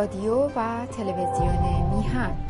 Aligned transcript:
رادیو 0.00 0.50
و 0.56 0.86
تلویزیون 0.86 1.56
میهن. 1.94 2.49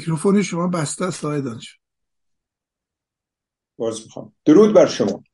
میکروفون 0.00 0.42
شما 0.42 0.66
بسته 0.66 1.04
است 1.04 1.24
آقای 1.24 1.42
دانش 1.42 1.78
باز 3.76 4.02
می‌خوام. 4.02 4.32
درود 4.44 4.72
بر 4.72 4.86
شما. 4.86 5.24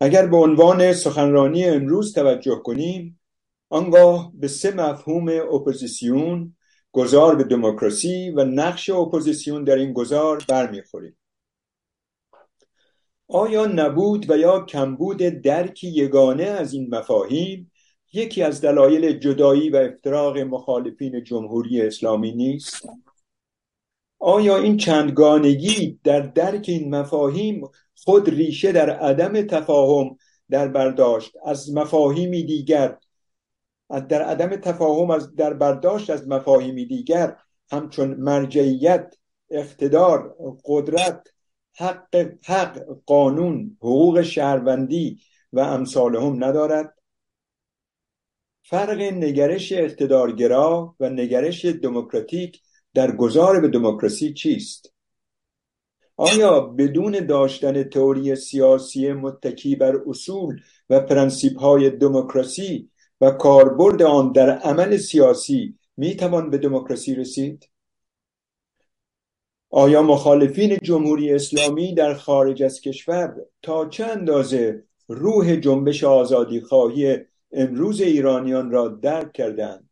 اگر 0.00 0.26
به 0.26 0.36
عنوان 0.36 0.92
سخنرانی 0.92 1.64
امروز 1.64 2.14
توجه 2.14 2.60
کنیم 2.64 3.20
آنگاه 3.68 4.32
به 4.34 4.48
سه 4.48 4.74
مفهوم 4.74 5.28
اپوزیسیون 5.28 6.56
گذار 6.92 7.36
به 7.36 7.44
دموکراسی 7.44 8.30
و 8.30 8.44
نقش 8.44 8.90
اپوزیسیون 8.90 9.64
در 9.64 9.76
این 9.76 9.92
گذار 9.92 10.44
برمیخوریم. 10.48 11.18
آیا 13.28 13.66
نبود 13.66 14.30
و 14.30 14.36
یا 14.36 14.60
کمبود 14.60 15.18
درکی 15.18 15.88
یگانه 15.88 16.44
از 16.44 16.72
این 16.72 16.94
مفاهیم 16.94 17.72
یکی 18.12 18.42
از 18.42 18.60
دلایل 18.60 19.18
جدایی 19.18 19.70
و 19.70 19.76
افتراق 19.76 20.38
مخالفین 20.38 21.24
جمهوری 21.24 21.82
اسلامی 21.82 22.32
نیست؟ 22.32 22.88
آیا 24.18 24.56
این 24.56 24.76
چندگانگی 24.76 26.00
در 26.04 26.20
درک 26.20 26.64
این 26.68 26.94
مفاهیم 26.94 27.68
خود 27.94 28.28
ریشه 28.28 28.72
در 28.72 28.90
عدم 28.90 29.42
تفاهم 29.42 30.16
در 30.50 30.68
برداشت؟ 30.68 31.32
از 31.44 31.74
مفاهیمی 31.74 32.42
دیگر 32.42 32.98
در 34.08 34.22
عدم 34.22 34.56
تفاهم 34.56 35.10
از 35.10 35.34
در 35.34 35.54
برداشت 35.54 36.10
از 36.10 36.28
مفاهیمی 36.28 36.86
دیگر 36.86 37.36
همچون 37.70 38.14
مرجعیت 38.14 39.14
اقتدار 39.50 40.36
قدرت 40.64 41.28
حق 41.76 42.16
حق 42.44 42.82
قانون 43.06 43.76
حقوق 43.80 44.22
شهروندی 44.22 45.20
و 45.52 45.60
امثالهم 45.60 46.44
ندارد؟ 46.44 46.94
فرق 48.62 49.00
نگرش 49.00 49.72
اقتدارگرا 49.72 50.96
و 51.00 51.10
نگرش 51.10 51.64
دموکراتیک 51.64 52.62
در 52.94 53.16
گذار 53.16 53.60
به 53.60 53.68
دموکراسی 53.68 54.34
چیست؟ 54.34 54.92
آیا 56.16 56.60
بدون 56.60 57.26
داشتن 57.26 57.82
تئوری 57.82 58.36
سیاسی 58.36 59.12
متکی 59.12 59.76
بر 59.76 59.96
اصول 60.06 60.60
و 60.90 61.00
پرنسیپ 61.00 61.58
های 61.58 61.90
دموکراسی 61.90 62.90
و 63.20 63.30
کاربرد 63.30 64.02
آن 64.02 64.32
در 64.32 64.50
عمل 64.50 64.96
سیاسی 64.96 65.78
می 65.96 66.16
توان 66.16 66.50
به 66.50 66.58
دموکراسی 66.58 67.14
رسید؟ 67.14 67.68
آیا 69.70 70.02
مخالفین 70.02 70.78
جمهوری 70.82 71.34
اسلامی 71.34 71.94
در 71.94 72.14
خارج 72.14 72.62
از 72.62 72.80
کشور 72.80 73.36
تا 73.62 73.88
چه 73.88 74.04
اندازه 74.04 74.84
روح 75.08 75.56
جنبش 75.56 76.04
آزادی 76.04 76.60
خواهی 76.60 77.16
امروز 77.52 78.00
ایرانیان 78.00 78.70
را 78.70 78.88
درک 78.88 79.32
کردند 79.32 79.87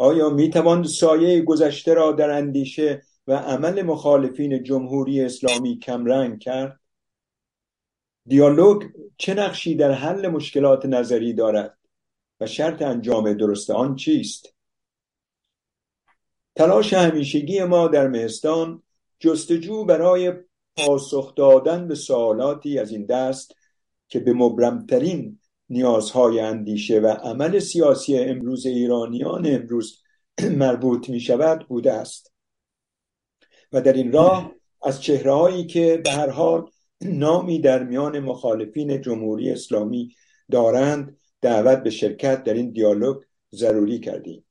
آیا 0.00 0.30
می 0.30 0.50
توان 0.50 0.84
سایه 0.84 1.42
گذشته 1.42 1.94
را 1.94 2.12
در 2.12 2.30
اندیشه 2.30 3.02
و 3.26 3.32
عمل 3.32 3.82
مخالفین 3.82 4.62
جمهوری 4.62 5.20
اسلامی 5.20 5.78
کمرنگ 5.78 6.38
کرد؟ 6.38 6.80
دیالوگ 8.26 8.82
چه 9.16 9.34
نقشی 9.34 9.74
در 9.74 9.92
حل 9.92 10.28
مشکلات 10.28 10.86
نظری 10.86 11.32
دارد 11.32 11.78
و 12.40 12.46
شرط 12.46 12.82
انجام 12.82 13.32
درست 13.32 13.70
آن 13.70 13.96
چیست؟ 13.96 14.54
تلاش 16.56 16.92
همیشگی 16.92 17.64
ما 17.64 17.88
در 17.88 18.08
مهستان 18.08 18.82
جستجو 19.18 19.84
برای 19.84 20.32
پاسخ 20.76 21.34
دادن 21.34 21.88
به 21.88 21.94
سوالاتی 21.94 22.78
از 22.78 22.90
این 22.90 23.06
دست 23.06 23.54
که 24.08 24.20
به 24.20 24.32
مبرمترین 24.32 25.39
نیازهای 25.70 26.40
اندیشه 26.40 27.00
و 27.00 27.06
عمل 27.06 27.58
سیاسی 27.58 28.18
امروز 28.18 28.66
ایرانیان 28.66 29.46
امروز 29.46 30.02
مربوط 30.58 31.08
می 31.08 31.20
شود 31.20 31.68
بوده 31.68 31.92
است. 31.92 32.32
و 33.72 33.80
در 33.80 33.92
این 33.92 34.12
راه 34.12 34.52
از 34.82 35.02
چهره 35.02 35.32
هایی 35.32 35.66
که 35.66 36.00
به 36.04 36.10
هر 36.10 36.30
حال 36.30 36.70
نامی 37.00 37.60
در 37.60 37.84
میان 37.84 38.20
مخالفین 38.20 39.00
جمهوری 39.00 39.50
اسلامی 39.50 40.14
دارند 40.50 41.16
دعوت 41.40 41.78
به 41.82 41.90
شرکت 41.90 42.44
در 42.44 42.54
این 42.54 42.70
دیالوگ 42.70 43.22
ضروری 43.54 44.00
کردیم. 44.00 44.44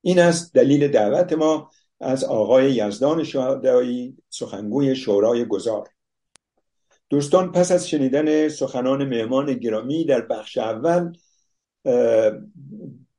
این 0.00 0.18
است 0.18 0.54
دلیل 0.54 0.88
دعوت 0.88 1.32
ما 1.32 1.70
از 2.00 2.24
آقای 2.24 2.72
یزدان 2.72 3.24
شهدایی 3.24 4.16
سخنگوی 4.28 4.96
شورای 4.96 5.44
گذار 5.44 5.88
دوستان 7.12 7.52
پس 7.52 7.72
از 7.72 7.88
شنیدن 7.88 8.48
سخنان 8.48 9.04
مهمان 9.04 9.54
گرامی 9.54 10.04
در 10.04 10.20
بخش 10.20 10.58
اول 10.58 11.12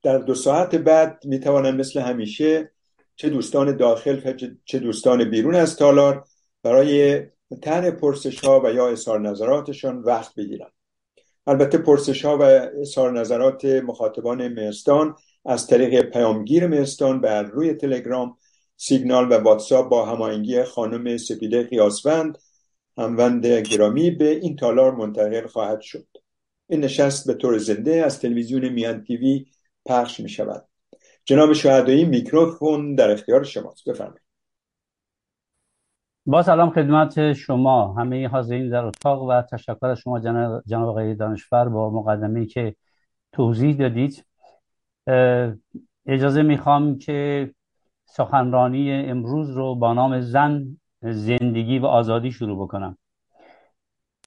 در 0.04 0.18
دو 0.18 0.36
ساعت 0.36 0.75
بعد 0.75 1.24
می‌توانم 1.25 1.75
مثل 1.75 2.00
همیشه 2.00 2.72
چه 3.16 3.30
دوستان 3.30 3.78
داخل 3.78 4.34
چه 4.66 4.80
دوستان 4.80 5.30
بیرون 5.30 5.56
از 5.56 5.75
تالار 5.75 6.25
برای 6.63 7.22
طرح 7.62 7.92
پرسش 7.92 8.40
ها 8.40 8.62
و 8.66 8.74
یا 8.74 8.90
اظهار 8.90 9.19
نظراتشان 9.19 9.98
وقت 9.98 10.36
بگیرم. 10.36 10.72
البته 11.48 11.78
پرسش 11.78 12.25
ها 12.25 12.38
و 12.38 12.42
اظهار 12.81 13.19
نظرات 13.19 13.66
مخاطبان 13.66 14.48
مهستان 14.48 15.16
از 15.46 15.68
طریق 15.68 16.01
پیامگیر 16.01 16.68
مهستان 16.68 17.22
بر 17.22 17.44
روی 17.44 17.74
تلگرام 17.74 18.38
سیگنال 18.78 19.31
و 19.31 19.34
واتساپ 19.34 19.89
با 19.89 20.06
هماهنگی 20.06 20.63
خانم 20.63 21.18
سپیده 21.18 21.63
قیاسوند 21.63 22.38
هموند 22.98 23.45
گرامی 23.45 24.12
به 24.12 24.30
این 24.30 24.56
تالار 24.56 24.95
منتقل 24.95 25.48
خواهد 25.48 25.81
شد. 25.81 26.07
این 26.69 26.80
نشست 26.80 27.28
به 27.28 27.34
طور 27.34 27.57
زنده 27.57 27.95
از 28.06 28.19
تلویزیون 28.19 28.69
میان 28.69 29.04
تیوی 29.04 29.45
پخش 29.86 30.19
می 30.19 30.30
شود 30.30 30.66
جناب 31.25 31.54
شهدایی 31.54 32.06
میکروفون 32.06 32.95
در 32.95 33.12
اختیار 33.12 33.44
شماست. 33.44 33.90
بفرمایید. 33.90 34.24
با 36.25 36.44
سلام 36.44 36.69
خدمت 36.69 37.34
شما. 37.34 37.94
همه 37.94 38.28
حاضرین 38.28 38.69
در 38.69 38.86
اتاق 38.86 39.22
و 39.22 39.42
تشکر 39.42 39.96
شما 39.96 40.19
جناب 40.66 40.89
آقای 40.89 41.16
دانشور 41.16 41.69
با 41.69 41.89
مقدمه 41.89 42.46
که 42.46 42.75
توضیح 43.31 43.75
دادید. 43.75 44.25
اجازه 46.06 46.42
می‌خوام 46.42 46.98
که 46.98 47.51
سخنرانی 48.06 48.92
امروز 48.92 49.50
رو 49.50 49.75
با 49.75 49.94
نام 49.94 50.22
زن 50.22 50.78
زندگی 51.12 51.80
و 51.80 51.86
آزادی 51.86 52.32
شروع 52.32 52.66
بکنم. 52.66 52.98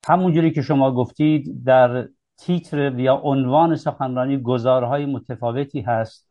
همونجوری 0.09 0.51
که 0.51 0.63
شما 0.63 0.93
گفتید 0.93 1.65
در 1.65 2.09
تیتر 2.39 2.99
یا 2.99 3.15
عنوان 3.15 3.77
سخنرانی 3.77 4.43
گزارهای 4.43 5.07
متفاوتی 5.07 5.81
هست 5.81 6.29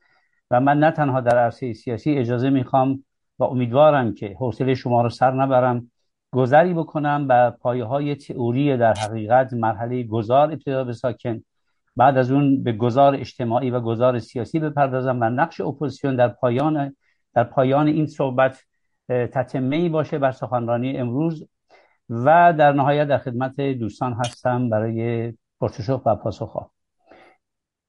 و 0.52 0.60
من 0.60 0.80
نه 0.80 0.92
تنها 0.92 1.22
در 1.22 1.38
عرصه 1.38 1.74
سیاسی 1.74 2.18
اجازه 2.18 2.50
می‌خوام 2.50 3.04
و 3.40 3.44
امیدوارم 3.44 4.14
که 4.14 4.36
حوصله 4.40 4.76
شما 4.76 5.02
رو 5.02 5.10
سر 5.10 5.32
نبرم 5.32 5.92
گذری 6.32 6.74
بکنم 6.74 7.28
به 7.28 7.50
پایه 7.62 7.84
های 7.84 8.16
تئوری 8.16 8.78
در 8.78 8.94
حقیقت 8.94 9.54
مرحله 9.54 10.04
گذار 10.04 10.52
ابتدا 10.52 10.84
به 10.84 10.94
ساکن 10.94 11.42
بعد 11.96 12.18
از 12.18 12.32
اون 12.32 12.64
به 12.64 12.72
گذار 12.72 13.16
اجتماعی 13.16 13.70
و 13.70 13.80
گذار 13.80 14.20
سیاسی 14.20 14.60
بپردازم 14.60 15.18
و 15.22 15.24
نقش 15.24 15.62
اپوزیسیون 15.62 16.16
در 16.16 16.28
پایان 16.28 16.96
در 17.34 17.44
پایان 17.44 17.88
این 17.88 18.08
صحبت 18.08 18.64
تتمه 19.10 19.76
ای 19.76 19.90
باشه 19.90 20.18
بر 20.18 20.32
سخنرانی 20.32 20.98
امروز. 20.98 21.48
و 22.10 22.54
در 22.54 22.72
نهایت 22.72 23.08
در 23.08 23.18
خدمت 23.18 23.62
دوستان 23.62 24.14
هستم 24.14 24.70
برای 24.70 25.34
پرسش 25.60 25.90
و 25.90 25.98
پاسخ. 25.98 26.70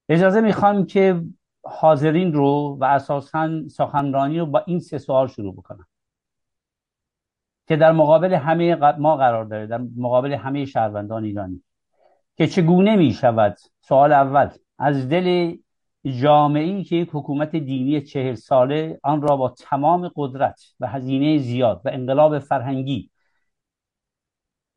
اجازه 0.09 0.41
می‌خوام 0.41 0.87
که 0.87 1.23
حاضرین 1.65 2.33
رو 2.33 2.79
و 2.81 2.85
اساسا 2.85 3.69
سخنرانی 3.69 4.39
رو 4.39 4.47
با 4.47 4.65
این 4.67 4.81
سه 4.81 4.99
سوال 4.99 5.27
شروع 5.27 5.55
بکنم. 5.55 5.87
که 7.69 7.77
در 7.77 7.93
مقابل 7.93 8.35
همه 8.35 8.75
ما 8.99 9.17
قرار 9.17 9.45
داره 9.45 9.67
در 9.67 9.81
مقابل 9.97 10.33
همه 10.33 10.65
شهروندان 10.65 11.25
ایرانی 11.25 11.63
که 12.37 12.47
چگونه 12.47 12.97
می 12.97 13.13
شود 13.13 13.57
سوال 13.81 14.13
اول 14.13 14.51
از 14.79 15.09
دل 15.09 15.57
جامعی 16.07 16.85
که 16.85 16.97
یک 16.97 17.09
حکومت 17.13 17.57
دینی 17.57 18.01
چهل 18.01 18.35
ساله 18.35 19.01
آن 19.03 19.23
را 19.23 19.37
با 19.37 19.49
تمام 19.49 20.11
قدرت 20.17 20.61
و 20.81 20.87
هزینه 20.87 21.39
زیاد 21.39 21.83
و 21.85 21.89
انقلاب 21.93 22.39
فرهنگی 22.39 23.11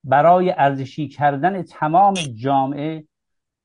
برای 0.03 0.51
ارزشی 0.57 1.07
کردن 1.07 1.61
تمام 1.61 2.13
جامعه 2.13 3.07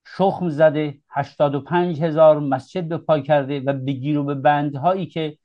شخم 0.06 0.48
زده 0.48 0.98
85 1.10 2.02
هزار 2.02 2.40
مسجد 2.40 2.88
به 2.88 2.98
پای 2.98 3.22
کرده 3.22 3.60
و 3.60 3.72
بگیر 3.72 4.22
به 4.22 4.34
بندهایی 4.34 5.06
که 5.06 5.38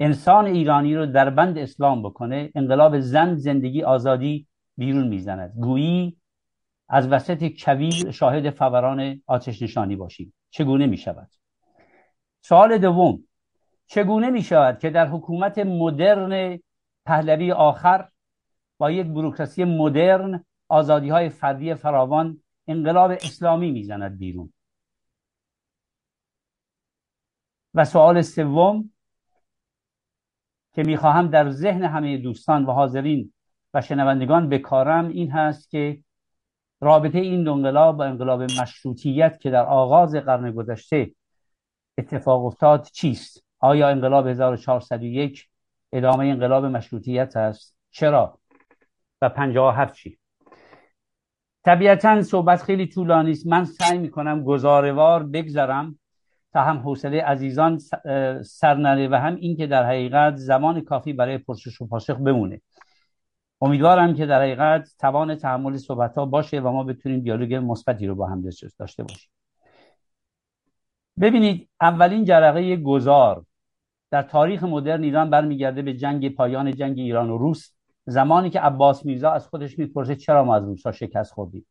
انسان 0.00 0.46
ایرانی 0.46 0.96
رو 0.96 1.06
در 1.06 1.30
بند 1.30 1.58
اسلام 1.58 2.02
بکنه 2.02 2.50
انقلاب 2.54 3.00
زن 3.00 3.34
زندگی 3.34 3.82
آزادی 3.82 4.46
بیرون 4.76 5.08
می‌زند. 5.08 5.52
گویی 5.60 6.16
از 6.88 7.08
وسط 7.08 7.52
کویر 7.64 8.10
شاهد 8.10 8.50
فوران 8.50 9.22
آتش 9.26 9.62
نشانی 9.62 9.96
باشیم. 9.96 10.34
چگونه 10.50 10.86
می 10.86 10.96
شود 10.96 11.30
سوال 12.48 12.78
دوم 12.78 13.24
چگونه 13.86 14.30
می 14.30 14.42
شود 14.42 14.78
که 14.78 14.90
در 14.90 15.06
حکومت 15.08 15.58
مدرن 15.58 16.58
پهلوی 17.06 17.52
آخر 17.52 18.08
با 18.78 18.90
یک 18.90 19.06
بروکراسی 19.06 19.64
مدرن 19.64 20.44
آزادی 20.68 21.08
های 21.08 21.28
فردی 21.28 21.74
فراوان 21.74 22.42
انقلاب 22.66 23.10
اسلامی 23.10 23.70
می‌زند 23.70 24.18
بیرون؟ 24.18 24.52
و 27.74 27.84
سوال 27.84 28.22
سوم 28.22 28.90
که 30.74 30.82
می‌خواهم 30.82 31.28
در 31.28 31.50
ذهن 31.50 31.82
همه 31.82 32.18
دوستان 32.18 32.64
و 32.64 32.72
حاضرین 32.72 33.32
و 33.74 33.80
شنوندگان 33.80 34.48
بکارم 34.48 35.08
این 35.08 35.30
هست 35.30 35.70
که 35.70 36.02
رابطه 36.80 37.18
این 37.18 37.48
انقلاب 37.48 37.96
با 37.96 38.04
انقلاب 38.04 38.42
مشروطیت 38.42 39.40
که 39.40 39.50
در 39.50 39.64
آغاز 39.64 40.14
قرن 40.14 40.52
گذشته 40.52 41.14
اتفاق 41.98 42.44
افتاد 42.44 42.88
چیست؟ 42.92 43.44
آیا 43.58 43.88
انقلاب 43.88 44.26
1401 44.26 45.48
ادامه 45.92 46.26
انقلاب 46.26 46.64
مشروطیت 46.64 47.36
است؟ 47.36 47.76
چرا؟ 47.90 48.38
و 49.22 49.28
57 49.28 49.94
چی؟ 49.94 50.18
طبیعتا 51.64 52.22
صحبت 52.22 52.62
خیلی 52.62 52.86
طولانی 52.86 53.30
است. 53.30 53.46
من 53.46 53.64
سعی 53.64 53.98
می‌کنم 53.98 54.44
گزارهوار 54.44 55.22
بگذرم 55.22 55.98
تا 56.52 56.62
هم 56.62 56.78
حوصله 56.78 57.22
عزیزان 57.22 57.78
سر 58.42 58.74
نره 58.74 59.08
و 59.08 59.14
هم 59.14 59.34
این 59.34 59.56
که 59.56 59.66
در 59.66 59.86
حقیقت 59.86 60.36
زمان 60.36 60.80
کافی 60.80 61.12
برای 61.12 61.38
پرسش 61.38 61.80
و 61.80 61.86
پاسخ 61.86 62.16
بمونه. 62.16 62.60
امیدوارم 63.60 64.14
که 64.14 64.26
در 64.26 64.40
حقیقت 64.40 64.88
توان 64.98 65.34
تحمل 65.34 65.76
صحبت 65.76 66.18
ها 66.18 66.26
باشه 66.26 66.60
و 66.60 66.70
ما 66.70 66.84
بتونیم 66.84 67.20
دیالوگ 67.20 67.54
مثبتی 67.54 68.06
رو 68.06 68.14
با 68.14 68.26
هم 68.26 68.42
داشته 68.78 69.02
باشیم. 69.02 69.30
ببینید 71.20 71.68
اولین 71.80 72.24
جرقه 72.24 72.76
گذار. 72.76 73.44
در 74.10 74.22
تاریخ 74.22 74.62
مدرن 74.62 75.02
ایران 75.02 75.30
برمیگرده 75.30 75.82
به 75.82 75.94
جنگ 75.94 76.34
پایان 76.34 76.74
جنگ 76.74 76.98
ایران 76.98 77.30
و 77.30 77.38
روس. 77.38 77.70
زمانی 78.06 78.50
که 78.50 78.60
عباس 78.60 79.06
میرزا 79.06 79.30
از 79.30 79.48
خودش 79.48 79.78
می‌پرسه 79.78 80.16
چرا 80.16 80.44
ما 80.44 80.56
از 80.56 80.64
روسا 80.64 80.92
شکست 80.92 81.32
خوردیم؟ 81.32 81.66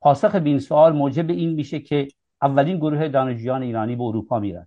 پاسخ 0.00 0.34
به 0.34 0.48
این 0.48 0.58
سوال 0.58 0.92
موجب 0.92 1.30
این 1.30 1.54
میشه 1.54 1.80
که 1.80 2.08
اولین 2.42 2.76
گروه 2.76 3.08
دانشجویان 3.08 3.62
ایرانی 3.62 3.96
به 3.96 4.02
اروپا 4.02 4.38
میرن. 4.38 4.66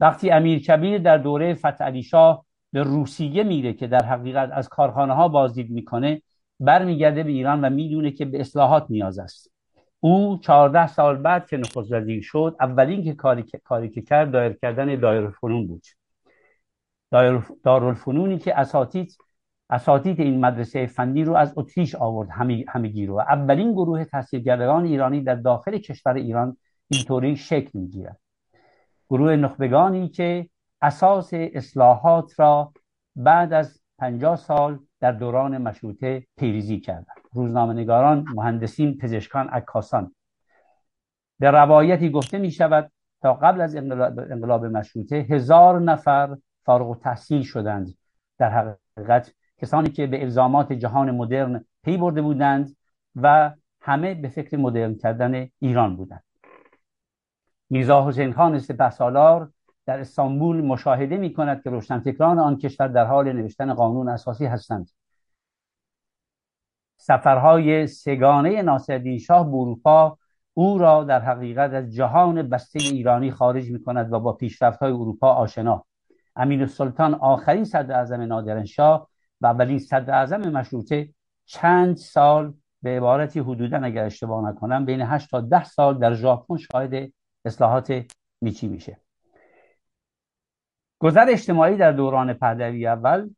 وقتی 0.00 0.30
امیر 0.30 0.58
کبیر 0.58 0.98
در 0.98 1.18
دوره 1.18 1.54
فتح 1.54 1.84
علی 1.84 2.02
شاه 2.02 2.46
به 2.72 2.82
روسیه 2.82 3.42
میره 3.42 3.72
که 3.72 3.86
در 3.86 4.04
حقیقت 4.04 4.50
از 4.52 4.68
کارخانه 4.68 5.14
ها 5.14 5.28
بازدید 5.28 5.70
می‌کنه 5.70 6.22
برمیگرده 6.60 7.22
به 7.22 7.30
ایران 7.30 7.64
و 7.64 7.70
می‌دونه 7.70 8.10
که 8.10 8.24
به 8.24 8.40
اصلاحات 8.40 8.86
نیاز 8.90 9.18
است. 9.18 9.53
او 10.04 10.38
چهارده 10.38 10.86
سال 10.86 11.16
بعد 11.16 11.46
که 11.46 11.56
نخست 11.56 11.92
وزیر 11.92 12.22
شد 12.22 12.56
اولین 12.60 13.04
که 13.04 13.14
کاری, 13.14 13.44
کاری 13.64 13.88
که 13.88 14.02
کرد 14.02 14.30
دایر 14.30 14.52
کردن 14.52 15.00
دایرالفنون 15.00 15.66
بود. 15.66 15.82
دارالفنونی 17.64 18.38
که 18.38 18.58
اساتید 18.58 19.16
اساتید 19.70 20.20
این 20.20 20.40
مدرسه 20.40 20.86
فنی 20.86 21.24
رو 21.24 21.34
از 21.34 21.52
اتریش 21.56 21.94
آورد 21.94 22.28
همگی 22.68 23.06
رو. 23.06 23.18
اولین 23.18 23.72
گروه 23.72 24.04
تحصیلگران 24.04 24.84
ایرانی 24.84 25.20
در 25.20 25.34
داخل 25.34 25.78
کشور 25.78 26.14
ایران 26.14 26.56
اینطوری 26.88 27.36
شکل 27.36 27.78
می‌گیرد. 27.78 28.20
گروه 29.10 29.36
نخبگانی 29.36 30.08
که 30.08 30.48
اساس 30.82 31.30
اصلاحات 31.32 32.40
را 32.40 32.72
بعد 33.16 33.52
از 33.52 33.80
پنجاه 33.98 34.36
سال 34.36 34.78
در 35.00 35.12
دوران 35.12 35.58
مشروطه 35.58 36.26
پیریزی 36.36 36.80
کردند. 36.80 37.23
روزنامه‌نگاران 37.34 38.24
مهندسین 38.34 38.98
پزشکان 38.98 39.48
عکاسان. 39.48 40.14
به 41.38 41.50
روایتی 41.50 42.10
گفته 42.10 42.38
می 42.38 42.50
شود 42.50 42.90
تا 43.22 43.34
قبل 43.34 43.60
از 43.60 43.76
انقلاب 43.76 44.64
مشروطه 44.64 45.16
هزار 45.16 45.80
نفر 45.80 46.36
فارغ 46.64 47.00
تحصیل 47.00 47.42
شدند. 47.42 47.94
در 48.38 48.76
حقیقت 48.98 49.34
کسانی 49.58 49.88
که 49.88 50.06
به 50.06 50.22
الزامات 50.22 50.72
جهان 50.72 51.10
مدرن 51.10 51.64
پی 51.84 51.96
برده 51.96 52.22
بودند 52.22 52.76
و 53.16 53.54
همه 53.80 54.14
به 54.14 54.28
فکر 54.28 54.56
مدرن 54.56 54.94
کردن 54.94 55.48
ایران 55.58 55.96
بودند. 55.96 56.24
میرزا 57.70 58.08
حسین 58.08 58.32
خان 58.32 58.58
سپه 58.58 58.90
سالار 58.90 59.50
در 59.86 60.00
استانبول 60.00 60.64
مشاهده 60.64 61.16
می 61.16 61.32
کند 61.32 61.62
که 61.62 61.70
روشنفکران 61.70 62.38
آن 62.38 62.58
کشور 62.58 62.88
در 62.88 63.04
حال 63.04 63.32
نوشتن 63.32 63.74
قانون 63.74 64.08
اساسی 64.08 64.46
هستند. 64.46 64.90
سفرهای 67.06 67.86
سگانه 67.86 68.62
ناصرالدین 68.62 69.18
شاه 69.18 69.50
به 69.50 70.16
او 70.54 70.78
را 70.78 71.04
در 71.04 71.20
حقیقت 71.20 71.72
از 71.72 71.94
جهان 71.94 72.42
بسته 72.48 72.78
ایرانی 72.78 73.30
خارج 73.30 73.70
می 73.70 73.82
کند 73.82 74.12
و 74.12 74.20
با 74.20 74.32
پیشرفت 74.32 74.78
های 74.78 74.92
اروپا 74.92 75.32
آشنا. 75.32 75.84
امین 76.36 76.60
السلطان 76.60 77.14
آخرین 77.14 77.64
صدر 77.64 77.94
اعظم 77.94 78.20
نادرنشاه 78.20 79.08
و 79.40 79.46
اولین 79.46 79.78
صدر 79.78 80.14
اعظم 80.14 80.40
مشروطه 80.40 81.08
چند 81.44 81.96
سال 81.96 82.54
به 82.82 82.96
عبارتی 82.96 83.40
حدودا 83.40 83.78
اگر 83.78 84.04
اشتباه 84.04 84.48
نکنم 84.48 84.84
بین 84.84 85.02
8 85.02 85.30
تا 85.30 85.40
10 85.40 85.64
سال 85.64 85.98
در 85.98 86.14
ژاپن 86.14 86.56
شاهد 86.56 87.10
اصلاحات 87.44 88.04
میچی 88.40 88.68
میشه. 88.68 89.00
گذر 90.98 91.26
اجتماعی 91.28 91.76
در 91.76 91.92
دوران 91.92 92.32
پهلوی 92.32 92.86
اول 92.86 93.30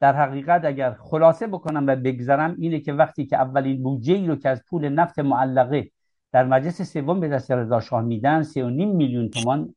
در 0.00 0.16
حقیقت 0.16 0.64
اگر 0.64 0.92
خلاصه 0.92 1.46
بکنم 1.46 1.86
و 1.86 1.96
بگذرم 1.96 2.56
اینه 2.58 2.80
که 2.80 2.92
وقتی 2.92 3.26
که 3.26 3.36
اولین 3.36 3.82
بودجه 3.82 4.14
ای 4.14 4.26
رو 4.26 4.36
که 4.36 4.48
از 4.48 4.62
پول 4.68 4.88
نفت 4.88 5.18
معلقه 5.18 5.90
در 6.32 6.44
مجلس 6.44 6.82
سوم 6.82 7.20
به 7.20 7.28
دست 7.28 7.50
رضا 7.50 7.80
شاه 7.80 8.02
میدن 8.02 8.42
3.5 8.42 8.56
میلیون 8.56 9.28
تومان 9.30 9.74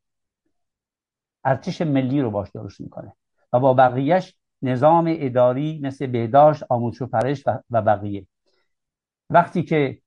ارتش 1.44 1.82
ملی 1.82 2.20
رو 2.20 2.30
باش 2.30 2.50
درست 2.50 2.80
می‌کنه. 2.80 3.12
و 3.52 3.60
با 3.60 3.74
بقیهش 3.74 4.34
نظام 4.62 5.14
اداری 5.18 5.80
مثل 5.82 6.06
بهداشت 6.06 6.62
آموزش 6.68 7.02
و 7.02 7.06
پرش 7.06 7.44
و 7.70 7.82
بقیه. 7.82 8.26
وقتی 9.30 9.62
که 9.62 9.98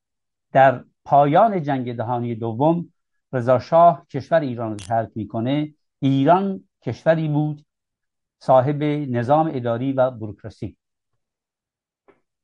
در 0.52 0.84
پایان 1.06 1.62
جنگ 1.62 1.96
دهانی 1.96 2.36
دوم 2.36 2.94
رضا 3.34 3.60
شاه 3.60 4.06
کشور 4.08 4.40
ایران 4.40 4.72
رو 4.72 4.76
ترک 4.76 5.10
می‌کنه 5.16 5.74
ایران 6.00 6.64
کشوری 6.82 7.28
بود 7.28 7.65
صاحب 8.46 8.84
نظام 8.84 9.52
اداری 9.54 9.94
و 9.94 10.12
بروکراسی. 10.12 10.78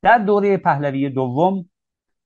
در 0.01 0.17
دوره 0.17 0.57
پهلوی 0.57 1.09
دوم 1.09 1.69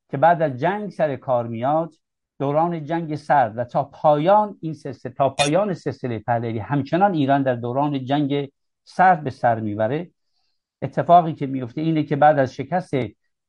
که 0.10 0.18
بعد 0.18 0.42
از 0.42 0.60
جنگ 0.60 0.90
سر 0.90 1.16
کار 1.16 1.48
میاد 1.48 1.94
دوران 2.40 2.86
جنگ 2.86 3.16
سرد 3.16 3.58
و 3.58 3.64
تا 3.64 3.84
پایان 3.84 4.58
این 4.62 4.74
سلسله 4.74 5.12
تا 5.12 5.30
پایان 5.30 5.74
سلسله 5.74 6.20
پهلوی 6.20 6.60
همچنان 6.60 7.14
ایران 7.14 7.44
در 7.44 7.56
دوران 7.56 8.06
جنگ 8.06 8.52
سرد 8.84 9.24
به 9.24 9.30
سر 9.30 9.60
می‌بره. 9.60 10.12
اتفاقی 10.82 11.34
که 11.34 11.46
میفته 11.46 11.82
اینه 11.82 12.04
که 12.04 12.16
بعد 12.16 12.40
از 12.40 12.54
شکست 12.54 12.94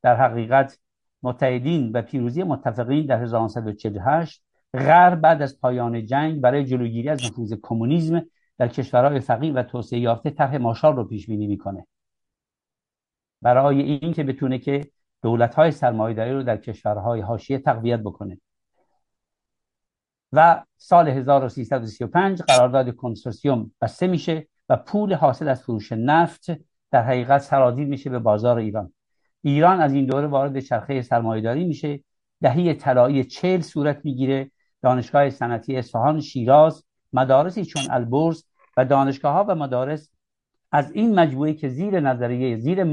در 0.03 0.15
حقیقت 0.15 0.79
متحدین 1.23 1.91
و 1.91 2.01
پیروزی 2.01 2.43
متفقین 2.43 3.05
در 3.05 3.23
1948 3.23 4.43
غرب 4.73 5.21
بعد 5.21 5.41
از 5.41 5.59
پایان 5.59 6.05
جنگ 6.05 6.41
برای 6.41 6.65
جلوگیری 6.65 7.09
از 7.09 7.25
نفوذ 7.25 7.53
کمونیسم 7.61 8.21
در 8.57 8.67
کشورهای 8.67 9.19
فقیر 9.19 9.53
و 9.55 9.63
توسعه 9.63 9.99
یافته 9.99 10.29
طرح 10.29 10.57
ماشال 10.57 10.95
رو 10.95 11.03
پیش 11.03 11.27
بینی 11.27 11.47
می‌کنه. 11.47 11.87
برای 13.41 13.81
این 13.81 14.13
که 14.13 14.23
بتونه 14.23 14.59
که 14.59 14.91
دولت 15.21 15.55
های 15.55 15.71
سرمایه‌داری 15.71 16.33
رو 16.33 16.43
در 16.43 16.57
کشورهای 16.57 17.21
حاشیه 17.21 17.59
تقویت 17.59 17.99
بکنه. 17.99 18.41
و 20.33 20.63
سال 20.77 21.07
1335 21.07 22.41
قرارداد 22.41 22.95
کنسورسیوم 22.95 23.71
بسته 23.81 24.07
میشه 24.07 24.47
و 24.69 24.77
پول 24.77 25.13
حاصل 25.13 25.47
از 25.47 25.63
فروش 25.63 25.91
نفت 25.91 26.45
در 26.91 27.03
حقیقت 27.03 27.41
سرازیر 27.41 27.87
میشه 27.87 28.09
به 28.09 28.19
بازار 28.19 28.57
ایران. 28.57 28.93
ایران 29.41 29.81
از 29.81 29.93
این 29.93 30.05
دوره 30.05 30.27
وارد 30.27 30.59
چرخه 30.59 31.01
سرمایهداری 31.01 31.65
میشه. 31.65 32.03
دهی 32.41 32.73
طلایی 32.73 33.23
چل 33.23 33.61
صورت 33.61 34.05
می‌گیره. 34.05 34.51
دانشگاه 34.81 35.29
صنعتی 35.29 35.77
اصفهان 35.77 36.21
شیراز 36.21 36.83
مدارسی 37.13 37.65
چون 37.65 37.83
البرز 37.89 38.43
و 38.77 38.85
دانشگاه 38.85 39.33
ها 39.33 39.43
و 39.43 39.55
مدارس 39.55 40.11
از 40.71 40.91
این 40.91 41.19
مجموعه 41.19 41.53
که 41.53 41.69
زیر 41.69 41.99
نظریه 41.99 42.57
زیر 42.57 42.83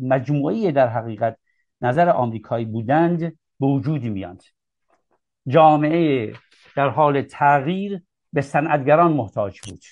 مجموعه 0.00 0.72
در 0.72 0.88
حقیقت 0.88 1.36
نظر 1.80 2.08
آمریکایی 2.08 2.64
بودند 2.64 3.20
به 3.60 3.66
وجود 3.66 4.02
میاند 4.04 4.42
جامعه 5.48 6.32
در 6.76 6.88
حال 6.88 7.22
تغییر 7.22 8.02
به 8.32 8.40
صنعتگران 8.40 9.12
محتاج 9.12 9.60
بود. 9.60 9.82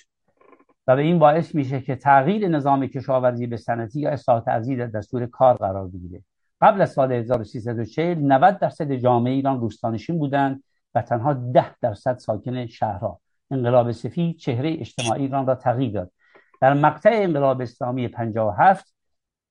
و 0.87 0.97
به 0.97 1.03
این 1.03 1.19
باعث 1.19 1.55
میشه 1.55 1.81
که 1.81 1.97
تغییر 1.97 2.49
نظام 2.49 2.87
کشاورزی 2.87 3.47
به 3.47 3.57
صنعتی 3.57 4.01
یا 4.01 4.11
اصلاحات 4.11 4.49
ارزی 4.49 4.77
در 4.77 4.87
دستور 4.87 5.27
کار 5.27 5.55
قرار 5.55 5.89
بگیره. 5.89 6.23
قبل 6.61 6.83
از 6.83 6.93
سال 6.93 7.13
1340 7.13 8.19
90 8.19 8.59
درصد 8.59 8.93
جامعه 8.93 9.33
ایران 9.33 9.61
روستانشین 9.61 10.19
بودند 10.19 10.63
و 10.95 11.03
تنها 11.03 11.33
10 11.33 11.77
درصد 11.81 12.19
ساکن 12.19 12.67
شهرها. 12.67 13.21
انقلاب 13.51 13.93
سفید 13.93 14.37
چهره 14.37 14.77
اجتماعی 14.81 15.23
ایران 15.23 15.47
را 15.47 15.55
تغییر 15.55 15.93
داد. 15.93 16.13
در 16.61 16.75
مقطع 16.75 17.11
انقلاب 17.13 17.61
اسلامی 17.61 18.09
57 18.09 18.95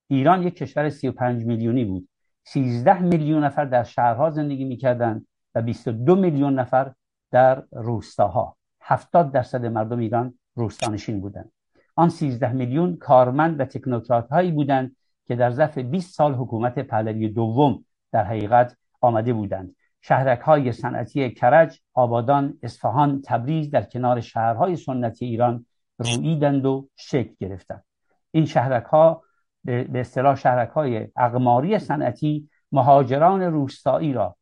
ایران 0.08 0.44
یک 0.44 0.56
کشور 0.56 0.90
35 0.90 1.46
میلیونی 1.46 1.86
بود. 1.86 2.10
13 2.44 3.02
میلیون 3.02 3.44
نفر 3.44 3.66
در 3.66 3.84
شهرها 3.84 4.30
زندگی 4.30 4.66
می‌کردند 4.66 5.28
و 5.56 5.62
22 5.62 6.16
میلیون 6.16 6.60
نفر 6.60 6.94
در 7.32 7.64
روستاها. 7.72 8.58
70 8.82 9.32
درصد 9.32 9.66
مردم 9.66 10.00
ایران 10.00 10.34
روستانشین 10.56 11.22
بودند. 11.22 11.52
آن 11.96 12.10
13 12.10 12.52
میلیون 12.52 12.98
کارمند 12.98 13.60
و 13.60 13.66
تکنوکرات 13.66 14.30
هایی 14.30 14.52
بودند 14.52 14.96
که 15.26 15.36
در 15.36 15.52
ظرف 15.52 15.78
20 15.78 16.16
سال 16.16 16.34
حکومت 16.34 16.80
پهلوی 16.80 17.30
دوم 17.30 17.86
در 18.12 18.24
حقیقت 18.24 18.78
آمده 19.02 19.34
بودند. 19.34 19.76
شهرک 20.02 20.40
های 20.40 20.72
صنعتی 20.72 21.32
کرج، 21.32 21.80
آبادان، 21.94 22.58
اصفهان، 22.64 23.22
تبریز 23.26 23.72
در 23.72 23.84
کنار 23.84 24.22
شهرهای 24.22 24.76
سنتی 24.76 25.26
ایران 25.26 25.66
رویدند 25.98 26.66
و 26.66 26.88
شکل 26.96 27.34
گرفتند. 27.40 27.84
این 28.32 28.46
شهرک 28.46 28.84
ها 28.84 29.24
به 29.64 30.00
اصطلاح 30.00 30.36
شهرک 30.36 30.70
های 30.70 31.08
اقماری 31.18 31.80
صنعتی 31.80 32.50
مهاجران 32.72 33.42
روستایی 33.42 34.14
را 34.14 34.38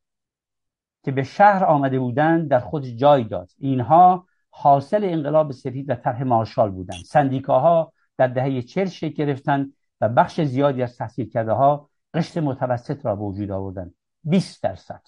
که 1.04 1.12
به 1.12 1.24
شهر 1.24 1.66
آمده 1.66 2.00
بودند 2.00 2.50
در 2.50 2.60
خود 2.60 2.86
جای 2.86 3.24
داد. 3.24 3.50
اینها 3.58 4.28
حاصل 4.50 5.04
انقلاب 5.04 5.52
سفید 5.52 5.90
و 5.90 5.96
طرح 5.96 6.24
مارشال 6.24 6.72
بودند. 6.72 7.00
سندیکاها 7.06 7.94
در 8.18 8.28
دهه 8.28 8.62
چل 8.62 8.86
شکل 8.86 9.14
گرفتند 9.14 9.74
و 10.02 10.10
بخش 10.10 10.42
زیادی 10.42 10.84
از 10.84 10.98
تحصیل 10.98 11.30
کرده 11.30 11.52
ها 11.52 11.90
قشر 12.14 12.42
متوسط 12.42 13.06
را 13.06 13.16
به 13.16 13.22
وجود 13.22 13.52
آوردند. 13.52 13.96
20 14.24 14.64
درصد. 14.64 15.02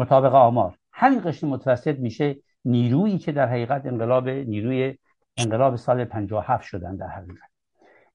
مطابق 0.00 0.34
آمار. 0.34 0.78
همین 0.92 1.20
قشر 1.24 1.46
متوسط 1.46 1.98
میشه 1.98 2.36
نیرویی 2.64 3.18
که 3.18 3.32
در 3.32 3.48
حقیقت 3.48 3.86
انقلاب 3.86 4.28
نیروی 4.28 4.98
انقلاب 5.36 5.76
سال 5.76 6.04
57 6.04 6.64
شدن 6.64 6.96
در 6.96 7.06
حقیقت. 7.06 7.50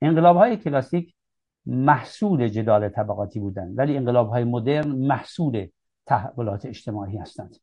انقلاب 0.01 0.37
های 0.37 0.57
کلاسیک 0.57 1.15
محصول 1.65 2.47
جدال 2.47 2.89
طبقاتی 2.89 3.39
بودند 3.39 3.77
ولی 3.77 3.97
انقلاب 3.97 4.29
های 4.29 4.43
مدرن 4.43 4.87
محصول 4.87 5.67
تحولات 6.05 6.65
اجتماعی 6.65 7.17
هستند. 7.17 7.55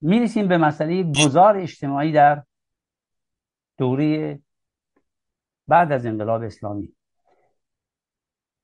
می‌رسیم 0.00 0.48
به 0.48 0.58
مسئله 0.58 1.02
گذار 1.02 1.56
اجتماعی 1.56 2.12
در 2.12 2.42
دوره 3.78 4.38
بعد 5.68 5.92
از 5.92 6.06
انقلاب 6.06 6.42
اسلامی. 6.42 6.94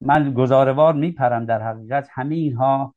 من 0.01 0.35
گزاروار 0.35 0.95
میپرم 0.95 1.45
در 1.45 1.63
حقیقت 1.63 2.09
همه 2.11 2.35
اینها 2.35 2.95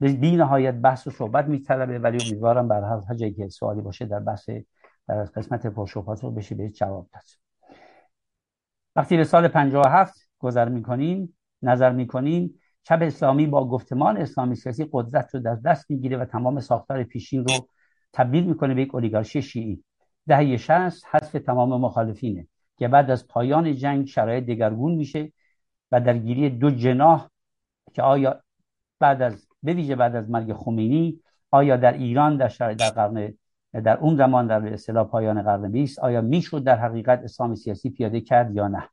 بی 0.00 0.36
نهایت 0.36 0.74
بحث 0.74 1.06
و 1.06 1.10
صحبت 1.10 1.44
میطلبه 1.44 1.98
ولی 1.98 2.18
امیدوارم 2.24 2.68
بر 2.68 3.00
هر 3.08 3.14
جایی 3.14 3.32
که 3.32 3.48
سوالی 3.48 3.80
باشه 3.80 4.06
در 4.06 4.20
بحث 4.20 4.50
در 5.08 5.24
قسمت 5.24 5.66
پرشبهات 5.66 6.22
رو 6.22 6.30
بشه 6.30 6.54
به 6.54 6.70
جواب 6.70 7.08
داد. 7.12 7.22
وقتی 8.96 9.16
به 9.16 9.24
سال 9.24 9.48
57 9.48 10.14
گذر 10.38 10.68
می‌کنیم 10.68 11.36
نظر 11.62 11.92
می‌کنیم 11.92 12.60
چپ 12.82 12.98
اسلامی 13.02 13.46
با 13.46 13.68
گفتمان 13.68 14.16
اسلامی 14.16 14.56
سیاسی 14.56 14.88
قدرت 14.92 15.34
رو 15.34 15.40
در 15.40 15.54
دست 15.54 15.90
می‌گیره 15.90 16.16
و 16.16 16.24
تمام 16.24 16.60
ساختار 16.60 17.04
پیشین 17.04 17.44
رو 17.44 17.68
تبدیل 18.12 18.44
می‌کنه 18.44 18.74
به 18.74 18.82
یک 18.82 18.94
اولیگارشی 18.94 19.42
شیعی. 19.42 19.84
دهه 20.26 20.56
60 20.56 21.04
حذف 21.10 21.32
تمام 21.32 21.80
مخالفینه. 21.80 22.48
که 22.78 22.88
بعد 22.88 23.10
از 23.10 23.28
پایان 23.28 23.74
جنگ 23.74 24.06
شرایط 24.06 24.44
دگرگون 24.44 24.94
میشه 24.94 25.32
و 25.92 26.00
درگیری 26.00 26.50
دو 26.50 26.70
جناح 26.70 27.28
که 27.92 28.02
آیا 28.02 28.42
بعد 29.00 29.22
از 29.22 29.48
به 29.62 29.74
ویژه 29.74 29.96
بعد 29.96 30.16
از 30.16 30.30
مرگ 30.30 30.52
خمینی 30.52 31.20
آیا 31.50 31.76
در 31.76 31.92
ایران 31.92 32.36
در 32.36 32.48
شرایط 32.48 32.78
در 32.78 32.90
قرن 32.90 33.34
در 33.84 33.96
اون 33.96 34.16
زمان 34.16 34.46
در 34.46 34.72
اصطلاح 34.72 35.06
پایان 35.06 35.42
قرن 35.42 35.72
20 35.72 35.98
آیا 35.98 36.20
می‌شد 36.20 36.64
در 36.64 36.76
حقیقت 36.78 37.20
اسلام 37.24 37.54
سیاسی 37.54 37.90
پیاده 37.90 38.20
کرد 38.20 38.54
یا 38.54 38.68
نه؟ 38.68 38.88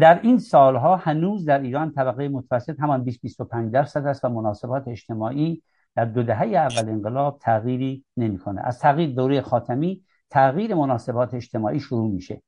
در 0.00 0.20
این 0.22 0.38
سالها 0.38 0.96
هنوز 0.96 1.44
در 1.44 1.58
ایران 1.58 1.92
طبقه 1.92 2.28
متوسط 2.28 2.80
همان 2.80 3.04
20 3.04 3.20
25 3.22 3.72
درصد 3.72 4.06
است 4.06 4.24
و 4.24 4.28
مناسبات 4.28 4.88
اجتماعی 4.88 5.62
در 5.96 6.04
دو 6.04 6.22
دهه 6.22 6.42
اول 6.42 6.88
انقلاب 6.88 7.38
تغییری 7.38 8.04
نمی‌کنه. 8.16 8.60
از 8.64 8.78
تغییر 8.78 9.14
دوره 9.14 9.40
خاتمی 9.40 10.04
تغییر 10.30 10.74
مناسبات 10.74 11.34
اجتماعی 11.34 11.80
شروع 11.80 12.10
میشه. 12.10 12.42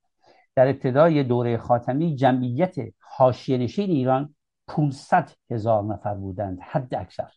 در 0.55 0.69
ابتدای 0.69 1.25
دوره 1.25 1.57
خاتمی 1.57 2.17
جمعیت 2.17 2.75
حاشیه 2.99 3.59
نشین 3.59 3.91
ایران 3.91 4.35
500 4.69 5.31
هزار 5.51 5.85
نفر 5.85 6.15
بودند 6.15 6.59
حد 6.63 6.95
اکثر. 6.95 7.29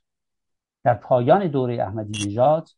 در 0.83 0.93
پایان 0.93 1.47
دوره 1.47 1.83
احمدی 1.83 2.27
نژاد 2.27 2.69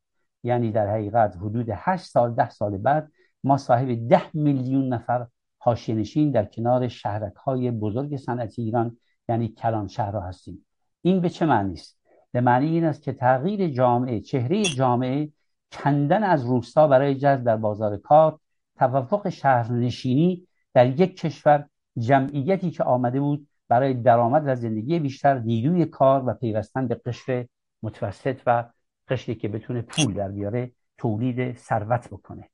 یعنی 0.44 0.72
در 0.72 0.90
حقیقت 0.90 1.36
حدود 1.36 1.66
8 1.74 2.06
سال 2.06 2.34
10 2.34 2.50
سال 2.50 2.78
بعد 2.78 3.12
ما 3.44 3.58
صاحب 3.58 4.08
10 4.10 4.22
میلیون 4.34 4.94
نفر 4.94 5.28
حاشیه 5.58 6.32
در 6.32 6.46
کنار 6.46 6.88
شهرک 6.88 7.36
های 7.36 7.72
بزرگ 7.72 8.18
صنعتی 8.18 8.62
ایران 8.62 8.98
یعنی 9.30 9.48
کلان 9.48 9.88
شهرها 9.88 10.22
هستیم. 10.22 10.66
این 11.02 11.22
به 11.22 11.30
چه 11.30 11.46
معنی 11.46 11.74
است؟ 11.74 12.00
به 12.32 12.42
معنی 12.42 12.68
این 12.68 12.84
است 12.84 13.04
که 13.04 13.14
تغییر 13.14 13.70
جامعه 13.70 14.20
چهره 14.20 14.64
جامعه 14.64 15.30
کندن 15.72 16.24
از 16.24 16.46
روستا 16.46 16.88
برای 16.88 17.16
جذب 17.16 17.44
در 17.44 17.58
بازار 17.58 17.98
کار 17.98 18.40
توفق 18.76 19.30
شهرنشینی 19.30 20.48
در 20.74 21.00
یک 21.00 21.18
کشور 21.18 21.70
جمعیتی 21.98 22.72
که 22.72 22.84
آمده 22.84 23.20
بود 23.20 23.48
برای 23.68 23.94
درآمد 23.94 24.44
و 24.46 24.56
زندگی 24.56 25.00
بیشتر 25.00 25.40
نیروی 25.40 25.86
کار 25.86 26.30
و 26.30 26.34
پیوستن 26.34 26.88
به 26.88 26.96
قشر 26.96 27.48
متوسط 27.84 28.42
و 28.46 28.64
قشری 29.08 29.36
که 29.36 29.48
بتونه 29.48 29.82
پول 29.82 30.14
در 30.14 30.32
بیاره 30.32 30.72
تولید 30.98 31.58
ثروت 31.58 32.10
بکنه. 32.10 32.50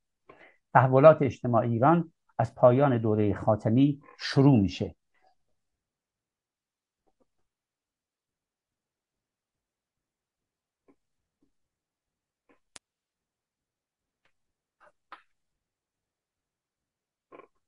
تحولات 0.73 1.21
اجتماعی 1.21 1.71
ایران 1.71 2.11
از 2.37 2.55
پایان 2.55 2.97
دوره 2.97 3.33
خاتمی 3.33 4.01
شروع 4.19 4.59
میشه. 4.59 4.95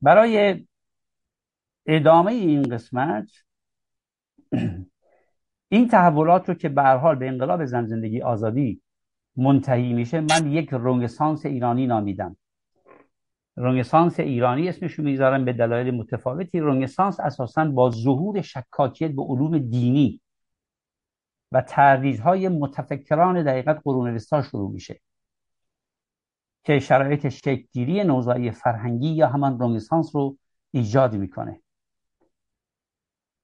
برای 0.05 0.65
ادامه 1.85 2.31
این 2.31 2.63
قسمت 2.63 3.29
این 5.69 5.87
تحولات 5.87 6.49
رو 6.49 6.55
که 6.55 6.69
به 6.69 6.83
حال 6.83 7.15
به 7.15 7.27
انقلاب 7.27 7.65
زن 7.65 7.85
زندگی 7.85 8.21
آزادی 8.21 8.81
منتهی 9.35 9.93
میشه 9.93 10.21
من 10.21 10.51
یک 10.51 10.69
رنگسانس 10.71 11.45
ایرانی 11.45 11.87
نامیدم. 11.87 12.37
رنگسانس 13.57 14.19
ایرانی 14.19 14.69
اسمشو 14.69 15.03
می‌ذارم 15.03 15.45
به 15.45 15.53
دلایل 15.53 15.91
متفاوتی. 15.91 16.59
رنگسانس 16.59 17.19
اساسا 17.19 17.65
با 17.65 17.89
ظهور 17.89 18.41
شکاکیت 18.41 19.11
به 19.11 19.21
علوم 19.21 19.57
دینی 19.57 20.21
و 21.51 21.61
تردیدهای 21.61 22.49
متفکران 22.49 23.43
دقیقت 23.43 23.81
قرون 23.83 24.15
وسطا 24.15 24.41
شروع 24.41 24.71
میشه. 24.71 24.99
که 26.65 26.79
شرایط 26.79 27.29
شکلگیری 27.29 28.03
نوزایی 28.03 28.51
فرهنگی 28.51 29.09
یا 29.09 29.27
همان 29.27 29.59
رنگسانس 29.59 30.15
رو 30.15 30.37
ایجاد 30.71 31.15
می‌کنه. 31.15 31.61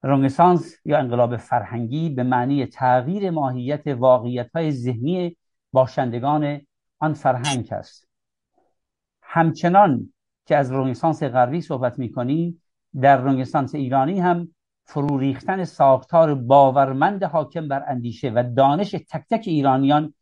رنگسانس 0.04 0.76
یا 0.86 0.98
انقلاب 0.98 1.38
فرهنگی 1.38 2.10
به 2.10 2.24
معنی 2.24 2.66
تغییر 2.66 3.30
ماهیت 3.30 3.88
واقعیت 3.88 4.52
های 4.56 4.72
ذهنی 4.72 5.38
باشندگان 5.72 6.62
آن 7.00 7.14
فرهنگ 7.14 7.74
است. 7.74 8.08
همچنان 9.22 10.14
که 10.46 10.58
از 10.58 10.72
رنگسانس 10.72 11.24
غربی 11.24 11.62
صحبت 11.62 12.00
می‌کنیم 12.00 12.62
در 13.02 13.18
رنگسانس 13.18 13.76
ایرانی 13.76 14.20
هم 14.20 14.56
فرو 14.86 15.18
ریختن 15.18 15.64
ساختار 15.64 16.36
باورمند 16.36 17.24
حاکم 17.24 17.68
بر 17.68 17.84
اندیشه 17.88 18.30
و 18.30 18.44
دانش 18.56 18.92
تک 18.92 19.24
تک 19.30 19.44
ایرانیان 19.46 20.14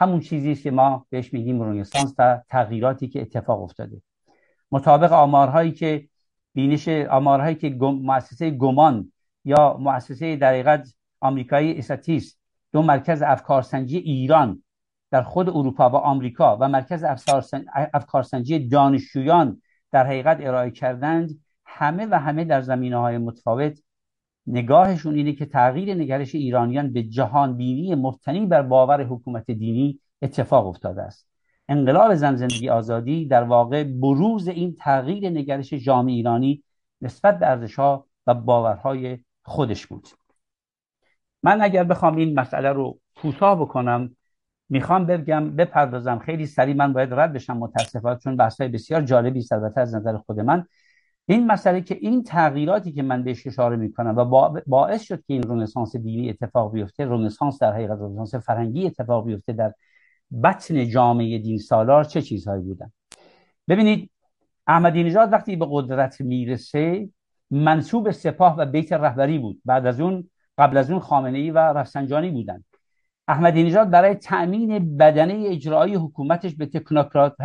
همون 0.00 0.20
چیزی 0.20 0.52
است 0.52 0.62
که 0.62 0.70
ما 0.70 1.06
بهش 1.10 1.32
میگیم 1.32 1.62
رنسانس 1.62 2.14
و 2.18 2.40
تغییراتی 2.48 3.08
که 3.08 3.20
اتفاق 3.20 3.62
افتاده. 3.62 4.02
مطابق 4.72 5.12
آمارهایی 5.12 5.72
که 5.72 6.08
بینش 6.54 6.88
آمارهایی 6.88 7.54
که 7.54 7.68
گم، 7.68 7.94
مؤسسه 7.94 8.50
گمان 8.50 9.12
یا 9.44 9.76
مؤسسه 9.80 10.36
در 10.36 10.82
آمریکایی 11.20 11.78
استاتیس 11.78 12.36
دو 12.72 12.82
مرکز 12.82 13.22
افکارسنجی 13.22 13.98
ایران 13.98 14.62
در 15.10 15.22
خود 15.22 15.48
اروپا 15.48 15.90
و 15.90 15.96
آمریکا 15.96 16.56
و 16.60 16.68
مرکز 16.68 17.04
افکارسنجی 17.94 18.68
دانشجویان 18.68 19.62
در 19.92 20.06
حقیقت 20.06 20.38
ارائه 20.40 20.70
کردند 20.70 21.40
همه 21.66 22.06
و 22.06 22.14
همه 22.18 22.44
در 22.44 22.60
زمینه 22.62 22.96
های 22.96 23.18
متفاوت 23.18 23.80
نگاهشون 24.46 25.14
اینه 25.14 25.32
که 25.32 25.46
تغییر 25.46 25.94
نگرش 25.94 26.34
ایرانیان 26.34 26.92
به 26.92 27.02
جهان 27.02 27.56
بینی 27.56 27.94
مبتنی 27.94 28.46
بر 28.46 28.62
باور 28.62 29.04
حکومت 29.04 29.50
دینی 29.50 30.00
اتفاق 30.22 30.66
افتاده 30.66 31.02
است. 31.02 31.28
انقلاب 31.68 32.14
زن 32.14 32.36
زندگی 32.36 32.68
آزادی 32.68 33.26
در 33.26 33.42
واقع 33.42 33.84
بروز 33.84 34.48
این 34.48 34.76
تغییر 34.80 35.30
نگرش 35.30 35.74
جامعه 35.74 36.14
ایرانی 36.14 36.62
نسبت 37.00 37.38
به 37.38 37.46
ارزشها 37.46 38.06
و 38.26 38.34
باورهای 38.34 39.18
خودش 39.42 39.86
بود. 39.86 40.08
من 41.42 41.62
اگر 41.62 41.84
بخوام 41.84 42.16
این 42.16 42.40
مسئله 42.40 42.68
رو 42.68 42.98
کوتاه 43.16 43.60
بکنم 43.60 44.16
می‌خوام 44.68 45.06
بگم 45.06 45.56
بپردازم. 45.56 46.18
خیلی 46.18 46.46
سریع 46.46 46.74
من 46.74 46.92
باید 46.92 47.14
رد 47.14 47.32
بشم 47.32 47.56
متاسفانه 47.56 48.18
چون 48.18 48.36
بحث 48.36 48.60
بسیار 48.60 49.02
جالبی 49.02 49.38
است 49.38 49.52
از 49.52 49.94
نظر 49.94 50.16
خود 50.16 50.40
من. 50.40 50.66
این 51.34 51.46
مسئله 51.46 51.80
که 51.80 51.98
این 52.00 52.22
تغییراتی 52.22 52.92
که 52.92 53.02
من 53.02 53.24
بهش 53.24 53.46
اشاره 53.46 53.76
می‌کنم 53.76 54.16
و 54.16 54.50
باعث 54.66 55.02
شد 55.02 55.16
که 55.16 55.34
این 55.34 55.42
رنسانس 55.42 55.96
دینی 55.96 56.30
اتفاق 56.30 56.72
بیفته 56.72 57.06
رنسانس 57.06 57.58
در 57.58 57.72
حقیقت 57.72 57.98
رنسانس 58.00 58.34
فرهنگی 58.34 58.86
اتفاق 58.86 59.26
بیفته 59.26 59.52
در 59.52 59.74
بطن 60.44 60.88
جامعه 60.88 61.38
دین 61.38 61.58
سالار 61.58 62.04
چه 62.04 62.22
چیزهایی 62.22 62.62
بودن؟ 62.62 62.92
ببینید 63.68 64.10
احمدی 64.66 65.04
نژاد 65.04 65.32
وقتی 65.32 65.56
به 65.56 65.66
قدرت 65.70 66.20
می‌رسه 66.20 67.08
منصوب 67.50 68.10
سپاه 68.10 68.56
و 68.58 68.66
بیت 68.66 68.92
رهبری 68.92 69.38
بود. 69.38 69.60
بعد 69.64 69.86
از 69.86 70.00
اون 70.00 70.30
قبل 70.58 70.76
از 70.76 70.90
اون 70.90 71.00
خامنه 71.00 71.38
ای 71.38 71.50
و 71.50 71.58
رفسنجانی 71.58 72.30
بودن. 72.30 72.64
احمدی 73.28 73.62
نژاد 73.62 73.90
برای 73.90 74.14
تأمین 74.14 74.96
بدنه 74.96 75.44
اجرایی 75.46 75.94
حکومتش 75.94 76.54
به 76.54 76.66
تکنوکرات 76.66 77.36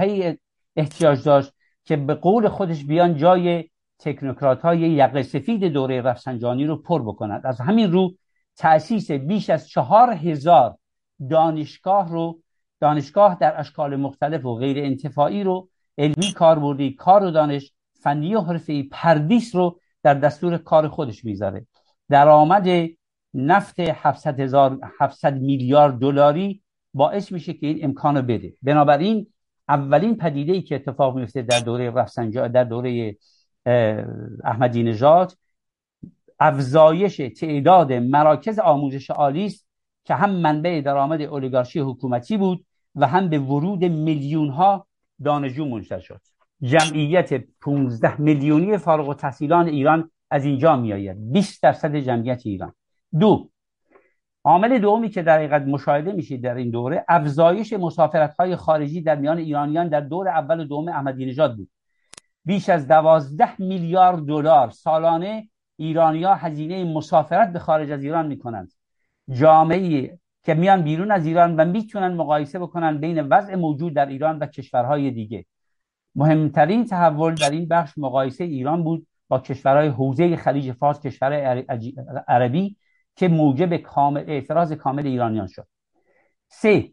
احتیاج 0.76 1.24
داشت 1.24 1.54
که 1.84 1.96
به 1.96 2.14
قول 2.14 2.48
خودش 2.48 2.86
بیان 2.86 3.16
جای 3.16 3.70
تکنوکرات 4.00 4.62
های 4.62 4.80
یقه 4.80 5.24
سفید 5.24 5.64
دوره 5.64 6.02
رفسنجانی 6.02 6.66
رو 6.66 6.78
پر 6.78 7.02
بکنند 7.02 7.46
از 7.46 7.62
همین 7.62 7.92
رو 7.92 8.16
تأسیس 8.56 9.12
بیش 9.12 9.50
از 9.50 9.68
چهار 9.68 10.12
هزار 10.14 10.78
دانشگاه 11.30 12.12
رو 12.12 12.40
دانشگاه 12.82 13.38
در 13.40 13.60
اشکال 13.60 13.96
مختلف 13.96 14.46
و 14.46 14.56
غیر 14.56 14.78
انتفاعی 14.80 15.44
رو 15.44 15.70
علمی 15.98 16.32
کاربردی 16.36 16.94
کار 16.94 17.24
و 17.24 17.32
دانش 17.32 17.72
فنی 17.94 18.36
و 18.36 18.42
حرفی 18.42 18.84
پردیس 18.84 19.56
رو 19.56 19.80
در 20.04 20.14
دستور 20.14 20.58
کار 20.58 20.88
خودش 20.88 21.26
می‌ذاره 21.26 21.68
درآمد 22.10 22.68
نفت 23.34 23.80
700 23.80 24.40
هزار 24.40 24.80
700 25.00 25.34
میلیارد 25.34 26.00
دلاری 26.00 26.62
باعث 26.94 27.32
میشه 27.32 27.54
که 27.54 27.68
این 27.68 27.86
امکانو 27.86 28.22
بده. 28.22 28.54
بنابراین 28.62 29.28
اولین 29.70 30.18
پدیده 30.18 30.54
ای 30.54 30.62
که 30.62 30.76
اتفاق 30.76 31.18
میفته 31.18 31.42
در 31.42 31.60
دوره 31.60 31.92
رفسنجانی 31.92 32.54
در 32.54 32.64
دوره 32.64 33.18
احمدی 34.44 34.84
نژاد 34.84 35.38
افزایش 36.40 37.18
تعداد 37.18 37.94
مراکز 37.94 38.60
آموزش 38.60 39.10
عالی 39.10 39.46
است 39.46 39.68
که 40.04 40.16
هم 40.16 40.30
منبع 40.30 40.82
درآمد 40.82 41.22
اولیگارشی 41.22 41.80
حکومتی 41.80 42.38
بود 42.38 42.66
و 42.96 43.08
هم 43.08 43.30
به 43.30 43.40
ورود 43.40 43.84
میلیون 43.84 44.50
ها 44.50 44.88
دانشجو 45.24 45.66
منجر 45.66 46.00
شد. 46.00 46.22
جمعیت 46.62 47.44
15 47.62 48.22
میلیونی 48.22 48.78
فارغ 48.78 49.10
التحصیلان 49.10 49.68
ایران 49.68 50.12
از 50.32 50.46
اینجا 50.46 50.76
میآید. 50.76 51.32
20 51.32 51.64
درصد 51.64 51.96
جمعیت 51.96 52.42
ایران. 52.46 52.74
دو 53.20 53.50
عامل 54.44 54.80
دومی 54.80 55.10
که 55.10 55.22
در 55.22 55.38
حقیقت 55.38 55.62
مشاهده 55.62 56.12
میشه 56.12 56.38
در 56.38 56.56
این 56.56 56.70
دوره 56.70 57.06
افزایش 57.08 57.74
مسافرت 57.74 58.36
های 58.36 58.56
خارجی 58.56 59.02
در 59.02 59.16
میان 59.16 59.38
ایرانیان 59.38 59.90
در 59.90 60.02
دور 60.02 60.28
اول 60.28 60.60
و 60.60 60.64
دوم 60.64 60.88
احمدی 60.88 61.26
نژاد 61.26 61.56
بود. 61.56 61.70
بیش 62.46 62.70
از 62.70 62.88
دوازده 62.88 63.62
میلیارد 63.62 64.26
دلار 64.26 64.70
سالانه 64.70 65.50
ایرانیا 65.78 66.36
هزینه 66.36 66.84
مسافرت 66.94 67.54
به 67.54 67.60
خارج 67.60 67.92
از 67.92 68.04
ایران 68.04 68.28
می‌کنند. 68.28 68.72
جامعه 69.32 70.20
که 70.44 70.54
میان 70.54 70.82
بیرون 70.82 71.12
از 71.12 71.26
ایران 71.26 71.56
و 71.56 71.66
می‌تونن 71.66 72.14
مقایسه 72.14 72.60
بکنن 72.60 72.98
بین 72.98 73.22
وضع 73.22 73.56
موجود 73.56 73.96
در 73.96 74.06
ایران 74.06 74.40
و 74.40 74.46
کشورهای 74.46 75.12
دیگه. 75.12 75.46
مهمترین 76.16 76.86
تحول 76.86 77.36
در 77.36 77.50
این 77.50 77.68
بخش 77.68 77.98
مقایسه 77.98 78.44
ایران 78.44 78.84
بود 78.84 79.08
با 79.28 79.40
کشورهای 79.40 79.88
حوزه 79.88 80.36
خلیج 80.36 80.72
فارس 80.72 81.00
کشور 81.00 81.34
عربی 82.28 82.78
که 83.16 83.28
موجب 83.28 83.78
کامل 83.78 84.24
اعتراض 84.28 84.74
کامل 84.74 85.08
ایرانیان 85.08 85.48
شد. 85.48 85.68
سه 86.48 86.92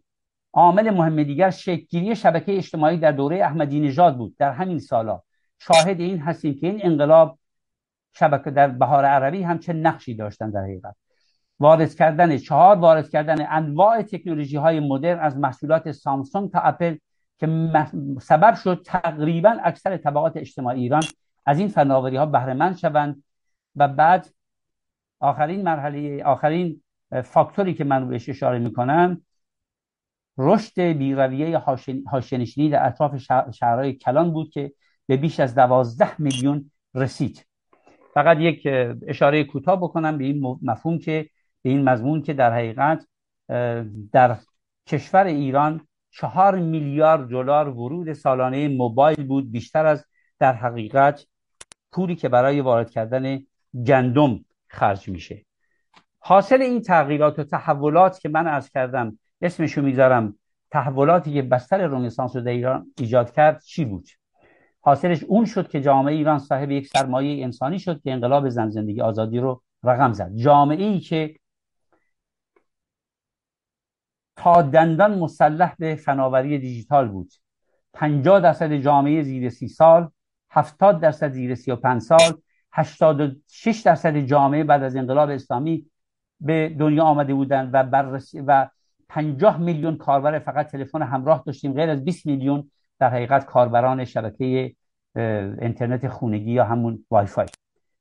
عامل 0.53 0.91
مهم 0.91 1.23
دیگر 1.23 1.51
شکلگیری 1.51 2.17
شبکه 2.17 2.57
اجتماعی 2.57 2.99
در 2.99 3.13
دوره 3.13 3.45
احمدی 3.45 3.81
نژاد 3.81 4.17
بود. 4.17 4.37
در 4.39 4.53
همین 4.53 4.79
سالا 4.79 5.23
شاهد 5.67 6.01
این 6.01 6.19
هستیم 6.19 6.55
که 6.55 6.67
این 6.67 6.81
انقلاب 6.83 7.39
شبکه 8.13 8.51
در 8.51 8.69
بهار 8.69 9.05
عربی 9.05 9.43
هم 9.43 9.59
چه 9.59 9.73
نقشی 9.73 10.15
داشتن 10.15 10.51
در 10.51 10.61
حقیقت. 10.61 10.97
وارد 11.61 11.95
کردن 11.95 12.37
چهار 12.37 12.77
وارد 12.77 13.11
کردن 13.11 13.47
انواع 13.49 14.03
تکنولوژی 14.03 14.57
های 14.57 14.81
مدرن 14.81 15.21
از 15.21 15.37
محصولات 15.37 15.93
سامسونگ 15.93 16.51
تا 16.51 16.61
اپل 16.61 16.97
که 17.39 17.73
سبب 18.21 18.55
شد 18.55 18.83
تقریبا 18.87 19.57
اکثر 19.65 19.97
طبقات 19.97 20.37
اجتماعی 20.37 20.81
ایران 20.81 21.03
از 21.47 21.59
این 21.59 21.69
فناوری 21.69 22.17
ها 22.17 22.27
بهره 22.27 22.55
مند 22.55 22.77
شوند 22.77 23.25
و 23.77 23.89
بعد 23.89 24.29
آخرین 25.21 25.63
مرحله 25.63 26.25
آخرین 26.25 26.83
فاکتوری 27.25 27.75
که 27.75 27.85
من 27.85 28.09
بهش 28.09 28.29
اشاره 28.29 28.59
می‌کنم 28.59 29.23
رشد 30.39 30.81
بیرویه 30.81 31.63
هاشنشینی 32.11 32.71
در 32.71 32.87
اطراف 32.87 33.17
شهرهای 33.51 33.93
کلان 33.93 34.33
بود 34.33 34.51
که 34.51 34.73
به 35.13 35.17
بیش 35.17 35.41
از 35.41 35.55
دوازده 35.55 36.21
میلیون 36.21 36.71
رسید. 36.95 37.47
فقط 38.15 38.39
یک 38.41 38.69
اشاره 39.07 39.45
کوتاه 39.45 39.77
بکنم 39.77 40.19
به 40.19 40.25
این 40.25 40.59
مفهوم 40.63 40.99
که 40.99 41.29
به 41.63 41.71
این 41.71 41.89
مضمون 41.89 42.23
که 42.23 42.33
در 42.33 42.53
حقیقت 42.53 43.07
در 44.13 44.37
کشور 44.87 45.25
ایران 45.25 45.87
چهار 46.11 46.59
میلیارد 46.59 47.29
دلار 47.29 47.69
ورود 47.69 48.13
سالانه 48.13 48.69
موبایل 48.69 49.27
بود 49.27 49.53
بیشتر 49.53 49.87
از 49.87 50.05
در 50.39 50.53
حقیقت 50.53 51.27
پولی 51.93 52.17
که 52.17 52.29
برای 52.29 52.61
وارد 52.61 52.91
کردن 52.91 53.39
گندم 53.87 54.45
خرج 54.69 55.09
میشه. 55.09 55.45
حاصل 56.19 56.63
این 56.63 56.83
تغییرات 56.83 57.39
و 57.39 57.45
تحولات 57.45 58.19
که 58.19 58.29
من 58.29 58.47
از 58.47 58.71
کردم 58.71 59.19
اسمشو 59.43 59.83
می‌ذارم 59.83 60.39
تحولاتی 60.71 61.33
که 61.33 61.43
بستر 61.43 61.87
رنسانس 61.87 62.37
رو 62.37 62.43
در 62.43 62.51
ایران 62.51 62.93
ایجاد 62.99 63.33
کرد 63.33 63.63
چی 63.63 63.85
بود؟ 63.85 64.09
حاصلش 64.85 65.25
اون 65.25 65.45
شد 65.45 65.69
که 65.69 65.81
جامعه 65.81 66.15
ایران 66.15 66.39
صاحب 66.39 66.71
یک 66.71 66.87
سرمایه 66.87 67.45
انسانی 67.45 67.79
شد 67.79 68.01
که 68.03 68.13
انقلاب 68.13 68.49
زن 68.49 68.71
زندگی 68.71 69.01
آزادی 69.01 69.39
رو 69.39 69.63
رقم 69.83 70.13
زد. 70.13 70.35
جامعه 70.35 70.85
ای 70.85 71.01
که 71.01 71.37
تا 74.37 74.63
دندان 74.63 75.19
مسلح 75.19 75.75
به 75.79 75.95
فناوری 75.95 76.59
دیجیتال 76.59 77.09
بود. 77.09 77.33
50 77.93 78.41
درصد 78.41 78.73
جامعه 78.73 79.23
زیر 79.23 79.49
سی 79.49 79.69
سال 79.69 80.11
70 80.51 81.01
درصد 81.01 81.33
زیر 81.33 81.55
35 81.55 82.03
سال 82.03 82.33
86 82.73 83.81
درصد 83.81 84.17
جامعه 84.17 84.65
بعد 84.65 84.83
از 84.83 84.97
انقلاب 84.97 85.31
اسلامی 85.31 85.87
به 86.41 86.77
دنیا 86.79 87.05
آمده 87.05 87.35
بودند 87.35 87.71
و 87.73 87.83
بررسی 87.85 88.41
و 88.41 88.69
50 89.09 89.61
میلیون 89.61 89.97
کاربر 89.97 90.39
فقط 90.39 90.67
تلفن 90.67 91.03
همراه 91.03 91.43
داشتیم. 91.47 91.73
غیر 91.73 91.91
از 91.91 92.05
20 92.05 92.27
میلیون 92.27 92.71
در 93.03 93.11
حقیقت 93.11 93.45
کاربران 93.45 94.05
شبکه 94.05 94.75
اینترنت 95.61 96.09
خونگی 96.09 96.53
یا 96.53 96.65
همون 96.65 97.05
وای 97.11 97.27
فای 97.27 97.47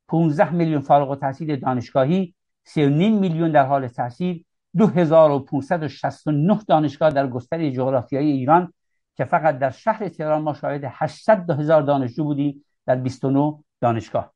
15 0.08 0.52
میلیون 0.52 0.82
فارغ 0.82 1.10
التحصیل 1.10 1.56
دانشگاهی 1.56 2.36
3.5 2.70 2.80
میلیون 2.80 3.52
در 3.52 3.66
حال 3.66 3.88
تحصیل 3.88 4.44
2569 4.78 6.60
دانشگاه 6.68 7.10
در 7.10 7.28
گستره 7.28 7.72
جغرافیایی 7.72 8.32
ایران 8.32 8.74
که 9.16 9.26
فقط 9.26 9.60
در 9.60 9.70
شهر 9.70 10.10
تهران 10.10 10.42
ما 10.42 10.54
شاهد 10.54 10.82
800 10.86 11.50
هزار 11.50 11.82
دانشجو 11.82 12.24
بودیم 12.24 12.66
در 12.86 12.96
29 12.96 13.64
دانشگاه. 13.82 14.34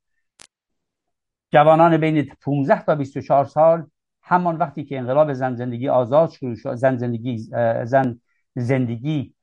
جوانان 1.51 1.97
بین 1.97 2.32
15 2.41 2.82
تا 2.82 2.95
24 2.95 3.45
سال 3.45 3.88
همان 4.21 4.56
وقتی 4.56 4.84
که 4.84 4.97
انقلاب 4.97 5.34
زن 5.34 5.56
زندگی 5.56 5.89
آزاد 5.89 6.30
شروع 6.30 6.56
شد 6.56 6.75
زن 6.75 6.97
زندگی 6.97 7.38
زن 7.84 8.19
زندگی 8.56 9.34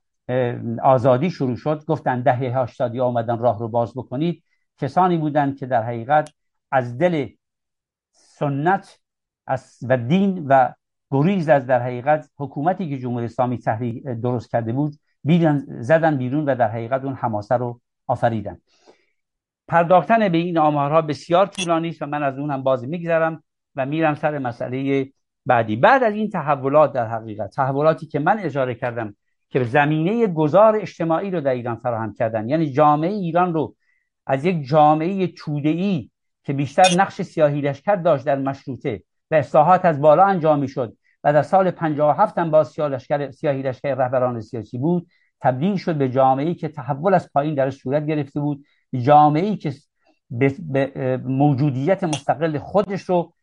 آزادی 0.83 1.29
شروع 1.29 1.55
شد. 1.55 1.85
گفتن 1.85 2.21
دهه 2.21 2.61
هشتادی 2.61 2.99
آمدن 2.99 3.37
راه 3.37 3.59
رو 3.59 3.67
باز 3.67 3.93
بکنید. 3.95 4.43
کسانی 4.77 5.17
بودند 5.17 5.57
که 5.57 5.65
در 5.65 5.83
حقیقت 5.83 6.33
از 6.71 6.97
دل 6.97 7.27
سنت 8.11 8.99
و 9.87 9.97
دین 9.97 10.45
و 10.47 10.73
گریز 11.11 11.49
از 11.49 11.65
در 11.65 11.81
حقیقت 11.81 12.29
حکومتی 12.37 12.89
که 12.89 12.97
جمهوری 12.97 13.25
اسلامی 13.25 13.57
تحریک 13.57 14.03
درست 14.03 14.51
کرده 14.51 14.73
بود 14.73 14.95
بیرن 15.23 15.65
زدن 15.79 16.17
بیرون 16.17 16.45
و 16.45 16.55
در 16.55 16.67
حقیقت 16.67 17.03
اون 17.03 17.13
حماسه 17.13 17.55
رو 17.55 17.81
آفریدن. 18.07 18.57
پرداختن 19.67 20.29
به 20.29 20.37
این 20.37 20.57
آمارها 20.57 21.01
بسیار 21.01 21.45
طولانی 21.45 21.89
است 21.89 22.01
و 22.01 22.05
من 22.05 22.23
از 22.23 22.39
اون 22.39 22.51
هم 22.51 22.63
باز 22.63 22.87
میگذرم 22.87 23.43
و 23.75 23.85
میرم 23.85 24.15
سر 24.15 24.37
مسئله 24.37 25.09
بعدی. 25.45 25.75
بعد 25.75 26.03
از 26.03 26.13
این 26.13 26.29
تحولات 26.29 26.93
در 26.93 27.07
حقیقت 27.07 27.55
تحولاتی 27.55 28.05
که 28.05 28.19
من 28.19 28.39
اشاره 28.39 28.75
کردم 28.75 29.15
که 29.53 29.63
زمینه 29.63 30.27
گذار 30.27 30.75
اجتماعی 30.75 31.31
رو 31.31 31.41
در 31.41 31.51
ایران 31.51 31.75
فراهم 31.75 32.13
کردن. 32.13 32.49
یعنی 32.49 32.71
جامعه 32.71 33.09
ایران 33.09 33.53
رو 33.53 33.75
از 34.25 34.45
یک 34.45 34.67
جامعه 34.67 35.27
توده‌ای 35.27 36.09
که 36.43 36.53
بیشتر 36.53 37.01
نقش 37.01 37.21
سیاهی 37.21 37.61
لشکر 37.61 37.95
داشت 37.95 38.25
در 38.25 38.39
مشروطه 38.39 39.03
و 39.31 39.35
اصلاحات 39.35 39.85
از 39.85 40.01
بالا 40.01 40.25
انجام 40.25 40.59
می‌شد 40.59 40.97
و 41.23 41.33
در 41.33 41.41
سال 41.41 41.71
57 41.71 42.37
هم 42.37 42.51
با 42.51 42.63
سیاهی 42.63 43.61
لشکر 43.61 43.95
رهبران 43.95 44.41
سیاسی 44.41 44.77
بود 44.77 45.07
تبدیل 45.41 45.75
شد 45.75 45.95
به 45.95 46.09
جامعه 46.09 46.53
که 46.53 46.67
تحول 46.67 47.13
از 47.13 47.29
پایین 47.33 47.55
در 47.55 47.69
صورت 47.69 48.05
گرفته 48.05 48.39
بود 48.39 48.65
جامعه 49.01 49.55
که 49.55 49.73
به 50.59 51.21
موجودیت 51.25 52.03
مستقل 52.03 52.57
خودش 52.57 53.01
رو 53.01 53.33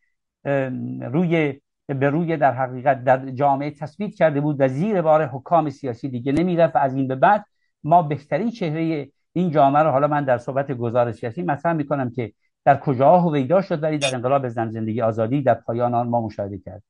روی 1.01 1.59
به 1.93 2.09
روی 2.09 2.37
در 2.37 2.53
حقیقت 2.53 3.03
در 3.03 3.29
جامعه 3.29 3.71
تثبیت 3.71 4.15
کرده 4.15 4.41
بود 4.41 4.55
و 4.59 4.67
زیر 4.67 5.01
بار 5.01 5.25
حکام 5.25 5.69
سیاسی 5.69 6.09
دیگه 6.09 6.31
نمی‌رفت 6.31 6.75
و 6.75 6.79
از 6.79 6.95
این 6.95 7.07
به 7.07 7.15
بعد 7.15 7.45
ما 7.83 8.01
بهترین 8.01 8.51
چهره 8.51 9.11
این 9.33 9.51
جامعه 9.51 9.83
رو 9.83 9.91
حالا 9.91 10.07
من 10.07 10.25
در 10.25 10.37
صحبت 10.37 10.71
گزار 10.71 11.11
سیاسی 11.11 11.43
مطرح 11.43 11.73
می‌کنم 11.73 12.09
که 12.09 12.33
در 12.65 12.77
کجا 12.77 13.17
هویدا 13.17 13.61
شد 13.61 13.83
ولی 13.83 13.97
در 13.97 14.15
انقلاب 14.15 14.47
زن 14.47 14.69
زندگی 14.69 15.01
آزادی 15.01 15.41
در 15.41 15.53
پایان 15.53 15.93
آن 15.93 16.07
ما 16.07 16.21
مشاهده 16.21 16.57
کرد 16.57 16.83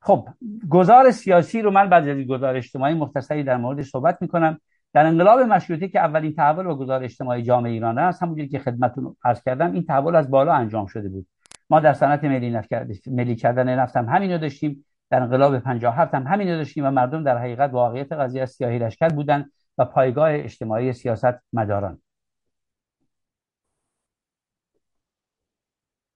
خب 0.00 0.28
گزار 0.68 1.10
سیاسی 1.10 1.62
رو 1.62 1.70
من 1.70 1.88
بعد 1.88 2.08
از 2.08 2.18
گزار 2.18 2.56
اجتماعی 2.56 2.94
مختصری 2.94 3.42
در 3.42 3.56
مورد 3.56 3.82
صحبت 3.82 4.22
می‌کنم. 4.22 4.60
در 4.92 5.06
انقلاب 5.06 5.40
مشروطه 5.40 5.88
که 5.88 6.00
اولین 6.00 6.34
تحول 6.34 6.66
و 6.66 6.74
گزار 6.74 7.04
اجتماعی 7.04 7.42
جامعه 7.42 7.72
ایران 7.72 7.98
است 7.98 8.22
همونجوری 8.22 8.48
که 8.48 8.58
خدمتتون 8.58 9.16
عرض 9.24 9.42
کردم 9.42 9.72
این 9.72 9.84
تحول 9.84 10.16
از 10.16 10.30
بالا 10.30 10.52
انجام 10.52 10.86
شده 10.86 11.08
بود. 11.08 11.26
ما 11.70 11.80
در 11.80 11.92
صنعت 11.92 12.24
ملی 12.24 12.50
نفت 12.50 12.72
ملی 13.06 13.36
کردن 13.36 13.78
نفت 13.78 13.96
هم 13.96 14.08
همین 14.08 14.32
رو 14.32 14.38
داشتیم 14.38 14.84
در 15.10 15.22
انقلاب 15.22 15.58
57 15.58 16.14
هم 16.14 16.26
همین 16.26 16.48
رو 16.48 16.56
داشتیم 16.56 16.84
و 16.84 16.90
مردم 16.90 17.24
در 17.24 17.38
حقیقت 17.38 17.70
واقعیت 17.72 18.12
قضیه 18.12 18.46
سیاهی 18.46 18.78
لشکر 18.78 19.08
بودن 19.08 19.50
و 19.78 19.84
پایگاه 19.84 20.30
اجتماعی 20.32 20.92
سیاست 20.92 21.34
مداران. 21.52 22.02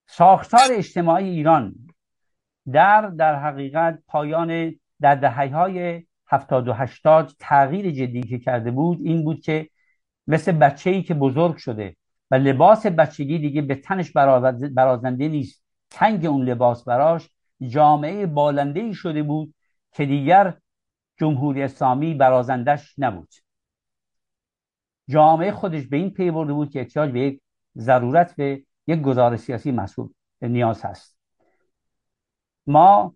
ساختار 0.07 0.69
اجتماعی 0.73 1.29
ایران 1.29 1.75
در 2.73 3.07
در 3.09 3.35
حقیقت 3.35 3.99
پایان 4.07 4.75
در 5.01 5.15
دهه 5.15 5.55
های 5.55 6.07
70 6.27 6.69
و 6.69 6.73
80 6.73 7.33
تغییر 7.39 7.91
جدی 7.91 8.23
که 8.23 8.39
کرده 8.39 8.71
بود 8.71 8.99
این 9.03 9.25
بود 9.25 9.41
که 9.41 9.71
مثل 10.27 10.53
بچه 10.53 10.91
ای 10.91 11.03
که 11.03 11.15
بزرگ 11.15 11.57
شده 11.57 11.97
و 12.31 12.35
لباس 12.35 12.87
بچگی 12.87 13.39
دیگه 13.39 13.63
به 13.63 13.75
تنش 13.75 14.13
برازنده 14.75 15.29
نیست. 15.29 15.65
تنگ 15.91 16.27
اون 16.27 16.45
لباس 16.49 16.85
براش 16.85 17.31
جامعه 17.69 18.27
بالنده 18.27 18.81
ای 18.81 18.95
شده 18.95 19.23
بود 19.23 19.55
که 19.93 20.07
دیگر 20.07 20.59
جمهوری 21.17 21.63
اسلامی 21.63 22.15
برازندش 22.15 22.95
نبود. 22.99 23.29
جامعه 25.09 25.53
خودش 25.53 25.87
به 25.87 25.97
این 25.97 26.11
پی 26.11 26.31
برده 26.31 26.53
بود 26.53 26.71
که 26.71 26.81
احتیاج 26.81 27.11
به 27.11 27.21
یک 27.21 27.41
ضرورت 27.77 28.37
به 28.37 28.65
یک 28.87 29.01
گزار 29.01 29.37
سیاسی 29.37 29.73
مسئول 29.73 30.09
نیاز 30.43 30.85
هست. 30.85 31.19
ما 32.67 33.15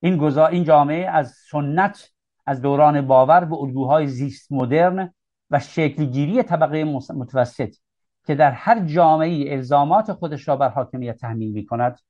این 0.00 0.16
گذار 0.16 0.50
این 0.50 0.64
جامعه 0.64 1.06
از 1.06 1.34
سنت 1.50 2.10
از 2.46 2.62
دوران 2.62 3.06
باور 3.06 3.44
به 3.44 3.54
الگوهای 3.56 4.06
زیست 4.06 4.52
مدرن 4.52 5.14
و 5.50 5.58
شکلگیری 5.60 6.42
طبقه 6.42 6.84
متوسط 7.14 7.76
که 8.26 8.34
در 8.34 8.50
هر 8.50 8.80
جامعه 8.86 9.52
الزامات 9.52 10.12
خودش 10.12 10.48
را 10.48 10.56
بر 10.56 10.68
حاکمیت 10.68 11.16
تحمیل 11.16 11.52
می 11.52 11.66
کند 11.66 12.00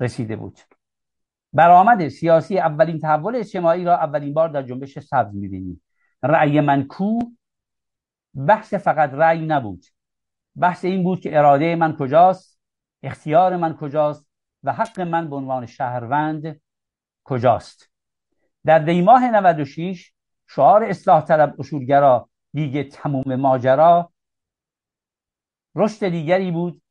رسیده 0.00 0.36
بود. 0.36 0.58
برآمد 1.52 2.08
سیاسی 2.08 2.58
اولین 2.58 2.98
تحول 2.98 3.36
اجتماعی 3.36 3.84
را 3.84 3.96
اولین 3.96 4.34
بار 4.34 4.48
در 4.48 4.62
جنبش 4.62 4.98
سبز 4.98 5.34
می‌بینیم. 5.34 5.82
رأی 6.22 6.60
من 6.60 6.84
کو 6.84 7.18
بحث 8.34 8.74
فقط 8.74 9.10
رأی 9.12 9.46
نبود. 9.46 9.84
بحث 10.56 10.84
این 10.84 11.02
بود 11.02 11.20
که 11.20 11.38
اراده 11.38 11.76
من 11.76 11.96
کجاست 11.96 12.60
اختیار 13.02 13.56
من 13.56 13.76
کجاست 13.76 14.28
و 14.62 14.72
حق 14.72 15.00
من 15.00 15.30
به 15.30 15.36
عنوان 15.36 15.66
شهروند 15.66 16.60
کجاست. 17.24 17.90
در 18.64 18.78
دیماه 18.78 19.30
96 19.30 20.12
شعار 20.46 20.84
اصلاح 20.84 21.24
طلب 21.24 21.54
اصولگرا 21.58 22.28
دیگه 22.54 22.84
تموم 22.84 23.36
ماجرا 23.36 24.11
رشد 25.76 26.08
دیگری 26.08 26.50
بود 26.50 26.82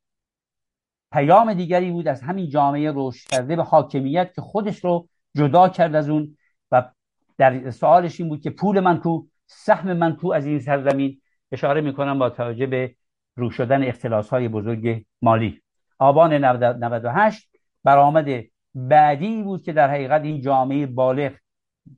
پیام 1.12 1.54
دیگری 1.54 1.90
بود 1.90 2.08
از 2.08 2.22
همین 2.22 2.48
جامعه 2.48 2.92
رشد 2.94 3.28
کرده 3.28 3.56
به 3.56 3.62
حاکمیت 3.62 4.34
که 4.34 4.40
خودش 4.40 4.84
رو 4.84 5.08
جدا 5.36 5.68
کرد 5.68 5.94
از 5.94 6.08
اون 6.08 6.36
و 6.70 6.90
در 7.38 7.70
سوالش 7.70 8.20
این 8.20 8.28
بود 8.28 8.40
که 8.40 8.50
پول 8.50 8.80
من 8.80 9.00
کو 9.00 9.22
سهم 9.46 9.92
من 9.92 10.16
کو 10.16 10.32
از 10.32 10.46
این 10.46 10.58
سرزمین؟ 10.58 11.20
اشاره 11.52 11.80
می‌کنم 11.80 12.18
با 12.18 12.30
توجه 12.30 12.66
به 12.66 12.94
رو 13.36 13.50
شدن 13.50 13.82
اختلاس 13.82 14.28
های 14.28 14.48
بزرگ 14.48 15.04
مالی. 15.22 15.62
آبان 15.98 16.44
98 16.44 17.48
برآمد 17.84 18.26
بعدی 18.74 19.42
بود 19.42 19.62
که 19.62 19.72
در 19.72 19.90
حقیقت 19.90 20.22
این 20.22 20.40
جامعه 20.40 20.86
بالغ 20.86 21.32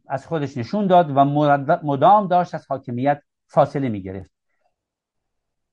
از 0.09 0.27
خودش 0.27 0.57
نشون 0.57 0.87
داد 0.87 1.11
و 1.11 1.25
مدام 1.85 2.29
داشت 2.29 2.55
از 2.55 2.67
حاکمیت 2.69 3.23
فاصله 3.47 3.89
می 3.89 4.03
گرفت 4.03 4.34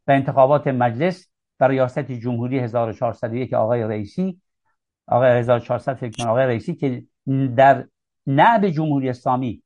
و 0.07 0.11
انتخابات 0.11 0.67
مجلس 0.67 1.29
و 1.59 1.67
ریاست 1.67 2.11
جمهوری 2.11 2.59
1401 2.59 3.53
آقای 3.53 3.83
رئیسی 3.83 4.41
آقای 5.07 5.29
1400 5.29 5.93
فکر 5.93 6.27
آقای 6.27 6.45
رئیسی 6.45 6.75
که 6.75 7.03
در 7.55 7.87
نعب 8.27 8.67
جمهوری 8.67 9.09
اسلامی 9.09 9.63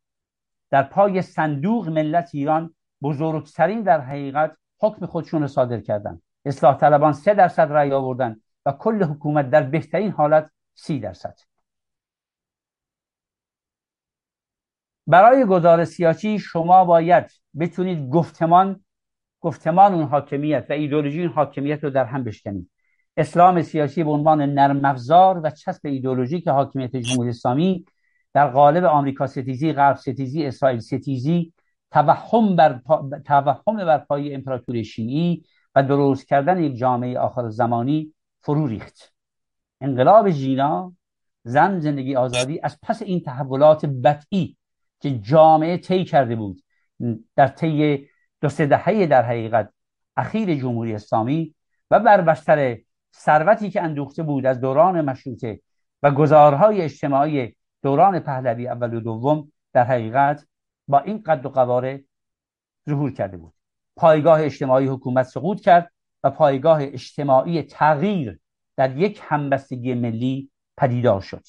در 0.71 0.83
پای 0.83 1.21
صندوق 1.21 1.89
ملت 1.89 2.29
ایران 2.33 2.75
بزرگترین 3.01 3.81
در 3.81 4.01
حقیقت 4.01 4.57
حکم 4.79 5.05
خودشون 5.05 5.41
رو 5.41 5.47
صادر 5.47 5.79
کردن. 5.79 6.21
اصلاح 6.45 6.77
طلبان 6.77 7.13
سه 7.13 7.33
درصد 7.33 7.71
رأی 7.71 7.91
آوردن 7.91 8.41
و 8.65 8.71
کل 8.71 9.03
حکومت 9.03 9.49
در 9.49 9.63
بهترین 9.63 10.11
حالت 10.11 10.51
سی 10.73 10.99
درصد. 10.99 11.35
برای 15.07 15.45
گزار 15.45 15.85
سیاسی 15.85 16.39
شما 16.39 16.85
باید 16.85 17.31
بتونید 17.59 18.09
گفتمان 18.09 18.84
گفتمان 19.45 19.93
اون 19.93 20.03
حاکمیت 20.03 20.65
و 20.69 20.73
ایدولوژی 20.73 21.21
اون 21.21 21.31
حاکمیت 21.31 21.83
رو 21.83 21.89
در 21.89 22.05
هم 22.05 22.23
بشکنید. 22.23 22.69
اسلام 23.17 23.61
سیاسی 23.61 24.03
به 24.03 24.09
عنوان 24.11 24.41
نرم 24.41 24.85
افزار 24.85 25.39
و 25.43 25.49
چسب 25.49 25.87
ایدولوژی 25.87 26.41
که 26.41 26.51
حاکمیت 26.51 26.95
جمهوری 26.95 27.29
اسلامی 27.29 27.85
در 28.33 28.47
قالب 28.47 28.83
آمریکا 28.83 29.27
ستیزی 29.27 29.73
غرب 29.73 29.95
ستیزی 29.95 30.45
اسرائیل 30.45 30.79
ستیزی 30.79 31.53
توهم 31.91 32.55
بر, 32.55 32.73
پا... 32.73 33.09
توهم 33.25 33.75
بر 33.75 33.97
پای 33.97 34.35
امپراتوری 34.35 34.83
شیعی 34.83 35.43
و 35.75 35.83
درست 35.83 36.27
کردن 36.27 36.63
یک 36.63 36.75
جامعه 36.75 37.19
آخر 37.19 37.49
زمانی 37.49 38.13
فرو 38.39 38.67
ریخت. 38.67 39.13
انقلاب 39.81 40.29
جینا 40.29 40.93
زن 41.43 41.79
زندگی 41.79 42.15
آزادی 42.15 42.59
از 42.63 42.77
پس 42.83 43.01
این 43.01 43.21
تحولات 43.21 43.85
بدئی 43.85 44.57
که 44.99 45.19
جامعه 45.19 45.77
طی 45.77 46.03
کرده 46.03 46.35
بود 46.35 46.61
در 47.35 47.47
طی 47.47 48.07
دو 48.45 48.49
سه 48.49 48.65
دهه 48.65 49.05
در 49.05 49.21
حقیقت 49.21 49.73
اخیر 50.17 50.55
جمهوری 50.55 50.95
اسلامی 50.95 51.55
و 51.91 51.99
بر 51.99 52.21
بستر 52.21 52.77
ثروتی 53.15 53.69
که 53.69 53.81
اندوخته 53.81 54.23
بود 54.23 54.45
از 54.45 54.61
دوران 54.61 55.01
مشروطه 55.01 55.61
و 56.03 56.11
گزارهای 56.11 56.81
اجتماعی 56.81 57.55
دوران 57.83 58.19
پهلوی 58.19 58.67
اول 58.67 58.93
و 58.93 58.99
دوم 58.99 59.51
در 59.73 59.83
حقیقت 59.83 60.47
با 60.87 60.99
این 60.99 61.23
قد 61.25 61.45
و 61.45 61.49
قواره 61.49 62.03
ظهور 62.89 63.11
کرده 63.11 63.37
بود. 63.37 63.53
پایگاه 63.95 64.41
اجتماعی 64.41 64.87
حکومت 64.87 65.25
سقوط 65.25 65.61
کرد 65.61 65.91
و 66.23 66.29
پایگاه 66.29 66.79
اجتماعی 66.81 67.63
تغییر 67.63 68.39
در 68.77 68.97
یک 68.97 69.21
همبستگی 69.23 69.93
ملی 69.93 70.51
پدیدار 70.77 71.21
شد. 71.21 71.43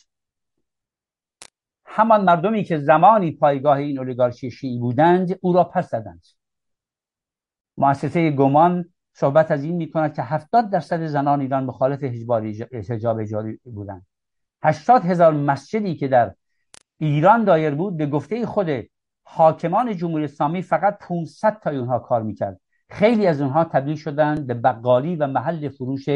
همان 1.87 2.25
مردمی 2.25 2.65
که 2.65 2.79
زمانی 2.79 3.33
پایگاه 3.33 3.77
این 3.77 3.99
اولیگارشی 3.99 4.51
شیعی 4.51 4.79
بودند 4.79 5.39
او 5.41 5.53
را 5.53 5.65
پس 5.65 5.91
زدند. 5.91 6.23
مؤسسه 7.77 8.31
گمان 8.31 8.85
صحبت 9.12 9.51
از 9.51 9.65
این 9.65 9.77
می 9.77 9.91
کند 9.91 10.15
که 10.15 10.23
70 10.23 10.71
درصد 10.71 11.07
زنان 11.07 11.41
ایران 11.41 11.65
مخالف 11.65 12.05
حجاب 12.73 13.19
اجاری 13.19 13.61
بودند. 13.65 14.07
80 14.62 15.05
هزار 15.05 15.33
مسجدی 15.33 15.95
که 15.95 16.09
در 16.09 16.35
ایران 16.99 17.45
دایر 17.45 17.75
بود 17.75 17.97
به 17.97 18.07
گفته 18.07 18.47
خود 18.47 18.69
حاکمان 19.25 19.97
جمهوری 19.97 20.25
اسلامی 20.25 20.62
فقط 20.62 20.99
500 21.01 21.61
تا 21.61 21.71
اونها 21.71 21.99
کار 21.99 22.23
می‌کرد. 22.23 22.61
خیلی 22.91 23.27
از 23.27 23.41
اونها 23.41 23.65
تبدیل 23.65 23.97
شدن 23.97 24.47
به 24.47 24.55
بقالی 24.55 25.17
و 25.17 25.27
محل 25.27 25.69
فروش 25.69 26.09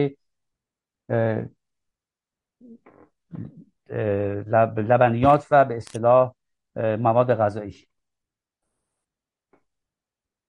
لبنیات 4.76 5.46
و 5.50 5.64
به 5.64 5.76
اصطلاح 5.76 6.34
مواد 6.76 7.34
غذایی. 7.34 7.89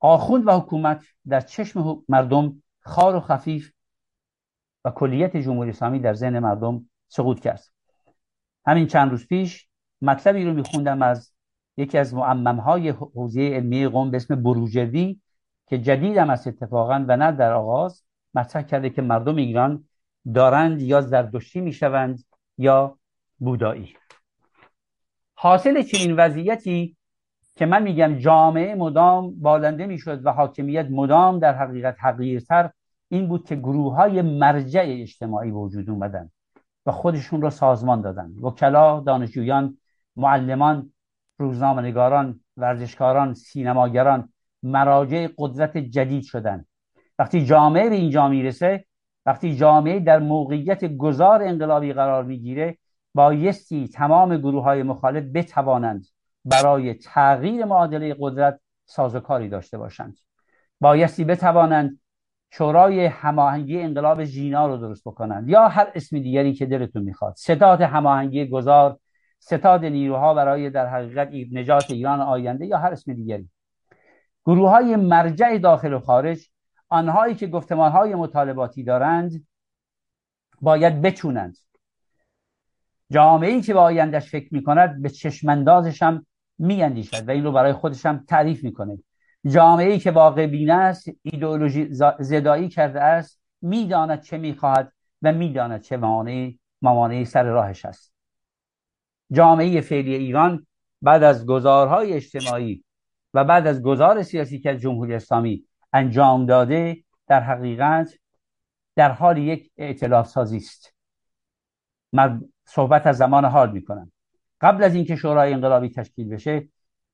آخوند 0.02 0.48
و 0.48 0.52
حکومت 0.52 1.04
در 1.28 1.42
چشم 1.42 2.04
مردم 2.10 2.64
خار 2.80 3.16
و 3.16 3.20
خفیف 3.20 3.72
و 4.86 4.92
کلیت 4.92 5.38
جمهوری 5.38 5.70
اسلامی 5.70 6.00
در 6.00 6.14
ذهن 6.14 6.40
مردم 6.40 6.90
سقوط 7.08 7.40
کرد. 7.40 7.64
همین 8.66 8.88
چند 8.88 9.12
روز 9.12 9.28
پیش 9.28 9.68
مطلبی 10.02 10.46
رو 10.46 10.54
میخوندم 10.54 11.02
از 11.02 11.34
یکی 11.78 11.98
از 11.98 12.14
معممهای 12.14 12.90
حوزه 12.90 13.42
علمی 13.42 13.88
قوم 13.88 14.12
به 14.12 14.18
اسم 14.18 14.44
بروجردی 14.44 15.22
که 15.68 15.78
جدیدم 15.78 16.30
از 16.30 16.48
اتفاقا 16.48 17.06
و 17.08 17.18
نه 17.18 17.32
در 17.32 17.54
آغاز 17.54 18.04
مطرح 18.34 18.62
کرده 18.62 18.90
که 18.90 19.02
مردم 19.02 19.36
ایران 19.36 19.88
دارند 20.34 20.82
یا 20.82 21.02
زردشتی 21.02 21.62
می‌شوند 21.62 22.24
یا 22.58 23.00
بودایی. 23.40 23.96
حاصل 25.34 25.82
چنین 25.82 26.16
وضعیتی 26.16 26.98
که 27.62 27.65
من 27.67 27.84
میگم 27.84 28.17
جامعه 28.17 28.76
مدام 28.76 29.39
بالنده 29.39 29.86
می‌شد 29.86 30.26
و 30.26 30.32
حاکمیت 30.32 30.88
مدام 30.89 31.39
در 31.39 31.54
حقیقت 31.54 31.95
حقیرتر 32.00 32.69
این 33.10 33.28
بود 33.28 33.47
که 33.47 33.56
گروه 33.56 33.95
های 33.95 34.21
مرجع 34.21 34.84
اجتماعی 34.86 35.52
وجود 35.52 35.89
اومدن 35.89 36.30
و 36.86 36.91
خودشون 36.91 37.41
را 37.41 37.50
سازمان 37.50 38.02
دادن. 38.02 38.32
وکلا 38.41 39.00
دانشجویان 39.00 39.78
معلمان 40.15 40.93
روزنامه‌نگاران 41.39 42.39
ورزشکاران 42.58 43.34
سینماگران 43.34 44.30
مراجع 44.63 45.28
قدرت 45.38 45.78
جدید 45.78 46.24
شدن. 46.24 46.65
وقتی 47.19 47.45
جامعه 47.45 47.89
به 47.89 47.95
اینجا 47.95 48.28
می‌رسه 48.28 48.86
وقتی 49.26 49.56
جامعه 49.56 50.00
در 50.00 50.19
موقعیت 50.19 50.86
گذار 50.97 51.43
انقلابی 51.43 51.93
قرار 51.93 52.24
می‌گیره 52.24 52.78
بایستی 53.15 53.88
تمام 53.88 54.38
گروه 54.38 54.63
های 54.63 54.84
مخالف 54.84 55.24
بتوانند 55.34 56.06
برای 56.45 56.93
تغییر 56.93 57.65
معادله 57.65 58.15
قدرت 58.19 58.60
سازوکاری 58.86 59.49
داشته 59.49 59.77
باشند. 59.77 60.17
بایستی 60.80 61.23
بتوانند 61.23 61.99
شورای 62.51 63.06
هماهنگی 63.06 63.82
انقلاب 63.82 64.23
ژینا 64.23 64.67
رو 64.67 64.77
درست 64.77 65.04
بکنند 65.04 65.49
یا 65.49 65.67
هر 65.67 65.91
اسم 65.95 66.19
دیگری 66.19 66.54
که 66.54 66.65
دلتون 66.65 67.04
می‌خواد. 67.04 67.34
ستاد 67.38 67.82
هماهنگی 67.82 68.47
گذار 68.47 68.99
ستاد 69.39 69.86
نیروها 69.86 70.34
برای 70.34 70.69
در 70.69 70.88
حقیقت 70.88 71.30
نجات 71.51 71.91
ایران 71.91 72.21
آینده 72.21 72.65
یا 72.65 72.77
هر 72.77 72.91
اسم 72.91 73.13
دیگری. 73.13 73.49
گروه 74.45 74.69
های 74.69 74.95
مرجع 74.95 75.58
داخل 75.58 75.93
و 75.93 75.99
خارج 75.99 76.49
آنهایی 76.89 77.36
که 77.36 77.47
گفتمان 77.47 77.91
های 77.91 78.15
مطالباتی 78.15 78.84
دارند 78.84 79.47
باید 80.62 81.01
بچونند. 81.01 81.58
جامعه 83.12 83.49
ای 83.49 83.62
که 83.62 83.73
به 83.73 83.80
آیندهش 83.80 84.32
فکر 84.32 84.54
می 84.54 84.63
کند 84.63 85.01
به 85.01 85.10
چشماندازش 85.10 86.04
هم 86.04 86.25
می 86.62 86.84
اندیشد 86.84 87.28
و 87.28 87.32
این 87.32 87.43
رو 87.43 87.52
برای 87.52 87.74
خودش 87.74 88.06
هم 88.06 88.26
تعریف 88.28 88.63
می‌کنه. 88.63 89.00
جامعه 89.45 89.91
ای 89.91 90.00
که 90.00 90.12
واقع 90.12 90.47
بینه 90.47 90.74
است 90.74 91.10
ایدئولوژی 91.21 91.88
زدایی 92.19 92.69
کرده 92.69 93.02
است 93.02 93.41
می‌داند 93.62 94.21
چه 94.21 94.38
می‌خواهد 94.38 94.93
و 95.21 95.32
می‌داند 95.32 95.82
چه 95.82 95.97
ممانعی 96.82 97.26
سر 97.26 97.43
راهش 97.43 97.86
است. 97.86 98.13
جامعه 99.32 99.82
فعلی 99.82 100.15
ایران 100.15 100.67
بعد 101.02 101.24
از 101.24 101.45
گزارهای 101.45 102.13
اجتماعی 102.13 102.84
و 103.34 103.43
بعد 103.43 103.67
از 103.67 103.82
گزار 103.82 104.24
سیاسی 104.24 104.60
که 104.60 104.78
جمهوری 104.78 105.13
اسلامی 105.13 105.65
انجام 105.93 106.45
داده 106.45 107.04
در 107.28 107.39
حقیقت 107.39 108.13
در 108.95 109.12
حال 109.12 109.38
یک 109.38 109.71
اعتلاف 109.78 110.28
سازی 110.28 110.58
است. 110.58 110.93
من 112.13 112.41
صحبت 112.65 113.08
از 113.08 113.17
زمان 113.17 113.45
حال 113.45 113.71
می‌کنم. 113.71 114.11
قبل 114.62 114.84
از 114.84 114.95
اینکه 114.95 115.15
شورای 115.15 115.54
انقلابی 115.54 115.89
تشکیل 115.89 116.30
بشه 116.30 116.67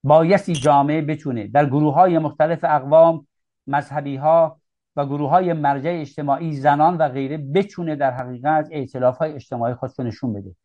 بایستی 0.04 0.54
جامعه 0.54 1.02
بتونه 1.02 1.48
در 1.48 1.66
گروه 1.66 1.94
های 1.94 2.20
مختلف 2.20 2.60
اقوام 2.64 3.28
مذهبی 3.68 4.16
ها 4.16 4.62
و 4.96 5.06
گروه 5.06 5.30
های 5.30 5.54
مرجع 5.54 5.98
اجتماعی 6.02 6.52
زنان 6.56 6.98
و 6.98 7.10
غیره 7.10 7.38
بتونه 7.38 7.96
در 7.96 8.12
حقیقت 8.12 8.68
اعتلاف 8.72 9.18
های 9.18 9.34
اجتماعی 9.34 9.74
خودشون 9.74 10.08
نشون 10.08 10.34
بده. 10.34 10.56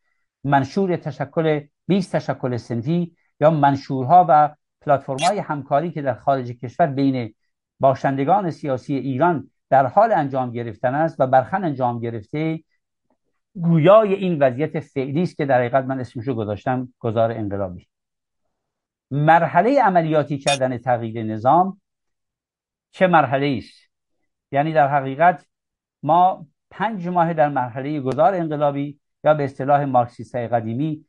منشور 0.45 0.97
تشکل 0.97 1.61
20 1.87 2.17
تشکل 2.17 2.57
سنفی 2.57 3.17
یا 3.41 3.51
منشورها 3.51 4.27
و 4.29 4.55
پلتفرم 4.81 5.19
های 5.19 5.39
همکاری 5.39 5.91
که 5.91 6.03
در 6.03 6.15
خارج 6.15 6.51
کشور 6.51 6.87
بین 6.87 7.35
باشندگان 7.81 8.51
سیاسی 8.51 8.95
ایران 8.95 9.51
در 9.71 9.87
حال 9.87 10.13
انجام 10.13 10.53
گرفتن 10.53 10.95
است 10.95 11.21
و 11.21 11.27
برخن 11.27 11.65
انجام 11.65 12.01
گرفته 12.01 12.65
گویای 13.55 14.15
این 14.15 14.39
وضعیت 14.39 14.81
فعلی 14.81 15.23
است 15.23 15.37
که 15.37 15.47
در 15.47 15.59
حقیقت 15.59 15.85
من 15.85 16.01
اسمش 16.01 16.29
رو 16.29 16.35
گذاشتم 16.35 16.93
گذار 16.99 17.33
انقلابی. 17.33 17.89
مرحله 19.11 19.83
عملیاتی 19.83 20.39
کردن 20.39 20.79
تغییر 20.79 21.23
نظام 21.23 21.81
چه 22.91 23.07
مرحله 23.07 23.59
است؟ 23.59 23.91
یعنی 24.53 24.73
در 24.73 24.89
حقیقت 24.89 25.47
ما 26.03 26.47
پنج 26.71 27.09
ماه 27.09 27.35
در 27.35 27.49
مرحله 27.49 28.01
گذار 28.01 28.35
انقلابی 28.35 29.01
یا 29.25 29.35
به 29.35 29.45
اصطلاح 29.45 29.85
مارکسیست 29.85 30.37
قدیمی 30.37 31.05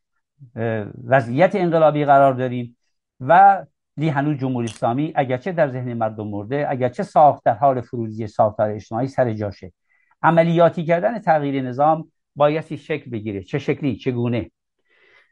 وضعیت 1.04 1.56
انقلابی 1.56 2.06
قرار 2.06 2.34
داریم 2.34 2.78
و 3.20 3.66
لی 3.98 4.10
هنوز 4.10 4.38
جمهوری 4.38 4.68
اسلامی 4.68 5.14
اگرچه 5.16 5.52
در 5.52 5.70
ذهن 5.70 5.94
مردم 5.94 6.28
مرده 6.28 6.66
اگرچه 6.70 7.04
ساخت 7.04 7.44
در 7.46 7.54
حال 7.54 7.82
فروزی 7.82 8.28
ساختار 8.28 8.70
اجتماعی 8.70 9.08
سر 9.08 9.34
جاشه. 9.34 9.74
عملیاتی 10.22 10.86
کردن 10.86 11.20
تغییر 11.20 11.62
نظام 11.62 12.12
بایستی 12.36 12.78
شکل 12.78 13.12
بگیره. 13.12 13.44
چه 13.44 13.60
شکلی؟ 13.60 13.96
چگونه؟ 13.96 14.52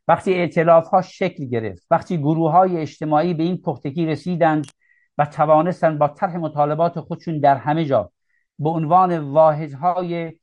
وقتی 0.08 0.34
اعتلاف 0.34 0.88
ها 0.88 1.02
شکل 1.02 1.46
گرفت 1.46 1.88
وقتی 1.92 2.18
گروه 2.18 2.52
های 2.52 2.78
اجتماعی 2.78 3.34
به 3.34 3.44
این 3.44 3.58
پختگی 3.58 4.06
رسیدند 4.06 4.68
و 5.18 5.26
توانستند 5.26 6.00
با 6.00 6.08
طرح 6.08 6.38
مطالبات 6.38 7.00
خودشون 7.00 7.40
در 7.40 7.58
همه 7.58 7.86
جا 7.86 8.12
به 8.60 8.70
عنوان 8.70 9.20
واحدهای 9.20 10.34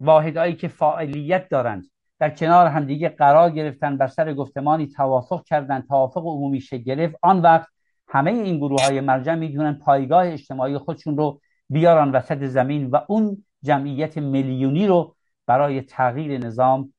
واحدهایی 0.00 0.54
که 0.56 0.68
فعالیت 0.68 1.48
دارند 1.48 1.86
در 2.18 2.30
کنار 2.30 2.66
همدیگه 2.66 3.08
قرار 3.08 3.50
گرفتن 3.50 3.96
بر 3.96 4.06
سر 4.06 4.34
گفتمانی 4.34 4.86
توافق 4.86 5.44
کردند 5.44 5.86
توافق 5.86 6.26
عمومی 6.26 6.60
شکل 6.60 6.82
گرفت 6.82 7.16
آن 7.22 7.40
وقت 7.40 7.68
همه 8.08 8.30
این 8.30 8.56
گروه 8.56 8.82
های 8.84 9.00
مرجع 9.00 9.34
می‌دونن 9.34 9.72
پایگاه 9.72 10.26
اجتماعی 10.26 10.78
خودشون 10.78 11.16
رو 11.16 11.40
بیارن 11.70 12.10
وسط 12.10 12.44
زمین 12.44 12.86
و 12.90 13.00
اون 13.08 13.44
جمعیت 13.62 14.18
میلیونی 14.18 14.86
رو 14.86 15.15
برای 15.46 15.82
تغییر 15.82 16.38
نظام 16.38 16.94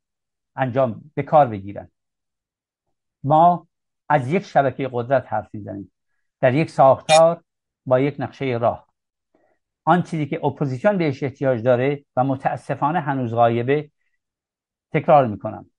انجام 0.55 1.11
به 1.15 1.23
کار 1.23 1.47
بگیرن. 1.47 1.91
ما 3.23 3.67
از 4.09 4.27
یک 4.27 4.43
شبکه 4.43 4.89
قدرت 4.91 5.33
حرف 5.33 5.49
می‌زنیم. 5.53 5.91
در 6.41 6.53
یک 6.53 6.69
ساختار 6.69 7.43
با 7.85 7.99
یک 7.99 8.15
نقشه 8.19 8.45
راه. 8.45 8.87
آن 9.83 10.03
چیزی 10.03 10.25
که 10.25 10.45
اپوزیسیون 10.45 10.97
بهش 10.97 11.23
احتیاج 11.23 11.63
داره 11.63 12.05
و 12.15 12.23
متاسفانه 12.23 12.99
هنوز 12.99 13.33
غایبه 13.33 13.91
تکرار 14.93 15.27
می‌کنم. 15.27 15.69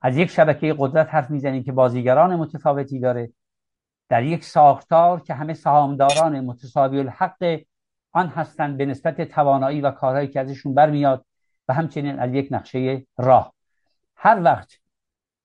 از 0.00 0.16
یک 0.16 0.30
شبکه 0.30 0.74
قدرت 0.78 1.14
حرف 1.14 1.30
می‌زنیم 1.30 1.62
که 1.62 1.72
بازیگران 1.72 2.36
متفاوتی 2.36 3.00
داره. 3.00 3.32
در 4.08 4.22
یک 4.22 4.44
ساختار 4.44 5.20
که 5.20 5.34
همه 5.34 5.54
سهامداران 5.54 6.40
متساوی 6.40 6.98
الحق 6.98 7.60
آن 8.12 8.26
هستند 8.26 8.76
به 8.76 8.86
نسبت 8.86 9.22
توانایی 9.22 9.80
و 9.80 9.90
کارهایی 9.90 10.28
که 10.28 10.40
ازشون 10.40 10.74
برمیاد. 10.74 11.24
و 11.68 11.74
همچنین 11.74 12.18
از 12.18 12.34
یک 12.34 12.48
نقشه 12.50 13.06
راه. 13.18 13.54
هر 14.16 14.42
وقت 14.42 14.78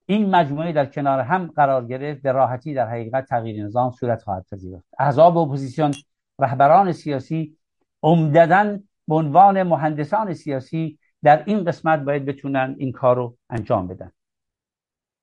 این 0.06 0.36
مجموعه 0.36 0.72
در 0.72 0.86
کنار 0.86 1.20
هم 1.20 1.48
قرار 1.48 1.86
گرفت 1.86 2.22
به 2.22 2.32
راحتی 2.32 2.74
در 2.74 2.90
حقیقت 2.90 3.26
تغییر 3.26 3.66
نظام 3.66 3.92
صورت 3.92 4.24
خواهد 4.24 4.46
پذیرفت. 4.52 4.86
احزاب 5.00 5.38
اپوزیسیون 5.38 5.94
رهبران 6.40 6.92
سیاسی 6.92 7.58
عمدتا 8.04 8.78
به 9.08 9.16
عنوان 9.16 9.64
مهندسان 9.64 10.34
سیاسی 10.34 11.00
در 11.24 11.44
این 11.46 11.64
قسمت 11.64 12.00
باید 12.00 12.26
بتونن 12.26 12.76
این 12.78 12.92
کار 12.92 13.16
رو 13.16 13.38
انجام 13.50 13.88
بدن. 13.88 14.12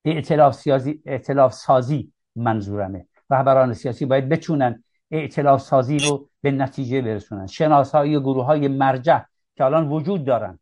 اعتلاف, 0.04 0.54
سیاسی، 0.54 1.02
اعتلاف 1.06 1.52
سازی 1.52 2.12
منظورمه. 2.36 3.06
رهبران 3.30 3.72
سیاسی 3.74 4.06
باید 4.06 4.28
بتونن 4.28 4.84
اعتلاف 5.10 5.60
سازی 5.60 5.98
رو 5.98 6.28
به 6.40 6.50
نتیجه 6.50 7.02
برسونن. 7.02 7.46
شناسایی 7.46 8.20
گروه 8.20 8.44
های 8.44 8.68
مرجع 8.68 9.20
که 9.56 9.64
الان 9.64 9.88
وجود 9.88 10.24
دارن. 10.24 10.58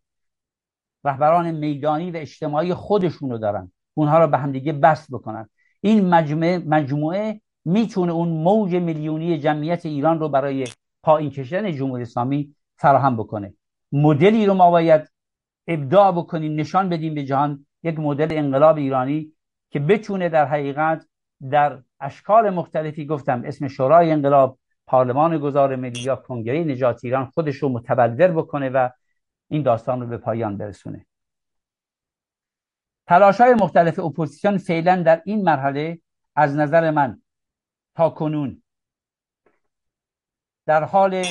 رهبران 1.04 1.50
میدانی 1.50 2.11
و 2.11 2.16
اجتماعی 2.16 2.74
خودشون 2.74 3.30
رو 3.30 3.38
دارن. 3.38 3.72
اونها 3.94 4.18
رو 4.18 4.26
به 4.26 4.38
همدیگه 4.38 4.72
بست 4.72 5.11
بکنن. 5.11 5.48
این 5.80 6.08
مجموعه, 6.08 6.58
مجموعه 6.58 7.40
می‌تونه 7.64 8.12
اون 8.12 8.28
موج 8.28 8.74
میلیونی 8.74 9.38
جمعیت 9.38 9.87
ایران 9.87 10.20
رو 10.20 10.28
برای 10.28 10.64
پایین 11.02 11.30
کشیدن 11.30 11.72
جمهوری 11.72 12.02
اسلامی 12.02 12.54
فراهم 12.76 13.16
بکنه. 13.16 13.54
مدلی 13.92 14.46
رو 14.46 14.54
ما 14.54 14.70
باید 14.70 15.11
ابداع 15.66 16.12
بکنیم 16.12 16.61
نشان 16.61 16.88
بدیم 16.88 17.14
به 17.14 17.24
جهان 17.24 17.66
یک 17.82 17.98
مدل 17.98 18.38
انقلاب 18.38 18.76
ایرانی 18.76 19.32
که 19.70 19.80
بتونه 19.80 20.28
در 20.28 20.46
حقیقت 20.46 21.06
در 21.50 21.78
اشکال 22.00 22.50
مختلفی 22.50 23.06
گفتم 23.06 23.42
اسم 23.44 23.68
شورای 23.68 24.11
انقلاب 24.11 24.58
پارلمان 24.87 25.38
گذار 25.38 25.76
ملی 25.76 26.00
یا 26.00 26.16
کنگره 26.16 26.64
نجات 26.64 27.04
ایران 27.04 27.26
خودش 27.26 27.56
رو 27.56 27.68
متبلور 27.68 28.28
بکنه 28.28 28.68
و 28.68 28.88
این 29.48 29.62
داستان 29.62 30.00
رو 30.00 30.06
به 30.06 30.16
پایان 30.16 30.56
برسونه. 30.56 31.06
تلاش 33.06 33.40
های 33.40 33.54
مختلف 33.54 33.98
اپوزیسیون 33.98 34.58
فعلا 34.58 35.02
در 35.02 35.22
این 35.24 35.42
مرحله 35.42 36.00
از 36.37 36.56
نظر 36.56 36.90
من 36.90 37.22
تا 37.94 38.11
کنون 38.11 38.62
در 40.66 40.84
حال 40.84 41.24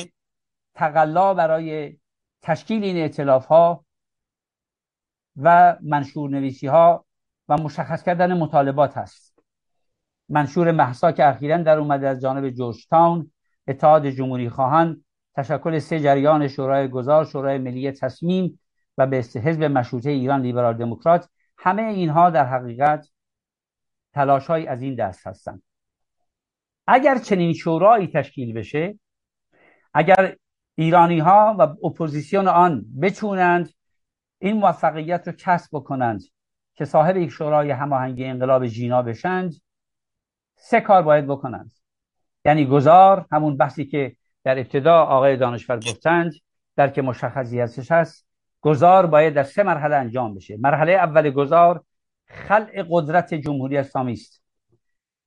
تقلا 0.74 1.34
برای 1.34 1.98
تشکیل 2.42 2.84
این 2.84 2.96
ائتلاف 2.96 3.46
ها 3.46 3.84
و 5.36 5.76
منشور 5.82 6.30
نویسی 6.30 6.66
ها 6.66 7.06
و 7.48 7.56
مشخص 7.56 8.02
کردن 8.02 8.38
مطالبات 8.38 8.96
هست. 8.96 9.42
منشور 10.28 10.72
محسا 10.72 11.12
که 11.12 11.28
اخیرا 11.28 11.56
در 11.56 11.78
اومده 11.78 12.08
از 12.08 12.20
جانب 12.20 12.50
جورج 12.50 12.86
تاون 12.86 13.32
اتحاد 13.68 14.06
جمهوری 14.06 14.50
خواهان 14.50 15.04
تشکل 15.38 15.78
سه 15.78 16.00
جریان 16.00 16.48
شورای 16.48 16.88
گذار 16.88 17.24
شورای 17.24 17.58
ملی 17.58 17.92
تصمیم 17.92 18.60
و 18.98 19.06
به 19.06 19.16
حزب 19.16 19.64
مشروطه 19.64 20.10
ایران 20.10 20.40
لیبرال 20.42 20.76
دموکرات 20.76 21.28
همه 21.58 21.82
اینها 21.82 22.30
در 22.30 22.46
حقیقت 22.46 23.08
تلاش 24.12 24.50
از 24.50 24.82
این 24.82 24.94
دست 24.94 25.26
هستند. 25.26 25.62
اگر 26.86 27.18
چنین 27.18 27.52
شورایی 27.52 28.06
تشکیل 28.06 28.52
بشه 28.52 28.98
اگر 29.94 30.36
ایرانی 30.74 31.18
ها 31.18 31.56
و 31.58 31.62
اپوزیسیون 31.86 32.48
آن 32.48 32.84
بتونند 33.02 33.70
این 34.38 34.56
موفقیت 34.56 35.28
رو 35.28 35.32
کسب 35.38 35.68
بکنند 35.72 36.22
که 36.74 36.84
صاحب 36.84 37.16
یک 37.16 37.30
شورای 37.30 37.70
هماهنگی 37.70 38.24
انقلاب 38.24 38.66
جینا 38.66 39.02
بشند 39.02 39.54
سه 40.56 40.80
کار 40.80 41.02
باید 41.02 41.26
بکنند. 41.26 41.72
یعنی 42.44 42.66
گذار 42.66 43.26
همون 43.32 43.56
بحثی 43.56 43.84
که 43.84 44.16
در 44.48 44.58
ابتدا 44.58 45.02
آقای 45.02 45.36
دانشور 45.36 45.76
گفتند 45.76 46.32
در 46.76 46.88
که 46.88 47.02
مشخصی 47.02 47.60
هستش 47.60 47.92
هست 47.92 48.26
گذار 48.60 49.06
باید 49.06 49.34
در 49.34 49.42
سه 49.42 49.62
مرحله 49.62 49.96
انجام 49.96 50.34
بشه. 50.34 50.56
مرحله 50.60 50.92
اول 50.92 51.30
گذار 51.30 51.84
خلع 52.26 52.84
قدرت 52.90 53.34
جمهوری 53.34 53.76
اسلامی 53.76 54.12
است. 54.12 54.42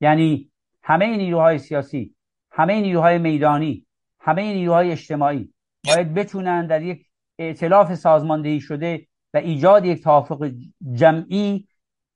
یعنی 0.00 0.50
همه 0.82 1.16
نیروهای 1.16 1.58
سیاسی 1.58 2.14
همه 2.50 2.80
نیروهای 2.80 3.18
میدانی 3.18 3.86
همه 4.20 4.42
نیروهای 4.42 4.92
اجتماعی 4.92 5.52
باید 5.86 6.14
بتونن 6.14 6.66
در 6.66 6.82
یک 6.82 7.06
ائتلاف 7.38 7.94
سازماندهی 7.94 8.60
شده 8.60 9.06
و 9.34 9.38
ایجاد 9.38 9.84
یک 9.84 10.02
توافق 10.02 10.50
جمعی 10.92 11.68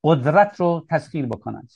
قدرت 0.05 0.61
رو 0.61 0.87
تسخیر 0.91 1.27
بکنند. 1.27 1.71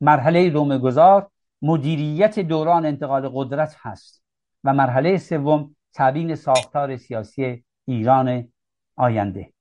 مرحله 0.00 0.50
دوم 0.50 0.78
گذار 0.78 1.30
مدیریت 1.62 2.38
دوران 2.38 2.86
انتقال 2.86 3.30
قدرت 3.34 3.76
هست. 3.78 4.23
و 4.64 4.72
مرحله 4.72 5.18
سوم 5.18 5.76
تبیین 5.94 6.34
ساختار 6.34 6.96
سیاسی 6.96 7.64
ایران 7.84 8.52
آینده. 8.96 9.52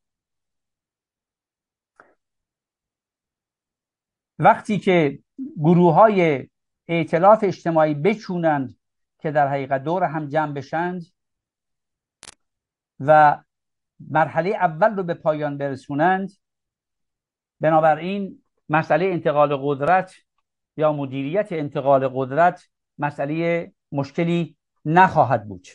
وقتی 4.40 4.80
که 4.80 5.20
گروه 5.58 5.94
های 5.94 6.50
ائتلاف 6.88 7.44
اجتماعی 7.44 7.94
بچونند 7.94 8.78
که 9.20 9.32
در 9.32 9.48
حقیقت 9.48 9.84
دور 9.84 10.04
هم 10.04 10.28
جمع 10.28 10.54
بشند 10.54 11.06
و 13.00 13.42
مرحله 14.00 14.50
اول 14.50 14.96
رو 14.96 15.04
به 15.04 15.14
پایان 15.14 15.58
برسونند 15.58 16.32
بنابراین 17.60 18.44
مسئله 18.70 19.06
انتقال 19.06 19.58
قدرت 19.62 20.14
یا 20.78 20.94
مدیریت 20.94 21.48
انتقال 21.52 22.08
قدرت 22.08 22.70
مسئله 22.98 23.72
مشکلی 23.92 24.58
نخواهد 24.86 25.48
بود. 25.48 25.68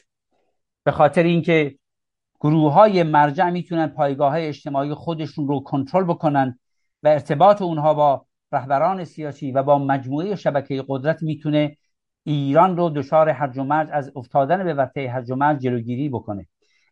به 0.84 0.92
خاطر 0.92 1.22
اینکه 1.22 1.78
گروه 2.40 2.72
های 2.72 3.02
مرجع 3.02 3.50
می‌تونن 3.50 3.86
پایگاه 3.86 4.30
های 4.30 4.46
اجتماعی 4.46 4.94
خودشون 4.94 5.48
رو 5.48 5.60
کنترل 5.60 6.04
بکنن 6.04 6.58
و 7.02 7.08
ارتباط 7.08 7.62
اونها 7.62 7.94
با 7.94 8.26
رهبران 8.52 9.04
سیاسی 9.04 9.52
و 9.52 9.62
با 9.62 9.78
مجموعه 9.78 10.34
شبکه 10.34 10.84
قدرت 10.88 11.22
می‌تونه 11.22 11.76
ایران 12.24 12.76
رو 12.76 12.90
دچار 12.90 13.28
هرج 13.28 13.58
و 13.58 13.64
مرج 13.64 13.88
از 13.92 14.12
افتادن 14.16 14.64
به 14.64 14.74
ورطه 14.74 15.10
هرج 15.10 15.30
و 15.30 15.36
مرج 15.36 15.60
جلوگیری 15.60 16.08
بکنه. 16.08 16.46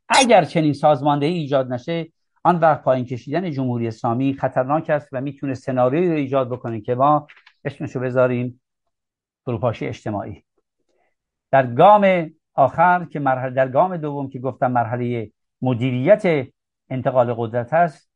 اگر 0.08 0.44
چنین 0.44 0.72
سازماندهی 0.72 1.32
ایجاد 1.32 1.72
نشه 1.72 2.12
آن 2.44 2.56
وقت 2.56 2.82
پایین 2.82 3.04
کشیدن 3.04 3.50
جمهوری 3.50 3.88
اسلامی 3.88 4.34
خطرناک 4.34 4.90
است 4.90 5.08
و 5.12 5.20
می‌تونه 5.20 5.54
سناریویی 5.54 6.20
ایجاد 6.20 6.50
بکنه 6.50 6.80
که 6.80 6.94
ما 6.94 7.26
اسمشو 7.64 8.00
بذاریم 8.00 8.60
فروپاشی 9.44 9.86
اجتماعی. 9.86 10.45
در 11.56 11.66
گام 11.66 12.30
آخر 12.54 13.04
که 13.04 13.20
مرحله 13.20 13.50
در 13.50 13.68
گام 13.68 13.96
دوم 13.96 14.28
که 14.28 14.38
گفتم 14.38 14.72
مرحله 14.72 15.32
مدیریت 15.62 16.48
انتقال 16.90 17.34
قدرت 17.34 17.72
هست 17.74 18.10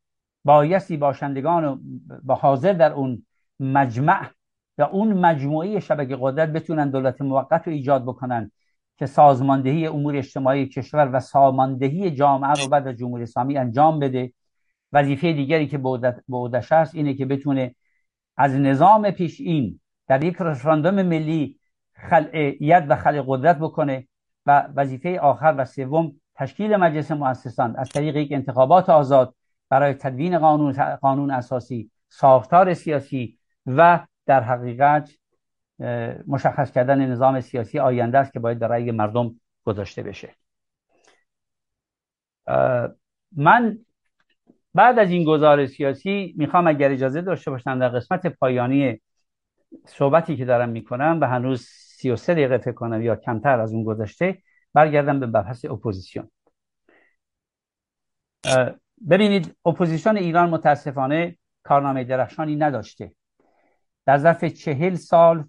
بایستی 0.44 0.96
باشندگان 0.96 1.81
با 2.22 2.35
حاضر 2.35 2.72
در 2.72 2.92
اون 2.92 3.26
مجمع 3.61 4.26
و 4.79 4.83
اون 4.83 5.12
مجموعه 5.12 5.81
شبکه 5.81 6.18
قدرت 6.20 6.48
بتونن 6.48 6.90
دولت 6.90 7.20
موقت 7.20 7.66
رو 7.66 7.72
ایجاد 7.72 8.03
بکنن 8.03 8.50
که 8.98 9.07
سازماندهی 9.07 9.87
امور 9.87 10.16
اجتماعی 10.16 10.66
کشور 10.66 11.11
و 11.12 11.20
ساماندهی 11.20 12.11
جامعه 12.11 12.53
رو 12.53 12.68
بعد 12.68 12.87
از 12.88 12.96
جمهوری 12.96 13.22
اسلامی 13.22 13.59
انجام 13.59 13.98
بده. 13.98 14.33
وظیفه 14.92 15.33
دیگری 15.33 15.66
که 15.66 15.81
عهدهش 16.33 16.72
هست 16.72 16.94
اینه 16.94 17.14
که 17.14 17.26
بتونه 17.26 17.74
از 18.37 18.55
نظام 18.55 19.11
پیش 19.11 19.40
این 19.40 19.81
در 20.09 20.24
یک 20.24 20.37
رفراندوم 20.40 21.03
ملی 21.03 21.60
خلعیت 22.09 22.87
و 22.89 22.97
خلع 22.97 23.25
قدرت 23.27 23.59
بکنه 23.59 24.09
و 24.47 24.69
وظیفه 24.77 25.21
آخر 25.21 25.55
و 25.59 25.65
سوم 25.65 26.13
تشکیل 26.35 26.77
مجلس 26.77 27.11
مؤسسان 27.11 27.77
از 27.77 27.89
طریق 27.89 28.17
یک 28.17 28.33
انتخابات 28.33 28.91
آزاد 28.91 29.35
برای 29.69 29.95
تدوین 29.95 30.39
قانون 30.39 30.97
قانون 30.97 31.31
اساسی 31.31 31.91
ساختار 32.09 32.75
سیاسی 32.75 33.39
و 33.67 34.07
در 34.27 34.43
حقیقت 34.43 35.11
مشخص 36.27 36.73
کردن 36.73 37.11
نظام 37.11 37.41
سیاسی 37.41 37.79
آینده 37.79 38.19
است 38.19 38.33
که 38.33 38.41
باید 38.41 38.59
در 38.59 38.69
رأی 38.69 38.90
مردم 38.90 39.35
گذاشته 39.65 40.03
بشه. 40.03 40.35
من 43.37 43.79
بعد 44.75 44.98
از 44.98 45.11
این 45.11 45.25
گزار 45.25 45.67
سیاسی 45.67 46.35
می‌خوام 46.38 46.67
اگر 46.67 46.90
اجازه 46.90 47.21
داشته 47.21 47.51
باشم 47.51 47.79
در 47.79 47.88
قسمت 47.88 48.27
پایانی 48.27 49.01
صحبتی 49.85 50.37
که 50.37 50.44
دارم 50.44 50.69
می‌کنم 50.69 51.19
و 51.21 51.29
هنوز 51.29 51.69
33 52.01 52.35
دقیقه 52.35 52.59
فکر 52.59 52.73
کنم 52.73 53.03
یا 53.03 53.17
کمتر 53.17 53.61
از 53.61 53.73
اون 53.73 53.85
گذشته 53.85 54.42
برگردم 54.75 55.21
به 55.21 55.27
بحث 55.27 55.65
اپوزیسیون. 55.65 56.31
ببینید 59.11 59.57
اپوزیسیون 59.65 60.17
ایران 60.17 60.51
متاسفانه 60.51 61.38
کارنامه 61.63 62.05
درخشانی 62.05 62.57
نداشته. 62.57 63.13
در 64.07 64.19
ظرف 64.19 64.44
چهل 64.44 64.94
سال 64.94 65.48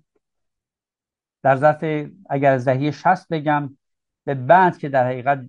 در 1.44 1.56
ظرف 1.56 2.10
اگر 2.30 2.54
از 2.54 2.66
دهه 2.66 2.92
60 2.92 3.28
بگم 3.30 3.78
به 4.26 4.34
بعد 4.34 4.78
که 4.78 4.90
در 4.90 5.08
حقیقت 5.08 5.40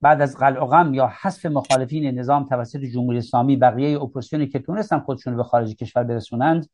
بعد 0.00 0.22
از 0.22 0.36
قلع 0.36 0.94
یا 0.94 1.12
حذف 1.20 1.46
مخالفین 1.46 2.18
نظام 2.18 2.48
توسط 2.48 2.80
جمهوری 2.80 3.18
اسلامی 3.18 3.56
بقیه 3.56 4.02
اپوزیسیونی 4.02 4.46
که 4.46 4.58
تونستن 4.58 4.98
خودشون 4.98 5.36
به 5.36 5.42
خارج 5.42 5.76
کشور 5.76 6.04
برسونند 6.04 6.68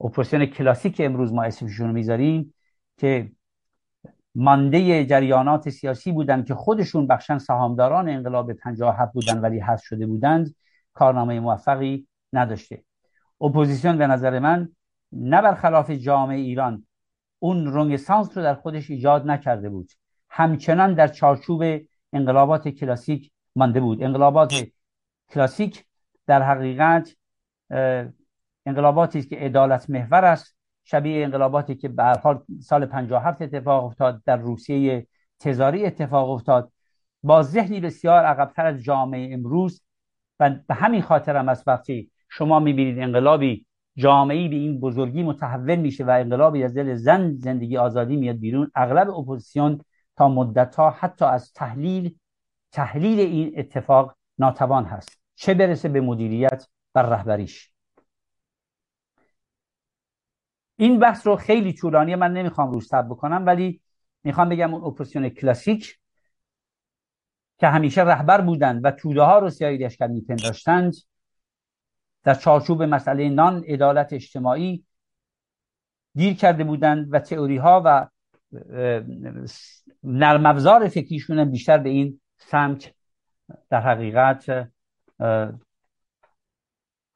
اپوزیسیون 0.00 0.46
کلاسیک 0.46 1.00
امروز 1.04 1.32
ما 1.32 1.42
اسمشون 1.42 1.90
می‌ذاریم 1.90 2.54
که 2.96 3.32
مانده 4.34 5.04
جریانات 5.04 5.70
سیاسی 5.70 6.12
بودند 6.12 6.46
که 6.46 6.54
خودشون 6.54 7.06
بخشاً 7.06 7.38
سهامداران 7.38 8.08
انقلاب 8.08 8.52
57 8.52 9.12
بودن 9.12 9.40
ولی 9.40 9.60
حذف 9.60 9.84
شده 9.84 10.06
بودند 10.06 10.54
کارنامه 10.94 11.40
موفقی 11.40 12.06
نداشته. 12.32 12.84
اپوزیسیون 13.40 13.98
به 13.98 14.06
نظر 14.06 14.38
من 14.38 14.68
نه 15.12 15.42
برخلاف 15.42 15.90
جامعه 15.90 16.38
ایران 16.38 16.86
اون 17.38 17.74
رنسانس 17.74 18.36
رو 18.36 18.42
در 18.42 18.54
خودش 18.54 18.90
ایجاد 18.90 19.26
نکرده 19.26 19.68
بود. 19.68 19.92
همچنان 20.30 20.94
در 20.94 21.08
چارچوب 21.08 21.62
انقلابات 22.12 22.68
کلاسیک 22.68 23.32
مانده 23.56 23.80
بود. 23.80 24.02
انقلابات 24.02 24.64
کلاسیک 25.28 25.84
در 26.26 26.42
حقیقت 26.42 27.16
انقلاباتی 28.70 29.18
است 29.18 29.28
که 29.28 29.36
عدالت 29.36 29.90
محور 29.90 30.24
است. 30.24 30.56
شبیه 30.84 31.24
انقلاباتی 31.24 31.74
که 31.74 31.88
به 31.88 32.04
حال 32.22 32.42
سال 32.60 32.86
57 32.86 33.42
اتفاق 33.42 33.84
افتاد 33.84 34.22
در 34.26 34.36
روسیه 34.36 35.06
تزاری 35.40 35.86
اتفاق 35.86 36.30
افتاد. 36.30 36.72
با 37.22 37.42
ذهنی 37.42 37.80
بسیار 37.80 38.24
عقبتر 38.24 38.66
از 38.66 38.82
جامعه 38.82 39.34
امروز 39.34 39.82
و 40.40 40.50
به 40.68 40.74
همین 40.74 41.02
خاطر 41.02 41.36
هم 41.36 41.48
از 41.48 41.64
وقتی 41.66 42.10
شما 42.28 42.60
می‌بینید 42.60 42.98
انقلابی 42.98 43.66
جامعه‌ای 43.96 44.48
به 44.48 44.56
این 44.56 44.80
بزرگی 44.80 45.22
متحول 45.22 45.76
میشه 45.76 46.04
و 46.04 46.10
انقلابی 46.10 46.64
از 46.64 46.74
دل 46.74 46.94
زن 46.94 47.34
زندگی 47.34 47.76
آزادی 47.76 48.16
میاد 48.16 48.36
بیرون 48.36 48.70
اغلب 48.74 49.10
اپوزیسیون 49.10 49.80
تا 50.16 50.28
مدت 50.28 50.76
ها 50.76 50.90
حتی 50.90 51.24
از 51.24 51.52
تحلیل 51.52 52.16
تحلیل 52.72 53.20
این 53.20 53.52
اتفاق 53.56 54.16
ناتوان 54.38 54.84
هست. 54.84 55.20
چه 55.34 55.54
برسه 55.54 55.88
به 55.88 56.00
مدیریت 56.00 56.66
و 56.94 56.98
رهبریش؟ 57.02 57.69
این 60.80 60.98
بحث 60.98 61.26
رو 61.26 61.36
خیلی 61.36 61.72
طولانی 61.72 62.14
من 62.14 62.32
نمی‌خوام 62.32 62.70
روش 62.70 62.88
تب 62.88 63.06
بکنم 63.08 63.46
ولی 63.46 63.80
می‌خوام 64.24 64.48
بگم 64.48 64.74
اون 64.74 64.84
اپوزیسیون 64.84 65.28
کلاسیک 65.28 65.98
که 67.58 67.66
همیشه 67.66 68.02
رهبر 68.02 68.40
بودند 68.40 68.84
و 68.84 68.90
توده 68.90 69.22
ها 69.22 69.38
رو 69.38 69.50
سیاهی 69.50 69.78
لشکر 69.78 70.06
میپنداشتند 70.06 70.94
در 72.24 72.34
چارچوب 72.34 72.82
مسئله 72.82 73.28
نان 73.28 73.64
عدالت 73.64 74.12
اجتماعی 74.12 74.84
گیر 76.16 76.34
کرده 76.34 76.64
بودند 76.64 77.08
و 77.10 77.18
تئوری 77.18 77.56
ها 77.56 77.82
و 77.84 78.08
نرم 80.02 80.46
افزار 80.46 80.88
فکریشون 80.88 81.50
بیشتر 81.50 81.78
به 81.78 81.88
این 81.88 82.20
سمت 82.36 82.94
در 83.70 83.80
حقیقت 83.80 84.68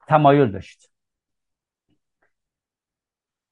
تمایل 0.07 0.51
داشت. 0.51 0.94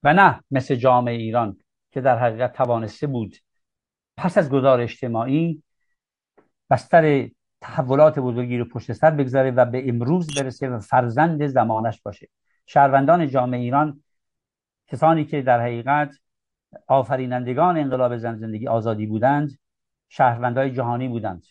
و 0.03 0.13
نه 0.13 0.39
مثل 0.51 0.75
جامعه 0.75 1.15
ایران 1.15 1.57
که 1.91 2.01
در 2.01 2.19
حقیقت 2.19 2.53
توانسته 2.53 3.07
بود 3.07 3.37
پس 4.17 4.37
از 4.37 4.49
گذار 4.49 4.81
اجتماعی 4.81 5.63
بستر 6.69 7.29
تحولات 7.61 8.19
بزرگی 8.19 8.57
رو 8.57 8.65
پشت 8.65 8.93
سر 8.93 9.11
بگذاره 9.11 9.51
و 9.51 9.65
به 9.65 9.89
امروز 9.89 10.39
برسه 10.39 10.69
و 10.69 10.79
فرزند 10.79 11.47
زمانش 11.47 12.01
باشه. 12.01 12.27
شهروندان 12.65 13.27
جامعه 13.27 13.59
ایران 13.59 14.03
کسانی 14.87 15.25
که 15.25 15.41
در 15.41 15.61
حقیقت 15.61 16.15
آفرینندگان 16.87 17.77
انقلاب 17.77 18.17
زن 18.17 18.35
زندگی 18.35 18.67
آزادی 18.67 19.05
بودند 19.05 19.59
شهروندهای 20.09 20.71
جهانی 20.71 21.07
بودند. 21.07 21.43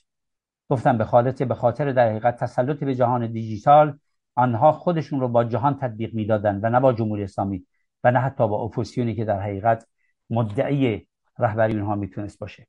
گفتم 0.68 0.98
به 0.98 1.04
خاطر 1.04 1.44
به 1.44 1.54
خاطر 1.54 1.92
در 1.92 2.08
حقیقت 2.08 2.36
تسلط 2.36 2.84
به 2.84 2.94
جهان 2.94 3.32
دیجیتال 3.32 3.98
آنها 4.34 4.72
خودشون 4.72 5.20
رو 5.20 5.28
با 5.28 5.44
جهان 5.44 5.78
تطبیق 5.78 6.14
می‌دادند 6.14 6.64
و 6.64 6.68
نه 6.68 6.80
با 6.80 6.92
جمهوری 6.92 7.24
اسلامی. 7.24 7.66
و 8.04 8.10
نه 8.10 8.18
حتی 8.18 8.48
با 8.48 8.62
اپوزیسیونی 8.62 9.14
که 9.14 9.24
در 9.24 9.40
حقیقت 9.40 9.86
مدعی 10.30 11.08
رهبری 11.38 11.72
اونها 11.72 11.94
می‌تونست 11.94 12.38
باشه. 12.38 12.66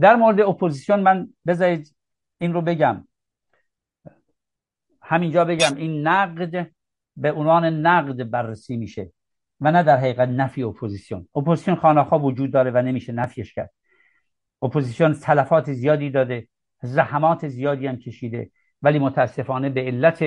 در 0.00 0.16
مورد 0.16 0.40
اپوزیسیون 0.40 1.00
من 1.00 1.28
بذارید 1.46 1.96
این 2.38 2.52
رو 2.52 2.62
بگم. 2.62 3.08
همینجا 5.02 5.44
بگم 5.44 5.76
این 5.76 6.06
نقد 6.06 6.70
به 7.16 7.32
عنوان 7.32 7.64
نقد 7.64 8.30
بررسی 8.30 8.76
میشه 8.76 9.12
و 9.60 9.72
نه 9.72 9.82
در 9.82 9.96
حقیقت 9.96 10.28
نفی 10.28 10.62
اپوزیسیون. 10.62 11.28
اپوزیسیون 11.34 11.76
خانه 11.76 12.14
وجود 12.14 12.52
داره 12.52 12.70
و 12.70 12.82
نمیشه 12.82 13.12
نفیش 13.12 13.54
کرد. 13.54 13.70
اپوزیسیون 14.62 15.12
تلفات 15.14 15.72
زیادی 15.72 16.10
داده 16.10 16.48
زحمات 16.82 17.48
زیادی 17.48 17.86
هم 17.86 17.96
کشیده 17.96 18.50
ولی 18.82 18.98
متاسفانه 18.98 19.68
به 19.68 19.80
علت 19.80 20.22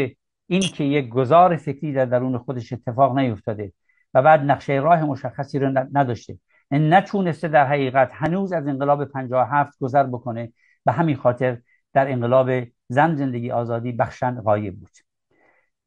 این 0.47 0.62
که 0.62 0.84
یک 0.84 1.10
گذار 1.10 1.56
فکری 1.58 1.93
در 1.93 2.06
درون 2.06 2.38
خودش 2.38 2.74
اتفاق 2.74 3.18
نیفتاده 3.18 3.74
و 4.14 4.22
بعد 4.22 4.41
نقشه 4.41 4.74
راه 4.74 5.03
مشخصی 5.03 5.60
رو 5.60 5.88
نداشته. 5.93 6.39
نتونسته 6.72 7.47
در 7.47 7.68
حقیقت 7.68 8.12
هنوز 8.14 8.53
از 8.53 8.68
انقلاب 8.68 9.05
57 9.05 9.80
گذر 9.80 10.03
بکنه. 10.03 10.53
به 10.86 10.91
همین 10.91 11.16
خاطر 11.16 11.62
در 11.93 12.12
انقلاب 12.12 12.49
زن 12.89 13.16
زندگی 13.16 13.51
آزادی 13.51 13.91
بخشاً 13.91 14.41
غایب 14.41 14.80
بود. 14.80 14.91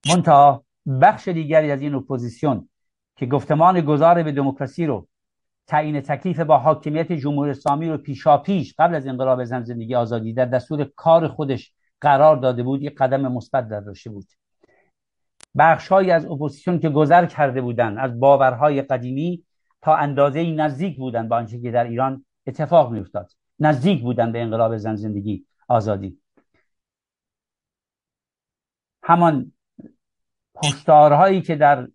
منتها 0.08 0.64
بخش 1.00 1.28
دیگری 1.28 1.70
از 1.70 1.80
این 1.80 1.94
اپوزیسیون 1.94 2.68
که 3.16 3.26
گفتمان 3.26 3.80
گذار 3.80 4.22
به 4.22 4.32
دموکراسی 4.32 4.86
رو 4.86 5.08
تعیین 5.66 6.00
تکلیف 6.00 6.40
با 6.40 6.58
حاکمیت 6.58 7.12
جمهوری 7.12 7.50
اسلامی 7.50 7.88
رو 7.88 7.98
پیشا 7.98 8.38
پیش 8.38 8.74
قبل 8.78 8.94
از 8.94 9.06
انقلاب 9.06 9.44
زن 9.44 9.62
زندگی 9.62 9.94
آزادی 9.94 10.32
در 10.32 10.44
دستور 10.44 10.90
کار 10.96 11.28
خودش 11.28 11.72
قرار 12.00 12.36
داده 12.36 12.62
بود 12.62 12.82
یک 12.82 12.94
قدم 12.94 13.32
مثبت 13.32 13.68
داشته 13.68 14.10
بود. 14.10 14.26
بخشهایی 15.58 16.10
از 16.10 16.26
اپوزیسیون 16.26 16.78
که 16.78 16.88
گذر 16.88 17.26
کرده 17.26 17.60
بودند 17.60 17.98
از 17.98 18.20
باورهای 18.20 18.82
قدیمی 18.82 19.44
تا 19.82 19.96
اندازه‌ای 19.96 20.50
نزدیک 20.50 20.96
بودند 20.96 21.28
با 21.28 21.36
آنچه 21.36 21.60
که 21.60 21.70
در 21.70 21.84
ایران 21.84 22.24
اتفاق 22.46 22.92
میافتاد. 22.92 23.30
نزدیک 23.58 24.02
بودند 24.02 24.32
به 24.32 24.42
انقلاب 24.42 24.76
زن 24.76 24.96
زندگی 24.96 25.46
آزادی. 25.68 26.18
همان 29.02 29.52
هشدارهایی 30.64 31.42
که 31.42 31.56
در 31.56 31.88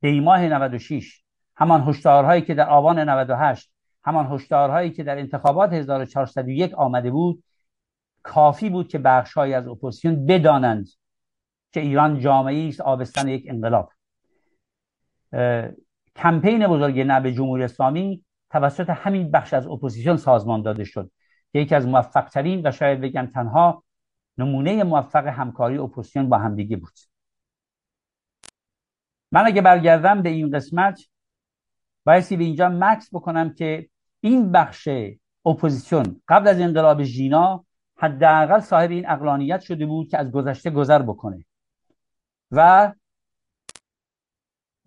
دیماه 0.00 0.40
96 0.40 1.22
همان 1.56 1.80
هشدارهایی 1.88 2.42
که 2.42 2.54
در 2.54 2.68
آبان 2.68 2.98
98 2.98 3.72
همان 4.04 4.26
هشدارهایی 4.26 4.90
که 4.90 5.02
در 5.02 5.18
انتخابات 5.18 5.72
1401 5.72 6.74
آمده 6.74 7.10
بود 7.10 7.44
کافی 8.22 8.70
بود 8.70 8.88
که 8.88 8.98
بخشهایی 8.98 9.54
از 9.54 9.68
اپوزیسیون 9.68 10.26
بدانند 10.26 10.88
که 11.72 11.80
ایران 11.80 12.20
جامعه‌ای 12.20 12.68
است 12.68 12.80
آبستن 12.80 13.28
یک 13.28 13.44
انقلاب. 13.48 13.92
کمپین 16.16 16.66
بزرگ 16.66 17.00
نه 17.00 17.20
به 17.20 17.32
جمهوری 17.32 17.64
اسلامی 17.64 18.24
توسط 18.50 18.90
همین 18.90 19.30
بخش 19.30 19.54
از 19.54 19.66
اپوزیسیون 19.66 20.16
سازمان 20.16 20.62
داده 20.62 20.84
شد. 20.84 21.10
که 21.52 21.58
یکی 21.58 21.74
از 21.74 21.86
موفق 21.86 22.28
ترین 22.28 22.66
و 22.66 22.70
شاید 22.70 23.00
بگم 23.00 23.30
تنها 23.34 23.84
نمونه 24.38 24.84
موفق 24.84 25.26
همکاری 25.26 25.78
اپوزیسیون 25.78 26.28
با 26.28 26.38
همدیگه 26.38 26.76
بود. 26.76 26.92
من 29.32 29.46
اگه 29.46 29.62
برگردم 29.62 30.22
به 30.22 30.28
این 30.28 30.50
قسمت 30.50 31.00
بایستی 32.04 32.36
به 32.36 32.44
اینجا 32.44 32.68
مکث 32.68 33.14
بکنم 33.14 33.54
که 33.54 33.88
این 34.20 34.52
بخش 34.52 34.88
اپوزیسیون 35.46 36.22
قبل 36.28 36.48
از 36.48 36.60
انقلاب 36.60 37.02
ژینا 37.02 37.64
حداقل 37.96 38.60
صاحب 38.60 38.90
این 38.90 39.08
عقلانیت 39.08 39.60
شده 39.60 39.86
بود 39.86 40.08
که 40.08 40.18
از 40.18 40.30
گذشته 40.30 40.70
گذر 40.70 41.02
بکنه. 41.02 41.44
و 42.52 42.92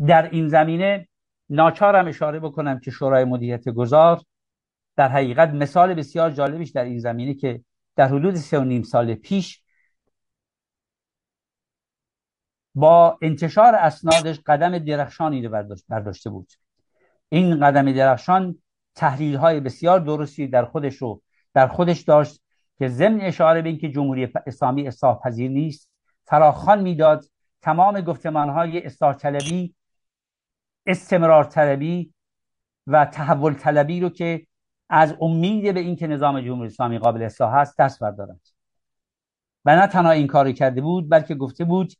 در 0.07 0.30
این 0.30 0.47
زمینه 0.47 1.07
ناچارم 1.49 2.07
اشاره 2.07 2.39
بکنم 2.39 2.80
که 2.80 2.91
شورای 2.91 3.24
مدیریت 3.24 3.70
گذار 3.70 4.22
در 4.95 5.07
حقیقت 5.07 5.49
مثال 5.49 5.93
بسیار 5.93 6.32
جالبیش 6.32 6.70
در 6.70 6.84
این 6.84 6.99
زمینه 6.99 7.34
که 7.34 7.63
در 7.95 8.07
حدود 8.07 8.36
سه 8.36 8.59
و 8.59 8.63
نیم 8.63 8.84
سال 8.84 9.13
پیش 9.13 9.61
با 12.76 13.18
انتشار 13.22 13.76
اسنادش 13.76 14.39
قدم 14.45 14.78
درخشانی 14.80 15.47
رو 15.47 15.66
برداشته 15.89 16.30
بود. 16.30 16.51
این 17.30 17.59
قدم 17.59 17.91
درخشان 17.91 18.57
تحلیل 18.95 19.36
های 19.36 19.59
بسیار 19.59 19.99
درستی 19.99 20.47
در 20.47 20.66
خودش 20.66 20.95
رو 20.95 21.22
در 21.53 21.68
خودش 21.68 22.01
داشت 22.01 22.41
که 22.78 22.88
ضمن 22.88 23.22
اشاره 23.22 23.61
به 23.61 23.70
اینکه 23.70 23.89
جمهوری 23.89 24.34
اسلامی 24.47 24.88
اصلاح 24.88 25.20
پذیر 25.20 25.51
نیست 25.51 25.89
فراخان 26.26 26.82
می‌داد 26.82 27.26
تمام 27.66 28.01
گفتمان 28.01 28.49
های 28.49 28.86
اصلاح 28.86 29.13
طلبی 29.13 29.76
استمرار 30.86 31.43
طلبی 31.43 32.13
و 32.88 33.05
تحول 33.05 33.53
طلبی 33.53 33.99
رو 33.99 34.09
که 34.09 34.47
از 34.89 35.16
امید 35.22 35.74
به 35.74 35.80
اینکه 35.80 36.07
نظام 36.07 36.41
جمهوری 36.41 36.68
اسلامی 36.68 36.97
قابل 36.97 37.24
اصلاح 37.24 37.55
هست 37.55 37.78
دست 37.80 37.99
بردارند. 37.99 38.41
و 39.66 39.76
نه 39.76 39.88
تنها 39.88 40.11
این 40.11 40.28
کاری 40.28 40.53
کرده 40.53 40.82
بود 40.82 41.09
بلکه 41.09 41.36
گفته 41.36 41.66
بود 41.66 41.93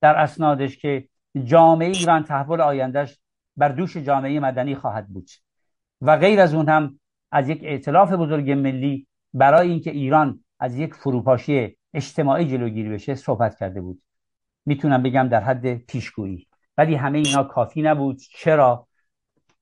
در 0.00 0.14
اسنادش 0.14 0.78
که 0.78 1.08
جامعه 1.44 1.88
ایران 1.88 2.24
تحول 2.24 2.60
آیندهش 2.60 3.18
بر 3.56 3.68
دوش 3.68 3.96
جامعه 3.96 4.40
مدنی 4.40 4.74
خواهد 4.74 5.08
بود. 5.08 5.30
و 6.00 6.16
غیر 6.16 6.40
از 6.40 6.54
اون 6.54 6.68
هم 6.68 7.00
از 7.32 7.48
یک 7.48 7.60
ائتلاف 7.64 8.12
بزرگ 8.12 8.50
ملی 8.50 9.06
برای 9.34 9.70
اینکه 9.70 9.90
ایران 9.90 10.44
از 10.60 10.78
یک 10.78 10.94
فروپاشی 10.94 11.76
اجتماعی 11.94 12.48
جلوگیری 12.48 12.88
بشه 12.88 13.14
صحبت 13.14 13.58
کرده 13.58 13.80
بود. 13.80 14.02
می‌تونم 14.66 15.02
بگم 15.02 15.28
در 15.28 15.40
حد 15.40 15.74
پیشگویی. 15.74 16.46
ولی 16.78 16.94
همه 16.94 17.18
اینا 17.18 17.44
کافی 17.44 17.82
نبود. 17.82 18.18
چرا؟ 18.18 18.86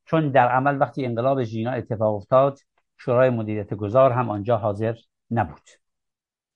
چون 0.04 0.30
در 0.30 0.48
عمل 0.48 0.80
وقتی 0.80 1.06
انقلاب 1.06 1.42
ژینا 1.42 1.70
اتفاق 1.70 2.14
افتاد 2.14 2.58
شورای 2.96 3.30
مدیریت 3.30 3.74
گذار 3.74 4.12
هم 4.12 4.30
آنجا 4.30 4.56
حاضر 4.56 4.94
نبود. 5.30 5.68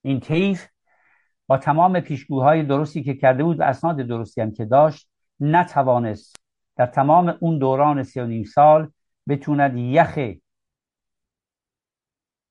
این 0.02 0.20
طیف 0.20 0.66
با 1.46 1.58
تمام 1.58 2.00
پیشگوهای 2.00 2.62
درستی 2.62 3.02
که 3.02 3.14
کرده 3.14 3.44
بود 3.44 3.60
و 3.60 3.62
اسناد 3.62 3.96
درستی 3.96 4.40
هم 4.40 4.52
که 4.52 4.64
داشت 4.64 5.08
نتوانست 5.40 6.36
در 6.76 6.86
تمام 6.86 7.36
اون 7.40 7.58
دوران 7.58 8.02
سی 8.02 8.20
و 8.20 8.26
نیم 8.26 8.44
سال 8.44 8.92
بتوند 9.28 9.76
یخ 9.76 10.18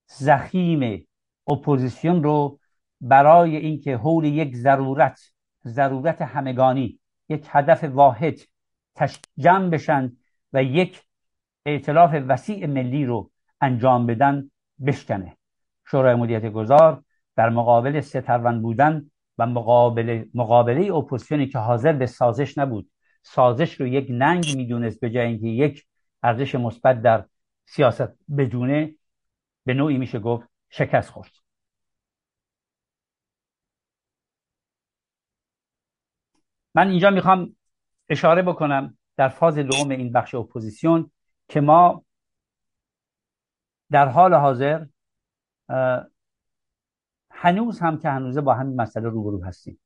ضخیم 0.06 1.06
اپوزیسیون 1.48 2.22
رو 2.22 2.58
برای 3.00 3.56
اینکه 3.56 3.96
حول 3.96 4.24
یک 4.24 4.56
ضرورت 4.56 5.31
ضرورت 5.66 6.22
همگانی. 6.22 6.98
یک 7.28 7.46
هدف 7.50 7.84
واحد 7.84 8.38
جمع 9.38 9.68
بشن 9.68 10.12
و 10.52 10.62
یک 10.62 11.02
ائتلاف 11.66 12.14
وسیع 12.28 12.66
ملی 12.66 13.04
رو 13.04 13.30
انجام 13.60 14.06
بدن 14.06 14.50
بشکنه. 14.86 15.36
شورای 15.86 16.14
مدیریت 16.14 16.52
گذار 16.52 17.04
در 17.36 17.48
مقابل 17.48 18.00
سترون 18.00 18.62
بودن 18.62 19.10
و 19.38 19.46
مقابل 19.46 20.24
مقابله 20.34 20.94
اپوزیسیونی 20.94 21.46
که 21.46 21.58
حاضر 21.58 21.92
به 21.92 22.06
سازش 22.06 22.58
نبود 22.58 22.90
سازش 23.22 23.80
رو 23.80 23.86
یک 23.86 24.06
ننگ 24.10 24.56
می‌دونست 24.56 25.00
به 25.00 25.10
جای 25.10 25.26
اینکه 25.26 25.46
یک 25.46 25.84
ارزش 26.22 26.54
مثبت 26.54 27.02
در 27.02 27.24
سیاست 27.66 28.08
بدونه 28.38 28.94
به 29.64 29.74
نوعی 29.74 29.98
میشه 29.98 30.18
گفت 30.18 30.48
شکست 30.70 31.10
خورد. 31.10 31.41
من 36.74 36.88
اینجا 36.88 37.10
می‌خوام 37.10 37.56
اشاره 38.08 38.42
بکنم 38.42 38.98
در 39.16 39.28
فاز 39.28 39.58
دوم 39.58 39.88
این 39.88 40.12
بخش 40.12 40.34
اپوزیسیون 40.34 41.10
که 41.48 41.60
ما 41.60 42.04
در 43.90 44.08
حال 44.08 44.34
حاضر 44.34 44.86
هنوز 47.30 47.80
هم 47.80 47.98
که 47.98 48.08
هنوزه 48.08 48.40
با 48.40 48.54
همین 48.54 48.80
مسئله 48.80 49.08
روبرو 49.08 49.44
هستیم. 49.44 49.80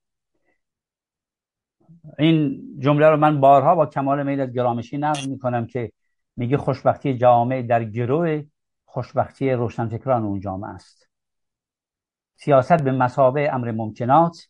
این 2.19 2.63
جمله 2.79 3.07
رو 3.09 3.17
من 3.17 3.41
بارها 3.41 3.75
با 3.75 3.87
کمال 3.87 4.23
میل 4.23 4.41
از 4.41 4.53
گرامشی 4.53 4.99
نقل 4.99 5.27
می‌کنم 5.31 5.67
که 5.67 5.93
میگه 6.37 6.57
خوشبختی 6.57 7.17
جامعه 7.17 7.63
در 7.63 7.85
گروه 7.85 8.43
خوشبختی 8.85 9.51
روشنفکران 9.51 10.23
اون 10.25 10.41
جامعه 10.41 10.71
است. 10.71 11.09
سیاست 12.37 12.83
به 12.83 12.93
مسابه 12.93 13.55
امر 13.55 13.71
ممکنات 13.71 14.49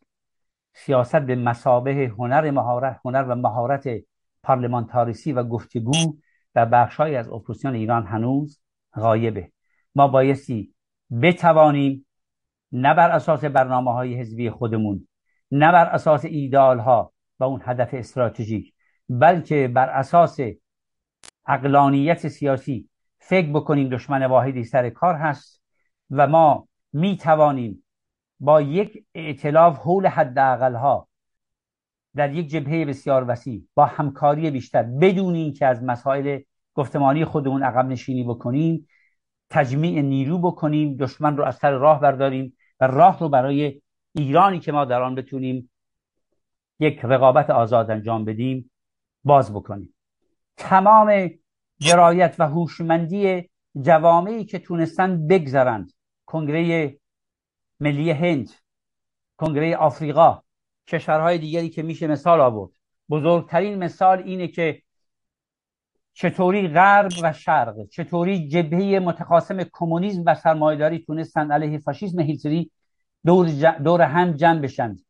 سیاست 0.77 1.17
به 1.17 1.37
مسابه 1.37 2.13
هنر 2.19 2.51
مهارت 2.51 3.01
هنر 3.05 3.25
و 3.29 3.35
مهارت 3.35 3.89
پارلمانتاریسی 4.43 5.33
و 5.33 5.43
گفتگو 5.43 6.17
در 6.55 6.65
بخشهایی 6.65 7.17
از 7.17 7.29
اپوزیسیون 7.29 7.75
ایران 7.75 8.07
هنوز 8.07 8.61
غایبه. 8.95 9.53
ما 9.95 10.09
بایستی 10.09 10.75
بتوانیم 11.23 12.07
نه 12.73 12.95
بر 12.95 13.11
اساس 13.11 13.45
برنامه 13.45 13.93
های 13.93 14.21
حزبی 14.21 14.51
خودمون 14.51 15.09
نه 15.51 15.73
بر 15.73 15.87
اساس 15.87 16.25
ایدال 16.25 16.79
ها 16.79 17.13
و 17.41 17.45
اون 17.45 17.61
هدف 17.65 17.95
استراتژیک 17.95 18.75
بلکه 19.09 19.69
بر 19.69 19.89
اساس 19.89 20.39
اقلانیت 21.47 22.29
سیاسی 22.29 22.89
فکر 23.19 23.53
بکنیم 23.53 23.89
دشمن 23.89 24.27
واحدی 24.27 24.65
سر 24.65 24.91
کار 24.91 25.15
هست 25.15 25.63
و 26.11 26.27
ما 26.27 26.69
می 26.93 27.17
توانیم 27.17 27.86
با 28.41 28.61
یک 28.61 29.05
اعتلاف 29.15 29.79
حول 29.79 30.07
حداقل 30.07 30.75
ها 30.75 31.09
در 32.15 32.35
یک 32.35 32.49
جبهه 32.49 32.85
بسیار 32.85 33.25
وسیع 33.29 33.69
با 33.75 33.85
همکاری 33.87 34.51
بیشتر 34.51 34.83
بدون 34.83 35.35
اینکه 35.35 35.67
از 35.67 35.83
مسائل 35.83 36.41
گفتمانی 36.75 37.25
خودمون 37.25 37.63
عقب 37.63 37.87
نشینی 37.87 38.25
بکنیم 38.25 38.89
تجمیع 39.51 40.03
نیرو 40.03 40.39
بکنیم 40.39 40.97
دشمن 40.97 41.37
رو 41.37 41.45
از 41.45 41.57
سر 41.57 41.71
راه 41.71 42.01
برداریم 42.01 42.57
و 42.81 42.87
راه 42.87 43.19
رو 43.19 43.29
برای 43.29 43.83
ایرانی 44.15 44.61
که 44.61 44.73
ما 44.73 44.85
در 44.85 45.03
آن 45.03 45.15
بتونیم 45.15 45.71
یک 46.81 47.01
رقابت 47.03 47.51
آزاد 47.51 47.91
انجام 47.91 48.25
بدیم 48.25 48.71
باز 49.25 49.55
بکنیم. 49.55 49.95
تمام 50.57 51.31
درایت 51.89 52.37
و 52.39 52.49
هوشمندی 52.49 53.51
جوامعی 53.83 54.45
که 54.45 54.59
تونستن 54.59 55.27
بگذرند 55.27 55.93
کنگره 56.27 56.99
ملی 57.81 58.11
هند 58.11 58.51
کنگره 59.37 59.77
آفریقا 59.77 60.43
کشورهای 60.87 61.39
دیگری 61.39 61.69
که 61.69 61.83
میشه 61.83 62.07
مثال 62.07 62.41
آورد. 62.41 62.71
بزرگترین 63.11 63.79
مثال 63.79 64.23
اینه 64.23 64.49
که 64.49 64.83
چطوری 66.13 66.69
غرب 66.69 67.13
و 67.23 67.33
شرق 67.33 67.89
چطوری 67.89 68.49
جبهه 68.49 68.99
متخاصم 68.99 69.65
کمونیسم 69.73 70.23
و 70.27 70.35
سرمایهداری 70.35 70.99
تونستن 70.99 71.53
علیه 71.53 71.79
فاشیسم 71.79 72.21
هیتلری 72.21 72.71
دور, 73.27 73.47
دور 73.79 74.03
هم 74.03 74.33
جمع 74.33 74.61
بشند 74.61 75.05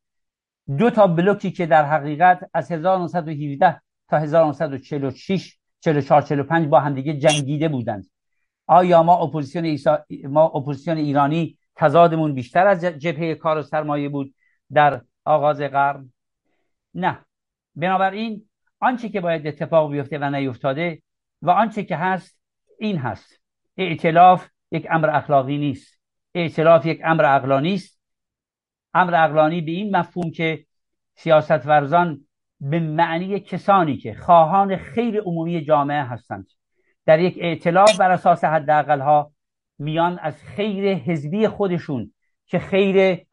دو 0.78 0.90
تا 0.90 1.06
بلوکی 1.06 1.50
که 1.50 1.66
در 1.66 1.84
حقیقت 1.84 2.50
از 2.54 2.72
1917 2.72 3.80
تا 4.08 4.18
1946 4.18 5.58
44 5.80 6.22
45 6.22 6.68
با 6.68 6.80
همدیگه 6.80 7.18
جنگیده 7.18 7.68
بودند. 7.68 8.10
آیا 8.66 9.02
ما 9.02 9.16
اپوزیسیون 9.16 9.64
ایسا... 9.64 10.04
ما 10.28 10.42
اپوزیسیون 10.44 10.96
ایرانی 10.96 11.58
تضادمون 11.76 12.34
بیشتر 12.34 12.66
از 12.66 12.84
جبهه 12.84 13.34
کار 13.34 13.58
و 13.58 13.62
سرمایه 13.62 14.08
بود 14.08 14.34
در 14.72 15.00
آغاز 15.24 15.60
قرن. 15.60 16.12
نه. 16.94 17.18
بنابراین 17.74 18.48
آنچه 18.80 19.08
که 19.08 19.20
باید 19.20 19.46
اتفاق 19.46 19.92
بیفته 19.92 20.18
و 20.18 20.30
نیفتاده 20.30 21.02
و 21.42 21.50
آنچه 21.50 21.84
که 21.84 21.96
هست 21.96 22.40
این 22.78 22.98
هست. 22.98 23.40
ائتلاف 23.76 24.48
یک 24.70 24.86
امر 24.90 25.10
اخلاقی 25.10 25.58
نیست. 25.58 26.00
ائتلاف 26.34 26.86
یک 26.86 27.00
امر 27.04 27.24
عقلانی 27.24 27.74
است. 27.74 28.00
امر 28.94 29.14
عقلانی 29.14 29.60
به 29.60 29.70
این 29.70 29.96
مفهوم 29.96 30.30
که 30.30 30.66
سیاست 31.14 31.66
ورزان 31.66 32.26
به 32.60 32.80
معنی 32.80 33.40
کسانی 33.40 33.96
که 33.96 34.14
خواهان 34.14 34.76
خیر 34.76 35.20
عمومی 35.20 35.64
جامعه 35.64 36.02
هستند 36.02 36.46
در 37.06 37.20
یک 37.20 37.38
ائتلاف 37.40 37.96
بر 37.96 38.10
اساس 38.10 38.44
حداقل 38.44 39.00
ها 39.00 39.32
میان 39.78 40.18
از 40.18 40.42
خیر 40.42 40.94
حزبی 40.94 41.48
خودشون 41.48 42.12
که 42.46 42.58
خیر 42.58 43.26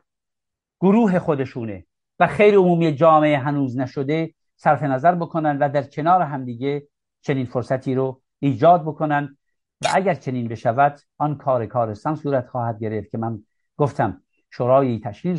گروه 0.81 1.19
خودشونه 1.19 1.85
و 2.19 2.27
خیر 2.27 2.55
عمومی 2.55 2.95
جامعه 2.95 3.37
هنوز 3.37 3.77
نشده 3.77 4.33
صرف 4.55 4.83
نظر 4.83 5.15
بکنن 5.15 5.57
و 5.57 5.69
در 5.69 5.83
کنار 5.83 6.21
همدیگه 6.21 6.87
چنین 7.21 7.45
فرصتی 7.45 7.95
رو 7.95 8.21
ایجاد 8.39 8.81
بکنن 8.81 9.37
و 9.83 9.87
اگر 9.93 10.13
چنین 10.13 10.47
بشود 10.47 10.99
آن 11.17 11.37
کار 11.37 11.65
کارستان 11.65 12.15
صورت 12.15 12.47
خواهد 12.47 12.79
گرفت 12.79 13.11
که 13.11 13.17
من 13.17 13.43
گفتم 13.77 14.23
شورای 14.51 14.99
تشکیل 14.99 15.37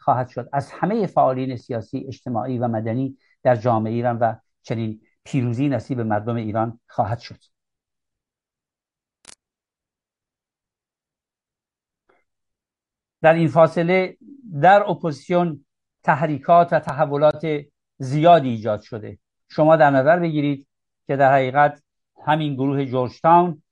خواهد 0.00 0.28
شد. 0.28 0.48
از 0.52 0.70
همه 0.72 1.06
فعالین 1.06 1.56
سیاسی 1.56 2.04
اجتماعی 2.08 2.58
و 2.58 2.68
مدنی 2.68 3.18
در 3.42 3.56
جامعه 3.56 3.92
ایران 3.92 4.18
و 4.18 4.34
چنین 4.62 5.00
پیروزی 5.24 5.68
نصیب 5.68 6.00
مردم 6.00 6.34
ایران 6.34 6.80
خواهد 6.86 7.18
شد. 7.18 7.55
در 13.22 13.34
این 13.34 13.48
فاصله 13.48 14.16
در 14.62 14.90
اپوزیسیون 14.90 15.64
تحریکات 16.02 16.72
و 16.72 16.80
تحولات 16.80 17.46
زیادی 17.98 18.48
ایجاد 18.48 18.80
شده. 18.80 19.18
شما 19.48 19.76
در 19.76 19.90
نظر 19.90 20.18
بگیرید 20.18 20.66
که 21.06 21.16
در 21.16 21.32
حقیقت 21.32 21.82
همین 22.24 22.54
گروه 22.54 22.84
جورج 22.84 23.20
تاون 23.20 23.62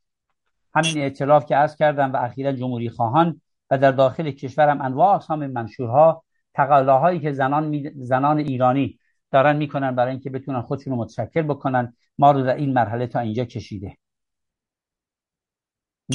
همین 0.74 0.99
اعتلاف 0.99 1.47
که 1.47 1.57
عرض 1.57 1.76
کردم 1.76 2.12
و 2.12 2.16
اخیرا 2.16 2.53
جمهوری 2.53 2.90
خواهان 2.90 3.40
و 3.70 3.78
در 3.78 3.92
داخل 3.92 4.30
کشورم 4.30 4.80
انواع 4.80 5.14
اقسام 5.14 5.47
منشورها 5.47 6.24
تقلاهایی 6.55 7.20
که 7.20 7.32
زنان, 7.32 7.90
زنان 7.95 8.38
ایرانی 8.38 8.99
دارن 9.30 9.57
می‌کنن 9.57 9.95
برای 9.95 10.11
اینکه 10.11 10.30
بتونن 10.30 10.61
خودشون 10.61 10.92
رو 10.92 10.99
متشکل 10.99 11.42
بکنن 11.42 11.97
ما 12.18 12.30
رو 12.30 12.42
در 12.42 12.55
این 12.55 12.72
مرحله 12.72 13.07
تا 13.07 13.20
اینجا 13.20 13.45
کشیده. 13.45 13.97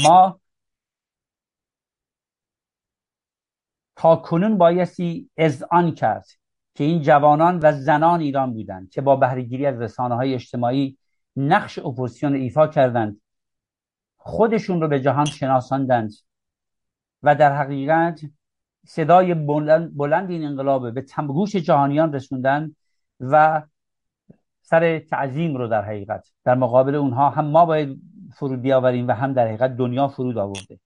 ما 0.04 0.39
تا 4.00 4.16
کنون 4.16 4.58
بایستی 4.58 5.30
اذعان 5.38 5.92
کرد 5.92 6.26
که 6.76 6.84
این 6.84 7.02
جوانان 7.02 7.60
و 7.64 7.72
زنان 7.72 8.20
ایران 8.20 8.54
بودند 8.54 8.90
که 8.90 9.02
با 9.02 9.16
بهرهگیری 9.16 9.66
از 9.66 9.82
رسانه 9.82 10.16
های 10.16 10.34
اجتماعی 10.34 10.98
نقش 11.36 11.80
اپوزیسیون 11.80 12.36
ایفا 12.36 12.68
کردند 12.68 13.22
خودشون 14.18 14.82
رو 14.82 14.88
به 14.88 15.00
جهان 15.00 15.26
شناساندند 15.26 16.12
و 17.24 17.36
در 17.36 17.56
حقیقت 17.56 18.22
صدای 18.86 19.34
بلند, 19.34 19.98
بلند 19.98 20.30
این 20.30 20.46
انقلاب 20.46 20.94
به 20.94 21.02
تمگوش 21.02 21.56
جهانیان 21.56 22.14
رسوندن 22.14 22.76
و 23.20 23.64
سر 24.62 25.00
تعظیم 25.00 25.58
رو 25.58 25.68
در 25.68 25.86
حقیقت 25.86 26.28
در 26.44 26.56
مقابل 26.56 26.96
اونها 26.96 27.30
هم 27.30 27.46
ما 27.46 27.66
باید 27.66 28.02
فرود 28.36 28.62
بیاوریم 28.62 29.08
و 29.08 29.12
هم 29.12 29.34
در 29.34 29.48
حقیقت 29.48 29.78
دنیا 29.78 30.08
فرود 30.08 30.38
آورده. 30.38 30.80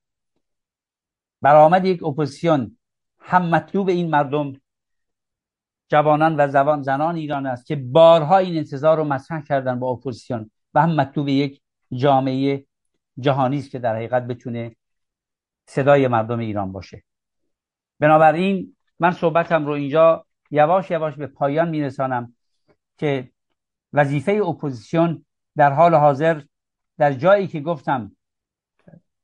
برآمد 1.41 1.85
یک 1.85 2.03
اپوزیسیون 2.03 2.77
هم 3.23 3.49
مطلوب 3.49 3.89
این 3.89 4.09
مردم 4.09 4.53
جوانان 5.89 6.35
و 6.39 6.47
زبان 6.47 6.81
زنان 6.81 7.15
ایران 7.15 7.45
است 7.45 7.65
که 7.65 7.75
بارها 7.75 8.37
این 8.37 8.57
انتظار 8.57 8.97
رو 8.97 9.03
مطرح 9.03 9.41
کردن 9.41 9.79
با 9.79 9.89
اپوزیسیون 9.89 10.51
و 10.73 10.81
هم 10.81 10.95
مطلوب 10.95 11.27
یک 11.29 11.61
جامعه 11.91 12.65
جهانی 13.19 13.57
است 13.57 13.71
که 13.71 13.79
در 13.79 13.95
حقیقت 13.95 14.23
بتونه 14.23 14.75
صدای 15.65 16.07
مردم 16.07 16.39
ایران 16.39 16.71
باشه. 16.71 17.03
بنابراین 17.99 18.75
من 18.99 19.11
صحبتم 19.11 19.65
رو 19.65 19.71
اینجا 19.71 20.25
یواش 20.51 20.91
یواش 20.91 21.15
به 21.15 21.27
پایان 21.27 21.69
میرسانم 21.69 22.35
که 22.97 23.31
وظیفه 23.93 24.31
اپوزیسیون 24.31 25.25
در 25.55 25.71
حال 25.73 25.95
حاضر 25.95 26.41
در 26.97 27.13
جایی 27.13 27.47
که 27.47 27.59
گفتم 27.59 28.11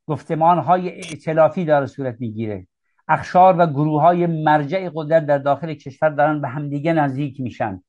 گفتمان 0.05 0.59
های 0.59 0.89
ائتلافی 0.89 1.65
داره 1.65 1.85
صورت 1.85 2.15
می‌گیره. 2.19 2.67
اقشار 3.09 3.55
و 3.57 3.67
گروه 3.67 4.01
های 4.01 4.25
مرجع 4.27 4.89
قدرت 4.95 5.25
در 5.25 5.37
داخل 5.37 5.73
کشور 5.73 6.09
دارن 6.09 6.41
به 6.41 6.47
همدیگه 6.47 6.93
نزدیک 6.93 7.41
میشن. 7.41 7.83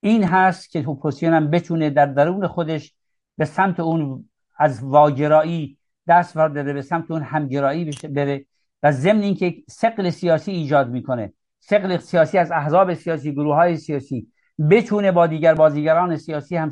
این 0.00 0.24
هست 0.24 0.70
که 0.70 0.88
اپوزیسیون 0.88 1.34
هم 1.34 1.50
بتونه 1.50 1.90
در 1.90 2.06
درون 2.06 2.46
خودش 2.46 2.94
به 3.38 3.44
سمت 3.44 3.80
اون 3.80 4.28
از 4.58 4.84
واگرایی 4.84 5.78
دست 6.08 6.36
ورداره 6.36 6.72
به 6.72 6.82
سمت 6.82 7.10
اون 7.10 7.22
همگرایی 7.22 7.90
بره 8.10 8.46
و 8.82 8.92
ضمن 8.92 9.22
اینکه 9.22 9.54
ثقل 9.68 10.10
سیاسی 10.10 10.52
ایجاد 10.52 10.90
می‌کنه. 10.90 11.32
سقل 11.60 11.96
سیاسی 11.96 12.38
از 12.38 12.50
احزاب 12.50 12.94
سیاسی 12.94 13.32
گروه 13.32 13.54
های 13.54 13.76
سیاسی 13.76 14.26
بتونه 14.70 15.12
با 15.12 15.26
دیگر 15.26 15.54
بازیگران 15.54 16.16
سیاسی 16.16 16.56
هم 16.56 16.70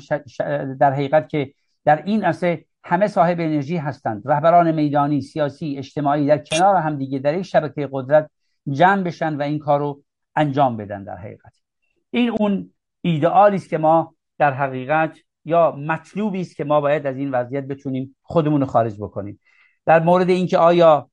در 0.80 0.92
حقیقت 0.92 1.28
که 1.28 1.52
در 1.84 2.02
این 2.02 2.24
عرصه 2.24 2.64
همه 2.88 3.06
صاحب 3.06 3.40
انرژی 3.40 3.76
هستند. 3.76 4.22
رهبران 4.24 4.72
میدانی 4.72 5.20
سیاسی 5.20 5.78
اجتماعی 5.78 6.26
در 6.26 6.38
کنار 6.38 6.76
هم 6.76 6.96
دیگه 6.96 7.18
در 7.18 7.38
یک 7.38 7.42
شبکه 7.42 7.88
قدرت 7.92 8.30
جمع 8.70 9.02
بشن 9.02 9.36
و 9.36 9.42
این 9.42 9.58
کار 9.58 9.80
رو 9.80 10.02
انجام 10.36 10.76
بدن 10.76 11.04
در 11.04 11.16
حقیقت. 11.16 11.52
این 12.10 12.30
اون 12.30 12.74
ایدئالی 13.00 13.56
است 13.56 13.68
که 13.68 13.78
ما 13.78 14.14
در 14.38 14.52
حقیقت 14.52 15.18
یا 15.44 15.70
مطلوبی 15.72 16.40
است 16.40 16.56
که 16.56 16.64
ما 16.64 16.80
باید 16.80 17.06
از 17.06 17.16
این 17.16 17.30
وضعیت 17.30 17.64
بتونیم 17.64 18.16
خودمون 18.22 18.60
رو 18.60 18.66
خارج 18.66 18.96
بکنیم. 19.00 19.40
در 19.86 20.02
مورد 20.02 20.30
اینکه 20.30 20.58
آیا 20.58 21.10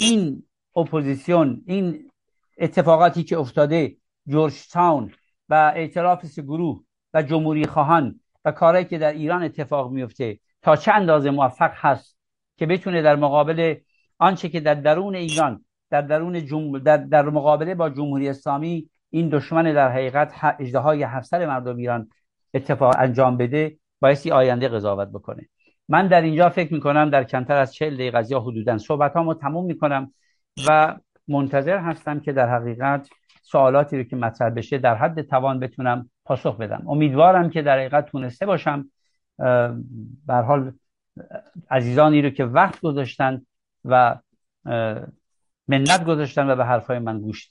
این 0.00 0.42
اپوزیسیون 0.76 1.62
این 1.66 2.10
اتفاقاتی 2.58 3.22
که 3.22 3.38
افتاده 3.38 3.96
جورج 4.26 4.68
تاون 4.68 5.12
و 5.48 5.72
اعتراف 5.76 6.38
گروه 6.38 6.84
و 7.14 7.22
جمهوری 7.22 7.66
خواهان 7.66 8.20
و 8.44 8.52
کارهایی 8.52 8.84
که 8.84 8.98
در 8.98 9.12
ایران 9.12 9.42
اتفاق 9.42 9.92
میفته 9.92 10.38
تا 10.68 10.76
چه 10.76 10.92
اندازه 10.92 11.30
موفق 11.30 11.70
هست 11.74 12.18
که 12.56 12.66
بتونه 12.66 13.02
در 13.02 13.16
مقابل 13.16 13.74
آنچه 14.18 14.48
که 14.48 14.60
در 14.60 14.74
درون 14.74 15.14
ایران 15.14 15.64
در 15.90 16.00
درون 16.00 16.38
در, 16.84 16.96
در 16.96 17.22
مقابله 17.22 17.74
با 17.74 17.90
جمهوری 17.90 18.28
اسلامی 18.28 18.90
این 19.10 19.28
دشمن 19.28 19.72
در 19.74 19.92
حقیقت 19.92 20.32
اجده 20.58 20.78
های 20.78 21.02
هفتصد 21.02 21.42
مردم 21.42 21.76
ایران 21.76 22.08
اتفاق 22.54 22.94
انجام 22.98 23.36
بده 23.36 23.78
بایستی 24.00 24.30
آینده 24.30 24.68
قضاوت 24.68 25.08
بکنه. 25.08 25.48
من 25.88 26.08
در 26.08 26.20
اینجا 26.20 26.48
فکر 26.48 26.74
می‌کنم 26.74 27.10
در 27.10 27.24
کمتر 27.24 27.56
از 27.56 27.74
چهل 27.74 27.94
دقیقه 27.94 28.24
یا 28.30 28.40
حدودا 28.40 28.78
صحبت 28.78 29.16
رو 29.16 29.34
تموم 29.34 29.64
می‌کنم 29.64 30.12
و 30.68 30.96
منتظر 31.28 31.78
هستم 31.78 32.20
که 32.20 32.32
در 32.32 32.48
حقیقت 32.48 33.08
سوالاتی 33.42 33.98
رو 33.98 34.02
که 34.02 34.16
مطرح 34.16 34.50
بشه 34.50 34.78
در 34.78 34.94
حد 34.94 35.22
توان 35.22 35.60
بتونم 35.60 36.10
پاسخ 36.24 36.56
بدم. 36.56 36.84
امیدوارم 36.88 37.50
که 37.50 37.62
در 37.62 37.78
حقیقت 37.78 38.06
تونسته 38.06 38.46
باشم 38.46 38.90
بر 40.26 40.42
حال 40.42 40.72
عزیزانی 41.70 42.22
رو 42.22 42.30
که 42.30 42.44
وقت 42.44 42.80
گذاشتن 42.80 43.46
و 43.84 44.18
منت 45.68 46.04
گذاشتن 46.04 46.50
و 46.50 46.56
به 46.56 46.64
حرفای 46.64 46.98
من 46.98 47.20
گوش 47.20 47.48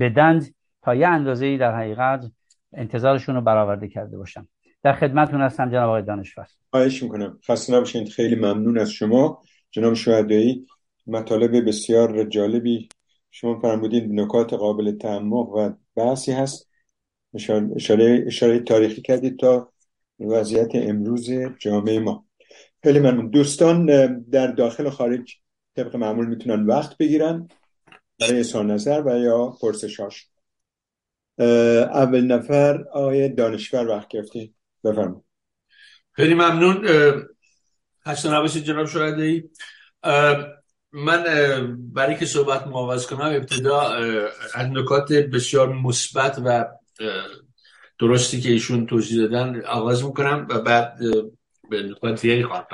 بدند 0.00 0.54
تا 0.82 0.94
یه 0.94 1.08
اندازه 1.08 1.56
در 1.56 1.76
حقیقت 1.76 2.30
انتظارشون 2.72 3.34
رو 3.34 3.40
برآورده 3.40 3.88
کرده 3.88 4.16
باشم 4.16 4.48
در 4.82 4.92
خدمتتون 4.92 5.40
هستم 5.40 5.70
جناب 5.70 5.88
آقای 5.88 6.02
دانشور. 6.02 6.46
خواهش 6.70 7.02
می‌کنم. 7.02 7.38
خسته 7.48 7.74
نباشید 7.74 8.08
خیلی 8.08 8.34
ممنون 8.34 8.78
از 8.78 8.90
شما. 8.90 9.42
جناب 9.70 9.94
شهدایی 9.94 10.66
مطالب 11.06 11.68
بسیار 11.68 12.24
جالبی 12.24 12.88
شما 13.30 13.60
فرمودید 13.60 14.12
نکات 14.12 14.52
قابل 14.52 14.92
تعمق 14.92 15.48
و 15.48 15.70
بحثی 15.96 16.32
هست. 16.32 16.70
اشاره, 17.34 18.24
اشاره 18.26 18.60
تاریخی 18.60 19.02
کردید 19.02 19.38
تا 19.38 19.72
وضعیت 20.24 20.70
امروز 20.74 21.30
جامعه 21.58 21.98
ما. 21.98 22.26
خیلی 22.82 22.98
ممنون. 22.98 23.30
دوستان 23.30 23.86
در 24.22 24.46
داخل 24.46 24.86
و 24.86 24.90
خارج 24.90 25.36
طبق 25.76 25.96
معمول 25.96 26.26
می‌تونن 26.26 26.66
وقت 26.66 26.96
بگیرن 26.98 27.48
برای 28.20 28.40
اظهار 28.40 28.64
نظر 28.64 29.02
و 29.06 29.18
یا 29.18 29.46
پرسشاش 29.60 30.28
اول 31.38 32.20
نفر 32.20 32.84
آقای 32.92 33.28
دانشور 33.28 33.88
وقت 33.88 34.08
گرفتی 34.08 34.54
بفرمایید. 34.84 35.24
خیلی 36.12 36.34
ممنون. 36.34 36.88
خسته 38.06 38.34
نباشید 38.34 38.64
جناب 38.64 38.86
شهدایی. 38.86 39.50
من 40.92 41.24
برای 41.92 42.16
که 42.16 42.26
صحبت 42.26 42.66
معاوض 42.66 43.06
کنم 43.06 43.20
ابتدا 43.20 43.80
از 44.54 44.66
نکات 44.70 45.12
بسیار 45.12 45.72
مثبت 45.72 46.42
و 46.44 46.64
درستی 47.98 48.40
که 48.40 48.50
ایشون 48.50 48.86
توضیح 48.86 49.18
دادن 49.18 49.64
آغاز 49.64 50.04
می‌کنم 50.04 50.46
و 50.50 50.60
بعد 50.60 50.98
به 51.70 51.82
نکات 51.82 52.22
دیگری 52.22 52.44
خواهم 52.44 52.66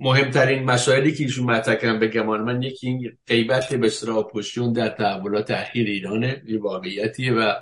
مهمترین 0.00 0.64
مسائلی 0.64 1.14
که 1.14 1.24
ایشون 1.24 1.50
مطرح 1.50 1.74
کردن 1.74 1.98
به 1.98 2.08
گمان 2.08 2.40
من 2.40 2.62
یکی 2.62 2.86
این 2.86 3.18
غیبت 3.26 3.74
به 3.74 4.10
اپوزیسیون 4.10 4.72
در 4.72 4.88
تحولات 4.88 5.50
اخیر 5.50 5.86
ایرانه 5.86 6.42
یه 6.46 6.60
واقعیتیه 6.60 7.32
و 7.32 7.54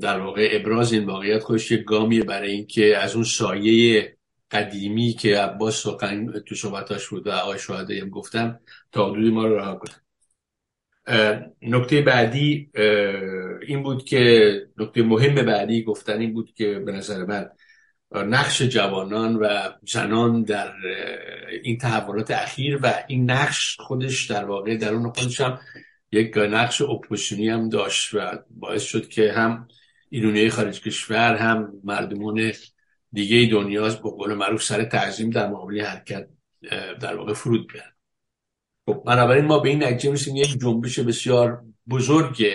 در 0.00 0.20
واقع 0.20 0.48
ابراز 0.52 0.92
این 0.92 1.04
واقعیت 1.04 1.42
خودش 1.42 1.70
یک 1.70 1.84
گامیه 1.84 2.22
برای 2.22 2.50
اینکه 2.50 2.98
از 2.98 3.14
اون 3.14 3.24
سایه 3.24 4.16
قدیمی 4.50 5.12
که 5.12 5.38
عباس 5.38 5.82
سخن 5.82 6.40
تو 6.46 6.54
صحبتاش 6.54 7.08
بود 7.08 7.26
و 7.26 7.30
آقای 7.30 7.58
شهده 7.58 8.00
هم 8.00 8.08
گفتم 8.08 8.60
تا 8.92 9.10
حدودی 9.10 9.30
ما 9.30 9.46
رو 9.46 9.56
رها 9.56 9.74
کنم 9.74 10.00
نکته 11.62 12.02
بعدی 12.02 12.70
این 13.66 13.82
بود 13.82 14.04
که 14.04 14.52
نکته 14.76 15.02
مهم 15.02 15.34
بعدی 15.34 15.82
گفتن 15.82 16.20
این 16.20 16.32
بود 16.32 16.54
که 16.54 16.78
به 16.78 16.92
نظر 16.92 17.24
من 17.24 17.50
نقش 18.14 18.62
جوانان 18.62 19.36
و 19.36 19.48
زنان 19.88 20.42
در 20.42 20.72
این 21.62 21.78
تحولات 21.78 22.30
اخیر 22.30 22.78
و 22.82 22.94
این 23.06 23.30
نقش 23.30 23.76
خودش 23.80 24.30
در 24.30 24.44
واقع 24.44 24.76
در 24.76 24.94
اون 24.94 25.12
خودش 25.12 25.40
هم 25.40 25.60
یک 26.12 26.36
نقش 26.36 26.82
اپوزیسیونی 26.82 27.48
هم 27.48 27.68
داشت 27.68 28.14
و 28.14 28.38
باعث 28.50 28.82
شد 28.82 29.08
که 29.08 29.32
هم 29.32 29.68
ایرونی 30.08 30.50
خارج 30.50 30.80
کشور 30.80 31.36
هم 31.36 31.72
مردمان 31.84 32.52
دیگه 33.12 33.48
دنیا 33.52 33.82
به 33.82 34.10
قول 34.10 34.34
معروف 34.34 34.62
سر 34.62 34.84
تعظیم 34.84 35.30
در 35.30 35.48
مقابل 35.48 35.80
حرکت 35.80 36.28
در 37.00 37.16
واقع 37.16 37.32
فرود 37.32 37.72
بیارن 37.72 37.91
خب 38.86 39.02
بنابراین 39.06 39.44
ما 39.44 39.58
به 39.58 39.68
این 39.68 39.84
نتیجه 39.84 40.10
میسیم 40.10 40.36
یک 40.36 40.60
جنبش 40.60 40.98
بسیار 40.98 41.64
بزرگ 41.88 42.46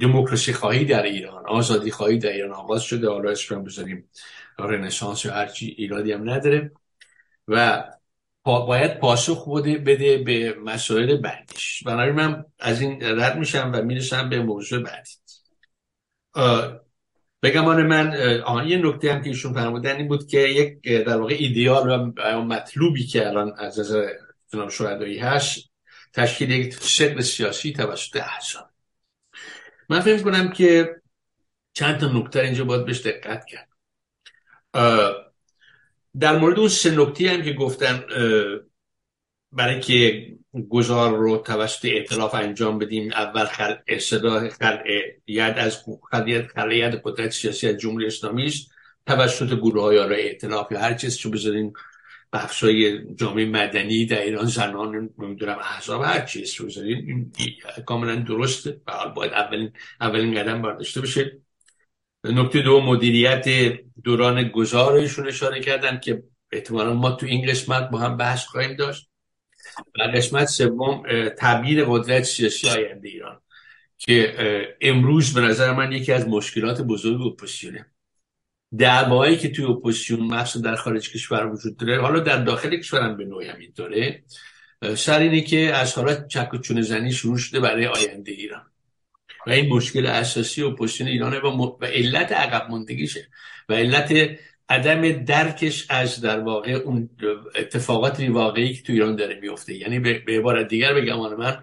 دموکراسی 0.00 0.52
خواهی 0.52 0.84
در 0.84 1.02
ایران 1.02 1.46
آزادی 1.46 1.90
خواهی 1.90 2.18
در 2.18 2.32
ایران 2.32 2.52
آغاز 2.52 2.82
شده. 2.82 3.08
حالا 3.08 3.30
اسم 3.30 3.64
بذاریم 3.64 4.10
رنسانس 4.58 5.24
یا 5.24 5.32
هرچی 5.32 5.66
ایرادی 5.66 6.12
هم 6.12 6.30
نداره. 6.30 6.70
و 7.48 7.84
باید 8.44 8.98
پاسخ 8.98 9.44
بوده 9.44 9.78
بده 9.78 10.18
به 10.18 10.56
مسائل 10.64 11.16
بعدیش. 11.16 11.82
بنابراین 11.82 12.14
من 12.14 12.44
از 12.58 12.80
این 12.80 13.02
رد 13.02 13.38
میشم 13.38 13.70
و 13.74 13.82
می‌رسم 13.82 14.28
به 14.28 14.42
موضوع 14.42 14.82
بعدی. 14.82 15.10
بگمان 17.42 17.86
من 17.86 18.16
آن 18.40 18.68
یه 18.68 18.76
نکته 18.76 19.12
هم 19.12 19.22
که 19.22 19.28
ایشون 19.28 19.52
فرمودن 19.52 19.96
این 19.96 20.08
بود 20.08 20.26
که 20.26 20.38
یک 20.38 20.88
در 20.88 21.16
واقع 21.16 21.34
ایدیال 21.38 22.12
و 22.16 22.42
مطلوبی 22.42 23.06
که 23.06 23.26
الان 23.26 23.52
از 23.58 23.78
از 23.78 23.96
جناب 24.52 24.70
شهدایی 24.70 25.18
هست 25.18 25.70
تشکیل 26.12 26.50
یک 26.50 26.74
سقل 26.74 27.20
سیاسی 27.20 27.72
توسط 27.72 28.16
احزاب. 28.16 28.70
من 29.88 30.00
فکر 30.00 30.22
کنم 30.22 30.52
که 30.52 30.96
چند 31.72 32.00
تا 32.00 32.06
نکته 32.06 32.40
اینجا 32.40 32.64
باید 32.64 32.84
بهش 32.84 33.00
دقت 33.00 33.44
کرد. 33.46 33.68
در 36.20 36.38
مورد 36.38 36.58
اون 36.58 36.68
سه 36.68 36.90
نکته 36.90 37.30
هم 37.30 37.42
که 37.42 37.52
گفتن 37.52 38.04
برای 39.52 39.80
که 39.80 40.28
گذار 40.68 41.16
رو 41.16 41.36
توسط 41.36 41.84
اعتلاف 41.84 42.34
انجام 42.34 42.78
بدیم 42.78 43.12
اول 43.12 43.44
خل... 43.44 43.98
صدا 43.98 44.48
خلع 44.48 44.84
ید 45.26 45.58
از 45.58 45.84
خلیت 46.54 47.00
قدرت 47.04 47.30
سیاسی 47.30 47.68
از 47.68 47.76
جمهوری 47.76 48.06
اسلامی 48.06 48.46
است 48.46 48.70
توسط 49.06 49.54
گروه 49.54 49.82
های 49.82 49.98
آره 49.98 50.16
اعتلاف 50.16 50.72
یا 50.72 50.80
هر 50.80 50.94
چیز 50.94 51.16
که 51.16 51.28
بذاریم 51.28 51.72
بخش 52.32 52.64
های 52.64 53.14
جامعه 53.14 53.46
مدنی 53.46 54.06
در 54.06 54.22
ایران 54.22 54.46
زنان 54.46 55.10
نمی‌دونم 55.18 55.58
احزاب 55.58 56.02
هر 56.02 56.24
چیز 56.24 56.62
بذاریم 56.62 57.32
کاملا 57.86 58.14
درسته. 58.14 58.80
و 58.86 59.08
باید 59.08 59.32
اولین 59.32 59.72
اولین 60.00 60.34
قدم 60.34 60.62
برداشته 60.62 61.00
بشه. 61.00 61.38
نکته 62.24 62.62
دو 62.62 62.80
مدیریت 62.80 63.44
دوران 64.04 64.48
گذارشون 64.48 65.28
اشاره 65.28 65.60
کردن 65.60 66.00
که 66.00 66.22
احتمالا 66.52 66.94
ما 66.94 67.10
تو 67.10 67.26
این 67.26 67.50
قسمت 67.50 67.90
با 67.90 67.98
هم 67.98 68.16
بحث 68.16 68.44
خواهیم 68.44 68.76
داشت. 68.76 69.08
و 69.98 70.02
قسمت 70.02 70.44
سوم 70.44 71.02
تبیین 71.38 71.84
قدرت 71.88 72.22
سیاسی 72.22 72.68
آینده 72.68 73.08
ایران 73.08 73.40
که 73.98 74.76
امروز 74.80 75.34
به 75.34 75.40
نظر 75.40 75.72
من 75.72 75.92
یکی 75.92 76.12
از 76.12 76.28
مشکلات 76.28 76.80
بزرگ 76.80 77.20
اپوزیسیونه. 77.20 77.86
دعوایی 78.78 79.36
که 79.36 79.48
توی 79.48 79.64
اپوزیسیون 79.64 80.20
مخصوصا 80.20 80.60
در 80.60 80.76
خارج 80.76 81.12
کشور 81.12 81.46
وجود 81.46 81.76
داره 81.76 82.00
حالا 82.00 82.20
در 82.20 82.44
داخل 82.44 82.76
کشور 82.76 83.00
هم 83.02 83.16
به 83.16 83.24
نوعی 83.24 83.48
همینطوره 83.48 84.22
سر 84.96 85.18
اینه 85.18 85.40
که 85.40 85.74
از 85.74 85.94
حالا 85.94 86.28
چک 86.28 86.54
و 86.54 86.58
چونه 86.58 86.82
زنی 86.82 87.12
شروع 87.12 87.38
شده 87.38 87.60
برای 87.60 87.86
آینده 87.86 88.32
ایران. 88.32 88.66
و 89.46 89.50
این 89.50 89.68
مشکل 89.68 90.06
اساسی 90.06 90.62
اپوزیسیون 90.62 91.08
ایرانه 91.08 91.38
و, 91.38 91.76
و 91.80 91.84
علت 91.84 92.32
عقب 92.32 92.70
ماندگیشه 92.70 93.28
و 93.68 93.74
علت 93.74 94.38
عدم 94.68 95.12
درکش 95.12 95.86
از 95.90 96.20
در 96.20 96.40
واقع 96.40 96.70
اون 96.70 97.10
اتفاقات 97.54 98.20
واقعی 98.20 98.74
که 98.74 98.82
تو 98.82 98.92
ایران 98.92 99.16
داره 99.16 99.40
میفته. 99.40 99.74
یعنی 99.74 99.98
به 99.98 100.22
عبارت 100.28 100.68
دیگر 100.68 100.94
بگم 100.94 101.34
من 101.36 101.62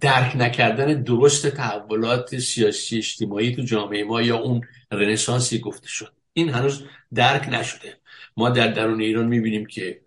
درک 0.00 0.36
نکردن 0.36 1.02
درست 1.02 1.46
تحولات 1.46 2.38
سیاسی 2.38 2.98
اجتماعی 2.98 3.56
تو 3.56 3.62
جامعه 3.62 4.04
ما 4.04 4.22
یا 4.22 4.36
اون 4.36 4.60
رنسانسی 4.92 5.58
گفته 5.58 5.88
شد. 5.88 6.12
این 6.32 6.48
هنوز 6.48 6.82
درک 7.14 7.48
نشده. 7.48 7.96
ما 8.36 8.50
در 8.50 8.68
درون 8.68 9.00
ایران 9.00 9.26
می‌بینیم 9.26 9.66
که 9.66 10.00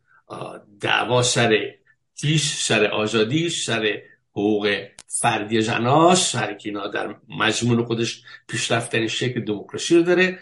دعوا 0.80 1.24
سر 1.24 1.74
تیش 2.16 2.54
سر 2.54 2.86
آزادیش 2.86 3.64
سر 3.64 4.02
حقوق 4.32 4.86
فردی 5.08 5.62
زناست 5.62 6.32
سر 6.32 6.58
اینا 6.64 6.88
در 6.88 7.16
مضمون 7.30 7.86
خودش 7.86 8.22
پیشرفتن 8.48 9.08
شکل 9.08 9.46
دموکراسی 9.46 9.96
رو 9.96 10.04
داره. 10.04 10.40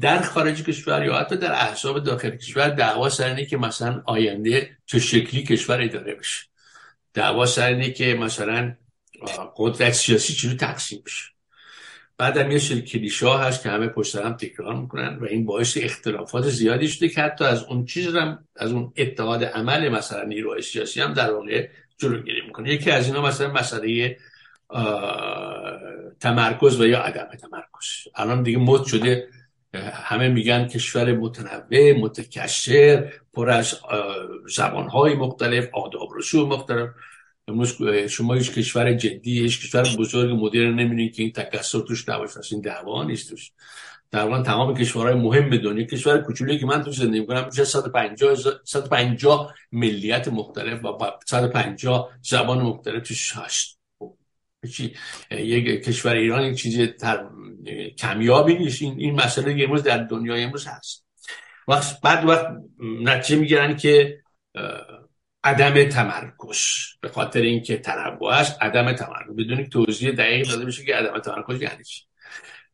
در 0.00 0.22
خارج 0.22 0.62
کشور 0.62 1.04
یا 1.04 1.18
حتی 1.18 1.36
در 1.36 1.52
احزاب 1.52 2.04
داخل 2.04 2.30
کشور 2.30 2.68
دعوا 2.68 3.08
سر 3.08 3.26
اینه 3.26 3.46
که 3.46 3.56
مثلا 3.56 4.02
آینده 4.06 4.76
چه 4.86 4.98
شکلی 4.98 5.42
کشور 5.42 5.82
اداره 5.82 6.14
بشه. 6.14 6.53
دعوا 7.14 7.46
سر 7.46 7.68
اینه 7.68 7.90
که 7.90 8.14
مثلا 8.14 8.76
قدرت 9.56 9.92
سیاسی 9.92 10.32
چجوری 10.32 10.56
تقسیم 10.56 11.02
بشه. 11.06 11.24
بعد 12.18 12.36
هم 12.36 12.50
یه 12.50 12.58
سری 12.58 12.82
کلیشه 12.82 13.28
هست 13.28 13.62
که 13.62 13.68
همه 13.68 13.86
پشت 13.86 14.16
هم 14.16 14.32
تکرار 14.32 14.74
می‌کنن 14.74 15.18
و 15.20 15.24
این 15.24 15.46
باعث 15.46 15.78
اختلافات 15.80 16.48
زیادی 16.48 16.88
شده 16.88 17.08
که 17.08 17.20
حتی 17.20 17.44
از 17.44 17.64
اون 17.64 17.84
چیز 17.84 18.16
هم 18.16 18.44
از 18.56 18.72
اون 18.72 18.92
اتحاد 18.96 19.44
عمل 19.44 19.88
مثلا 19.88 20.22
نیروهای 20.22 20.62
سیاسی 20.62 21.00
هم 21.00 21.12
در 21.12 21.32
واقع 21.32 21.68
جلوگیری 21.98 22.40
می‌کنه. 22.46 22.74
یکی 22.74 22.90
از 22.90 23.06
اینا 23.06 23.22
مثلا 23.22 23.52
مسئله 23.52 24.16
تمرکز 26.20 26.80
و 26.80 26.86
یا 26.86 27.00
عدم 27.00 27.28
تمرکز. 27.40 28.08
الان 28.14 28.42
دیگه 28.42 28.58
مد 28.58 28.84
شده 28.84 29.28
همه 29.74 30.28
میگن 30.28 30.68
کشور 30.68 31.12
متنوع 31.12 31.92
متکشر 31.92 33.12
پر 33.32 33.50
از 33.50 33.74
زبانهای 34.56 35.14
مختلف 35.14 35.68
آداب 35.72 36.08
رسوم 36.16 36.48
مختلف 36.48 36.88
شما 38.08 38.34
هیچ 38.34 38.52
کشور 38.52 38.94
جدی 38.94 39.38
هیچ 39.38 39.60
کشور 39.60 39.82
بزرگ 39.98 40.44
مدرن 40.44 40.74
نمی‌دونید 40.74 41.14
که 41.14 41.22
این 41.22 41.32
تکثر 41.32 41.80
توش 41.80 42.08
نباشه. 42.08 42.40
این 42.52 42.60
دعوا 42.60 43.04
نیست 43.04 43.30
توش 43.30 43.50
در 44.10 44.42
تمام 44.42 44.74
کشورهای 44.74 45.14
مهم 45.14 45.56
دنیا 45.56 45.84
کشور 45.84 46.18
کوچولی 46.18 46.58
که 46.58 46.66
من 46.66 46.82
تو 46.82 46.90
زندگی 46.90 47.20
می‌کنم 47.20 47.46
میشه 47.46 47.64
150 47.64 48.34
150 48.64 49.54
ملیت 49.72 50.28
مختلف 50.28 50.84
و 50.84 51.10
150 51.26 52.10
زبان 52.22 52.58
مختلف 52.62 53.08
توش 53.08 53.36
هست 53.36 53.78
خب، 53.98 54.16
یک 55.30 55.84
کشور 55.84 56.14
ایران 56.14 56.42
یک 56.42 56.58
چیز 56.58 56.88
تر... 57.00 57.26
کمیابی 57.98 58.54
نیست. 58.54 58.82
این, 58.82 58.94
این 58.98 59.14
مسئله 59.14 59.64
امروز 59.64 59.82
در 59.82 59.98
دنیای 59.98 60.42
امروز 60.42 60.66
هست. 60.66 61.04
وقت 61.68 62.00
بعد 62.00 62.24
وقت 62.24 62.46
نتیجه 62.80 63.40
می‌گیرن 63.40 63.76
که 63.76 64.18
عدم 65.44 65.88
تمرکز. 65.88 66.58
به 67.00 67.08
خاطر 67.08 67.40
اینکه 67.40 67.76
تنوع 67.76 68.28
است 68.28 68.62
عدم 68.62 68.92
تمرکز. 68.92 69.36
بدون 69.36 69.66
توضیح 69.66 70.10
دقیق 70.10 70.48
داده 70.48 70.64
بشه 70.64 70.84
که 70.84 70.94
عدم 70.94 71.18
تمرکز 71.18 71.62
یعنی 71.62 71.84
چی. 71.84 72.02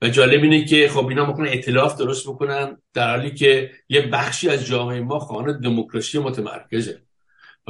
و 0.02 0.08
جالب 0.08 0.42
اینه 0.42 0.64
که 0.64 0.88
خب 0.88 1.06
اینا 1.06 1.26
می‌کنن 1.26 1.48
ائتلاف 1.48 1.98
درست 1.98 2.28
بکنن 2.28 2.82
در 2.94 3.10
حالی 3.10 3.34
که 3.34 3.70
یه 3.88 4.00
بخشی 4.02 4.48
از 4.48 4.66
جامعه 4.66 5.00
ما 5.00 5.18
خانه 5.18 5.52
دموکراسی 5.52 6.18
متمرکزه. 6.18 7.02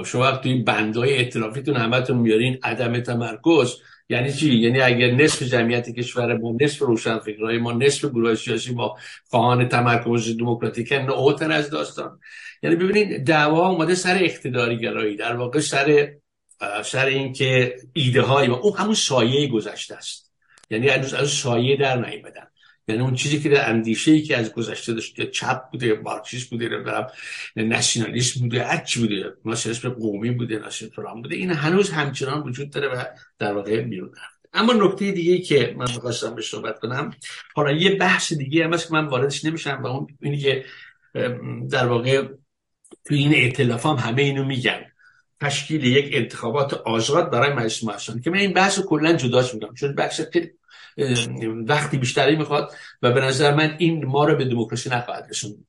شما 0.05 0.21
وقتی 0.21 0.49
این 0.49 0.65
بندای 0.65 1.17
ائتلافیتون 1.17 1.77
همتون 1.77 2.17
میارین 2.17 2.59
عدم 2.63 3.01
تمرکز 3.01 3.77
یعنی 4.11 4.33
چی؟ 4.33 4.55
یعنی 4.55 4.81
اگر 4.81 5.11
نصف 5.11 5.43
جمعیت 5.43 5.91
کشور 5.91 6.37
ما 6.37 6.57
نصف 6.61 6.79
روشنفکرای 6.79 7.59
ما 7.59 7.73
نصف 7.73 8.05
گروه 8.05 8.35
سیاسی 8.35 8.75
ما 8.75 8.97
خواهان 9.29 9.69
تمرکز 9.69 10.37
دموکراتیک 10.37 10.93
اوتن 10.93 11.53
از 11.53 11.71
داستان. 11.71 12.21
یعنی 12.63 12.77
ببینید 12.77 13.27
دعوا 13.27 13.69
اومده 13.69 13.95
سر 13.95 14.19
اقتداری 14.21 14.79
گرایی 14.79 15.17
در 15.17 15.37
واقع 15.37 15.61
سر 15.61 16.13
سر 16.85 17.07
اینکه 17.07 17.77
ایده 17.93 18.23
های 18.23 18.49
ما 18.49 18.57
اون 18.57 18.77
همون 18.77 18.95
سایه 18.95 19.49
گذشته 19.49 19.95
است. 19.95 20.33
یعنی 20.71 20.89
از 20.89 21.15
از 21.15 21.29
سایه 21.29 21.77
در 21.77 21.97
نیومدن. 21.97 22.50
یعنی 22.89 23.03
اون 23.03 23.15
چیزی 23.15 23.41
که 23.41 23.49
در 23.49 23.71
اندیشه 23.71 24.13
ای 24.13 24.23
که 24.23 24.37
از 24.37 24.53
گذشته 24.53 24.93
داشته 24.93 25.27
چپ 25.27 25.71
بوده 25.73 26.01
مارکسیسم 26.05 26.49
بوده 26.51 26.79
برم 26.79 27.07
نشنالیسم 27.57 28.41
بوده 28.41 28.65
هر 28.65 28.85
چی 28.85 29.01
بوده 29.01 29.35
ناسیونالیسم 29.45 29.89
قومی 29.89 30.31
بوده 30.31 30.59
ناسیونالیسم 30.59 31.23
بوده 31.23 31.37
این 31.37 31.51
هنوز 31.51 31.91
همچنان 31.91 32.43
وجود 32.43 32.71
داره 32.71 32.89
و 32.89 33.05
در 33.39 33.53
واقع 33.53 33.81
بیرون 33.81 34.13
اما 34.53 34.73
نکته 34.73 35.13
دیگه 35.13 35.39
که 35.39 35.75
من 35.79 35.87
می‌خواستم 35.95 36.35
به 36.35 36.43
صحبت 36.43 36.79
کنم 36.79 37.11
حالا 37.55 37.73
یه 37.73 37.97
بحث 37.97 38.33
دیگه 38.33 38.65
هم 38.65 38.75
هست 38.75 38.89
که 38.89 38.95
من 38.95 39.07
واردش 39.07 39.45
نمیشم 39.45 39.81
و 39.83 39.87
اون 39.87 40.07
اینی 40.21 40.39
که 40.39 40.65
در 41.71 41.87
واقع 41.87 42.29
تو 43.05 43.15
این 43.15 43.35
ائتلاف 43.35 43.87
هم 43.87 43.97
همه 43.97 44.23
اینو 44.23 44.45
میگن. 44.45 44.87
تشکیل 45.41 45.85
یک 45.85 46.11
انتخابات 46.13 46.75
آزاد 46.75 47.31
برای 47.31 47.53
مجلس 47.53 47.85
محسن 47.85 48.21
که 48.21 48.31
من 48.31 48.39
این 48.39 48.53
بحث 48.53 48.81
کلا 48.81 49.13
جداش 49.13 49.55
میگم 49.55 49.75
چون 49.75 49.95
بحث 49.95 50.21
وقتی 51.67 51.99
بیشتری 51.99 52.37
می‌خواد 52.37 52.73
و 53.03 53.13
به 53.13 53.21
نظر 53.21 53.55
من 53.55 53.75
این 53.79 54.05
ما 54.05 54.25
رو 54.25 54.37
به 54.37 54.45
دموکراسی 54.45 54.91
نخواهد 54.91 55.27
رسوند. 55.31 55.67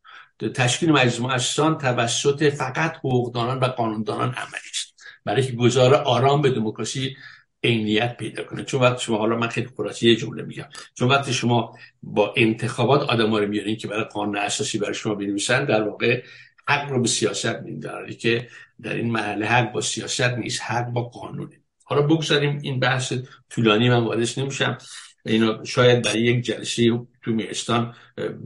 تشکیل 0.56 0.92
مجلس 0.92 1.20
مؤسسان 1.20 1.78
توسط 1.78 2.44
فقط 2.44 2.96
حقوقدانان 2.96 3.60
و 3.60 3.66
قانوندانان 3.66 4.34
عملی 4.34 4.70
است. 4.72 4.96
برای 5.26 5.44
که 5.44 5.52
گذار 5.52 5.96
آرام 5.96 6.42
به 6.42 6.50
دموکراسی 6.50 7.16
عینیت 7.64 8.18
پیدا 8.18 8.44
کنه. 8.44 8.64
چون 8.64 8.82
وقتی 8.82 9.06
شما 9.06 9.18
حالا 9.18 9.36
من 9.38 9.48
خیلی 9.48 9.70
خلاصه 9.78 10.08
یه 10.08 10.16
جمله 10.16 10.44
میگم. 10.44 10.66
چون 10.94 11.10
وقتی 11.10 11.34
شما 11.34 11.78
با 12.04 12.34
انتخابات 12.38 13.02
آدم 13.10 13.36
رو 13.36 13.48
میارین 13.48 13.78
که 13.78 13.88
برای 13.88 14.04
قانون 14.04 14.38
اساسی 14.38 14.78
برای 14.78 14.94
شما 14.94 15.16
بنویسن 15.16 15.66
در 15.66 15.84
واقع 15.84 16.24
حق 16.68 16.90
رو 16.90 17.02
به 17.02 17.08
سیاست 17.08 17.56
میداره 17.56 18.14
که 18.14 18.48
در 18.82 18.94
این 18.94 19.12
محله 19.12 19.46
حق 19.46 19.72
با 19.72 19.82
سیاست 19.82 20.22
نیست 20.22 20.62
حق 20.62 20.90
با 20.90 21.02
قانونه. 21.02 21.62
حالا 21.84 22.02
بگذاریم 22.02 22.60
این 22.62 22.80
بحث 22.80 23.14
طولانی 23.50 23.90
من 23.90 24.04
واردش 24.04 24.38
نمیشم. 24.38 24.78
اینو 25.26 25.66
شاید 25.66 26.02
برای 26.02 26.22
یک 26.22 26.42
جلسه 26.42 27.00
تو 27.22 27.32
میستان 27.32 27.96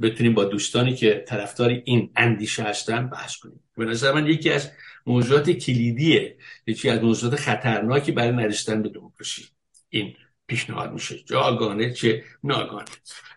بتونیم 0.01 0.33
با 0.33 0.43
دوستانی 0.43 0.95
که 0.95 1.23
طرفدار 1.27 1.69
این 1.69 2.11
اندیشه 2.15 2.63
هستن 2.63 3.07
بحث 3.07 3.35
کنیم. 3.37 3.59
به 3.77 3.85
نظر 3.85 4.11
من 4.13 4.27
یکی 4.27 4.49
از 4.49 4.71
موضوعات 5.05 5.49
کلیدیه 5.49 6.37
یکی 6.67 6.89
از 6.89 7.03
موضوعات 7.03 7.35
خطرناکی 7.35 8.11
برای 8.11 8.31
نرسیدن 8.31 8.81
به 8.81 8.89
دموکراسی. 8.89 9.45
این 9.89 10.15
پیشنهاد 10.47 10.93
میشه. 10.93 11.19
چه 11.19 11.35
آگانه 11.35 11.93
چه 11.93 12.23
ناگانه. 12.43 12.85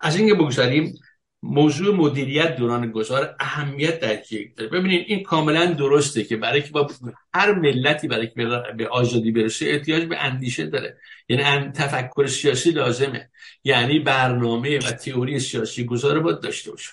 از 0.01 0.16
اینکه 0.16 0.34
بگذاریم 0.34 0.95
موضوع 1.43 1.95
مدیریت 1.95 2.57
دوران 2.57 2.91
گذار 2.91 3.36
اهمیت 3.41 4.01
در 4.01 4.32
یک 4.32 4.55
ببینید 4.55 5.05
این 5.07 5.22
کاملا 5.22 5.66
درسته 5.66 6.24
که 6.24 6.36
برای 6.36 6.62
که 6.62 6.70
با 6.70 6.91
هر 7.34 7.55
ملتی 7.55 8.09
برای 8.09 8.26
که 8.26 8.62
به 8.76 8.89
آزادی 8.89 9.32
برسه 9.32 9.66
احتیاج 9.66 10.05
به 10.05 10.18
اندیشه 10.18 10.66
داره. 10.66 10.99
یعنی 11.28 11.70
تفکر 11.70 12.26
سیاسی 12.26 12.70
لازمه. 12.70 13.30
یعنی 13.64 13.99
برنامه 13.99 14.78
و 14.78 14.80
تئوری 14.80 15.39
سیاسی 15.41 15.84
گذار 15.84 16.20
باید 16.20 16.41
داشته 16.41 16.70
باشه 16.70 16.91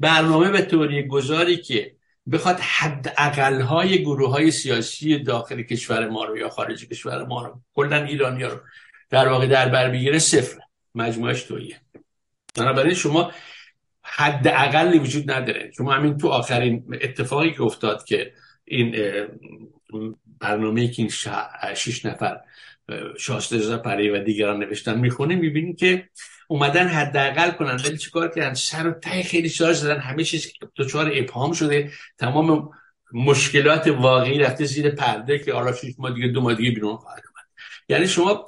برنامه 0.00 0.48
و 0.48 0.60
تئوری 0.60 1.06
گذاری 1.06 1.56
که 1.56 1.94
بخواد 2.32 2.60
حد 2.60 3.06
های 3.62 4.02
گروه 4.02 4.30
های 4.30 4.50
سیاسی 4.50 5.18
داخل 5.18 5.62
کشور 5.62 6.08
ما 6.08 6.24
رو 6.24 6.36
یا 6.36 6.48
خارج 6.48 6.88
کشور 6.88 7.24
ما 7.24 7.46
رو 7.46 7.60
کلا 7.74 8.04
ایرانی 8.04 8.44
رو 8.44 8.60
در 9.10 9.28
واقع 9.28 9.46
در 9.46 9.68
بر 9.68 9.90
بگیره 9.90 10.18
صفر. 10.18 10.58
مجموعش 10.94 11.42
تویه 11.42 11.80
بنابراین 12.54 12.94
شما 12.94 13.32
حد 14.08 14.48
اقلی 14.48 14.98
وجود 14.98 15.30
نداره. 15.30 15.72
شما 15.76 15.92
همین 15.92 16.18
تو 16.18 16.28
آخرین 16.28 16.84
اتفاقی 17.00 17.50
که 17.50 17.62
افتاد 17.62 18.04
که 18.04 18.32
این 18.64 18.96
برنامه 20.40 20.88
که 20.88 21.02
این 21.02 21.10
شش 21.74 22.04
نفر 22.04 22.40
شاسته 23.18 23.56
رضا 23.56 23.78
پری 23.78 24.10
و 24.10 24.18
دیگران 24.18 24.58
نوشتن 24.58 24.98
می‌خونه 24.98 25.34
می‌بینید 25.34 25.78
که 25.78 26.08
اومدن 26.48 26.88
حداقل 26.88 27.50
کنن. 27.50 27.80
ولی 27.84 27.98
چیکار 27.98 28.28
کردن؟ 28.28 28.54
سر 28.54 28.88
و 28.88 28.92
ته 28.92 29.22
خیلی 29.22 29.48
سال 29.48 29.72
زدن. 29.72 29.98
همه 29.98 30.24
چیز 30.24 30.52
دچار 30.76 31.12
ابهام 31.14 31.52
شده. 31.52 31.90
تمام 32.18 32.70
مشکلات 33.12 33.86
واقعی 33.86 34.38
رفته 34.38 34.64
زیر 34.64 34.90
پرده 34.90 35.38
که 35.38 35.52
حالا 35.52 35.72
شش 35.72 35.92
ما 35.98 36.10
دیگه 36.10 36.28
دو 36.28 36.40
ماه 36.40 36.54
دیگه 36.54 36.70
بیرون 36.70 36.96
خواهد 36.96 37.22
اومد. 37.26 37.44
یعنی 37.88 38.08
شما 38.08 38.46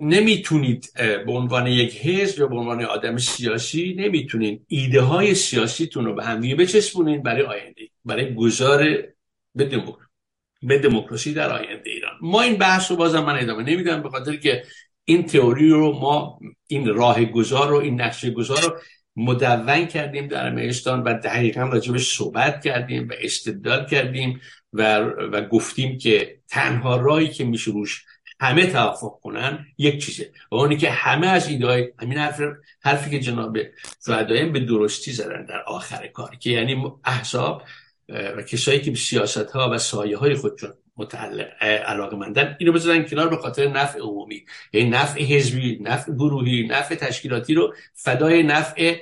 نمی‌تونید 0.00 0.92
به 0.96 1.32
عنوان 1.32 1.66
یک 1.66 1.96
حزب 1.96 2.38
یا 2.38 2.46
به 2.46 2.56
عنوان 2.56 2.84
آدم 2.84 3.16
سیاسی 3.16 3.94
نمی‌تونید 3.98 4.64
ایده 4.68 5.00
های 5.00 5.34
سیاسیتون 5.34 6.04
رو 6.04 6.14
به 6.14 6.24
همدیگه 6.24 6.54
بچسبونید 6.54 7.22
برای 7.22 7.42
آینده 7.42 7.82
برای 8.04 8.34
گذار 8.34 8.84
به, 9.54 9.84
به 10.62 10.78
دموکراسی 10.78 11.34
در 11.34 11.50
آینده 11.50 11.90
ایران. 11.90 12.12
ما 12.20 12.42
این 12.42 12.56
بحث 12.56 12.90
رو 12.90 12.96
بازم 12.96 13.24
من 13.24 13.38
ادامه 13.38 13.62
نمیدم 13.62 14.02
به 14.02 14.08
خاطر 14.08 14.36
که 14.36 14.62
این 15.04 15.22
تئوری 15.26 15.70
رو 15.70 15.92
ما 15.92 16.38
این 16.66 16.94
راه 16.94 17.24
گذار 17.24 17.68
رو 17.68 17.76
این 17.76 18.00
نقشه 18.00 18.30
گذار 18.30 18.62
رو 18.62 18.76
مدون 19.16 19.86
کردیم 19.86 20.26
در 20.26 20.50
مهستان 20.50 21.02
و 21.02 21.18
دقیقا 21.18 21.60
راجبش 21.62 22.16
صحبت 22.16 22.64
کردیم 22.64 23.08
و 23.08 23.12
استدلال 23.20 23.86
کردیم 23.86 24.40
و, 24.72 24.98
و 25.00 25.48
گفتیم 25.48 25.98
که 25.98 26.38
تنها 26.48 26.96
راهی 26.96 27.28
که 27.28 27.44
میشه 27.44 27.70
روش 27.70 28.04
همه 28.40 28.66
توافق 28.66 29.20
کنن 29.22 29.66
یک 29.78 30.04
چیزه. 30.04 30.32
و 30.50 30.54
اونی 30.54 30.76
که 30.76 30.90
همه 30.90 31.26
از 31.26 31.48
ایده 31.48 31.94
همین 32.00 32.18
حرف 32.18 32.42
حرفی 32.80 33.10
که 33.10 33.20
جناب 33.20 33.58
شهدایم 34.06 34.52
به 34.52 34.60
درستی 34.60 35.12
زدن 35.12 35.44
در 35.44 35.62
آخر 35.66 36.06
کار 36.06 36.36
که 36.36 36.50
یعنی 36.50 36.92
احزاب 37.04 37.62
و 38.08 38.42
کسایی 38.42 38.80
که 38.80 38.90
به 38.90 38.96
سیاست 38.96 39.50
ها 39.50 39.70
و 39.70 39.78
سایه 39.78 40.16
های 40.16 40.34
خودشون 40.34 40.72
متعلق 40.96 41.62
علاقه 41.62 42.16
مندن 42.16 42.56
اینو 42.60 42.72
بذارن 42.72 43.04
کنار 43.04 43.28
به 43.28 43.36
خاطر 43.36 43.68
نفع 43.68 43.98
عمومی. 43.98 44.44
یعنی 44.72 44.90
نفع 44.90 45.22
حزبی 45.22 45.78
نفع 45.82 46.12
گروهی 46.12 46.66
نفع 46.66 46.94
تشکیلاتی 46.94 47.54
رو 47.54 47.74
فدای 47.94 48.42
نفع 48.42 48.96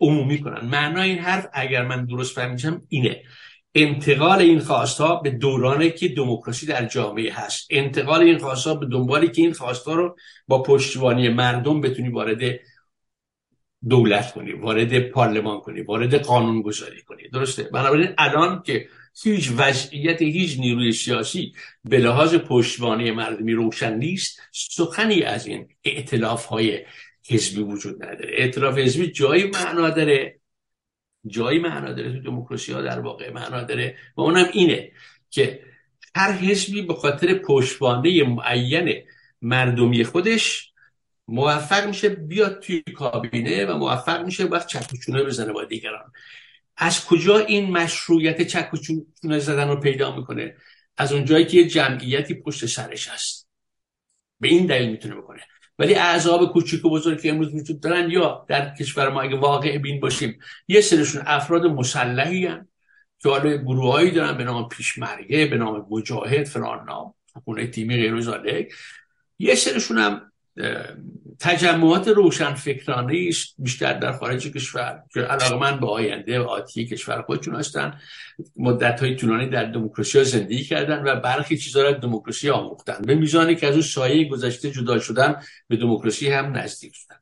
عمومی 0.00 0.40
کنن. 0.40 0.64
معنای 0.64 1.10
این 1.10 1.18
حرف 1.18 1.48
اگر 1.52 1.84
من 1.84 2.04
درست 2.04 2.34
فهمیدم 2.34 2.82
اینه. 2.88 3.22
انتقال 3.74 4.38
این 4.38 4.58
خواستها 4.58 5.16
به 5.16 5.30
دورانی 5.30 5.90
که 5.90 6.08
دموکراسی 6.08 6.66
در 6.66 6.86
جامعه 6.86 7.32
هست. 7.32 7.66
انتقال 7.70 8.20
این 8.20 8.38
خواستها 8.38 8.74
به 8.74 8.86
دنبالی 8.86 9.28
که 9.28 9.42
این 9.42 9.52
خواستها 9.52 9.94
رو 9.94 10.16
با 10.46 10.62
پشتیبانی 10.62 11.28
مردم 11.28 11.80
بتونی 11.80 12.08
وارد 12.08 12.60
دولت 13.88 14.32
کنی 14.32 14.52
وارد 14.52 14.98
پارلمان 14.98 15.60
کنی 15.60 15.80
وارد 15.80 16.14
قانون 16.14 16.62
گذاری 16.62 17.02
کنی. 17.02 17.28
درسته؟ 17.28 17.62
بنابراین 17.62 18.14
الان 18.18 18.62
که 18.62 18.88
هیچ 19.22 19.50
وضعیت 19.56 20.22
هیچ 20.22 20.58
نیروی 20.58 20.92
سیاسی 20.92 21.52
به 21.84 21.98
لحاظ 21.98 22.34
پشتوانه 22.34 23.12
مردمی 23.12 23.52
روشن 23.52 23.94
نیست 23.98 24.40
سخنی 24.52 25.22
از 25.22 25.46
این 25.46 25.68
اعتلاف 25.84 26.44
های 26.44 26.84
حزبی 27.28 27.62
وجود 27.62 28.02
نداره. 28.02 28.30
اعتلاف 28.32 28.78
حزبی 28.78 29.10
جایی 29.10 29.44
معنا 29.44 29.90
داره 29.90 30.40
جایی 31.28 31.58
معنا 31.58 31.92
داره 31.92 32.12
تو 32.12 32.20
دموکراسی 32.20 32.72
ها 32.72 32.82
در 32.82 33.00
واقع 33.00 33.30
معنا 33.32 33.62
داره 33.62 33.96
و 34.16 34.20
اونم 34.20 34.48
اینه 34.52 34.92
که 35.30 35.60
هر 36.14 36.32
حزبی 36.32 36.82
به 36.82 36.94
خاطر 36.94 37.34
پشتوانه 37.34 38.22
معین 38.22 39.02
مردمی 39.42 40.04
خودش 40.04 40.72
موفق 41.28 41.86
میشه 41.86 42.08
بیاد 42.08 42.60
توی 42.60 42.82
کابینه 42.82 43.66
و 43.66 43.76
موفق 43.76 44.24
میشه 44.24 44.44
وقت 44.44 44.66
چکوچونه 44.66 45.22
بزنه 45.22 45.52
با 45.52 45.64
دیگران. 45.64 46.12
از 46.76 47.04
کجا 47.04 47.38
این 47.38 47.70
مشروعیت 47.70 48.42
چکوچونه 48.42 49.38
زدن 49.38 49.68
رو 49.68 49.80
پیدا 49.80 50.16
می‌کنه؟ 50.16 50.56
از 50.96 51.12
اونجایی 51.12 51.44
که 51.44 51.56
یه 51.56 51.68
جمعیتی 51.68 52.34
پشت 52.34 52.66
سرش 52.66 53.08
هست. 53.08 53.48
به 54.40 54.48
این 54.48 54.66
دلیل 54.66 54.90
می‌تونه 54.90 55.14
بکنه. 55.14 55.40
ولی 55.78 55.94
اعضاب 55.94 56.52
کوچیک 56.52 56.84
و 56.84 56.90
بزرگ 56.90 57.20
که 57.20 57.30
امروز 57.30 57.54
وجود 57.54 57.80
دارن 57.80 58.10
یا 58.10 58.46
در 58.48 58.74
کشور 58.74 59.08
ما 59.08 59.22
اگه 59.22 59.36
واقع 59.36 59.78
بین 59.78 60.00
باشیم 60.00 60.38
یه 60.68 60.80
سرشون 60.80 61.22
افراد 61.26 61.66
مسلحی 61.66 62.46
هن 62.46 62.68
که 63.18 63.28
حالا 63.28 63.56
گروهایی 63.56 64.10
دارن 64.10 64.38
به 64.38 64.44
نام 64.44 64.68
پیشمرگه 64.68 65.46
به 65.46 65.56
نام 65.56 65.86
مجاهد 65.90 66.44
فران 66.44 66.84
نام 66.88 67.14
خونه 67.44 67.66
تیمی 67.66 67.96
غیر 67.96 68.68
یه 69.38 69.54
سرشون 69.54 69.98
هم 69.98 70.32
تجمعات 71.40 72.08
روشن 72.08 72.54
فکرانه 72.54 73.30
بیشتر 73.58 73.92
در 73.92 74.12
خارج 74.12 74.52
کشور 74.52 75.02
که 75.14 75.20
علاقه 75.20 75.56
من 75.56 75.80
به 75.80 75.86
آینده 75.86 76.40
آتی 76.40 76.86
کشور 76.86 77.22
خودشون 77.22 77.56
هستن. 77.56 78.00
مدت 78.56 79.00
های 79.00 79.16
طولانی 79.16 79.48
در 79.48 79.64
دموکراسی 79.64 80.18
ها 80.18 80.24
زندگی 80.24 80.64
کردن 80.64 81.02
و 81.02 81.20
برخی 81.20 81.58
چیزها 81.58 81.82
را 81.82 81.92
دموکراسی 81.92 82.50
آموختن. 82.50 83.02
به 83.02 83.14
میزانی 83.14 83.56
که 83.56 83.66
از 83.66 83.72
اون 83.72 83.82
سایه 83.82 84.28
گذشته 84.28 84.70
جدا 84.70 84.98
شدن 84.98 85.42
به 85.68 85.76
دموکراسی 85.76 86.28
هم 86.28 86.56
نزدیک 86.56 86.94
شدن. 86.94 87.16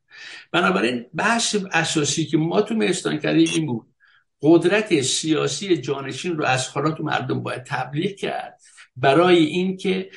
بنابراین 0.53 1.07
بحث 1.15 1.57
اساسی 1.73 2.25
که 2.25 2.37
ما 2.37 2.63
تو 2.63 2.75
مهستان 2.75 3.19
کردیم 3.19 3.49
این 3.55 3.67
بود. 3.67 3.87
قدرت 4.43 5.01
سیاسی 5.01 5.77
جانشین 5.77 6.37
رو 6.37 6.45
از 6.45 6.69
حالات 6.69 7.01
مردم 7.01 7.43
باید 7.43 7.65
تبلیغ 7.65 8.17
کرد. 8.17 8.61
برای 8.97 9.37
اینکه 9.37 10.11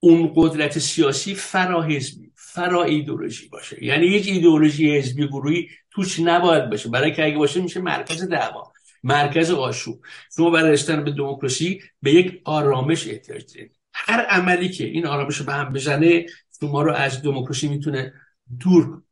اون 0.00 0.32
قدرت 0.36 0.78
سیاسی 0.78 1.34
فراحزبی 1.34 2.27
فرا 2.52 2.84
ایدولوژی 2.84 3.48
باشه. 3.48 3.84
یعنی 3.84 4.08
هیچ 4.08 4.28
ایدولوژی 4.28 4.96
حزبی 4.96 5.26
گروهی 5.26 5.68
توش 5.90 6.20
نباید 6.20 6.70
باشه. 6.70 6.88
برای 6.88 7.12
که 7.12 7.24
اگه 7.24 7.36
باشه 7.36 7.60
میشه 7.60 7.80
مرکز 7.80 8.28
دعوا 8.28 8.72
مرکز 9.02 9.50
آشوب. 9.50 10.00
شما 10.36 10.50
برای 10.50 10.72
رسیدن 10.72 11.04
به 11.04 11.10
دموکراسی 11.10 11.82
به 12.02 12.12
یک 12.12 12.40
آرامش 12.44 13.08
احتیاج 13.08 13.54
دارید. 13.54 13.76
هر 13.92 14.20
عملی 14.20 14.68
که 14.68 14.84
این 14.84 15.06
آرامش 15.06 15.36
رو 15.36 15.46
به 15.46 15.52
هم 15.52 15.72
بزنه 15.72 16.26
شما 16.60 16.82
رو 16.82 16.92
از 16.92 17.22
دموکراسی 17.22 17.68
می‌تونه 17.68 18.12
دور 18.60 19.02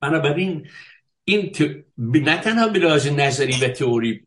بنابراین 0.00 0.68
این 1.24 1.52
ت... 1.52 1.62
نه 1.98 2.40
تنها 2.40 2.68
به 2.68 2.78
نظری 3.10 3.64
و 3.64 3.68
تئوری 3.68 4.26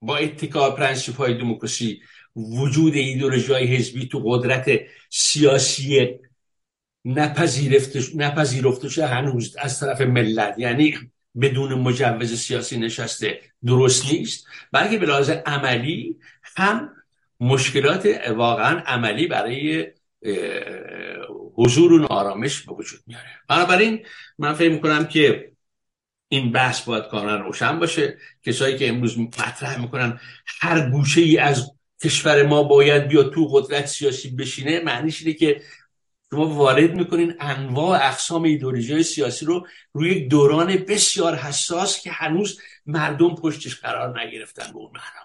با 0.00 0.16
اتکا 0.16 0.70
پرنسیپ 0.70 1.16
های 1.16 1.38
دموکراسی 1.38 2.00
وجود 2.36 2.94
ایدولوژی 2.94 3.52
های 3.52 3.66
حزبی 3.66 4.08
تو 4.08 4.22
قدرت 4.24 4.80
سیاسی 5.10 6.18
نپذیرفته 7.04 8.00
شده 8.88 9.06
هنوز 9.06 9.56
از 9.58 9.80
طرف 9.80 10.00
ملت. 10.00 10.54
یعنی 10.58 10.98
بدون 11.40 11.74
مجوز 11.74 12.40
سیاسی 12.40 12.78
نشسته 12.78 13.40
درست 13.64 14.12
نیست. 14.12 14.46
بلکه 14.72 14.98
به 14.98 15.06
لحاظ 15.06 15.30
عملی 15.30 16.16
هم 16.56 16.90
مشکلات 17.40 18.08
واقعا 18.36 18.78
عملی 18.78 19.26
برای 19.26 19.86
حضور 21.54 21.92
و 21.92 22.04
آرامش 22.04 22.62
به 22.62 22.74
وجود 22.74 23.00
میاره. 23.06 23.28
بنابراین 23.48 24.06
من 24.38 24.54
فکر 24.54 24.72
می‌کنم 24.72 25.04
که 25.04 25.52
این 26.28 26.52
بحث 26.52 26.82
باید 26.82 27.04
کاملا 27.04 27.36
روشن 27.36 27.78
باشه. 27.78 28.18
کسایی 28.42 28.78
که 28.78 28.88
امروز 28.88 29.18
مطرح 29.18 29.80
می‌کنن 29.80 30.20
هر 30.60 30.90
گوشه 30.90 31.20
ای 31.20 31.38
از 31.38 31.70
کشور 32.04 32.46
ما 32.46 32.62
باید 32.62 33.08
بیا 33.08 33.22
تو 33.22 33.46
قدرت 33.46 33.86
سیاسی 33.86 34.30
بشینه 34.30 34.80
معنیش 34.80 35.22
اینه 35.22 35.34
که 35.34 35.62
شما 36.34 36.48
وارد 36.48 36.96
می‌کنین 36.96 37.34
انواع 37.40 38.06
اقسام 38.06 38.42
ایدولوژی 38.42 39.02
سیاسی 39.02 39.46
رو 39.46 39.66
روی 39.92 40.10
یک 40.10 40.28
دوران 40.28 40.76
بسیار 40.76 41.34
حساس 41.34 42.02
که 42.02 42.10
هنوز 42.10 42.60
مردم 42.86 43.34
پشتش 43.34 43.80
قرار 43.80 44.20
نگرفتن 44.20 44.72
به 44.72 44.78
اون 44.78 44.90
معنا 44.94 45.24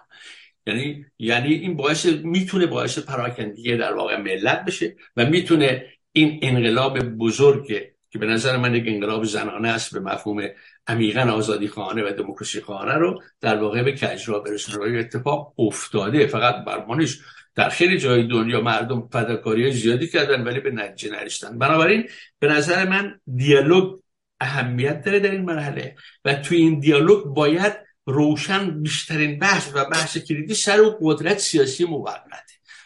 یعنی 0.66 1.06
یعنی 1.18 1.54
این 1.54 1.76
باعث 1.76 2.06
می‌تونه 2.06 2.66
باعث 2.66 2.98
پراکندگی 2.98 3.76
در 3.76 3.92
واقع 3.92 4.16
ملت 4.16 4.64
بشه 4.64 4.96
و 5.16 5.26
می‌تونه 5.26 5.86
این 6.12 6.38
انقلاب 6.42 6.98
بزرگ 6.98 7.66
که 8.10 8.18
به 8.18 8.26
نظر 8.26 8.56
من 8.56 8.74
یک 8.74 8.84
انقلاب 8.86 9.24
زنانه 9.24 9.68
است 9.68 9.94
به 9.94 10.00
مفهوم 10.00 10.48
عمیقا 10.86 11.20
آزادی 11.20 11.68
خانه 11.68 12.02
و 12.02 12.12
دموکراسی 12.12 12.60
خانه 12.60 12.94
رو 12.94 13.22
در 13.40 13.56
واقع 13.56 13.82
به 13.82 13.92
کجرا 13.92 14.38
برسونه. 14.40 14.98
اتفاق 14.98 15.54
افتاده. 15.58 16.26
فقط 16.26 16.64
برمانش 16.64 17.18
در 17.54 17.68
خیلی 17.68 17.98
جای 17.98 18.26
دنیا 18.26 18.60
مردم 18.60 19.08
فداکاری 19.12 19.72
زیادی 19.72 20.08
کردن 20.08 20.44
ولی 20.44 20.60
به 20.60 20.70
نتیجه 20.70 21.12
نرسیدن. 21.16 21.58
بنابراین 21.58 22.08
به 22.38 22.48
نظر 22.48 22.88
من 22.88 23.20
دیالوگ 23.36 24.00
اهمیت 24.40 25.04
داره 25.04 25.18
در 25.18 25.30
این 25.30 25.42
مرحله 25.42 25.94
و 26.24 26.34
توی 26.34 26.58
این 26.58 26.80
دیالوگ 26.80 27.24
باید 27.24 27.72
روشن 28.06 28.82
بیشترین 28.82 29.38
بحث 29.38 29.70
و 29.74 29.84
بحث 29.84 30.18
کلیدی 30.18 30.54
سر 30.54 30.80
و 30.80 30.98
قدرت 31.02 31.38
سیاسی 31.38 31.84
موقته 31.84 32.40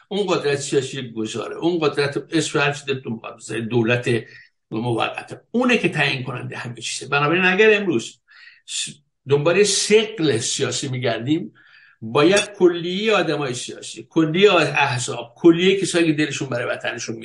اون 0.09 0.27
قدرت 0.27 0.59
سیاسی 0.59 1.13
گذاره 1.13 1.57
اون 1.57 1.79
قدرت 1.79 2.25
اسم 2.33 2.75
دولت 3.71 4.11
موقته 4.71 5.41
اونه 5.51 5.79
که 5.79 5.89
تعیین 5.89 6.23
کننده 6.23 6.57
همه 6.57 6.81
چیزه. 6.81 7.09
بنابراین 7.09 7.45
اگر 7.45 7.81
امروز 7.81 8.21
دنبال 9.29 9.63
سقل 9.63 10.39
سیاسی 10.39 10.89
میگردیم 10.89 11.55
باید 12.13 12.53
کلیه 12.53 13.53
سیاسی 13.53 14.07
کلیه 14.11 14.55
احزاب. 14.55 15.35
کلیه 15.37 15.81
کسایی 15.81 16.07
که 16.07 16.13
دلشون 16.13 16.49
برای 16.49 16.67
وطنشون 16.67 17.17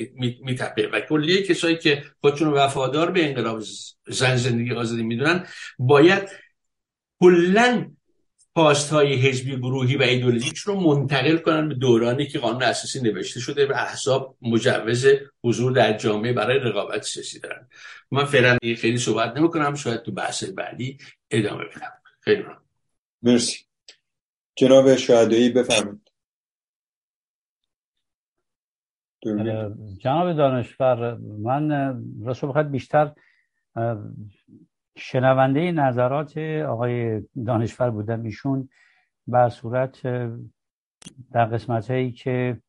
میتپه. 0.42 0.88
و 0.92 1.00
کلیه 1.00 1.42
کسایی 1.42 1.76
که 1.76 2.04
خودشون 2.20 2.48
وفادار 2.48 3.10
به 3.10 3.26
انقلاب 3.28 3.60
زن 4.08 4.36
زندگی 4.36 4.72
آزادی 4.72 5.02
می‌دونن 5.02 5.46
باید 5.78 6.28
کلا 7.20 7.90
پاست 8.54 8.90
های 8.90 9.14
حزبی 9.14 9.56
گروهی 9.56 9.96
و 9.96 10.02
ایدولوژیک 10.02 10.58
رو 10.58 10.80
منتقل 10.80 11.36
کنن 11.36 11.68
به 11.68 11.74
دورانی 11.74 12.26
که 12.26 12.38
قانون 12.38 12.62
اساسی 12.62 13.00
نوشته 13.00 13.40
شده 13.40 13.66
و 13.66 13.72
احزاب 13.72 14.36
مجوز 14.42 15.06
حضور 15.44 15.72
در 15.72 15.96
جامعه 15.96 16.32
برای 16.32 16.58
رقابت 16.58 17.02
سیاسی 17.02 17.38
دارن. 17.38 17.68
من 18.10 18.24
فعلا 18.24 18.58
خیلی 18.62 18.98
صحبت 18.98 19.36
نمی 19.36 19.50
کنم 19.50 19.74
شاید 19.74 20.02
تو 20.02 20.12
بحث 20.12 20.44
بعدی 20.44 20.98
ادامه 21.30 21.64
بدم. 21.64 21.92
خیلی 22.20 22.44
مرسی. 23.22 23.69
جناب 24.60 24.96
شهدایی 24.96 25.50
بفرمایید. 25.50 26.10
جناب 29.98 30.32
دانشور 30.32 31.16
من 31.16 31.94
راست 32.24 32.44
بخواد 32.44 32.70
بیشتر 32.70 33.12
شنونده 34.96 35.72
نظرات 35.72 36.38
آقای 36.68 37.22
دانشور 37.46 37.90
بودم 37.90 38.22
ایشون 38.22 38.68
بر 39.26 39.48
صورت 39.48 40.02
در 41.32 41.44
قسمت 41.44 41.90
هایی 41.90 42.12
که 42.12 42.60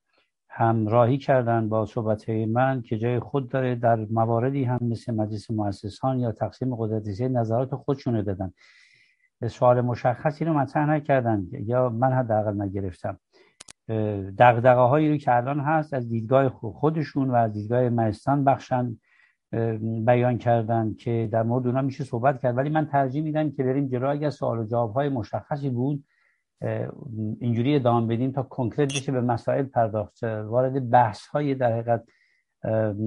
همراهی 0.50 1.18
کردن 1.18 1.70
با 1.70 1.86
صحبت 1.86 2.30
من 2.30 2.82
که 2.82 2.98
جای 2.98 3.20
خود 3.20 3.50
داره 3.50 3.76
در 3.76 3.96
مواردی 3.96 4.64
هم 4.64 4.80
مثل 4.82 5.14
مجلس 5.14 5.52
مؤسسان 5.52 6.20
یا 6.20 6.32
تقسیم 6.32 6.76
قدرتی 6.76 7.30
نظرات 7.30 7.76
خودشونه 7.76 8.22
دادن. 8.22 8.54
سوال 9.48 9.82
مشخصی 9.82 10.46
رو 10.46 10.54
مطرح 10.54 10.90
نکردن. 10.90 11.48
یا 11.52 11.90
من 11.90 12.14
حداقل 12.14 12.62
نگرفتم. 12.62 13.20
دقدقه 14.38 14.82
هایی 14.82 15.10
رو 15.10 15.18
که 15.18 15.36
الان 15.36 15.60
هست 15.60 15.94
از 15.94 16.10
دیدگاه 16.10 16.50
خودشون 16.50 17.30
و 17.30 17.36
از 17.36 17.54
دیدگاه 17.54 17.90
مجلسان 17.90 18.44
بخشن 18.44 18.98
بیان 20.06 20.38
کردن 20.38 20.94
که 20.94 21.30
در 21.32 21.44
مورد 21.44 21.68
اونا 21.68 21.82
میشه 21.82 22.04
صحبت 22.04 22.42
کرد. 22.42 22.58
ولی 22.58 22.70
من 22.70 22.86
ترجیح 22.86 23.24
میدم 23.24 23.52
که 23.52 23.64
بریم 23.64 23.88
جلو. 23.88 24.10
اگر 24.10 24.30
سوال 24.30 24.60
و 24.60 24.66
جواب 24.66 24.94
های 24.94 25.10
مشخصی 25.10 25.70
بود 25.70 26.04
اینجوری 27.40 27.76
ادامه 27.76 28.16
بدیم 28.16 28.32
تا 28.32 28.44
کنکرت 28.44 28.88
بشه 28.88 29.12
به 29.12 29.22
مسائل 29.22 29.64
پرداخت. 29.64 30.24
وارد 30.24 30.90
بحث 30.90 31.28
های 31.28 31.56
در 31.56 31.72
حقیقت 31.72 32.04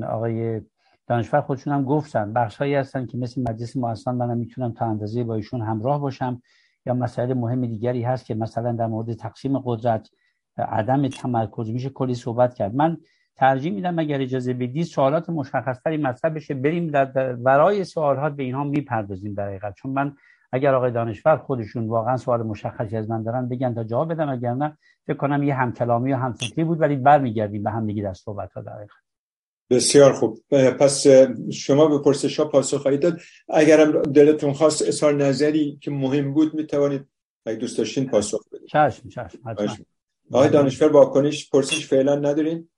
آقای 0.09 0.61
دانشور 1.07 1.41
خودشون 1.41 1.73
هم 1.73 1.85
گفتن 1.85 2.33
بخش 2.33 2.57
هایی 2.57 2.75
هستن 2.75 3.07
که 3.07 3.19
مثل 3.19 3.43
مجلس 3.49 3.77
مؤسسان 3.77 4.15
منم 4.15 4.39
می‌تونم 4.39 4.73
تا 4.73 4.87
اندازه 4.87 5.25
با 5.25 5.35
ایشون 5.35 5.63
همراه 5.63 6.01
باشم 6.01 6.43
یا 6.87 6.95
مسائل 6.95 7.35
مهم 7.35 7.67
دیگری 7.67 8.03
هست 8.03 8.27
که 8.27 8.35
مثلا 8.35 8.73
در 8.73 8.87
مورد 8.87 9.13
تقسیم 9.13 9.59
قدرت 9.59 10.09
عدم 10.59 11.09
تمرکز 11.09 11.71
میشه 11.71 11.89
کلی 11.91 12.15
صحبت 12.15 12.55
کرد. 12.55 12.75
من 12.75 12.97
ترجیح 13.37 13.73
میدم 13.73 13.99
اگر 13.99 14.21
اجازه 14.21 14.55
بدید 14.55 14.85
سوالات 14.85 15.31
مشخصتری 15.31 15.97
مطرح 15.97 16.31
بشه 16.35 16.55
بریم 16.55 16.87
در 16.87 17.35
ورای 17.35 17.85
سوالات 17.85 18.33
به 18.33 18.43
اینها 18.43 18.65
می‌پردازیم 18.65 19.35
در 19.35 19.47
حقیقت. 19.49 19.75
چون 19.75 19.93
من 19.93 20.17
اگر 20.53 20.75
آقای 20.75 20.91
دانشور 20.91 21.37
خودشون 21.37 21.89
واقعا 21.89 22.17
سوال 22.17 22.43
مشخصی 22.43 22.97
از 22.97 23.11
من 23.11 23.23
دارن 23.23 23.49
بگن 23.49 23.75
تا 23.75 23.85
جواب 23.85 24.13
بدم 24.13 24.29
اگر 24.29 24.55
نه 24.55 24.77
فکر 25.07 25.17
کنم 25.17 25.43
یه 25.43 25.55
همکلامی 25.55 26.13
و 26.13 26.17
همفکری 26.17 26.65
بود 26.65 26.81
ولی 26.81 26.97
برمیگردیم 26.97 27.63
به 27.63 27.71
هم 27.71 27.87
دیگه 27.87 28.03
در 28.03 28.15
صحبت 28.15 28.53
ها 28.53 28.61
در 28.61 28.73
حقیقت. 28.73 29.04
بسیار 29.75 30.13
خوب. 30.13 30.41
پس 30.51 31.07
شما 31.53 31.87
به 31.87 31.99
پرسش 31.99 32.39
ها 32.39 32.45
پاسخ 32.45 32.83
خواهید 32.83 33.01
داد. 33.01 33.21
اگرم 33.49 34.03
دلتون 34.03 34.53
خواست 34.53 34.83
اظهار 34.83 35.15
نظری 35.15 35.79
که 35.81 35.91
مهم 35.91 36.35
بود 36.35 36.55
می‌توانید 36.55 37.07
اگه 37.47 37.57
دوست 37.57 37.79
داشتین 37.79 38.07
پاسخ 38.07 38.49
بدید 38.53 38.69
چشم 38.69 39.09
چشم 39.09 39.87
آقای 40.33 40.49
دانشور 40.49 40.93
واکنش 40.93 41.51
پرسش 41.51 41.87
فعلا 41.87 42.15
ندارین؟ 42.17 42.69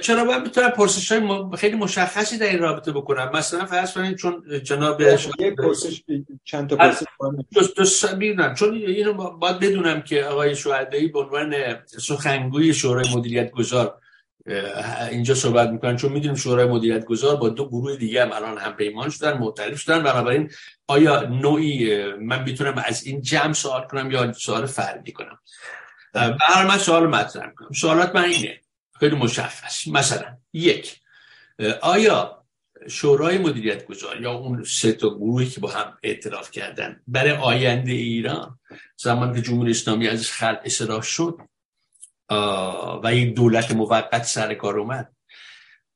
چرا 0.00 0.24
من 0.24 0.42
می‌تونم 0.42 0.70
پرسش 0.70 1.12
های 1.12 1.22
خیلی 1.56 1.76
مشخصی 1.76 2.38
در 2.38 2.46
این 2.46 2.58
رابطه 2.58 2.92
بکنم؟ 2.92 3.30
مثلا 3.34 3.64
فرض 3.64 3.92
کنید 3.92 4.16
چون 4.16 4.42
جناب 4.62 5.00
یک 5.00 5.54
پرسش 5.58 6.02
چند 6.44 6.70
تا 6.70 6.76
پرسش 6.76 7.04
دوست 7.76 8.14
می‌دونم. 8.14 8.54
چون 8.54 8.74
اینو 8.74 9.12
باید 9.30 9.58
بدونم 9.58 10.02
که 10.02 10.24
آقای 10.24 10.56
شهدایی 10.56 11.08
به 11.08 11.18
عنوان 11.18 11.54
سخنگوی 11.86 12.74
شورای 12.74 13.14
مدیریت 13.16 13.50
گذار 13.50 14.00
اینجا 15.10 15.34
صحبت 15.34 15.68
می‌کنن 15.68 15.96
چون 15.96 16.12
می‌دونیم 16.12 16.36
شورای 16.36 16.66
مدیریت 16.66 17.04
گذار 17.04 17.36
با 17.36 17.48
دو 17.48 17.68
گروه 17.68 17.96
دیگه 17.96 18.22
هم 18.22 18.32
الان 18.32 18.58
هم 18.58 18.72
پیمان 18.72 19.10
شدن 19.10 19.38
معترف 19.38 19.80
شدن. 19.80 20.02
بنابراین 20.02 20.50
آیا 20.86 21.22
نوعی 21.22 22.04
من 22.12 22.42
می‌تونم 22.42 22.82
از 22.86 23.06
این 23.06 23.22
جمع 23.22 23.52
سوال 23.52 23.86
کنم 23.86 24.10
یا 24.10 24.32
سوال 24.32 24.66
فردی 24.66 25.12
کنم؟ 25.12 25.38
به 26.12 26.64
من 26.64 26.78
سوال 26.78 27.06
مطرح 27.06 27.50
کنم 27.50 27.68
سوالات 27.72 28.14
من 28.14 28.24
اینه 28.24 28.60
خیلی 29.00 29.16
مشخص. 29.16 29.86
مثلا 29.86 30.36
یک 30.52 31.00
آیا 31.80 32.44
شورای 32.88 33.38
مدیریت 33.38 33.84
گذار 33.84 34.20
یا 34.20 34.32
اون 34.32 34.64
سه 34.64 34.92
تا 34.92 35.08
گروهی 35.10 35.48
که 35.48 35.60
با 35.60 35.70
هم 35.70 35.98
اعتراف 36.02 36.50
کردن 36.50 37.00
برای 37.06 37.32
آینده 37.32 37.92
ایران 37.92 38.58
زمان 38.96 39.34
که 39.34 39.42
جمهوری 39.42 39.70
اسلامی 39.70 40.08
ازش 40.08 40.30
خلق 40.30 40.60
اصلاح 40.64 41.02
شد 41.02 41.38
و 43.04 43.14
یک 43.14 43.34
دولت 43.34 43.70
موقت 43.70 44.24
سر 44.24 44.54
کار 44.54 44.78
اومد. 44.78 45.12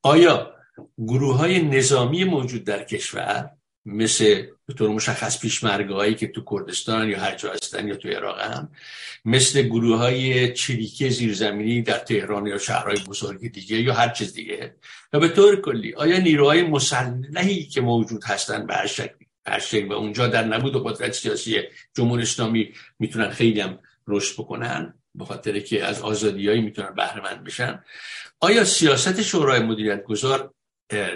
آیا 0.02 0.54
گروه 0.98 1.36
های 1.36 1.62
نظامی 1.62 2.24
موجود 2.24 2.64
در 2.64 2.84
کشور 2.84 3.50
مثل 3.86 4.46
به 4.66 4.74
طور 4.74 4.90
مشخص 4.90 5.40
پیشمرگه 5.40 6.14
که 6.14 6.28
تو 6.28 6.44
کردستان 6.50 7.08
یا 7.08 7.20
هر 7.20 7.34
جا 7.34 7.52
هستن 7.52 7.88
یا 7.88 7.96
تو 7.96 8.08
عراق 8.08 8.40
هم 8.40 8.68
مثل 9.24 9.62
گروه 9.62 9.98
های 9.98 10.52
چریکی 10.52 11.10
زیرزمینی 11.10 11.82
در 11.82 11.98
تهران 11.98 12.46
یا 12.46 12.58
شهرهای 12.58 12.98
بزرگ 13.08 13.52
دیگه 13.52 13.80
یا 13.80 13.94
هر 13.94 14.08
چیز 14.08 14.34
دیگه؟ 14.34 14.74
یا 15.12 15.20
به 15.20 15.28
طور 15.28 15.60
کلی 15.60 15.94
آیا 15.94 16.18
نیروهای 16.18 16.62
مسلحی 16.62 17.64
که 17.64 17.80
موجود 17.80 18.24
هستن 18.24 18.66
به 18.66 18.74
هر 18.74 18.86
شکل 19.58 19.88
و 19.88 19.92
اونجا 19.92 20.26
در 20.26 20.44
نبود 20.44 20.76
و 20.76 20.80
قدرت 20.80 21.12
سیاسی 21.12 21.62
جمهوری 21.96 22.22
اسلامی 22.22 22.72
می‌تونن 22.98 23.30
خیلی 23.30 23.60
هم 23.60 23.78
رشد 24.08 24.34
بکنن. 24.34 24.94
به 25.14 25.24
خاطر 25.24 25.60
که 25.60 25.84
از 25.84 26.02
آزادیایی 26.02 26.60
می‌تونن 26.60 26.94
بهره 26.94 27.22
مند 27.22 27.44
بشن. 27.44 27.84
آیا 28.40 28.64
سیاست 28.64 29.22
شورای 29.22 29.60
مدیریت 29.60 30.04
گذار 30.04 30.54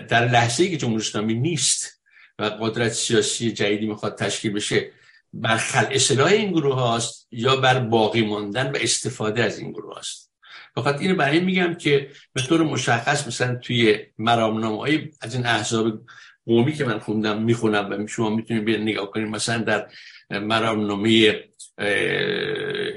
در 0.09 0.29
لحظه 0.29 0.65
ای 0.65 0.71
که 0.71 0.77
جمهوری 0.77 1.03
اسلامی 1.03 1.35
نیست 1.35 2.03
و 2.39 2.45
قدرت 2.45 2.93
سیاسی 2.93 3.53
جدیدی 3.53 3.87
می‌خواد 3.87 4.19
تشکیل 4.19 4.53
بشه 4.53 4.91
بر 5.33 5.57
خلع 5.57 5.89
اصلاح 5.91 6.33
این 6.33 6.53
گروه 6.53 6.75
هاست 6.75 7.29
یا 7.31 7.57
بر 7.57 7.79
باقی 7.79 8.23
ماندن 8.23 8.71
و 8.71 8.77
استفاده 8.81 9.45
از 9.45 9.59
این 9.59 9.73
گروه 9.73 9.95
هاست؟ 9.95 10.33
فقط 10.75 11.01
اینو 11.01 11.15
برای 11.15 11.41
میگم 11.41 11.75
که 11.75 12.11
به 12.33 12.43
طور 12.43 12.63
مشخص 12.63 13.27
مثلا 13.27 13.55
توی 13.55 13.99
مرامنامه 14.19 15.11
از 15.21 15.35
این 15.35 15.47
احزاب 15.47 16.01
قومی 16.47 16.73
که 16.73 16.85
من 16.85 16.99
خوندم 16.99 17.43
می‌خونم 17.43 18.05
و 18.05 18.07
شما 18.07 18.31
می‌تونید 18.31 18.65
به 18.65 18.79
نگاه 18.79 19.11
کنید 19.11 19.29
مثلا 19.29 19.59
در 19.59 19.89
مرامنامه 20.31 21.45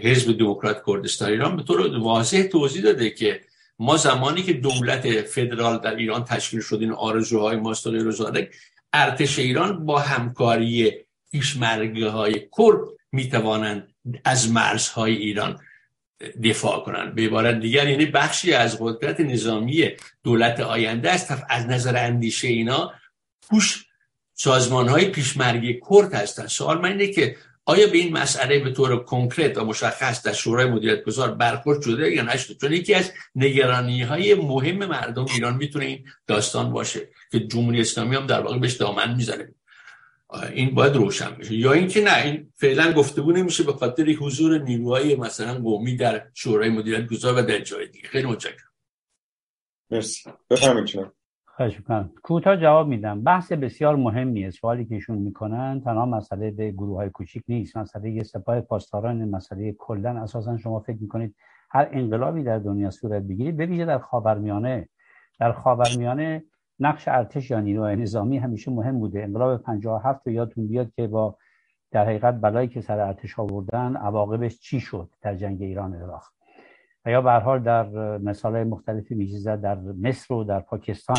حزب 0.02 0.38
دموکرات 0.38 0.84
کردستان 0.88 1.30
ایران 1.30 1.56
به 1.56 1.64
طور 1.64 1.98
واضح 1.98 2.44
توضیح 2.44 2.84
داده 2.84 3.10
که 3.10 3.42
ما 3.80 3.98
زمانی 3.98 4.44
که 4.44 4.54
دولت 4.54 5.22
فدرال 5.22 5.78
در 5.78 5.96
ایران 5.96 6.24
تشکیل 6.24 6.62
شد 6.62 6.78
این 6.82 6.92
آرزوهای 6.92 7.58
ماست 7.58 7.88
ارتش 8.94 9.40
ایران 9.40 9.86
با 9.86 10.00
همکاری 10.00 10.92
پیشمرگه 11.32 12.10
های 12.10 12.34
کرد 12.34 12.78
می‌توانند 13.12 13.94
از 14.26 14.52
مرزهای 14.52 15.16
ایران 15.16 15.60
دفاع 16.44 16.84
کنند. 16.84 17.16
به 17.16 17.22
عبارت 17.22 17.60
دیگر 17.60 17.88
یعنی 17.88 18.06
بخشی 18.06 18.54
از 18.54 18.78
قدرت 18.80 19.20
نظامی 19.20 19.90
دولت 20.24 20.60
آینده 20.60 21.12
است. 21.12 21.44
از 21.50 21.66
نظر 21.66 21.98
اندیشه 21.98 22.48
اینا 22.48 22.94
پوش 23.42 23.86
سازمان 24.34 24.88
های 24.90 25.06
پیشمرگی 25.06 25.80
کرد 25.90 26.14
هستند. 26.14 26.48
سوال 26.48 26.78
من 26.78 26.92
اینه 26.92 27.08
که 27.08 27.36
آیا 27.66 27.88
به 27.88 27.98
این 27.98 28.14
مسئله 28.14 28.60
به 28.60 28.72
طور 28.72 29.04
کنکرت 29.04 29.58
و 29.58 29.66
مشخص 29.66 30.24
در 30.24 30.34
شورای 30.34 30.66
مدیریت 30.66 31.04
گذار 31.04 31.32
برخورد 31.32 31.82
شده 31.82 32.12
یا 32.12 32.24
نشده 32.24 32.56
چون 32.56 32.74
یکی 32.74 32.94
از 32.94 33.12
نگرانی 33.36 34.02
های 34.02 34.36
مهم 34.36 34.86
مردم 34.86 35.26
ایران 35.34 35.58
می‌تونه 35.58 35.86
این 35.86 36.06
داستان 36.28 36.72
باشه 36.74 37.10
که 37.32 37.40
جمهوری 37.40 37.82
اسلامی 37.82 38.16
هم 38.16 38.28
در 38.28 38.42
واقع 38.42 38.58
بهش 38.58 38.74
دامن 38.74 39.16
می‌زنه. 39.16 39.54
این 40.54 40.76
باید 40.76 40.96
روشن 40.96 41.30
بشه. 41.30 41.56
یا 41.56 41.74
اینکه 41.74 42.02
نه 42.02 42.18
این 42.18 42.54
فعلا 42.56 42.94
گفتگو 42.94 43.32
نمیشه 43.32 43.64
به 43.64 43.74
خاطر 43.74 44.10
حضور 44.10 44.58
نیروهای 44.58 45.16
مثلا 45.16 45.54
قومی 45.54 45.96
در 45.96 46.28
شورای 46.34 46.70
مدیریت 46.70 47.08
گذار 47.08 47.38
و 47.38 47.42
در 47.42 47.60
جای 47.60 47.88
دیگه. 47.88 48.08
خیلی 48.08 48.28
متشکرم. 48.28 48.72
مرسی. 49.90 50.30
بفرمایید 50.50 51.12
خواهش 51.62 51.78
می‌کنم 51.78 52.10
کوتاه 52.24 52.58
جواب 52.58 52.88
میدم. 52.88 53.24
بحث 53.24 53.52
بسیار 53.52 53.96
مهمیه 53.96 54.50
سوالی 54.50 54.86
که 54.86 54.96
ایشون 54.96 55.18
می‌کنن 55.18 55.82
تنها 55.86 56.06
مسئله 56.06 56.52
به 56.52 56.72
گروه 56.72 56.98
های 56.98 57.10
کوچیک 57.10 57.44
نیست. 57.48 57.78
مسئله 57.78 58.12
یه 58.12 58.24
سپاه 58.24 58.62
پاسداران 58.62 59.30
مسئله 59.30 59.72
کلا 59.72 60.10
اساسا 60.10 60.58
شما 60.58 60.80
فکر 60.80 60.98
می‌کنید 61.02 61.36
هر 61.70 61.90
انقلابی 61.92 62.44
در 62.44 62.60
دنیا 62.60 62.90
صورت 62.90 63.24
بگیرید 63.24 63.58
ببینید 63.58 63.88
در 63.88 63.98
خاورمیانه. 63.98 64.90
در 65.40 65.52
خاورمیانه 65.52 66.44
نقش 66.80 67.08
ارتش 67.08 67.52
یا 67.52 67.60
نیروهای 67.60 67.96
نظامی 67.96 68.38
همیشه 68.38 68.72
مهم 68.72 69.00
بوده. 69.00 69.24
انقلاب 69.24 69.62
57 69.62 70.28
رو 70.28 70.34
یادتون 70.34 70.68
بیاد 70.68 70.92
که 70.96 71.08
با 71.08 71.38
در 71.92 72.06
حقیقت 72.06 72.42
بلایی 72.42 72.68
که 72.68 72.82
سر 72.82 73.00
ارتش 73.00 73.40
آوردن 73.40 73.96
عواقبش 73.96 74.60
چی 74.60 74.80
شد 74.80 75.10
در 75.22 75.36
جنگ 75.36 75.62
ایران 75.62 75.94
عراق؟ 75.94 76.24
و 77.06 77.12
یا 77.12 77.22
به 77.22 77.32
حال 77.32 77.60
در 77.60 78.18
مثال 78.18 78.64
مختلفی 78.64 79.16
میشه 79.16 79.56
در 79.56 79.76
مصر 79.76 80.34
و 80.34 80.44
در 80.44 80.60
پاکستان. 80.60 81.18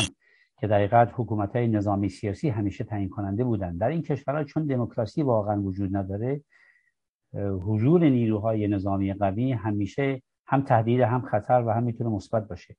که 0.59 0.67
در 0.67 1.05
حکومت 1.05 1.55
های 1.55 1.67
نظامی 1.67 2.09
سیاسی 2.09 2.49
همیشه 2.49 2.83
تعیین 2.83 3.09
کننده 3.09 3.43
بودند 3.43 3.79
در 3.79 3.87
این 3.87 4.01
کشورها 4.01 4.43
چون 4.43 4.65
دموکراسی 4.65 5.23
واقعا 5.23 5.61
وجود 5.61 5.97
نداره 5.97 6.41
حضور 7.65 8.03
نیروهای 8.09 8.67
نظامی 8.67 9.13
قوی 9.13 9.51
همیشه 9.51 10.21
هم 10.47 10.61
تهدید 10.61 10.99
هم 10.99 11.21
خطر 11.21 11.63
و 11.65 11.69
هم 11.69 11.83
می‌تونه 11.83 12.09
مثبت 12.09 12.47
باشه. 12.47 12.75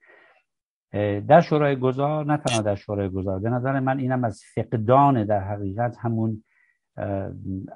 در 1.21 1.41
شورای 1.41 1.77
گذار 1.77 2.27
نه 2.27 2.37
تنها 2.37 2.63
در 2.63 2.75
شورای 2.75 3.09
گذار 3.09 3.39
به 3.39 3.51
نظر 3.51 3.81
من 3.81 3.99
اینم 3.99 4.25
از 4.25 4.43
فقدان 4.55 5.25
در 5.25 5.41
حقیقت 5.41 5.97
همون 6.01 6.45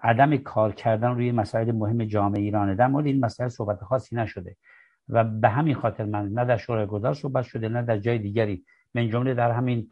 عدم 0.03 0.36
کار 0.36 0.72
کردن 0.72 1.11
روی 1.11 1.32
مسائل 1.32 1.72
مهم 1.72 2.05
جامعه 2.05 2.42
ایرانه. 2.42 2.74
در 2.74 2.86
مورد 2.86 3.07
این 3.07 3.24
مسائل 3.24 3.49
صحبت 3.49 3.84
خاصی 3.84 4.16
نشده 4.16 4.57
و 5.09 5.24
به 5.24 5.49
همین 5.49 5.74
خاطر 5.74 6.05
من 6.05 6.28
نه 6.28 6.44
در 6.44 6.57
شورای 6.57 6.86
گذار 6.86 7.14
صحبت 7.14 7.44
شده 7.44 7.68
نه 7.68 7.82
در 7.82 7.99
جای 7.99 8.18
دیگری 8.18 8.64
من 8.95 9.09
جمله 9.09 9.34
در 9.34 9.51
همین 9.51 9.91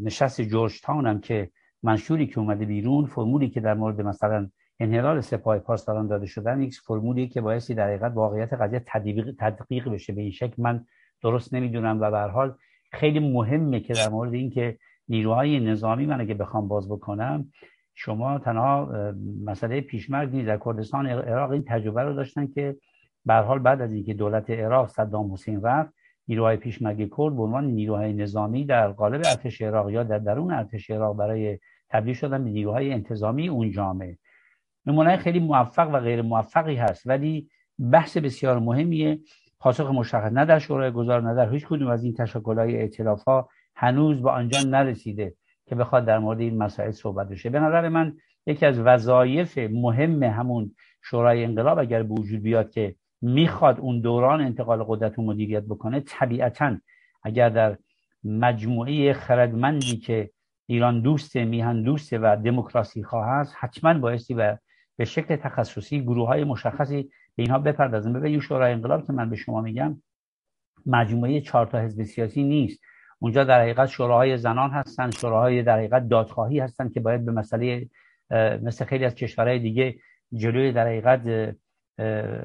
نشست 0.00 0.42
جورج 0.42 0.80
تاون 0.80 1.06
هم 1.06 1.20
که 1.20 1.50
منشوری 1.82 2.26
که 2.26 2.38
اومده 2.38 2.64
بیرون 2.64 3.06
فرمولی 3.06 3.50
که 3.50 3.60
در 3.60 3.74
مورد 3.74 4.00
مثلا 4.00 4.50
انحلال 4.80 5.20
سپاه 5.20 5.58
پاسداران 5.58 6.06
داده 6.06 6.26
شدن 6.26 6.62
یک 6.62 6.74
فرمولی 6.86 7.28
که 7.28 7.40
بایستی 7.40 7.74
در 7.74 7.86
حقیقت 7.86 8.12
واقعیت 8.14 8.52
قضیه 8.52 8.84
تدقیق, 9.38 9.88
بشه. 9.88 10.12
به 10.12 10.22
این 10.22 10.30
شکل 10.30 10.62
من 10.62 10.84
درست 11.22 11.54
نمی‌دونم 11.54 12.00
و 12.00 12.10
به 12.10 12.18
حال 12.18 12.54
خیلی 12.92 13.18
مهمه 13.18 13.80
که 13.80 13.94
در 13.94 14.08
مورد 14.08 14.34
اینکه 14.34 14.78
نیروهای 15.08 15.60
نظامی 15.60 16.06
من 16.06 16.20
اگه 16.20 16.34
بخوام 16.34 16.68
باز 16.68 16.88
بکنم 16.88 17.52
شما 17.94 18.38
تنها 18.38 18.90
مسئله 19.44 19.80
پیشمرگ 19.80 20.34
نیست. 20.34 20.46
در 20.46 20.58
کردستان 20.64 21.06
عراق 21.06 21.50
این 21.50 21.64
تجربه 21.68 22.02
رو 22.02 22.14
داشتن 22.14 22.46
که 22.46 22.76
به 23.24 23.34
حال 23.34 23.58
بعد 23.58 23.80
از 23.80 23.92
اینکه 23.92 24.14
دولت 24.14 24.50
عراق 24.50 24.88
صدام 24.88 25.32
حسین 25.32 25.62
رفت 25.62 25.94
نیروهای 26.28 26.56
پیشمرگ 26.56 26.98
کرد 26.98 27.36
به 27.36 27.42
عنوان 27.42 27.64
نیروهای 27.64 28.12
نظامی 28.12 28.64
در 28.64 28.88
قالب 28.88 29.22
ارتش 29.26 29.62
عراق 29.62 29.90
یا 29.90 30.02
در 30.02 30.18
درون 30.18 30.52
ارتش 30.52 30.90
عراق 30.90 31.16
برای 31.16 31.58
تبدیل 31.90 32.14
شدن 32.14 32.44
به 32.44 32.50
نیروهای 32.50 32.92
انتظامی 32.92 33.48
اون 33.48 33.70
جامعه. 33.70 34.18
نمونه 34.86 35.16
خیلی 35.16 35.38
موفق 35.38 35.94
و 35.94 36.00
غیر 36.00 36.22
موفقی 36.22 36.74
هست 36.74 37.06
ولی 37.06 37.48
بحث 37.92 38.16
بسیار 38.16 38.58
مهمیه. 38.58 39.18
پاسخ 39.60 39.90
مشخص 39.90 40.32
نه 40.32 40.44
در 40.44 40.58
شورای 40.58 40.90
گذار 40.90 41.22
نه 41.22 41.34
در 41.34 41.52
هیچ 41.52 41.66
کدوم 41.66 41.88
از 41.88 42.04
این 42.04 42.14
تشکل‌های 42.14 42.80
ائتلاف 42.80 43.22
ها 43.22 43.48
هنوز 43.76 44.22
به 44.22 44.30
آنجا 44.30 44.60
نرسیده 44.60 45.34
که 45.66 45.74
بخواد 45.74 46.04
در 46.04 46.18
مورد 46.18 46.40
این 46.40 46.58
مسائل 46.58 46.90
صحبت 46.90 47.28
بشه. 47.28 47.50
به 47.50 47.60
نظر 47.60 47.88
من 47.88 48.16
یکی 48.46 48.66
از 48.66 48.78
وظایف 48.78 49.58
مهم 49.58 50.22
همون 50.22 50.74
شورای 51.02 51.44
انقلاب 51.44 51.78
اگر 51.78 52.02
به 52.02 52.14
وجود 52.14 52.42
بیاد 52.42 52.70
که 52.70 52.94
می‌خواد 53.24 53.80
اون 53.80 54.00
دوران 54.00 54.40
انتقال 54.40 54.84
قدرت 54.88 55.18
و 55.18 55.22
مدیریت 55.22 55.62
بکنه 55.62 56.00
طبیعتا 56.00 56.76
اگر 57.22 57.48
در 57.48 57.78
مجموعه 58.24 59.12
خردمندی 59.12 59.96
که 59.96 60.30
ایران 60.66 61.00
دوست 61.00 61.36
میهن 61.36 61.82
دوست 61.82 62.12
و 62.12 62.36
دموکراسی 62.36 63.02
خواه 63.02 63.26
هست 63.26 63.54
حتما 63.58 63.94
بایستی 63.94 64.34
و 64.34 64.56
به 64.96 65.04
شکل 65.04 65.36
تخصصی 65.36 66.02
گروه 66.02 66.28
های 66.28 66.44
مشخصی 66.44 67.02
به 67.36 67.42
اینها 67.42 67.58
بپردازن. 67.58 68.12
ببینید 68.12 68.40
شورای 68.40 68.72
انقلاب 68.72 69.06
که 69.06 69.12
من 69.12 69.30
به 69.30 69.36
شما 69.36 69.60
میگم 69.60 70.02
مجموعه 70.86 71.40
چهار 71.40 71.66
تا 71.66 71.78
حزب 71.78 72.02
سیاسی 72.02 72.42
نیست. 72.42 72.80
اونجا 73.18 73.44
در 73.44 73.60
حقیقت 73.60 73.86
شوراهای 73.86 74.36
زنان 74.36 74.70
هستن 74.70 75.10
شوراهای 75.10 75.62
در 75.62 75.76
حقیقت 75.76 76.08
دادخواهی 76.08 76.58
هستن 76.58 76.88
که 76.88 77.00
باید 77.00 77.24
به 77.24 77.32
مسئله 77.32 77.88
مثل 78.62 78.84
خیلی 78.84 79.04
از 79.04 79.14
کشورهای 79.14 79.58
دیگه 79.58 79.94
جلوی 80.32 80.72
در 80.72 80.86
حقیقت 80.86 81.54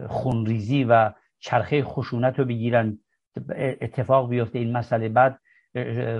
خونریزی 0.07 0.83
و 0.83 1.11
چرخه 1.39 1.83
خشونت 1.83 2.39
رو 2.39 2.45
بگیرن. 2.45 2.99
اتفاق 3.57 4.29
بیفته 4.29 4.59
این 4.59 4.77
مسئله. 4.77 5.09
بعد 5.09 5.39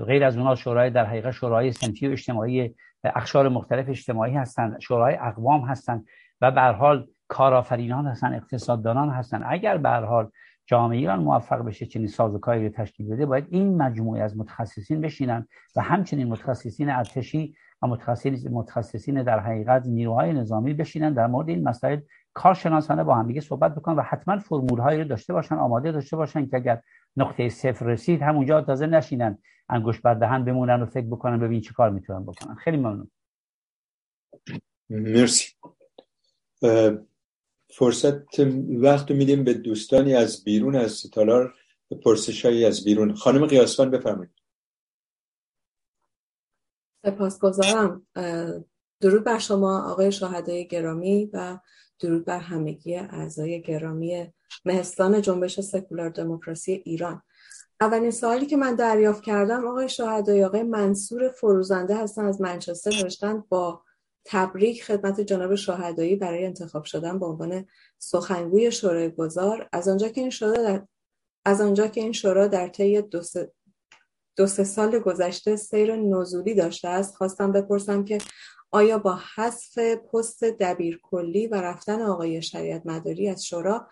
غیر 0.08 0.24
از 0.24 0.38
اونها 0.38 0.56
شورای 0.56 0.90
در 0.90 1.06
حقیقت 1.06 1.32
شورای 1.32 1.72
سنفی 1.72 2.08
و 2.08 2.12
اجتماعی 2.12 2.76
اخشار 3.04 3.50
مختلف 3.50 3.90
اجتماعی 3.90 4.34
هستن 4.34 4.80
شورای 4.80 5.18
اقوام 5.22 5.62
هستن 5.62 6.04
و 6.42 6.52
به 6.52 6.62
حال 6.62 7.08
کارآفرینان 7.28 8.08
هستن 8.08 8.34
اقتصاددانان 8.34 9.10
هستن. 9.10 9.44
اگر 9.46 9.78
به 9.78 9.90
حال 9.90 10.32
جامعه 10.66 10.98
ایران 10.98 11.20
موفق 11.20 11.66
بشه 11.66 11.86
چنین 11.86 12.08
سازوکاری 12.08 12.64
رو 12.68 12.74
تشکیل 12.74 13.10
بده 13.10 13.26
باید 13.26 13.48
این 13.50 13.78
مجموعه 13.82 14.24
از 14.24 14.38
متخصصین 14.38 15.02
بشینن 15.02 15.48
و 15.76 15.82
همچنین 15.82 16.28
متخصصین 16.28 16.90
ارتشی 16.90 17.56
و 17.82 17.88
متخصصین 17.88 18.52
متخصصین 18.52 19.24
در 19.24 19.40
حقیقت 19.40 19.86
نیروهای 19.86 20.34
نظامی 20.34 20.74
بشینن 20.74 21.14
در 21.14 21.28
مورد 21.28 21.50
این 21.50 21.64
مسائل 21.64 22.00
کارشناسانه 22.34 23.04
با 23.04 23.16
هم 23.16 23.28
دیگه 23.28 23.42
صحبت 23.42 23.76
بکنن 23.76 23.96
و 23.96 24.02
حتما 24.02 24.40
فرمول 24.40 24.80
هایی 24.80 25.02
رو 25.02 25.08
داشته 25.08 25.34
باشن 25.34 25.56
آماده 25.56 25.92
داشته 25.92 26.18
باشن 26.18 26.48
که 26.48 26.56
اگر 26.56 26.82
نقطه 27.18 27.50
صفر 27.50 27.86
رسید 27.86 28.22
همونجا 28.22 28.62
تازه 28.62 28.88
نشینن 28.88 29.38
انگوش 29.70 30.02
بر 30.02 30.14
دهن 30.14 30.46
بمونن 30.46 30.82
و 30.82 30.86
فکر 30.86 31.08
بکنن 31.08 31.40
ببین 31.40 31.62
چی 31.62 31.74
کار 31.74 31.90
می‌تونن 31.90 32.26
بکنن. 32.26 32.56
خیلی 32.56 32.78
ممنون. 32.78 33.12
مرسی. 34.90 35.54
فرصت 37.70 38.40
وقت 38.70 39.12
میدیم 39.12 39.44
به 39.44 39.54
دوستانی 39.54 40.16
از 40.16 40.44
بیرون 40.44 40.76
از 40.76 41.10
تالار 41.14 41.54
پرسش 42.04 42.46
از 42.46 42.84
بیرون. 42.84 43.14
خانم 43.14 43.46
قیاسفان 43.46 43.92
بفرمایید. 43.92 44.34
سپاسگزارم. 47.06 48.08
درود 49.02 49.24
بر 49.24 49.38
شما 49.38 49.92
آقای 49.92 50.12
شاهدای 50.12 50.68
گرامی 50.68 51.30
و 51.34 51.60
درود 52.00 52.26
بر 52.26 52.40
همگی 52.40 52.96
اعضای 52.96 53.62
گرامی 53.62 54.34
مهستان 54.66 55.22
جنبش 55.22 55.60
سکولار 55.60 56.10
دموکراسی 56.10 56.72
ایران. 56.86 57.22
اولین 57.82 58.12
سوالی 58.12 58.46
که 58.46 58.58
من 58.58 58.76
دریافت 58.76 59.24
کردم 59.24 59.68
آقای 59.68 59.90
شاهدای 59.90 60.44
آقای 60.44 60.64
منصور 60.64 61.30
فروزنده 61.30 61.98
هستن 61.98 62.26
از 62.26 62.42
منچستر 62.42 63.04
نوشتن 63.04 63.44
با 63.50 63.82
تبریک 64.26 64.84
خدمت 64.84 65.22
جناب 65.22 65.56
شاهدایی 65.56 66.16
برای 66.16 66.46
انتخاب 66.46 66.84
شدن 66.84 67.20
به 67.20 67.26
عنوان 67.26 67.66
سخنگوی 67.98 68.72
شورای 68.72 69.10
گذار 69.10 69.70
از 69.72 69.88
آنجا 69.88 70.10
که 70.10 70.22
این 70.22 70.30
شورا 70.30 70.64
در 70.64 70.86
از 71.46 71.62
آنجا 71.62 71.88
که 71.88 72.02
این 72.02 72.12
شورا 72.12 72.48
در 72.48 72.68
طی 72.68 73.02
دو 73.02 73.22
سه, 73.22 73.52
دو 74.36 74.48
سه 74.48 74.64
سال 74.64 75.00
گذشته 75.00 75.56
سیر 75.56 75.96
نزولی 75.96 76.54
داشته 76.54 76.88
است 76.88 77.16
خواستم 77.16 77.52
بپرسم 77.52 78.06
که 78.06 78.18
آیا 78.72 78.98
با 78.98 79.20
حذف 79.36 79.78
پست 79.96 80.44
دبیر 80.44 81.00
کلی 81.04 81.48
و 81.48 81.56
رفتن 81.56 82.02
آقای 82.02 82.42
شریعت 82.42 82.86
مداری 82.86 83.30
از 83.30 83.46
شورا 83.46 83.88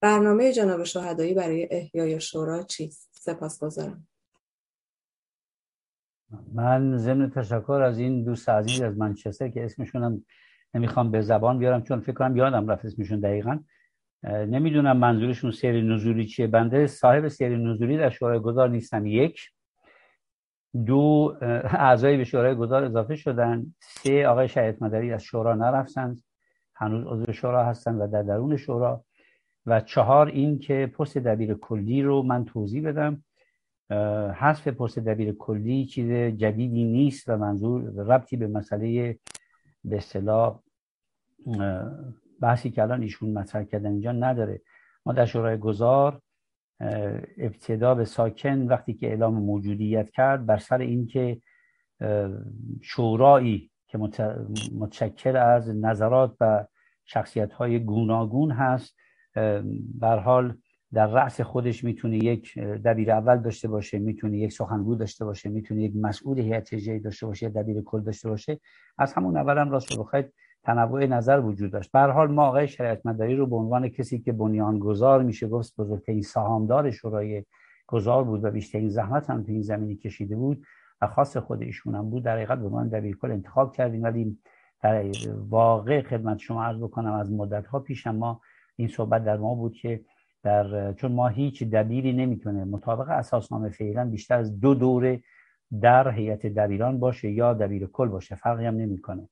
برنامه 0.00 0.52
جناب 0.52 0.84
شهدایی 0.84 1.34
برای 1.34 1.68
احیای 1.70 2.20
شورا 2.20 2.62
چیست؟ 2.62 3.10
سپاس 3.12 3.64
گذارم. 3.64 4.08
من 6.54 6.96
ضمن 6.96 7.30
تشکر 7.30 7.72
از 7.72 7.98
این 7.98 8.24
دوست 8.24 8.48
عزیز 8.48 8.82
از 8.82 8.98
منچستر 8.98 9.48
که 9.48 9.64
اسمشونم 9.64 10.24
نمی‌خوام 10.74 11.10
به 11.10 11.20
زبان 11.20 11.58
بیارم 11.58 11.82
چون 11.82 12.00
فکر 12.00 12.12
کنم 12.12 12.36
یادم 12.36 12.70
رفت 12.70 12.84
اسمشون 12.84 13.20
دقیقا 13.20 13.58
نمی‌دونم 14.24 14.96
منظورشون 14.96 15.50
سری 15.50 15.82
نزولی 15.82 16.26
چیه 16.26 16.46
بنده 16.46 16.86
صاحب 16.86 17.28
سری 17.28 17.56
نزولی 17.56 17.98
در 17.98 18.10
شورای 18.10 18.40
گذار 18.40 18.68
نیستم 18.68 19.06
یک 19.06 19.40
دو 20.86 21.36
اعضای 21.64 22.16
به 22.16 22.24
شورای 22.24 22.54
گذار 22.54 22.84
اضافه 22.84 23.16
شدن. 23.16 23.74
سه 23.80 24.26
آقای 24.26 24.48
شهید 24.48 24.84
مدری 24.84 25.12
از 25.12 25.22
شورا 25.22 25.54
نرفتن 25.54 26.16
هنوز 26.74 27.06
عضو 27.06 27.32
شورا 27.32 27.64
هستن 27.64 27.94
و 27.94 28.06
در 28.06 28.22
درون 28.22 28.56
شورا. 28.56 29.04
و 29.66 29.80
چهار 29.80 30.26
این 30.26 30.58
که 30.58 30.92
پست 30.98 31.18
دبیر 31.18 31.54
کلی 31.54 32.02
رو 32.02 32.22
من 32.22 32.44
توضیح 32.44 32.88
بدم. 32.88 33.24
حذف 34.34 34.68
پست 34.68 34.98
دبیر 34.98 35.32
کلی 35.32 35.86
چیز 35.86 36.10
جدیدی 36.36 36.84
نیست 36.84 37.28
و 37.28 37.36
منظور 37.36 37.82
ربطی 37.82 38.36
به 38.36 38.46
مسئله 38.46 39.18
به 39.84 39.96
اصطلاح 39.96 40.60
بحثی 42.40 42.70
که 42.70 42.82
الان 42.82 43.02
ایشون 43.02 43.32
مطرح 43.32 43.64
کردن 43.64 43.90
اینجا 43.90 44.12
نداره. 44.12 44.60
ما 45.06 45.12
در 45.12 45.26
شورای 45.26 45.56
گذار 45.56 46.20
ابتدا 47.38 47.94
به 47.94 48.04
ساکن 48.04 48.58
وقتی 48.58 48.94
که 48.94 49.06
اعلام 49.06 49.34
موجودیت 49.34 50.10
کرد 50.10 50.46
بر 50.46 50.58
سر 50.58 50.78
اینکه 50.78 51.40
شورایی 52.82 53.70
که 53.86 53.98
متشکل 54.78 55.36
از 55.36 55.76
نظرات 55.76 56.36
و 56.40 56.66
شخصیت 57.04 57.52
های 57.52 57.78
گوناگون 57.78 58.50
هست 58.50 58.96
بر 59.94 60.18
حال 60.18 60.56
در 60.92 61.06
رأس 61.06 61.40
خودش 61.40 61.84
می‌تونه 61.84 62.16
یک 62.16 62.58
دبیر 62.58 63.12
اول 63.12 63.36
داشته 63.36 63.68
باشه 63.68 63.98
می‌تونه 63.98 64.38
یک 64.38 64.52
سخنگو 64.52 64.94
داشته 64.94 65.24
باشه 65.24 65.48
می‌تونه 65.48 65.82
یک 65.82 65.92
مسئول 65.96 66.38
هیئت 66.38 66.72
اجرایی 66.72 67.00
داشته 67.00 67.26
باشه 67.26 67.48
دبیر 67.48 67.82
کل 67.82 68.02
داشته 68.02 68.28
باشه. 68.28 68.60
از 68.98 69.12
همون 69.12 69.36
اول 69.36 69.58
هم 69.58 69.70
راست 69.70 69.98
بخواید 69.98 70.32
تنوع 70.64 71.06
نظر 71.06 71.40
وجود 71.40 71.70
داشت. 71.70 71.92
به 71.92 72.00
حال 72.00 72.32
ما 72.32 72.46
آقای 72.46 72.68
شریعت 72.68 73.06
مداری 73.06 73.36
رو 73.36 73.46
به 73.46 73.56
عنوان 73.56 73.88
کسی 73.88 74.18
که 74.18 74.32
بنیانگذار 74.32 75.22
میشه 75.22 75.48
گفت 75.48 75.74
بزرگترین 75.78 76.22
سهامدار 76.22 76.90
شورای 76.90 77.44
گذار 77.86 78.24
بود 78.24 78.44
و 78.44 78.50
بیشترین 78.50 78.88
زحمت 78.88 79.30
هم 79.30 79.42
تو 79.42 79.52
این 79.52 79.62
زمینی 79.62 79.96
کشیده 79.96 80.36
بود 80.36 80.62
و 81.00 81.06
خاص 81.06 81.36
خود 81.36 81.62
ایشون 81.62 81.94
هم 81.94 82.10
بود. 82.10 82.24
در 82.24 82.36
حقیقت 82.36 82.58
به 82.58 82.66
عنوان 82.66 82.88
دبیرکل 82.88 83.30
انتخاب 83.30 83.72
کردیم 83.72 84.02
ولی 84.02 84.38
در 84.82 85.04
واقع 85.48 86.02
خدمت 86.02 86.38
شما 86.38 86.64
عرض 86.64 86.78
بکنم 86.78 87.12
از 87.12 87.32
مدت 87.32 87.66
ها 87.66 87.80
پیش 87.80 88.06
ما 88.06 88.40
این 88.76 88.88
صحبت 88.88 89.24
در 89.24 89.36
ما 89.36 89.54
بود 89.54 89.74
که 89.74 90.00
در 90.42 90.92
چون 90.92 91.12
ما 91.12 91.28
هیچ 91.28 91.62
دبیری 91.62 92.12
نمی‌تونه 92.12 92.64
مطابق 92.64 93.08
اساسنامه 93.08 93.70
فعلا 93.70 94.04
بیشتر 94.04 94.38
از 94.38 94.60
دو 94.60 94.74
دوره 94.74 95.22
در 95.80 96.10
هیئت 96.10 96.46
دبیران 96.46 96.98
باشه 96.98 97.30
یا 97.30 97.54
دبیر 97.54 97.86
کل 97.86 98.08
باشه. 98.08 98.34
فرقی 98.34 98.66
هم 98.66 98.76
نمی‌کنه. 98.76 99.28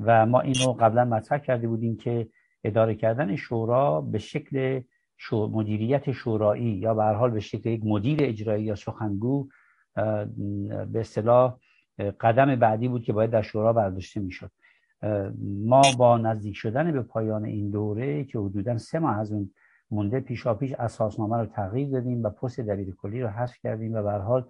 و 0.00 0.26
ما 0.26 0.40
اینو 0.40 0.72
قبلا 0.72 1.04
مطرح 1.04 1.38
کرده 1.38 1.68
بودیم 1.68 1.96
که 1.96 2.28
اداره 2.64 2.94
کردن 2.94 3.36
شورا 3.36 4.00
به 4.00 4.18
شکل 4.18 4.80
شو 5.16 5.50
مدیریت 5.52 6.12
شورایی 6.12 6.64
یا 6.64 6.94
به 6.94 7.04
حال 7.04 7.30
به 7.30 7.40
شکل 7.40 7.70
یک 7.70 7.80
مدیر 7.84 8.18
اجرایی 8.22 8.64
یا 8.64 8.74
سخنگو 8.74 9.48
به 10.92 11.00
اصطلاح 11.00 11.58
قدم 12.20 12.56
بعدی 12.56 12.88
بود 12.88 13.02
که 13.02 13.12
باید 13.12 13.30
در 13.30 13.42
شورا 13.42 13.72
برداشته 13.72 14.20
می‌شد. 14.20 14.50
ما 15.42 15.82
با 15.98 16.18
نزدیک 16.18 16.56
شدن 16.56 16.92
به 16.92 17.02
پایان 17.02 17.44
این 17.44 17.70
دوره 17.70 18.24
که 18.24 18.38
حدودا 18.38 18.78
سه 18.78 18.98
ماه 18.98 19.18
از 19.18 19.32
اون 19.32 19.50
مونده 19.90 20.20
پیشا 20.20 20.54
پیش 20.54 20.72
اساسنامه 20.72 21.36
رو 21.36 21.46
تغییر 21.46 21.88
دادیم 21.88 22.22
و 22.22 22.30
پست 22.30 22.60
دبیر 22.60 22.94
کلی 22.94 23.22
رو 23.22 23.28
حذف 23.28 23.56
کردیم 23.62 23.94
و 23.94 24.02
به 24.02 24.12
حال 24.12 24.44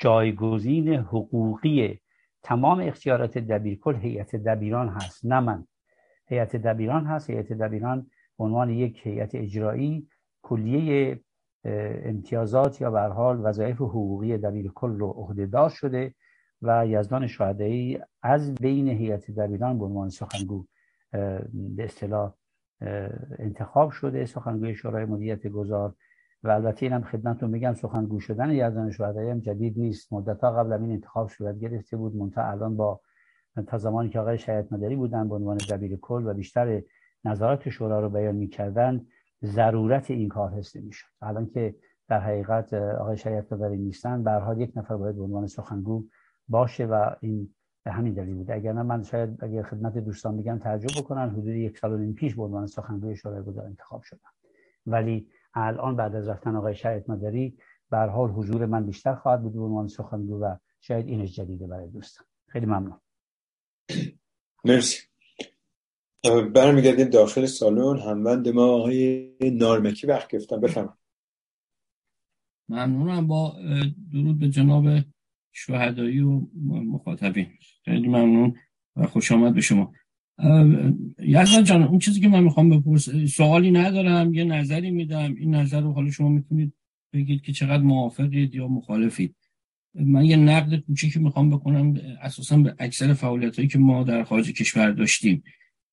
جایگزین 0.00 0.94
حقوقی 0.94 1.98
تمام 2.42 2.80
اختیارات 2.80 3.38
دبیرکل 3.38 3.96
هیئت 3.96 4.36
دبیران 4.36 4.88
هست 4.88 5.26
نه 5.26 5.40
من. 5.40 5.66
هیئت 6.26 6.56
دبیران 6.56 7.06
هست 7.06 7.30
هیئت 7.30 7.52
دبیران 7.52 8.06
به 8.38 8.44
عنوان 8.44 8.70
یک 8.70 9.06
هیئت 9.06 9.34
اجرایی 9.34 10.08
کلیه 10.42 11.20
امتیازات 12.04 12.80
یا 12.80 12.90
به 12.90 13.00
حال 13.00 13.40
وظایف 13.46 13.76
حقوقی 13.76 14.38
دبیرکل 14.38 14.90
رو 14.90 15.06
عهدهدار 15.06 15.68
شده 15.68 16.14
و 16.62 16.86
یزدان 16.86 17.26
شهدایی 17.26 18.00
از 18.22 18.54
بین 18.54 18.88
هیئت 18.88 19.30
دبیران 19.30 19.78
به 19.78 19.84
عنوان 19.84 20.08
سخنگو 20.08 20.64
به 21.52 21.84
اصطلاح 21.84 22.34
انتخاب 23.38 23.90
شده 23.90 24.26
سخنگوی 24.26 24.74
شورای 24.74 25.04
مدیریت 25.04 25.46
گذار 25.46 25.94
و 26.42 26.48
البته 26.50 26.86
اینم 26.86 27.02
خدمتتون 27.02 27.50
میگم 27.50 27.74
سخنگو 27.74 28.20
شدن 28.20 28.50
یزدان 28.50 28.90
شهدایی 28.90 29.30
هم 29.30 29.40
جدید 29.40 29.78
نیست. 29.78 30.12
مدت 30.12 30.40
ها 30.40 30.52
قبل 30.52 30.72
این 30.72 30.92
انتخاب 30.92 31.28
صورت 31.28 31.58
گرفته 31.58 31.96
بود. 31.96 32.16
منتها 32.16 32.50
الان 32.50 32.76
با 32.76 33.00
تا 33.66 33.78
زمانی 33.78 34.08
که 34.08 34.20
آقای 34.20 34.38
شهید 34.38 34.74
مداری 34.74 34.96
بودن 34.96 35.28
به 35.28 35.34
عنوان 35.34 35.56
دبیر 35.56 35.96
کل 35.96 36.26
و 36.26 36.34
بیشتر 36.34 36.82
نظارت 37.24 37.68
شورا 37.68 38.00
رو 38.00 38.08
بیان 38.10 38.34
می‌کردن 38.34 39.06
ضرورت 39.44 40.10
این 40.10 40.28
کار 40.28 40.50
حس 40.50 40.76
نمی‌شد. 40.76 41.06
الان 41.22 41.46
که 41.46 41.74
در 42.08 42.20
حقیقت 42.20 42.74
آقای 42.74 43.16
شهید 43.16 43.44
مداری 43.50 43.78
نیستن 43.78 44.24
به 44.24 44.30
حال 44.30 44.60
یک 44.60 44.72
نفر 44.76 44.96
باید 44.96 45.16
به 45.16 45.22
عنوان 45.22 45.46
سخنگو 45.46 46.04
باشه 46.48 46.86
و 46.86 47.10
این 47.20 47.54
به 47.84 47.92
همین 47.92 48.14
دلیل 48.14 48.34
بوده 48.34 48.54
اگر 48.54 48.72
نه 48.72 48.82
من 48.82 49.02
شاید 49.02 49.44
اگر 49.44 49.62
خدمت 49.62 49.98
دوستان 49.98 50.34
میگم 50.34 50.58
تعجب 50.58 51.00
بکنن 51.02 51.30
حدود 51.30 51.46
یک 51.46 51.78
سال 51.78 51.92
و 51.92 51.96
نیم 51.96 52.14
پیش 52.14 52.34
به 52.34 52.42
عنوان 52.42 52.66
سخنگوی 52.66 53.16
شورای 53.16 53.42
گذار 53.42 53.66
انتخاب 53.66 54.02
شدم. 54.02 54.30
ولی 54.86 55.28
الان 55.54 55.96
بعد 55.96 56.14
از 56.14 56.28
رفتن 56.28 56.56
آقای 56.56 56.74
شهید 56.74 57.10
مداری 57.10 57.58
به 57.90 57.98
حال 57.98 58.30
حضور 58.30 58.66
من 58.66 58.86
بیشتر 58.86 59.14
خواهد 59.14 59.42
بود 59.42 59.52
به 59.52 59.60
عنوان 59.60 59.88
سخنگو 59.88 60.44
و 60.44 60.56
شاید 60.80 61.08
اینش 61.08 61.36
جدیده 61.36 61.66
برای 61.66 61.90
دوستان. 61.90 62.26
خیلی 62.48 62.66
ممنون. 62.66 63.00
مرسی. 64.64 64.98
برمیگردیم 66.54 67.08
داخل 67.08 67.46
سالن. 67.46 67.98
هموند 67.98 68.48
ما 68.48 68.62
آقای 68.62 69.32
نارمکی 69.40 70.06
وقت 70.06 70.36
گفتم 70.36 70.60
بفهم 70.60 70.98
ممنونم 72.68 73.26
با 73.26 73.56
درود 74.12 74.38
به 74.38 74.48
جناب 74.48 74.84
شهدایی 75.52 76.20
و 76.20 76.40
مخاطبین. 76.64 77.46
خیلی 77.84 78.08
ممنون 78.08 78.56
و 78.96 79.06
خوش 79.06 79.32
آمد 79.32 79.54
به 79.54 79.60
شما. 79.60 79.92
یزدان 81.18 81.64
جان 81.64 81.82
اون 81.82 81.98
چیزی 81.98 82.20
که 82.20 82.28
من 82.28 82.44
می‌خوام 82.44 82.68
بپرس 82.68 83.08
سوالی 83.10 83.70
ندارم 83.70 84.34
یه 84.34 84.44
نظری 84.44 84.90
میدم. 84.90 85.34
این 85.34 85.54
نظر 85.54 85.80
رو 85.80 85.92
حالا 85.92 86.10
شما 86.10 86.28
می‌تونید 86.28 86.72
بگید 87.12 87.42
که 87.42 87.52
چقدر 87.52 87.82
موافقید 87.82 88.54
یا 88.54 88.68
مخالفید. 88.68 89.34
من 89.94 90.24
یه 90.24 90.36
نقد 90.36 90.76
کوچیکی 90.76 91.18
می‌خوام 91.18 91.50
بکنم 91.50 91.94
اساسا 92.22 92.56
به 92.56 92.74
اکثر 92.78 93.12
فعالیت 93.12 93.56
هایی 93.56 93.68
که 93.68 93.78
ما 93.78 94.04
در 94.04 94.24
خارج 94.24 94.52
کشور 94.52 94.90
داشتیم. 94.90 95.42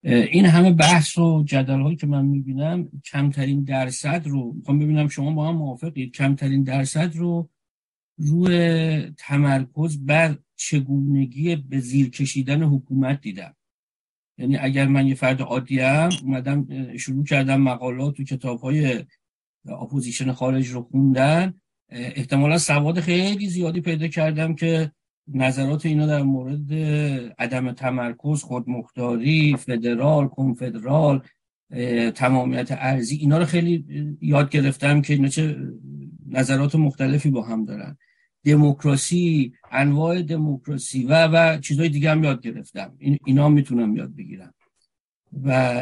این 0.04 0.46
همه 0.46 0.72
بحث 0.72 1.18
و 1.18 1.44
جدل 1.44 1.82
هایی 1.82 1.96
که 1.96 2.08
من 2.08 2.26
می‌بینم 2.26 2.90
کمترین 3.12 3.64
درصد 3.64 4.28
رو 4.28 4.54
می‌خوام 4.54 4.80
ببینم 4.80 5.08
شما 5.08 5.32
با 5.32 5.48
هم 5.48 5.56
موافقید. 5.56 6.12
کمترین 6.12 6.64
درصد 6.64 7.16
رو 7.16 7.50
روی 8.18 9.00
تمرکز 9.18 10.06
بر 10.06 10.38
چگونگی 10.56 11.56
به 11.56 11.80
زیر 11.80 12.10
کشیدن 12.10 12.64
حکومت 12.64 13.22
دیدم. 13.22 13.56
یعنی 14.38 14.58
اگر 14.58 14.88
من 14.88 15.08
یه 15.08 15.16
فرد 15.16 15.42
عادی 15.42 15.80
هم 15.80 16.10
اومدم 16.24 16.68
شروع 16.98 17.24
کردم 17.24 17.62
مقالات 17.62 18.20
و 18.20 18.24
کتاب 18.24 18.60
های 18.60 19.06
opposition 19.68 20.32
خارج 20.32 20.68
رو 20.68 20.82
خوندم. 20.82 21.54
احتمالا 21.90 22.58
سواد 22.58 23.00
خیلی 23.00 23.50
زیادی 23.50 23.82
پیدا 23.82 24.08
کردم 24.08 24.56
که 24.56 24.92
نظرات 25.28 25.86
اینا 25.86 26.08
در 26.08 26.22
مورد 26.22 26.74
عدم 27.40 27.72
تمرکز 27.72 28.44
خودمختاری 28.44 29.58
فدرال 29.58 30.28
کنفدرال 30.28 31.22
تمامیت 32.16 32.72
ارضی 32.72 33.16
اینا 33.16 33.38
رو 33.38 33.46
خیلی 33.46 33.86
یاد 34.22 34.50
گرفتم 34.50 35.02
که 35.02 35.14
اینا 35.14 35.28
چه 35.28 35.58
نظرات 36.30 36.76
مختلفی 36.76 37.30
با 37.30 37.42
هم 37.42 37.66
دارن. 37.66 37.98
دموکراسی 38.46 39.54
انواع 39.72 40.22
دموکراسی 40.22 41.04
و 41.04 41.28
و 41.28 41.60
چیزهای 41.60 41.90
دیگه 41.90 42.12
هم 42.12 42.24
یاد 42.24 42.42
گرفتم. 42.42 42.94
این 43.00 43.18
اینا 43.26 43.50
می‌تونم 43.50 43.96
یاد 43.96 44.16
بگیرم. 44.16 44.54
و 45.44 45.82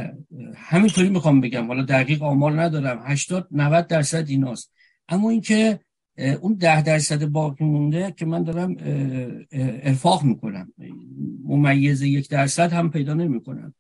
همینطوری 0.56 1.10
می‌خوام 1.10 1.42
بگم. 1.42 1.68
حالا 1.68 1.84
دقیق 1.84 2.24
آمار 2.24 2.62
ندارم. 2.62 3.02
80 3.04 3.48
90 3.52 3.88
درصد 3.88 4.30
ایناست. 4.30 4.74
اما 5.10 5.30
اینکه 5.30 5.80
اون 6.42 6.54
ده 6.54 6.82
درصد 6.82 7.26
باقی 7.26 7.66
مونده 7.66 8.14
که 8.18 8.26
من 8.26 8.44
دارم 8.44 8.76
ارفاق 9.84 10.24
می‌کنم. 10.24 10.74
ممیز 11.44 12.02
یک 12.02 12.30
درصد 12.30 12.74
هم 12.74 12.92
پیدا 12.92 13.14
نمی‌کنم. 13.14 13.74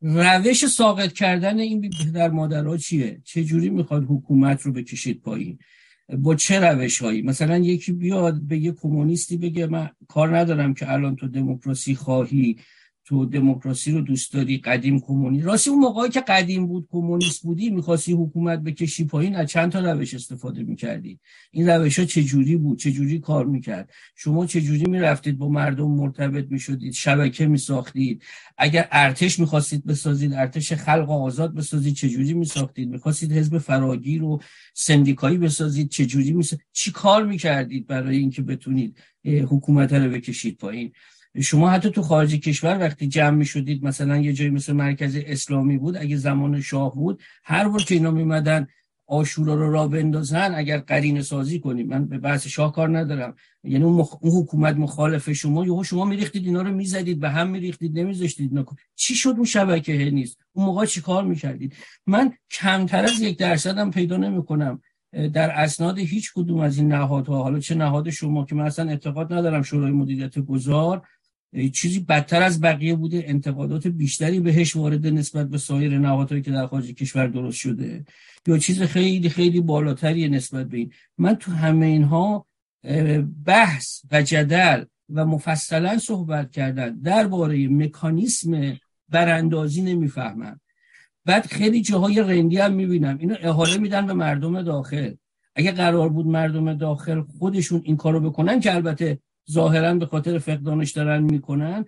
روش 0.00 0.66
ساقط 0.66 1.12
کردن 1.12 1.58
این 1.58 1.90
در 2.14 2.30
مادرها 2.30 2.76
چیه؟ 2.76 3.20
چه 3.24 3.44
جوری 3.44 3.70
می‌خواد 3.70 4.04
حکومت 4.08 4.62
رو 4.62 4.72
بکشید 4.72 5.20
پایین؟ 5.20 5.58
با 6.08 6.34
چه 6.34 6.60
روش 6.60 7.02
هایی 7.02 7.22
مثلا 7.22 7.58
یکی 7.58 7.92
بیاد 7.92 8.40
به 8.40 8.58
یه 8.58 8.72
کمونیستی 8.72 9.36
بگه 9.36 9.66
من 9.66 9.90
کار 10.08 10.38
ندارم 10.38 10.74
که 10.74 10.92
الان 10.92 11.16
تو 11.16 11.28
دموکراسی 11.28 11.94
خواهی 11.94 12.56
تو 13.08 13.26
دموکراسی 13.26 13.92
رو 13.92 14.00
دوست 14.00 14.32
داری؟ 14.32 14.58
قدیم 14.58 15.00
کمونی 15.00 15.42
راستی 15.42 15.70
اون 15.70 15.78
موقعی 15.78 16.10
که 16.10 16.20
قدیم 16.20 16.66
بود 16.66 16.88
کمونیست 16.90 17.42
بودی 17.42 17.70
می‌خواستی 17.70 18.12
حکومت 18.12 18.60
بکشی 18.60 19.04
پایین 19.04 19.36
از 19.36 19.50
چند 19.50 19.72
تا 19.72 19.80
روش 19.80 20.14
استفاده 20.14 20.62
می‌کردی؟ 20.62 21.20
این 21.50 21.68
روش 21.68 21.98
ها 21.98 22.04
چجوری 22.04 22.56
بود؟ 22.56 22.78
چجوری 22.78 23.18
کار 23.18 23.46
می‌کرد؟ 23.46 23.90
شما 24.16 24.46
چجوری 24.46 24.84
می‌رفتید 24.90 25.38
با 25.38 25.48
مردم 25.48 25.90
مرتبط 25.90 26.46
می‌شدید؟ 26.50 26.92
شبکه 26.92 27.46
میساختید؟ 27.46 28.22
اگر 28.58 28.88
ارتش 28.92 29.38
می‌خواستید 29.38 29.86
بسازید 29.86 30.32
ارتش 30.32 30.72
خلق 30.72 31.10
آزاد 31.10 31.54
بسازید 31.54 31.94
چجوری 31.94 32.34
میساختید؟ 32.34 32.88
می‌خواستید 32.88 33.32
حزب 33.32 33.58
فراگیر 33.58 34.22
و 34.22 34.40
سندیکایی 34.74 35.38
بسازید 35.38 35.88
چجوری 35.88 36.32
میساختید 36.32 36.68
چی 36.72 36.90
کار 36.90 37.26
می‌کردید 37.26 37.86
برای 37.86 38.16
اینکه 38.16 38.42
بتونید 38.42 38.96
حکومت 39.24 39.92
رو 39.92 40.10
بکشید 40.10 40.56
پایین؟ 40.56 40.92
شما 41.42 41.70
حتی 41.70 41.90
تو 41.90 42.02
خارج 42.02 42.34
کشور 42.34 42.78
وقتی 42.78 43.08
جمع 43.08 43.36
می 43.36 43.44
شدید 43.44 43.84
مثلا 43.84 44.16
یه 44.16 44.32
جایی 44.32 44.50
مثل 44.50 44.72
مرکز 44.72 45.16
اسلامی 45.26 45.78
بود 45.78 45.96
اگه 45.96 46.16
زمان 46.16 46.60
شاه 46.60 46.94
بود 46.94 47.22
هر 47.44 47.68
بار 47.68 47.82
که 47.82 47.94
اینا 47.94 48.10
میمدن 48.10 48.66
آشورا 49.06 49.54
رو 49.54 49.72
را 49.72 49.88
بندازن 49.88 50.54
اگر 50.54 50.78
قرین 50.78 51.22
سازی 51.22 51.60
کنیم 51.60 51.86
من 51.86 52.06
به 52.06 52.18
بحث 52.18 52.46
شاه 52.46 52.72
کار 52.72 52.98
ندارم. 52.98 53.34
یعنی 53.64 53.84
اون, 53.84 53.94
مخ... 53.94 54.16
اون 54.20 54.42
حکومت 54.42 54.76
مخالف 54.76 55.32
شما 55.32 55.64
یهو 55.64 55.84
شما 55.84 56.04
میریختید 56.04 56.46
اینا 56.46 56.62
رو 56.62 56.72
می‌زدید 56.72 57.20
به 57.20 57.30
هم 57.30 57.48
میریختید 57.50 57.98
نمیذاشتید 57.98 58.54
نکن 58.54 58.76
چی 58.94 59.14
شد 59.14 59.34
اون 59.36 59.44
شبکه 59.44 60.10
نیست؟ 60.10 60.38
اون 60.52 60.66
موقع 60.66 60.86
چی 60.86 61.00
کار 61.00 61.24
می‌کردید؟ 61.24 61.74
من 62.06 62.32
کمتر 62.50 63.04
از 63.04 63.20
یک 63.20 63.38
درصدم 63.38 63.90
پیدا 63.90 64.16
نمی‌کنم. 64.16 64.80
در 65.32 65.50
اسناد 65.50 65.98
هیچ 65.98 66.32
کدوم 66.34 66.60
از 66.60 66.78
این 66.78 66.88
نهادها 66.92 67.42
حالا 67.42 67.58
چه 67.58 67.74
نهاد 67.74 68.10
شما 68.10 68.44
که 68.44 68.54
من 68.54 68.64
اصلا 68.64 68.90
اعتقاد 68.90 69.32
ندارم 69.32 69.62
شورای 69.62 69.92
مدیریت 69.92 70.38
گذار 70.38 71.02
چیزی 71.72 72.00
بدتر 72.00 72.42
از 72.42 72.60
بقیه 72.60 72.94
بوده 72.94 73.24
انتقادات 73.26 73.86
بیشتری 73.86 74.40
بهش 74.40 74.76
وارد 74.76 75.06
نسبت 75.06 75.48
به 75.48 75.58
سایر 75.58 75.98
نهادهایی 75.98 76.42
که 76.42 76.50
در 76.50 76.66
خارج 76.66 76.86
کشور 76.90 77.26
درست 77.26 77.58
شده. 77.58 78.04
یا 78.46 78.58
چیز 78.58 78.82
خیلی 78.82 79.28
خیلی 79.28 79.60
بالاتری 79.60 80.28
نسبت 80.28 80.68
به 80.68 80.76
این. 80.76 80.92
من 81.18 81.34
تو 81.34 81.52
همه 81.52 81.86
اینها 81.86 82.46
بحث 83.44 84.00
و 84.12 84.22
جدل 84.22 84.84
و 85.14 85.26
مفصلا 85.26 85.98
صحبت 85.98 86.50
کردن 86.50 86.98
درباره 86.98 87.68
مکانیسم 87.68 88.78
براندازی 89.08 89.82
نمی‌فهمم. 89.82 90.60
بعد 91.24 91.46
خیلی 91.46 91.82
جاهای 91.82 92.20
رندی 92.20 92.58
هم 92.58 92.72
می‌بینم. 92.72 93.18
اینو 93.18 93.34
احاله 93.40 93.78
میدن 93.78 94.06
به 94.06 94.12
مردم 94.12 94.62
داخل. 94.62 95.14
اگه 95.54 95.72
قرار 95.72 96.08
بود 96.08 96.26
مردم 96.26 96.74
داخل 96.74 97.22
خودشون 97.22 97.80
این 97.84 97.96
کارو 97.96 98.30
بکنن 98.30 98.60
که 98.60 98.74
البته 98.74 99.18
ظاهرا 99.50 99.94
به 99.94 100.06
خاطر 100.06 100.38
فقدانش 100.38 100.90
دارن 100.90 101.22
می‌کنن 101.22 101.84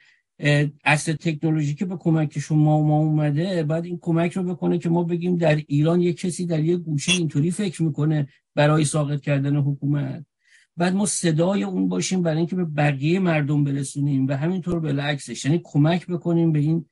اصل 0.84 1.12
تکنولوژی 1.12 1.74
که 1.74 1.84
به 1.84 1.96
کمک 1.96 2.38
شما 2.38 2.82
ما 2.82 2.98
اومده 2.98 3.62
بعد 3.62 3.84
این 3.84 3.98
کمک 4.02 4.32
رو 4.32 4.42
بکنه 4.42 4.78
که 4.78 4.88
ما 4.88 5.02
بگیم 5.02 5.36
در 5.36 5.56
ایران 5.66 6.00
یک 6.00 6.20
کسی 6.20 6.46
در 6.46 6.60
یک 6.60 6.80
گوشه 6.80 7.12
اینطوری 7.12 7.50
فکر 7.50 7.82
می‌کنه 7.82 8.28
برای 8.54 8.84
ساقط 8.84 9.20
کردن 9.20 9.56
حکومت. 9.56 10.24
بعد 10.76 10.94
ما 10.94 11.06
صدای 11.06 11.62
اون 11.62 11.88
باشیم 11.88 12.22
برای 12.22 12.38
اینکه 12.38 12.56
به 12.56 12.64
بقیه 12.64 13.18
مردم 13.18 13.64
برسونیم 13.64 14.26
و 14.26 14.32
همینطور 14.32 14.80
بالعکسش 14.80 15.44
یعنی 15.44 15.60
کمک 15.64 16.06
بکنیم 16.06 16.52
به 16.52 16.58
این 16.58 16.86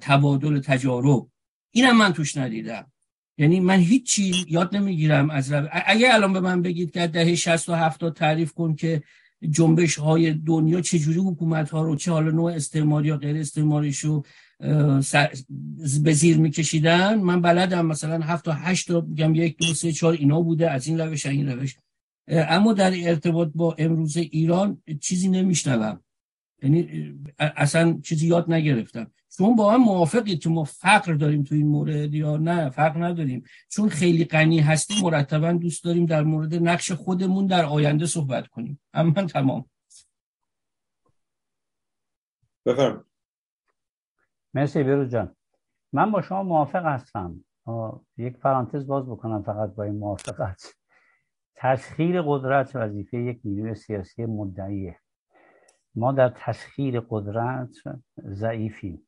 تبادل 0.00 0.60
تجارب. 0.60 1.26
اینم 1.70 1.96
من 1.96 2.12
توش 2.12 2.36
ندیدم. 2.36 2.92
یعنی 3.38 3.60
من 3.60 3.78
هیچی 3.78 4.44
یاد 4.48 4.76
نمی‌گیرم 4.76 5.30
از 5.30 5.52
رو... 5.52 5.68
اگه 5.72 6.14
الان 6.14 6.32
به 6.32 6.40
من 6.40 6.62
بگید 6.62 6.90
که 6.90 7.06
دهه 7.06 7.34
60 7.34 7.68
و 7.68 7.74
70 7.74 8.16
تعریف 8.16 8.52
کن 8.52 8.74
که 8.74 9.02
جنبش 9.50 9.96
های 9.98 10.32
دنیا 10.32 10.80
چجوری 10.80 11.18
حکومت 11.18 11.70
ها 11.70 11.82
رو 11.82 11.96
چه 11.96 12.12
حالا 12.12 12.30
نوع 12.30 12.52
استعماری 12.52 13.08
یا 13.08 13.16
غیر 13.16 13.36
استعماریش 13.36 13.98
رو 13.98 14.24
به 16.02 16.12
زیر 16.12 16.38
میکشیدن؟ 16.38 17.14
من 17.14 17.40
بلدم 17.42 17.86
مثلا 17.86 18.24
هفت 18.24 18.44
تا 18.44 18.52
هشت 18.52 18.88
تا 18.88 19.00
بگم 19.00 19.34
یک 19.34 19.56
دو 19.58 19.74
سه 19.74 19.92
چهار 19.92 20.12
اینا 20.12 20.40
بوده 20.40 20.70
از 20.70 20.86
این 20.86 21.00
روش 21.00 21.26
این 21.26 21.48
روش. 21.48 21.76
اما 22.28 22.72
در 22.72 23.08
ارتباط 23.08 23.48
با 23.54 23.74
امروز 23.78 24.16
ایران 24.16 24.82
چیزی 25.00 25.28
نمیشنوم. 25.28 26.00
یعنی 26.66 27.14
اصلا 27.38 28.00
چیزی 28.04 28.26
یاد 28.26 28.52
نگرفتم. 28.52 29.12
شما 29.36 29.52
با 29.52 29.72
هم 29.72 29.82
موافقید 29.82 30.42
که 30.42 30.48
ما 30.48 30.64
فقر 30.64 31.12
داریم 31.12 31.42
تو 31.42 31.54
این 31.54 31.66
مورد 31.66 32.14
یا 32.14 32.36
نه؟ 32.36 32.70
فقر 32.70 33.04
نداریم. 33.04 33.42
چون 33.68 33.88
خیلی 33.88 34.24
غنی 34.24 34.60
هستیم 34.60 34.96
مرتبا 35.02 35.52
دوست 35.52 35.84
داریم 35.84 36.06
در 36.06 36.22
مورد 36.22 36.54
نقش 36.54 36.92
خودمون 36.92 37.46
در 37.46 37.64
آینده 37.64 38.06
صحبت 38.06 38.46
کنیم. 38.46 38.80
اما 38.92 39.12
من 39.16 39.26
تمام. 39.26 39.64
بفرم 42.66 43.04
مرسی 44.54 44.82
بیروز 44.82 45.10
جان. 45.10 45.36
من 45.92 46.10
با 46.10 46.22
شما 46.22 46.42
موافق 46.42 46.86
هستم. 46.86 47.44
یک 48.16 48.36
پرانتز 48.36 48.86
باز 48.86 49.06
بکنم 49.06 49.42
فقط 49.42 49.74
با 49.74 49.82
این 49.82 49.94
موافقت. 49.94 50.74
تسخیر 51.54 52.22
قدرت 52.22 52.76
وظیفه 52.76 53.18
یک 53.18 53.40
نیروی 53.44 53.74
سیاسی 53.74 54.26
مدعیه. 54.26 55.00
ما 55.96 56.12
در 56.12 56.32
تسخیر 56.36 57.00
قدرت 57.00 57.76
ضعیفیم. 58.20 59.02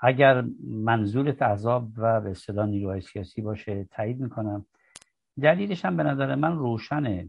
اگر 0.00 0.44
منظور 0.66 1.36
احزاب 1.40 1.88
و 1.96 2.20
به 2.20 2.30
اصطلاح 2.30 2.66
نیروهای 2.66 3.00
سیاسی 3.00 3.42
باشه 3.42 3.84
تایید 3.90 4.20
می‌کنم. 4.20 4.66
دلیلش 5.40 5.84
هم 5.84 5.96
به 5.96 6.02
نظر 6.02 6.34
من 6.34 6.56
روشنه. 6.56 7.28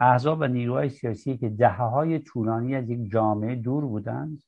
احزاب 0.00 0.40
و 0.40 0.46
نیروهای 0.46 0.88
سیاسی 0.88 1.36
که 1.36 1.48
دهه 1.48 1.82
های 1.82 2.18
طولانی 2.18 2.74
از 2.74 2.90
یک 2.90 3.10
جامعه 3.10 3.54
دور 3.54 3.84
بودند 3.86 4.42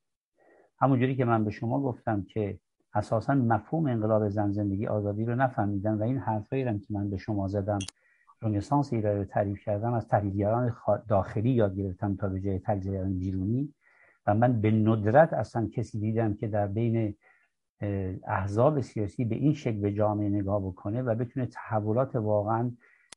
همونجوری 0.78 1.16
که 1.16 1.24
من 1.24 1.44
به 1.44 1.50
شما 1.50 1.80
گفتم 1.80 2.22
که 2.22 2.58
اساسا 2.94 3.34
مفهوم 3.34 3.86
انقلاب 3.86 4.28
زن 4.28 4.50
زندگی 4.50 4.86
آزادی 4.86 5.24
رو 5.24 5.34
نفهمیدن 5.34 5.94
و 5.94 6.02
این 6.02 6.18
حرفایی 6.18 6.64
که 6.64 6.86
من 6.90 7.10
به 7.10 7.16
شما 7.16 7.48
زدم 7.48 7.78
رنسانس 8.42 8.92
ایرانی 8.92 9.18
رو 9.18 9.24
تعریف 9.24 9.64
کردم 9.64 9.92
از 9.92 10.08
تحلیلگران 10.08 10.76
داخلی 11.08 11.50
یاد 11.50 11.76
گرفتم 11.76 12.16
تا 12.16 12.28
به 12.28 12.40
جای 12.40 12.58
تحلیلگران 12.58 13.18
بیرونی. 13.18 13.74
و 14.26 14.34
من 14.34 14.60
به 14.60 14.70
ندرت 14.70 15.32
اصلا 15.32 15.68
کسی 15.74 16.00
دیدم 16.00 16.34
که 16.34 16.48
در 16.48 16.66
بین 16.66 17.14
احزاب 18.26 18.80
سیاسی 18.80 19.24
به 19.24 19.34
این 19.34 19.54
شکل 19.54 19.80
به 19.80 19.92
جامعه 19.92 20.28
نگاه 20.28 20.62
بکنه 20.62 21.02
و 21.02 21.14
بتونه 21.14 21.46
تحولات 21.46 22.16
واقعا 22.16 22.72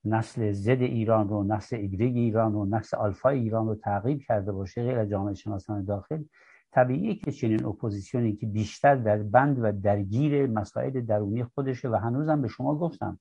نسل 0.05 0.51
زد 0.51 0.81
ایران 0.81 1.29
رو 1.29 1.43
نسل 1.43 1.75
ایگرگ 1.75 2.17
ایران 2.17 2.53
رو 2.53 2.65
نسل 2.65 2.97
آلفا 2.97 3.29
ایران 3.29 3.67
رو 3.67 3.75
تغییر 3.75 4.17
کرده 4.17 4.51
باشه 4.51 4.83
غیر 4.83 5.05
جامعه 5.05 5.33
شناسان 5.33 5.83
داخل. 5.83 6.23
طبیعیه 6.71 7.15
که 7.15 7.31
چنین 7.31 7.65
اپوزیسیونی 7.65 8.33
که 8.33 8.45
بیشتر 8.45 8.95
در 8.95 9.17
بند 9.17 9.59
و 9.63 9.71
درگیر 9.71 10.47
مسائل 10.47 11.01
درونی 11.01 11.43
خودشه 11.43 11.89
و 11.89 11.95
هنوزم 11.95 12.41
به 12.41 12.47
شما 12.47 12.75
گفتم 12.75 13.19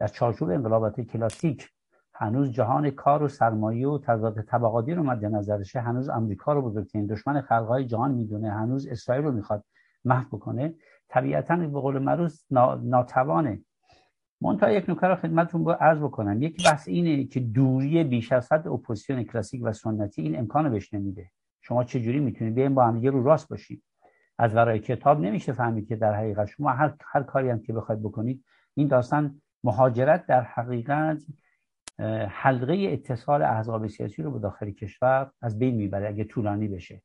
در 0.00 0.06
چارچوب 0.06 0.50
انقلابات 0.50 1.00
کلاسیک 1.00 1.68
هنوز 2.14 2.50
جهان 2.50 2.90
کار 2.90 3.22
و 3.22 3.28
سرمایه 3.28 3.88
و 3.88 3.98
تضاد 3.98 4.42
طبقاتی 4.42 4.94
رو 4.94 5.02
مد 5.02 5.24
نظرشه 5.24 5.80
هنوز 5.80 6.08
امریکا 6.08 6.52
رو 6.52 6.62
بزرگترین 6.62 7.06
دشمن 7.06 7.40
خلقهای 7.40 7.86
جهان 7.86 8.10
می‌دونه 8.10 8.50
هنوز 8.50 8.86
اسرائیل 8.86 9.24
رو 9.24 9.32
می‌خواد 9.32 9.64
محو 10.04 10.36
بکنه. 10.36 10.74
طبیعتا 11.08 11.56
به 11.56 11.80
قول 11.80 11.98
معروف 11.98 12.42
ناتوانه. 12.82 13.60
منتها 14.40 14.70
یک 14.70 14.90
نکته 14.90 15.06
رو 15.06 15.16
خدمتتون 15.16 15.64
با 15.64 15.74
عرض 15.74 15.98
بکنم. 15.98 16.42
یک 16.42 16.64
بحث 16.66 16.88
اینه 16.88 17.24
که 17.24 17.40
دوری 17.40 18.04
بیش 18.04 18.32
از 18.32 18.52
حد 18.52 18.68
اپوزیسیون 18.68 19.24
کلاسیک 19.24 19.60
و 19.64 19.72
سنتی 19.72 20.22
این 20.22 20.38
امکان 20.38 20.70
بهش 20.70 20.94
نمیده. 20.94 21.30
شما 21.60 21.84
چه 21.84 22.00
جوری 22.00 22.20
می‌تونید 22.20 22.54
بیاین 22.54 22.74
با 22.74 22.86
هم 22.86 23.06
رو 23.06 23.22
راست 23.22 23.48
باشید؟ 23.48 23.82
از 24.38 24.54
ورای 24.54 24.78
کتاب 24.78 25.20
نمیشه 25.20 25.52
فهمید 25.52 25.88
که 25.88 25.96
در 25.96 26.14
حقیقت 26.14 26.46
شما 26.46 26.70
هر 26.70 26.94
هر 27.06 27.22
کاری 27.22 27.50
هم 27.50 27.60
که 27.60 27.72
بخواید 27.72 28.02
بکنید 28.02 28.44
این 28.74 28.88
داستان 28.88 29.40
مهاجرت 29.64 30.26
در 30.26 30.42
حقیقت 30.42 31.22
حلقه 32.28 32.88
اتصال 32.92 33.42
احزاب 33.42 33.86
سیاسی 33.86 34.22
رو 34.22 34.30
به 34.30 34.38
داخل 34.38 34.70
کشور 34.70 35.30
از 35.42 35.58
بین 35.58 35.74
می‌بره 35.74 36.08
اگه 36.08 36.24
طولانی 36.24 36.68
بشه. 36.68 37.02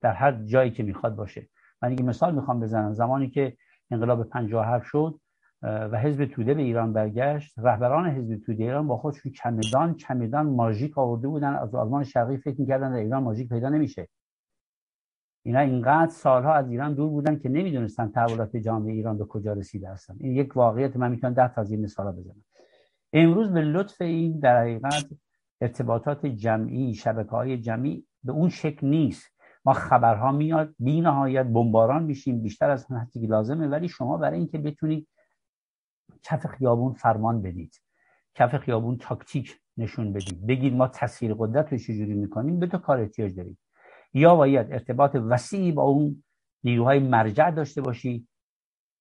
در 0.00 0.12
هر 0.12 0.32
جایی 0.32 0.70
که 0.70 0.82
می‌خواد 0.82 1.16
باشه. 1.16 1.48
من 1.82 1.98
یه 1.98 2.04
مثال 2.04 2.34
می‌خوام 2.34 2.60
بزنم. 2.60 2.92
زمانی 2.92 3.30
که 3.30 3.56
انقلاب 3.90 4.24
57 4.28 4.86
شد 4.86 5.20
و 5.62 5.98
حزب 5.98 6.24
توده 6.24 6.54
به 6.54 6.62
ایران 6.62 6.92
برگشت 6.92 7.58
رهبران 7.58 8.10
حزب 8.10 8.36
توده 8.36 8.64
ایران 8.64 8.86
با 8.86 8.96
خودشون 8.96 9.32
چمدان 9.32 9.94
چمدان 9.94 10.46
ماژیک 10.46 10.98
آورده 10.98 11.28
بودن. 11.28 11.54
از 11.54 11.74
آلمان 11.74 12.04
شرقی 12.04 12.36
فکر 12.36 12.60
می‌کردن 12.60 12.92
در 12.92 12.98
ایران 12.98 13.22
ماژیک 13.22 13.48
پیدا 13.48 13.68
نمیشه. 13.68 14.08
اینا 15.46 15.60
اینقدر 15.60 16.10
سالها 16.10 16.54
از 16.54 16.70
ایران 16.70 16.94
دور 16.94 17.10
بودن 17.10 17.38
که 17.38 17.48
نمی‌دونستن 17.48 18.08
تحولات 18.08 18.56
جامعه 18.56 18.92
ایران 18.92 19.18
به 19.18 19.24
کجا 19.24 19.52
رسیده 19.52 19.88
هستن. 19.88 20.16
این 20.20 20.32
یک 20.32 20.56
واقعیت 20.56 20.96
من 20.96 21.10
می‌تونم 21.10 21.34
ده 21.34 21.54
تا 21.54 21.60
از 21.60 21.70
این 21.70 21.80
مثالا 21.80 22.12
بزنم. 22.12 22.44
امروز 23.12 23.52
به 23.52 23.60
لطف 23.60 24.00
این 24.00 24.38
در 24.38 24.60
حقیقت 24.60 25.06
ارتباطات 25.60 26.26
جمعی 26.26 26.94
شبکه 26.94 27.30
های 27.30 27.58
جمعی 27.58 28.06
به 28.24 28.32
اون 28.32 28.48
شکل 28.48 28.86
نیست. 28.86 29.26
ما 29.64 29.72
خبرها 29.72 30.32
میاد 30.32 30.74
بی 30.78 31.00
نهایت 31.00 31.46
بمباران 31.46 32.02
میشیم 32.02 32.42
بیشتر 32.42 32.70
از 32.70 32.86
حدی 32.92 33.20
که 33.20 33.26
لازمه 33.26 33.66
ولی 33.66 33.88
شما 33.88 34.16
برای 34.16 34.38
اینکه 34.38 34.58
بتونید 34.58 35.08
کف 36.22 36.46
خیابون 36.46 36.92
فرمان 36.92 37.42
بدید 37.42 37.80
کف 38.34 38.56
خیابون 38.56 38.96
تاکتیک 38.96 39.60
نشون 39.76 40.12
بدید 40.12 40.46
بگید 40.46 40.74
ما 40.74 40.88
تسخیر 40.88 41.34
قدرت 41.34 41.72
رو 41.72 41.78
چجوری 41.78 42.14
می‌کنیم 42.14 42.58
به 42.58 42.66
تو 42.66 42.78
کار 42.78 43.00
احتیاج 43.00 43.36
دارید 43.36 43.58
یا 44.14 44.34
باید 44.34 44.72
ارتباط 44.72 45.16
وسیعی 45.28 45.72
با 45.72 45.82
اون 45.82 46.22
نیروهای 46.64 46.98
مرجع 46.98 47.50
داشته 47.50 47.80
باشی؟ 47.80 48.28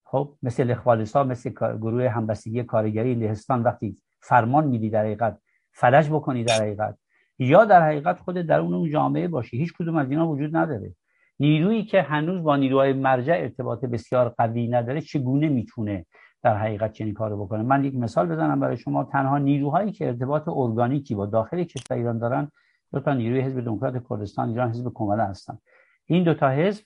خب 0.05 0.35
مثل 0.43 0.63
لخوالسا 0.63 1.23
مثل 1.23 1.49
گروه 1.49 2.09
همبستگی 2.09 2.63
کارگری 2.63 3.15
لهستان 3.15 3.63
وقتی 3.63 3.97
فرمان 4.21 4.67
میدی 4.67 4.89
در 4.89 5.01
حقیقت 5.03 5.37
فلج 5.71 6.09
بکنی 6.09 6.43
در 6.43 6.61
حقیقت 6.61 6.97
یا 7.39 7.65
در 7.65 7.81
حقیقت 7.81 8.19
خود 8.19 8.35
در 8.35 8.59
اون 8.59 8.89
جامعه 8.89 9.27
باشی. 9.27 9.57
هیچ 9.57 9.73
کدوم 9.73 9.95
از 9.95 10.11
اینا 10.11 10.27
وجود 10.27 10.55
نداره. 10.55 10.95
نیرویی 11.39 11.83
که 11.83 12.01
هنوز 12.01 12.43
با 12.43 12.55
نیروهای 12.55 12.93
مرجع 12.93 13.33
ارتباط 13.33 13.85
بسیار 13.85 14.29
قوی 14.29 14.67
نداره 14.67 15.01
چگونه 15.01 15.49
می‌تونه 15.49 16.05
در 16.43 16.57
حقیقت 16.57 16.91
چنین 16.91 17.13
کارو 17.13 17.45
بکنه؟ 17.45 17.63
من 17.63 17.83
یک 17.83 17.95
مثال 17.95 18.27
بزنم 18.27 18.59
برای 18.59 18.77
شما. 18.77 19.03
تنها 19.03 19.37
نیروهایی 19.37 19.91
که 19.91 20.07
ارتباط 20.07 20.47
ارگانیکی 20.47 21.15
با 21.15 21.25
داخل 21.25 21.63
کشور 21.63 21.97
ایران 21.97 22.17
دارن 22.17 22.51
دو 22.95 23.01
تا 23.01 23.13
نیروی 23.13 23.41
حزب 23.41 23.61
دموکرات 23.61 24.07
کردستان 24.09 24.49
ایران 24.49 24.69
حزب 24.69 24.91
کماله 24.93 25.23
هستن. 25.23 25.57
این 26.05 26.23
دو 26.23 26.33
تا 26.33 26.49
حزب 26.49 26.83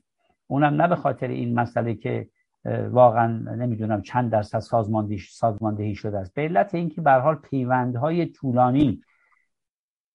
اونم 0.47 0.81
نه 0.81 0.87
به 0.87 0.95
خاطر 0.95 1.27
این 1.27 1.59
مسئله 1.59 1.95
که 1.95 2.29
واقعا 2.91 3.27
نمی‌دونم 3.55 4.01
چند 4.01 4.31
درصد 4.31 4.59
سازماندهی 4.59 5.17
سازماندهی 5.17 5.95
شده 5.95 6.17
است. 6.17 6.33
به 6.33 6.41
علت 6.41 6.75
اینکه 6.75 7.01
به 7.01 7.11
حال 7.11 7.35
پیوندهای 7.35 8.25
طولانی 8.25 9.01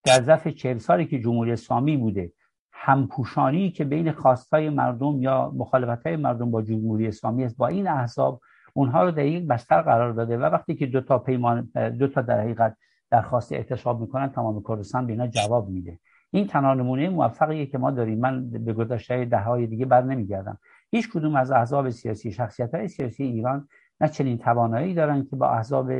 در 0.05 0.23
ظرف 0.23 0.49
چهل 0.49 0.79
سالی 0.79 1.07
که 1.07 1.21
جمهوری 1.21 1.53
اسلامی 1.53 1.97
بوده 1.97 2.33
همپوشانی 2.73 3.71
که 3.71 3.85
بین 3.85 4.13
خواستای 4.13 4.71
مردم 4.71 5.23
یا 5.23 5.53
مخالفت 5.57 6.07
های 6.07 6.17
مردم 6.17 6.51
با 6.51 6.63
جمهوری 6.63 7.09
اسلامی 7.09 7.45
است 7.45 7.57
با 7.57 7.67
این 7.67 7.89
احزاب 7.89 8.41
اونها 8.73 9.05
رو 9.05 9.11
در 9.11 9.25
یک 9.25 9.47
بستر 9.47 9.83
قرار 9.83 10.13
داده 10.13 10.39
و 10.39 10.43
وقتی 10.43 10.75
که 10.75 10.87
دو 10.87 11.01
تا 11.01 11.19
پیمان 11.19 11.71
دو 11.99 12.09
تا 12.09 12.23
در 12.23 12.41
حقیقت 12.41 12.77
درخواست 13.15 13.53
اعتصاب 13.53 14.01
می‌کنن 14.01 14.29
تمام 14.29 14.63
کردستان 14.69 15.07
به 15.07 15.13
اینا 15.13 15.27
جواب 15.27 15.69
میده. 15.69 15.99
این 16.31 16.47
تنها 16.47 16.75
نمونه 16.75 17.09
موفقیه 17.09 17.67
که 17.67 17.79
ما 17.79 17.91
داریم. 17.91 18.19
من 18.19 18.51
به 18.51 18.73
گذشته 18.73 19.25
ده 19.25 19.39
های 19.39 19.67
دیگه 19.67 19.87
بر 19.87 20.03
نمیگردم. 20.03 20.59
هیچ 20.91 21.11
کدوم 21.13 21.37
از 21.37 21.51
احزاب 21.51 21.91
سیاسی 21.91 22.33
شخصیت 22.33 22.75
های 22.75 22.89
سیاسی 22.89 23.25
ایران 23.25 23.69
نه 24.01 24.09
چنین 24.09 24.39
توانایی 24.39 24.95
دارن 24.95 25.25
که 25.25 25.37
با 25.37 25.49
احزاب 25.49 25.93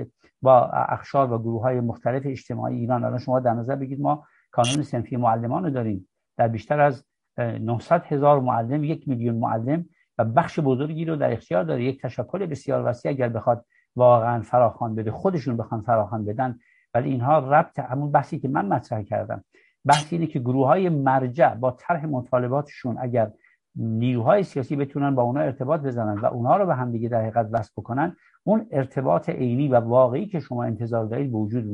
با 0.43 0.67
اخشار 0.97 1.33
و 1.33 1.39
گروه 1.39 1.63
های 1.63 1.81
مختلف 1.81 2.23
اجتماعی 2.27 2.77
ایران. 2.77 3.05
الان 3.05 3.19
شما 3.19 3.41
در 3.41 3.55
نظر 3.55 3.77
بگید 3.77 4.01
ما 4.01 4.25
کانون 4.51 4.83
سنفی 4.83 5.17
معلمان 5.17 5.65
رو 5.65 5.71
داریم. 5.71 6.09
در 6.37 6.49
بیشتر 6.49 6.81
از 6.81 7.05
900 7.39 8.05
هزار 8.05 8.41
معلم 8.41 8.85
یک 8.85 9.09
میلیون 9.09 9.37
معلم 9.37 9.85
و 10.19 10.25
بخش 10.25 10.61
بزرگی 10.61 11.05
رو 11.05 11.17
در 11.17 11.33
اختیار 11.33 11.65
داره. 11.65 11.85
یک 11.85 12.03
تشکل 12.03 12.47
بسیار 12.47 12.85
وسیع. 12.87 13.11
اگر 13.11 13.29
بخواد 13.29 13.65
واقعا 13.97 14.43
فراخوان 14.43 14.95
بده 14.95 15.11
خودشون 15.11 15.57
بخوان 15.57 15.81
فراخوان 15.81 16.25
بدن 16.25 16.59
ولی 16.95 17.11
اینها 17.11 17.39
ربط 17.39 17.79
همون 17.79 18.13
بحثی 18.13 18.39
که 18.39 18.49
من 18.49 18.67
مطرح 18.67 19.03
کردم. 19.03 19.45
بحث 19.85 20.13
اینه 20.13 20.27
که 20.27 20.39
گروه 20.39 20.67
های 20.67 20.89
مرجع 20.89 21.55
با 21.55 21.71
طرح 21.71 22.07
مطالباتشون 22.07 22.97
اگر 23.01 23.33
نیروهای 23.77 24.43
سیاسی 24.43 24.77
بتونن 24.77 25.15
با 25.15 25.23
اونا 25.23 25.41
ارتباط 25.41 25.81
بزنن 25.81 26.19
و 26.19 26.27
اونها 26.27 26.57
رو 26.57 26.67
به 26.67 26.75
هم 26.75 26.93
دیگه 26.93 27.09
در 27.09 27.21
حقیقت 27.21 27.49
وصل 27.53 27.73
بکنن 27.77 28.17
اون 28.45 28.67
ارتباط 28.71 29.29
عینی 29.29 29.69
و 29.69 29.81
واقعی 29.81 30.27
که 30.27 30.41
شما 30.41 30.65
انتظار 30.65 31.05
دارید 31.05 31.33
به 31.33 31.39
وجود 31.39 31.65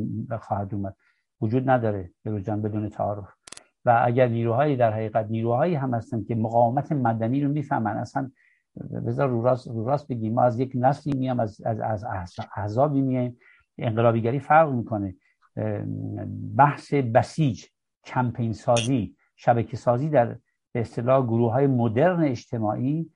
خواهد 0.41 0.75
اومد. 0.75 0.97
وجود 1.41 1.71
نداره 1.71 2.11
به 2.25 2.43
جان 2.43 2.63
بدون 2.63 2.89
تعارف. 2.89 3.29
و 3.85 4.03
اگر 4.05 4.29
نیروهایی 4.29 4.77
در 4.77 4.93
حقیقت 4.93 5.27
نیروهایی 5.31 5.75
هم 5.75 5.95
هستن 5.95 6.25
که 6.25 6.35
مقاومت 6.35 6.93
مدنی 6.93 7.45
رو 7.45 7.53
می‌فهمن 7.53 7.97
اصلا 7.97 8.31
بذار 9.07 9.29
رو 9.29 9.43
راست, 9.43 9.69
رو 9.69 9.85
راست 9.85 10.09
بگیم 10.09 10.35
ما 10.35 10.43
از 10.43 10.61
یک 10.61 10.73
نسلی 10.75 11.19
میام 11.19 11.41
از 11.41 11.61
از 11.61 12.05
از 12.05 12.37
احزابی 12.57 13.01
میایم. 13.01 13.37
انقلابیگری 13.83 14.41
فرق 14.41 14.71
می‌کنه. 14.73 15.15
بحث 16.57 16.95
بسیج 16.95 17.65
کمپین 18.05 18.53
سازی 18.53 19.17
شبکه 19.37 19.77
سازی 19.77 20.09
در 20.09 20.37
به 20.73 20.81
اصطلاح 20.81 21.27
گروه 21.27 21.53
های 21.53 21.67
مدرن 21.67 22.25
اجتماعی 22.25 23.11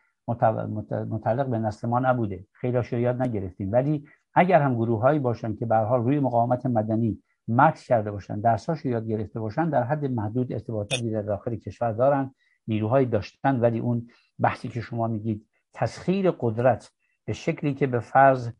متعلق 1.08 1.46
به 1.46 1.58
نسل 1.58 1.88
ما 1.88 1.98
نبوده. 1.98 2.46
خیلی 2.52 3.02
یاد 3.02 3.22
نگرفتیم. 3.22 3.72
ولی 3.72 4.04
اگر 4.34 4.62
هم 4.62 4.74
گروه 4.74 5.00
هایی 5.00 5.18
باشن 5.18 5.56
که 5.56 5.66
به 5.66 5.76
حال 5.76 6.04
روی 6.04 6.20
مقاومت 6.20 6.66
مدنی 6.66 7.22
مکس 7.48 7.86
کرده 7.86 8.10
باشن 8.10 8.40
درساشو 8.40 8.88
یاد 8.88 9.06
گرفته 9.06 9.40
باشن 9.40 9.70
در 9.70 9.82
حد 9.82 10.04
محدود 10.04 10.52
ارتباطاتی 10.52 11.10
در 11.10 11.22
داخل 11.22 11.56
کشور 11.56 11.92
دارن 11.92 12.34
نیروهایی 12.68 13.06
داشتن 13.06 13.60
ولی 13.60 13.78
اون 13.78 14.08
بحثی 14.40 14.68
که 14.68 14.80
شما 14.80 15.06
میگید 15.06 15.46
تسخیر 15.74 16.30
قدرت 16.30 16.90
به 17.24 17.32
شکلی 17.32 17.74
که 17.74 17.86
به 17.86 18.00
فرض 18.00 18.50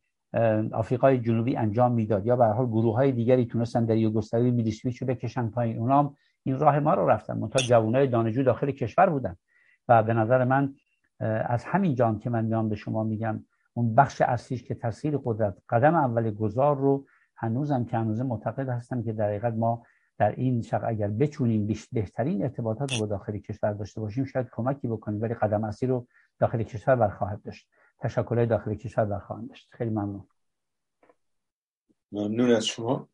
آفریقای 0.73 1.19
جنوبی 1.19 1.57
انجام 1.57 1.93
می‌داد. 1.93 2.27
یا 2.27 2.37
به 2.37 2.45
حال 2.47 2.67
گروه 2.67 2.95
های 2.95 3.13
دیگری 3.13 3.47
تونستن 3.47 3.85
در 3.85 3.97
یوگسلاوی 3.97 4.51
میلیسویچ 4.51 5.03
رو 5.03 5.07
بکشن 5.07 5.49
پایین. 5.49 5.79
اونام 5.79 6.17
این 6.43 6.59
راه 6.59 6.79
ما 6.79 6.95
رو 6.95 7.07
رفتن. 7.07 7.39
منتها 7.39 7.63
جوانای 7.63 8.07
دانشجو 8.07 8.43
داخل 8.43 8.71
کشور 8.71 9.11
بودن. 9.11 9.37
و 9.89 10.03
به 10.03 10.15
نظر 10.15 10.45
من 10.45 10.75
از 11.47 11.65
همین 11.65 11.95
جان 11.95 12.19
که 12.19 12.31
من 12.31 12.45
میام 12.45 12.69
به 12.69 12.77
شما 12.77 13.05
میگم 13.05 13.45
اون 13.75 13.95
بخش 13.95 14.21
اصلیش 14.21 14.63
که 14.63 14.75
تاثیر 14.75 15.19
قدرت 15.25 15.57
قدم 15.69 15.95
اول 15.95 16.31
گذار 16.31 16.77
رو 16.77 17.07
هنوزم 17.37 17.85
که 17.85 17.97
هنوز 17.97 18.21
معتقد 18.21 18.69
هستم 18.69 19.03
که 19.03 19.13
در 19.13 19.29
حقیقت 19.29 19.55
ما 19.55 19.83
در 20.19 20.31
این 20.31 20.63
شق 20.63 20.85
اگر 20.87 21.09
بتونیم 21.09 21.69
بهترین 21.93 22.43
ارتباطات 22.43 22.93
رو 22.93 22.99
با 23.01 23.07
داخل 23.07 23.39
کشور 23.39 23.73
داشته 23.73 24.01
باشیم 24.01 24.25
شاید 24.25 24.47
کمکی 24.53 24.89
بکنیم 24.89 25.21
ولی 25.21 25.35
قدم 25.35 25.65
اصلی 25.65 25.89
رو 25.89 26.07
داخل 26.39 26.63
کشور 26.63 26.97
برخواهد 26.97 27.43
داشت. 27.43 27.69
تشکل 28.05 28.47
داخل 28.47 28.75
کشور 28.75 29.05
برخواهند 29.05 29.49
داشت. 29.49 29.69
خیلی 29.71 29.91
ممنون. 29.91 30.29
ممنون 32.13 32.51
از 32.51 32.67
شما. 32.67 33.09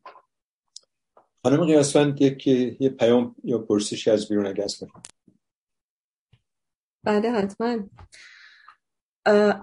خانم 1.43 1.65
قیاسفند 1.65 2.21
یک 2.21 2.47
یه 2.81 2.89
پیام 2.89 3.35
یا 3.43 3.57
پرسشی 3.57 4.11
از 4.11 4.29
بیرون 4.29 4.45
اگه 4.45 4.65
بله 7.03 7.31
حتما. 7.31 7.77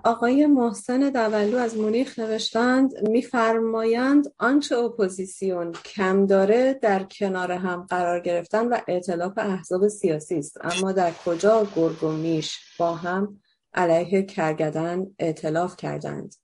آقای 0.04 0.46
محسن 0.46 1.10
دولو 1.10 1.56
از 1.56 1.76
مونیخ 1.76 2.18
نوشتند 2.18 3.08
میفرمایند 3.08 4.34
آنچه 4.38 4.76
اپوزیسیون 4.76 5.72
کم 5.72 6.26
داره 6.26 6.74
در 6.82 7.02
کنار 7.04 7.52
هم 7.52 7.82
قرار 7.82 8.20
گرفتن 8.20 8.68
و 8.68 8.78
اعتلاف 8.88 9.32
احزاب 9.36 9.88
سیاسی 9.88 10.38
است. 10.38 10.58
اما 10.60 10.92
در 10.92 11.12
کجا 11.24 11.66
گرگ 11.76 12.04
و 12.04 12.12
میش 12.12 12.76
با 12.78 12.94
هم 12.94 13.40
علیه 13.74 14.22
کرگدن 14.22 15.06
اعتلاف 15.18 15.76
کردند. 15.76 16.34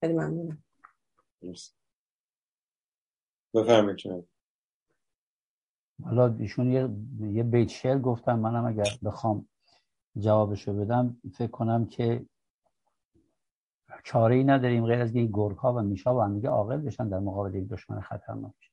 خیلی 0.00 0.12
ممنونم. 0.12 0.64
بفرمایید 3.54 4.28
حالا 6.04 6.36
ایشون 6.38 6.72
یه 6.72 6.88
یه 7.32 7.42
بیت 7.42 7.68
شعر 7.68 7.98
گفتم 7.98 8.38
منم 8.38 8.64
اگر 8.64 8.88
بخوام 9.04 9.48
جوابشو 10.18 10.72
بدم 10.72 11.16
فکر 11.32 11.50
کنم 11.50 11.86
که 11.86 12.26
چاره 14.04 14.34
ای 14.34 14.44
نداریم 14.44 14.86
غیر 14.86 15.00
از 15.00 15.14
این 15.14 15.30
گرگ 15.32 15.56
ها 15.56 15.74
و 15.74 15.82
میشا 15.82 16.14
با 16.14 16.24
هم 16.24 16.34
دیگه 16.34 16.48
عاقل 16.48 16.76
بشن 16.76 17.08
در 17.08 17.18
مقابل 17.18 17.54
یک 17.54 17.68
دشمن 17.68 18.00
خطرناک 18.00 18.72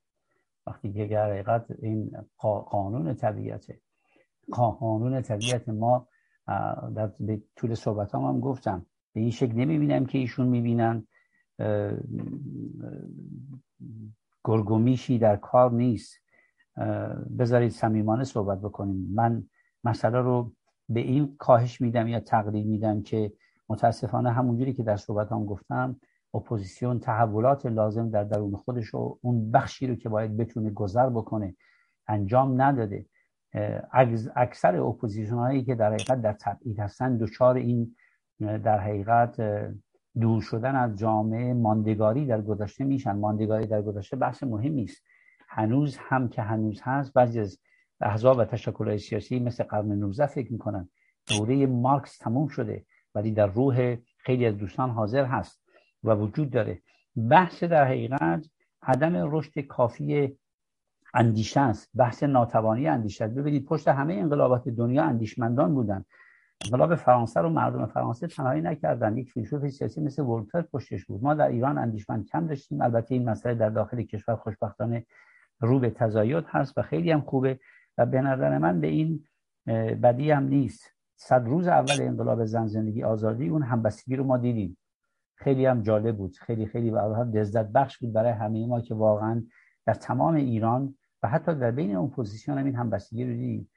وقتی 0.68 0.94
که 0.94 1.08
در 1.08 1.32
حقیقت 1.32 1.72
این 1.72 2.12
قانون 2.38 3.14
طبیعت 3.14 3.66
قانون 4.52 5.22
طبیعت 5.22 5.70
ما 5.70 6.08
در 6.96 7.12
طول 7.56 7.76
صحبت 7.76 8.16
هم, 8.16 8.22
هم 8.22 8.40
گفتم. 8.40 8.86
به 9.14 9.22
این 9.22 9.32
شکل 9.32 9.54
نمی‌بینم 9.54 10.06
که 10.06 10.18
ایشون 10.18 10.48
می‌بینن 10.48 11.08
گرگومیشی 14.44 15.18
در 15.18 15.36
کار 15.36 15.72
نیست. 15.72 16.18
بذارید 17.40 17.72
صمیمانه 17.72 18.24
صحبت 18.24 18.62
بکنیم. 18.62 19.14
من 19.14 19.44
مسئله 19.84 20.20
رو 20.20 20.54
به 20.90 21.00
این 21.00 21.36
کاهش 21.38 21.82
میدم 21.82 22.08
یا 22.08 22.20
تقدیر 22.20 22.66
میدم 22.66 23.02
که 23.02 23.34
متاسفانه 23.70 24.32
همونجوری 24.32 24.74
که 24.74 24.84
در 24.84 24.98
صحبت 24.98 25.32
هم 25.32 25.46
گفتم 25.46 26.00
اپوزیسیون 26.34 27.00
تحولات 27.00 27.66
لازم 27.66 28.10
در 28.10 28.24
درون 28.24 28.56
خودش 28.56 28.94
و 28.94 29.20
اون 29.22 29.52
بخشی 29.52 29.88
رو 29.88 29.96
که 29.96 30.10
باید 30.10 30.38
بتونه 30.38 30.70
گذر 30.70 31.10
بکنه 31.10 31.56
انجام 32.08 32.62
نداده. 32.62 33.06
اکثر 34.36 34.76
اپوزیسیون 34.76 35.40
هایی 35.40 35.64
که 35.64 35.76
در 35.76 35.94
حقیقت 35.94 36.22
در 36.22 36.34
تبعید 36.34 36.80
هستن 36.80 37.18
دچار 37.18 37.56
این 37.56 37.96
در 38.40 38.80
حقیقت 38.80 39.42
دور 40.22 40.42
شدن 40.42 40.76
از 40.76 40.98
جامعه 40.98 41.54
ماندگاری 41.54 42.26
در 42.26 42.42
گذشته 42.42 42.84
میشن. 42.84 43.12
ماندگاری 43.12 43.68
در 43.68 43.82
گذشته 43.82 44.16
بحث 44.16 44.44
مهمی 44.44 44.84
است 44.84 45.04
هنوز 45.50 45.98
هم 46.00 46.30
که 46.30 46.42
هنوز 46.42 46.82
هست 46.84 47.14
بعضی 47.14 47.40
از 47.40 47.60
احزاب 48.02 48.38
و 48.38 48.46
تشکل 48.46 48.98
سیاسی 48.98 49.40
مثل 49.40 49.64
قرن 49.64 49.92
19 49.92 50.26
فکر 50.26 50.52
می‌کنن 50.52 50.90
دوره 51.28 51.66
مارکس 51.66 52.18
تموم 52.18 52.48
شده 52.48 52.86
ولی 53.16 53.32
در 53.32 53.48
روح 53.48 53.96
خیلی 54.18 54.46
از 54.46 54.58
دوستان 54.58 54.90
حاضر 54.90 55.26
هست 55.26 55.62
و 56.04 56.16
وجود 56.16 56.50
داره. 56.50 56.82
بحث 57.30 57.64
در 57.64 57.86
حقیقت 57.86 58.46
عدم 58.82 59.14
رشد 59.16 59.60
کافی 59.60 60.38
اندیشه 61.14 61.60
است. 61.60 61.90
بحث 61.96 62.24
ناتوانی 62.24 62.88
اندیشه 62.88 63.26
است. 63.26 63.34
ببینید 63.34 63.66
پشت 63.66 63.88
همه 63.88 64.14
انقلابات 64.14 64.70
دنیا 64.70 65.04
اندیشمندان 65.04 65.74
بودن. 65.74 66.06
انقلاب 66.66 66.96
فرانسه 66.96 67.42
رو 67.42 67.50
مردم 67.50 67.86
فرانسه 67.86 68.28
تنهایی 68.28 68.62
نکردن. 68.62 69.18
یک 69.18 69.32
فیلسوف 69.32 69.70
سیاسی 69.70 70.02
مثل 70.02 70.22
ولتر 70.24 70.62
پشتش 70.62 71.06
بود. 71.06 71.24
ما 71.24 71.34
در 71.34 71.48
ایران 71.48 71.78
اندیشمند 71.78 72.28
کم 72.28 72.48
داشتیم. 72.48 72.82
البته 72.82 73.16
این 73.16 73.30
مسئله 73.30 73.56
در 73.56 73.70
داخل 73.70 74.04
کشور 74.04 74.36
خوشبختانه 74.36 75.06
رو 75.60 75.80
به 75.80 75.90
تزاید 75.90 76.46
هست 76.48 76.78
و 76.78 76.82
خیلی 76.82 77.12
هم 77.12 77.22
خوبه 77.22 77.60
و 77.98 78.06
به 78.06 78.22
نظر 78.22 78.58
من 78.58 78.82
به 78.82 78.88
این 78.88 79.24
بدی 80.04 80.32
هم 80.32 80.44
نیست. 80.44 80.92
صد 81.16 81.46
روز 81.46 81.68
اول 81.68 82.02
انقلاب 82.02 82.46
زن 82.46 82.68
زندگی 82.68 83.04
آزادی 83.04 83.48
اون 83.48 83.64
همبستگی 83.64 84.16
رو 84.16 84.24
ما 84.24 84.38
دیدیم. 84.38 84.78
خیلی 85.36 85.66
هم 85.66 85.82
جالب 85.82 86.18
بود. 86.18 86.38
خیلی 86.38 86.66
خیلی 86.66 86.90
واقعا 86.90 87.24
لذت 87.24 87.66
بخش 87.66 87.98
بود 87.98 88.14
برای 88.14 88.32
همه 88.32 88.68
ما 88.68 88.82
که 88.82 88.94
واقعا 88.94 89.44
در 89.86 89.94
تمام 89.94 90.36
ایران 90.36 90.96
و 91.24 91.28
حتی 91.28 91.56
در 91.56 91.72
بین 91.72 91.96
اپوزیسیون 91.96 92.58
هم 92.58 92.66
این 92.66 92.76
همبستگی 92.76 93.24
رو 93.24 93.30
دیدیم. 93.30 93.70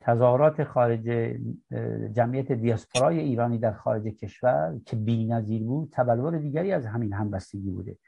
تظاهرات 0.00 0.64
خارج 0.64 1.36
جمعیت 2.12 2.52
دیاسپورای 2.52 3.18
ایرانی 3.18 3.58
در 3.58 3.72
خارج 3.72 4.02
کشور 4.02 4.80
که 4.86 4.96
بی‌نظیر 4.96 5.62
بود 5.62 5.88
تبلور 5.92 6.38
دیگری 6.38 6.72
از 6.72 6.86
همین 6.86 7.12
همبستگی 7.12 7.70
بوده. 7.70 7.98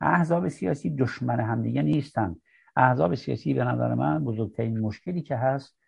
احزاب 0.00 0.48
سیاسی 0.48 0.90
دشمن 0.90 1.40
همدیگه 1.40 1.82
نیستن. 1.82 2.36
احزاب 2.76 3.14
سیاسی 3.14 3.54
به 3.54 3.64
نظر 3.64 3.94
من 3.94 4.24
بزرگترین 4.24 4.80
مشکلی 4.80 5.22
که 5.22 5.36
هست 5.36 5.78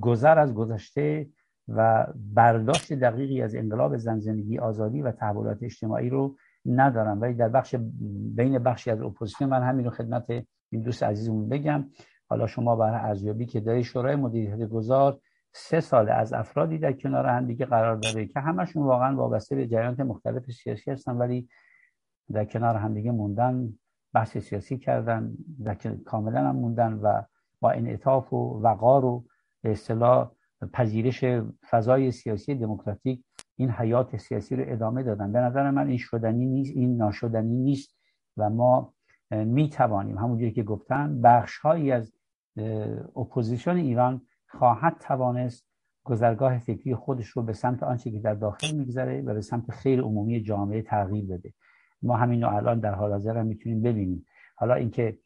گذر 0.00 0.38
از 0.38 0.54
گذشته 0.54 1.28
و 1.68 2.06
برداشت 2.16 2.92
دقیقی 2.92 3.42
از 3.42 3.54
انقلاب 3.54 3.96
زن 3.96 4.18
زندگی 4.18 4.58
آزادی 4.58 5.02
و 5.02 5.12
تحولات 5.12 5.62
اجتماعی 5.62 6.10
رو 6.10 6.36
ندارم 6.66 7.20
ولی 7.20 7.34
در 7.34 7.48
بخش 7.48 7.74
بین 8.34 8.58
بخشی 8.58 8.90
از 8.90 9.02
اپوزیسیون 9.02 9.50
من 9.50 9.62
همین 9.62 9.84
رو 9.84 9.90
خدمت 9.90 10.46
این 10.70 10.82
دوست 10.82 11.02
عزیزمون 11.02 11.48
بگم 11.48 11.84
حالا 12.28 12.46
شما 12.46 12.76
برای 12.76 13.00
ارزیابی 13.00 13.46
که 13.46 13.60
داری 13.60 13.84
شورای 13.84 14.16
مدیریت 14.16 14.68
گذار 14.68 15.20
سه 15.52 15.80
سال 15.80 16.08
از 16.08 16.32
افرادی 16.32 16.78
در 16.78 16.92
کنار 16.92 17.26
هم 17.26 17.46
دیگه 17.46 17.66
قرار 17.66 17.96
داره 17.96 18.26
که 18.26 18.40
همشون 18.40 18.82
واقعا 18.82 19.16
وابسته 19.16 19.56
به 19.56 19.66
جریانات 19.66 20.00
مختلف 20.00 20.50
سیاسی 20.50 20.90
هستن 20.90 21.16
ولی 21.16 21.48
در 22.32 22.44
کنار 22.44 22.76
همدیگه 22.76 23.10
موندن 23.10 23.72
بحث 24.12 24.38
سیاسی 24.38 24.78
کردن 24.78 25.32
در 25.64 25.74
کنار 26.04 26.48
هم 26.48 26.56
موندن 26.56 26.92
و 26.92 27.22
با 27.60 27.70
انعطاف 27.70 28.32
و 28.32 28.60
وقار 28.62 29.04
و 29.04 29.24
اصطلاح 29.64 30.30
پذیرش 30.72 31.24
فضای 31.70 32.12
سیاسی 32.12 32.54
دموکراتیک 32.54 33.24
این 33.56 33.70
حیات 33.70 34.16
سیاسی 34.16 34.56
رو 34.56 34.64
ادامه 34.66 35.02
دادن. 35.02 35.32
به 35.32 35.38
نظر 35.38 35.70
من 35.70 35.88
این 35.88 35.98
شدنی 35.98 36.46
نیست 36.46 36.76
این 36.76 36.96
ناشدنی 36.96 37.56
نیست 37.56 37.96
و 38.36 38.50
ما 38.50 38.94
می 39.30 39.68
توانیم 39.68 40.18
همونجوری 40.18 40.52
که 40.52 40.62
گفتم 40.62 41.20
بخش 41.20 41.58
هایی 41.58 41.92
از 41.92 42.12
اپوزیسیون 43.16 43.76
ایران 43.76 44.22
خواهد 44.48 44.96
توانست 45.00 45.66
گذرگاه 46.04 46.58
فکری 46.58 46.94
خودش 46.94 47.26
رو 47.26 47.42
به 47.42 47.52
سمت 47.52 47.82
آنچه 47.82 48.10
که 48.10 48.18
در 48.18 48.34
داخل 48.34 48.76
میگذره 48.76 49.22
و 49.22 49.34
به 49.34 49.40
سمت 49.40 49.70
خیر 49.70 50.00
عمومی 50.00 50.42
جامعه 50.42 50.82
تغییر 50.82 51.26
بده. 51.26 51.52
ما 52.02 52.16
همین 52.16 52.44
الان 52.44 52.80
در 52.80 52.94
حال 52.94 53.12
حاضر 53.12 53.38
هم 53.38 53.46
می‌تونیم 53.46 53.82
ببینیم. 53.82 54.26
حالا 54.56 54.74
اینکه 54.74 55.18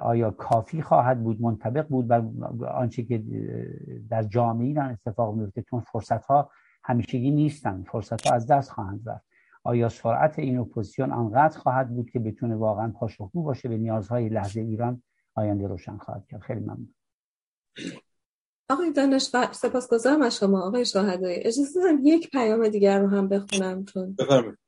آیا 0.00 0.30
کافی 0.30 0.82
خواهد 0.82 1.22
بود 1.22 1.42
منطبق 1.42 1.88
بود 1.88 2.06
بر 2.06 2.22
آنچه 2.68 3.02
که 3.02 3.24
در 4.10 4.22
جامعه 4.22 4.66
ایران 4.66 4.90
اتفاق 4.90 5.34
میفته 5.34 5.62
چون 5.62 5.80
فرصت 5.80 6.24
ها 6.24 6.50
همیشگی 6.84 7.30
نیستن. 7.30 7.82
فرصت 7.82 8.26
ها 8.26 8.34
از 8.34 8.46
دست 8.46 8.70
خواهند 8.70 9.08
رفت. 9.08 9.27
آیا 9.64 9.88
سرعت 9.88 10.38
این 10.38 10.58
اپوزیسیون 10.58 11.12
آنقدر 11.12 11.58
خواهد 11.58 11.90
بود 11.90 12.10
که 12.10 12.18
بتونه 12.18 12.56
واقعا 12.56 12.92
پاسخگو 13.00 13.42
باشه 13.42 13.68
به 13.68 13.76
نیازهای 13.76 14.28
لحظه 14.28 14.60
ایران؟ 14.60 15.02
آینده 15.34 15.66
روشن 15.66 15.96
خواهد 15.96 16.26
کرد. 16.26 16.40
خیلی 16.40 16.60
ممنون. 16.60 16.94
آقای 18.70 18.92
دانشور 18.92 19.52
سپاسگزارم 19.52 20.22
از 20.22 20.36
شما. 20.36 20.66
آقای 20.66 20.84
شهدائی 20.84 21.36
اجازه 21.36 21.80
دارم 21.80 21.98
یک 22.02 22.30
پیام 22.30 22.68
دیگر 22.68 22.98
رو 22.98 23.08
هم 23.08 23.28
بخونم 23.28 23.84
چون 23.84 24.14
بفرمایید. 24.18 24.58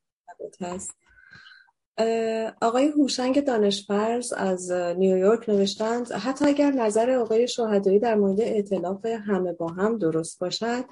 آقای 2.62 2.88
هوشنگ 2.88 3.44
دانشفرز 3.44 4.32
از 4.32 4.72
نیویورک 4.72 5.48
نوشتند 5.48 6.12
حتی 6.12 6.44
اگر 6.44 6.70
نظر 6.70 7.10
آقای 7.10 7.48
شهدایی 7.48 7.98
در 7.98 8.14
مورد 8.14 8.40
اعتلاف 8.40 9.06
همه 9.06 9.52
با 9.52 9.68
هم 9.68 9.98
درست 9.98 10.40
باشد 10.40 10.84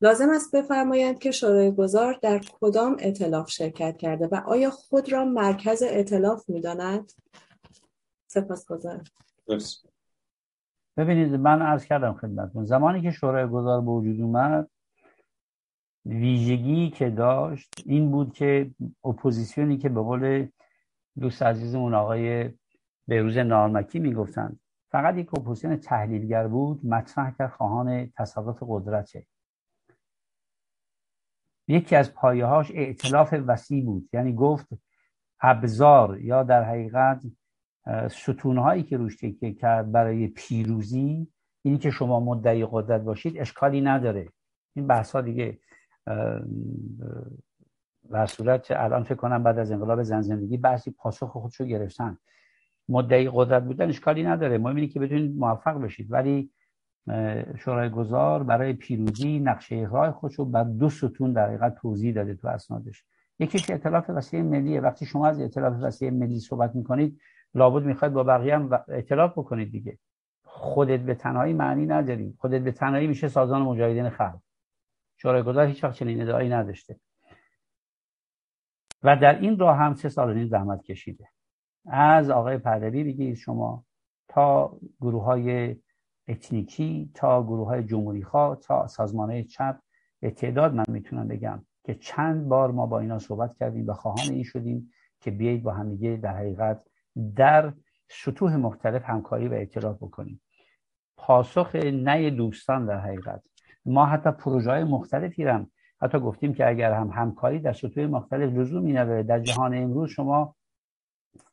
لازم 0.00 0.30
است 0.30 0.56
بفرمایند 0.56 1.18
که 1.18 1.30
شورای 1.30 1.74
گذار 1.74 2.18
در 2.22 2.38
کدام 2.60 2.96
اعتلاف 2.98 3.50
شرکت 3.50 3.96
کرده 3.96 4.26
و 4.26 4.34
آیا 4.46 4.70
خود 4.70 5.12
را 5.12 5.24
مرکز 5.24 5.82
اعتلاف 5.82 6.48
می‌داند؟ 6.48 7.12
سپاس 8.26 8.66
گذارم. 8.66 9.04
ببینید 10.96 11.34
من 11.34 11.62
عرض 11.62 11.84
کردم 11.84 12.14
خدمتتون 12.14 12.64
زمانی 12.64 13.02
که 13.02 13.10
شورای 13.10 13.46
گذار 13.46 13.80
به 13.80 13.90
وجود 13.90 14.20
اومد 14.20 14.70
ویژگی 16.06 16.90
که 16.90 17.10
داشت 17.10 17.74
این 17.84 18.10
بود 18.10 18.32
که 18.32 18.70
اپوزیسیونی 19.04 19.78
که 19.78 19.88
به 19.88 20.00
قول 20.00 20.48
دوست 21.20 21.42
عزیزمون 21.42 21.94
آقای 21.94 22.50
بهروز 23.08 23.38
نارمکی 23.38 23.98
می‌گفتن 23.98 24.58
فقط 24.90 25.16
یک 25.16 25.34
اپوزیسیون 25.34 25.76
تحلیلگر 25.76 26.48
بود 26.48 26.86
مطرح 26.86 27.34
کرد 27.38 27.50
خواهان 27.50 28.12
تصرف 28.16 28.62
قدرته 28.68 29.26
یکی 31.68 31.96
از 31.96 32.14
پایه 32.14 32.46
هاش 32.46 32.70
ائتلاف 32.70 33.34
وسیع 33.46 33.84
بود. 33.84 34.08
یعنی 34.12 34.32
گفت 34.32 34.68
ابزار 35.40 36.20
یا 36.20 36.42
در 36.42 36.64
حقیقت 36.64 37.22
ستونهایی 38.10 38.82
که 38.82 38.96
روش 38.96 39.16
تکیه 39.16 39.54
کرد 39.54 39.92
برای 39.92 40.28
پیروزی 40.28 41.28
اینی 41.62 41.78
که 41.78 41.90
شما 41.90 42.20
مدعی 42.20 42.66
قدرت 42.70 43.00
باشید 43.00 43.38
اشکالی 43.38 43.80
نداره. 43.80 44.28
این 44.76 44.86
بحث 44.86 45.12
ها 45.12 45.20
دیگه 45.20 45.58
در 48.10 48.26
صورت 48.26 48.70
الان 48.70 49.02
فکر 49.02 49.14
کنم 49.14 49.42
بعد 49.42 49.58
از 49.58 49.70
انقلاب 49.70 50.02
زن 50.02 50.20
زندگی 50.20 50.56
بحثی 50.56 50.90
پاسخ 50.90 51.28
خودشو 51.28 51.64
گرفتن. 51.64 52.18
مدعی 52.88 53.30
قدرت 53.32 53.64
بودن 53.64 53.88
اشکالی 53.88 54.22
نداره. 54.22 54.58
مهم 54.58 54.76
اینه 54.76 54.88
که 54.88 55.00
بتونید 55.00 55.38
موفق 55.38 55.80
بشید. 55.80 56.12
ولی 56.12 56.50
شورای 57.58 57.90
گذار 57.90 58.42
برای 58.42 58.72
پیروزی 58.72 59.40
نقشه 59.40 59.88
راه 59.90 60.10
خودشو 60.10 60.44
بر 60.44 60.64
دو 60.64 60.90
ستون 60.90 61.32
در 61.32 61.46
حقیقت 61.46 61.74
توضیح 61.74 62.14
داده 62.14 62.34
تو 62.34 62.48
اسنادش. 62.48 63.04
یکیش 63.38 63.70
اطلاف 63.70 64.10
وسیع 64.10 64.42
ملیه 64.42 64.80
وقتی 64.80 65.06
شما 65.06 65.26
از 65.26 65.40
اطلاف 65.40 65.74
وسیع 65.82 66.10
ملی 66.10 66.40
صحبت 66.40 66.74
می‌کنید 66.74 67.20
لابد 67.54 67.84
می‌خواید 67.84 68.14
با 68.14 68.24
بقیه 68.24 68.54
هم 68.54 68.84
اطلاف 68.88 69.38
بکنید 69.38 69.70
دیگه. 69.70 69.98
خودت 70.44 71.00
به 71.00 71.14
تنهایی 71.14 71.52
معنی 71.52 71.86
نداری. 71.86 72.34
خودت 72.38 72.62
به 72.62 72.72
تنهایی 72.72 73.06
میشه 73.06 73.28
سازمان 73.28 73.62
مجاهدین 73.62 74.10
خلق. 74.10 74.38
شورای 75.16 75.42
گذار 75.42 75.66
هیچ 75.66 75.84
وقت 75.84 75.94
چنین 75.94 76.22
ادعایی 76.22 76.48
نداشته. 76.48 77.00
و 79.02 79.16
در 79.16 79.40
این 79.40 79.58
راه 79.58 79.76
هم 79.76 79.94
سه 79.94 80.08
سال 80.08 80.34
نیم 80.34 80.46
زحمت 80.46 80.82
کشیده. 80.82 81.28
از 81.86 82.30
آقای 82.30 82.58
پهلوی 82.58 83.04
بگید 83.04 83.34
شما 83.34 83.84
تا 84.28 84.76
گروه 85.00 85.24
های 85.24 85.76
اتنیکی 86.28 87.10
تا 87.14 87.42
گروه 87.42 87.66
های 87.68 87.84
جمهوری 87.84 88.22
خواه 88.22 88.56
تا 88.56 88.86
سازمان 88.86 89.30
های 89.30 89.44
چپ. 89.44 89.76
به 90.20 90.30
تعداد 90.30 90.74
من 90.74 90.84
می‌تونم 90.88 91.28
بگم 91.28 91.64
که 91.84 91.94
چند 91.94 92.48
بار 92.48 92.70
ما 92.70 92.86
با 92.86 93.00
اینا 93.00 93.18
صحبت 93.18 93.56
کردیم 93.56 93.88
و 93.88 93.92
خواهان 93.92 94.30
این 94.30 94.42
شدیم 94.42 94.90
که 95.20 95.30
بیایید 95.30 95.62
با 95.62 95.72
همدیگه 95.72 96.16
در 96.16 96.36
حقیقت 96.36 96.84
در 97.36 97.72
سطوح 98.08 98.56
مختلف 98.56 99.02
همکاری 99.04 99.48
و 99.48 99.52
اعتراف 99.52 99.96
بکنیم. 99.96 100.40
پاسخ 101.16 101.76
نه 101.76 102.30
دوستان 102.30 102.86
در 102.86 103.00
حقیقت. 103.00 103.42
ما 103.86 104.06
حتی 104.06 104.30
پروژه 104.30 104.70
های 104.70 104.84
مختلفی 104.84 105.44
هم 105.44 105.70
حتی 106.02 106.18
گفتیم 106.18 106.54
که 106.54 106.68
اگر 106.68 106.92
هم 106.92 107.10
همکاری 107.10 107.58
در 107.58 107.72
سطوح 107.72 108.06
مختلف 108.06 108.52
لزومی 108.52 108.92
نداره 108.92 109.22
در 109.22 109.40
جهان 109.40 109.74
امروز 109.74 110.10
شما 110.10 110.56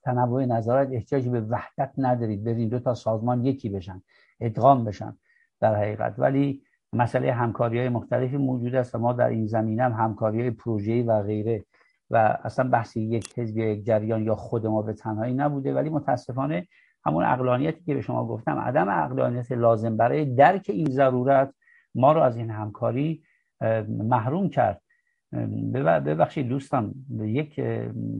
تنوع 0.04 0.46
نظرات 0.46 0.90
احتیاجی 0.92 1.30
به 1.30 1.42
وحدت 1.42 1.94
ندارید 1.98 2.44
برین 2.44 2.70
دو 2.70 2.80
تا 2.80 2.94
سازمان 2.94 3.46
یکی 3.46 3.70
بشن. 3.70 4.02
ادغام 4.42 4.86
بشن 4.86 5.18
در 5.60 5.76
حقیقت. 5.76 6.16
ولی 6.18 6.64
مسئله 6.94 7.34
همکاری 7.34 7.80
های 7.80 7.90
مختلفی 7.90 8.38
موجود 8.38 8.76
است 8.76 8.96
و 8.96 8.98
ما 8.98 9.14
در 9.14 9.28
این 9.28 9.48
زمینه 9.48 9.84
هم 9.84 9.94
همکاری 9.94 10.42
های 10.42 10.52
پروژه‌ای 10.52 11.04
و 11.04 11.24
غیره 11.24 11.66
و 12.10 12.40
اصلا 12.44 12.70
بحثی 12.70 13.02
یک 13.02 13.40
حزب 13.40 13.58
یا 13.58 13.72
یک 13.72 13.86
جریان 13.86 14.24
یا 14.24 14.36
خود 14.36 14.68
ما 14.68 14.82
به 14.82 14.94
تنهایی 14.94 15.34
نبوده. 15.34 15.74
ولی 15.74 15.90
متاسفانه 15.90 16.68
همون 17.06 17.26
اقلانیتی 17.26 17.84
که 17.84 17.94
به 17.94 18.02
شما 18.02 18.28
گفتم 18.28 18.58
عدم 18.58 18.90
اقلانیت 18.90 19.52
لازم 19.52 19.98
برای 19.98 20.36
درک 20.36 20.66
این 20.70 20.90
ضرورت 20.90 21.54
ما 21.96 22.12
رو 22.12 22.22
از 22.22 22.38
این 22.38 22.50
همکاری 22.50 23.24
محروم 23.88 24.50
کرد. 24.50 24.82
ببخشید 25.74 26.48
دوستان 26.48 26.94
یک 27.20 27.62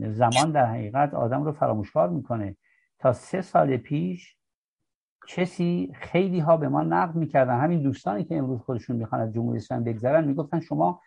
زمان 0.08 0.52
در 0.52 0.66
حقیقت 0.66 1.14
آدم 1.14 1.44
رو 1.44 1.52
فراموشکار 1.52 2.08
می‌کنه 2.08 2.56
تا 2.98 3.12
سه 3.12 3.42
سال 3.42 3.76
پیش 3.76 4.36
کسی 5.28 5.92
خیلی 5.94 6.38
ها 6.38 6.56
به 6.56 6.68
ما 6.68 6.82
نقد 6.82 7.14
می‌کردن. 7.14 7.60
همین 7.60 7.82
دوستانی 7.82 8.24
که 8.24 8.38
امروز 8.38 8.60
خودشون 8.60 8.96
می‌خوان 8.96 9.20
از 9.20 9.32
جمهوری 9.32 9.58
اسلامی 9.58 9.84
بگذرن 9.84 10.24
می‌گفتن 10.24 10.60
شما 10.60 11.00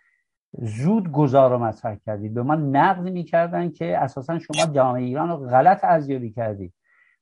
زود 0.61 1.11
گذار 1.11 1.51
رو 1.51 1.57
مطرح 1.59 1.95
کردید. 1.95 2.33
به 2.33 2.43
ما 2.43 2.55
نقد 2.55 3.03
می‌کردن 3.03 3.69
که 3.69 3.97
اساسا 3.97 4.39
شما 4.39 4.65
جامعه 4.73 5.03
ایران 5.03 5.29
رو 5.29 5.37
غلط 5.37 5.83
ارزیابی 5.83 6.31
کردید. 6.31 6.73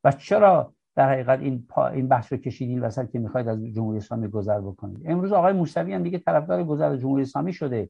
و 0.04 0.12
چرا 0.12 0.74
در 0.96 1.12
حقیقت 1.12 1.40
این 1.40 1.68
این 1.94 2.08
بحث 2.08 2.34
رو 2.34 2.38
کشیدین 2.38 2.82
وسط 2.82 3.12
که 3.12 3.20
می‌خواید 3.20 3.48
از 3.48 3.64
جمهوری 3.66 3.98
اسلامی 3.98 4.28
گذر 4.28 4.60
بکنید؟ 4.60 5.02
امروز 5.06 5.32
آقای 5.32 5.54
موسوی 5.54 5.94
هم 5.94 6.04
دیگه 6.04 6.18
طرفدار 6.18 6.64
گذر 6.64 6.98
جمهوری 6.98 7.22
اسلامی 7.22 7.54
شده. 7.54 7.90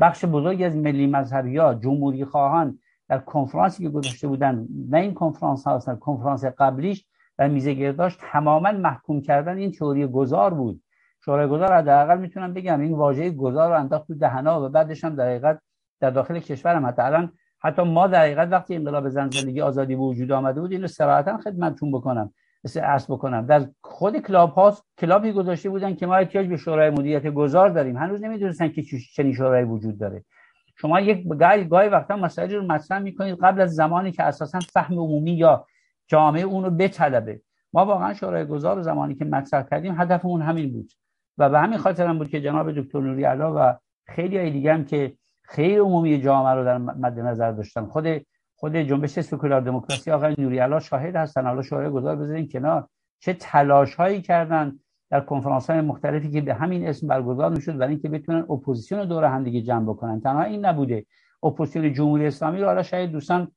بخش 0.00 0.24
بزرگی 0.24 0.64
از 0.64 0.76
ملی 0.76 1.06
مذهبی 1.06 1.56
ها 1.56 1.74
جمهوری 1.74 2.24
خواهان 2.24 2.78
در 3.08 3.18
کنفرانسی 3.18 3.82
که 3.82 3.88
گذاشته 3.88 4.28
بودن 4.28 4.68
نه 4.90 4.98
این 4.98 5.14
کنفرانس 5.14 5.66
ها 5.66 5.78
کنفرانس 6.00 6.44
قبلیش 6.44 7.06
و 7.38 7.48
میزه 7.48 7.74
گرداش 7.74 8.16
تماما 8.32 8.72
محکوم 8.72 9.20
کردن 9.20 9.56
این 9.56 9.72
تئوری 9.72 10.06
گذار 10.06 10.54
بود. 10.54 10.82
شورای 11.24 11.48
گذار 11.48 11.72
حداقل 11.72 12.18
می‌تونم 12.18 12.54
بگم 12.54 12.80
این 12.80 12.92
واژه 12.92 13.30
گذار 13.30 13.70
رو 13.70 13.80
انداخت 13.80 14.06
تو 14.06 14.14
دهنا 14.14 14.62
و 14.64 14.68
بعدش 14.68 15.04
هم 15.04 15.14
در 15.14 15.26
حقیقت 15.26 15.60
در 16.00 16.10
داخل 16.10 16.38
کشور 16.38 16.70
هم. 16.70 16.86
حتی 16.86 17.02
الان 17.02 17.32
حتی 17.60 17.82
ما 17.82 18.06
در 18.06 18.20
حقیقت 18.20 18.48
وقتی 18.52 18.76
انقلاب 18.76 19.08
زن 19.08 19.30
زندگی 19.30 19.60
آزادی 19.60 19.96
به 19.96 20.02
وجود 20.02 20.32
آمده 20.32 20.60
بود 20.60 20.72
اینو 20.72 20.86
صراحتا 20.86 21.38
خدمتتون 21.38 21.92
بکنم 21.92 22.32
عرض 22.82 23.10
بکنم. 23.10 23.46
در 23.46 23.66
خود 23.84 24.18
کلاب 24.18 24.50
ها 24.50 24.76
کلابی 24.98 25.32
گذاشته 25.32 25.70
بودن 25.70 25.94
که 25.94 26.06
ما 26.06 26.16
احتیاج 26.16 26.46
به 26.46 26.56
شورای 26.56 26.90
مدیریت 26.90 27.26
گذار 27.26 27.68
داریم. 27.68 27.96
هنوز 27.96 28.24
نمی‌دونستن 28.24 28.68
که 28.68 28.82
چنین 29.14 29.32
شورایی 29.32 29.64
وجود 29.64 29.98
داره. 29.98 30.24
شما 30.76 31.00
یک 31.00 31.28
گاهی 31.28 31.64
گاهی 31.64 31.88
وقتا 31.88 32.16
مسائل 32.16 32.54
رو 32.54 32.62
مطرح 32.62 32.98
می‌کنید 32.98 33.38
قبل 33.42 33.60
از 33.60 33.74
زمانی 33.74 34.12
که 34.12 34.22
اساسا 34.22 34.58
فهم 34.72 34.94
عمومی 34.94 35.32
یا 35.32 35.66
جامعه 36.06 36.42
اون 36.42 36.64
رو 36.64 36.70
بطلبه 36.70 37.40
ما 37.72 37.86
واقعا 37.86 38.14
شورای 38.14 38.44
گذار 38.44 38.82
زمانی 38.82 39.14
که 39.14 39.24
مطرح 39.24 39.62
کردیم 39.62 40.00
هدفمون 40.00 40.42
همین 40.42 40.72
بود. 40.72 40.92
و 41.38 41.50
به 41.50 41.58
همین 41.58 41.78
خاطر 41.78 42.06
هم 42.06 42.18
بود 42.18 42.28
که 42.28 42.40
جناب 42.40 42.72
دکتر 42.72 43.00
نوری 43.00 43.24
علا 43.24 43.54
و 43.56 43.78
خیلی 44.06 44.38
های 44.38 44.50
دیگه 44.50 44.74
هم 44.74 44.84
که 44.84 45.16
خیلی 45.42 45.76
عمومی 45.76 46.20
جامعه 46.22 46.54
رو 46.54 46.64
در 46.64 46.78
مد 46.78 47.20
نظر 47.20 47.52
داشتن. 47.52 47.86
خود 47.86 48.06
خود 48.54 48.76
جنبش 48.76 49.20
سکولار 49.20 49.60
دموکراسی 49.60 50.10
آقای 50.10 50.34
نوری 50.38 50.58
علا 50.58 50.80
شاهد 50.80 51.16
هستن. 51.16 51.46
حالا 51.46 51.62
شورای 51.62 51.90
گذار 51.90 52.16
بذارین 52.16 52.48
کنار. 52.48 52.88
چه 53.18 53.32
تلاش 53.32 53.94
هایی 53.94 54.22
کردن 54.22 54.78
در 55.10 55.20
کنفرانس 55.20 55.70
های 55.70 55.80
مختلفی 55.80 56.30
که 56.30 56.40
به 56.40 56.54
همین 56.54 56.88
اسم 56.88 57.06
برگزار 57.06 57.50
می‌شد 57.50 57.76
برای 57.76 57.92
اینکه 57.92 58.08
بتونن 58.08 58.46
اپوزیسیون 58.50 59.00
رو 59.00 59.06
دور 59.06 59.24
هم 59.24 59.44
دیگه 59.44 59.62
جمع 59.62 59.84
بکنن. 59.84 60.20
تنها 60.20 60.42
این 60.42 60.64
نبوده. 60.64 61.06
اپوزیسیون 61.42 61.92
جمهوری 61.92 62.26
اسلامی 62.26 62.60
رو 62.60 62.66
حالا 62.66 62.82
شاید 62.82 63.10
دوستان 63.10 63.52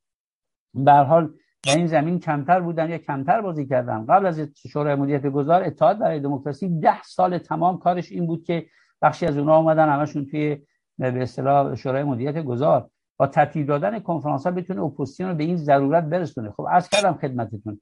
به 0.73 0.82
هر 0.82 0.91
حال 0.91 1.34
در 1.65 1.76
این 1.76 1.88
زمین 1.88 2.19
کمتر 2.19 2.60
بودن 2.60 2.90
یا 2.90 2.98
کمتر 2.98 3.41
بازی 3.41 3.65
کردن. 3.65 4.06
قبل 4.06 4.26
از 4.26 4.41
شورای 4.72 4.95
مدیریت 4.95 5.26
گذار 5.26 5.64
اتحاد 5.64 5.99
برای 5.99 6.19
دموکراسی 6.19 6.80
ده 6.80 7.03
سال 7.03 7.38
تمام 7.38 7.80
کارش 7.80 8.11
این 8.11 8.27
بود 8.27 8.44
که 8.44 8.65
بخشی 9.02 9.26
از 9.26 9.38
اونها 9.38 9.57
اومدن 9.57 9.90
همشون 9.90 10.26
توی 10.26 10.57
به 10.98 11.22
اصطلاح 11.22 11.76
شورای 11.76 12.03
مدیریت 12.03 12.44
گذار. 12.44 12.90
با 13.18 13.27
ترتیب 13.27 13.68
دادن 13.68 13.99
کنفرانس 13.99 14.48
ها 14.48 14.52
بتونه 14.52 14.81
اپوزیسیون 14.81 15.30
رو 15.30 15.36
به 15.36 15.44
این 15.44 15.56
ضرورت 15.56 16.03
برسونه. 16.03 16.52
خب 16.52 16.68
عرض 16.71 16.89
کردم 16.90 17.14
خدمتتون 17.14 17.81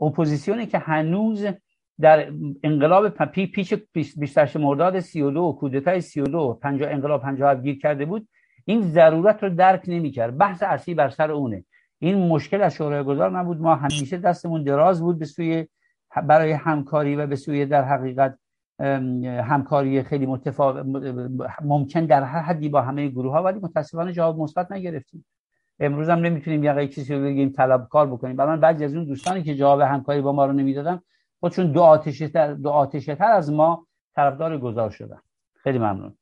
اپوزیسیونی 0.00 0.66
که 0.66 0.78
هنوز 0.78 1.46
در 2.00 2.32
انقلاب 2.62 3.08
پی 3.08 3.46
پیچ 3.46 3.74
28 3.92 4.56
مرداد 4.56 5.00
32 5.00 5.52
کودتای 5.52 6.00
32 6.00 6.58
50 6.62 6.90
انقلاب 6.90 7.22
57 7.22 7.62
گیر 7.62 7.78
کرده 7.78 8.04
بود 8.04 8.28
این 8.64 8.80
ضرورت 8.82 9.42
رو 9.42 9.54
درک 9.54 9.82
نمی‌کرد. 9.88 10.38
بحث 10.38 10.62
اصلی 10.62 10.94
بر 10.94 11.08
سر 11.08 11.32
اونه. 11.32 11.64
این 11.98 12.28
مشکل 12.28 12.62
از 12.62 12.74
شورای 12.74 13.04
گذار 13.04 13.38
نبود. 13.38 13.60
ما 13.60 13.74
همیشه 13.74 14.18
دستمون 14.18 14.64
دراز 14.64 15.00
بود 15.00 15.18
به 15.18 15.24
سوی 15.24 15.68
برای 16.26 16.52
همکاری 16.52 17.16
و 17.16 17.26
به 17.26 17.36
سوی 17.36 17.66
در 17.66 17.84
حقیقت 17.84 18.38
همکاری 19.44 20.02
خیلی 20.02 20.26
متفاوت 20.26 20.86
ممکن 21.62 22.06
در 22.06 22.22
هر 22.22 22.40
حدی 22.40 22.68
با 22.68 22.82
همه 22.82 23.08
گروه 23.08 23.32
ها 23.32 23.42
ولی 23.42 23.60
متاسفانه 23.60 24.12
جواب 24.12 24.38
مثبت 24.38 24.72
نگرفتیم. 24.72 25.24
امروز 25.80 26.08
هم 26.08 26.18
نمی‌تونیم 26.18 26.64
یه 26.64 26.86
کسی 26.86 27.14
رو 27.14 27.22
بگیم 27.22 27.48
طلبکار 27.48 28.06
بکنیم. 28.06 28.36
برای 28.36 28.58
بعضی 28.58 28.84
از 28.84 28.94
اون 28.94 29.04
دوستانی 29.04 29.42
که 29.42 29.54
جواب 29.54 29.80
همکاری 29.80 30.20
با 30.20 30.32
ما 30.32 30.46
رو 30.46 30.52
نمی‌دادن 30.52 31.00
خودشون 31.40 31.72
دو 31.72 31.82
آتشه 31.82 32.28
تر, 32.28 32.54
دو 32.54 32.70
آتشه 32.70 33.14
تر 33.14 33.30
از 33.30 33.52
ما 33.52 33.86
طرفدار 34.14 34.58
گذار 34.58 34.90
شدن. 34.90 35.20
خیلی 35.54 35.78
ممنون. 35.78 36.18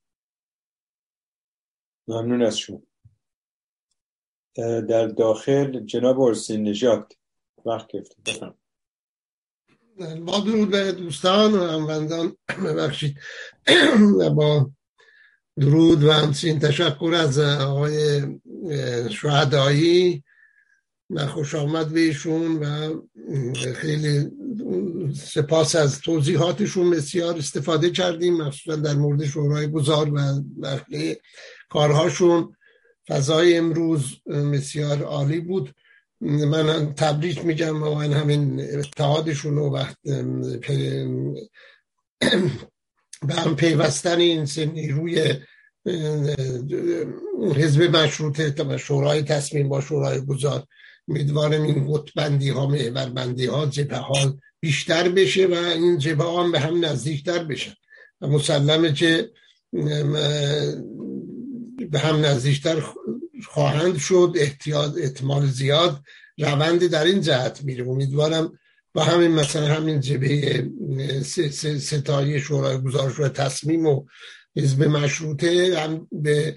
ممنون 2.08 2.42
از 2.42 2.58
شما. 2.58 2.78
در 4.58 5.06
داخل 5.06 5.80
جناب 5.80 6.20
ارسین 6.20 6.68
نجات 6.68 7.12
وقت 7.66 7.86
گرفتیم. 7.86 8.54
با 10.24 10.40
درود 10.40 10.70
به 10.70 10.92
دوستان 10.92 11.54
و 11.54 11.64
هموندان 11.64 12.36
ببخشید. 12.64 13.16
و 14.18 14.30
با 14.30 14.70
درود 15.60 16.04
و 16.04 16.12
همچنین 16.12 16.58
تشکر 16.58 17.14
از 17.14 17.38
آقای 17.38 18.22
شهدایی. 19.10 20.24
و 21.10 21.26
خوش 21.26 21.54
آمد 21.54 21.88
بهشون 21.88 22.56
و 22.56 22.94
خیلی 23.74 24.30
سپاس 25.14 25.76
از 25.76 26.00
توضیحاتشون 26.00 26.90
بسیار 26.90 27.36
استفاده 27.36 27.90
کردیم 27.90 28.36
مخصوصا 28.36 28.76
در 28.76 28.94
مورد 28.94 29.24
شورای 29.24 29.70
گذار 29.70 30.14
و 30.14 30.18
بقیه 30.62 31.20
کارهاشون. 31.68 32.55
فضای 33.08 33.56
امروز 33.56 34.22
بسیار 34.26 35.02
عالی 35.02 35.40
بود. 35.40 35.74
من 36.20 36.94
تبریک 36.94 37.44
میگم 37.44 37.82
و 37.82 37.94
همین 37.94 38.60
اتحادشون 38.78 39.58
و 39.58 39.84
به 43.22 43.34
هم 43.34 43.56
پیوستن 43.56 44.18
این 44.18 44.46
سه 44.46 44.66
نیروی 44.66 45.34
حزب 47.56 47.96
مشروطه 47.96 48.76
شورای 48.76 49.22
تصمیم 49.22 49.68
با 49.68 49.80
شورای 49.80 50.20
گذار. 50.20 50.64
امیدوارم 51.08 51.62
این 51.62 51.92
قطبندی 51.92 52.50
ها 52.50 52.66
محوربندی 52.66 53.46
ها 53.46 53.66
جبه 53.66 53.96
ها 53.96 54.38
بیشتر 54.60 55.08
بشه 55.08 55.46
و 55.46 55.54
این 55.54 55.98
جبه 55.98 56.24
ها 56.24 56.50
به 56.50 56.60
هم 56.60 56.84
نزدیکتر 56.84 57.44
بشن. 57.44 57.74
و 58.20 58.26
مسلمه 58.26 58.92
که 58.92 59.30
به 61.90 61.98
هم 61.98 62.24
نزدیکتر 62.24 62.82
خواهند 63.44 63.98
شد. 63.98 64.32
احتیاط 64.36 64.92
احتمال 64.98 65.46
زیاد 65.46 66.00
روند 66.38 66.86
در 66.86 67.04
این 67.04 67.20
جهت 67.20 67.64
میره. 67.64 67.88
امیدوارم 67.88 68.58
با 68.94 69.04
همین 69.04 69.30
مثلا 69.30 69.66
همین 69.66 70.00
جبه 70.00 70.68
ستایی 71.78 72.40
شورای 72.40 72.78
گزارش 72.82 73.20
و 73.20 73.28
تصمیم 73.28 73.86
و 73.86 74.04
حزب 74.56 74.84
مشروطه 74.84 75.80
هم 75.80 76.08
به 76.12 76.56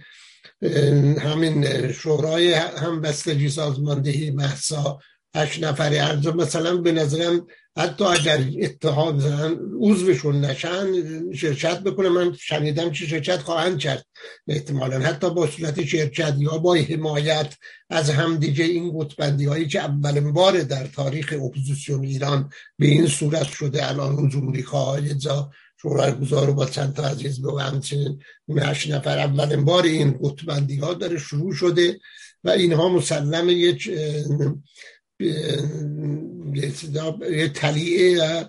همین 1.22 1.92
شورای 1.92 2.54
هم 2.54 3.02
بستگی 3.02 3.50
سازماندهی 3.50 4.32
محسا 4.32 5.00
هشت 5.36 5.64
نفری 5.64 6.00
ارزا 6.00 6.32
مثلا 6.32 6.78
به 6.78 6.92
نظرم 6.92 7.48
حتی 7.80 8.04
اگر 8.04 8.46
اتحاد 8.62 9.24
عضوشون 9.80 10.46
نشن 10.46 10.88
شرکت 11.34 11.80
بکنه. 11.80 12.10
من 12.10 12.34
شنیدم 12.34 12.92
چه 12.92 13.08
شرکت 13.08 13.42
خواهند 13.42 13.80
کرد. 13.80 14.06
احتمالا 14.48 15.00
حتی 15.00 15.30
با 15.30 15.48
صورت 15.48 15.86
شرکت 15.86 16.36
یا 16.38 16.58
با 16.58 16.76
حمایت 16.76 17.54
از 17.90 18.10
همدیگه 18.10 18.66
این 18.66 19.00
قطبندی 19.00 19.46
هایی 19.46 19.68
که 19.68 19.80
اولین 19.80 20.34
بار 20.34 20.62
در 20.62 20.88
تاریخ 20.88 21.34
اپوزیسیون 21.42 22.04
ایران 22.04 22.50
به 22.78 22.88
این 22.88 23.08
صورت 23.08 23.48
شده 23.48 23.90
الان 23.90 24.16
حضوری 24.16 24.64
خواهی 24.64 25.14
جا 25.14 25.52
شورای 25.82 26.12
گذار 26.12 26.52
با 26.52 26.66
چند 26.66 26.94
تا 26.94 27.04
از 27.04 27.26
حزب 27.26 27.46
و 27.46 27.60
همچنین 27.60 28.20
اون 28.46 28.60
هشت 28.60 28.92
نفر 28.92 29.20
اولین 29.20 29.66
بار 29.66 29.84
این 29.84 30.20
قطبندی 30.24 30.78
ها 30.78 30.94
داره 30.94 31.18
شروع 31.18 31.54
شده 31.54 32.00
و 32.44 32.50
اینها 32.50 32.90
مسلم 32.90 33.50
یک 33.50 33.90
یه 37.32 37.50
تلیعه 37.54 38.46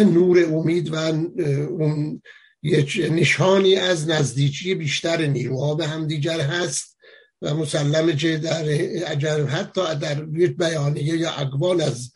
نور 0.00 0.44
امید 0.54 0.92
و 0.92 0.96
اون 0.96 2.22
یک 2.62 3.08
نشانی 3.10 3.76
از 3.76 4.08
نزدیکی 4.08 4.74
بیشتر 4.74 5.26
نیروها 5.26 5.74
به 5.74 5.86
هم 5.86 6.06
دیگر 6.06 6.40
هست 6.40 6.96
و 7.42 7.54
مسلمه 7.54 8.16
که 8.16 8.36
در 8.36 8.64
اگر 9.06 9.44
حتی 9.44 9.94
در 9.94 10.26
یک 10.34 10.56
بیانیه 10.56 11.16
یا 11.16 11.30
اقوال 11.30 11.80
از 11.80 12.12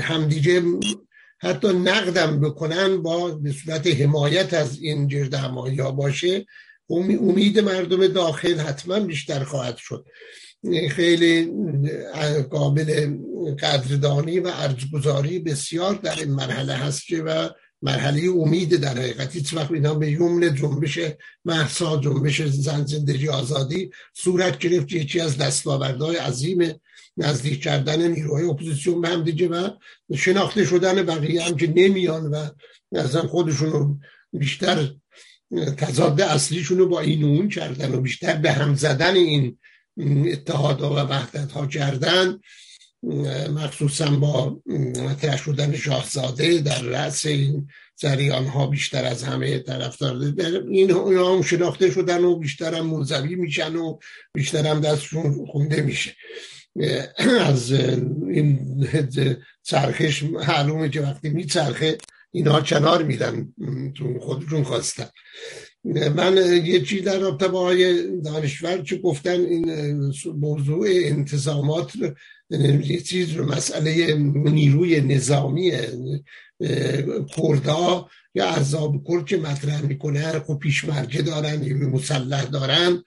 همدیگه 0.00 0.62
حتی 1.38 1.68
نقدم 1.68 2.40
بکنن 2.40 3.02
با 3.02 3.30
به 3.30 3.52
صورت 3.52 3.86
حمایت 3.86 4.54
از 4.54 4.78
این 4.78 5.08
جرد 5.08 5.34
همایی 5.34 5.80
ها 5.80 5.90
باشه 5.90 6.46
امید 6.90 7.58
مردم 7.58 8.06
داخل 8.06 8.58
حتما 8.58 9.00
بیشتر 9.00 9.44
خواهد 9.44 9.76
شد. 9.76 10.06
خیلی 10.90 11.52
قابل 12.50 13.16
قدردانی 13.62 14.40
و 14.40 14.46
ارزگذاری 14.46 15.38
بسیار 15.38 15.94
در 15.94 16.18
این 16.18 16.30
مرحله 16.30 16.72
هست 16.72 17.06
که 17.06 17.22
و 17.22 17.48
مرحله 17.82 18.30
امید 18.30 18.76
در 18.76 18.98
حقیقت. 18.98 19.36
هیچ 19.36 19.54
وقت 19.54 19.70
اینا 19.70 19.94
به 19.94 20.10
یومن 20.10 20.54
جنبش 20.54 20.98
محسا 21.44 21.96
جنبش 21.96 22.42
زن 22.42 22.84
زندگی 22.84 23.28
آزادی 23.28 23.90
صورت 24.14 24.58
گرفت 24.58 24.92
یکی 24.92 25.20
از 25.20 25.38
دستاوردهای 25.38 26.16
عظیم 26.16 26.80
نزدیک 27.16 27.62
کردن 27.62 28.10
نیروهای 28.10 28.44
اپوزیسیون 28.44 29.00
به 29.00 29.08
هم 29.08 29.24
دیگه 29.24 29.48
و 29.48 29.70
شناخته 30.16 30.64
شدن 30.64 31.02
بقیه 31.02 31.42
هم 31.42 31.56
که 31.56 31.72
نمیان 31.76 32.26
و 32.26 32.46
اصلا 32.92 33.26
خودشون 33.26 34.00
بیشتر 34.32 34.90
تضاد 35.76 36.20
اصلیشون 36.20 36.78
رو 36.78 36.88
با 36.88 37.00
این 37.00 37.24
اون 37.24 37.48
کردن 37.48 37.94
و 37.94 38.00
بیشتر 38.00 38.36
به 38.36 38.52
هم 38.52 38.74
زدن 38.74 39.14
این 39.14 39.58
اتحادها 39.98 40.94
و 40.94 40.98
وحدت 40.98 41.52
ها 41.52 41.66
کردن 41.66 42.40
مخصوصا 43.50 44.10
با 44.10 44.60
مطرح 44.96 45.36
شدن 45.36 45.76
شاهزاده 45.76 46.58
در 46.58 46.82
رأس 46.82 47.26
این 47.26 47.68
جریان 47.96 48.46
ها 48.46 48.66
بیشتر 48.66 49.04
از 49.04 49.22
همه 49.22 49.58
طرفدار. 49.58 50.34
این 50.70 50.90
هم 50.90 51.42
شناخته 51.42 51.90
شدن 51.90 52.24
و 52.24 52.36
بیشتر 52.36 52.74
هم 52.74 52.86
منظوی 52.86 53.34
میشن 53.34 53.76
و 53.76 53.98
بیشتر 54.34 54.66
هم 54.66 54.80
دستشون 54.80 55.46
خونده 55.46 55.82
میشه. 55.82 56.14
از 57.46 57.72
این 57.72 58.86
چرخش 59.62 60.22
معلومه 60.22 60.88
که 60.88 61.00
وقتی 61.00 61.30
میچرخه 61.30 61.98
اینها 62.30 62.60
کنار 62.60 63.02
میرن 63.02 63.54
تو 63.96 64.18
خودشون 64.20 64.64
خواستن. 64.64 65.08
من 65.84 66.36
یه 66.64 66.80
چیز 66.84 67.04
در 67.04 67.18
رابطه 67.18 67.48
با 67.48 67.60
آقای 67.60 68.16
دانشور 68.20 68.82
که 68.82 68.96
گفتن 68.96 69.40
این 69.40 69.94
موضوع 70.40 70.86
انتظامات 70.90 71.92
یه 72.84 73.00
چیز 73.00 73.32
رو 73.32 73.44
مسئله 73.44 74.14
نیروی 74.14 75.00
نظامی 75.00 75.72
کردا 77.36 78.08
یا 78.34 78.46
عذاب 78.50 79.04
کرد 79.08 79.26
که 79.26 79.36
مطرح 79.36 79.82
می‌کنه 79.82 80.38
خب 80.38 80.58
پیشمرگه 80.58 81.22
دارن 81.22 81.56
نیروی 81.56 81.86
مسلح 81.86 82.44
دارن. 82.44 83.02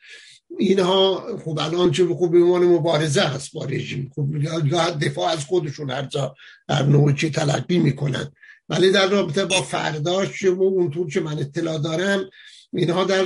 اینها 0.59 1.27
خب 1.45 1.59
الان 1.61 1.91
چه 1.91 2.05
خوب 2.05 2.31
به 2.31 2.37
عنوان 2.37 2.63
مبارزه 2.63 3.21
هست 3.21 3.53
با 3.53 3.65
رژیم. 3.65 4.11
خب 4.15 4.27
یا 4.65 4.89
دفاع 4.89 5.31
از 5.31 5.45
خودشون 5.45 5.89
هر 5.89 6.05
جا 6.05 6.35
هر 6.69 6.83
نوع 6.83 7.13
چی 7.13 7.29
تلقی 7.29 7.77
می‌کنن. 7.77 8.31
ولی 8.69 8.91
در 8.91 9.07
رابطه 9.07 9.45
با 9.45 9.61
فرداش 9.61 10.43
و 10.43 10.61
اونطور 10.61 11.09
که 11.09 11.19
من 11.19 11.39
اطلاع 11.39 11.77
دارم 11.77 12.29
اینها 12.73 13.03
در 13.03 13.25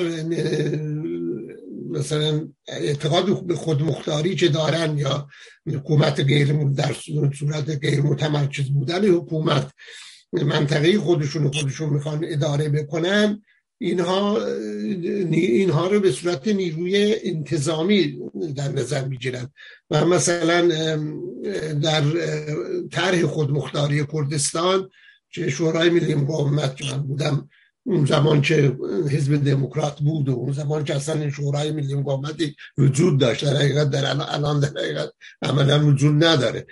مثلا 1.89 2.47
اعتقاد 2.67 3.45
به 3.45 3.55
خودمختاری 3.55 4.35
که 4.35 4.47
دارن 4.47 4.97
یا 4.97 5.27
حکومت 5.67 6.19
غیر 6.19 6.53
در 6.53 6.95
صورت 7.33 7.69
غیر 7.69 8.01
متمرکز 8.01 8.69
بودن 8.69 9.05
حکومت 9.05 9.71
منطقه 10.33 10.99
خودشون 10.99 11.51
خودشون 11.51 11.89
می‌خوان 11.89 12.25
اداره 12.27 12.69
بکنن 12.69 13.41
اینها 13.77 14.45
اینها 15.31 15.87
رو 15.87 15.99
به 15.99 16.11
صورت 16.11 16.47
نیروی 16.47 17.15
انتظامی 17.23 18.19
در 18.55 18.71
نظر 18.71 19.05
می‌گیرن. 19.05 19.49
و 19.89 20.05
مثلا 20.05 20.67
در 21.81 22.03
طرح 22.91 23.25
خودمختاری 23.25 24.05
کردستان 24.13 24.89
که 25.29 25.49
شورای 25.49 25.89
ملی 25.89 26.15
مقاومت 26.15 26.81
بودم 27.07 27.49
اون 27.87 28.05
زمان 28.05 28.41
که 28.41 28.77
حزب 29.09 29.43
دموکرات 29.43 29.99
بود 29.99 30.29
و 30.29 30.31
اون 30.31 30.51
زمان 30.51 30.83
که 30.83 30.95
اصلا 30.95 31.29
شورای 31.29 31.71
ملی 31.71 31.95
مقاومتی 31.95 32.55
وجود 32.77 33.19
داشت 33.19 33.45
در 33.45 33.55
حقیقت 33.55 33.89
در 33.89 34.05
الان 34.29 34.59
در 34.59 34.67
حقیقت 34.67 35.09
عملا 35.41 35.85
وجود 35.85 36.23
نداره. 36.23 36.67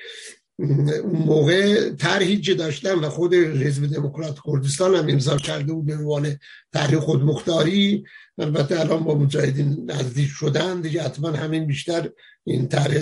اون 0.59 1.01
موقع 1.25 1.89
طرحی 1.89 2.41
که 2.41 2.53
داشتن 2.53 2.95
و 2.95 3.09
خود 3.09 3.33
حزب 3.33 3.85
دموکرات 3.85 4.39
کردستان 4.45 4.95
هم 4.95 5.09
امضا 5.09 5.37
کرده 5.37 5.73
بود 5.73 5.85
به 5.85 5.95
عنوان 5.95 6.37
طرح 6.73 6.99
خودمختاری. 6.99 8.03
البته 8.37 8.79
الان 8.79 9.03
با 9.03 9.15
مجاهدین 9.15 9.91
نزدیک 9.91 10.29
شدن 10.29 10.81
دیگه 10.81 11.01
حتما 11.01 11.29
همین 11.29 11.65
بیشتر 11.67 12.09
این 12.43 12.67
طرح 12.67 12.97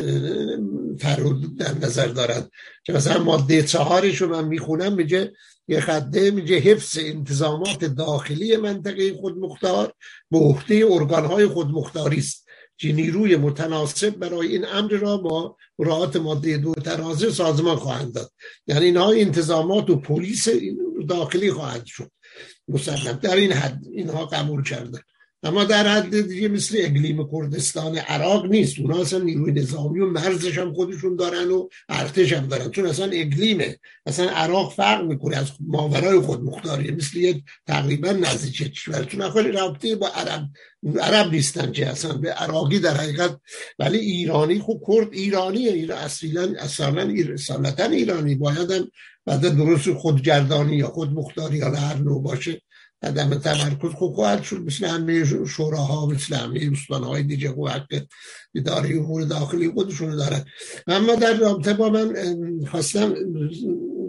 در 1.58 1.74
نظر 1.82 2.08
دارد 2.08 2.52
که 2.84 2.94
مثلا 2.94 3.24
ماده 3.24 3.64
چهارش 3.64 4.22
رو 4.22 4.28
من 4.28 4.48
می‌خونم 4.48 4.94
میگه 4.94 5.34
یه 5.68 5.80
خده 5.80 6.32
میگه 6.32 6.58
حفظ 6.58 6.98
انتظامات 7.02 7.86
داخلی 7.86 8.58
منطقه 8.58 9.14
خودمختار 9.14 9.94
به 10.32 10.38
عهده 10.38 10.86
ارگانهای 10.90 11.48
خودمختاری 11.48 12.18
است. 12.18 12.44
که 12.78 12.92
نیروی 12.92 13.36
متناسب 13.36 14.10
برای 14.10 14.48
این 14.48 14.66
امر 14.66 14.92
را 14.92 15.18
با 15.18 15.58
مراعات 15.80 16.16
ماده 16.16 16.58
دو 16.58 16.74
ترازه 16.74 17.32
سازمان 17.32 17.76
خواهند 17.76 18.14
داد. 18.14 18.32
یعنی 18.68 18.86
اینها 18.86 19.12
انتظامات 19.12 19.90
و 19.90 19.96
پلیس 19.96 20.48
داخلی 21.10 21.52
خواهند 21.52 21.86
شد. 21.86 22.12
مسلم 22.68 23.20
در 23.22 23.36
این 23.36 23.52
حد 23.52 23.80
اینها 23.92 24.26
قبول 24.26 24.64
کردن. 24.64 25.00
اما 25.44 25.64
در 25.64 25.88
حد 25.88 26.28
دیگه 26.28 26.48
مثل 26.48 26.78
اقلیم 26.80 27.30
کردستان 27.32 27.98
عراق 27.98 28.46
نیست. 28.46 28.80
اونا 28.80 29.02
اصلا 29.02 29.20
نیروی 29.20 29.52
نظامی 29.52 30.00
و 30.00 30.06
مرزش 30.06 30.58
هم 30.58 30.74
خودشون 30.74 31.16
دارن 31.16 31.52
و 31.52 31.68
ارتش 31.90 32.34
هم 32.34 32.48
دارن. 32.48 32.70
چون 32.70 32.86
اصلا 32.86 33.10
اقلیمه. 33.14 33.78
اصلا 34.06 34.30
عراق 34.30 34.74
فرق 34.74 35.06
می‌کنه 35.06 35.38
از 35.38 35.52
ماورای 35.60 36.20
خود 36.20 36.44
مختاریه. 36.44 36.92
مثل 36.92 37.18
یک 37.18 37.44
تقریبا 37.68 38.12
نزدیک 38.12 38.72
کشور. 38.72 39.04
چون 39.04 39.30
خیلی 39.30 39.52
رابطه 39.52 39.96
با 39.96 40.08
عرب 40.08 40.50
عرب 41.02 41.32
نیستن 41.32 41.72
که 41.72 41.88
اصلا. 41.88 42.14
به 42.14 42.32
عراقی 42.32 42.80
در 42.80 42.98
حقیقت 42.98 43.40
ولی 43.80 43.98
ایرانی 43.98 44.60
خب 44.60 44.82
کرد 44.88 45.14
ایرانی 45.14 45.68
ایران 45.68 45.98
اصلا 45.98 46.54
اصلا 46.60 47.02
ایرانی. 47.92 48.36
باید 48.36 48.72
هم 48.72 48.88
بعد 49.26 49.58
درست 49.58 49.94
خودگردانی 49.94 50.76
یا 50.76 50.88
خود 50.88 51.12
مختاری 51.12 51.58
یا 51.58 51.70
هر 51.70 51.98
نوع 51.98 52.24
باشه. 52.24 52.62
عدم 53.04 53.36
تمرکز 53.36 53.92
خوب 53.92 54.14
خواهد 54.14 54.44
شد. 54.44 54.58
مثل 54.58 54.86
همه 54.86 55.26
شوراها 55.46 56.06
مثل 56.06 56.36
همه 56.36 57.06
های 57.06 57.24
دیگه 57.24 57.52
و 57.52 57.68
حق 57.68 58.04
اداره 58.56 58.98
امور 58.98 59.24
داخلی 59.24 59.70
خودشون 59.70 60.16
دارن. 60.16 60.46
اما 60.88 61.16
در 61.16 61.34
رابطه 61.34 61.74
با 61.74 61.90
من 61.90 62.16
خواستم 62.72 63.14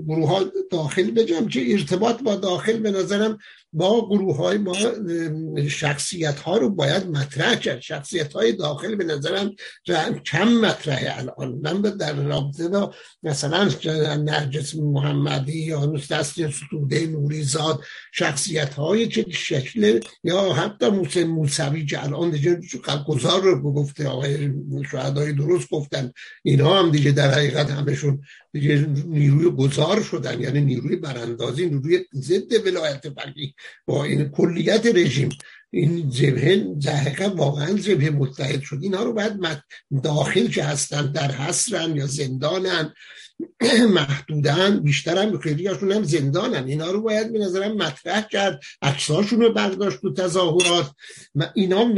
گروه 0.09 0.29
ها 0.29 0.45
داخل 0.71 1.11
بجم 1.11 1.49
که 1.49 1.73
ارتباط 1.73 2.23
با 2.23 2.37
داخل 2.37 2.79
به 2.79 2.91
نظرم 2.91 3.39
با 3.75 4.09
گروه 4.09 4.37
های 4.37 4.59
با 4.59 4.77
شخصیت 5.69 6.41
ها 6.41 6.57
رو 6.57 6.71
باید 6.71 7.07
مطرح 7.07 7.55
کرد. 7.55 7.81
شخصیت 7.81 8.33
های 8.33 8.53
داخل 8.53 8.95
به 8.95 9.05
نظرم 9.05 9.53
کم 10.25 10.49
مطرحه 10.49 11.19
الان. 11.19 11.61
من 11.63 11.81
در 11.81 12.13
رابطه 12.13 12.69
با 12.69 12.95
مثلا 13.23 13.69
نرجس 14.17 14.75
محمدی 14.75 15.59
یا 15.59 15.87
دست 16.11 16.51
ستوده 16.51 17.07
نوریزاد 17.07 17.81
شخصیت 18.13 18.75
های 18.75 19.09
که 19.09 19.27
شکل 19.31 20.01
یا 20.25 20.53
حتی 20.53 20.89
موسی 20.89 21.25
موسوی 21.25 21.87
که 21.87 22.05
الان 22.05 22.31
دیگه 22.31 22.61
گذار 23.09 23.43
رو 23.43 23.73
گفته 23.73 24.09
آقای 24.09 24.51
شهدای 24.91 25.33
درست 25.33 25.71
گفتن 25.71 26.13
اینها 26.43 26.79
هم 26.79 26.91
دیگه 26.91 27.13
در 27.13 27.31
حقیقت 27.31 27.71
همشون 27.71 28.21
دیگه 28.53 28.87
نیروی 29.07 29.51
گذار 29.51 30.03
شدن 30.03 30.41
یعنی 30.41 30.61
نیروی 30.61 30.97
براندازی 30.97 31.67
نیروی 31.67 32.05
ضد 32.15 32.67
ولایت 32.67 33.09
فقیه. 33.09 33.55
با 33.87 34.05
این 34.05 34.29
کلیت 34.29 34.87
رژیم. 34.87 35.29
این 35.71 36.11
جبهه 36.11 36.57
دقیقا 36.87 37.35
واقعا 37.35 37.73
جبهه 37.73 38.11
متحد 38.11 38.61
شد. 38.61 38.79
اینها 38.83 39.03
رو 39.03 39.13
باید 39.13 39.33
داخل 40.03 40.49
که 40.49 40.65
هستن 40.65 41.13
در 41.13 41.31
حسرن 41.33 41.97
یا 41.97 42.07
زندانن. 42.07 42.95
محدودن 43.95 44.81
بیشتر 44.81 45.23
هم 45.23 45.39
خیلی 45.39 45.67
هاشون 45.67 45.93
هم 45.93 46.03
زندانن. 46.03 46.67
اینا 46.67 46.91
رو 46.91 47.03
باید 47.03 47.33
به 47.33 47.39
نظرم 47.39 47.77
مطرح 47.77 48.29
کرد 48.29 48.61
عکساشون 48.83 49.41
رو 49.41 49.53
برداشت 49.53 50.01
تو 50.01 50.13
تظاهرات 50.13 50.91
و 51.35 51.51
اینا 51.55 51.95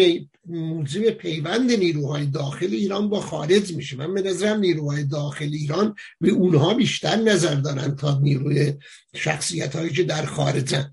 موضوع 0.46 1.10
پیوند 1.10 1.72
نیروهای 1.72 2.26
داخل 2.26 2.66
ایران 2.66 3.08
با 3.08 3.20
خارج 3.20 3.72
میشه. 3.72 3.96
من 3.96 4.14
به 4.14 4.22
نظرم 4.22 4.60
نیروهای 4.60 5.04
داخل 5.04 5.48
ایران 5.52 5.94
به 6.20 6.30
اونها 6.30 6.74
بیشتر 6.74 7.16
نظر 7.16 7.54
دارن 7.54 7.96
تا 7.96 8.18
نیروی 8.18 8.74
شخصیت 9.14 9.76
هایی 9.76 9.90
که 9.90 10.02
در 10.02 10.26
خارجن. 10.26 10.90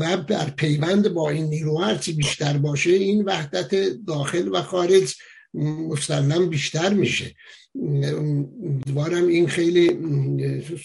و 0.00 0.16
در 0.16 0.50
پیوند 0.50 1.08
با 1.08 1.30
این 1.30 1.44
نیروها 1.44 1.84
هرچی 1.84 2.12
بیشتر 2.12 2.58
باشه 2.58 2.90
این 2.90 3.24
وحدت 3.24 3.74
داخل 4.06 4.48
و 4.48 4.62
خارج 4.62 5.14
مسلم 5.54 6.50
بیشتر 6.50 6.94
میشه. 6.94 7.34
دوارم 8.86 9.26
این 9.26 9.48
خیلی 9.48 9.98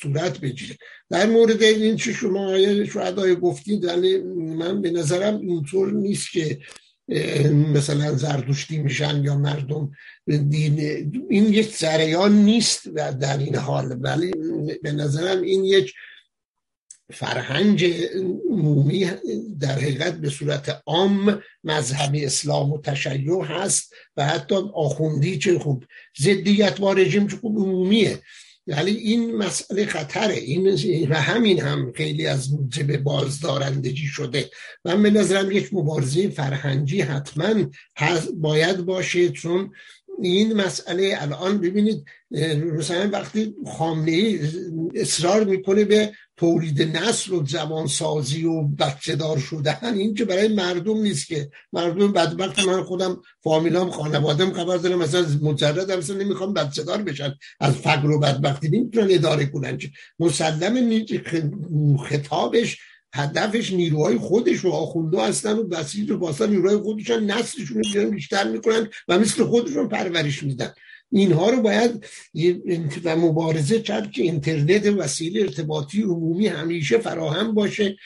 صورت 0.02 0.40
بگیره. 0.40 0.78
در 1.10 1.26
مورد 1.26 1.64
این 1.64 1.96
چه 1.96 2.14
شما 2.14 2.48
آیه 2.48 2.86
شهدای 2.86 3.36
گفتید 3.36 3.86
ولی 3.86 4.18
من 4.34 4.82
به 4.82 4.92
نظرم 4.92 5.40
اینطور 5.40 5.94
نیست 5.94 6.32
که 6.32 6.60
مثلا 7.74 8.16
زردوشتی 8.16 8.78
میشن 8.78 9.24
یا 9.24 9.38
مردم 9.38 9.92
دین 10.28 10.80
این 11.30 11.54
یک 11.54 11.76
سریان 11.76 12.34
نیست 12.34 12.88
در 12.96 13.38
این 13.38 13.56
حال. 13.56 13.98
ولی 14.02 14.32
به 14.84 14.92
نظرم 14.92 15.42
این 15.42 15.64
یک 15.64 15.94
فرهنگ 17.14 17.86
عمومی 18.50 19.10
در 19.60 19.72
حقیقت 19.72 20.14
به 20.18 20.30
صورت 20.30 20.82
عام 20.86 21.42
مذهبی 21.64 22.26
اسلام 22.26 22.72
و 22.72 22.82
تشیع 22.82 23.44
هست 23.44 23.94
و 24.18 24.26
حتی 24.26 24.56
آخوندی 24.74 25.38
چه 25.38 25.60
خوب 25.60 25.84
زدیت 26.18 26.80
با 26.80 26.94
رژیم 26.94 27.28
چه 27.28 27.38
خوب 27.38 27.58
عمومیه. 27.58 28.20
ولی 28.68 28.92
این 28.92 29.36
مسئله 29.36 29.86
خطره. 29.86 30.34
این 30.34 30.68
و 31.10 31.16
همین 31.16 31.62
هم 31.62 31.94
خیلی 31.96 32.28
از 32.28 32.54
موجب 32.54 32.98
بازدارندگی 32.98 34.06
شده. 34.06 34.50
و 34.86 34.98
به 34.98 35.10
نظرم 35.10 35.52
یک 35.52 35.74
مبارزه 35.74 36.30
فرهنگی 36.30 37.02
حتما 37.02 37.54
باید 38.34 38.78
باشه. 38.78 39.30
چون 39.30 39.72
این 40.22 40.54
مسئله 40.54 41.16
الان 41.18 41.62
ببینید 41.62 42.06
مثلا 42.78 43.10
وقتی 43.14 43.56
خامنه 43.78 44.40
اصرار 44.96 45.44
می‌کنه 45.44 45.84
به 45.84 46.12
تولید 46.38 46.98
نسل 46.98 47.34
و 47.34 47.46
زبانسازی 47.46 48.46
و 48.46 48.62
بچه 48.62 49.16
دار 49.16 49.40
شدن 49.40 49.94
این 49.94 50.14
که 50.14 50.26
برای 50.26 50.48
مردم 50.48 50.98
نیست 50.98 51.28
که. 51.28 51.50
مردم 51.74 52.12
بدبخت 52.12 52.60
من 52.60 52.84
خودم 52.84 53.22
فامیلام 53.44 53.90
خانوادم 53.90 54.54
خبر 54.54 54.78
دارم 54.78 55.00
مثلا 55.00 55.26
مجرد 55.42 55.90
هم 55.90 56.00
مثلا 56.00 56.16
نمی‌خوام 56.16 56.54
بچه 56.54 56.84
دار 56.84 57.02
بشن. 57.02 57.34
از 57.60 57.74
فقر 57.74 58.12
و 58.12 58.20
بدبختی 58.20 58.70
نمی‌تونن 58.70 59.08
اداره 59.12 59.46
کنن 59.46 59.80
مسلم 60.20 61.06
خطابش 61.98 62.78
هدفش 63.16 63.72
نیروهای 63.72 64.18
خودش 64.18 64.66
و 64.66 64.70
آخونده 64.70 65.22
هستن 65.22 65.58
و 65.58 65.64
بسیج 65.64 66.12
و 66.12 66.18
باسا 66.18 66.46
نیروهای 66.46 66.78
خودشان 66.78 67.32
نسلشون 67.32 67.84
رو 67.96 68.12
بیشتر 68.12 68.48
می‌کنن 68.48 68.90
و 69.08 69.20
مثل 69.20 69.44
خودشون 69.44 69.88
پرورش 69.88 70.44
میدن. 70.44 70.74
اینها 71.14 71.50
رو 71.50 71.62
باید 71.62 72.06
و 73.04 73.16
مبارزه 73.16 73.82
کرد 73.82 74.12
که 74.12 74.22
اینترنت 74.22 74.86
وسیله 74.86 75.42
ارتباطی 75.42 76.02
عمومی 76.02 76.48
همیشه 76.48 76.98
فراهم 76.98 77.54
باشه. 77.54 77.98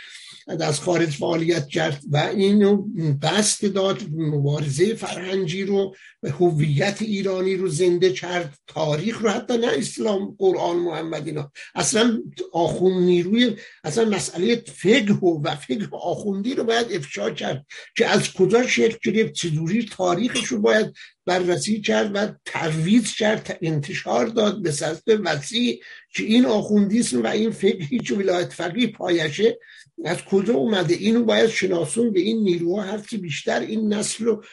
از 0.47 0.79
خارج 0.79 1.09
فعالیت 1.09 1.67
کرد 1.67 2.01
و 2.11 2.17
اینو 2.17 2.85
بست 3.21 3.65
داد 3.65 4.01
مبارزه 4.17 4.95
فرهنگی 4.95 5.63
رو 5.63 5.95
و 6.23 6.29
هویت 6.29 7.01
ایرانی 7.01 7.55
رو 7.55 7.69
زنده 7.69 8.13
کرد. 8.13 8.57
تاریخ 8.67 9.21
رو 9.21 9.29
حتی 9.29 9.57
نه 9.57 9.67
اسلام 9.67 10.35
قرآن 10.39 10.77
محمد 10.77 11.27
اینا. 11.27 11.51
اصلا 11.75 12.23
آخون 12.53 13.03
نیروی 13.03 13.55
اصلا 13.83 14.05
مسئله 14.05 14.55
فقه 14.55 15.13
و 15.13 15.55
فقه 15.55 15.87
آخوندی 15.91 16.53
رو 16.53 16.63
باید 16.63 16.91
افشا 16.91 17.29
کرد 17.29 17.65
که 17.97 18.05
از 18.05 18.33
کجا 18.33 18.67
شکل 18.67 19.11
گرفت 19.11 19.33
چجوری 19.33 19.85
تاریخش 19.85 20.45
رو 20.45 20.61
باید 20.61 20.93
بررسی 21.25 21.81
کرد 21.81 22.11
و 22.13 22.27
ترویز 22.45 23.13
کرد 23.13 23.57
انتشار 23.61 24.25
داد 24.25 24.61
به 24.61 24.71
سطح 24.71 25.15
وسیع 25.23 25.81
که 26.13 26.23
این 26.23 26.45
آخوندیسم 26.45 27.23
و 27.23 27.27
این 27.27 27.51
فکری 27.51 27.99
که 27.99 28.15
ولایت 28.15 28.53
فقیه 28.53 28.87
پایشه 28.87 29.59
از 30.05 30.17
کجا 30.25 30.53
اومده؟ 30.53 30.93
اینو 30.93 31.23
باید 31.23 31.49
شناسون 31.49 32.11
به 32.11 32.19
این 32.19 32.43
نیروها 32.43 32.81
هرچی 32.81 33.17
بیشتر 33.17 33.59
این 33.59 33.93
نسل 33.93 34.25
رو 34.25 34.43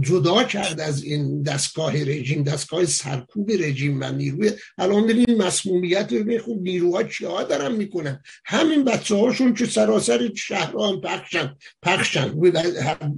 جدا 0.00 0.44
کرد 0.44 0.80
از 0.80 1.02
این 1.02 1.42
دستگاه 1.42 2.02
رژیم 2.04 2.42
دستگاه 2.42 2.86
سرکوب 2.86 3.50
رژیم 3.50 4.00
و 4.00 4.12
نیروی. 4.12 4.50
الان 4.78 5.10
این 5.10 5.42
مسمومیت 5.42 6.12
رو 6.12 6.38
خوب 6.38 6.62
نیروها 6.62 7.02
چیها 7.02 7.42
دارن 7.42 7.74
می‌کنن؟ 7.74 8.22
همین 8.44 8.84
بچه 8.84 9.14
هاشون 9.14 9.54
که 9.54 9.66
سراسر 9.66 10.30
شهران 10.34 11.00
پخشن 11.00 11.56
پخشن. 11.82 12.34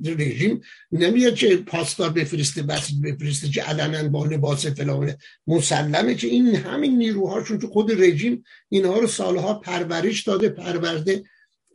رژیم 0.04 0.60
نمیاد 0.92 1.34
چه 1.34 1.56
پاسدار 1.56 2.10
بفرسته 2.10 2.62
بسید 2.62 3.02
بفرسته 3.02 3.48
که 3.48 3.62
علنا 3.62 4.08
با 4.08 4.26
لباس 4.26 4.66
فلانه. 4.66 5.18
مسلمه 5.46 6.14
که 6.14 6.26
این 6.26 6.56
همین 6.56 6.98
نیروهاشون 6.98 7.58
که 7.58 7.66
خود 7.66 8.02
رژیم 8.02 8.44
اینها 8.68 8.98
رو 8.98 9.06
سالها 9.06 9.54
پرورش 9.54 10.22
داده 10.22 10.48
پرورده. 10.48 11.22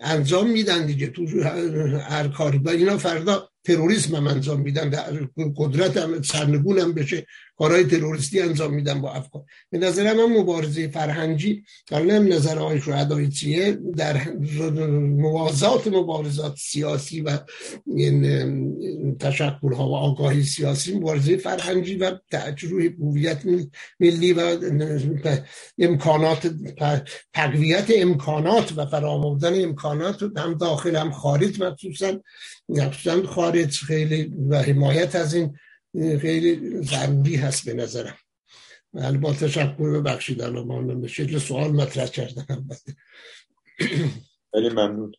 انجام 0.03 0.51
میدن 0.51 0.85
دیگه 0.85 1.07
تو 1.07 1.43
هر 2.09 2.27
کاری. 2.27 2.57
و 2.57 2.69
اینا 2.69 2.97
فردا 2.97 3.49
تروریسم 3.63 4.15
هم 4.15 4.27
انجام 4.27 4.61
میدن. 4.61 4.91
قدرت 5.57 5.97
هم 5.97 6.21
سرنگون 6.21 6.79
هم 6.79 6.93
بشه. 6.93 7.25
کارهای 7.57 7.83
تروریستی 7.83 8.41
انجام 8.41 8.73
میدن 8.73 9.01
با 9.01 9.13
افکار 9.13 9.43
به 9.69 9.77
نظر 9.77 10.13
من 10.13 10.37
مبارزه 10.37 10.87
فرهنگی 10.87 11.63
حالا 11.91 12.19
نظر 12.19 12.59
آقای 12.59 12.81
شهدای 12.81 13.29
چیه 13.29 13.77
در 13.95 14.29
موازات 15.17 15.87
مبارزات 15.87 16.55
سیاسی 16.57 17.21
و 17.21 17.39
این 17.95 19.17
تشکل 19.17 19.73
ها 19.73 19.89
و 19.89 19.95
آگاهی 19.95 20.43
سیاسی 20.43 20.97
مبارزه 20.97 21.37
فرهنگی 21.37 21.95
و 21.95 22.19
روی 22.61 22.87
هویت 22.87 23.41
ملی 23.99 24.33
و 24.33 24.57
امکانات 25.79 26.53
تقویت 27.33 27.85
امکانات 27.95 28.73
و 28.77 28.85
فراموردن 28.85 29.63
امکانات 29.63 30.23
هم 30.37 30.53
داخل 30.53 30.95
هم 30.95 31.11
خارج 31.11 31.61
مخصوصا 31.61 32.19
مخصوصا 32.69 33.23
خارج. 33.27 33.83
خیلی 33.83 34.33
و 34.49 34.61
حمایت 34.61 35.15
از 35.15 35.33
این 35.33 35.55
خیلی 35.93 36.81
ضروری 36.81 37.35
هست 37.35 37.65
به 37.65 37.73
نظرم. 37.73 38.17
با 39.21 39.33
تشکر 39.33 39.99
ببخشید 39.99 40.41
الان 40.41 41.01
به 41.01 41.07
شکل 41.07 41.37
سوال 41.37 41.71
مطرح 41.71 42.05
کردم. 42.05 42.67
خیلی 44.51 44.69
ممنون. 44.69 45.11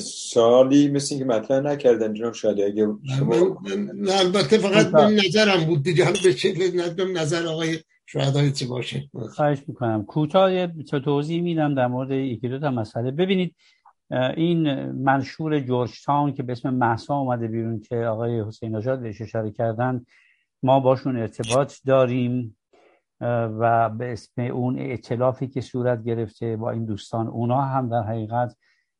سوالی 0.00 0.88
مثل 0.88 1.18
که 1.18 1.24
مطرح 1.24 1.60
نکردن 1.60 2.14
جناب 2.14 2.34
شاده 2.34 2.64
اگه 2.64 2.86
شما 3.16 3.62
البته 4.12 4.58
فقط 4.58 4.92
به 4.92 5.22
نظرم 5.26 5.64
بود 5.64 5.82
دیگه. 5.82 6.12
به 6.24 6.32
شکل 6.32 7.16
نظر 7.16 7.46
آقای 7.46 7.78
شهدای 8.06 8.52
چی 8.52 8.66
باشه. 8.66 9.10
خواهش 9.34 9.58
می‌کنم. 9.66 10.04
کوتاه 10.04 10.66
توضیح 11.04 11.42
میدم 11.42 11.74
در 11.74 11.86
مورد 11.86 12.10
یکی 12.10 12.48
دو 12.48 12.58
تا 12.58 12.70
مسئله؟ 12.70 13.10
ببینید 13.10 13.54
این 14.12 14.90
منشور 14.92 15.60
جورج 15.60 16.04
تاون 16.04 16.32
که 16.32 16.42
به 16.42 16.52
اسم 16.52 16.74
محسا 16.74 17.14
اومده 17.14 17.48
بیرون 17.48 17.80
که 17.80 17.96
آقای 17.96 18.40
حسین 18.40 18.76
آجاد 18.76 19.00
بهش 19.00 19.20
اشاره 19.22 19.50
کردن 19.50 20.04
ما 20.62 20.80
باشون 20.80 21.16
ارتباط 21.16 21.74
داریم 21.86 22.56
و 23.60 23.88
به 23.88 24.12
اسم 24.12 24.42
اون 24.42 24.78
اعتلافی 24.78 25.48
که 25.48 25.60
صورت 25.60 26.04
گرفته 26.04 26.56
با 26.56 26.70
این 26.70 26.84
دوستان 26.84 27.28
اونا 27.28 27.60
هم 27.62 27.88
در 27.88 28.02
حقیقت 28.02 28.56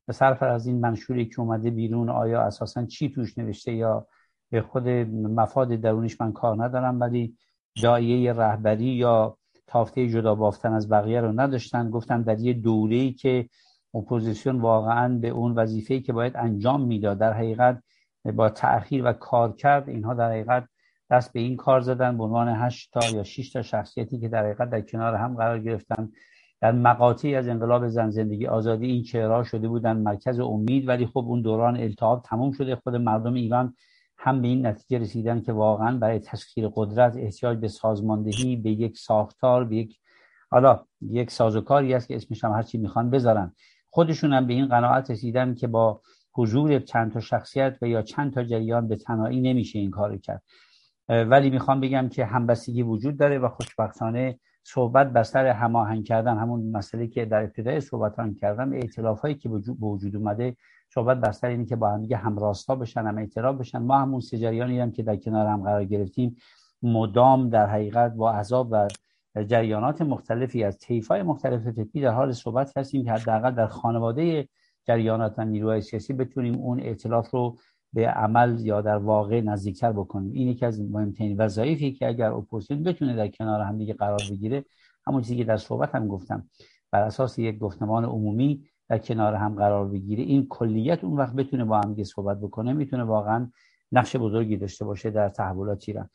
به 0.06 0.12
صرف 0.12 0.42
از 0.42 0.66
این 0.66 0.80
منشوری 0.80 1.26
که 1.26 1.40
اومده 1.40 1.70
بیرون 1.70 2.08
آیا 2.08 2.42
اساسا 2.42 2.86
چی 2.86 3.08
توش 3.10 3.38
نوشته 3.38 3.72
یا 3.72 4.06
به 4.50 4.62
خود 4.62 4.88
مفاد 4.88 5.68
درونش 5.68 6.20
من 6.20 6.32
کار 6.32 6.64
ندارم 6.64 7.00
ولی 7.00 7.36
دایه 7.82 8.32
رهبری 8.32 8.84
یا 8.84 9.38
تافته 9.66 10.08
جدا 10.08 10.34
بافتن 10.34 10.72
از 10.72 10.88
بقیه 10.88 11.20
رو 11.20 11.40
نداشتن. 11.40 11.90
گفتن 11.90 12.22
در 12.22 12.40
یه 12.40 12.52
دوره‌ای 12.52 13.12
که 13.12 13.48
اپوزیسیون 13.94 14.60
واقعا 14.60 15.18
به 15.18 15.28
اون 15.28 15.52
وظیفه‌ای 15.52 16.00
که 16.00 16.12
باید 16.12 16.36
انجام 16.36 16.82
می‌داد 16.82 17.18
در 17.18 17.32
حقیقت 17.32 17.82
با 18.34 18.48
تأخیر 18.48 19.04
و 19.04 19.12
کار 19.12 19.52
کرد 19.52 19.88
اینها 19.88 20.14
در 20.14 20.30
حقیقت 20.30 20.68
دست 21.10 21.32
به 21.32 21.40
این 21.40 21.56
کار 21.56 21.80
زدن. 21.80 22.16
به 22.16 22.24
عنوان 22.24 22.48
8 22.48 22.92
تا 22.92 23.00
یا 23.16 23.22
6 23.22 23.52
تا 23.52 23.62
شخصیتی 23.62 24.18
که 24.18 24.28
در 24.28 24.44
حقیقت 24.44 24.70
در 24.70 24.80
کنار 24.80 25.14
هم 25.14 25.36
قرار 25.36 25.58
گرفتن 25.58 26.10
در 26.60 26.72
مقاطعی 26.72 27.34
از 27.34 27.48
انقلاب 27.48 27.88
زن 27.88 28.10
زندگی 28.10 28.46
آزادی 28.46 28.86
این 28.86 29.02
چهره 29.02 29.44
شده 29.44 29.68
بودن 29.68 29.96
مرکز 29.96 30.40
امید. 30.40 30.88
ولی 30.88 31.06
خب 31.06 31.18
اون 31.18 31.42
دوران 31.42 31.76
التهاب 31.76 32.22
تموم 32.22 32.52
شده 32.52 32.76
خود 32.76 32.96
مردم 32.96 33.34
ایران 33.34 33.74
هم 34.18 34.42
به 34.42 34.48
این 34.48 34.66
نتیجه 34.66 34.98
رسیدن 34.98 35.40
که 35.40 35.52
واقعا 35.52 35.98
برای 35.98 36.18
تسخیر 36.18 36.68
قدرت 36.74 37.16
احتیاج 37.16 37.58
به 37.58 37.68
سازماندهی 37.68 38.56
به 38.56 38.70
یک 38.70 38.98
ساختار 38.98 39.64
به 39.64 39.76
یک 39.76 39.98
حالا 40.50 40.84
یک 41.00 41.30
سازوکاری 41.30 41.94
است 41.94 42.08
که 42.08 42.16
اسمش 42.16 42.44
هم 42.44 42.52
هرچی 42.52 42.78
می‌خوان 42.78 43.10
بذارن. 43.10 43.54
خودشون 43.94 44.32
هم 44.32 44.46
به 44.46 44.52
این 44.52 44.66
قناعت 44.66 45.10
رسیدن 45.10 45.54
که 45.54 45.66
با 45.66 46.00
حضور 46.34 46.78
چند 46.78 47.12
تا 47.12 47.20
شخصیت 47.20 47.78
و 47.82 47.86
یا 47.86 48.02
چند 48.02 48.32
تا 48.32 48.44
جریان 48.44 48.88
به 48.88 48.96
تنهایی 48.96 49.40
نمیشه 49.40 49.78
این 49.78 49.90
کار 49.90 50.16
کرد. 50.16 50.42
ولی 51.08 51.50
می‌خوام 51.50 51.80
بگم 51.80 52.08
که 52.08 52.24
همبستگی 52.24 52.82
وجود 52.82 53.16
داره 53.16 53.38
و 53.38 53.48
خوشبختانه 53.48 54.38
صحبت 54.64 55.12
بستر 55.12 55.46
هماهنگ 55.46 56.04
کردن 56.04 56.38
همون 56.38 56.70
مسئله 56.70 57.06
که 57.06 57.24
در 57.24 57.42
ابتدای 57.42 57.80
صحبت 57.80 58.14
کردم 58.40 58.72
ائتلاف 58.72 59.20
هایی 59.20 59.34
که 59.34 59.48
به 59.48 59.60
وجود 59.80 60.16
اومده 60.16 60.56
صحبت 60.94 61.20
بستر 61.20 61.48
اینه 61.48 61.64
که 61.64 61.76
با 61.76 61.90
هم 61.90 62.00
دیگه 62.00 62.16
همراستا 62.16 62.76
بشن 62.76 63.06
هم 63.06 63.18
اعتراف 63.18 63.56
بشن. 63.56 63.78
ما 63.78 63.98
همون 63.98 64.20
سجریانی 64.20 64.80
هم 64.80 64.92
که 64.92 65.02
در 65.02 65.16
کنار 65.16 65.46
هم 65.46 65.62
قرار 65.62 65.84
گرفتیم 65.84 66.36
مدام 66.82 67.48
در 67.48 67.66
حقیقت 67.66 68.12
با 68.14 68.32
عذاب 68.32 68.68
و 68.70 68.88
جریانات 69.36 70.02
مختلفی 70.02 70.64
از 70.64 70.78
های 71.10 71.22
مختلف 71.22 71.70
فکری 71.70 72.00
در 72.00 72.10
حال 72.10 72.32
صحبت 72.32 72.76
هستیم 72.76 73.04
که 73.04 73.12
حداقل 73.12 73.50
در 73.50 73.66
خانواده 73.66 74.48
جریانات 74.86 75.34
و 75.38 75.44
نیروهای 75.44 75.80
سیاسی 75.80 76.12
بتونیم 76.12 76.54
اون 76.54 76.80
ائتلاف 76.80 77.30
رو 77.30 77.56
به 77.92 78.08
عمل 78.08 78.60
یا 78.60 78.80
در 78.80 78.96
واقع 78.96 79.40
نزدیکتر 79.40 79.92
بکنیم. 79.92 80.32
این 80.32 80.48
یکی 80.48 80.66
از 80.66 80.80
مهمترین 80.80 81.36
وظایفی 81.36 81.92
که 81.92 82.08
اگر 82.08 82.32
اپوزیسیون 82.32 82.82
بتونه 82.82 83.16
در 83.16 83.28
کنار 83.28 83.60
هم 83.60 83.78
دیگه 83.78 83.94
قرار 83.94 84.20
بگیره 84.30 84.64
همون 85.06 85.22
چیزی 85.22 85.36
که 85.36 85.44
در 85.44 85.56
صحبت 85.56 85.94
هم 85.94 86.08
گفتم 86.08 86.48
بر 86.90 87.02
اساس 87.02 87.38
یک 87.38 87.58
گفتمان 87.58 88.04
عمومی 88.04 88.64
در 88.88 88.98
کنار 88.98 89.34
هم 89.34 89.54
قرار 89.54 89.88
بگیره. 89.88 90.22
این 90.22 90.46
کلیت 90.48 91.04
اون 91.04 91.16
وقت 91.16 91.34
بتونه 91.34 91.64
با 91.64 91.80
هم 91.80 92.04
صحبت 92.04 92.40
بکنه 92.40 92.72
می‌تونه 92.72 93.04
واقعا 93.04 93.50
نقش 93.92 94.16
بزرگی 94.16 94.56
داشته 94.56 94.84
باشه 94.84 95.10
در 95.10 95.28
تحولات 95.28 95.84
ایران. 95.88 96.08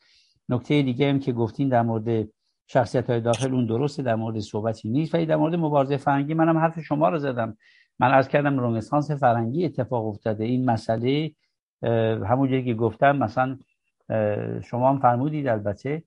نکته 0.48 0.82
دیگه 0.82 1.10
هم 1.10 1.18
که 1.18 1.32
گفتین 1.32 1.68
در 1.68 1.82
مورد 1.82 2.28
شخصیت 2.70 3.10
های 3.10 3.20
داخل 3.20 3.54
اون 3.54 3.66
درسته 3.66 4.02
در 4.02 4.14
مورد 4.14 4.38
صحبتی 4.38 4.90
نیست. 4.90 5.14
ولی 5.14 5.26
در 5.26 5.36
مورد 5.36 5.54
مبارزه 5.54 5.96
فرنگی 5.96 6.34
منم 6.34 6.58
حرف 6.58 6.80
شما 6.80 7.08
رو 7.08 7.18
زدم. 7.18 7.56
من 7.98 8.10
از 8.10 8.28
کردم 8.28 8.60
رنسانس 8.60 9.10
فرنگی 9.10 9.64
اتفاق 9.64 10.06
افتاده. 10.06 10.44
این 10.44 10.70
مسئله 10.70 11.32
همونجوری 12.28 12.64
که 12.64 12.74
گفتم 12.74 13.16
مثلا 13.16 13.58
شما 14.62 14.88
هم 14.88 14.98
فرمودید 14.98 15.48
البته 15.48 16.02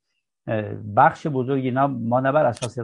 بخش 0.96 1.28
بزرگی 1.28 1.72
ما 1.72 2.20
نه 2.20 2.32
بر 2.32 2.46
اساس 2.46 2.80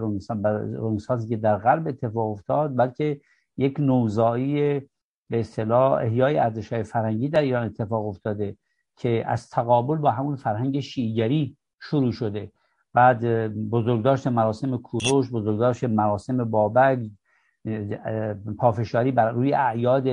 رنسانس 0.82 1.30
که 1.30 1.38
در 1.38 1.58
غرب 1.58 1.88
اتفاق 1.88 2.32
افتاد 2.32 2.78
بلکه 2.78 3.22
یک 3.58 3.80
نوزایی 3.80 4.80
به 5.30 5.40
اصطلاح 5.40 5.92
احیای 5.92 6.38
ارزش‌های 6.38 6.84
فرنگی 6.84 7.30
در 7.30 7.42
ایران 7.42 7.66
اتفاق 7.66 8.08
افتاده 8.08 8.58
که 8.98 9.24
از 9.28 9.50
تقابل 9.50 9.96
با 9.96 10.12
همون 10.12 10.36
فرهنگ 10.36 10.80
شیعگری 10.80 11.58
شروع 11.82 12.12
شده. 12.12 12.52
بعد 12.98 13.48
بزرگداشت 13.70 14.28
مراسم 14.28 14.78
کوروش 14.78 15.32
بزرگداشت 15.32 15.84
مراسم 15.84 16.44
بابک 16.44 17.00
پافشاری 18.58 19.12
بر 19.12 19.32
روی 19.32 19.54
اعیاد 19.54 20.08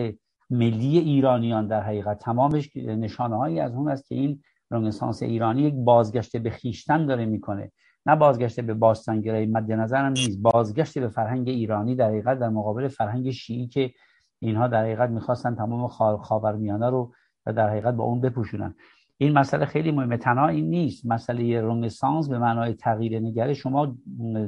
ملی 0.50 0.98
ایرانیان 0.98 1.66
در 1.66 1.80
حقیقت. 1.80 2.18
تمامش 2.18 2.76
نشانه 2.76 3.36
هایی 3.36 3.60
از 3.60 3.74
اون 3.74 3.88
است 3.88 4.08
که 4.08 4.14
این 4.14 4.42
رنسانس 4.70 5.22
ایرانی 5.22 5.62
یک 5.62 5.74
بازگشت 5.74 6.36
به 6.36 6.50
خیشتن 6.50 7.06
داره 7.06 7.24
می‌کنه. 7.26 7.72
نه 8.06 8.16
بازگشت 8.16 8.60
به 8.60 8.74
باستانگرایی 8.74 9.46
مد 9.46 9.72
نظرم 9.72 10.12
نیست. 10.12 10.42
بازگشت 10.42 10.98
به 10.98 11.08
فرهنگ 11.08 11.48
ایرانی 11.48 11.94
در 11.94 12.08
حقیقت 12.08 12.38
در 12.38 12.48
مقابل 12.48 12.88
فرهنگ 12.88 13.30
شیعی 13.30 13.66
که 13.66 13.90
اینها 14.38 14.68
در 14.68 14.82
حقیقت 14.82 15.10
می‌خواستن 15.10 15.54
تمام 15.54 15.88
خاورمیانه 16.16 16.90
رو 16.90 17.12
در 17.46 17.68
حقیقت 17.68 17.94
با 17.94 18.04
اون 18.04 18.20
بپوشونن. 18.20 18.74
این 19.16 19.32
مسئله 19.32 19.64
خیلی 19.64 19.92
مهمه. 19.92 20.16
تنها 20.16 20.48
این 20.48 20.70
نیست. 20.70 21.06
مسئله 21.06 21.62
رنسانس 21.62 22.28
به 22.28 22.38
معنای 22.38 22.74
تغییر 22.74 23.20
نگره. 23.20 23.54
شما 23.54 23.96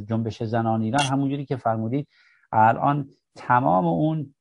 جنبش 0.08 0.42
زنان 0.42 0.82
ایران 0.82 1.02
همونجوری 1.02 1.44
که 1.44 1.56
فرمودید. 1.56 2.08
الان 2.52 3.08
تمام 3.34 3.86
اون 3.86 4.34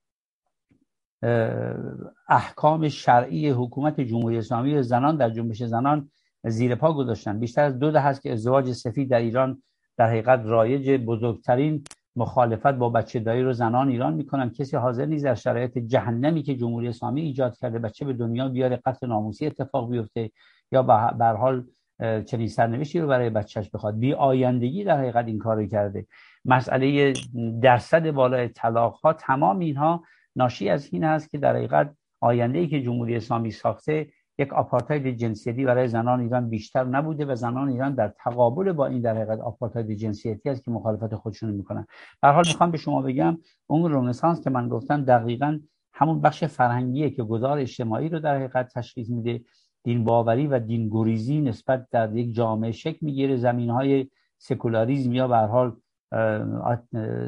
احکام 2.30 2.90
شرعی 2.90 3.50
حکومت 3.50 4.02
جمهوری 4.02 4.38
اسلامی 4.38 4.82
زنان 4.82 5.18
در 5.18 5.30
جنبش 5.30 5.64
زنان 5.64 6.12
زیر 6.44 6.76
پا 6.76 6.94
گذاشتن. 6.94 7.40
بیشتر 7.40 7.64
از 7.64 7.80
دو 7.80 7.92
ده 7.92 8.00
هست 8.00 8.22
که 8.22 8.32
ازدواج 8.32 8.72
سفید 8.72 9.10
در 9.10 9.20
ایران 9.20 9.64
در 9.98 10.08
حقیقت 10.08 10.42
رایج 10.44 11.02
بزرگترین 11.06 11.84
مخالفت 12.16 12.74
با 12.74 12.90
بچه 12.90 13.20
دایی 13.20 13.44
رو 13.44 13.54
زنان 13.54 13.90
ایران 13.90 14.14
می‌کنن. 14.14 14.50
کسی 14.50 14.78
حاضر 14.78 15.06
نیست 15.06 15.24
در 15.24 15.36
شرایط 15.36 15.78
جهنمی 15.78 16.44
که 16.44 16.56
جمهوری 16.56 16.88
اسلامی 16.88 17.22
ایجاد 17.22 17.58
کرده 17.58 17.80
بچه 17.80 18.06
به 18.06 18.14
دنیا 18.14 18.50
بیاره 18.50 18.82
قتل 18.86 19.08
ناموسی 19.08 19.46
اتفاق 19.46 19.92
بیفته 19.92 20.32
یا 20.72 20.84
به 20.84 21.26
حال 21.26 21.64
چنین 22.00 22.48
سرنوشتی 22.48 23.00
رو 23.00 23.08
برای 23.08 23.30
بچهش 23.30 23.70
بخواد. 23.70 24.00
بی 24.00 24.14
آیندگی 24.14 24.84
در 24.84 24.98
حقیقت 24.98 25.26
این 25.26 25.40
کار 25.40 25.66
کرده. 25.66 26.06
مسئله 26.46 27.14
درصد 27.62 28.12
بالای 28.12 28.48
طلاق 28.48 28.94
ها 28.94 29.14
تمام 29.14 29.60
اینها 29.60 30.04
ناشی 30.36 30.70
از 30.70 30.90
این 30.92 31.04
هست 31.04 31.30
که 31.30 31.38
در 31.38 31.56
حقیقت 31.56 31.96
آینده 32.22 32.60
ای 32.60 32.68
که 32.68 32.82
جمهوری 32.82 33.16
اسلامی 33.16 33.52
ساخته 33.52 34.08
یک 34.38 34.54
آپارتاید 34.54 35.08
جنسیتی 35.08 35.66
برای 35.66 35.88
زنان 35.88 36.20
ایران 36.20 36.50
بیشتر 36.50 36.84
نبوده 36.84 37.26
و 37.26 37.36
زنان 37.36 37.70
ایران 37.70 37.96
در 37.96 38.08
تقابل 38.08 38.72
با 38.72 38.86
این 38.86 39.02
در 39.02 39.16
حقیقت 39.16 39.40
آپارتاید 39.40 39.92
جنسیتی 39.92 40.50
است 40.50 40.64
که 40.64 40.72
مخالفت 40.72 41.16
خودشون 41.16 41.50
می‌کنن. 41.50 41.88
در 42.22 42.32
حال 42.32 42.44
می‌خوام 42.48 42.72
به 42.72 42.78
شما 42.78 43.02
بگم 43.02 43.38
اون 43.68 43.92
رنسانس 43.92 44.42
که 44.42 44.50
من 44.50 44.70
گفتم 44.70 45.06
دقیقا 45.06 45.60
همون 45.94 46.22
بخش 46.22 46.44
فرهنگیه 46.44 47.10
که 47.10 47.24
گذار 47.24 47.58
اجتماعی 47.58 48.10
رو 48.10 48.20
در 48.20 48.36
حقیقت 48.36 48.74
تشخیص 48.74 49.10
میده. 49.10 49.42
دین 49.84 50.04
باوری 50.04 50.48
و 50.48 50.60
دین 50.60 50.90
گریزی 50.90 51.42
نسبت 51.42 51.88
در 51.92 52.16
یک 52.16 52.34
جامعه 52.34 52.72
شکل 52.72 53.06
می‌گیره. 53.06 53.36
زمین 53.36 53.70
های 53.70 54.08
سکولاریزم 54.38 55.14
یا 55.14 55.28
به 55.28 55.38
حال 55.38 55.76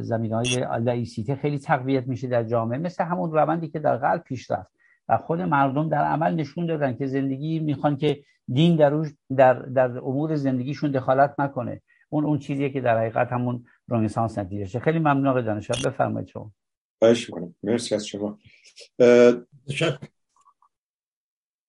زمین 0.01 0.33
های 0.33 0.67
لایسیته 0.79 1.35
خیلی 1.35 1.59
تقویت 1.59 2.07
میشه 2.07 2.27
در 2.27 2.43
جامعه. 2.43 2.79
مثل 2.79 3.03
همون 3.03 3.31
روندی 3.31 3.67
که 3.67 3.79
در 3.79 3.97
غرب 3.97 4.23
پیش 4.23 4.51
رفت. 4.51 4.76
و 5.09 5.17
خود 5.17 5.41
مردم 5.41 5.89
در 5.89 6.03
عمل 6.03 6.35
نشون 6.35 6.65
دادن 6.65 6.97
که 6.97 7.07
زندگی 7.07 7.59
می‌خوان 7.59 7.97
که 7.97 8.23
دین 8.47 8.75
در, 8.75 9.05
در, 9.37 9.53
در 9.53 9.97
امور 9.97 10.35
زندگیشون 10.35 10.91
دخالت 10.91 11.39
نکنه. 11.39 11.81
اون 12.09 12.25
اون 12.25 12.39
چیزیه 12.39 12.69
که 12.69 12.81
در 12.81 12.97
حقیقت 12.97 13.31
همون 13.31 13.65
رنسانس 13.89 14.37
نتیجه 14.37 14.79
خیلی 14.79 14.99
ممنون 14.99 15.27
آقای 15.27 15.43
دانشور. 15.43 15.91
بفرمایید 15.91 16.27
شما. 16.29 16.51
خواهش 16.99 17.29
می‌کنم. 17.29 17.55
مرسی 17.63 17.95
از 17.95 18.07
شما. 18.07 18.39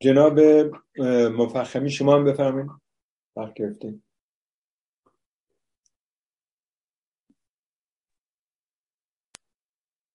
جناب 0.00 0.40
مفخمی 1.38 1.90
شما 1.90 2.14
هم 2.14 2.24
بفرمایید. 2.24 2.70
وقت 3.36 3.54
گرفتید 3.54 4.02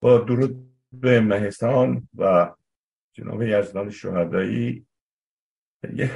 با 0.01 0.17
درود 0.17 0.73
به 0.91 1.19
مهستان 1.21 2.07
و 2.17 2.55
جناب 3.13 3.41
یزدان 3.41 3.89
شهدایی 3.89 4.85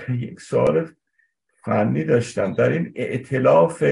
یک 0.09 0.41
سوال 0.41 0.91
فنی 1.63 2.03
داشتم. 2.03 2.53
در 2.53 2.69
این 2.69 2.91
اعتلاف 2.95 3.83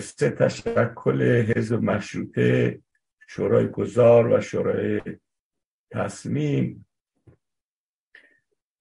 سه 0.00 0.30
تشکل 0.30 1.22
حزب 1.22 1.82
مشروطه 1.82 2.80
شورای 3.28 3.68
گذار 3.68 4.26
و 4.26 4.40
شورای 4.40 5.00
تصمیم. 5.90 6.86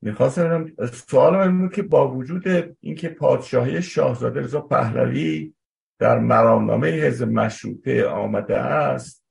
می‌خواستم 0.01 0.75
سوال 0.85 1.47
من 1.47 1.69
که 1.69 1.83
با 1.83 2.11
وجود 2.11 2.47
اینکه 2.79 3.09
پادشاهی 3.09 3.81
شاهزاده 3.81 4.39
رضا 4.39 4.61
پهلوی 4.61 5.53
در 5.99 6.19
مرامنامه 6.19 6.87
حزب 6.87 7.27
مشروطه 7.27 8.05
آمده 8.05 8.57
است 8.57 9.25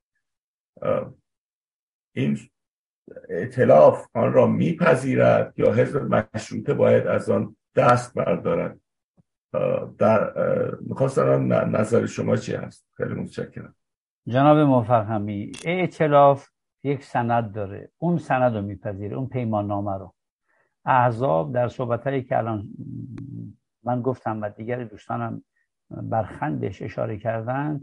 این 2.13 2.50
اطلاف 3.29 4.07
آن 4.15 4.33
را 4.33 4.47
میپذیرد 4.47 5.59
یا 5.59 5.73
حزب 5.73 6.15
مشروطه 6.15 6.75
باید 6.75 7.07
از 7.07 7.31
آن 7.31 7.57
دست 7.77 8.15
بردارد؟ 8.15 8.81
در 9.99 10.33
می‌خواستم 10.81 11.53
نظر 11.53 12.07
شما 12.07 12.37
چی 12.37 12.55
هست؟ 12.55 12.87
خیلی 12.97 13.15
متشکرم. 13.15 13.75
جناب 14.27 14.59
مفهمی 14.59 15.53
اعتلاف 15.65 16.49
یک 16.85 17.05
سند 17.05 17.53
داره. 17.53 17.91
اون 17.99 18.19
سند 18.19 18.57
رو 18.57 18.63
میپذیره 18.63 19.17
اون 19.17 19.29
پیمان 19.29 19.67
نامه 19.67 19.99
رو. 19.99 20.15
احزاب 20.85 21.55
در 21.55 21.69
صحبت 21.69 22.07
هایی 22.07 22.23
که 22.23 22.39
الان 22.39 22.69
من 23.83 24.03
گفتم 24.03 24.43
و 24.43 24.49
دیگر 24.49 24.85
دوستانم 24.85 25.43
برخندش 25.91 26.83
اشاره 26.83 27.19
کردن 27.19 27.81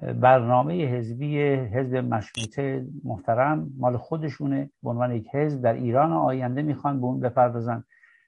برنامه 0.00 0.74
حزبی 0.74 1.42
حزب 1.54 1.96
مشروطه 1.96 2.86
محترم 3.04 3.70
مال 3.78 3.96
خودشونه. 3.96 4.70
به 4.82 4.90
عنوان 4.90 5.12
یک 5.12 5.28
حزب 5.34 5.62
در 5.62 5.72
ایران 5.72 6.12
آینده 6.12 6.62
می‌خوان 6.62 7.00
به 7.00 7.06
اون 7.06 7.20
بپردازن. 7.20 7.84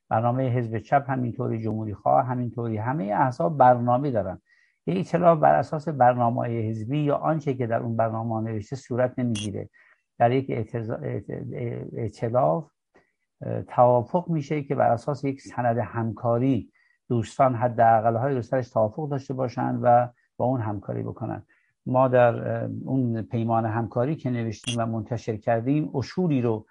برنامه 0.09 0.49
حزب 0.49 0.79
چپ 0.79 1.11
همینطوری 1.11 1.63
جمهوری 1.63 1.95
خواه 1.95 2.27
همینطوری 2.27 2.77
همه 2.77 3.05
احزاب 3.05 3.59
برنامه 3.59 4.11
دارن. 4.11 4.41
یه 4.87 5.01
اطلاع 5.01 5.35
بر 5.35 5.55
اساس 5.55 5.89
برنامه 5.89 6.49
حزبی 6.49 6.99
یا 6.99 7.17
آنچه 7.17 7.55
که 7.55 7.67
در 7.67 7.81
اون 7.81 7.97
برنامه 7.97 8.51
نوشته 8.51 8.77
صورت 8.77 9.19
نمی‌گیره. 9.19 9.69
در 10.19 10.33
یک 10.33 10.51
اعتلاف 11.97 12.71
توافق 13.69 14.29
میشه 14.29 14.63
که 14.63 14.75
بر 14.75 14.91
اساس 14.91 15.25
یک 15.25 15.41
سند 15.41 15.79
همکاری 15.79 16.73
دوستان 17.09 17.55
حداقل 17.55 18.17
های 18.17 18.35
رو 18.35 18.43
سرش 18.43 18.71
توافق 18.71 19.09
داشته 19.09 19.35
باشند 19.35 19.81
و 19.83 20.09
با 20.37 20.45
اون 20.45 20.61
همکاری 20.61 21.03
بکنن. 21.03 21.43
ما 21.87 22.09
در 22.09 22.65
اون 22.65 23.23
پیمان 23.23 23.67
همکاری 23.67 24.17
که 24.17 24.31
نوشتیم 24.31 24.75
و 24.79 24.87
منتشر 24.87 25.37
کردیم 25.37 25.91
اصولی 25.95 26.43
رو 26.43 26.67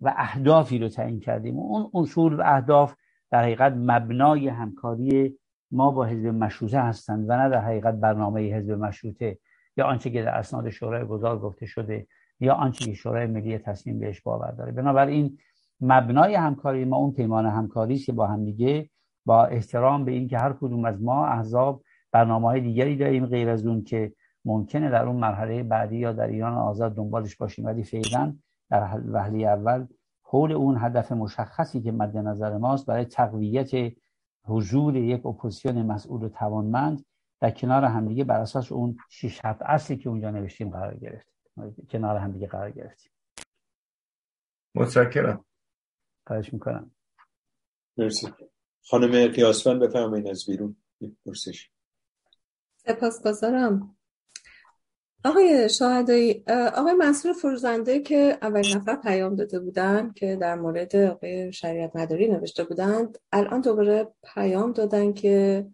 و 0.00 0.14
اهدافی 0.16 0.78
رو 0.78 0.88
تعیین 0.88 1.20
کردیم. 1.20 1.58
اون 1.58 1.90
اصول 1.94 2.34
و 2.34 2.42
اهداف 2.44 2.94
در 3.30 3.42
حقیقت 3.42 3.72
مبنای 3.72 4.48
همکاری 4.48 5.38
ما 5.70 5.90
با 5.90 6.04
حزب 6.04 6.26
مشروطه 6.26 6.80
هستند 6.80 7.30
و 7.30 7.36
نه 7.36 7.48
در 7.48 7.60
حقیقت 7.60 7.94
برنامه 7.94 8.40
حزب 8.40 8.72
مشروطه. 8.72 9.38
یا 9.76 9.86
آنچه 9.86 10.10
که 10.10 10.22
در 10.22 10.34
اسناد 10.34 10.70
شورای 10.70 11.04
گذار 11.04 11.38
گفته 11.38 11.66
شده 11.66 12.06
یا 12.40 12.54
آنچه 12.54 12.84
که 12.84 12.94
شورای 12.94 13.26
ملی 13.26 13.58
تصمیم 13.58 13.98
بهش 13.98 14.20
باور 14.20 14.50
داره. 14.50 14.72
بنابراین 14.72 15.38
مبنای 15.80 16.34
همکاری 16.34 16.84
ما 16.84 16.96
اون 16.96 17.12
پیمان 17.12 17.46
همکاری 17.46 17.94
است 17.94 18.06
که 18.06 18.12
با 18.12 18.26
همدیگه 18.26 18.90
با 19.24 19.44
احترام 19.44 20.04
به 20.04 20.12
اینکه 20.12 20.38
هر 20.38 20.52
کدوم 20.52 20.84
از 20.84 21.02
ما 21.02 21.26
احزاب 21.26 21.82
برنامه 22.12 22.48
های 22.48 22.60
دیگری 22.60 22.96
داریم 22.96 23.26
غیر 23.26 23.48
از 23.48 23.66
اون 23.66 23.82
که 23.82 24.12
ممکنه 24.46 24.90
در 24.90 25.06
اون 25.06 25.16
مرحله 25.16 25.62
بعدی 25.62 25.96
یا 25.96 26.12
در 26.12 26.26
ایران 26.26 26.52
آزاد 26.52 26.94
دنبالش 26.94 27.36
باشیم 27.36 27.64
ولی 27.64 27.84
فعلا 27.84 28.36
در 28.70 29.00
وهله 29.06 29.46
اول 29.46 29.86
حول 30.22 30.52
اون 30.52 30.76
هدف 30.80 31.12
مشخصی 31.12 31.82
که 31.82 31.92
مد 31.92 32.16
نظر 32.16 32.56
ماست 32.56 32.86
برای 32.86 33.04
تقویت 33.04 33.92
حضور 34.44 34.96
یک 34.96 35.26
اپوزیسیون 35.26 35.82
مسئول 35.82 36.22
و 36.22 36.28
توانمند 36.28 37.04
در 37.40 37.50
کنار 37.50 37.84
همدیگه 37.84 38.24
بر 38.24 38.40
اساس 38.40 38.72
اون 38.72 38.96
شش 39.10 39.40
هفت 39.44 39.62
اصلی 39.62 39.96
که 39.96 40.08
اونجا 40.08 40.30
نوشتیم 40.30 40.70
قرار 40.70 40.94
گرفت 40.94 41.26
کنار 41.90 42.16
همدیگه 42.16 42.46
قرار 42.46 42.70
گرفتیم. 42.70 43.12
متشکرم. 44.74 45.44
خواهش 46.26 46.52
می‌کنم. 46.52 46.90
مرسی. 47.96 48.28
خانم 48.84 49.28
قیاسفن 49.28 49.78
بفرمایید 49.78 50.28
از 50.28 50.44
بیرون. 50.46 50.76
پرسش 51.26 51.70
سپاسگزارم. 52.76 53.95
آقای 55.26 55.68
شاهدایی 55.68 56.44
آقای 56.74 56.94
منصور 56.94 57.32
فروزنده 57.32 58.00
که 58.00 58.38
اول 58.42 58.76
نفر 58.76 58.96
پیام 58.96 59.34
داده 59.34 59.60
بودن 59.60 60.12
که 60.12 60.36
در 60.36 60.54
مورد 60.54 60.96
آقای 60.96 61.52
شریعت 61.52 61.96
مداری 61.96 62.28
نوشته 62.28 62.64
بودند 62.64 63.18
الان 63.32 63.60
دوباره 63.60 64.08
پیام 64.34 64.72
دادن 64.72 65.12
که 65.12 65.66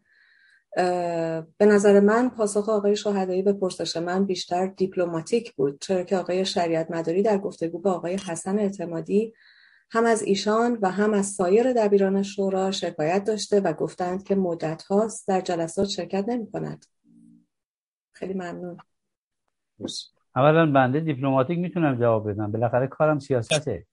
به 1.58 1.66
نظر 1.66 2.00
من 2.00 2.28
پاسخ 2.30 2.68
آقای 2.68 2.96
شاهدایی 2.96 3.42
به 3.42 3.52
پرسش 3.52 3.96
من 3.96 4.24
بیشتر 4.24 4.66
دیپلماتیک 4.66 5.52
بود 5.54 5.78
چرا 5.80 6.02
که 6.02 6.16
آقای 6.16 6.44
شریعت 6.44 6.90
مداری 6.90 7.22
در 7.22 7.38
گفتگو 7.38 7.78
با 7.78 7.92
آقای 7.92 8.16
حسن 8.16 8.58
اعتمادی 8.58 9.32
هم 9.90 10.04
از 10.04 10.22
ایشان 10.22 10.78
و 10.82 10.90
هم 10.90 11.14
از 11.14 11.26
سایر 11.26 11.72
دبیران 11.72 12.22
شورا 12.22 12.70
شکایت 12.70 13.24
داشته 13.24 13.60
و 13.60 13.72
گفتند 13.72 14.24
که 14.24 14.34
مدت 14.34 14.82
هاست 14.82 15.28
در 15.28 15.40
جلسات 15.40 15.88
شرکت 15.88 16.24
نمی 16.28 16.50
کند 16.50 16.84
خیلی 18.12 18.34
ممنون. 18.34 18.76
اولا 20.36 20.72
بنده 20.72 21.00
دیپلماتیک 21.00 21.59
می‌تونم 21.59 21.94
جواب 21.94 22.30
بدم. 22.30 22.52
بالاخره 22.52 22.86
کارم 22.86 23.18
سیاسته. 23.18 23.86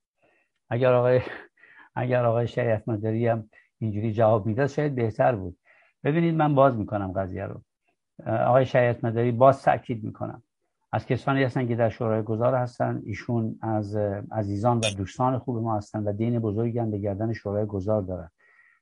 اگر 0.70 0.94
آقای 0.94 1.22
اگر 1.96 2.26
آقای 2.26 2.48
شریعت 2.48 2.84
مداری 2.88 3.28
هم 3.28 3.50
اینجوری 3.80 4.14
جواب 4.14 4.46
می‌داد 4.46 4.68
شاید 4.68 4.96
بهتر 4.96 5.36
بود. 5.36 5.58
ببینید 6.04 6.36
من 6.36 6.56
باز 6.56 6.78
می‌کنم 6.78 7.12
قضیه 7.12 7.46
رو. 7.46 7.62
آقای 8.26 8.66
شریعت 8.66 9.04
مداری 9.04 9.32
باز 9.32 9.62
تاکید 9.62 10.04
می‌کنم. 10.04 10.44
از 10.92 11.06
کسانی 11.06 11.44
هستن 11.44 11.68
که 11.68 11.76
در 11.76 11.90
شورای 11.90 12.24
گذار 12.24 12.56
هستن 12.56 13.02
ایشون 13.06 13.60
از 13.62 13.96
عزیزان 14.32 14.78
و 14.78 14.82
دوستان 14.98 15.40
خوب 15.40 15.58
ما 15.58 15.78
هستن 15.78 16.04
و 16.04 16.14
دین 16.14 16.40
بزرگی 16.40 16.80
هم 16.80 16.92
به 16.92 16.98
گردن 16.98 17.34
شورای 17.34 17.66
گذار 17.66 18.02
دارن. 18.02 18.30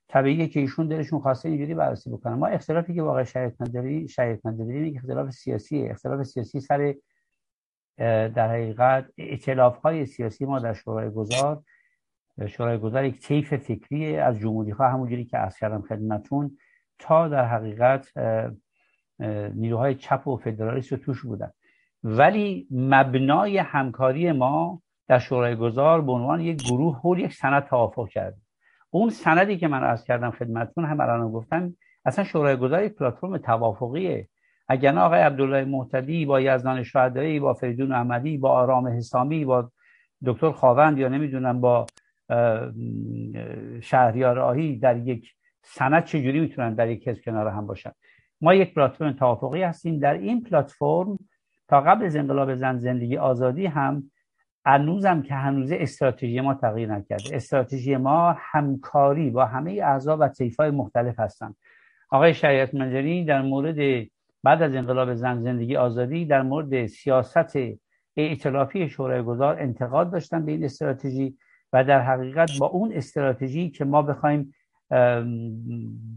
طبیعیه 0.08 0.48
که 0.48 0.60
ایشون 0.60 0.88
دلشون 0.88 1.20
خواسته 1.20 1.48
اینجوری 1.48 1.74
بررسی 1.74 2.10
بکنن. 2.10 2.34
ما 2.34 2.46
اختلافی 2.46 2.94
که 2.94 3.02
واقعا 3.02 3.24
شریعت 3.24 3.60
مداری 3.60 4.08
شریعت 4.08 4.46
مداری 4.46 4.96
اختلاف 4.96 5.30
سیاسیه. 5.30 5.90
اختلاف 5.90 6.22
سیاسی 6.22 6.60
سر 6.60 6.94
در 8.28 8.48
حقیقت 8.48 9.06
اطلاف 9.18 9.76
های 9.76 10.06
سیاسی 10.06 10.44
ما 10.44 10.58
در 10.58 10.72
شورای 10.72 11.10
گذار. 11.10 11.62
شورای 12.46 12.78
گذار 12.78 13.04
یک 13.04 13.20
طیف 13.20 13.54
فکری 13.54 14.16
از 14.16 14.38
جمهوری 14.38 14.74
خواه 14.74 14.90
همونجوری 14.90 15.24
که 15.24 15.38
از 15.38 15.58
کردم 15.58 15.82
خدمتون 15.82 16.58
تا 16.98 17.28
در 17.28 17.44
حقیقت 17.44 18.12
نیروهای 19.54 19.94
چپ 19.94 20.26
و 20.26 20.36
فدرالیست 20.36 20.94
توش 20.94 21.22
بودن. 21.22 21.50
ولی 22.04 22.68
مبنای 22.70 23.58
همکاری 23.58 24.32
ما 24.32 24.82
در 25.08 25.18
شورای 25.18 25.56
گذار 25.56 26.00
به 26.00 26.12
عنوان 26.12 26.40
یک 26.40 26.62
گروه 26.64 26.98
حول 26.98 27.18
یک 27.18 27.34
سند 27.34 27.64
توافق 27.64 28.08
کرد. 28.08 28.36
اون 28.90 29.10
سندی 29.10 29.56
که 29.56 29.68
من 29.68 29.84
از 29.84 30.04
کردم 30.04 30.30
خدمتتون 30.30 30.84
هم 30.84 31.00
الان 31.00 31.32
گفتم 31.32 31.74
اصلا 32.04 32.24
شورای 32.24 32.56
گذار 32.56 32.84
یک 32.84 32.94
پلتفرم 32.94 33.38
توافقیه. 33.38 34.28
اگر 34.68 34.92
نه 34.92 35.00
آقای 35.00 35.20
عبدالله 35.20 35.64
محتدی 35.64 36.26
با 36.26 36.40
یزدان 36.40 36.82
شهدایی 36.82 37.40
با 37.40 37.54
فریدون 37.54 37.92
احمدی 37.92 38.38
با 38.38 38.50
آرام 38.50 38.88
حسامی 38.88 39.44
با 39.44 39.70
دکتر 40.24 40.52
خاوند 40.52 40.98
یا 40.98 41.08
نمی‌دونم 41.08 41.60
با 41.60 41.86
شهریار 43.80 44.38
آهی 44.38 44.78
در 44.78 44.96
یک 44.96 45.32
سند 45.62 46.04
چجوری 46.04 46.40
می‌تونن 46.40 46.74
در 46.74 46.88
یک 46.88 47.02
کس 47.02 47.20
کنار 47.20 47.48
هم 47.48 47.66
باشن؟ 47.66 47.90
ما 48.40 48.54
یک 48.54 48.74
پلتفرم 48.74 49.12
توافقی 49.12 49.62
هستیم. 49.62 49.98
در 49.98 50.14
این 50.14 50.42
پلتفرم 50.42 51.18
تا 51.68 51.80
قبل 51.80 52.04
از 52.04 52.16
انقلاب 52.16 52.54
زن 52.54 52.78
زندگی 52.78 53.16
آزادی 53.16 53.66
هم 53.66 54.10
هنوزم 54.68 55.22
که 55.22 55.34
هنوز 55.34 55.72
استراتژی 55.72 56.40
ما 56.40 56.54
تغییر 56.54 56.92
نکرده. 56.92 57.36
استراتژی 57.36 57.96
ما 57.96 58.36
همکاری 58.38 59.30
با 59.30 59.44
همه 59.44 59.70
اعضا 59.72 60.16
و 60.20 60.30
های 60.58 60.70
مختلف 60.70 61.20
هستند. 61.20 61.56
آقای 62.10 62.34
شریعت 62.34 62.74
منجری 62.74 63.24
در 63.24 63.42
مورد 63.42 64.06
بعد 64.42 64.62
از 64.62 64.74
انقلاب 64.74 65.14
زن 65.14 65.40
زندگی 65.40 65.76
آزادی 65.76 66.24
در 66.26 66.42
مورد 66.42 66.86
سیاست 66.86 67.56
ائتلافی 68.16 68.88
شورای 68.88 69.22
گذار 69.22 69.60
انتقاد 69.60 70.12
داشتن 70.12 70.44
به 70.44 70.52
این 70.52 70.64
استراتژی 70.64 71.38
و 71.72 71.84
در 71.84 72.00
حقیقت 72.00 72.50
با 72.58 72.66
اون 72.66 72.92
استراتژی 72.92 73.70
که 73.70 73.84
ما 73.84 74.02
بخوایم 74.02 74.54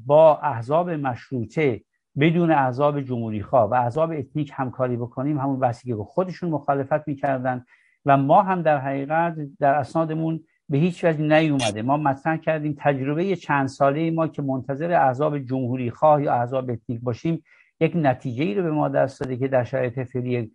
با 0.06 0.38
احزاب 0.38 0.90
مشروطه 0.89 1.70
و 1.70 1.81
بدون 2.19 2.52
احزاب 2.52 3.02
جمهوری 3.02 3.44
خواه 3.44 3.69
و 3.69 3.73
احزاب 3.73 4.11
اتنیک 4.11 4.52
همکاری 4.56 4.98
بکنیم 4.98 5.40
همون 5.40 5.60
بحثی 5.60 5.88
که 5.88 5.95
خودشون 5.95 6.49
مخالفت 6.49 7.07
می‌کردن 7.07 7.65
و 8.06 8.18
ما 8.18 8.41
هم 8.41 8.61
در 8.61 8.78
حقیقت 8.78 9.36
در 9.60 9.73
اسنادمون 9.73 10.44
به 10.69 10.78
هیچ 10.78 11.03
وجه 11.03 11.22
نیومده. 11.22 11.82
ما 11.82 11.98
مطرح 11.98 12.38
کردیم 12.38 12.76
تجربه 12.80 13.36
چند 13.36 13.68
ساله 13.68 14.11
ما 14.11 14.28
که 14.28 14.41
منتظر 14.41 14.91
احزاب 14.91 15.40
جمهوری 15.40 15.91
خواه 15.91 16.23
یا 16.23 16.34
احزاب 16.34 16.69
اتنیک 16.69 17.02
باشیم 17.02 17.44
یک 17.80 17.94
نتیجه 17.95 18.44
ای 18.44 18.56
رو 18.56 18.64
به 18.64 18.72
ما 18.72 18.90
دست 18.90 19.19
داده 19.22 19.38
که 19.38 19.48
در 19.48 19.64
شرایط 19.64 19.99
فعلی 19.99 20.52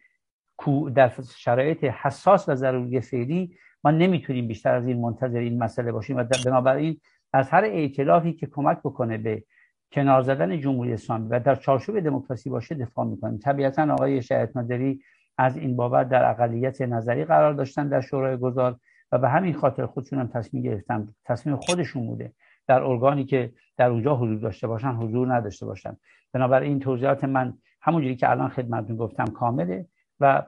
در 0.94 1.12
شرایط 1.36 1.84
حساس 1.84 2.48
و 2.48 2.54
ضروری 2.54 3.00
فعلی 3.00 3.56
ما 3.84 3.90
نمی‌تونیم 3.90 4.48
بیشتر 4.48 4.74
از 4.74 4.86
این 4.86 5.00
منتظر 5.00 5.38
این 5.38 5.62
مسئله 5.62 5.92
باشیم. 5.92 6.16
و 6.16 6.24
بنابراین 6.44 7.00
از 7.32 7.50
هر 7.50 7.64
ائتلافی 7.64 8.32
که 8.32 8.46
کمک 8.46 8.78
بکنه 8.78 9.18
به 9.18 9.44
کنار 9.92 10.22
زدن 10.22 10.60
جمهوری 10.60 10.92
اسلامی 10.92 11.28
و 11.28 11.40
در 11.40 11.54
چارچوب 11.54 12.00
دموکراسی 12.00 12.50
باشه 12.50 12.74
دفاع 12.74 13.06
می‌کنیم. 13.06 13.38
طبیعتا 13.38 13.92
آقای 13.92 14.22
شهید 14.22 14.58
مدری 14.58 15.00
از 15.38 15.56
این 15.56 15.76
بابت 15.76 16.08
در 16.08 16.30
اقلیت 16.30 16.82
نظری 16.82 17.24
قرار 17.24 17.54
داشتن 17.54 17.88
در 17.88 18.00
شورای 18.00 18.36
گذار 18.36 18.76
و 19.12 19.18
به 19.18 19.28
همین 19.28 19.54
خاطر 19.54 19.86
خودشون 19.86 20.18
هم 20.18 20.26
تصمیم 20.26 20.62
گرفتن 20.62 21.08
تصمیم 21.24 21.56
خودشون 21.56 22.06
بوده 22.06 22.32
در 22.66 22.82
ارگانی 22.82 23.24
که 23.24 23.52
در 23.76 23.90
اونجا 23.90 24.16
حضور 24.16 24.38
داشته 24.38 24.66
باشن 24.66 24.92
حضور 24.92 25.34
نداشته 25.34 25.66
باشن. 25.66 25.96
بنابراین 26.32 26.80
توضیحات 26.80 27.24
من 27.24 27.54
همونجوری 27.80 28.16
که 28.16 28.30
الان 28.30 28.48
خدمتتون 28.48 28.96
گفتم 28.96 29.24
کامله 29.24 29.86
و 30.20 30.42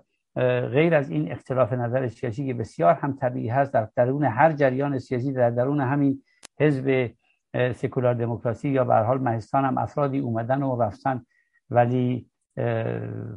غیر 0.73 0.95
از 0.95 1.11
این 1.11 1.33
اختلاف 1.33 1.73
نظر 1.73 2.09
سیاسی 2.09 2.47
که 2.47 2.55
بسیار 2.55 2.95
هم 2.95 3.17
طبیعی 3.17 3.49
هست 3.49 3.73
در 3.73 3.89
درون 3.97 4.25
هر 4.25 4.53
جریان 4.53 4.99
سیاسی 4.99 5.33
در 5.33 5.51
درون 5.51 5.81
همین 5.81 6.23
حزب 6.61 7.11
سکولار 7.75 8.15
دموکراسی 8.15 8.69
یا 8.69 8.85
به 8.85 8.95
حال 8.95 9.19
مهستان 9.19 9.65
هم 9.65 9.79
افرادی 9.79 10.19
اومدن 10.19 10.63
و 10.63 10.83
رفتن. 10.83 11.27
ولی 11.71 12.28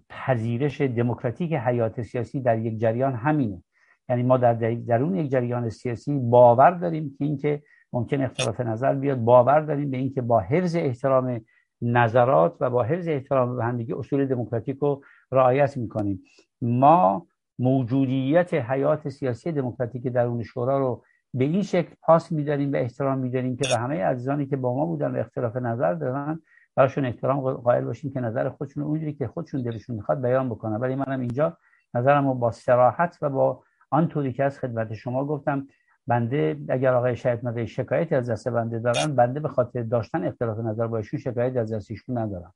پذیرش 0.09 0.81
دموکراتیک 0.81 1.53
حیات 1.53 2.01
سیاسی 2.01 2.41
در 2.41 2.59
یک 2.59 2.79
جریان 2.79 3.13
همینه. 3.13 3.63
یعنی 4.09 4.23
ما 4.23 4.37
در 4.37 4.53
درون 4.73 5.15
یک 5.15 5.31
جریان 5.31 5.69
سیاسی 5.69 6.19
باور 6.19 6.71
داریم 6.71 7.15
که 7.17 7.25
اینکه 7.25 7.63
ممکن 7.93 8.21
اختلاف 8.21 8.59
نظر 8.59 8.95
بیاد 8.95 9.17
باور 9.17 9.59
داریم 9.59 9.91
به 9.91 9.97
اینکه 9.97 10.21
با 10.21 10.39
حفظ 10.39 10.75
احترام 10.75 11.41
نظرات 11.81 12.55
و 12.59 12.69
با 12.69 12.83
حفظ 12.83 13.07
احترام 13.07 13.55
به 13.55 13.63
همدیگه 13.63 13.97
اصول 13.97 14.25
دموکراتیک 14.25 14.77
رو 14.77 15.03
رعایت 15.31 15.77
می‌کنیم. 15.77 16.23
ما 16.61 17.27
موجودیت 17.59 18.53
حیات 18.53 19.09
سیاسی 19.09 19.51
دموکراتیک 19.51 20.07
درون 20.07 20.43
شورا 20.43 20.79
رو 20.79 21.03
به 21.33 21.43
این 21.43 21.61
شکل 21.61 21.95
پاس 22.01 22.31
میداریم 22.31 22.73
و 22.73 22.75
احترام 22.75 23.17
میداریم 23.17 23.55
که 23.55 23.69
به 23.69 23.81
همه 23.81 24.03
عزیزانی 24.03 24.45
که 24.45 24.55
با 24.57 24.75
ما 24.75 24.85
بودن 24.85 25.15
و 25.15 25.19
اختلاف 25.19 25.55
نظر 25.55 25.93
دارن 25.93 26.39
براشون 26.75 27.05
احترام 27.05 27.53
قائل 27.53 27.85
باشیم 27.85 28.13
که 28.13 28.19
نظر 28.19 28.49
خودشون 28.49 28.83
اونجوری 28.83 29.13
که 29.13 29.27
خودشون 29.27 29.61
دلشون 29.61 29.95
می‌خواد 29.95 30.21
بیان 30.21 30.49
بکنن. 30.49 30.75
ولی 30.75 30.95
منم 30.95 31.19
اینجا 31.19 31.57
نظرم 31.93 32.27
رو 32.27 32.33
با 32.33 32.51
سراحت 32.51 33.17
و 33.21 33.29
با 33.29 33.63
آنطوری 33.89 34.33
که 34.33 34.43
از 34.43 34.59
خدمت 34.59 34.93
شما 34.93 35.25
گفتم 35.25 35.67
بنده 36.07 36.59
اگر 36.69 36.93
آقای 36.93 37.15
شاید 37.15 37.45
مقی 37.45 37.67
شکایتی 37.67 38.15
از 38.15 38.29
دست 38.29 38.47
بنده 38.47 38.79
دارن 38.79 39.15
بنده 39.15 39.39
به 39.39 39.47
خاطر 39.47 39.83
داشتن 39.83 40.23
اختلاف 40.23 40.59
نظر 40.59 40.87
با 40.87 40.97
ایشون 40.97 41.19
شکایتی 41.19 41.59
از 41.59 41.73
دست 41.73 41.91
ایشون 41.91 42.17
ندارم. 42.17 42.53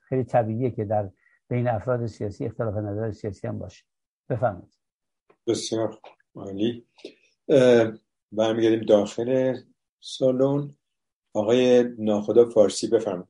خیلی 0.00 0.24
طبیعیه 0.24 0.70
که 0.70 0.84
در 0.84 1.10
بین 1.48 1.68
افراد 1.68 2.06
سیاسی 2.06 2.46
اختلاف 2.46 2.76
نظر 2.76 3.10
سیاسی 3.10 3.46
هم 3.46 3.58
باشه. 3.58 3.84
بفرمایید. 4.28 4.76
بسیار 5.46 5.98
عالی. 6.34 6.86
برمیگردیم 8.32 8.80
داخل 8.80 9.56
سالن. 10.00 10.70
آقای 11.36 11.84
ناخدا 11.98 12.46
فارسی 12.50 12.88
بفرمایید. 12.88 13.28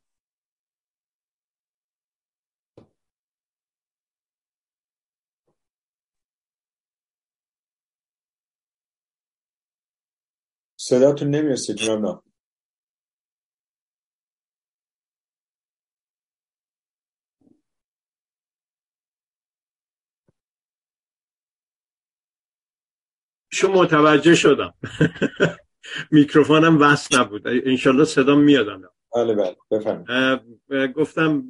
صداتون 10.80 11.30
نمی‌رسه 11.30 11.74
جناب 11.74 12.00
نام 12.00 12.22
شو 23.52 23.68
متوجه 23.72 24.34
شدم. 24.34 24.74
میکروفونم 26.10 26.80
وصل 26.80 27.18
نبود. 27.18 27.42
انشالله 27.46 28.04
صدا 28.04 28.34
میادم. 28.34 28.82
بله 29.14 29.34
بله. 29.34 29.56
بفرمایید. 29.70 30.92
گفتم 30.92 31.44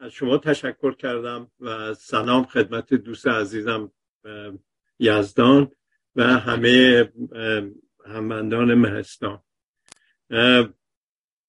از 0.00 0.12
شما 0.12 0.38
تشکر 0.38 0.94
کردم 0.94 1.50
و 1.60 1.94
سلام 1.94 2.44
خدمت 2.44 2.94
دوست 2.94 3.28
عزیزم 3.28 3.92
یزدان 4.98 5.70
و 6.16 6.22
همه 6.24 7.12
هموندان 8.06 8.74
مهستان. 8.74 9.42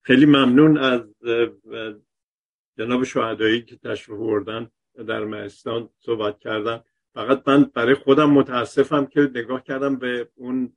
خیلی 0.02 0.26
ممنون 0.26 0.78
از 0.78 1.02
جناب 2.78 3.04
شهدایی 3.04 3.62
که 3.62 3.78
تشریف 3.78 4.20
بردن 4.20 4.70
در 5.08 5.26
مهستان 5.26 5.90
صحبت 6.00 6.40
کردن. 6.40 6.84
فقط 7.14 7.44
من 7.48 7.64
برای 7.64 7.96
خودم 7.96 8.30
متاسفم 8.30 9.06
که 9.06 9.32
نگاه 9.36 9.64
کردم 9.64 9.96
به 9.96 10.30
اون 10.36 10.74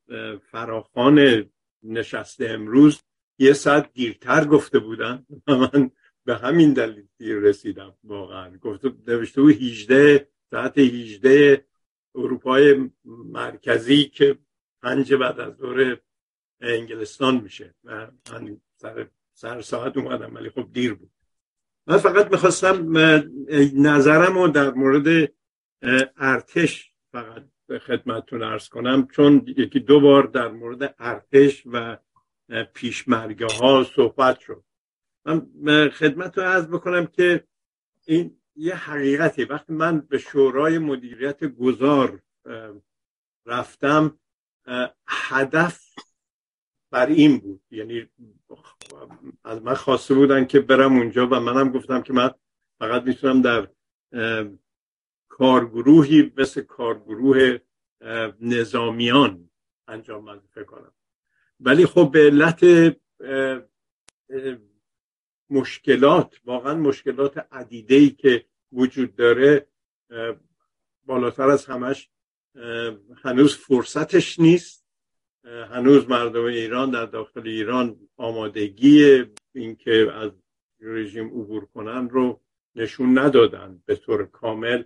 فراخان 0.51 1.45
نشسته 1.83 2.49
امروز 2.49 3.03
یه 3.39 3.53
ساعت 3.53 3.93
دیرتر 3.93 4.45
گفته 4.45 4.79
بودن 4.79 5.27
و 5.47 5.57
من 5.57 5.91
به 6.25 6.37
همین 6.37 6.73
دلیل 6.73 7.07
دیر 7.19 7.37
رسیدم 7.37 7.95
واقعا. 8.05 8.57
گفته 8.57 8.93
نوشته 9.07 9.43
بود 9.43 9.55
18 9.55 10.29
ساعت 10.51 10.79
18 10.79 11.65
اروپای 12.15 12.91
مرکزی 13.05 14.05
که 14.05 14.39
پنج 14.83 15.15
بعد 15.15 15.41
از 15.41 15.57
دور 15.57 15.99
انگلستان 16.61 17.41
میشه. 17.41 17.75
و 17.85 18.11
من 18.33 18.61
سر, 18.77 19.07
سر 19.33 19.61
ساعت 19.61 19.97
اومدم 19.97 20.35
ولی 20.35 20.51
خب 20.51 20.73
دیر 20.73 20.95
بود. 20.95 21.11
من 21.87 21.97
فقط 21.97 22.31
می‌خواستم 22.33 22.97
نظرم 23.75 24.39
رو 24.39 24.49
در 24.49 24.71
مورد 24.71 25.33
ارتش 26.17 26.93
فقط 27.13 27.45
به 27.67 27.79
خدمتتون 27.79 28.43
ارز 28.43 28.69
کنم 28.69 29.07
چون 29.07 29.45
یکی 29.57 29.81
دو 29.81 30.01
بار 30.01 30.23
در 30.23 30.49
مورد 30.49 30.95
ارتش 30.99 31.63
و 31.67 31.97
پیشمرگه 32.75 33.47
ها 33.47 33.85
صحبت 33.85 34.41
شد. 34.41 34.65
من 35.55 35.89
خدمت 35.89 36.39
رو 36.39 36.45
عرض 36.45 36.67
بکنم 36.67 37.07
که 37.07 37.45
این 38.07 38.41
یه 38.57 38.75
حقیقتی 38.75 39.45
وقتی 39.45 39.73
من 39.73 40.01
به 40.01 40.19
شورای 40.19 40.79
مدیریت 40.79 41.45
گذار 41.45 42.23
رفتم 43.47 44.19
هدف 45.07 45.95
بر 46.91 47.07
این 47.07 47.39
بود. 47.39 47.63
یعنی 47.71 48.09
از 49.45 49.63
من 49.63 49.75
خواسته 49.75 50.15
بودن 50.15 50.45
که 50.45 50.61
برم 50.61 50.97
اونجا 50.97 51.27
و 51.27 51.41
منم 51.41 51.73
گفتم 51.73 52.03
که 52.03 52.13
من 52.13 52.31
فقط 52.79 53.03
می‌تونم 53.03 53.43
در 53.43 53.69
کارگروهی 55.39 56.33
مثل 56.37 56.61
کارگروه 56.61 57.59
نظامیان 58.41 59.51
انجام 59.89 60.27
وظیفه 60.27 60.65
کنم. 60.65 60.93
ولی 61.61 61.87
خب 61.87 62.11
به 62.13 62.19
علت 62.21 62.65
مشکلات 65.51 66.41
واقعا 66.45 66.75
مشکلات 66.75 67.47
عدیده 67.53 67.95
ای 67.95 68.11
که 68.11 68.45
وجود 68.73 69.17
داره 69.17 69.67
بالاتر 71.05 71.49
از 71.49 71.67
همش 71.67 72.11
هنوز 73.23 73.57
فرصتش 73.57 74.39
نیست. 74.39 74.87
هنوز 75.45 76.09
مردم 76.09 76.45
ایران 76.45 76.91
در 76.91 77.07
داخل 77.07 77.49
ایران 77.49 78.09
آمادگی 78.17 79.25
اینکه 79.55 80.13
از 80.13 80.31
رژیم 80.81 81.27
عبور 81.27 81.65
کنن 81.65 82.09
رو 82.09 82.41
نشون 82.75 83.19
ندادن 83.19 83.83
به 83.87 83.97
طور 83.97 84.27
کامل. 84.27 84.85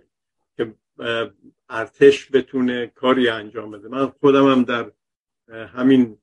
ارتش 1.69 2.31
بتونه 2.31 2.87
کاری 2.87 3.29
انجام 3.29 3.71
بده. 3.71 3.87
من 3.87 4.07
خودم 4.07 4.47
هم 4.51 4.63
در 4.63 4.91
همین 5.49 6.17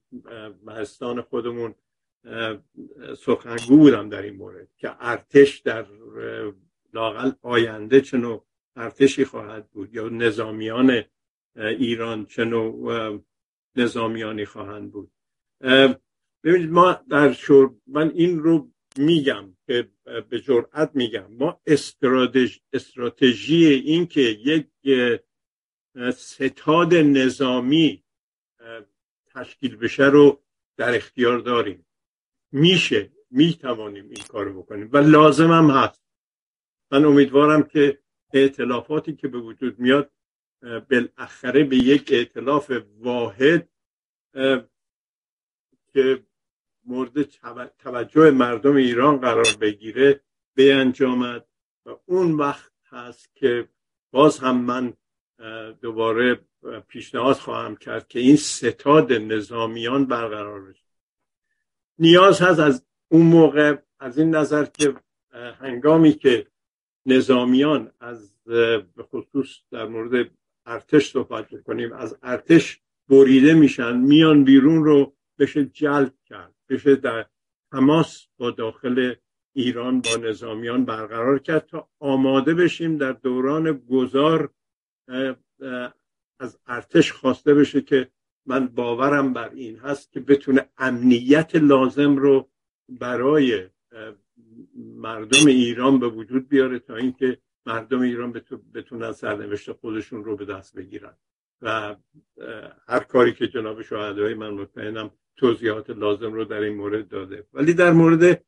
مهستان 0.64 1.22
خودمون 1.22 1.74
سخنگو 3.18 3.76
بودم 3.76 4.08
در 4.08 4.22
این 4.22 4.36
مورد 4.36 4.68
که 4.76 4.96
ارتش 5.00 5.58
در 5.58 5.86
لاقل 6.94 7.30
آینده 7.42 8.00
چنو 8.00 8.40
ارتشی 8.76 9.24
خواهد 9.24 9.70
بود 9.70 9.94
یا 9.94 10.08
نظامیان 10.08 11.02
ایران 11.56 12.26
چنو 12.26 13.18
نظامیانی 13.76 14.44
خواهند 14.44 14.92
بود. 14.92 15.10
ببینید 16.44 16.70
ما 16.70 17.00
در 17.10 17.32
شور 17.32 17.74
من 17.86 18.10
این 18.10 18.38
رو 18.38 18.70
میگم 18.98 19.56
که 19.66 19.90
به 20.28 20.40
جرأت 20.40 20.90
میگم. 20.94 21.32
ما 21.32 21.60
استراتژی, 21.66 22.60
استراتژی 22.72 23.64
این 23.66 24.06
که 24.06 24.20
یک 24.20 24.68
ستاد 26.14 26.94
نظامی 26.94 28.04
تشکیل 29.26 29.76
بشه 29.76 30.04
رو 30.04 30.42
در 30.76 30.96
اختیار 30.96 31.38
داریم. 31.38 31.86
میشه 32.52 33.12
می‌توانیم 33.30 34.04
این 34.04 34.24
کارو 34.28 34.62
بکنیم 34.62 34.90
و 34.92 34.96
لازم 34.96 35.50
هم 35.50 35.70
هست. 35.70 36.02
من 36.90 37.04
امیدوارم 37.04 37.62
که 37.62 38.02
اعتلافاتی 38.32 39.16
که 39.16 39.28
به 39.28 39.38
وجود 39.38 39.78
میاد 39.78 40.12
بالاخره 40.90 41.64
به 41.64 41.76
یک 41.76 42.12
اعتلاف 42.12 42.72
واحد 42.98 43.68
که 45.92 46.26
مورد 46.86 47.22
توجه 47.78 48.30
مردم 48.30 48.76
ایران 48.76 49.16
قرار 49.16 49.56
بگیره 49.60 50.20
به 50.54 50.74
انجامد 50.74 51.46
و 51.86 51.90
اون 52.06 52.32
وقت 52.32 52.72
هست 52.88 53.34
که 53.34 53.68
باز 54.10 54.38
هم 54.38 54.60
من 54.60 54.92
دوباره 55.80 56.40
پیشنهاد 56.88 57.36
خواهم 57.36 57.76
کرد 57.76 58.08
که 58.08 58.18
این 58.18 58.36
ستاد 58.36 59.12
نظامیان 59.12 60.06
برقرار 60.06 60.60
بشه. 60.60 60.86
نیاز 61.98 62.40
هست 62.40 62.60
از 62.60 62.86
اون 63.08 63.22
موقع 63.26 63.76
از 64.00 64.18
این 64.18 64.34
نظر 64.34 64.64
که 64.64 64.94
هنگامی 65.60 66.12
که 66.12 66.46
نظامیان 67.06 67.92
از 68.00 68.36
به 68.44 69.02
خصوص 69.02 69.48
در 69.70 69.86
مورد 69.86 70.30
ارتش 70.66 71.10
صحبت 71.10 71.62
کنیم 71.62 71.92
از 71.92 72.18
ارتش 72.22 72.80
بریده 73.08 73.54
میشن 73.54 73.96
میان 73.96 74.44
بیرون 74.44 74.84
رو 74.84 75.16
بشه 75.38 75.64
جلب 75.64 76.14
کرد. 76.24 76.55
بشه 76.68 76.96
در 76.96 77.26
تماس 77.72 78.26
با 78.38 78.50
داخل 78.50 79.14
ایران 79.52 80.00
با 80.00 80.16
نظامیان 80.16 80.84
برقرار 80.84 81.38
کرد 81.38 81.66
تا 81.66 81.88
آماده 81.98 82.54
بشیم 82.54 82.96
در 82.96 83.12
دوران 83.12 83.72
گذار 83.72 84.50
از 86.38 86.58
ارتش 86.66 87.12
خواسته 87.12 87.54
بشه 87.54 87.80
که 87.80 88.10
من 88.46 88.66
باورم 88.66 89.32
بر 89.32 89.50
این 89.50 89.76
هست 89.76 90.12
که 90.12 90.20
بتونه 90.20 90.68
امنیت 90.78 91.54
لازم 91.54 92.16
رو 92.16 92.48
برای 92.88 93.68
مردم 94.74 95.46
ایران 95.46 95.98
به 95.98 96.08
وجود 96.08 96.48
بیاره 96.48 96.78
تا 96.78 96.96
اینکه 96.96 97.38
مردم 97.66 98.00
ایران 98.00 98.42
بتونن 98.74 99.12
سرنوشت 99.12 99.72
خودشون 99.72 100.24
رو 100.24 100.36
به 100.36 100.44
دست 100.44 100.76
بگیرن. 100.76 101.16
و 101.62 101.96
هر 102.88 103.00
کاری 103.00 103.32
که 103.32 103.48
جناب 103.48 103.82
شهدای 103.82 104.34
من 104.34 104.50
مطمئنم 104.50 105.10
توضیحات 105.36 105.90
لازم 105.90 106.32
رو 106.32 106.44
در 106.44 106.60
این 106.60 106.76
مورد 106.76 107.08
داده 107.08 107.46
ولی 107.52 107.74
در 107.74 107.92
مورد 107.92 108.44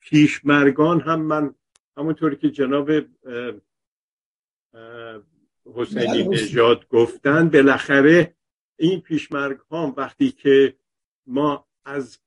پیشمرگان 0.00 1.00
هم 1.00 1.20
من 1.22 1.54
همونطوری 1.96 2.36
که 2.36 2.50
جناب 2.50 2.90
حسینی 5.74 6.22
بله. 6.22 6.28
نژاد 6.28 6.88
گفتن 6.88 7.48
بالاخره 7.48 8.34
این 8.76 9.00
پیشمرگ 9.00 9.58
ها 9.58 9.94
وقتی 9.96 10.30
که 10.30 10.76
ما 11.26 11.66
از, 11.84 12.18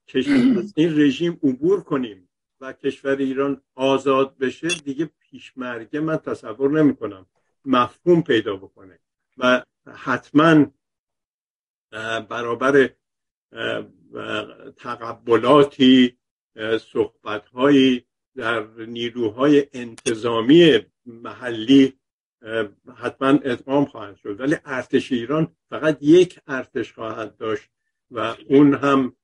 از 0.57 0.73
این 0.75 0.99
رژیم 0.99 1.39
عبور 1.43 1.83
کنیم 1.83 2.29
و 2.61 2.73
کشور 2.73 3.15
ایران 3.15 3.61
آزاد 3.75 4.37
بشه 4.37 4.67
دیگه 4.67 5.09
پیشمرگه 5.19 5.99
من 5.99 6.17
تصور 6.17 6.71
نمی 6.71 6.95
کنم 6.95 7.25
مفهوم 7.65 8.23
پیدا 8.23 8.55
بکنه 8.55 8.99
و 9.37 9.63
حتما 9.93 10.65
برابر 12.29 12.89
تقبلاتی 14.77 16.17
صحبتهایی 16.93 18.05
در 18.35 18.67
نیروهای 18.77 19.67
انتظامی 19.73 20.79
محلی 21.05 21.93
حتما 22.95 23.27
ادغام 23.29 23.85
خواهند 23.85 24.15
شد. 24.15 24.39
ولی 24.39 24.55
ارتش 24.65 25.11
ایران 25.11 25.55
فقط 25.69 25.97
یک 26.01 26.39
ارتش 26.47 26.93
خواهد 26.93 27.37
داشت 27.37 27.69
و 28.11 28.35
اون 28.49 28.73
هم 28.73 29.15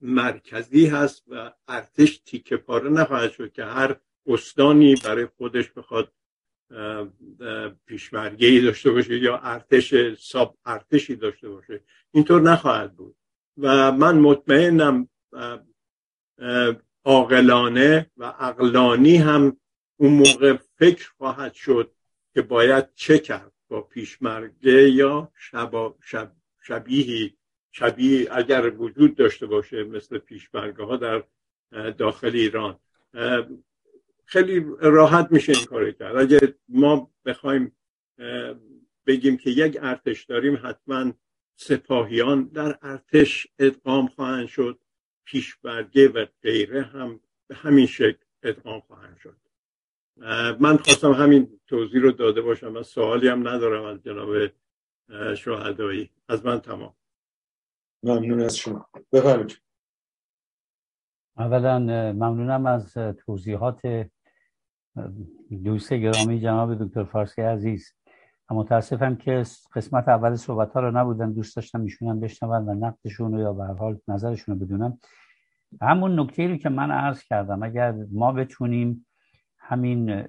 مرکزی 0.00 0.86
هست 0.86 1.24
و 1.28 1.52
ارتش 1.68 2.18
تیکه 2.18 2.56
پاره 2.56 2.90
نخواهد 2.90 3.32
شد 3.32 3.52
که 3.52 3.64
هر 3.64 3.96
استانی 4.26 4.94
برای 5.04 5.26
خودش 5.26 5.70
بخواد 5.70 6.12
پیشمرگه 7.86 8.48
ای 8.48 8.60
داشته 8.60 8.90
باشه 8.90 9.18
یا 9.18 9.38
ارتش 9.38 9.94
ساب 10.18 10.58
ارتشی 10.64 11.16
داشته 11.16 11.48
باشه 11.48 11.80
اینطور 12.12 12.42
نخواهد 12.42 12.96
بود. 12.96 13.16
و 13.58 13.92
من 13.92 14.18
مطمئنم 14.18 15.08
عاقلانه 17.04 18.10
و 18.16 18.24
عقلانی 18.24 19.16
هم 19.16 19.56
اون 19.96 20.12
موقع 20.12 20.56
فکر 20.78 21.10
خواهد 21.18 21.54
شد 21.54 21.94
که 22.34 22.42
باید 22.42 22.94
چه 22.94 23.18
کرد 23.18 23.52
با 23.68 23.80
پیشمرگه 23.80 24.90
یا 24.90 25.32
شب 25.36 25.94
شبیهی. 26.62 27.36
شبیه 27.72 28.28
اگر 28.30 28.70
وجود 28.70 29.14
داشته 29.16 29.46
باشه 29.46 29.84
مثل 29.84 30.18
پیشمرگه 30.18 30.84
ها 30.84 30.96
در 30.96 31.24
داخل 31.90 32.30
ایران. 32.34 32.78
خیلی 34.26 34.66
راحت 34.80 35.32
میشه 35.32 35.52
این 35.52 35.64
کار 35.64 35.90
کرد. 35.90 36.16
اگر 36.16 36.52
ما 36.68 37.10
بخوایم 37.24 37.76
بگیم 39.06 39.36
که 39.36 39.50
یک 39.50 39.78
ارتش 39.82 40.24
داریم 40.24 40.58
حتما 40.62 41.12
سپاهیان 41.56 42.44
در 42.44 42.78
ارتش 42.82 43.46
ادغام 43.58 44.06
خواهند 44.06 44.46
شد 44.46 44.78
پیشبرگه 45.24 46.08
و 46.08 46.26
غیره 46.42 46.82
هم 46.82 47.20
به 47.46 47.54
همین 47.54 47.86
شکل 47.86 48.24
ادغام 48.42 48.80
خواهند 48.80 49.16
شد. 49.16 49.36
من 50.60 50.76
خواستم 50.76 51.12
همین 51.12 51.60
توضیح 51.66 52.02
رو 52.02 52.12
داده 52.12 52.40
باشم 52.40 52.68
من 52.68 52.82
سوالی 52.82 53.28
هم 53.28 53.48
ندارم 53.48 53.84
از 53.84 54.02
جناب 54.02 54.50
شهدایی. 55.34 56.10
از 56.28 56.46
من 56.46 56.60
تمام. 56.60 56.94
ممنون 58.02 58.40
از 58.40 58.56
شما. 58.56 58.88
بفرمایید. 59.12 59.60
اولا 61.36 61.78
ممنونم 62.12 62.66
از 62.66 62.94
توضیحات 62.94 64.06
دوست 65.64 65.92
گرامی 65.92 66.40
جناب 66.40 66.84
دکتر 66.84 67.04
فارسی 67.04 67.42
عزیز. 67.42 67.92
متاسفم 68.50 69.16
که 69.16 69.42
قسمت 69.74 70.08
اول 70.08 70.34
صحبت 70.34 70.72
ها 70.72 70.80
رو 70.80 70.90
نبودن 70.90 71.32
دوست 71.32 71.56
داشتم 71.56 71.82
ایشون 71.82 72.20
بشنون 72.20 72.68
و 72.68 72.74
نقدشون 72.74 73.32
رو 73.32 73.40
یا 73.40 73.52
به 73.52 73.64
حال 73.64 73.98
نظرشون 74.08 74.58
رو 74.58 74.66
بدونم. 74.66 74.98
همون 75.82 76.20
نکته 76.20 76.46
رو 76.46 76.56
که 76.56 76.68
من 76.68 76.90
عرض 76.90 77.22
کردم 77.22 77.62
اگر 77.62 77.94
ما 78.12 78.32
بتونیم 78.32 79.06
همین 79.58 80.24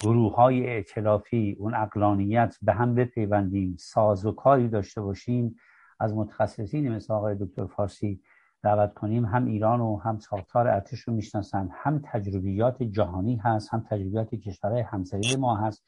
گروه 0.00 0.34
های 0.34 0.66
اعتلافی 0.66 1.56
اون 1.58 1.74
اقلانیت 1.74 2.56
به 2.62 2.72
هم 2.72 2.94
بپیوندیم 2.94 3.76
ساز 3.78 4.26
و 4.26 4.32
کاری 4.32 4.68
داشته 4.68 5.00
باشیم 5.00 5.56
از 6.00 6.14
متخصصین 6.14 6.88
مثل 6.88 7.14
آقای 7.14 7.36
دکتر 7.40 7.66
فارسی 7.66 8.20
دعوت 8.66 8.94
کنیم 8.94 9.24
هم 9.24 9.46
ایران 9.46 9.80
و 9.80 9.96
هم 9.96 10.18
ساختار 10.18 10.68
ارتش 10.68 11.00
رو 11.00 11.14
می‌شناسن 11.14 11.68
هم 11.72 12.02
تجربیات 12.12 12.82
جهانی 12.82 13.36
هست 13.36 13.74
هم 13.74 13.86
تجربیات 13.90 14.34
کشورهای 14.34 14.80
همسایه 14.80 15.36
ما 15.36 15.56
هست. 15.56 15.84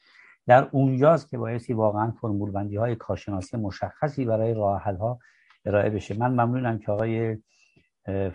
در 0.46 0.68
اونجاست 0.72 1.30
که 1.30 1.38
بایستی 1.38 1.72
واقعا 1.72 2.10
فرمول 2.10 2.50
بندی 2.50 2.76
های 2.76 2.96
کارشناسی 2.96 3.56
مشخصی 3.56 4.24
برای 4.24 4.54
راه 4.54 4.80
حل 4.80 4.96
ها 4.96 5.18
ارائه 5.64 5.90
بشه. 5.90 6.18
من 6.18 6.30
ممنونم 6.30 6.78
که 6.78 6.92
آقای 6.92 7.36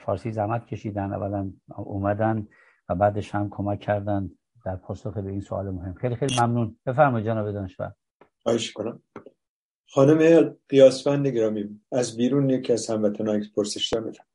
فارسی 0.05 0.31
زحمت 0.31 0.65
کشیدن 0.65 1.13
اولا 1.13 1.51
اومدن 1.77 2.47
و 2.89 2.95
بعدش 2.95 3.35
هم 3.35 3.49
کمک 3.49 3.79
کردن 3.79 4.29
در 4.65 4.75
پاسخ 4.75 5.17
به 5.17 5.29
این 5.29 5.41
سوال 5.41 5.69
مهم. 5.69 5.93
خیلی 5.93 6.15
خیلی 6.15 6.35
ممنون. 6.41 6.75
بفرمایید 6.85 7.27
جناب 7.27 7.51
دانشور. 7.51 7.93
خواهش 8.43 8.71
کنم 8.71 8.99
خانم 9.89 10.49
قیاسفند 10.69 11.27
گرامی 11.27 11.79
از 11.91 12.17
بیرون 12.17 12.49
یکی 12.49 12.73
از 12.73 12.89
هموطنان 12.89 13.43
پرسش 13.55 13.93
دارم. 13.93 14.32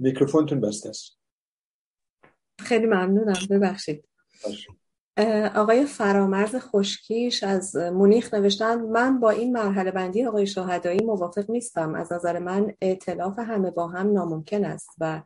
میکروفونتون 0.00 0.60
بسته 0.60 0.88
است. 0.88 1.18
خیلی 2.58 2.86
ممنونم. 2.86 3.38
ببخشید. 3.50 4.04
آقای 5.54 5.84
فرامرز 5.84 6.56
خشکیش 6.56 7.42
از 7.42 7.76
مونیخ 7.76 8.34
نوشتن 8.34 8.80
من 8.80 9.20
با 9.20 9.30
این 9.30 9.52
مرحله 9.52 9.90
بندی 9.90 10.24
آقای 10.24 10.46
شاهدایی 10.46 11.00
موافق 11.04 11.50
نیستم. 11.50 11.94
از 11.94 12.12
نظر 12.12 12.38
من 12.38 12.72
اعتلاف 12.80 13.38
همه 13.38 13.70
با 13.70 13.88
هم 13.88 14.12
ناممکن 14.12 14.64
است 14.64 14.90
و 14.98 15.22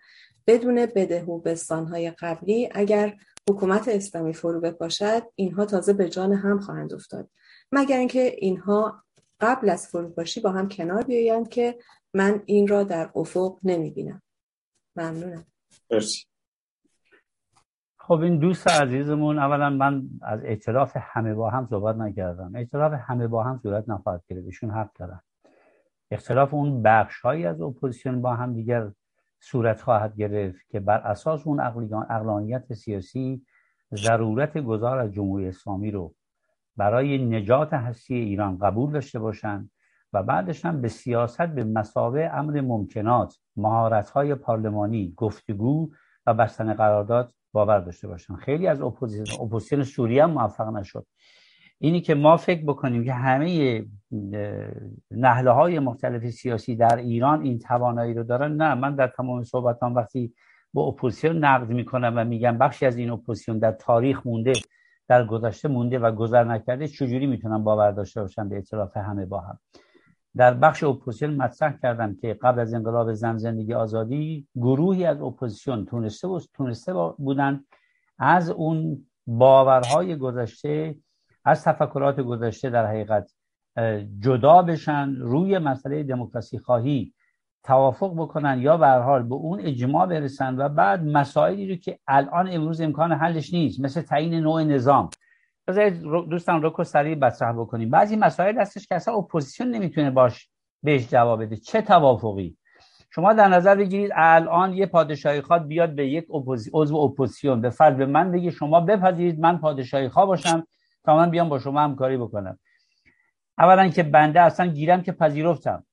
بدون 0.47 0.87
بده 0.87 1.25
و 1.25 1.39
بستانهای 1.39 2.11
قبلی 2.11 2.69
اگر 2.73 3.17
حکومت 3.51 3.89
اسلامی 3.89 4.35
فرو 4.35 4.61
بپاشد 4.61 5.23
اینها 5.35 5.65
تازه 5.67 5.93
به 5.93 6.09
جان 6.09 6.33
هم 6.33 6.61
خواهند 6.61 6.93
افتاد. 6.93 7.29
مگر 7.73 7.99
اینکه 7.99 8.35
اینها 8.39 9.05
قبل 9.41 9.69
از 9.69 9.89
فروپاشی 9.89 10.41
با 10.41 10.51
هم 10.51 10.69
کنار 10.69 11.03
بیایند 11.03 11.49
که 11.49 11.79
من 12.15 12.43
این 12.47 12.69
را 12.69 12.85
در 12.85 13.11
افق 13.15 13.59
نمی 13.63 13.91
بینم 13.91 14.23
ممنونم. 14.97 15.45
مرسی. 15.91 16.25
خب 17.99 18.21
این 18.21 18.39
دوست 18.39 18.69
عزیزمون 18.69 19.39
اولا 19.39 19.71
من 19.71 20.03
از 20.23 20.45
اعتراف 20.45 20.97
همه 21.01 21.35
با 21.35 21.51
هم 21.51 21.67
صحبت 21.71 21.97
نکردم. 21.97 22.53
اعتراف 22.55 22.93
همه 23.01 23.27
با 23.27 23.43
هم 23.43 23.59
صورت 23.63 23.89
نخواهد 23.89 24.23
گرفت. 24.29 24.47
ایشون 24.47 24.71
حق 24.71 24.91
دارن. 24.99 25.21
ائتلاف 26.11 26.55
اون 26.55 26.83
بخش 26.83 27.21
هایی 27.21 27.47
از 27.47 27.61
اپوزیسیون 27.61 28.23
با 28.23 28.35
هم 28.35 28.55
دیگر 28.55 28.93
صورت 29.41 29.83
خواهد 29.83 30.17
گرفت 30.17 30.69
که 30.69 30.81
بر 30.81 30.99
اساس 30.99 31.47
اون 31.47 31.61
عقلانیت 32.11 32.73
سیاسی 32.73 33.47
ضرورت 33.95 34.59
گذار 34.59 34.99
از 34.99 35.13
جمهوری 35.13 35.49
اسلامی 35.49 35.91
رو 35.91 36.15
برای 36.77 37.19
نجات 37.27 37.73
هستی 37.73 38.15
ایران 38.15 38.59
قبول 38.59 38.93
داشته 38.93 39.19
باشند 39.19 39.71
و 40.15 40.23
بعدش 40.23 40.65
هم 40.65 40.81
به 40.81 40.89
سیاست 40.89 41.47
به 41.47 41.65
مثابه 41.65 42.31
امر 42.35 42.61
ممکنات 42.61 43.37
مهارت 43.57 44.11
های 44.11 44.35
پارلمانی 44.35 45.15
گفتگو 45.17 45.91
و 46.27 46.35
بستن 46.35 46.75
قرارداد 46.75 47.33
باور 47.53 47.81
داشته 47.81 48.09
باشن. 48.09 48.37
خیلی 48.37 48.67
از 48.67 48.81
اپوزیسیون 48.81 49.47
اپوزیسیون 49.47 49.83
سوریه 49.83 50.25
هم 50.25 50.31
موفق 50.31 50.69
نشد. 50.69 51.07
اینی 51.79 52.01
که 52.01 52.15
ما 52.15 52.37
فکر 52.37 52.65
بکنیم 52.65 53.05
که 53.05 53.13
همه 53.13 53.85
نحله 55.11 55.51
های 55.51 55.79
مختلف 55.79 56.31
سیاسی 56.31 56.77
در 56.77 56.97
ایران 56.97 57.43
این 57.43 57.59
توانایی 57.59 58.15
رو 58.15 58.23
دارن 58.23 58.53
نه. 58.53 58.75
من 58.75 58.95
در 58.95 59.09
تمام 59.09 59.43
صحبتام 59.43 59.95
وقتی 59.95 60.35
با 60.73 60.83
اپوزیسیون 60.83 61.45
نقد 61.45 61.69
می‌کنم 61.69 62.13
و 62.17 62.25
میگم 62.25 62.59
بخشی 62.59 62.87
از 62.87 62.97
این 62.97 63.11
اپوزیسیون 63.11 63.59
در 63.59 63.73
تاریخ 63.73 64.27
مونده 64.27 64.53
در 65.09 65.27
گذشته 65.27 65.69
مونده 65.69 65.99
و 65.99 66.13
گذر 66.13 66.45
نکرده 66.45 66.89
چجوری 66.89 67.27
می‌تونم 67.27 67.65
باور 67.65 67.91
داشته 67.91 68.21
باشم؟ 68.21 68.49
به 68.49 68.59
ائتلاف 68.59 68.97
همه 68.97 69.27
با 69.27 69.41
هم. 69.41 69.59
در 70.37 70.55
بخش 70.55 70.85
اپوزیسیون 70.85 71.35
مطرح 71.35 71.79
کردم 71.83 72.15
که 72.15 72.35
قبل 72.43 72.61
از 72.61 72.75
انقلاب 72.75 73.13
زن 73.13 73.37
زندگی 73.37 73.75
آزادی 73.75 74.47
گروهی 74.57 75.05
از 75.05 75.21
اپوزیسیون 75.21 75.85
تونسته 75.85 76.29
و 76.29 76.41
تونسته 76.55 76.93
بودن. 77.19 77.65
از 78.19 78.51
اون 78.51 79.07
باورهای 79.27 80.17
گذشته 80.17 80.97
از 81.45 81.65
تفکرات 81.65 82.21
گذشته 82.21 82.71
در 82.71 82.87
حقیقت 82.87 83.31
جدا 84.21 84.63
بشن 84.63 85.15
روی 85.17 85.59
مسئله 85.59 86.03
دموکراسی 86.03 86.59
خواهی 86.59 87.13
توافق 87.65 88.15
بکنن 88.17 88.59
یا 88.61 88.77
به 88.77 88.87
حال 88.87 89.23
به 89.23 89.35
اون 89.35 89.61
اجماع 89.61 90.07
برسن 90.07 90.57
و 90.57 90.69
بعد 90.69 91.05
مسائلی 91.05 91.69
رو 91.69 91.77
که 91.77 91.99
الان 92.09 92.49
امروز 92.53 92.81
امکان 92.81 93.13
حلش 93.13 93.55
نیست 93.55 93.81
مثل 93.81 94.03
تعیین 94.03 94.35
نوع 94.35 94.65
نظام. 94.65 95.11
دوستان 96.31 96.63
رو 96.63 96.85
سریع 96.85 97.15
بطرح 97.15 97.53
بکنیم. 97.53 97.91
بعضی 97.91 98.17
مسائل 98.17 98.59
هستش 98.59 98.87
که 98.87 98.95
اصلا 98.95 99.15
اپوزیسیون 99.15 99.71
نمی‌تونه 99.71 100.11
باش 100.11 100.49
بهش 100.83 101.09
جواب 101.09 101.43
بده. 101.43 101.57
چه 101.57 101.83
توافقی؟ 101.83 102.57
شما 103.11 103.33
در 103.33 103.49
نظر 103.49 103.75
بگیرید 103.75 104.11
الان 104.15 104.75
یه 104.75 104.87
پادشاهی 104.87 105.41
خواه 105.41 105.67
بیاد 105.67 105.95
به 105.95 106.09
یک 106.09 106.27
عضو 106.73 106.97
اپوزیسیون. 106.97 107.61
به 107.61 107.71
به 107.79 108.07
من 108.07 108.31
بگی 108.31 108.51
شما 108.51 108.81
بپذیرید 108.81 109.41
من 109.41 109.59
پادشاهی 109.59 110.09
خواه 110.09 110.27
باشم 110.27 110.67
تا 111.05 111.17
من 111.17 111.31
بیام 111.31 111.49
با 111.49 111.59
شما 111.59 111.81
همکاری 111.81 112.17
بکنم. 112.17 112.59
اولا 113.59 113.89
که 113.89 114.03
بنده 114.03 114.41
اصلا 114.41 114.67
گیرم 114.67 115.03
که 115.03 115.13
پذیرفتم. 115.13 115.85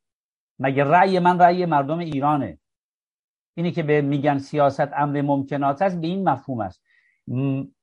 مگه 0.60 0.84
رأی 0.84 1.20
من 1.20 1.40
رأی 1.40 1.66
مردم 1.66 1.98
ایرانه؟ 1.98 2.58
اینی 3.56 3.72
که 3.72 3.84
به 3.84 4.02
میگن 4.02 4.38
سیاست 4.38 4.94
امر 4.96 5.22
ممکنات 5.22 5.82
است 5.82 6.02
به 6.02 6.08
این 6.08 6.30
مفهوم 6.30 6.62
است. 6.62 6.84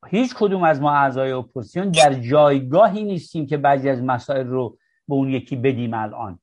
هیچ 0.08 0.34
کدوم 0.34 0.62
از 0.62 0.80
ما 0.80 0.92
اعضای 0.92 1.32
اپوزیسیون 1.32 1.90
در 1.90 2.14
جایگاهی 2.14 3.04
نیستیم 3.04 3.46
که 3.46 3.56
بعضی 3.56 3.88
از 3.88 4.02
مسائل 4.02 4.46
رو 4.46 4.78
به 5.08 5.14
اون 5.14 5.28
یکی 5.28 5.56
بدیم 5.56 5.94
الان. 5.94 6.38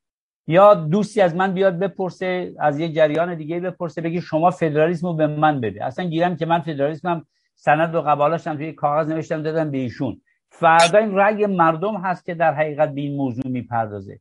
یا 0.47 0.73
دوستی 0.73 1.21
از 1.21 1.35
من 1.35 1.53
بیاد 1.53 1.79
بپرسه 1.79 2.53
از 2.59 2.79
یک 2.79 2.93
جریان 2.93 3.35
دیگه 3.35 3.59
بپرسه 3.59 4.01
بگی 4.01 4.21
شما 4.21 4.51
فدرالیسم 4.51 5.07
رو 5.07 5.13
به 5.13 5.27
من 5.27 5.61
بده. 5.61 5.85
اصلا 5.85 6.05
گیرم 6.05 6.35
که 6.35 6.45
من 6.45 6.59
فدرالیسمم 6.59 7.25
سند 7.55 7.95
و 7.95 8.01
قبالاشم 8.01 8.55
توی 8.55 8.73
کاغذ 8.73 9.11
نوشتم 9.11 9.41
دادم 9.41 9.71
به 9.71 9.77
ایشون. 9.77 10.21
فردا 10.49 10.99
این 10.99 11.15
رأی 11.15 11.45
مردم 11.45 11.95
هست 11.95 12.25
که 12.25 12.33
در 12.33 12.53
حقیقت 12.53 12.93
به 12.93 13.01
این 13.01 13.15
موضوع 13.15 13.47
می‌پردازه. 13.47 14.19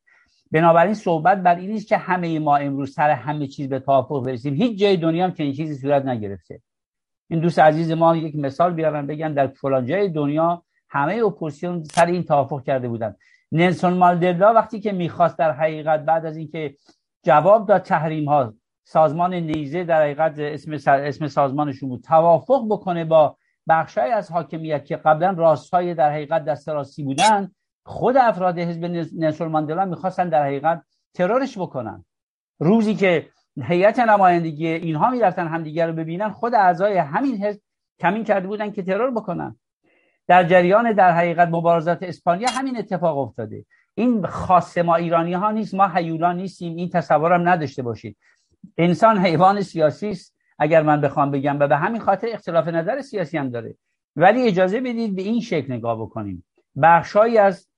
بنابراین 0.51 0.95
صحبت 0.95 1.43
بر 1.43 1.55
این 1.55 1.71
نیست 1.71 1.89
که 1.89 1.97
همه 1.97 2.39
ما 2.39 2.57
امروز 2.57 2.95
سر 2.95 3.11
همه 3.11 3.47
چیز 3.47 3.69
به 3.69 3.79
توافق 3.79 4.25
برسیم. 4.25 4.55
هیچ 4.55 4.79
جای 4.79 4.97
دنیا 4.97 5.25
هم 5.25 5.33
چنین 5.33 5.53
چیزی 5.53 5.75
صورت 5.75 6.05
نگرفته. 6.05 6.61
این 7.29 7.41
دوست 7.41 7.59
عزیز 7.59 7.93
ما 7.93 8.17
یک 8.17 8.37
مثال 8.37 8.73
بیارن 8.73 9.07
بگن 9.07 9.33
در 9.33 9.47
فلان 9.47 9.87
جای 9.87 10.09
دنیا 10.09 10.63
همه 10.89 11.25
اپوزیسیون 11.25 11.85
سر 11.85 12.07
این 12.07 12.23
توافق 12.23 12.63
کرده 12.63 12.89
بودن. 12.89 13.17
نلسون 13.53 13.95
مالدلا 13.95 14.53
وقتی 14.53 14.81
که 14.81 14.93
می‌خواست 14.93 15.39
در 15.39 15.53
حقیقت 15.53 16.05
بعد 16.05 16.27
از 16.27 16.37
اینکه 16.37 16.75
جواب 17.23 17.69
داد 17.69 17.83
تحریم 17.83 18.29
ها 18.29 18.55
سازمان 18.85 19.35
نیزه 19.35 19.85
در 19.85 20.03
حقیقت 20.03 20.39
اسم, 20.39 20.91
اسم 20.91 21.29
سازمانشون 21.29 21.89
بود 21.89 22.03
توافق 22.03 22.67
بکنه 22.71 23.05
با 23.05 23.37
بخشای 23.69 24.11
از 24.13 24.33
حاکمیت 24.33 24.85
که 24.85 24.97
قبلا 24.97 25.31
راستهای 25.31 25.95
در 25.95 26.11
حقیقت 26.13 26.45
دست 26.45 26.69
راستی 26.69 27.03
بودن 27.03 27.51
خود 27.87 28.17
افراد 28.17 28.59
حزب 28.59 28.85
نلسون 29.19 29.49
ماندلا 29.49 29.85
می‌خواستن 29.85 30.29
در 30.29 30.43
حقیقت 30.45 30.83
ترورش 31.15 31.59
بکنن. 31.59 32.05
روزی 32.61 32.95
که 32.95 33.29
هیئت 33.63 33.99
نمایندگی 33.99 34.67
اینها 34.67 35.11
می‌رفتن 35.11 35.49
همدیگر 35.49 35.87
رو 35.87 35.93
ببینن. 35.93 36.31
خود 36.31 36.55
اعضای 36.55 36.99
همین 36.99 37.45
حزب 37.45 37.61
کمین 38.01 38.25
کرده 38.25 38.47
بودن 38.47 38.71
که 38.71 38.83
ترور 38.83 39.11
بکنن. 39.11 39.59
در 40.27 40.45
جریان 40.45 40.93
در 40.93 41.13
حقیقت 41.13 41.49
مبارزات 41.49 42.03
اسپانیا 42.03 42.49
همین 42.51 42.79
اتفاق 42.79 43.19
افتاده. 43.19 43.65
این 43.95 44.27
خاص 44.27 44.79
ما 44.79 44.95
ایرانی 44.95 45.33
ها 45.33 45.51
نیست 45.51 45.75
ما 45.75 45.89
حیولان 45.89 46.37
نیستیم. 46.37 46.77
این 46.77 46.89
تصورم 46.89 47.49
نداشته 47.49 47.83
باشید. 47.83 48.17
انسان 48.79 49.19
حیوان 49.19 49.61
سیاسی 49.61 50.09
است. 50.09 50.35
اگر 50.59 50.83
من 50.83 51.01
بخوام 51.01 51.31
بگم 51.31 51.61
و 51.61 51.69
به 51.69 51.77
همین 51.77 52.01
خاطر 52.01 52.27
اختلاف 52.33 52.69
نظر 52.69 53.01
سیاسی 53.01 53.39
هم 53.39 53.51
داره. 53.51 53.75
ولی 54.17 54.49
اجازه 54.49 54.81
بدید 54.81 55.17
به 55.17 55.23
این 55.23 55.41
شکل 55.41 55.73
نگاه 55.73 56.01
بکنیم. 56.01 56.45
بخشهایی 56.83 57.39
از 57.39 57.69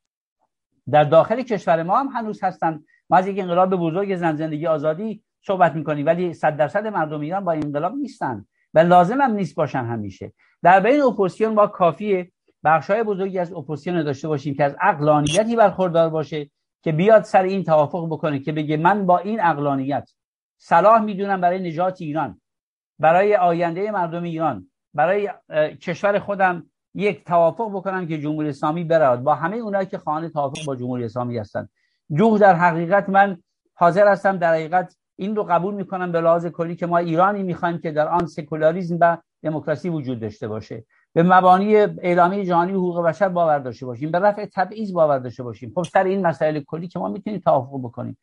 در 0.90 1.04
داخل 1.04 1.42
کشور 1.42 1.82
ما 1.82 1.98
هم 1.98 2.08
هنوز 2.08 2.44
هستن. 2.44 2.84
ما 3.10 3.16
از 3.16 3.26
یک 3.26 3.38
انقلاب 3.38 3.70
بزرگ 3.70 4.16
زن 4.16 4.36
زندگی 4.36 4.66
آزادی 4.66 5.22
صحبت 5.46 5.74
می‌کنیم 5.74 6.06
ولی 6.06 6.34
صد 6.34 6.56
درصد 6.56 6.86
مردم 6.86 7.20
ایران 7.20 7.44
با 7.44 7.52
انقلاب 7.52 7.94
نیستن 7.94 8.46
و 8.74 8.78
لازم 8.78 9.20
هم 9.20 9.32
نیست 9.32 9.54
باشن 9.54 9.84
همیشه. 9.84 10.32
در 10.62 10.80
بین 10.80 11.02
اپوزیسیون 11.02 11.54
با 11.54 11.66
کافیه 11.66 12.32
های 12.64 13.02
بزرگی 13.02 13.38
از 13.38 13.52
اپوزیسیون 13.52 14.02
داشته 14.02 14.28
باشیم 14.28 14.54
که 14.54 14.64
از 14.64 14.76
اقلانیتی 14.80 15.56
برخوردار 15.56 16.10
باشه 16.10 16.50
که 16.82 16.92
بیاد 16.92 17.22
سر 17.22 17.42
این 17.42 17.64
توافق 17.64 18.06
بکنه 18.06 18.38
که 18.38 18.52
بگه 18.52 18.76
من 18.76 19.06
با 19.06 19.18
این 19.18 19.40
اقلانیت 19.40 20.10
صلاح 20.58 21.00
می‌دونم 21.02 21.40
برای 21.40 21.68
نجات 21.68 22.02
ایران 22.02 22.40
برای 22.98 23.36
آینده 23.36 23.90
مردم 23.90 24.22
ایران 24.22 24.70
برای 24.94 25.30
کشور 25.80 26.18
خودم 26.18 26.66
یک 26.94 27.24
توافق 27.24 27.70
بکنم 27.72 28.06
که 28.06 28.18
جمهوری 28.18 28.48
اسلامی 28.48 28.84
برود. 28.84 29.22
با 29.22 29.34
همه 29.34 29.56
اونایی 29.56 29.86
که 29.86 29.98
خانه 29.98 30.28
توافق 30.28 30.64
با 30.66 30.76
جمهوری 30.76 31.04
اسلامی 31.04 31.38
هستن. 31.38 31.68
جوه 32.12 32.38
در 32.38 32.54
حقیقت 32.54 33.08
من 33.08 33.38
حاضر 33.74 34.08
هستم 34.08 34.36
در 34.36 34.52
حقیقت 34.52 34.96
این 35.16 35.36
رو 35.36 35.44
قبول 35.44 35.74
می‌کنم 35.74 36.12
به 36.12 36.20
لحاظ 36.20 36.46
کلی 36.46 36.76
که 36.76 36.86
ما 36.86 36.98
ایرانی 36.98 37.42
می‌خوایم 37.42 37.78
که 37.78 37.90
در 37.90 38.08
آن 38.08 38.26
سکولاریسم 38.26 38.98
و 39.00 39.16
دموکراسی 39.42 39.88
وجود 39.88 40.20
داشته 40.20 40.48
باشه. 40.48 40.84
به 41.12 41.22
مبانی 41.22 41.76
اعلامیه 41.76 42.44
جهانی 42.44 42.72
حقوق 42.72 43.02
بشر 43.02 43.28
باور 43.28 43.58
داشته 43.58 43.86
باشیم. 43.86 44.10
به 44.10 44.18
رفع 44.18 44.46
تبعیض 44.54 44.92
باور 44.92 45.18
داشته 45.18 45.42
باشیم. 45.42 45.72
خب 45.74 45.82
سر 45.82 46.04
این 46.04 46.26
مسائل 46.26 46.60
کلی 46.60 46.88
که 46.88 46.98
ما 46.98 47.08
می‌تونیم 47.08 47.40
توافق 47.40 47.78
بکنیم. 47.82 48.18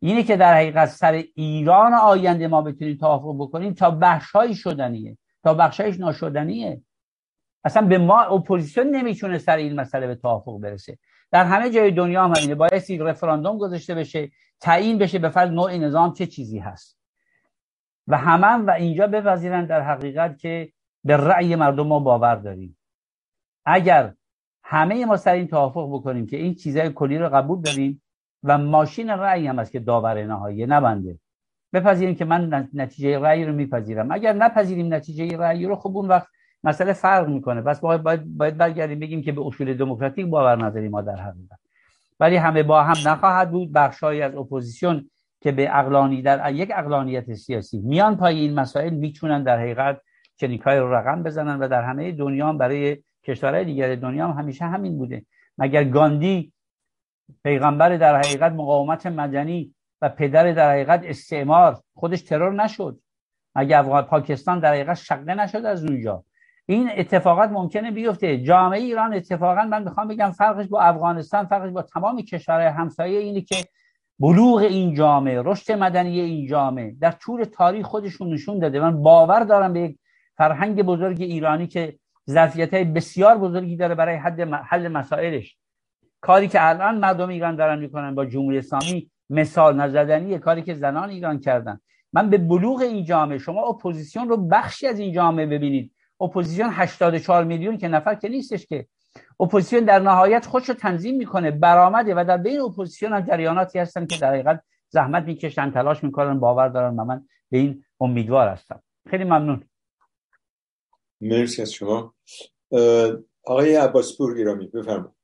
اینه 0.00 0.22
که 0.22 0.36
در 0.36 0.54
حقیقت 0.54 0.88
سر 0.88 1.24
ایران 1.34 1.94
آینده 1.94 2.48
ما 2.48 2.62
بتونیم 2.62 2.96
توافق 2.96 3.34
بکنیم 3.38 3.72
تا 3.74 3.90
بخشهایی 3.90 4.54
شدنیه. 4.54 5.18
تا 5.44 5.54
بخشایش 5.54 6.00
ناشدنیه. 6.00 6.82
اصلا 7.64 7.86
به 7.86 7.98
ما 7.98 8.22
اپوزیسیون 8.22 8.86
نمی‌تونه 8.86 9.38
سر 9.38 9.56
این 9.56 9.80
مسئله 9.80 10.06
به 10.06 10.14
توافق 10.14 10.60
برسه. 10.60 10.98
در 11.30 11.44
همه 11.44 11.70
جای 11.70 11.90
دنیا 11.90 12.24
هم 12.24 12.32
همینه 12.36 12.54
بایستی 12.54 12.98
رفراندوم 12.98 13.58
گذاشته 13.58 13.94
بشه 13.94 14.30
تعیین 14.60 14.98
بشه 14.98 15.18
به 15.18 15.28
فرض 15.28 15.50
نوع 15.50 15.76
نظام 15.76 16.12
چه 16.12 16.26
چیزی 16.26 16.58
هست. 16.58 16.98
و 18.06 18.16
همه 18.16 18.64
و 18.64 18.70
اینجا 18.70 19.06
بپذیرن 19.06 19.66
در 19.66 19.80
حقیقت 19.80 20.38
که 20.38 20.72
به 21.04 21.16
رأی 21.16 21.56
مردم 21.56 21.86
ما 21.86 22.00
باور 22.00 22.34
داریم. 22.34 22.78
اگر 23.64 24.14
همه 24.64 25.06
ما 25.06 25.16
سر 25.16 25.32
این 25.32 25.46
توافق 25.46 25.88
بکنیم 25.92 26.26
که 26.26 26.36
این 26.36 26.54
چیزهای 26.54 26.90
کلی 26.90 27.18
رو 27.18 27.28
قبول 27.28 27.62
داریم 27.62 28.02
و 28.42 28.58
ماشین 28.58 29.10
رأی 29.10 29.46
هم 29.46 29.58
است 29.58 29.72
که 29.72 29.80
داور 29.80 30.24
نهایی 30.24 30.66
نبنده 30.66 31.18
بپذیریم 31.72 32.14
که 32.14 32.24
من 32.24 32.68
نتیجه 32.74 33.18
رأی 33.18 33.44
رو 33.44 33.52
میپذیرم. 33.52 34.10
اگر 34.10 34.32
نپذیریم 34.32 34.94
نتیجه 34.94 35.36
رأی 35.36 35.66
رو 35.66 35.76
خب 35.76 35.96
اون 35.96 36.08
وقت 36.08 36.28
مسئله 36.64 36.92
فرق 36.92 37.28
می‌کنه. 37.28 37.62
پس 37.62 37.80
باید, 37.80 38.02
باید, 38.02 38.36
باید 38.36 38.56
برگردیم 38.56 38.98
بگیم 38.98 39.22
که 39.22 39.32
به 39.32 39.46
اصول 39.46 39.74
دموکراتیک 39.74 40.26
باور 40.26 40.64
نداریم 40.64 40.90
ما 40.90 41.02
در 41.02 41.16
حقیقت 41.16 41.58
ولی 42.20 42.36
همه 42.36 42.62
با 42.62 42.82
هم 42.82 43.10
نخواهد 43.10 43.50
بود 43.50 43.72
بخشهایی 43.72 44.22
از 44.22 44.34
اپوزیسیون 44.34 45.10
که 45.40 45.52
به 45.52 45.78
اقلانی 45.78 46.22
در 46.22 46.52
یک 46.52 46.72
اقلانیت 46.74 47.34
سیاسی 47.34 47.78
میان 47.78 48.16
پای 48.16 48.38
این 48.38 48.54
مسائل 48.54 48.94
می‌تونن 48.94 49.42
در 49.42 49.58
حقیقت 49.58 50.00
چنیکای 50.36 50.78
رو 50.78 50.94
رقم 50.94 51.22
بزنن 51.22 51.58
و 51.58 51.68
در 51.68 51.82
همه 51.82 52.12
دنیا 52.12 52.52
برای 52.52 52.96
کشورهای 53.24 53.64
دیگر 53.64 53.94
دنیا 53.94 54.28
هم 54.28 54.38
همیشه 54.38 54.64
همین 54.64 54.98
بوده. 54.98 55.24
مگر 55.58 55.84
گاندی 55.84 56.52
پیغمبر 57.44 57.96
در 57.96 58.16
حقیقت 58.16 58.52
مقاومت 58.52 59.06
مدنی 59.06 59.74
و 60.02 60.08
پدر 60.08 60.52
در 60.52 60.70
حقیقت 60.70 61.00
استعمار 61.04 61.80
خودش 61.94 62.22
ترور 62.22 62.52
نشد. 62.52 63.00
مگر 63.54 64.02
پاکستان 64.02 64.60
در 64.60 64.72
حقیقت 64.72 64.94
شقه 64.94 65.34
نشد 65.34 65.64
از 65.64 65.84
اونجا. 65.84 66.24
این 66.70 66.90
اتفاقات 66.96 67.50
ممکنه 67.50 67.90
بیفته. 67.90 68.38
جامعه 68.38 68.80
ایران 68.80 69.14
اتفاقا 69.14 69.64
من 69.64 69.82
می‌خوام 69.82 70.08
بگم 70.08 70.30
فرقش 70.30 70.66
با 70.66 70.80
افغانستان 70.80 71.46
فرقش 71.46 71.70
با 71.72 71.82
تمام 71.82 72.22
کشورهای 72.22 72.66
همسایه 72.66 73.18
اینه 73.18 73.40
که 73.40 73.56
بلوغ 74.18 74.56
این 74.58 74.94
جامعه 74.94 75.42
رشد 75.42 75.72
مدنی 75.72 76.20
این 76.20 76.46
جامعه 76.46 76.96
در 77.00 77.10
طول 77.10 77.44
تاریخ 77.44 77.86
خودشون 77.86 78.32
نشون 78.32 78.58
داده. 78.58 78.80
من 78.80 79.02
باور 79.02 79.40
دارم 79.44 79.72
به 79.72 79.80
یک 79.80 79.98
فرهنگ 80.36 80.82
بزرگ 80.82 81.22
ایرانی 81.22 81.66
که 81.66 81.98
ظرفیت 82.30 82.74
بسیار 82.74 83.38
بزرگی 83.38 83.76
داره 83.76 83.94
برای 83.94 84.16
حد 84.16 84.40
حل 84.40 84.88
مسائلش. 84.88 85.56
کاری 86.20 86.48
که 86.48 86.68
الان 86.68 86.98
مردم 86.98 87.28
ایران 87.28 87.56
دارن 87.56 87.78
می‌کنن 87.78 88.14
با 88.14 88.24
جمهوری 88.24 88.58
اسلامی 88.58 89.10
مثال 89.30 89.76
زدنی 89.80 90.38
کاری 90.38 90.62
که 90.62 90.74
زنان 90.74 91.08
ایران 91.10 91.40
کردن. 91.40 91.80
من 92.12 92.30
به 92.30 92.38
بلوغ 92.38 92.80
این 92.80 93.04
جامعه 93.04 93.38
شما 93.38 93.62
اپوزیسیون 93.62 94.28
رو 94.28 94.36
بخشی 94.36 94.86
از 94.86 94.98
این 94.98 95.12
جامعه 95.12 95.46
ببینید. 95.46 95.92
اپوزیسیون 96.20 96.70
84 96.72 97.44
میلیون 97.44 97.78
که 97.78 97.88
نفر 97.88 98.14
که 98.14 98.28
نیستش 98.28 98.66
که. 98.66 98.86
اپوزیسیون 99.40 99.84
در 99.84 99.98
نهایت 99.98 100.46
خودش 100.46 100.68
رو 100.68 100.74
تنظیم 100.74 101.16
می‌کنه 101.16 101.50
برآمده 101.50 102.14
و 102.14 102.24
در 102.28 102.36
بین 102.36 102.60
اپوزیسیون 102.60 103.12
هم 103.12 103.20
جریاناتی 103.20 103.78
هستن 103.78 104.06
که 104.06 104.18
در 104.18 104.32
حقیقت 104.32 104.62
زحمت 104.88 105.24
می‌کشن 105.24 105.70
تلاش 105.70 106.04
می‌کنن 106.04 106.40
باور 106.40 106.68
دارن 106.68 106.96
و 106.96 107.04
من 107.04 107.26
به 107.50 107.58
این 107.58 107.84
امیدوار 108.00 108.48
هستم. 108.48 108.82
خیلی 109.10 109.24
ممنون. 109.24 109.64
مرسی 111.20 111.62
از 111.62 111.72
شما. 111.72 112.14
آقای 113.44 113.76
عباسپور 113.76 114.38
گرامی 114.38 114.66
بفرمایید. 114.66 115.14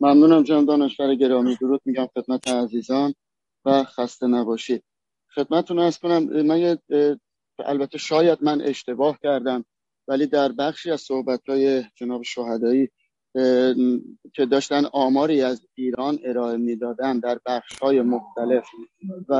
ممنونم 0.00 0.42
جناب 0.42 0.66
دانشور 0.66 1.14
گرامی. 1.14 1.56
درود 1.56 1.80
میگم 1.84 2.06
خدمت 2.14 2.48
عزیزان 2.48 3.14
و 3.64 3.84
خسته 3.84 4.26
نباشید. 4.26 4.84
خدمتتون 5.34 5.78
عرض 5.78 5.98
کنم 5.98 6.42
من 6.42 6.78
البته 7.66 7.98
شاید 7.98 8.38
من 8.42 8.60
اشتباه 8.62 9.18
کردم 9.22 9.64
ولی 10.08 10.26
در 10.26 10.52
بخشی 10.52 10.90
از 10.90 11.00
صحبت 11.00 11.48
های 11.48 11.84
جناب 11.94 12.22
شهدایی 12.22 12.88
که 14.34 14.46
داشتن 14.50 14.84
آماری 14.84 15.42
از 15.42 15.66
ایران 15.74 16.18
ارائه 16.24 16.56
می‌دادن 16.56 17.18
در 17.18 17.38
بخش 17.46 17.78
های 17.78 18.02
مختلف 18.02 18.64
و 19.28 19.34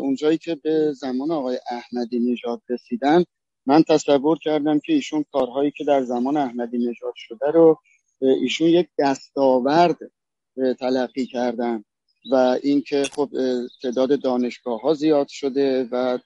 اونجایی 0.00 0.38
که 0.38 0.54
به 0.54 0.92
زمان 0.92 1.30
آقای 1.30 1.58
احمدی 1.70 2.32
نژاد 2.32 2.62
رسیدن 2.68 3.24
من 3.66 3.82
تصور 3.82 4.38
کردم 4.38 4.78
که 4.78 4.92
ایشون 4.92 5.24
کارهایی 5.32 5.70
که 5.70 5.84
در 5.84 6.02
زمان 6.02 6.36
احمدی 6.36 6.78
نژاد 6.78 7.14
شده 7.16 7.50
رو 7.50 7.80
ایشون 8.20 8.68
یک 8.68 8.88
دستاورد 8.98 9.98
تلقی 10.78 11.26
کردن 11.26 11.84
و 12.32 12.58
اینکه 12.62 13.02
خب 13.02 13.30
تعداد 13.82 14.22
دانشگاه 14.22 14.80
ها 14.80 14.94
زیاد 14.94 15.28
شده 15.28 15.88
و 15.92 16.18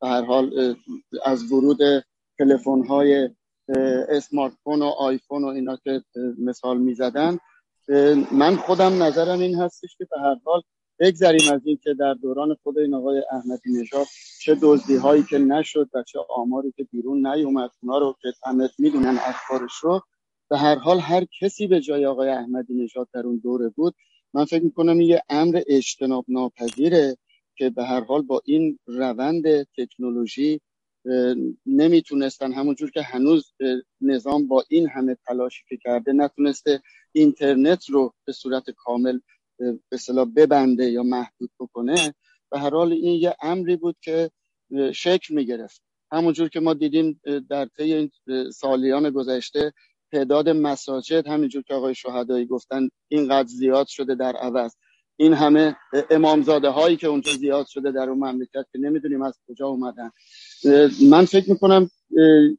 به 0.00 0.08
هر 0.08 0.24
حال 0.24 0.74
از 1.24 1.52
ورود 1.52 1.78
تلفن 2.38 2.84
های 2.84 3.30
اسمارت 4.08 4.52
فون 4.64 4.82
و 4.82 4.86
آیفون 4.86 5.44
و 5.44 5.46
اینا 5.46 5.76
که 5.76 6.02
مثال 6.38 6.78
می‌زدن 6.78 7.38
من 8.32 8.56
خودم 8.56 9.02
نظرم 9.02 9.40
این 9.40 9.54
هستش 9.54 9.96
که 9.98 10.04
به 10.10 10.20
هر 10.20 10.36
حال 10.44 10.62
بگذریم 11.00 11.52
از 11.52 11.60
این 11.64 11.78
که 11.82 11.94
در 11.94 12.14
دوران 12.14 12.56
خود 12.62 12.78
این 12.78 12.94
آقای 12.94 13.22
احمدی 13.30 13.72
نژاد 13.80 14.06
چه 14.40 14.58
دزدی 14.62 14.96
هایی 14.96 15.22
که 15.22 15.38
نشد 15.38 15.88
و 15.94 16.02
چه 16.02 16.18
آماری 16.28 16.72
که 16.76 16.84
بیرون 16.92 17.26
نیومد 17.26 17.70
اونا 17.82 17.98
رو 17.98 18.16
که 18.22 18.28
همه 18.46 18.70
می‌دونن 18.78 19.18
اخبارش 19.26 19.72
رو 19.82 20.00
به 20.50 20.58
هر 20.58 20.74
حال 20.74 20.98
هر 20.98 21.26
کسی 21.40 21.66
به 21.66 21.80
جای 21.80 22.06
آقای 22.06 22.28
احمدی 22.28 22.74
نژاد 22.74 23.08
در 23.12 23.20
اون 23.20 23.40
دوره 23.42 23.68
بود. 23.68 23.94
من 24.34 24.44
فکر 24.44 24.64
می‌کنم 24.64 25.00
یه 25.00 25.22
امر 25.28 25.62
اجتناب 25.66 26.24
ناپذیره 26.28 27.16
که 27.60 27.70
به 27.70 27.84
هر 27.84 28.04
حال 28.04 28.22
با 28.22 28.42
این 28.44 28.78
روند 28.86 29.44
تکنولوژی 29.62 30.60
نمی‌تونستن 31.66 32.52
همونجور 32.52 32.90
که 32.90 33.02
هنوز 33.02 33.52
نظام 34.00 34.48
با 34.48 34.64
این 34.68 34.88
همه 34.88 35.16
تلاشی 35.26 35.62
که 35.68 35.76
کرده 35.76 36.12
نتونسته 36.12 36.82
اینترنت 37.12 37.90
رو 37.90 38.14
به 38.24 38.32
صورت 38.32 38.70
کامل 38.70 39.18
به 39.88 39.96
صلاح 39.96 40.24
ببنده 40.36 40.90
یا 40.90 41.02
محدود 41.02 41.50
بکنه. 41.60 42.14
به 42.50 42.58
هر 42.58 42.70
حال 42.70 42.92
این 42.92 43.20
یه 43.20 43.36
امری 43.42 43.76
بود 43.76 43.96
که 44.00 44.30
شکل 44.94 45.34
می‌گرفت. 45.34 45.82
همونجور 46.12 46.48
که 46.48 46.60
ما 46.60 46.74
دیدیم 46.74 47.20
در 47.50 47.66
طی 47.66 47.94
این 47.94 48.10
سالیان 48.52 49.10
گذشته 49.10 49.72
تعداد 50.12 50.48
مساجد 50.48 51.28
همینجور 51.28 51.62
که 51.62 51.74
آقای 51.74 51.94
شهدایی 51.94 52.46
گفتن 52.46 52.88
اینقدر 53.08 53.48
زیاد 53.48 53.86
شده 53.86 54.14
در 54.14 54.36
عوض. 54.36 54.74
این 55.20 55.34
همه 55.34 55.76
امامزاده 56.10 56.68
هایی 56.68 56.96
که 56.96 57.06
اونجا 57.06 57.32
زیاد 57.32 57.66
شده 57.66 57.92
در 57.92 58.08
اون 58.10 58.18
مملکت 58.18 58.64
که 58.72 58.78
نمی‌دونیم 58.78 59.22
از 59.22 59.38
کجا 59.48 59.66
اومدن. 59.66 60.10
من 61.10 61.24
فکر 61.24 61.50
می‌کنم 61.50 61.90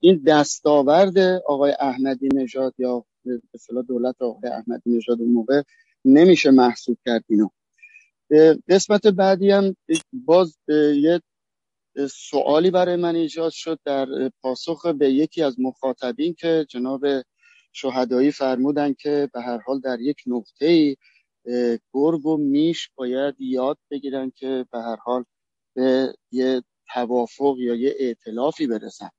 این 0.02 0.24
دستاورد 0.28 1.18
آقای 1.48 1.74
احمدی 1.80 2.30
نژاد 2.34 2.74
یا 2.78 3.06
به 3.26 3.84
دولت 3.88 4.16
آقای 4.20 4.52
احمدی 4.52 4.90
نژاد 4.98 5.22
اون 5.22 5.32
موقع 5.32 5.62
نمیشه 6.06 6.52
محسوب 6.52 6.98
کرد 7.06 7.24
اینو. 7.30 7.48
قسمت 8.70 9.08
بعدی 9.08 9.52
هم 9.52 9.76
باز 10.14 10.58
یه 10.96 11.22
سوالی 12.12 12.72
برای 12.72 12.96
من 12.96 13.16
ایجاد 13.16 13.52
شد 13.52 13.80
در 13.86 14.08
پاسخ 14.42 14.86
به 14.86 15.10
یکی 15.10 15.44
از 15.44 15.60
مخاطبین 15.60 16.34
که 16.34 16.66
جناب 16.70 17.02
شهدایی 17.74 18.32
فرمودن 18.32 18.94
که 18.94 19.30
به 19.34 19.42
هر 19.42 19.58
حال 19.58 19.80
در 19.80 20.02
یک 20.02 20.18
نقطه 20.28 20.66
ای 20.66 20.96
گرگ 21.94 22.26
و 22.26 22.38
میش 22.38 22.90
باید 22.96 23.36
یاد 23.40 23.78
بگیرن 23.92 24.32
که 24.36 24.66
به 24.72 24.80
هر 24.80 24.96
حال 24.96 25.26
به 25.76 26.16
یه 26.32 26.64
توافق 26.94 27.56
یا 27.60 27.76
یه 27.76 27.96
ائتلافی 28.00 28.68
برسن. 28.68 29.10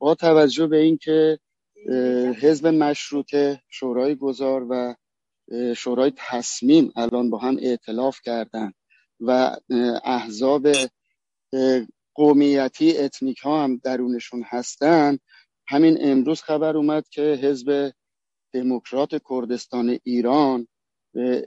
با 0.00 0.14
توجه 0.14 0.66
به 0.66 0.76
اینکه 0.78 1.38
حزب 2.42 2.66
مشروطه 2.66 3.62
شورای 3.68 4.16
گذار 4.16 4.66
و 4.70 4.94
شورای 5.76 6.12
تصمیم 6.16 6.92
الان 6.96 7.30
با 7.30 7.38
هم 7.38 7.56
ائتلاف 7.62 8.20
کردن 8.24 8.72
و 9.20 9.56
احزاب 10.04 10.68
قومیتی 12.14 12.98
اتنیک 12.98 13.38
ها 13.38 13.64
هم 13.64 13.76
درونشون 13.84 14.42
هستن 14.46 15.18
همین 15.68 15.98
امروز 16.00 16.42
خبر 16.42 16.76
اومد 16.76 17.08
که 17.08 17.22
حزب 17.22 17.92
دموکرات 18.54 19.10
کردستان 19.30 19.98
ایران 20.04 20.68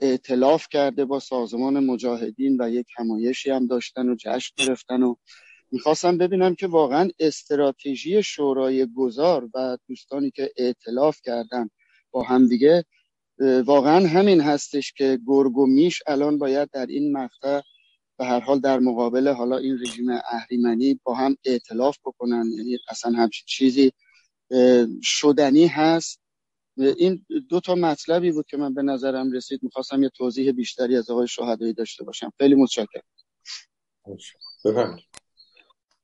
ائتلاف 0.02 0.66
کرده 0.70 1.04
با 1.04 1.20
سازمان 1.20 1.84
مجاهدین 1.84 2.56
و 2.60 2.70
یک 2.70 2.86
همایشی 2.96 3.50
هم 3.50 3.66
داشتن 3.66 4.08
و 4.08 4.14
جشن 4.14 4.52
گرفتن 4.56 5.02
و 5.02 5.14
می‌خواستم 5.70 6.18
ببینم 6.18 6.54
که 6.54 6.66
واقعا 6.66 7.10
استراتژی 7.18 8.22
شورای 8.22 8.86
گذار 8.96 9.48
و 9.54 9.78
دوستانی 9.88 10.30
که 10.30 10.52
ائتلاف 10.56 11.20
کردن 11.24 11.70
با 12.10 12.22
همدیگه 12.22 12.84
واقعا 13.64 14.06
همین 14.06 14.40
هستش 14.40 14.92
که 14.92 15.18
گرگ 15.26 15.58
و 15.58 15.66
میش 15.66 16.02
الان 16.06 16.38
باید 16.38 16.70
در 16.70 16.86
این 16.86 17.16
مقطع 17.16 17.60
به 18.18 18.24
هر 18.24 18.40
حال 18.40 18.60
در 18.60 18.78
مقابل 18.78 19.28
حالا 19.28 19.58
این 19.58 19.78
رژیم 19.80 20.06
اهریمنی 20.10 21.00
با 21.04 21.14
هم 21.14 21.36
ائتلاف 21.44 21.98
بکنن. 22.04 22.50
یعنی 22.56 22.78
اصلا 22.88 23.12
همچین 23.12 23.44
چیزی 23.46 23.92
شدنی 25.02 25.66
هست. 25.66 26.20
این 26.76 27.26
دو 27.48 27.60
تا 27.60 27.74
مطلبی 27.74 28.32
بود 28.32 28.46
که 28.46 28.56
من 28.56 28.74
به 28.74 28.82
نظرم 28.82 29.32
رسید. 29.32 29.62
می‌خواستم 29.62 30.02
یه 30.02 30.08
توضیح 30.08 30.52
بیشتری 30.52 30.96
از 30.96 31.10
آقای 31.10 31.28
شهدایی 31.28 31.72
داشته 31.72 32.04
باشم. 32.04 32.32
خیلی 32.38 32.54
متشکرم. 32.54 33.02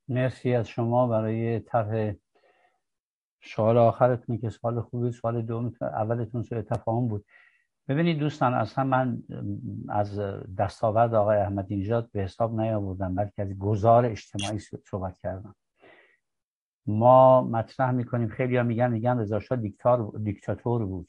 مرسی 0.08 0.54
از 0.54 0.68
شما 0.68 1.06
برای 1.06 1.60
طرح 1.60 2.14
سوال 3.42 3.78
آخرتون 3.78 4.38
که 4.38 4.50
سوال 4.50 4.80
خوبی 4.80 5.12
سوال 5.12 5.42
دوم. 5.42 5.72
اولتون 5.80 6.42
سوال 6.42 6.62
تفاهم 6.62 7.08
بود. 7.08 7.24
ببینید 7.88 8.18
دوستان 8.18 8.54
اصلا 8.54 8.84
من 8.84 9.22
از 9.88 10.18
دستاورد 10.58 11.14
آقای 11.14 11.38
احمدی 11.38 11.76
نژاد 11.76 12.10
به 12.12 12.22
حساب 12.22 12.60
نیاوردم 12.60 13.14
بلکه 13.14 13.42
از 13.42 13.58
گزار 13.58 14.06
اجتماعی 14.06 14.58
صحبت 14.90 15.18
کردم. 15.18 15.54
ما 16.86 17.42
مطرح 17.42 17.90
می‌کنیم 17.90 18.28
خیلی 18.28 18.56
ها 18.56 18.62
میگن 18.62 18.90
میگن 18.90 19.18
رضا 19.18 19.40
شاه 19.40 19.58
دیکتاتور 20.18 20.86
بود. 20.86 21.08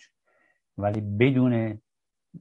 ولی 0.77 1.01
بدون 1.01 1.81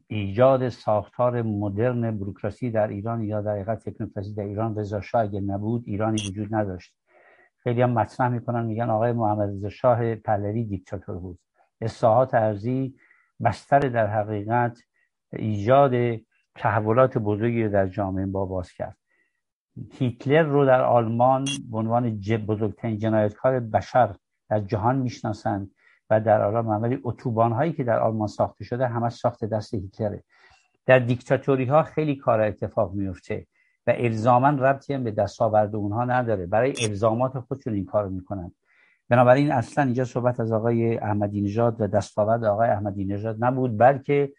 ایجاد 0.07 0.69
ساختار 0.69 1.43
مدرن 1.43 2.19
بروکراسی 2.19 2.70
در 2.70 2.89
ایران 2.89 3.23
یا 3.23 3.40
در 3.40 3.52
حقیقت 3.52 3.89
تکنوکراسی 3.89 4.35
در 4.35 4.44
ایران 4.44 4.77
رضا 4.78 5.01
شاه 5.01 5.23
اگه 5.23 5.40
نبود 5.40 5.82
ایرانی 5.86 6.28
وجود 6.28 6.55
نداشت. 6.55 6.94
خیلی 7.62 7.82
هم 7.82 7.90
مطرح 7.90 8.28
می‌کنن 8.28 8.66
میگن 8.66 8.90
آقای 8.90 9.12
محمد 9.12 9.48
رضا 9.48 9.69
شاه 9.69 10.15
پهلوی 10.15 10.65
دیکتاتور 10.65 11.19
بود. 11.19 11.39
اصلاحات 11.81 12.35
ارزی 12.35 12.94
بستر 13.44 13.78
در 13.78 14.07
حقیقت 14.07 14.78
ایجاد 15.32 16.20
تحولات 16.55 17.19
بزرگی 17.19 17.69
در 17.69 17.86
جامعه 17.86 18.27
با 18.27 18.47
باز 18.47 18.73
کرد. 18.73 18.97
هیتلر 19.92 20.42
رو 20.42 20.66
در 20.66 20.80
آلمان 20.80 21.44
به 21.70 21.78
عنوان 21.78 22.20
بزرگترین 22.47 22.98
جنایتکار 22.98 23.60
بشر 23.60 24.14
در 24.48 24.60
جهان 24.60 24.97
می‌شناسند 24.97 25.70
و 26.10 26.20
در 26.20 26.42
آلمان 26.42 26.80
ولی 26.80 26.98
اتوبان 27.05 27.52
هایی 27.52 27.72
که 27.72 27.84
در 27.84 27.98
آلمان 27.98 28.28
ساخته 28.28 28.64
شده 28.64 28.86
همه 28.86 29.09
ساخت 29.09 29.44
دست 29.44 29.74
هیتلره. 29.74 30.22
در 30.86 30.98
دیکتاتوری 30.98 31.64
ها 31.64 31.82
خیلی 31.82 32.16
کار 32.16 32.40
اتفاق 32.40 32.92
میفته 32.94 33.47
و 33.86 33.92
الزاما 33.97 34.48
ربطی 34.48 34.94
هم 34.94 35.05
به 35.05 35.10
دستاورد 35.10 35.76
اونها 35.76 36.05
نداره. 36.05 36.47
برای 36.47 36.74
الزامات 36.88 37.38
خودشون 37.38 37.74
این 37.74 37.84
کار 37.84 38.09
می‌کنن. 38.09 38.52
بنابراین 39.09 39.52
اصلا 39.52 39.84
اینجا 39.84 40.05
صحبت 40.05 40.40
از 40.40 40.52
آقای 40.52 40.98
احمدی 40.98 41.40
نژاد 41.40 41.80
و 41.80 41.86
دستاورد 41.86 42.44
آقای 42.44 42.68
احمدی 42.68 43.05
نژاد 43.05 43.44
نبود 43.44 43.78
بلکه 43.78 44.32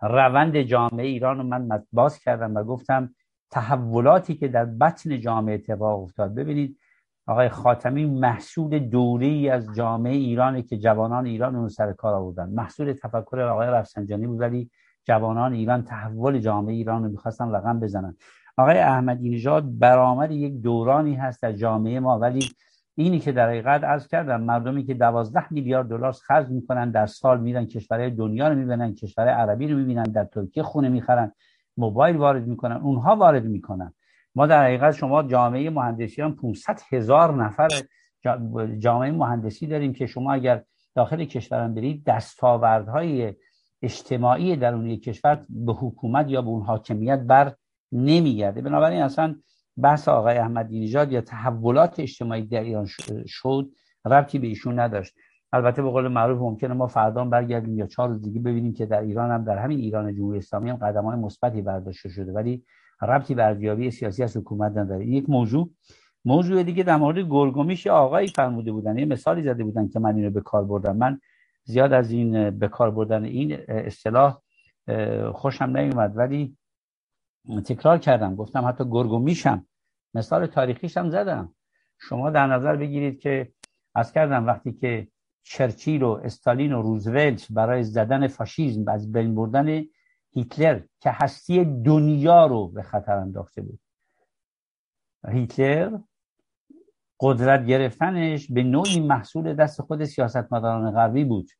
روند 0.00 0.62
جامعه 0.62 1.06
ایران 1.06 1.38
رو 1.38 1.42
من 1.42 1.84
باز 1.92 2.18
کردم 2.18 2.54
و 2.54 2.64
گفتم 2.64 3.14
تحولاتی 3.50 4.34
که 4.34 4.48
در 4.48 4.64
بطن 4.64 5.20
جامعه 5.20 5.54
اتفاق 5.54 6.02
افتاد. 6.02 6.34
ببینید 6.34 6.78
آقای 7.26 7.48
خاتمی 7.48 8.04
محصول 8.04 8.78
دوری 8.78 9.50
از 9.50 9.74
جامعه 9.74 10.12
ایرانی 10.12 10.62
که 10.62 10.78
جوانان 10.78 11.26
ایران 11.26 11.56
اون 11.56 11.68
سر 11.68 11.92
کار 11.92 12.14
آوردن. 12.14 12.48
محصول 12.48 12.92
تفکر 12.92 13.40
آقای 13.40 13.68
رفسنجانی 13.68 14.26
بود 14.26 14.40
ولی 14.40 14.70
جوانان 15.04 15.52
ایران 15.52 15.82
تحول 15.82 16.38
جامعه 16.38 16.74
ایران 16.74 17.04
رو 17.04 17.10
می‌خواستن 17.10 17.52
رقم 17.52 17.80
بزنن. 17.80 18.16
آقای 18.56 18.78
احمدی 18.78 19.30
نژاد 19.30 19.78
برآمد 19.78 20.30
یک 20.30 20.60
دورانی 20.60 21.14
هست 21.14 21.42
در 21.42 21.52
جامعه 21.52 22.00
ما 22.00 22.18
ولی 22.18 22.48
اینی 22.94 23.18
که 23.18 23.32
در 23.32 23.48
حقیقت 23.48 23.84
عرض 23.84 24.08
کردم 24.08 24.40
مردمی 24.40 24.84
که 24.84 24.94
دوازده 24.94 25.52
میلیارد 25.52 25.88
دلار 25.88 26.12
خرج 26.12 26.48
می‌کنن 26.48 26.90
در 26.90 27.06
سال 27.06 27.40
میرن 27.40 27.66
کشورهای 27.66 28.10
دنیا 28.10 28.48
رو 28.48 28.54
می‌بینن 28.54 28.94
کشور 28.94 29.28
عربی 29.28 29.68
رو 29.68 29.78
می‌بینن 29.78 30.02
در 30.02 30.24
ترکیه 30.24 30.62
خونه 30.62 30.88
می‌خرن. 30.88 31.32
موبایل 31.76 32.16
وارد 32.16 32.46
می‌کنن 32.46 32.76
اونها 32.76 33.16
وارد 33.16 33.44
می‌کنن. 33.44 33.94
ما 34.34 34.46
در 34.46 34.64
حقیقت 34.64 34.94
شما 34.94 35.22
جامعه 35.22 35.70
مهندسیان 35.70 36.36
500 36.36 36.80
هزار 36.92 37.34
نفر 37.34 37.68
جامعه 38.78 39.10
مهندسی 39.10 39.66
داریم 39.66 39.92
که 39.92 40.06
شما 40.06 40.32
اگر 40.32 40.62
داخل 40.94 41.24
کشورم 41.24 41.74
برید 41.74 42.04
دستاوردهای 42.04 43.34
اجتماعی 43.82 44.56
درونی 44.56 44.96
کشور 44.96 45.46
به 45.48 45.72
حکومت 45.72 46.30
یا 46.30 46.42
به 46.42 46.48
اون 46.48 46.62
حاکمیت 46.62 47.18
بر 47.18 47.54
نمیگرده. 47.92 48.60
بنابراین 48.60 49.02
اصلا 49.02 49.36
بحث 49.82 50.08
آقای 50.08 50.38
احمدی 50.38 50.80
نژاد 50.80 51.12
یا 51.12 51.20
تحولات 51.20 52.00
اجتماعی 52.00 52.42
در 52.42 52.60
ایران 52.60 52.86
شد 53.26 53.70
ربطی 54.04 54.38
به 54.38 54.46
ایشون 54.46 54.78
نداشت. 54.80 55.14
البته 55.52 55.82
به 55.82 55.90
قول 55.90 56.08
معروف 56.08 56.38
ممکنه 56.38 56.74
ما 56.74 56.86
فردا 56.86 57.24
برگردیم 57.24 57.78
یا 57.78 57.86
چهار 57.86 58.08
روز 58.08 58.22
دیگه 58.22 58.40
ببینیم 58.40 58.72
که 58.72 58.86
در 58.86 59.00
ایران 59.00 59.30
هم 59.30 59.44
در 59.44 59.58
همین 59.58 59.78
ایران 59.78 60.14
جمهوری 60.14 60.38
اسلامی 60.38 60.70
هم 60.70 60.76
قدم 60.76 61.18
مثبتی 61.18 61.62
برداشته 61.62 62.08
شده. 62.08 62.32
ولی 62.32 62.64
ربطی 63.02 63.34
به 63.34 63.44
ارزیابی 63.44 63.90
سیاسی 63.90 64.22
از 64.22 64.36
حکومت 64.36 64.76
نداره. 64.76 65.04
این 65.04 65.12
یک 65.12 65.30
موضوع. 65.30 65.70
موضوع 66.24 66.62
دیگه 66.62 66.82
در 66.82 66.96
مورد 66.96 67.18
گرگومیش 67.18 67.86
آقایی 67.86 68.28
فرموده 68.28 68.72
بودن. 68.72 68.98
یه 68.98 69.04
مثالی 69.04 69.42
زده 69.42 69.64
بودن 69.64 69.88
که 69.88 69.98
من 69.98 70.16
اینو 70.16 70.30
به 70.30 70.40
کار 70.40 70.64
بردم. 70.64 70.96
من 70.96 71.20
زیاد 71.64 71.92
از 71.92 72.10
این 72.10 72.50
به 72.50 72.68
کار 72.68 72.90
بردن 72.90 73.24
این 73.24 73.58
اصطلاح 73.68 74.42
خوشم 75.32 75.64
نمیومد 75.64 76.16
ولی 76.16 76.56
تکرار 77.64 77.98
کردم. 77.98 78.34
گفتم 78.34 78.64
حتی 78.64 78.84
گرگ 78.90 79.12
و 79.12 79.18
میشم 79.18 79.66
مثال 80.14 80.46
تاریخیش 80.46 80.96
هم 80.96 81.10
زدم. 81.10 81.54
شما 81.98 82.30
در 82.30 82.46
نظر 82.46 82.76
بگیرید 82.76 83.20
که 83.20 83.52
از 83.94 84.12
کردم 84.12 84.46
وقتی 84.46 84.72
که 84.72 85.08
چرچیل 85.48 86.02
و 86.02 86.10
استالین 86.24 86.72
و 86.72 86.82
روزولت 86.82 87.46
برای 87.50 87.82
زدن 87.82 88.26
فاشیزم 88.26 88.88
از 88.88 89.12
بین 89.12 89.34
بردن 89.34 89.82
هیتلر 90.32 90.80
که 91.00 91.10
هستی 91.10 91.64
دنیا 91.64 92.46
رو 92.46 92.68
به 92.68 92.82
خطر 92.82 93.12
انداخته 93.12 93.62
بود. 93.62 93.78
هیتلر 95.28 95.98
قدرت 97.20 97.66
گرفتنش 97.66 98.52
به 98.52 98.62
نوعی 98.62 99.00
محصول 99.00 99.54
دست 99.54 99.82
خود 99.82 100.04
سیاستمداران 100.04 100.90
غربی 100.90 101.24
بود 101.24 101.50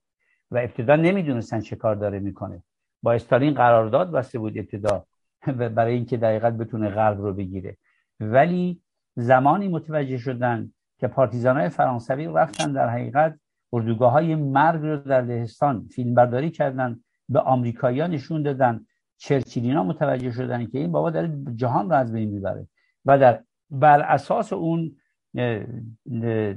و 0.51 0.59
ابتدا 0.59 0.97
نمی‌دونستن 0.97 1.61
چه 1.61 1.77
کار 1.77 1.95
داره 1.95 2.19
می‌کنه. 2.19 2.63
با 3.03 3.13
استالین 3.13 3.55
قرارداد 3.55 4.13
بسته 4.13 4.39
بود 4.39 4.59
ابتدا 4.59 5.07
برای 5.77 5.95
اینکه 5.95 6.17
دقیقت 6.17 6.53
بتونه 6.53 6.89
غرب 6.89 7.21
رو 7.21 7.35
بگیره. 7.35 7.77
ولی 8.21 8.83
زمانی 9.17 9.69
متوجه 9.69 10.19
شدن 10.19 10.73
که 10.99 11.09
پارتیزان 11.09 11.57
های 11.57 11.69
فرانسوی 11.69 12.27
رفتن 12.27 12.73
در 12.73 12.89
حقیقت 12.89 13.39
اردوگاه 13.73 14.13
های 14.13 14.35
مرگ 14.35 14.83
رو 14.83 14.97
در 14.97 15.23
لهستان 15.23 15.89
فیلم 15.89 16.15
برداری 16.15 16.51
کردن 16.51 17.01
به 17.29 17.41
آمریکایی‌ها 17.41 18.07
نشون 18.07 18.43
دادن 18.43 18.87
چرچیلینا 19.17 19.85
متوجه 19.85 20.31
شدن 20.31 20.67
که 20.67 20.79
این 20.79 20.93
بابا 20.93 21.11
داره 21.11 21.39
جهان 21.55 21.91
رو 21.91 21.97
از 21.97 22.13
بین 22.13 22.31
می‌بره 22.31 22.69
و 23.05 23.19
در 23.19 23.43
بر 23.71 24.01
اساس 24.01 24.53
اون 24.53 24.97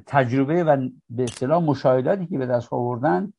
تجربه 0.06 0.64
و 0.64 0.90
به 1.10 1.24
اصطلاح 1.24 1.64
مشاهداتی 1.64 2.28
که 2.28 2.38
به 2.38 2.46
دست 2.46 2.74
آوردن 2.74 3.34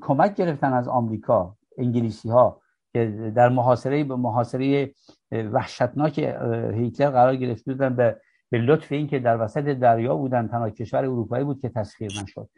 کمک 0.00 0.34
گرفتن 0.34 0.72
از 0.72 0.88
آمریکا 0.88 1.56
انگلیسی 1.78 2.28
ها 2.28 2.60
که 2.92 3.32
در 3.36 3.48
محاصره 3.48 4.04
به 4.04 4.16
محاصره 4.16 4.92
وحشتناک 5.32 6.18
هیتلر 6.74 7.10
قرار 7.10 7.36
گرفته 7.36 7.72
بودن 7.72 7.96
به 7.96 8.20
به 8.52 8.58
لطف 8.58 8.92
این 8.92 9.06
که 9.06 9.18
در 9.18 9.44
وسط 9.44 9.64
دریا 9.64 10.16
بودن 10.16 10.48
تنها 10.48 10.70
کشور 10.70 11.04
اروپایی 11.04 11.44
بود 11.44 11.60
که 11.60 11.68
تسخیر 11.68 12.12
نشد. 12.22 12.48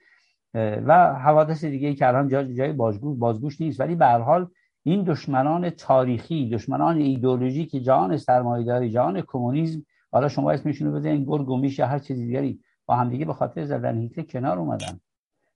و 0.54 1.14
حوادث 1.14 1.64
دیگه 1.64 1.94
که 1.94 2.08
الان 2.08 2.28
جای, 2.28 2.54
جای 2.54 2.72
بازگوش, 2.72 3.18
بازگوش 3.18 3.60
نیست. 3.60 3.80
ولی 3.80 3.94
به 3.94 4.06
هر 4.06 4.18
حال 4.18 4.48
این 4.82 5.02
دشمنان 5.02 5.70
تاریخی 5.70 6.50
دشمنان 6.50 6.96
ایدئولوژی 6.96 7.66
که 7.66 7.80
جهان 7.80 8.16
سرمایه‌داری 8.16 8.90
جهان 8.90 9.20
کمونیسم 9.20 9.86
حالا 10.12 10.28
شما 10.28 10.50
اسمشون 10.50 10.88
رو 10.88 10.94
بزنین 10.94 11.24
گرگ 11.24 11.48
و 11.48 11.56
میش 11.56 11.80
هر 11.80 11.98
چیزی 11.98 12.26
دیگری 12.26 12.60
با 12.86 12.94
هم 12.96 13.10
دیگه 13.10 13.24
به 13.24 13.32
خاطر 13.32 13.64
زدن 13.64 13.98
هیتلر 13.98 14.24
کنار 14.24 14.58
اومدن. 14.58 15.00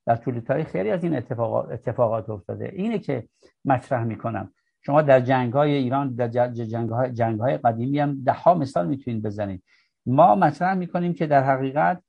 در 0.06 0.16
طول 0.16 0.40
تاریخ 0.40 0.68
خیلی 0.68 0.90
از 0.90 1.04
این 1.04 1.16
اتفاقات, 1.16 1.72
اتفاقات 1.72 2.30
افتاده. 2.30 2.72
اینه 2.74 2.98
که 2.98 3.28
مطرح 3.64 4.04
می‌کنم. 4.04 4.52
شما 4.82 5.02
در 5.02 5.20
جنگ 5.20 5.52
های 5.52 5.72
ایران 5.72 6.14
در 6.14 6.28
جنگ 6.48 6.90
های, 6.90 7.12
جنگ 7.12 7.40
های 7.40 7.56
قدیمی 7.56 7.98
هم 7.98 8.24
ده 8.24 8.32
ها 8.32 8.54
مثال 8.54 8.86
می‌تونید 8.86 9.22
بزنید. 9.22 9.62
ما 10.08 10.34
مطرح 10.34 10.74
می‌کنیم 10.74 11.14
که 11.14 11.26
در 11.26 11.44
حقیقت 11.44 12.02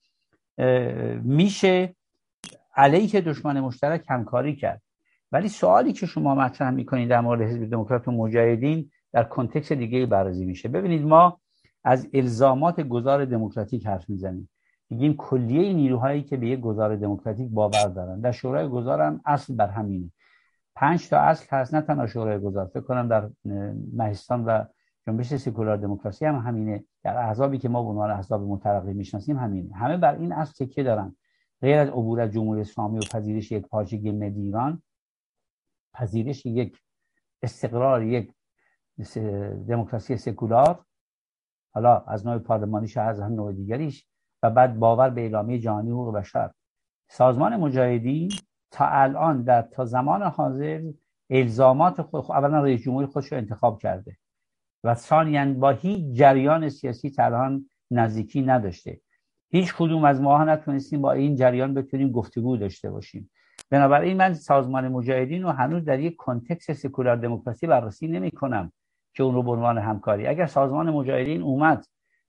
میشه 1.23 1.95
علیه 2.75 3.21
دشمن 3.21 3.59
مشترک 3.59 4.05
همکاری 4.09 4.55
کرد. 4.55 4.81
ولی 5.31 5.49
سوالی 5.49 5.93
که 5.93 6.05
شما 6.05 6.35
مطرح 6.35 6.69
می‌کنید 6.69 7.09
در 7.09 7.21
مورد 7.21 7.41
حزب 7.41 7.69
دموکرات 7.69 8.07
و 8.07 8.11
مجاهدین 8.11 8.91
در 9.11 9.23
کنتکس 9.23 9.71
دیگه 9.71 10.05
بررسی 10.05 10.45
میشه. 10.45 10.69
ببینید 10.69 11.05
ما 11.05 11.39
از 11.83 12.07
الزامات 12.13 12.81
گذار 12.81 13.25
دموکراتیک 13.25 13.87
حرف 13.87 14.09
می‌زنیم. 14.09 14.49
میگیم 14.89 15.13
کلیه 15.17 15.73
نیروهایی 15.73 16.23
که 16.23 16.37
به 16.37 16.47
یک 16.47 16.59
گذار 16.59 16.95
دموکراتیک 16.95 17.49
باور 17.49 17.87
دارن. 17.87 18.19
در 18.19 18.31
شورای 18.31 18.67
گذار 18.67 19.01
هم 19.01 19.21
اصل 19.25 19.55
بر 19.55 19.67
همینه. 19.67 20.11
پنج 20.75 21.09
تا 21.09 21.19
اصل 21.19 21.45
هست 21.49 21.75
نه 21.75 21.81
تنها 21.81 22.07
شورای 22.07 22.39
گذار 22.39 22.65
فکر 22.65 22.81
کنم 22.81 23.07
در 23.07 23.29
مهستان 23.93 24.45
و 24.45 24.63
جنبش 25.09 25.35
سکولار 25.35 25.77
دموکراسی 25.77 26.25
هم 26.25 26.35
همینه. 26.35 26.83
در 27.03 27.17
احزابی 27.17 27.57
که 27.57 27.69
ما 27.69 27.83
به 27.83 27.89
عنوان 27.89 28.11
احزاب 28.11 28.41
مترقی 28.41 28.93
می‌شناسیم 28.93 29.37
همینه. 29.37 29.75
همه 29.75 29.97
بر 29.97 30.15
این 30.15 30.31
اصل 30.31 30.65
تکیه 30.65 30.83
دارن. 30.83 31.15
غیر 31.61 31.77
از 31.77 31.89
عبور 31.89 32.21
از 32.21 32.31
جمهوری 32.31 32.61
اسلامی 32.61 32.97
و 32.97 33.01
پذیرش 33.01 33.51
یک 33.51 33.67
پارچگی 33.67 34.11
ملی 34.11 34.41
ایران 34.41 34.81
پذیرش 35.93 36.45
یک 36.45 36.77
استقرار 37.41 38.03
یک 38.03 38.33
دموکراسی 39.67 40.17
سکولار 40.17 40.85
حالا 41.73 41.99
از 41.99 42.27
نوع 42.27 42.37
پارلمانیش 42.37 42.97
از 42.97 43.19
هم 43.19 43.33
نوع 43.33 43.53
دیگریش 43.53 44.07
و 44.43 44.49
بعد 44.49 44.79
باور 44.79 45.09
به 45.09 45.21
اعلامیه 45.21 45.59
جهانی 45.59 45.91
حقوق 45.91 46.15
بشر. 46.15 46.51
سازمان 47.09 47.55
مجاهدین 47.55 48.31
تا 48.71 48.85
الان 48.87 49.43
در 49.43 49.61
تا 49.61 49.85
زمان 49.85 50.23
حاضر 50.23 50.91
الزامات 51.29 52.01
خود 52.01 52.31
اولا 52.31 52.63
رئیس 52.63 52.81
جمهوری 52.81 53.07
خودش 53.07 53.31
رو 53.31 53.37
انتخاب 53.37 53.79
کرده. 53.79 54.17
و 54.83 54.95
ثانیا 54.95 55.53
با 55.53 55.69
هیچ 55.69 56.17
جریان 56.17 56.69
سیاسی 56.69 57.09
تا 57.09 57.25
الان 57.25 57.69
نزدیکی 57.91 58.41
نداشته. 58.41 59.01
هیچ 59.51 59.73
کدوم 59.77 60.03
از 60.03 60.21
ما 60.21 60.43
نتونستیم 60.43 61.01
با 61.01 61.11
این 61.11 61.35
جریان 61.35 61.73
بتونیم 61.73 62.11
گفتگو 62.11 62.57
داشته 62.57 62.91
باشیم. 62.91 63.31
بنابراین 63.69 64.17
من 64.17 64.33
سازمان 64.33 64.87
مجاهدین 64.87 65.43
رو 65.43 65.49
هنوز 65.49 65.85
در 65.85 65.99
یک 65.99 66.15
context 66.15 66.71
سکولار 66.71 67.15
دموکراسی 67.15 67.67
بررسی 67.67 68.07
نمی 68.07 68.31
کنم 68.31 68.71
که 69.13 69.23
اون 69.23 69.35
رو 69.35 69.43
به 69.43 69.51
عنوان 69.51 69.77
همکاری. 69.77 70.27
اگر 70.27 70.45
سازمان 70.45 70.89
مجاهدین 70.89 71.41
اومد 71.41 71.85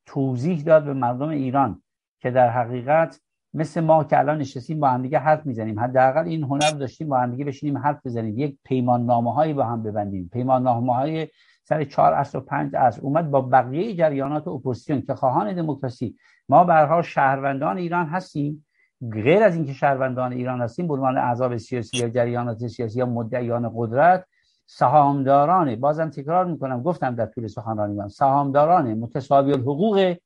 توضیح 0.06 0.62
داد 0.62 0.85
به 0.85 0.93
مردم 0.93 1.28
ایران 1.28 1.82
که 2.20 2.31
در 2.31 2.51
حقیقت 2.51 3.20
مثل 3.55 3.81
ما 3.81 4.05
که 4.05 4.18
الان 4.18 4.39
نشستیم 4.39 4.81
با 4.81 4.89
هم 4.89 5.02
دیگه 5.02 5.18
حرف 5.18 5.47
می‌زنیم. 5.47 5.81
حداقل 5.81 6.24
این 6.24 6.43
هنر 6.43 6.70
داشتیم 6.70 7.09
با 7.09 7.20
هم 7.20 7.31
دیگه 7.31 7.44
بشینیم 7.44 7.78
حرف 7.78 8.06
بزنیم. 8.06 8.39
یک 8.39 8.59
پیمان 8.64 9.06
نامه 9.06 9.35
هایی 9.35 9.52
با 9.52 9.64
هم 9.64 9.82
ببندیم. 9.82 10.31
پیمان 10.32 10.62
نامه 10.62 10.94
های 10.94 11.28
سر 11.70 11.84
چهار 11.84 12.12
اصل 12.12 12.38
و 12.38 12.40
پنج 12.40 12.76
اصل 12.76 13.01
اومد 13.02 13.30
با 13.30 13.40
بقیه 13.40 13.94
جریانات 13.94 14.48
اپوزیسیون 14.48 15.02
که 15.02 15.14
خواهان 15.14 15.55
دموکراسی 15.55 16.16
ما 16.48 16.64
به 16.64 17.02
شهروندان 17.02 17.78
ایران 17.78 18.06
هستیم. 18.06 18.66
غیر 19.12 19.42
از 19.42 19.55
اینکه 19.55 19.72
شهروندان 19.72 20.32
ایران 20.32 20.60
هستیم 20.60 20.86
به 20.86 20.94
عنوان 20.94 21.18
اعضاب 21.18 21.56
سیاسی 21.56 21.98
یا 21.98 22.09
جریانات 22.09 22.66
سیاسی 22.66 22.98
یا 22.98 23.06
مدعیان 23.06 23.72
قدرت 23.76 24.26
سهامداران 24.66 25.76
بازم 25.76 26.10
تکرار 26.10 26.44
می‌کنم 26.44 26.82
گفتم 26.82 27.14
در 27.14 27.26
طول 27.26 27.47
سخنرانی 27.47 27.94
من 27.94 28.09
سهامداران 28.09 28.94
متساوی 28.94 29.52
الحقوق 29.52 30.16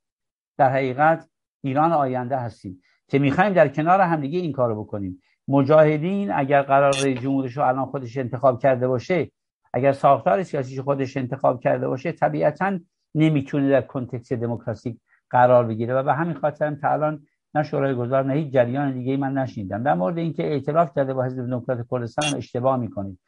در 0.59 0.71
حقیقت 0.71 1.29
ایران 1.63 1.93
آینده 1.93 2.37
هستیم 2.37 2.83
که 3.09 3.19
می‌خوایم 3.19 3.53
در 3.53 3.69
کنار 3.69 4.01
همدیگه 4.01 4.39
این 4.39 4.53
کارو 4.53 4.85
بکنیم. 4.85 5.23
مجاهدین 5.49 6.33
اگر 6.33 6.63
قرار 6.63 6.93
جمهورش 6.93 7.57
رو 7.57 7.63
الان 7.63 7.87
خودش 7.87 8.19
انتخاب 8.19 8.63
کرده 8.63 8.89
باشه 8.89 9.31
اگر 9.77 9.93
ساختار 9.93 10.43
سیاسیش 10.43 10.81
خودش 10.81 11.17
انتخاب 11.17 11.61
کرده 11.61 11.89
باشه 11.89 12.13
طبیعتا 12.13 12.79
نمی‌تونه 13.15 13.71
در 13.71 13.83
کنتکس 13.83 14.33
دموکراسی 14.33 15.01
قرار 15.31 15.67
بگیره. 15.67 15.95
و 15.95 16.03
به 16.03 16.15
همین 16.15 16.35
خاطر 16.35 16.67
هم 16.67 16.77
تا 16.77 16.89
الان 16.89 17.27
نه 17.55 17.63
شورای 17.63 17.95
گذار 17.95 18.25
نه 18.25 18.35
هیچ 18.35 18.53
جریان 18.53 18.93
دیگه 18.93 19.17
من 19.17 19.33
نشنیدم. 19.33 19.83
در 19.83 19.95
مورد 19.95 20.19
اینکه 20.19 20.43
اعتراف 20.43 20.95
کرده 20.97 21.15
با 21.15 21.25
حزب 21.25 21.47
دموکرات 21.47 21.87
کردستان 21.91 22.37
اشتباه 22.37 22.77
می‌کنید. 22.77 23.19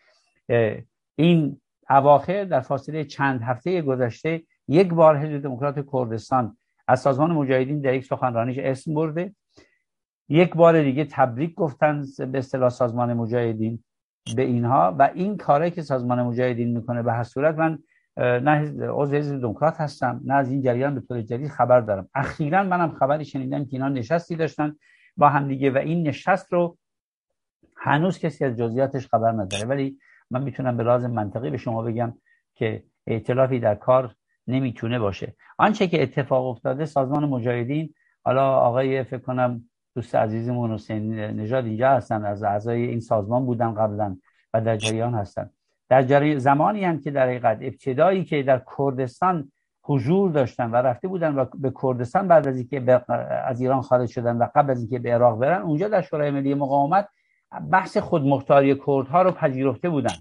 این 1.16 1.60
اواخر 1.90 2.44
در 2.44 2.60
فاصله 2.60 3.04
چند 3.04 3.42
هفته 3.42 3.82
گذشته 3.82 4.42
یک 4.68 4.94
بار 4.94 5.18
حزب 5.18 5.42
دموکرات 5.42 5.86
کردستان 5.92 6.56
از 6.88 7.00
سازمان 7.00 7.32
مجاهدین 7.32 7.80
در 7.80 7.94
یک 7.94 8.04
سخنرانیش 8.04 8.58
اسم 8.58 8.94
برده. 8.94 9.34
یک 10.28 10.54
بار 10.54 10.82
دیگه 10.82 11.04
تبریک 11.04 11.54
گفتن 11.54 12.04
به 12.18 12.38
اصطلاح 12.38 12.68
سازمان 12.68 13.14
مجاهدین. 13.14 13.84
به 14.34 14.42
اینها 14.42 14.96
و 14.98 15.10
این 15.14 15.36
کاری 15.36 15.70
که 15.70 15.82
سازمان 15.82 16.22
مجاهدین 16.22 16.76
می‌کنه 16.76 17.02
به 17.02 17.12
هر 17.12 17.22
صورت 17.22 17.58
من 17.58 17.78
نه 18.16 18.72
عضو 18.88 19.16
حزب 19.16 19.40
دموکرات 19.40 19.80
هستم 19.80 20.20
نه 20.24 20.34
از 20.34 20.50
این 20.50 20.62
جریان 20.62 20.94
به 20.94 21.00
طور 21.00 21.22
جدید 21.22 21.48
خبر 21.48 21.80
دارم. 21.80 22.08
اخیرا 22.14 22.62
منم 22.62 22.92
خبری 22.92 23.24
شنیدم 23.24 23.64
که 23.64 23.70
اینا 23.72 23.88
نشستی 23.88 24.36
داشتن 24.36 24.76
با 25.16 25.28
هم 25.28 25.48
دیگه 25.48 25.70
و 25.70 25.78
این 25.78 26.08
نشست 26.08 26.52
رو 26.52 26.78
هنوز 27.76 28.18
کسی 28.18 28.44
از 28.44 28.56
جزئیاتش 28.56 29.06
خبر 29.06 29.32
نداره. 29.32 29.64
ولی 29.64 29.98
من 30.30 30.42
می‌تونم 30.42 30.76
به 30.76 30.82
راز 30.82 31.04
منطقی 31.04 31.50
به 31.50 31.56
شما 31.56 31.82
بگم 31.82 32.14
که 32.54 32.82
ائتلافی 33.06 33.58
در 33.58 33.74
کار 33.74 34.14
نمی‌تونه 34.46 34.98
باشه. 34.98 35.34
آنچه 35.58 35.86
که 35.86 36.02
اتفاق 36.02 36.46
افتاده 36.46 36.84
سازمان 36.84 37.24
مجاهدین 37.24 37.94
حالا 38.24 38.56
آقای 38.56 39.04
فکر 39.04 39.18
کنم 39.18 39.68
دوست 39.96 40.14
عزیزمون 40.14 40.72
حسین 40.72 41.14
نژاد 41.14 41.64
اینجا 41.64 41.90
هستن 41.90 42.24
از 42.24 42.42
اعضای 42.42 42.82
این 42.82 43.00
سازمان 43.00 43.46
بودن 43.46 43.74
قبلا 43.74 44.16
و 44.54 44.60
در 44.60 44.76
جریان 44.76 45.14
هستن. 45.14 45.50
در 45.88 46.02
جری... 46.02 46.38
زمانی 46.38 46.84
هم 46.84 47.00
که 47.00 47.10
در 47.10 47.26
حقیقت 47.26 47.58
ابتدایی 47.60 48.24
که 48.24 48.42
در 48.42 48.62
کردستان 48.78 49.52
حضور 49.82 50.30
داشتن 50.30 50.70
و 50.70 50.76
رفته 50.76 51.08
بودن 51.08 51.34
و 51.34 51.44
به 51.54 51.72
کردستان 51.82 52.28
بعد 52.28 52.48
از 52.48 52.56
اینکه 52.56 53.04
از 53.46 53.60
ایران 53.60 53.82
خارج 53.82 54.08
شدن 54.08 54.36
و 54.36 54.48
قبل 54.54 54.70
از 54.70 54.78
اینکه 54.80 54.98
به 54.98 55.14
عراق 55.14 55.38
برن 55.38 55.62
اونجا 55.62 55.88
در 55.88 56.02
شورای 56.02 56.30
ملی 56.30 56.54
مقاومت 56.54 57.08
بحث 57.70 57.96
خودمختاری 57.96 58.74
کردها 58.86 59.22
رو 59.22 59.30
پذیرفته 59.30 59.90
بودن. 59.90 60.14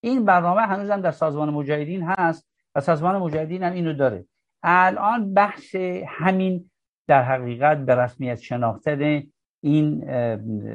این 0.00 0.24
برنامه 0.24 0.60
هنوزم 0.60 1.00
در 1.00 1.10
سازمان 1.10 1.50
مجاهدین 1.50 2.02
هست 2.02 2.48
و 2.74 2.80
سازمان 2.80 3.16
مجاهدین 3.16 3.62
هم 3.62 3.72
اینو 3.72 3.92
داره. 3.92 4.24
الان 4.62 5.34
بحث 5.34 5.74
همین 6.06 6.69
در 7.10 7.22
حقیقت 7.22 7.78
به 7.78 7.94
رسمیت 7.94 8.40
شناختن 8.40 9.22
این 9.60 10.04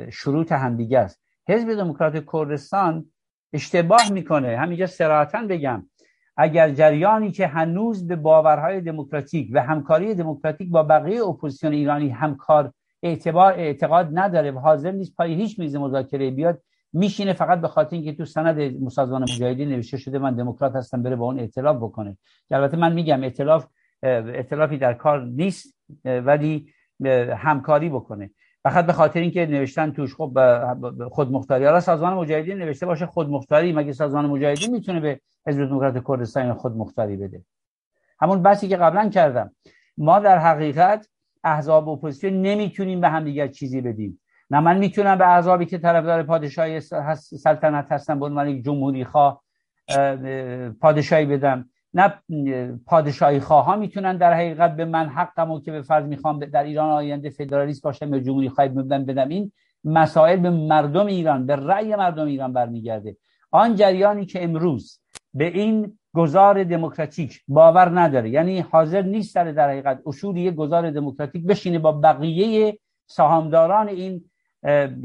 شروط 0.09 0.51
همدیگه 0.51 0.99
است. 0.99 1.21
حزب 1.49 1.73
دموکرات 1.73 2.25
کردستان 2.33 3.05
اشتباه 3.53 4.11
می‌کنه. 4.11 4.57
همینجا 4.57 4.85
صراحتا 4.85 5.47
بگم 5.49 5.85
اگر 6.37 6.71
جریانی 6.71 7.31
که 7.31 7.47
هنوز 7.47 8.07
به 8.07 8.15
باورهای 8.15 8.81
دموکراتیک 8.81 9.49
و 9.53 9.61
همکاری 9.61 10.15
دموکراتیک 10.15 10.69
با 10.69 10.83
بقیه 10.83 11.23
اپوزیسیون 11.23 11.73
ایرانی 11.73 12.09
همکار 12.09 12.71
اعتبار 13.03 13.53
اعتقاد 13.53 14.09
نداره 14.13 14.51
و 14.51 14.59
حاضر 14.59 14.91
نیست 14.91 15.15
پای 15.15 15.33
هیچ 15.33 15.59
میز 15.59 15.75
مذاکره 15.75 16.31
بیاد 16.31 16.61
میشینه 16.93 17.33
فقط 17.33 17.61
به 17.61 17.67
خاطر 17.67 17.95
اینکه 17.95 18.13
تو 18.13 18.25
سند 18.25 18.89
سازمان 18.89 19.21
مجاهدین 19.21 19.69
نوشته 19.69 19.97
شده 19.97 20.19
من 20.19 20.35
دموکرات 20.35 20.75
هستم 20.75 21.03
بره 21.03 21.15
با 21.15 21.25
اون 21.25 21.39
ائتلاف 21.39 21.77
بکنه. 21.77 22.17
البته 22.51 22.77
من 22.77 22.93
میگم 22.93 23.23
ائتلاف 23.23 23.67
ائتلافی 24.05 24.77
در 24.77 24.93
کار 24.93 25.25
نیست 25.25 25.75
ولی 26.05 26.69
همکاری 27.37 27.89
بکنه. 27.89 28.29
فقط 28.63 28.85
به 28.85 28.93
خاطر 28.93 29.19
اینکه 29.19 29.45
نوشتن 29.45 29.91
توش 29.91 30.15
خب 30.15 30.37
خود 31.11 31.31
مختاری. 31.31 31.65
حالا 31.65 31.79
سازمان 31.79 32.13
مجاهدین 32.13 32.57
نوشته 32.57 32.85
باشه 32.85 33.05
خود 33.05 33.29
مختاری 33.29 33.73
مگه 33.73 33.91
سازمان 33.91 34.25
مجاهدین 34.25 34.71
می‌تونه 34.71 34.99
به 34.99 35.19
حزب 35.47 35.65
دموکرات 35.65 36.07
کردستان 36.07 36.53
خود 36.53 36.77
مختاری 36.77 37.17
بده؟ 37.17 37.41
همون 38.19 38.41
بحثی 38.41 38.67
که 38.67 38.77
قبلا 38.77 39.09
کردم. 39.09 39.51
ما 39.97 40.19
در 40.19 40.37
حقیقت 40.37 41.07
احزاب 41.43 41.89
اپوزیسیون 41.89 42.41
نمی‌تونیم 42.41 43.01
به 43.01 43.09
همدیگر 43.09 43.47
چیزی 43.47 43.81
بدیم. 43.81 44.21
نه 44.49 44.59
من 44.59 44.77
می‌تونم 44.77 45.17
به 45.17 45.27
احزابی 45.27 45.65
که 45.65 45.77
طرفدار 45.77 46.23
پادشاهی 46.23 46.79
سلطنت 46.79 47.91
هستن 47.91 48.19
به 48.19 48.25
عنوان 48.25 48.47
یک 48.47 48.65
جمهوری 48.65 49.05
خواه 49.05 49.43
پادشاهی 50.81 51.25
بدم. 51.25 51.69
نه 51.95 52.13
پادشاهی 52.85 53.39
خواه 53.39 53.75
می‌تونن 53.75 54.17
در 54.17 54.33
حقیقت 54.33 54.75
به 54.75 54.85
من 54.85 55.09
حقمو 55.09 55.61
که 55.61 55.71
به 55.71 55.81
فرض 55.81 56.05
می‌خوام 56.05 56.39
در 56.39 56.63
ایران 56.63 56.89
آینده 56.89 57.29
فدرالیست 57.29 57.83
باشم 57.83 58.13
یا 58.13 58.19
جمهوری 58.19 58.49
خواهی 58.49 58.69
بدم 58.69 59.05
بدم 59.05 59.29
این 59.29 59.51
مسائل 59.83 60.39
به 60.39 60.49
مردم 60.49 61.05
ایران 61.05 61.45
به 61.45 61.55
رأی 61.55 61.95
مردم 61.95 62.25
ایران 62.25 62.53
برمیگرده. 62.53 63.17
آن 63.51 63.75
جریانی 63.75 64.25
که 64.25 64.43
امروز 64.43 64.99
به 65.33 65.45
این 65.45 65.99
گذار 66.13 66.63
دموکراتیک 66.63 67.41
باور 67.47 67.99
نداره 67.99 68.29
یعنی 68.29 68.59
حاضر 68.59 69.01
نیست 69.01 69.35
در 69.35 69.51
در 69.51 69.69
حقیقت 69.69 70.01
اصول 70.05 70.37
یک 70.37 70.55
گذار 70.55 70.91
دموکراتیک 70.91 71.45
بشینه 71.45 71.79
با 71.79 71.91
بقیه 71.91 72.79
سهامداران 73.07 73.87
این 73.87 74.23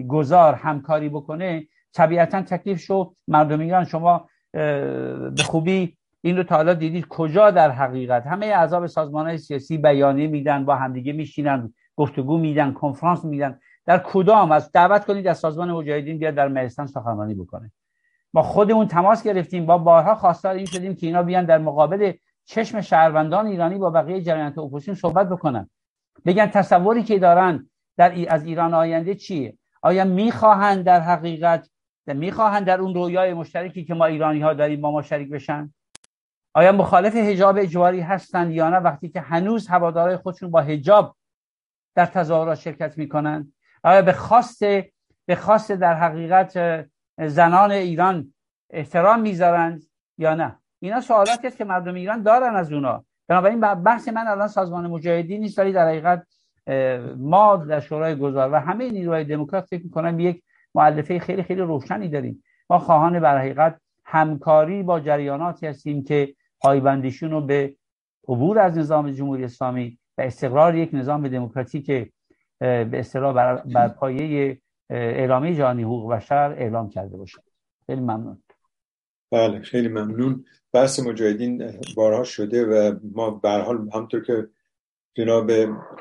گذار 0.08 0.54
همکاری 0.54 1.08
بکنه 1.08 1.66
طبیعتا 1.94 2.42
تکلیف 2.42 2.78
شو. 2.78 3.14
مردم 3.28 3.60
ایران 3.60 3.84
شما 3.84 4.28
به 4.52 5.42
خوبی 5.44 5.96
این 6.22 6.36
رو 6.36 6.42
تا 6.42 6.56
حالا 6.56 6.74
دیدید 6.74 7.06
کجا 7.08 7.50
در 7.50 7.70
حقیقت؟ 7.70 8.26
همه 8.26 8.46
اعضاب 8.46 8.86
سازمان 8.86 9.26
های 9.26 9.38
سیاسی 9.38 9.78
بیانیه 9.78 10.26
میدن 10.26 10.64
با 10.64 10.76
همدیگه 10.76 11.12
میشینن 11.12 11.74
گفتگو 11.96 12.38
میدن 12.38 12.72
کنفرانس 12.72 13.24
میدن. 13.24 13.60
در 13.86 13.98
کدام؟ 13.98 14.52
از 14.52 14.72
دعوت 14.72 15.04
کنید 15.04 15.26
از 15.26 15.38
سازمان 15.38 15.72
مجاهدین 15.72 16.18
بیاد 16.18 16.34
در 16.34 16.48
مهستان 16.48 16.86
سخنرانی 16.86 17.34
بکنه. 17.34 17.72
ما 18.34 18.42
خودمون 18.42 18.86
تماس 18.86 19.22
گرفتیم 19.22 19.66
با 19.66 19.78
بارها 19.78 20.14
خواستار 20.14 20.54
این 20.54 20.66
شدیم 20.66 20.94
که 20.94 21.06
اینا 21.06 21.22
بیان 21.22 21.44
در 21.44 21.58
مقابل 21.58 22.12
چشم 22.44 22.80
شهروندان 22.80 23.46
ایرانی 23.46 23.78
با 23.78 23.90
بقیه 23.90 24.22
جریانات 24.22 24.58
اپوزیسیون 24.58 24.94
صحبت 24.94 25.28
بکنن. 25.28 25.70
بگن 26.26 26.46
تصوری 26.46 27.02
که 27.02 27.18
دارن 27.18 27.70
در 27.96 28.14
از 28.28 28.44
ایران 28.44 28.74
آینده 28.74 29.14
چیه؟ 29.14 29.58
آیا 29.82 30.04
می‌خواهند 30.04 30.84
در 30.84 31.00
حقیقت 31.00 31.70
می‌خواهند 32.06 32.66
در 32.66 32.80
اون 32.80 32.94
رویای 32.94 33.34
مشترکی 33.34 33.84
که 33.84 33.94
ما 33.94 34.04
ایرانی 34.04 34.40
ها 34.40 34.54
داریم 34.54 34.80
با 34.80 34.90
ما 34.90 35.02
شریک 35.02 35.30
بشن؟ 35.30 35.74
آیا 36.54 36.72
مخالف 36.72 37.16
حجاب 37.16 37.56
اجباری 37.58 38.00
هستند 38.00 38.50
یا 38.50 38.70
نه؟ 38.70 38.76
وقتی 38.76 39.08
که 39.08 39.20
هنوز 39.20 39.68
هوادارهای 39.68 40.16
خودشون 40.16 40.50
با 40.50 40.60
حجاب 40.60 41.16
در 41.94 42.06
تظاهرات 42.06 42.58
شرکت 42.58 42.98
می‌کنند. 42.98 43.52
آیا 43.82 44.02
به 44.02 44.12
خواست 44.12 44.64
به 45.26 45.36
خواست 45.36 45.72
در 45.72 45.94
حقیقت 45.94 46.86
زنان 47.18 47.70
ایران 47.70 48.34
احترام 48.70 49.20
می‌ذارند 49.20 49.82
یا 50.18 50.34
نه؟ 50.34 50.58
اینا 50.80 51.00
سوالاتی 51.00 51.46
است 51.46 51.56
که 51.56 51.64
مردم 51.64 51.94
ایران 51.94 52.22
دارن 52.22 52.56
از 52.56 52.72
اونا. 52.72 53.04
بنابراین 53.28 53.60
بحث 53.60 54.08
من 54.08 54.26
الان 54.26 54.48
سازمان 54.48 54.86
مجاهدین 54.86 55.40
نیست 55.40 55.58
ولی 55.58 55.72
در 55.72 55.88
حقیقت 55.88 56.26
ما 57.16 57.56
در 57.56 57.80
شورای 57.80 58.16
گذار 58.16 58.52
و 58.52 58.60
همه 58.60 58.90
نیروهای 58.90 59.24
دموکرات 59.24 59.64
فکر 59.64 59.82
می‌کنم 59.82 60.20
یک 60.20 60.42
معلفه 60.74 61.18
خیلی 61.18 61.42
خیلی 61.42 61.60
روشنی 61.60 62.08
داریم. 62.08 62.44
ما 62.70 62.78
خواهان 62.78 63.20
بر 63.20 63.38
حقیقت 63.38 63.80
همکاری 64.04 64.82
با 64.82 65.00
جریاناتی 65.00 65.66
هستیم 65.66 66.04
که 66.04 66.34
پایبندیشون 66.60 67.30
رو 67.30 67.40
به 67.40 67.76
عبور 68.28 68.58
از 68.58 68.78
نظام 68.78 69.10
جمهوری 69.10 69.44
اسلامی 69.44 69.98
و 70.18 70.22
استقرار 70.22 70.76
یک 70.76 70.90
نظام 70.92 71.28
دموکراتیک 71.28 71.86
به 72.58 72.90
اصطلاح 72.92 73.34
بر, 73.34 73.56
بر 73.56 73.88
پایه 73.88 74.60
اعلامیه 74.90 75.56
جهانی 75.56 75.82
حقوق 75.82 76.12
بشر 76.12 76.54
اعلام 76.58 76.88
کرده 76.90 77.16
باشد. 77.16 77.42
خیلی 77.86 78.00
ممنون. 78.00 78.42
بله 79.30 79.60
خیلی 79.60 79.88
ممنون. 79.88 80.44
بحث 80.72 81.00
مجاهدین 81.00 81.80
بارها 81.96 82.24
شده 82.24 82.66
و 82.66 82.98
ما 83.14 83.30
به 83.30 83.50
حال 83.50 83.90
همطور 83.94 84.24
که 84.24 84.48
جناب 85.14 85.50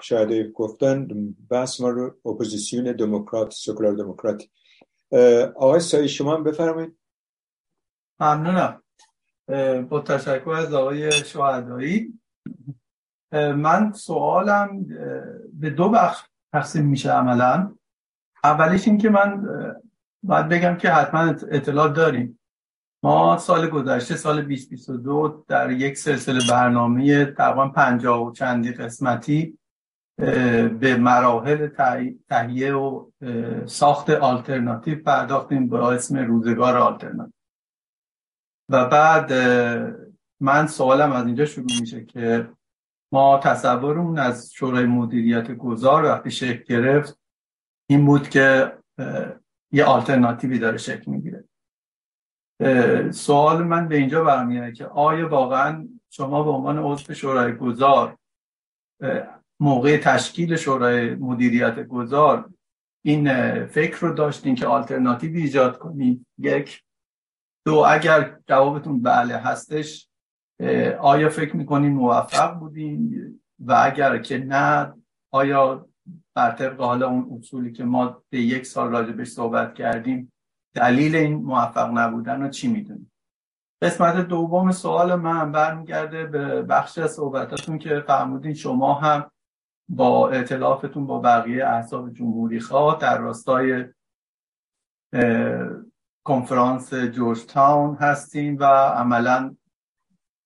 شهده 0.02 0.52
گفتن 0.52 1.08
بحث 1.50 1.82
ما 1.82 1.90
رو 1.90 2.16
اپوزیسیون 2.26 2.92
دموکرات 2.92 3.52
سکولار 3.52 3.94
دموکرات. 3.94 4.44
آقای 5.56 5.80
سایی 5.80 6.08
شما 6.08 6.36
هم 6.36 6.44
بفرمایید. 6.44 6.98
ممنونم. 8.20 8.84
با 9.90 10.00
تشکر 10.00 10.50
از 10.50 10.74
آقای 10.74 11.12
شهدایی. 11.12 12.20
من 13.34 13.92
سوالم 13.94 14.86
به 15.54 15.70
دو 15.70 15.90
بخش 15.90 16.24
تقسیم 16.54 16.86
میشه 16.86 17.12
عملا. 17.12 17.76
اولیش 18.44 18.88
این 18.88 18.98
که 18.98 19.10
من 19.10 19.46
باید 20.24 20.48
بگم 20.48 20.76
که 20.76 20.90
حتما 20.90 21.22
اطلاع 21.52 21.94
داریم. 21.94 22.40
ما 23.04 23.38
سال 23.38 23.70
گذشته 23.70 24.16
سال 24.16 24.42
2022 24.42 25.46
در 25.48 25.72
یک 25.72 25.98
سلسله 25.98 26.40
برنامه 26.50 27.26
تقریبا 27.26 27.68
پنجاه 27.68 28.28
و 28.28 28.32
چندی 28.32 28.72
قسمتی 28.72 29.58
به 30.80 30.98
مراحل 31.00 31.68
تهیه 32.30 32.74
و 32.74 33.10
ساخت 33.66 34.10
آلترناتیو 34.10 35.04
پرداختیم 35.04 35.70
با 35.70 35.92
اسم 35.92 36.18
روزگار 36.18 36.78
آلترناتیو. 36.78 37.34
و 38.70 38.86
بعد 38.86 39.34
من 40.40 40.68
سوالم 40.68 41.12
از 41.12 41.26
اینجا 41.26 41.46
شروع 41.46 41.68
میشه 41.80 42.06
که 42.06 42.50
ما 43.12 43.40
تصورمون 43.44 44.20
از 44.20 44.54
شورای 44.54 44.86
مدیریت 44.86 45.52
گذار 45.52 46.04
وقتی 46.04 46.32
شکل 46.32 46.64
گرفت 46.64 47.20
این 47.90 48.06
بود 48.06 48.30
که 48.30 48.78
یه 49.72 49.86
آلترناتیوی 49.86 50.60
داره 50.60 50.78
شکل 50.78 51.12
می‌گیره. 51.12 51.44
سوال 53.12 53.64
من 53.64 53.88
به 53.88 53.98
اینجا 53.98 54.24
برمیاد 54.24 54.74
که 54.74 54.86
آیا 54.86 55.30
واقعا 55.30 55.88
شما 56.10 56.44
به 56.44 56.50
عنوان 56.50 56.80
عضو 56.80 57.14
شورای 57.14 57.56
گذار 57.56 58.18
موقع 59.60 59.98
تشکیل 59.98 60.56
شورای 60.56 61.16
مدیریت 61.16 61.80
گذار 61.80 62.50
این 63.06 63.26
فکر 63.66 63.98
رو 64.00 64.14
داشتین 64.14 64.56
که 64.56 64.68
آلترناتیو 64.68 65.36
ایجاد 65.36 65.78
کنید 65.78 66.26
یک. 66.38 66.84
دو 67.66 67.76
اگر 67.76 68.38
جوابتون 68.48 69.02
بله 69.02 69.38
هستش 69.38 70.10
آیا 71.00 71.30
فکر 71.30 71.56
می‌کنین 71.56 71.92
موفق 71.92 72.54
بودین 72.60 73.40
و 73.60 73.82
اگر 73.86 74.18
که 74.18 74.38
نه 74.38 74.94
آیا 75.32 75.90
بر 76.36 76.52
طبق 76.52 76.82
حالا 76.82 77.10
اون 77.10 77.38
اصولی 77.38 77.72
که 77.72 77.84
ما 77.84 78.24
به 78.30 78.40
یک 78.42 78.66
سال 78.66 78.92
راجبش 78.92 79.28
صحبت 79.28 79.74
کردیم 79.74 80.34
دلیل 80.74 81.16
این 81.16 81.34
موفق 81.34 81.98
نبودن 81.98 82.42
رو 82.42 82.50
چی 82.50 82.68
می‌دونیم؟ 82.68 83.12
قسمت 83.82 84.28
دوم 84.28 84.72
سوال 84.72 85.16
من 85.16 85.52
برمیگرده 85.52 86.26
به 86.26 86.62
بخش 86.62 86.98
از 86.98 87.12
صحبتاتون 87.12 87.80
که 87.80 88.04
فرمودین 88.08 88.54
شما 88.54 88.94
هم 88.94 89.32
با 89.90 90.30
اعتلافتون 90.30 91.08
با 91.08 91.20
بقیه 91.20 91.66
احزاب 91.68 92.14
جمهوری 92.14 92.60
خواه 92.60 93.00
در 93.02 93.18
راستای 93.18 93.86
کنفرانس 96.24 96.94
جورج 96.94 97.46
تاون 97.46 97.96
هستیم 97.96 98.58
و 98.60 98.64
عملا 98.64 99.56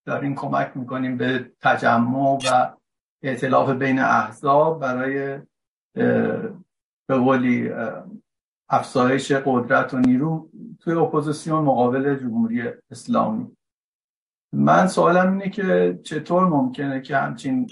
داریم 0.06 0.36
کمک 0.36 0.72
می‌کنیم 0.76 1.18
به 1.18 1.52
تجمع 1.62 2.40
و 2.52 2.74
اعتلاف 3.22 3.70
بین 3.70 4.00
احزاب 4.00 4.80
برای 4.80 5.40
به 7.08 7.16
قولی 7.16 7.72
افزایش 8.70 9.32
قدرت 9.32 9.94
و 9.94 9.98
نیرو 9.98 10.50
توی 10.80 10.94
اپوزیسیون 10.94 11.64
مقابل 11.64 12.16
جمهوری 12.16 12.64
اسلامی. 12.92 13.58
من 14.54 14.88
سوالم 14.88 15.32
اینه 15.32 15.50
که 15.50 16.00
چطور 16.04 16.48
ممکنه 16.48 17.02
که 17.02 17.18
همچین 17.18 17.70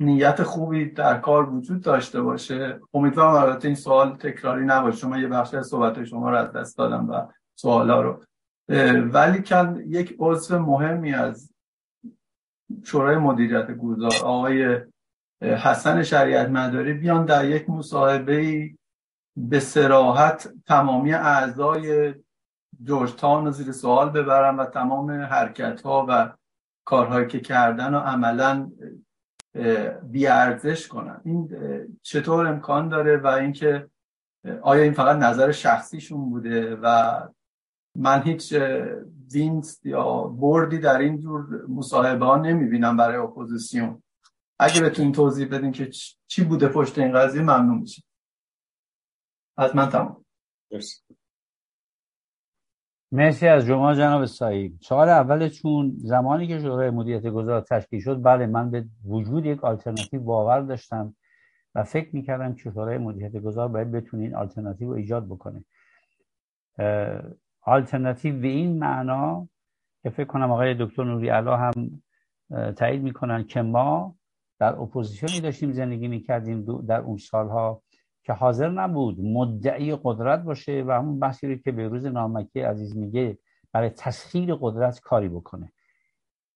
نیت 0.00 0.42
خوبی 0.42 0.90
در 0.90 1.18
کار 1.18 1.50
وجود 1.50 1.82
داشته 1.82 2.20
باشه. 2.22 2.80
امیدوارم 2.94 3.34
البته 3.34 3.68
این 3.68 3.74
سوال 3.74 4.16
تکراری 4.16 4.64
نباشه. 4.64 4.98
شما 4.98 5.18
یه 5.18 5.28
بخش 5.28 5.54
از 5.54 5.66
صحبت 5.66 6.04
شما 6.04 6.30
رو 6.30 6.36
از 6.36 6.52
دست 6.52 6.78
دادم 6.78 7.10
و 7.10 7.26
سوالا 7.54 8.02
رو. 8.02 8.24
ولی 9.12 9.42
کن 9.42 9.82
یک 9.86 10.16
عضو 10.18 10.58
مهمی 10.58 11.12
از 11.12 11.52
شورای 12.84 13.16
مدیریت 13.16 13.70
گذار 13.70 14.12
آقای 14.24 14.80
حسن 15.42 16.02
شریعت 16.02 16.48
مداری 16.48 16.94
بیان 16.94 17.24
در 17.24 17.50
یک 17.50 17.70
مصاحبه 17.70 18.70
به 19.36 19.60
سراحت 19.60 20.48
تمامی 20.66 21.14
اعضای 21.14 22.14
جورج‌تاون 22.82 23.44
رو 23.44 23.50
زیر 23.50 23.72
سوال 23.72 24.10
ببرن 24.10 24.56
و 24.56 24.64
تمام 24.64 25.10
حرکت 25.10 25.82
ها 25.82 26.06
و 26.08 26.32
کارهایی 26.84 27.26
که 27.26 27.40
کردن 27.40 27.94
و 27.94 27.98
عملا 27.98 28.70
بی‌ارزش 30.02 30.88
کنن. 30.88 31.20
این 31.24 31.48
چطور 32.02 32.46
امکان 32.46 32.88
داره 32.88 33.16
و 33.16 33.26
اینکه 33.26 33.90
آیا 34.62 34.82
این 34.82 34.92
فقط 34.92 35.16
نظر 35.16 35.52
شخصیشون 35.52 36.30
بوده 36.30 36.76
و 36.82 37.20
من 37.96 38.22
هیچ 38.22 38.54
وینست 39.32 39.86
یا 39.86 40.20
بردی 40.20 40.78
در 40.78 40.98
این 40.98 41.20
جور 41.20 41.66
مصاحبه 41.68 42.24
ها 42.24 42.36
نمی‌بینم 42.36 42.96
برای 42.96 43.16
اپوزیسیون. 43.16 44.02
اگه 44.58 44.80
بتونین 44.82 45.12
توضیح 45.12 45.48
بدین 45.48 45.72
که 45.72 45.90
چی 46.26 46.44
بوده 46.44 46.68
پشت 46.68 46.98
این 46.98 47.12
قضیه 47.12 47.42
ممنون 47.42 47.78
میشم 47.78 48.02
از 49.58 49.76
من 49.76 49.88
تمام. 49.88 50.24
مرسی. 50.72 51.05
از 53.12 53.64
شما 53.66 53.94
جناب 53.94 54.24
سایی 54.24 54.78
سوال 54.82 55.08
اول 55.08 55.48
چون 55.48 55.92
زمانی 55.98 56.46
که 56.48 56.58
شورای 56.58 56.90
مدیریت 56.90 57.26
گذار 57.26 57.60
تشکیل 57.60 58.00
شد 58.00 58.22
بله 58.22 58.46
من 58.46 58.70
به 58.70 58.84
وجود 59.04 59.46
یک 59.46 59.64
آلترناتیو 59.64 60.20
باور 60.20 60.60
داشتم 60.60 61.14
و 61.74 61.84
فکر 61.84 62.08
می‌کردم 62.12 62.54
که 62.54 62.70
شورای 62.70 62.98
مدیریت 62.98 63.36
گذار 63.36 63.68
باید 63.68 63.92
بتونه 63.92 64.22
این 64.22 64.34
آلترناتیو 64.34 64.88
رو 64.88 64.94
ایجاد 64.94 65.26
بکنه. 65.26 65.64
آلترناتیو 67.62 68.40
به 68.40 68.48
این 68.48 68.78
معنا 68.78 69.48
که 70.02 70.10
فکر 70.10 70.26
کنم 70.26 70.52
آقای 70.52 70.74
دکتر 70.74 71.04
نوری 71.04 71.28
علا 71.28 71.56
هم 71.56 72.02
تایید 72.76 73.02
می‌کنن 73.02 73.44
که 73.44 73.62
ما 73.62 74.16
در 74.58 74.80
opposition 74.80 75.35
ی 75.35 75.40
داشتیم 75.40 75.72
زندگی 75.72 76.08
می‌کردیم 76.08 76.86
در 76.86 77.00
اون 77.00 77.16
سالها 77.16 77.82
که 78.26 78.32
حاضر 78.32 78.68
نبود 78.68 79.20
مدعی 79.20 79.96
قدرت 80.02 80.42
باشه 80.42 80.84
و 80.86 80.92
همون 80.92 81.20
بحثی 81.20 81.48
رو 81.48 81.54
که 81.54 81.70
روز 81.70 82.06
نامکی 82.06 82.60
عزیز 82.60 82.96
میگه 82.96 83.38
برای 83.72 83.90
تسخیر 83.90 84.54
قدرت 84.54 85.00
کاری 85.00 85.28
بکنه. 85.28 85.72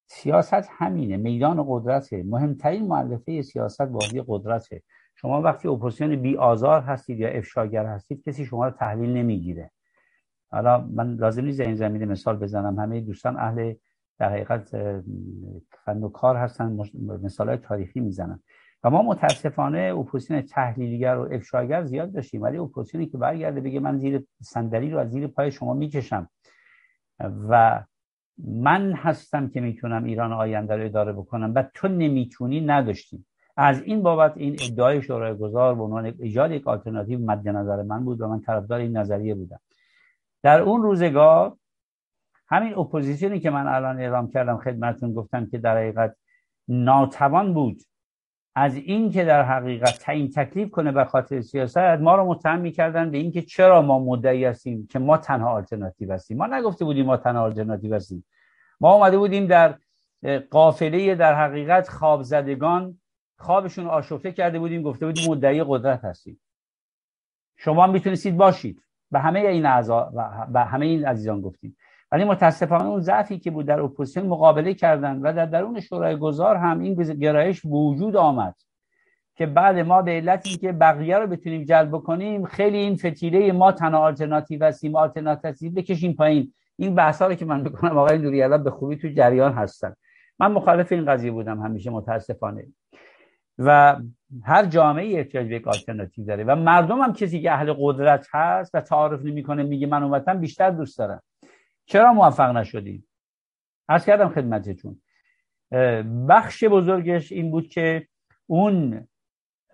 سیاست 0.07 0.69
همینه 0.71 1.17
میدان 1.17 1.65
قدرته. 1.69 2.23
مهمترین 2.23 2.87
مؤلفه 2.87 3.43
سیاست 3.43 3.83
بازی 3.83 4.23
قدرته. 4.27 4.83
شما 5.15 5.43
وقتی 5.43 5.69
اپوزیسیون 5.69 6.17
بی 6.17 6.37
آزار 6.37 6.81
هستید 6.81 7.19
یا 7.21 7.29
افشاگر 7.29 7.87
هستید 7.87 8.23
کسی 8.25 8.45
شما 8.45 8.67
رو 8.67 8.71
تحویل 8.71 9.11
نمی‌گیره. 9.11 9.71
حالا 10.51 10.89
من 10.93 11.15
لازم 11.15 11.45
نیست 11.45 11.61
این 11.61 11.75
زمینه 11.75 12.05
مثال 12.05 12.37
بزنم. 12.37 12.79
همه 12.79 13.01
دوستان 13.01 13.37
اهل 13.37 13.75
در 14.19 14.31
حقیقت 14.31 14.71
فن 15.85 16.03
و 16.03 16.09
کار 16.09 16.37
هستن 16.37 16.79
مثال 17.23 17.49
های 17.49 17.57
تاریخی 17.57 18.01
می‌زنن. 18.01 18.43
و 18.85 18.91
ما 18.91 19.03
متاسفانه 19.03 19.95
اپوزیسیون 19.99 20.43
تحلیلگر 20.43 21.17
و 21.17 21.29
افشاگر 21.33 21.85
زیاد 21.85 22.13
داشتیم 22.13 22.43
ولی 22.43 22.59
اپوزیسیونی 22.59 23.07
که 23.07 23.19
برگرده 23.19 23.61
بگه 23.61 23.81
من 23.81 23.99
زیر 23.99 24.25
صندلی 24.43 24.91
رو 24.91 24.99
از 24.99 25.11
زیر 25.11 25.27
پای 25.27 25.51
شما 25.51 25.75
می‌کشم. 25.75 26.29
و 27.49 27.85
من 28.39 28.93
هستم 28.93 29.49
که 29.49 29.61
می‌تونم 29.61 30.05
ایران 30.05 30.33
آینده 30.33 30.77
رو 30.77 30.85
اداره 30.85 31.13
بکنم 31.13 31.53
و 31.55 31.65
تو 31.75 31.89
نمی‌تونی 31.89 32.61
نداشتیم. 32.61 33.27
از 33.57 33.83
این 33.83 34.03
بابت 34.03 34.37
این 34.37 34.57
ادعای 34.63 35.03
شورای 35.03 35.37
گذار 35.37 35.75
به 35.75 35.83
عنوان 35.83 36.05
ایجاد 36.05 36.51
یک 36.51 36.69
آلترناتیو 36.69 37.19
مد 37.19 37.49
نظر 37.49 37.83
من 37.83 38.05
بود 38.05 38.21
و 38.21 38.29
من 38.29 38.41
طرفدار 38.41 38.81
این 38.81 38.97
نظریه 38.97 39.35
بودم. 39.35 39.61
در 40.43 40.61
اون 40.61 40.83
روزگار 40.83 41.57
همین 42.49 42.75
اپوزیسیونی 42.75 43.41
که 43.41 43.51
من 43.51 43.67
الان 43.67 44.01
اعلام 44.01 44.31
کردم 44.31 44.59
خدمتتون 44.59 45.15
گفتم 45.15 45.47
که 45.47 45.59
در 45.59 45.77
حقیقت 45.77 46.17
ناتوان 46.69 47.55
بود 47.55 47.83
از 48.55 48.77
این 48.77 49.11
که 49.11 49.25
در 49.25 49.43
حقیقت 49.43 49.99
تعیین 49.99 50.31
تکلیف 50.31 50.71
کنه 50.71 50.93
به 50.93 51.05
خاطر 51.05 51.41
سیاست 51.41 51.79
ما 51.79 52.15
رو 52.15 52.25
متهم 52.25 52.61
می‌کردن 52.61 53.11
به 53.11 53.19
اینکه 53.19 53.43
چرا 53.43 53.83
ما 53.83 53.99
مدعی 53.99 54.45
هستیم 54.45 54.87
که 54.87 54.99
ما 54.99 55.17
تنها 55.17 55.51
آلترناتیو 55.51 56.13
هستیم. 56.13 56.37
ما 56.37 56.47
نگفته 56.47 56.85
بودیم 56.85 57.07
ما 57.07 57.17
تنها 57.17 57.43
آلترناتیو 57.43 57.95
هستیم. 57.95 58.25
ما 58.81 58.95
اومده 58.95 59.19
بودیم 59.19 59.47
در 59.47 59.79
قافله 60.51 61.15
در 61.15 61.35
حقیقت 61.35 61.89
خواب 61.89 62.23
زدگان 62.23 62.99
خوابشون 63.39 63.87
آشفته 63.87 64.33
کرده 64.33 64.59
بودیم 64.59 64.83
گفته 64.83 65.07
بودیم 65.07 65.31
مدعی 65.31 65.65
قدرت 65.67 66.05
هستیم. 66.05 66.41
شما 67.57 67.87
می‌تونستید 67.87 68.37
باشید. 68.37 68.83
به 69.11 69.19
همه 69.19 69.41
این 69.41 69.67
اعضا 69.67 70.13
و 70.53 70.65
همه 70.65 70.87
این 70.87 71.05
عزیزان 71.05 71.41
گفتیم. 71.41 71.77
ولی 72.13 72.25
متاسفانه 72.25 72.85
اون 72.85 73.01
ضعفی 73.01 73.39
که 73.39 73.51
بود 73.51 73.67
در 73.67 73.81
اپوزیسیون 73.81 74.27
مقابله 74.27 74.75
کردن 74.75 75.21
و 75.21 75.33
در 75.33 75.47
درون 75.47 75.81
شورای 75.81 76.17
گذار 76.17 76.57
هم 76.57 76.81
این 76.81 76.95
گرایش 76.95 77.45
به 77.45 77.65
وجود 77.65 78.17
آمد 78.17 78.55
که 79.37 79.47
بعد 79.47 79.79
ما 79.79 80.03
به 80.03 80.11
علتی 80.11 80.57
که 80.57 80.73
بقیه 80.73 81.19
رو 81.19 81.27
بتونیم 81.27 81.65
جلب 81.65 81.91
کنیم 81.91 82.45
خیلی 82.45 82.79
این 82.79 82.97
فتیله 82.97 83.53
ما 83.53 83.73
تنها 83.73 84.01
آلترناتیو 84.01 84.65
هستیم 84.65 84.97
آلترناتیو 84.97 85.73
بکشیم 85.73 86.13
پایین. 86.13 86.53
این 86.77 86.95
بحثا 86.95 87.27
رو 87.27 87.35
که 87.35 87.45
من 87.45 87.61
می‌کنم 87.61 87.99
آقای 87.99 88.19
نوری 88.19 88.49
به 88.59 88.71
خوبی 88.71 88.97
تو 88.97 89.09
جریان 89.09 89.53
هستن. 89.53 89.95
من 90.39 90.53
مخالف 90.53 90.93
این 90.93 91.07
قضیه 91.07 91.31
بودم 91.31 91.61
همیشه 91.61 91.91
متاسفانه. 91.91 92.67
و 93.59 93.97
هر 94.45 94.65
جامعه 94.65 95.19
احتیاج 95.19 95.49
به 95.49 95.63
آلترناتیو 95.67 96.25
داره 96.25 96.45
و 96.45 96.57
مردم 96.57 97.01
هم 97.01 97.13
کسی 97.13 97.43
که 97.43 97.53
اهل 97.53 97.75
قدرت 97.79 98.27
هست 98.33 98.75
و 98.75 98.81
تعارف 98.81 99.25
نمی‌کنه 99.25 99.63
میگه 99.63 99.87
من 99.87 100.03
اون 100.03 100.35
بیشتر 100.35 100.71
دوست 100.71 100.99
دارم. 100.99 101.23
چرا 101.91 102.13
موفق 102.13 102.57
نشدیم 102.57 103.07
عرض 103.89 104.07
کردم 104.07 104.29
خدمتتون. 104.29 105.01
بخش 106.29 106.65
بزرگش 106.65 107.33
این 107.33 107.51
بود 107.51 107.69
که 107.69 108.07
اون 108.47 109.09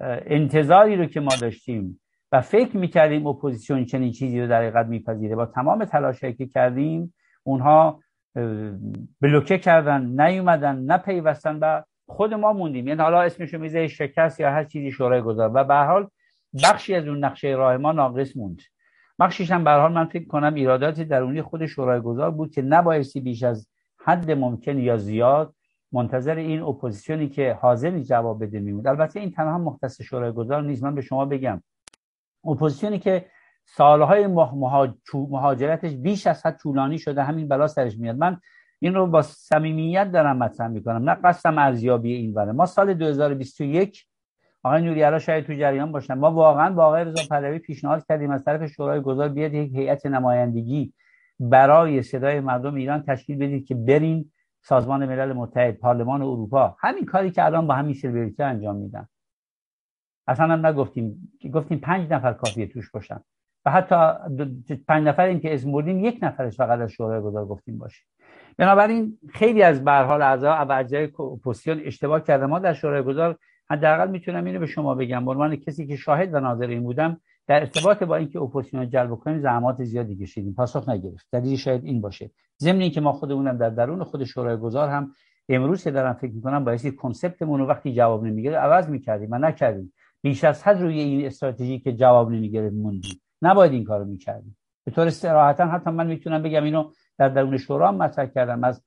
انتظاری 0.00 0.96
رو 0.96 1.06
که 1.06 1.20
ما 1.20 1.36
داشتیم 1.40 2.00
و 2.32 2.40
فکر 2.40 2.76
می‌کردیم 2.76 3.26
اپوزیسیون 3.26 3.84
چنین 3.84 4.12
چیزی 4.12 4.40
رو 4.40 4.48
در 4.48 4.62
حقیقت 4.62 4.86
میپذیره 4.86 5.36
با 5.36 5.46
تمام 5.46 5.84
تلاشی 5.84 6.32
که 6.32 6.46
کردیم 6.46 7.14
اونها 7.42 8.00
بلوکه 9.20 9.58
کردن 9.58 10.20
نیومدن 10.20 10.76
نپیوستن 10.76 11.58
و 11.58 11.82
خود 12.08 12.34
ما 12.34 12.52
موندیم. 12.52 12.88
یعنی 12.88 13.02
حالا 13.02 13.22
اسمش 13.22 13.54
رو 13.54 13.60
میذارید 13.60 13.88
شکست 13.88 14.40
یا 14.40 14.50
هر 14.50 14.64
چیزی 14.64 14.90
شورای 14.90 15.22
گذار. 15.22 15.50
و 15.54 15.64
به 15.64 15.69
هر 15.69 15.74
حال 15.74 16.08
بخشی 16.64 16.94
از 16.94 17.08
اون 17.08 17.24
نقشه 17.24 17.48
راه 17.48 17.76
ما 17.76 17.92
ناقص 17.92 18.36
موند. 18.36 18.62
بخشیش 19.18 19.50
هم 19.50 19.64
به 19.64 19.67
هر 19.67 19.70
حال 19.70 19.92
من 19.92 20.04
فکر 20.04 20.26
کنم 20.26 20.54
ایرادات 20.54 21.00
درونی 21.00 21.42
خود 21.42 21.66
شورای 21.66 22.00
گذار 22.00 22.30
بود 22.30 22.50
که 22.50 22.62
نبایستی 22.62 23.20
بیش 23.20 23.42
از 23.42 23.68
حد 23.98 24.30
ممکن 24.30 24.78
یا 24.78 24.96
زیاد 24.96 25.54
منتظر 25.92 26.34
این 26.34 26.62
اپوزیسیونی 26.62 27.28
که 27.28 27.58
حاضر 27.60 27.79
نیست 27.79 28.04
جواب 28.04 28.44
بده 28.44 28.60
می‌موند. 28.60 28.86
البته 28.86 29.20
این 29.20 29.30
تنها 29.30 29.58
مختص 29.58 30.00
شورای 30.00 30.32
گذار 30.32 30.62
نیست 30.62 30.82
من 30.82 30.94
به 30.94 31.00
شما 31.00 31.24
بگم. 31.24 31.62
اپوزیسیونی 32.44 32.98
که 32.98 33.26
سالهای 33.64 34.26
مهاجرتش 35.14 35.92
بیش 35.92 36.26
از 36.26 36.46
حد 36.46 36.56
طولانی 36.56 36.98
شده 36.98 37.22
همین 37.22 37.48
بلا 37.48 37.66
سرش 37.66 37.98
میاد. 37.98 38.16
من 38.16 38.40
این 38.78 38.94
رو 38.94 39.06
با 39.06 39.22
صمیمیت 39.22 40.12
دارم 40.12 40.36
مطرح 40.36 40.68
می‌کنم. 40.68 41.10
نه 41.10 41.14
قصدم 41.14 41.58
ارزیابی 41.58 42.12
این 42.12 42.34
بره. 42.34 42.52
ما 42.52 42.66
سال 42.66 42.94
2021 42.94 44.06
آقای 44.66 44.82
نوریالا 44.82 45.18
شاید 45.18 45.46
تو 45.46 45.54
جریان 45.54 45.92
باشن. 45.92 46.14
ما 46.14 46.30
واقعا 46.30 46.70
با 46.70 46.84
آقای 46.84 47.04
رضا 47.04 47.22
پهلوی 47.30 47.58
پیشنهاد 47.58 48.06
کردیم 48.06 48.30
از 48.30 48.44
طرف 48.44 48.66
شورای 48.66 49.00
گذار 49.00 49.28
بیاد 49.28 49.54
یک 49.54 49.74
هیئت 49.74 50.06
نمایندگی 50.06 50.92
برای 51.40 52.02
صدای 52.02 52.40
مردم 52.40 52.74
ایران 52.74 53.02
تشکیل 53.02 53.38
بدید 53.38 53.66
که 53.66 53.74
برین 53.74 54.32
سازمان 54.62 55.06
ملل 55.06 55.32
متحد 55.32 55.74
پارلمان 55.74 56.22
اروپا. 56.22 56.76
همین 56.80 57.04
کاری 57.04 57.30
که 57.30 57.44
الان 57.44 57.66
با 57.66 57.74
همین 57.74 57.94
سیلبریتی 57.94 58.42
انجام 58.42 58.76
میدن. 58.76 59.08
اصلا 60.26 60.46
هم 60.46 60.66
نگفتیم. 60.66 61.32
گفتیم 61.54 61.78
پنج 61.78 62.12
نفر 62.12 62.32
کافیه 62.32 62.66
توش 62.66 62.90
باشن. 62.90 63.20
و 63.64 63.70
حتی 63.70 63.94
پنج 64.88 65.06
نفر 65.06 65.34
که 65.34 65.54
اسم 65.54 65.72
بردیم 65.72 66.04
یک 66.04 66.18
نفرش 66.22 66.56
فقط 66.56 66.80
از 66.80 66.90
شورای 66.90 67.20
گذار 67.20 67.46
گفتیم 67.46 67.78
باشه. 67.78 68.02
بنابراین 68.58 69.18
خیلی 69.34 69.62
از 69.62 69.84
به 69.84 69.88
هر 69.88 69.92
حال 69.92 70.22
اعضا 70.22 70.66
و 70.68 70.72
اجزای 70.72 71.12
اشتباه 71.86 72.20
کرده. 72.20 72.46
ما 72.46 72.58
در 72.58 72.72
شورای 72.72 73.02
گذار 73.02 73.38
حداقل 73.70 74.10
می‌تونم 74.10 74.44
اینو 74.44 74.60
به 74.60 74.66
شما 74.66 74.94
بگم. 74.94 75.24
به 75.24 75.30
عنوان 75.30 75.56
کسی 75.56 75.86
که 75.86 75.96
شاهد 75.96 76.34
و 76.34 76.40
ناظر 76.40 76.66
این 76.66 76.82
بودم 76.82 77.20
در 77.46 77.60
ارتباط 77.60 78.02
با 78.02 78.16
اینکه 78.16 78.40
اپوزیسیون 78.40 78.90
جلب 78.90 79.14
کنیم 79.14 79.40
زحمات 79.40 79.84
زیادی 79.84 80.16
کشیدیم. 80.16 80.54
پاسخ 80.54 80.88
نگرفت. 80.88 81.26
دلیل 81.32 81.56
شاید 81.56 81.84
این 81.84 82.00
باشه. 82.00 82.30
ضمن 82.58 82.80
اینکه 82.80 83.00
ما 83.00 83.12
خودمونم 83.12 83.58
در 83.58 83.70
درون 83.70 84.04
خود 84.04 84.24
شورای 84.24 84.56
گذار 84.56 84.88
هم 84.88 85.12
امروز 85.48 85.84
که 85.84 85.90
دارم 85.90 86.12
فکر 86.12 86.32
می‌کنم 86.32 86.64
باعث 86.64 86.86
کنسپتمون 86.86 87.60
رو 87.60 87.66
وقتی 87.66 87.94
جواب 87.94 88.24
نمی‌گیره 88.24 88.56
عوض 88.56 88.88
می‌کردیم 88.88 89.28
و 89.32 89.38
نکردیم. 89.38 89.92
بیش 90.22 90.44
از 90.44 90.62
حد 90.64 90.80
روی 90.80 91.00
این 91.00 91.26
استراتژی 91.26 91.78
که 91.78 91.92
جواب 91.92 92.30
نمی‌گیره 92.30 92.70
موندیم. 92.70 93.20
نباید 93.42 93.72
این 93.72 93.84
کارو 93.84 94.04
می‌کردیم. 94.04 94.56
به 94.84 94.90
طور 94.92 95.06
استراحتا 95.06 95.66
حتی 95.66 95.90
من 95.90 96.06
می‌تونم 96.06 96.42
بگم 96.42 96.64
اینو 96.64 96.90
در 97.18 97.28
درون 97.28 97.56
شورا 97.56 97.88
هم 97.88 97.96
مطرح 97.96 98.26
کردم. 98.26 98.64
از 98.64 98.84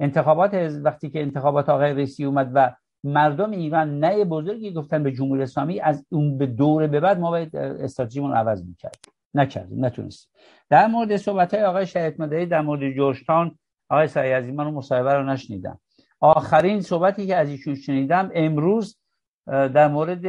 انتخابات 0.00 0.54
وقتی 0.84 1.10
که 1.10 1.22
انتخابات 1.22 1.68
آقای 1.68 1.94
رئیسی 1.94 2.24
اومد 2.24 2.50
و 2.54 2.74
مردم 3.04 3.50
ایران 3.50 3.98
نه 3.98 4.24
بزرگی 4.24 4.72
گفتن 4.72 5.02
به 5.02 5.12
جمهوری 5.12 5.42
اسلامی 5.42 5.80
از 5.80 6.06
اون 6.08 6.38
به 6.38 6.46
دوره 6.46 6.86
به 6.86 7.00
بعد 7.00 7.18
ما 7.18 7.30
باید 7.30 7.56
استراتژیمون 7.56 8.32
عوض 8.32 8.64
می‌کردیم. 8.64 9.12
نکردیم 9.34 9.84
نتونستیم. 9.84 10.30
در 10.70 10.86
مورد 10.86 11.16
صحبت 11.16 11.54
های 11.54 11.64
آقای 11.64 11.86
شهید 11.86 12.22
مدعی 12.22 12.46
در 12.46 12.60
مورد 12.60 12.90
جورجتان 12.90 13.58
آقای 13.88 14.06
سعی 14.06 14.32
از 14.32 14.44
من 14.44 14.70
مصاحبه 14.70 15.14
رو 15.14 15.24
نشنیدم. 15.24 15.80
آخرین 16.20 16.80
صحبتی 16.80 17.26
که 17.26 17.36
از 17.36 17.48
ایشون 17.48 17.74
شنیدم 17.74 18.30
امروز 18.34 18.98
در 19.46 19.88
مورد 19.88 20.24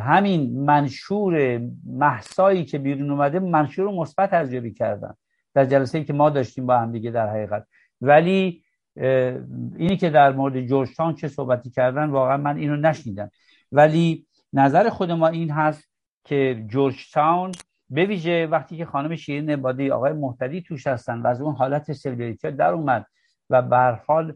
همین 0.00 0.64
منشور 0.64 1.60
محسایی 1.86 2.64
که 2.64 2.78
بیرون 2.78 3.10
اومده 3.10 3.38
منشور 3.38 3.90
مثبت 3.90 4.32
ارزیابی 4.32 4.72
کردن. 4.72 5.14
در 5.54 5.64
جلسه 5.64 6.04
که 6.04 6.12
ما 6.12 6.30
داشتیم 6.30 6.66
با 6.66 6.78
هم 6.78 6.92
دیگه 6.92 7.10
در 7.10 7.28
حقیقت. 7.28 7.66
ولی 8.00 8.62
اینی 9.76 9.96
که 9.96 10.10
در 10.10 10.32
مورد 10.32 10.66
جورجتان 10.66 11.14
چه 11.14 11.28
صحبتی 11.28 11.70
کردن 11.70 12.10
واقعا 12.10 12.36
من 12.36 12.56
اینو 12.56 12.76
نشنیدم. 12.76 13.30
ولی 13.72 14.26
نظر 14.52 14.88
خود 14.88 15.10
ما 15.10 15.28
این 15.28 15.50
هست 15.50 15.88
که 16.24 16.64
جورج 16.68 17.10
تاون 17.12 17.52
به 17.90 18.04
ویژه 18.06 18.46
وقتی 18.46 18.76
که 18.76 18.84
خانم 18.84 19.16
شیرین 19.16 19.50
عبادی 19.50 19.90
آقای 19.90 20.12
محتدی 20.12 20.62
توش 20.62 20.86
هستن 20.86 21.22
و 21.22 21.26
از 21.26 21.40
اون 21.40 21.54
حالت 21.54 21.92
سلبریتی 21.92 22.50
در 22.50 22.70
اومد 22.70 23.06
و 23.50 23.62
به 23.62 23.98
حال 24.06 24.34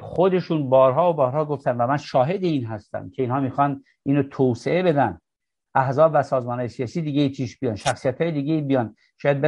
خودشون 0.00 0.70
بارها 0.70 1.10
و 1.10 1.16
بارها 1.16 1.44
گفتن 1.44 1.76
و 1.76 1.86
من 1.86 1.96
شاهد 1.96 2.44
این 2.44 2.66
هستم 2.66 3.10
که 3.10 3.22
اینها 3.22 3.40
می‌خوان 3.40 3.84
اینو 4.02 4.22
توسعه 4.22 4.82
بدن. 4.82 5.18
احزاب 5.74 6.10
و 6.14 6.22
سازمان 6.22 6.66
سیاسی 6.66 7.02
دیگه 7.02 7.28
چیش 7.30 7.58
بیان 7.58 7.76
شخصیت 7.76 8.20
های 8.20 8.32
دیگه 8.32 8.60
بیان. 8.60 8.94
شاید 9.18 9.40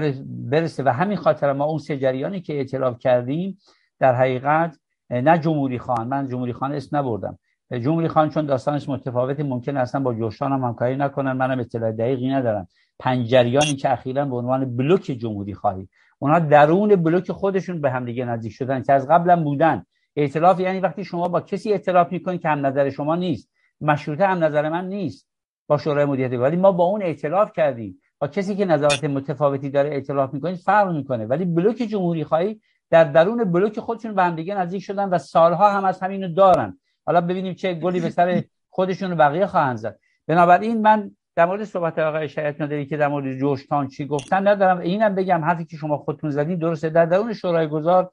برسه 0.51 0.83
و 0.83 0.89
همین 0.89 1.17
خاطر 1.17 1.53
ما 1.53 1.65
اون 1.65 1.79
سه 1.79 1.99
جریانی 1.99 2.41
که 2.41 2.55
اعتراف 2.55 2.99
کردیم 2.99 3.59
در 4.01 4.15
حقیقت 4.15 4.79
نه 5.11 5.39
جمهوری 5.39 5.79
خان 5.79 6.09
من 6.09 6.29
جمهوری 6.29 6.53
خان 6.53 6.73
اسم 6.73 6.97
نبردم. 6.97 7.39
جمهوری 7.81 8.09
خان 8.09 8.29
چون 8.29 8.47
داستانش 8.47 8.89
متفاوت 8.89 9.41
ممکن 9.41 9.77
اصلا 9.77 10.01
با 10.01 10.15
جوشان 10.15 10.53
هم 10.53 10.65
همکاری 10.65 10.97
نکنن 10.97 11.33
منم 11.33 11.59
اطلاع 11.59 11.93
دقیقی 11.93 12.29
ندارم. 12.29 12.69
پنجریانی 12.99 13.75
که 13.75 13.93
اخیرا 13.93 14.25
به 14.25 14.37
عنوان 14.37 14.77
بلوک 14.77 15.03
جمهوری 15.03 15.55
خواهی 15.55 15.89
اونها 16.19 16.39
درون 16.39 16.97
بلوک 16.97 17.33
خودشون 17.33 17.81
به 17.81 17.91
هم 17.91 18.05
دیگه 18.05 18.25
نزدیک 18.25 18.53
شدن 18.53 18.83
که 18.83 18.93
از 18.93 19.09
قبلا 19.09 19.43
بودن. 19.43 19.85
ائتلاف 20.17 20.61
یعنی 20.61 20.81
وقتی 20.81 21.05
شما 21.05 21.29
با 21.29 21.41
کسی 21.41 21.73
ائتلاف 21.73 22.13
می‌کنید 22.13 22.41
که 22.41 22.49
هم 22.49 22.67
نظر 22.67 22.91
شما 22.91 23.17
نیست. 23.17 23.51
مشروطه 23.81 24.27
هم 24.27 24.45
نظر 24.45 24.69
من 24.69 24.89
نیست. 24.89 25.29
با 25.69 25.79
شورای 25.79 26.05
مدیریت 26.05 26.41
ولی 26.41 26.57
ما 26.57 26.73
با 26.73 26.85
اون 26.85 27.03
ائتلاف 27.03 27.53
کردیم. 27.53 28.01
با 28.19 28.29
کسی 28.29 28.57
که 28.57 28.65
نظرات 28.65 29.05
متفاوتی 29.05 29.71
داره 29.71 29.89
ائتلاف 29.89 30.35
می‌کنید 30.35 30.57
فرق 30.57 30.97
می‌کنه. 30.97 31.27
ولی 31.27 31.45
بلوک 31.45 31.77
جمهوری 31.77 32.25
خواهی 32.25 32.61
در 32.91 33.05
درون 33.05 33.53
بلوک 33.53 33.81
خودشون 33.81 34.15
به 34.15 34.23
هم 34.23 34.37
دیگه 34.37 34.55
نزدیک 34.55 34.83
شدن 34.83 35.09
و 35.09 35.19
سالها 35.19 35.71
هم 35.71 35.85
از 35.85 36.01
همینو 36.01 36.29
دارن. 36.29 36.79
حالا 37.07 37.21
ببینیم 37.21 37.55
چه 37.55 37.75
گلی 37.75 38.01
به 38.01 38.11
سر 38.11 38.45
خودشون 38.71 39.15
بقیه 39.15 39.47
خواهند 39.47 39.77
زد. 39.77 39.99
بنابراین 40.27 40.83
من 40.83 41.11
در 41.37 41.47
مورد 41.47 41.65
صحبت 41.65 41.99
آقای 41.99 42.29
شهید 42.29 42.63
نداری 42.63 42.87
که 42.87 42.97
در 42.97 43.09
مورد 43.09 43.39
جوشتان 43.39 43.89
چی 43.89 44.07
گفتن 44.07 44.49
ندارم. 44.49 44.79
اینم 44.79 45.15
بگم 45.15 45.45
حرفی 45.45 45.65
که 45.65 45.77
شما 45.77 45.99
خودتون 45.99 46.31
زدین 46.31 46.59
درسته. 46.59 46.89
در 46.89 47.07
درون 47.07 47.33
شورای 47.33 47.69
گذار 47.69 48.11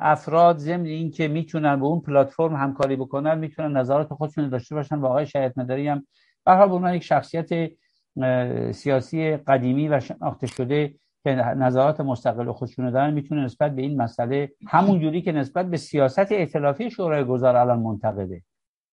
افراد 0.00 0.58
ضمن 0.58 0.84
این 0.84 1.10
که 1.10 1.28
می‌تونن 1.28 1.80
به 1.80 1.86
اون 1.86 2.00
پلتفرم 2.00 2.56
همکاری 2.56 2.96
بکنن 2.96 3.38
می‌تونن 3.38 3.76
نظرات 3.76 4.08
خودشون 4.08 4.48
داشته 4.48 4.74
باشن 4.74 4.98
و 4.98 5.06
آقای 5.06 5.26
شهید 5.26 5.52
مداری 5.56 5.88
هم 5.88 6.06
به 6.44 6.78
به 6.78 6.96
یک 6.96 7.02
شخصیت 7.02 7.70
سیاسی 8.72 9.36
قدیمی 9.36 9.88
و 9.88 10.00
شناخته 10.00 10.46
شده 10.46 10.94
که 11.28 11.34
نظرات 11.34 12.00
مستقل 12.00 12.52
خودشون 12.52 12.90
دارن 12.90 13.14
می‌تونه 13.14 13.44
نسبت 13.44 13.74
به 13.74 13.82
این 13.82 14.02
مسئله 14.02 14.52
همون 14.66 15.00
جوری 15.00 15.22
که 15.22 15.32
نسبت 15.32 15.70
به 15.70 15.76
سیاست 15.76 16.32
ائتلافی 16.32 16.90
شورای 16.90 17.24
گذار 17.24 17.56
الان 17.56 17.78
منتقده. 17.78 18.42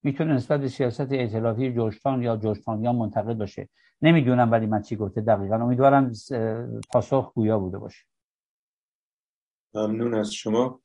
می‌تونه 0.03 0.33
نسبت 0.33 0.59
به 0.61 0.67
سیاست 0.67 1.11
ائتلافی 1.11 1.73
جوشتان 1.73 2.21
یا 2.21 2.39
یا 2.79 2.93
منتقد 2.93 3.37
باشه. 3.37 3.69
نمی‌دونم 4.01 4.51
ولی 4.51 4.65
من 4.65 4.81
چی 4.81 4.95
گفته 4.95 5.21
دقیقا. 5.21 5.55
امیدوارم 5.55 6.11
پاسخ 6.93 7.33
گویا 7.33 7.59
بوده 7.59 7.77
باشه. 7.77 8.05
ممنون 9.73 10.13
از 10.13 10.33
شما. 10.33 10.81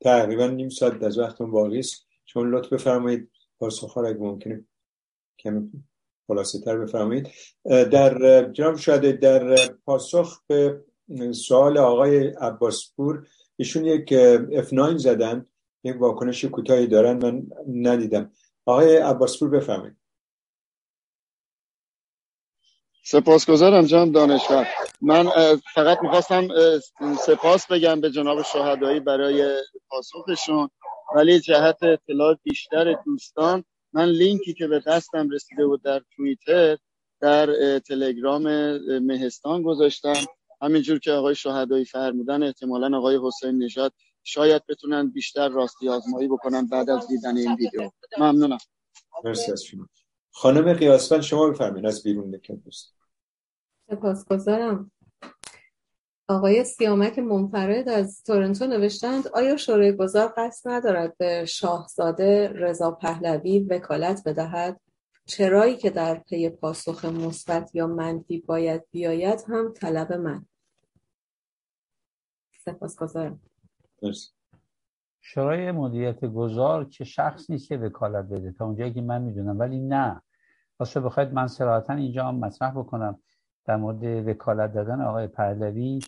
تقریبا 0.00 0.46
نیم 0.46 0.68
ساعت 0.68 1.02
از 1.02 1.18
وقتون 1.18 1.50
باقی 1.50 1.78
است. 1.78 2.08
چون 2.24 2.50
لطف 2.50 2.72
بفرمایید. 2.72 3.30
پاسخ 3.58 3.94
ها 3.94 4.02
ممکنه 4.02 4.64
کمی 5.38 5.70
خلاصه 6.28 6.60
تر 6.60 6.78
بفرمایید. 6.78 7.28
در 7.64 8.44
جناب 8.52 8.76
شاده 8.76 9.12
در 9.12 9.56
پاسخ 9.84 10.40
به 10.46 10.82
سوال 11.32 11.78
آقای 11.78 12.26
عباسپور 12.26 13.26
ایشون 13.56 13.84
یک 13.84 14.14
F9 14.68 14.96
زدن 14.96 15.46
یک 15.84 16.00
واکنش 16.00 16.44
کوتاهی 16.44 16.86
دارن 16.86 17.16
من 17.22 17.42
ندیدم. 17.68 18.32
آقای 18.66 18.96
عباسپور 18.96 19.48
بفرمایید. 19.50 19.96
سپاسگزارم 23.04 23.86
جناب 23.86 24.12
دانشور. 24.12 24.66
من 25.00 25.28
فقط 25.74 25.98
می‌خواستم 26.02 26.48
سپاس 27.26 27.66
بگم 27.66 28.00
به 28.00 28.10
جناب 28.10 28.42
شهدایی 28.42 29.00
برای 29.00 29.62
پاسخشون 29.88 30.70
ولی 31.14 31.40
جهت 31.40 31.82
اطلاع 31.82 32.36
بیشتر 32.42 32.92
دوستان 33.04 33.64
من 33.92 34.08
لینکی 34.08 34.54
که 34.54 34.66
به 34.66 34.82
دستم 34.86 35.30
رسیده 35.30 35.66
بود 35.66 35.82
در 35.82 36.02
توییتر 36.16 36.78
در 37.20 37.78
تلگرام 37.78 38.42
مهستان 38.98 39.62
گذاشتم. 39.62 40.14
همینجور 40.62 40.98
که 40.98 41.12
آقای 41.12 41.34
شهدایی 41.34 41.84
فرمودن 41.84 42.42
احتمالا 42.42 42.98
آقای 42.98 43.18
حسین 43.22 43.62
نژاد 43.62 43.92
شاید 44.22 44.62
بتونن 44.68 45.10
بیشتر 45.10 45.48
راستی 45.48 45.88
آزمایی 45.88 46.28
بکنن 46.28 46.66
بعد 46.66 46.90
از 46.90 47.08
دیدن 47.08 47.36
این 47.36 47.54
ویدیو. 47.54 47.90
ممنونم. 48.18 48.58
مرسی 49.24 49.52
از 49.52 49.62
شما. 49.62 49.88
خانم 50.30 50.72
قیاسفند 50.72 51.20
شما 51.20 51.50
بفرمایید 51.50 51.86
از 51.86 52.02
بیرون 52.02 52.30
بکن 52.30 52.62
سپاسگزارم. 53.90 54.90
آقای 56.30 56.64
سیامک 56.64 57.18
منفرد 57.18 57.88
از 57.88 58.22
تورنتو 58.22 58.66
نوشتند 58.66 59.28
آیا 59.28 59.56
شورای 59.56 59.96
گذار 59.96 60.32
قصد 60.36 60.70
ندارد 60.70 61.16
به 61.16 61.44
شاهزاده 61.44 62.48
رضا 62.48 62.90
پهلوی 62.90 63.58
وکالت 63.58 64.28
بدهد؟ 64.28 64.80
چرایی 65.24 65.76
که 65.76 65.90
در 65.90 66.14
پی 66.14 66.48
پاسخ 66.48 67.04
مثبت 67.04 67.74
یا 67.74 67.86
منفی 67.86 68.40
باید 68.40 68.84
بیاید 68.90 69.44
هم 69.48 69.72
طلب 69.72 70.12
من. 70.12 70.46
سپاسگزارم. 72.64 73.40
شورای 75.20 75.72
مدیریت 75.72 76.24
گذار 76.24 76.84
که 76.84 77.04
شخص 77.04 77.50
نیست 77.50 77.68
که 77.68 77.76
وکالت 77.76 78.24
بده. 78.24 78.52
تا 78.52 78.64
اونجایی 78.64 78.92
که 78.92 79.00
من 79.00 79.22
می‌دونم. 79.22 79.58
ولی 79.58 79.78
نه. 79.78 80.22
واسه 80.80 81.00
بخواید 81.00 81.32
من 81.32 81.46
صراحتا 81.46 81.92
اینجا 81.92 82.28
هم 82.28 82.34
مطرح 82.34 82.70
بکنم. 82.70 83.18
در 83.64 83.76
مورد 83.76 84.28
وکالت 84.28 84.74
دادن 84.74 85.00
آقای 85.00 85.26
پهلوی 85.26 86.00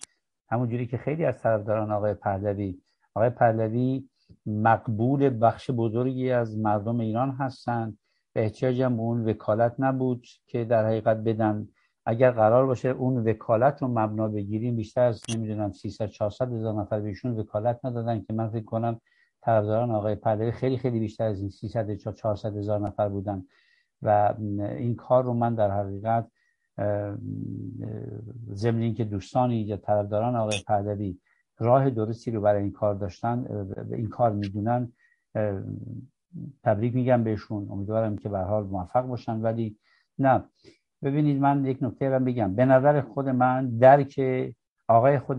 همونجوری 0.51 0.87
که 0.87 0.97
خیلی 0.97 1.25
از 1.25 1.41
طرفداران 1.41 1.91
آقای 1.91 2.13
پهلوی 2.13 2.81
آقای 3.15 3.29
پهلوی 3.29 4.09
مقبول 4.45 5.39
بخش 5.41 5.71
بزرگی 5.71 6.31
از 6.31 6.57
مردم 6.57 6.99
ایران 6.99 7.31
هستند 7.31 7.97
و 8.35 8.39
احتیاج 8.39 8.81
هم 8.81 8.95
به 8.95 9.01
اون 9.01 9.29
وکالت 9.29 9.75
نبود 9.79 10.27
که 10.47 10.65
در 10.65 10.85
حقیقت 10.85 11.17
بدن. 11.17 11.67
اگر 12.05 12.31
قرار 12.31 12.65
باشه 12.65 12.89
اون 12.89 13.27
وکالت 13.29 13.81
رو 13.81 13.87
مبنا 13.87 14.27
بگیریم 14.27 14.75
بیشتر 14.75 15.01
از 15.01 15.21
نمی‌دونم 15.35 15.71
300 15.71 16.05
400 16.05 16.53
هزار 16.53 16.73
نفر 16.73 16.99
بهشون 16.99 17.39
وکالت 17.39 17.79
ندادن 17.85 18.21
که 18.21 18.33
من 18.33 18.49
فکر 18.49 18.63
کنم 18.63 19.01
طرفداران 19.41 19.91
آقای 19.91 20.15
پهلوی 20.15 20.51
خیلی 20.51 20.77
خیلی 20.77 20.99
بیشتر 20.99 21.23
از 21.23 21.39
این 21.39 21.49
300 21.49 21.95
400 21.95 22.57
هزار 22.57 22.79
نفر 22.79 23.09
بودن. 23.09 23.45
و 24.01 24.33
این 24.59 24.95
کار 24.95 25.23
رو 25.23 25.33
من 25.33 25.55
در 25.55 25.71
حقیقت 25.71 26.31
ضمن 28.53 28.93
که 28.93 29.03
دوستانی 29.03 29.61
یا 29.61 29.77
طرفداران 29.77 30.35
آقای 30.35 30.59
پهلوی 30.67 31.17
راه 31.59 31.89
درستی 31.89 32.31
رو 32.31 32.41
برای 32.41 32.63
این 32.63 32.71
کار 32.71 32.95
داشتن 32.95 33.45
این 33.91 34.09
کار 34.09 34.31
می‌دونن 34.31 34.91
تبریک 36.63 36.95
میگم 36.95 37.23
بهشون. 37.23 37.67
امیدوارم 37.71 38.17
که 38.17 38.29
به 38.29 38.39
حال 38.39 38.63
موفق 38.63 39.01
باشن. 39.01 39.41
ولی 39.41 39.77
نه. 40.19 40.43
ببینید 41.03 41.41
من 41.41 41.65
یک 41.65 41.77
نکته 41.83 42.09
رو 42.09 42.25
بگم. 42.25 42.55
به 42.55 42.65
نظر 42.65 43.01
خود 43.01 43.29
من 43.29 43.77
درک 43.77 44.21
آقای 44.87 45.19
خود 45.19 45.37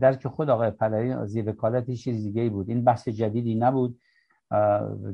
درک 0.00 0.26
خود 0.26 0.50
آقای 0.50 0.70
پهلوی 0.70 1.12
از 1.12 1.36
وکالت 1.36 1.90
چیز 1.90 2.24
دیگه 2.24 2.50
بود. 2.50 2.68
این 2.68 2.84
بحث 2.84 3.08
جدیدی 3.08 3.54
نبود. 3.54 3.98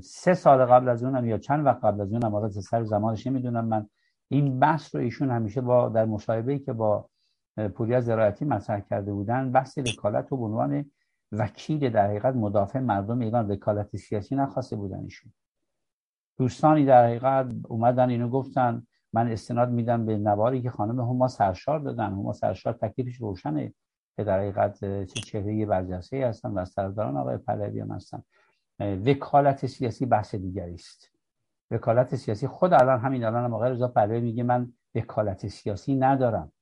سه 0.02 0.34
سال 0.34 0.65
قبل 0.65 0.89
از 0.89 1.05
اونم 1.05 1.26
یا 1.26 1.39
چند 1.39 1.66
وقت 1.66 1.84
قبل 1.84 2.00
از 2.00 2.12
اونم 2.12 2.33
حالا 2.33 2.49
سر 2.49 2.84
زمانش 2.84 3.26
نمی‌دونم. 3.26 3.65
من 3.65 3.89
این 4.28 4.58
بحث 4.58 4.94
رو 4.94 5.00
ایشون 5.00 5.30
همیشه 5.30 5.60
با 5.60 5.88
در 5.88 6.05
مصاحبه‌ای 6.05 6.58
که 6.58 6.72
با 6.72 7.08
پوریا 7.74 8.00
زراعتی 8.00 8.44
مطرح 8.44 8.80
کرده 8.80 9.12
بودن 9.12 9.52
بحث 9.52 9.78
وکالت 9.78 10.28
رو 10.28 10.36
به 10.36 10.44
عنوان 10.44 10.90
وکیل 11.32 11.90
در 11.90 12.06
حقیقت 12.06 12.34
مدافع 12.34 12.80
مردم 12.80 13.18
ایران 13.18 13.50
وکالت 13.50 13.96
سیاسی 13.96 14.36
نخواسته 14.36 14.76
بودن 14.76 15.00
ایشون. 15.00 15.32
دوستانی 16.38 16.84
در 16.84 17.05
حقیقت 17.05 17.46
اومدن 17.68 18.10
اینو 18.10 18.28
گفتن 18.28 18.86
من 19.12 19.32
استناد 19.32 19.70
میدم 19.70 20.06
به 20.06 20.18
نواری 20.18 20.62
که 20.62 20.70
خانم 20.70 21.00
هما 21.00 21.28
سرشار 21.28 21.78
دادن. 21.78 22.12
هما 22.12 22.32
سرشار 22.32 22.72
تکلیفش 22.72 23.16
روشنه 23.16 23.74
که 24.16 24.24
در 24.24 24.38
حقیقت 24.38 24.80
چه 24.80 25.20
چهره 25.20 25.66
برجسته 25.66 26.26
هستن 26.26 26.50
و 26.50 26.58
از 26.58 26.74
طرفداران 26.74 27.16
آقای 27.16 27.36
پهلوی 27.36 27.80
هم 27.80 27.90
هستن 27.90 28.22
وکالت 28.80 29.66
سیاسی 29.66 30.06
بحث 30.06 30.34
دیگری 30.34 30.74
است. 30.74 31.15
وکالت 31.70 32.16
سیاسی. 32.16 32.46
خود 32.46 32.72
الان 32.72 33.00
همین 33.00 33.24
الان 33.24 33.44
هم 33.44 33.54
آقای 33.54 33.70
رضا 33.70 33.88
پهلوی 33.88 34.20
میگه 34.20 34.42
من 34.42 34.72
وکالت 34.94 35.46
سیاسی 35.46 35.96
ندارم. 35.96 36.52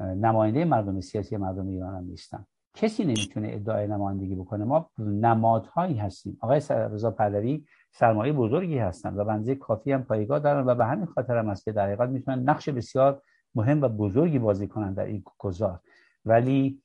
نماینده 0.00 0.64
مردم 0.64 1.00
سیاسی 1.00 1.36
مردم 1.36 1.68
ایران 1.68 1.96
هم 1.96 2.04
نیستم. 2.04 2.46
کسی 2.74 3.04
نمی‌تونه 3.04 3.48
ادعای 3.52 3.86
نمایندگی 3.86 4.34
بکنه. 4.34 4.64
ما 4.64 4.90
نمادهایی 4.98 5.96
هستیم. 5.96 6.38
آقای 6.40 6.60
رضا 6.68 7.10
پهلوی 7.10 7.64
سرمایه 7.90 8.32
بزرگی 8.32 8.78
هستن 8.78 9.14
و 9.14 9.24
بنزه 9.24 9.54
کافی 9.54 9.92
هم 9.92 10.02
پایگاه 10.02 10.38
دارن 10.38 10.66
و 10.66 10.74
به 10.74 10.86
همین 10.86 11.06
خاطر 11.06 11.38
هم 11.38 11.48
است 11.48 11.64
که 11.64 11.72
در 11.72 11.86
حقیقت 11.86 12.08
می‌تونن 12.08 12.42
نقش 12.42 12.68
بسیار 12.68 13.22
مهم 13.54 13.82
و 13.82 13.88
بزرگی 13.88 14.38
بازی 14.38 14.68
کنن 14.68 14.92
در 14.92 15.04
این 15.04 15.22
گذار. 15.38 15.80
ولی 16.24 16.82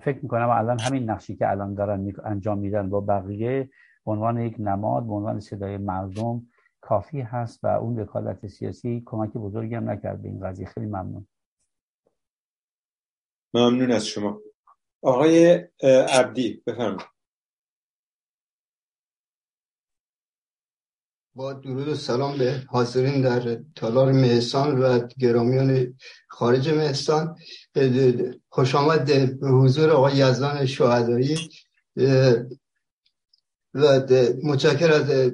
فکر 0.00 0.18
می‌کنم 0.22 0.48
الان 0.50 0.80
همین 0.80 1.10
نقشی 1.10 1.36
که 1.36 1.50
الان 1.50 1.74
دارن 1.74 2.12
انجام 2.24 2.58
میدن 2.58 2.90
با 2.90 3.00
بقیه 3.00 3.70
عنوان 4.06 4.40
یک 4.40 4.56
نماد 4.58 5.06
به 5.06 5.12
عنوان 5.12 5.40
صدای 5.40 5.76
مردم 5.76 6.42
کافی 6.82 7.20
هست 7.20 7.64
و 7.64 7.66
اون 7.66 7.98
وکالت 7.98 8.46
سیاسی 8.46 9.02
کمک 9.06 9.32
بزرگی 9.32 9.74
هم 9.74 9.90
نکرد 9.90 10.22
به 10.22 10.28
این 10.28 10.46
قضیه. 10.46 10.66
خیلی 10.66 10.86
ممنون. 10.86 11.26
ممنون 13.54 13.90
از 13.92 14.06
شما. 14.06 14.40
آقای 15.02 15.68
عبدی 16.10 16.62
بفرمایید. 16.66 17.12
با 21.34 21.52
درود 21.52 21.88
و 21.88 21.94
سلام 21.94 22.38
به 22.38 22.62
حاضرین 22.68 23.22
در 23.22 23.62
تالار 23.74 24.12
مهستان 24.12 24.78
و 24.78 25.08
گرامیان 25.18 25.98
خارج 26.28 26.68
مهستان. 26.68 27.36
خوش 28.48 28.74
آمد 28.74 29.06
به 29.40 29.48
حضور 29.48 29.90
آقای 29.90 30.16
یزدان 30.16 30.66
شهدایی. 30.66 31.36
و 33.74 34.00
متشکر 34.44 34.92
از 34.92 35.32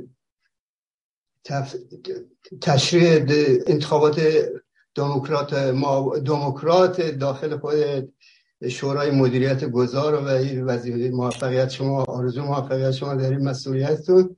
تشریح 2.60 3.26
انتخابات 3.66 4.20
دموکرات 4.94 5.54
دموکرات 6.24 7.00
داخل 7.00 7.58
خود 7.58 7.74
شورای 8.68 9.10
مدیریت 9.10 9.64
گذار 9.64 10.14
و 10.14 10.28
این 10.28 10.64
وظیفه 10.64 11.16
موفقیت 11.16 11.68
شما 11.68 12.04
آرزو 12.04 12.42
موفقیت 12.42 12.90
شما 12.90 13.14
در 13.14 13.30
این 13.30 13.48
مسئولیتتون 13.48 14.36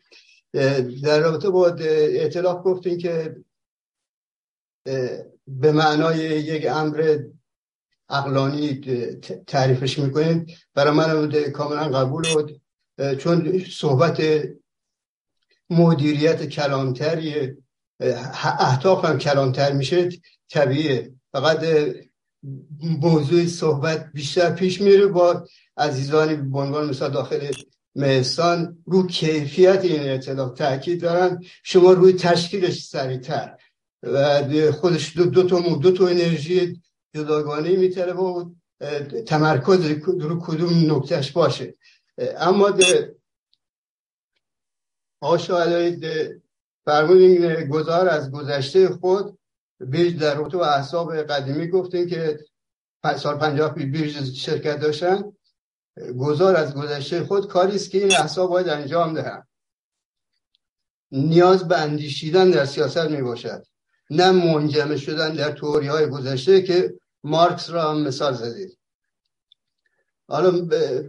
در 1.03 1.21
رابطه 1.21 1.51
با 1.51 1.69
اطلاع 1.69 2.63
گفتین 2.63 2.99
که 2.99 3.37
به 5.47 5.73
معنای 5.73 6.19
یک 6.19 6.67
امر 6.71 7.19
اقلانی 8.09 8.81
تعریفش 9.47 9.99
می‌کنین. 9.99 10.51
برای 10.75 10.95
من 10.95 11.33
کاملا 11.33 11.89
قبول 11.89 12.25
بود. 12.35 12.61
چون 13.19 13.65
صحبت 13.71 14.23
مدیریت 15.71 16.49
کلانتری 16.49 17.57
اهداف 18.01 19.05
هم 19.05 19.19
کلانتر 19.19 19.73
میشه 19.73 20.09
طبیعه 20.51 21.13
فقط 21.33 21.65
موضوع 22.83 23.47
صحبت 23.47 24.11
بیشتر 24.15 24.51
پیش 24.51 24.81
میره 24.81 25.07
با 25.07 25.47
عزیزانی 25.77 26.35
به 26.35 26.59
عنوان 26.59 26.89
مثال 26.89 27.11
داخل 27.11 27.51
مهستان. 27.95 28.79
رو 28.87 29.07
کیفیت 29.07 29.85
این 29.85 30.09
اطلاع 30.09 30.55
تاکید 30.55 31.01
دارن 31.01 31.45
شما 31.63 31.93
روی 31.93 32.13
تشکیلش 32.13 32.85
سریعتر. 32.85 33.57
و 34.03 34.73
خودش 34.73 35.17
دو, 35.17 35.25
دو 35.25 35.43
تا 35.43 35.61
دو 35.61 35.93
تا 35.93 36.07
انرژی 36.09 36.81
جداگانه 37.15 37.77
میتره 37.77 38.13
و 38.13 38.51
تمرکز 39.27 39.87
رو 40.05 40.41
کدوم 40.41 40.97
نکتهش 40.97 41.31
باشه. 41.31 41.75
اما 42.37 42.71
آشاهدهای 45.21 45.99
فرمودین 46.85 47.69
گذار 47.69 48.09
از 48.09 48.31
گذشته 48.31 48.89
خود 48.89 49.39
بیش 49.81 50.13
در 50.13 50.35
رابطه 50.35 50.59
و 50.59 50.61
احساب 50.61 51.17
قدیمی 51.17 51.69
گفتیم 51.69 52.09
که 52.09 52.39
سال 53.17 53.39
پنجاه 53.39 53.75
بیش 53.75 54.17
شرکت 54.17 54.81
داشتن. 54.81 55.33
گذار 56.19 56.57
از 56.57 56.75
گذشته 56.75 57.25
خود 57.25 57.49
کاری 57.49 57.77
است 57.77 57.91
که 57.91 57.99
این 57.99 58.13
احساب 58.13 58.51
باید 58.51 58.69
انجام 58.69 59.15
دهند. 59.15 59.49
نیاز 61.13 61.69
به 61.69 61.79
اندیشیدن 61.79 62.51
در 62.51 62.65
سیاست 62.65 62.99
می 63.11 63.23
باشد. 63.23 63.63
نه 64.11 64.31
منجمه 64.31 64.97
شدن 64.97 65.35
در 65.35 65.53
توری 65.53 65.87
های 65.87 66.07
گذشته 66.07 66.63
که 66.63 66.95
مارکس 67.25 67.71
را 67.71 67.91
هم 67.91 68.03
مثال 68.03 68.35
زدید. 68.35 68.79
حالا 70.29 70.51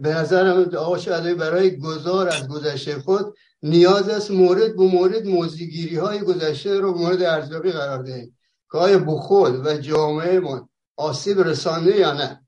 به 0.02 0.14
نظرم 0.14 0.74
آقا 0.76 1.34
برای 1.34 1.78
گذار 1.78 2.28
از 2.28 2.48
گذشته 2.48 2.98
خود 2.98 3.34
نیاز 3.62 4.08
است 4.08 4.30
مورد 4.30 4.76
به 4.76 4.82
مورد 4.82 5.26
موزیگیری 5.26 5.96
های 5.96 6.20
گذشته 6.20 6.80
رو 6.80 6.98
مورد 6.98 7.22
ارزیابی 7.22 7.70
قرار 7.70 8.02
دهیم. 8.02 8.38
که 8.72 8.78
آیا 8.78 8.98
به 8.98 9.12
خود 9.12 9.66
و 9.66 9.76
جامعه 9.76 10.40
من 10.40 10.68
آسیب 10.96 11.40
رسانده 11.40 11.96
یا 11.96 12.12
نه؟ 12.12 12.46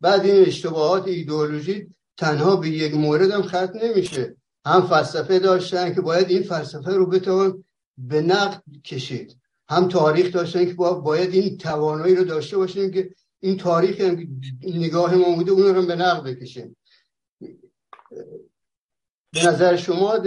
بعد 0.00 0.24
این 0.24 0.46
اشتباهات 0.46 1.08
ایدئولوژی 1.08 1.94
تنها 2.16 2.56
به 2.56 2.68
یک 2.68 2.94
مورد 2.94 3.30
هم 3.30 3.42
ختم 3.42 3.78
نمیشه. 3.82 4.36
هم 4.64 4.86
فلسفه 4.86 5.38
داشتن 5.38 5.94
که 5.94 6.00
باید 6.00 6.30
این 6.30 6.42
فلسفه 6.42 6.90
رو 6.90 7.06
بتوان 7.06 7.64
به 7.98 8.20
نقد 8.20 8.62
کشید. 8.84 9.36
هم 9.68 9.88
تاریخ 9.88 10.32
داشتن 10.32 10.64
که 10.64 10.74
باید 10.74 11.34
این 11.34 11.58
توانایی 11.58 12.14
رو 12.14 12.24
داشته 12.24 12.56
باشیم 12.56 12.90
که 12.90 13.10
این 13.40 13.56
تاریخ 13.56 14.00
نگاه 14.62 15.14
ما 15.14 15.34
بوده 15.34 15.50
اون 15.50 15.74
رو 15.74 15.86
به 15.86 15.96
نقد 15.96 16.22
بکشیم. 16.22 16.76
نظر 19.34 19.76
شما 19.76 20.18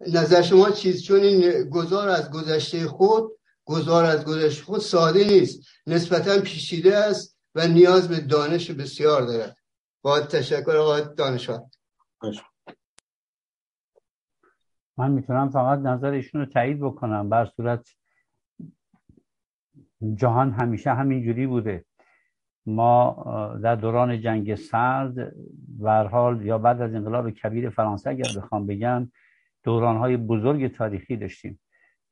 نظر 0.00 0.42
شما 0.42 0.70
چیز 0.70 1.04
چون 1.04 1.20
این 1.20 1.70
گذار 1.70 2.08
از 2.08 2.30
گذشته 2.30 2.86
خود 2.86 3.32
گذار 3.64 4.04
از 4.04 4.24
گذشته 4.24 4.64
خود 4.64 4.80
ساده 4.80 5.24
نیست. 5.24 5.66
نسبتا 5.86 6.40
پیچیده 6.40 6.96
است 6.96 7.38
و 7.54 7.66
نیاز 7.66 8.08
به 8.08 8.20
دانش 8.20 8.70
بسیار 8.70 9.22
دارد. 9.22 9.56
با 10.02 10.20
تشکر 10.20 10.76
آقای 10.76 11.02
دانشوار 11.16 11.60
من 14.96 15.10
می‌تونم 15.10 15.50
فقط 15.50 15.78
نظر 15.78 16.10
ایشون 16.10 16.40
رو 16.40 16.46
تایید 16.46 16.80
بکنم. 16.80 17.28
بر 17.28 17.52
صورت 17.56 17.88
جهان 20.14 20.52
همیشه 20.52 20.90
همینجوری 20.90 21.46
بوده. 21.46 21.84
ما 22.68 23.24
در 23.62 23.74
دوران 23.74 24.20
جنگ 24.20 24.54
سرد 24.54 25.32
حال 26.10 26.46
یا 26.46 26.58
بعد 26.58 26.80
از 26.80 26.94
انقلاب 26.94 27.30
کبیر 27.30 27.70
فرانسه 27.70 28.10
اگر 28.10 28.30
بخوام 28.36 28.66
بگم 28.66 29.10
دورانهای 29.62 30.16
بزرگ 30.16 30.76
تاریخی 30.76 31.16
داشتیم 31.16 31.60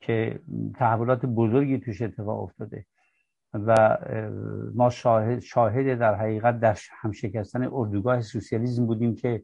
که 0.00 0.40
تحولات 0.74 1.26
بزرگی 1.26 1.78
توش 1.78 2.02
اتفاق 2.02 2.42
افتاده 2.42 2.86
و 3.54 3.98
ما 4.74 4.90
شاهد, 4.90 5.38
شاهد 5.38 5.98
در 5.98 6.14
حقیقت 6.14 6.60
در 6.60 6.78
همشکستن 7.00 7.68
اردوگاه 7.72 8.20
سوسیالیسم 8.20 8.86
بودیم 8.86 9.14
که 9.14 9.42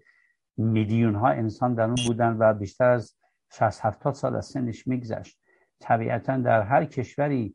میلیون 0.56 1.14
ها 1.14 1.28
انسان 1.28 1.74
در 1.74 1.84
اون 1.84 1.96
بودن 2.06 2.36
و 2.38 2.54
بیشتر 2.54 2.90
از 2.90 3.14
60 3.50 3.86
70 3.86 4.14
سال 4.14 4.36
از 4.36 4.46
سنش 4.46 4.86
میگذشت. 4.86 5.38
طبیعتا 5.80 6.36
در 6.36 6.62
هر 6.62 6.84
کشوری 6.84 7.54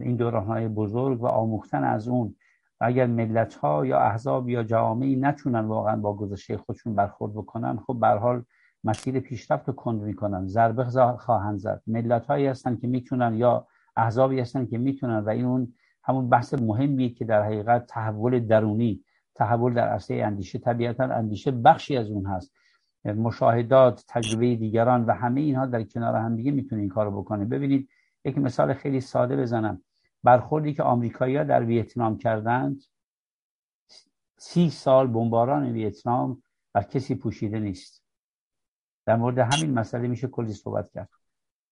این 0.00 0.16
دوران 0.16 0.44
های 0.44 0.68
بزرگ 0.68 1.22
و 1.22 1.26
آموختن 1.26 1.84
از 1.84 2.08
اون 2.08 2.34
و 2.80 2.84
اگر 2.84 3.06
ملت 3.06 3.54
ها 3.54 3.86
یا 3.86 3.98
احزاب 4.00 4.48
یا 4.48 4.62
جوامعی 4.62 5.16
نتونن 5.16 5.60
واقعا 5.60 5.96
با 5.96 6.16
گذشته 6.16 6.56
خودشون 6.56 6.94
برخورد 6.94 7.32
بکنن 7.34 7.78
خب 7.86 7.96
به 8.00 8.06
حال 8.06 8.44
مسیر 8.84 9.20
پیشرفت 9.20 9.68
رو 9.68 9.74
کند 9.74 10.02
می‌کنن. 10.02 10.46
ضربه 10.46 10.84
خواهند 11.18 11.58
زد. 11.58 11.82
ملت 11.86 12.26
هایی 12.26 12.46
هستن 12.46 12.76
که 12.76 12.86
می‌تونن 12.86 13.34
یا 13.34 13.66
احزابی 13.96 14.40
هستن 14.40 14.66
که 14.66 14.78
می‌تونن 14.78 15.18
و 15.18 15.28
این 15.28 15.44
اون 15.44 15.74
همون 16.02 16.28
بحث 16.28 16.54
مهمیه 16.54 17.08
که 17.08 17.24
در 17.24 17.42
حقیقت 17.42 17.86
تحول 17.86 18.40
درونی 18.40 19.04
تحول 19.34 19.74
در 19.74 19.88
عرصه 19.88 20.14
اندیشه 20.14 20.58
طبیعتا 20.58 21.04
اندیشه 21.04 21.50
بخشی 21.50 21.96
از 21.96 22.10
اون 22.10 22.26
هست. 22.26 22.52
مشاهدات 23.04 24.04
تجربه 24.08 24.56
دیگران 24.56 25.04
و 25.04 25.12
همه 25.12 25.40
اینها 25.40 25.66
در 25.66 25.82
کنار 25.82 26.16
هم 26.16 26.36
دیگه 26.36 26.50
می‌تونه 26.50 26.80
این 26.80 26.90
کارو 26.90 27.22
بکنه. 27.22 27.44
ببینید 27.44 27.88
یک 28.24 28.38
مثال 28.38 28.72
خیلی 28.72 29.00
ساده 29.00 29.36
بزنم. 29.36 29.82
برخوردی 30.22 30.74
که 30.74 30.82
آمریکایی‌ها 30.82 31.44
در 31.44 31.64
ویتنام 31.64 32.18
کردند 32.18 32.82
سی 34.38 34.70
سال 34.70 35.06
بمباران 35.06 35.72
ویتنام 35.72 36.42
و 36.74 36.82
کسی 36.82 37.14
پوشیده 37.14 37.58
نیست. 37.58 38.04
در 39.06 39.16
مورد 39.16 39.38
همین 39.38 39.74
مسئله 39.78 40.08
میشه 40.08 40.28
کلی 40.28 40.52
صحبت 40.52 40.90
کرد. 40.90 41.08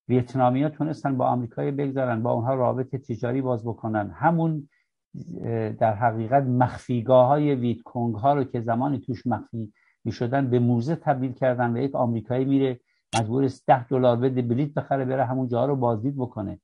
ویتنامی 0.09 0.63
ها 0.63 0.69
تونستن 0.69 1.17
با 1.17 1.27
آمریکایی 1.27 1.71
بگذارن 1.71 2.23
با 2.23 2.33
اونها 2.33 2.55
رابط 2.55 2.97
تجاری 2.97 3.41
باز 3.41 3.65
بکنن. 3.65 4.11
همون 4.11 4.69
در 5.79 5.95
حقیقت 5.95 6.43
مخفیگاه 6.43 7.27
های 7.27 7.55
ویت 7.55 7.83
کنگ 7.83 8.15
ها 8.15 8.35
رو 8.35 8.45
که 8.45 8.61
زمانی 8.61 8.99
توش 8.99 9.27
مخفی 9.27 9.73
می 10.05 10.13
شدن 10.13 10.51
به 10.51 10.59
موزه 10.59 10.97
تبدیل 10.97 11.33
کردن 11.33 11.77
و 11.77 11.79
یک 11.79 11.95
آمریکایی 11.95 12.45
میره 12.45 12.81
مجبور 13.19 13.45
است 13.45 13.67
ده 13.67 13.89
دلار 13.89 14.17
بده 14.17 14.43
بلیط 14.43 14.75
بخره 14.75 15.05
بره 15.05 15.25
همون 15.25 15.49
جا 15.49 15.67
رو 15.67 15.77
بازدید 15.77 16.17
بکنه. 16.17 16.61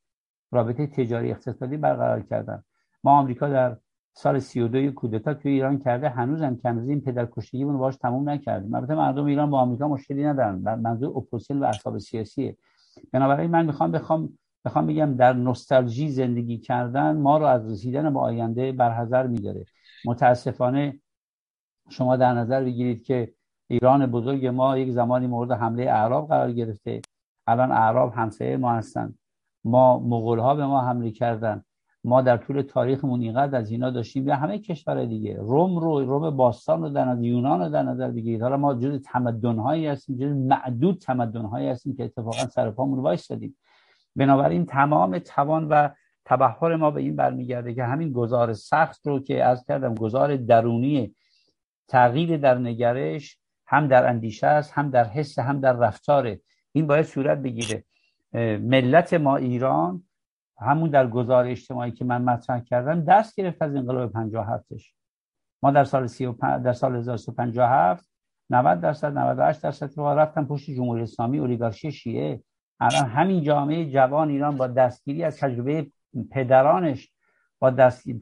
رابطه 0.55 0.87
تجاری 0.87 1.31
اقتصادی 1.31 1.77
برقرار 1.77 2.23
کردن. 2.23 2.63
ما 3.05 3.19
آمریکا 3.19 3.49
در 3.49 3.77
سال 4.13 4.39
32 4.39 4.93
کودتا 4.93 5.35
توی 5.35 5.53
ایران 5.53 5.79
کرده 5.79 6.09
هنوز 6.09 6.43
هم 6.43 6.57
که 6.57 6.69
این 6.69 7.01
پدر 7.01 7.29
کشتگیمون 7.33 7.79
باش 7.79 7.97
تموم 7.97 8.29
نکردیم. 8.29 8.75
البته 8.75 8.95
مردم 8.95 9.25
ایران 9.25 9.51
با 9.51 9.61
آمریکا 9.61 9.89
مشکلی 9.89 10.25
ندارن. 10.25 10.55
منظور 10.81 11.19
اپوزیسیون 11.19 11.61
و 11.61 11.65
احزاب 11.65 11.99
سیاسیه. 11.99 12.57
بنابراین 13.13 13.51
من 13.51 13.67
می‌خوام 13.67 13.91
بخوام 13.91 14.39
بخوام 14.65 14.87
بگم 14.87 15.15
در 15.17 15.33
نوستالژی 15.33 16.09
زندگی 16.09 16.59
کردن 16.59 17.17
ما 17.17 17.39
رو 17.39 17.45
از 17.45 17.73
رسیدن 17.73 18.13
به 18.15 18.21
آینده 18.21 18.73
برحذر 18.73 19.27
میداره. 19.27 19.65
متاسفانه 20.05 21.01
شما 21.89 22.17
در 22.17 22.35
نظر 22.35 22.65
بگیرید 22.65 23.03
که 23.03 23.35
ایران 23.69 24.07
بزرگ 24.07 24.47
ما 24.47 24.79
یک 24.79 24.91
زمانی 24.91 25.27
مورد 25.27 25.53
حمله 25.53 25.83
اعراب 25.83 26.29
قرار 26.29 26.53
گرفته. 26.53 27.03
الان 27.47 27.73
اعراب 27.73 28.13
همسایه 28.17 28.57
ما 28.57 28.73
هستن. 28.73 29.15
ما 29.65 29.99
مغول 29.99 30.39
ها 30.39 30.55
به 30.55 30.67
ما 30.67 30.81
حمله 30.81 31.11
کردن. 31.11 31.65
ما 32.05 32.23
در 32.23 32.37
طول 32.37 32.63
تاریخمون 32.63 33.21
اینقدر 33.21 33.59
از 33.59 33.71
اینا 33.71 33.91
داشتیم 33.91 34.29
یا 34.29 34.37
همه 34.37 34.59
کشور 34.59 35.05
دیگه. 35.05 35.37
روم 35.41 35.79
رو 35.79 36.05
روم 36.05 36.37
باستان 36.37 36.83
رو 36.83 36.89
در 36.89 37.17
یونان 37.21 37.61
رو 37.61 37.69
در 37.69 37.83
نظر 37.83 38.11
بگیرید. 38.11 38.43
حالا 38.43 38.57
ما 38.57 38.75
جز 38.75 39.03
تمدن 39.03 39.59
هایی 39.59 39.87
هستیم 39.87 40.17
جز 40.17 40.33
معدود 40.33 40.99
تمدن 40.99 41.45
هایی 41.45 41.69
هستیم 41.69 41.97
که 41.97 42.05
اتفاقا 42.05 42.47
سر 42.47 42.71
پامون 42.71 42.99
وایسادیم 42.99 43.57
بنابراین 44.17 44.67
تمام 44.67 45.19
توان 45.19 45.69
و 45.69 45.89
تبحر 46.25 46.77
ما 46.77 46.91
به 46.91 47.01
این 47.01 47.17
برمیگرده 47.17 47.75
که 47.75 47.85
همین 47.85 48.13
گزار 48.13 48.53
سخت 48.53 49.07
رو 49.07 49.21
که 49.21 49.45
از 49.45 49.65
کردم 49.65 49.95
گزار 49.95 50.37
درونی 50.37 51.15
تغییر 51.89 52.37
در 52.37 52.59
نگرش 52.59 53.39
هم 53.67 53.89
در 53.89 54.09
اندیشه 54.09 54.47
است 54.47 54.73
هم 54.73 54.91
در 54.91 55.05
حس 55.05 55.39
هم 55.39 55.61
در 55.61 55.73
رفتاره. 55.73 56.41
این 56.73 56.87
باید 56.87 57.05
صورت 57.05 57.39
بگیره. 57.39 57.85
ملت 58.35 59.15
ما 59.15 59.37
ایران 59.37 60.05
همون 60.59 60.91
در 60.91 61.07
گزار 61.07 61.47
اجتماعی 61.47 61.91
که 61.91 62.05
من 62.05 62.23
مطرح 62.23 62.61
کردم 62.61 63.01
دست 63.01 63.37
گرفت 63.37 63.63
از 63.63 63.77
انقلاب 63.77 64.13
57ش 64.13 64.93
ما 65.63 65.71
در 65.71 65.85
سال 65.85 66.07
35 66.07 66.65
در 66.65 66.73
سال 66.73 66.97
1357 66.97 68.11
90 68.51 68.81
درصد 68.81 69.19
98 69.19 69.63
درصد 69.63 69.99
رو 69.99 70.09
رفتن 70.09 70.45
پشت 70.45 70.71
جمهوری 70.71 71.03
اسلامی 71.03 71.39
اولیگارشی 71.39 71.93
شیعه. 71.93 72.43
الان 72.81 73.07
همین 73.07 73.43
جامعه 73.43 73.91
جوان 73.91 74.29
ایران 74.29 74.57
با 74.57 74.67
دستگیری 74.67 75.25
از 75.25 75.39
تجربه 75.39 75.91
پدرانش 76.31 77.13
با 77.59 77.71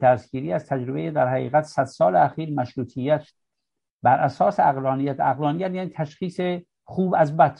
دستگیری 0.01 0.53
از 0.53 0.67
تجربه 0.67 1.11
در 1.11 1.27
حقیقت 1.27 1.63
100 1.63 1.83
سال 1.83 2.15
اخیر 2.15 2.53
مشروطیت. 2.53 3.27
بر 4.03 4.19
اساس 4.19 4.59
اقلانیت 4.59 5.19
اقلانیت 5.19 5.71
یعنی 5.71 5.89
تشخیص 5.89 6.39
خوب 6.83 7.15
از 7.17 7.37
بد. 7.37 7.59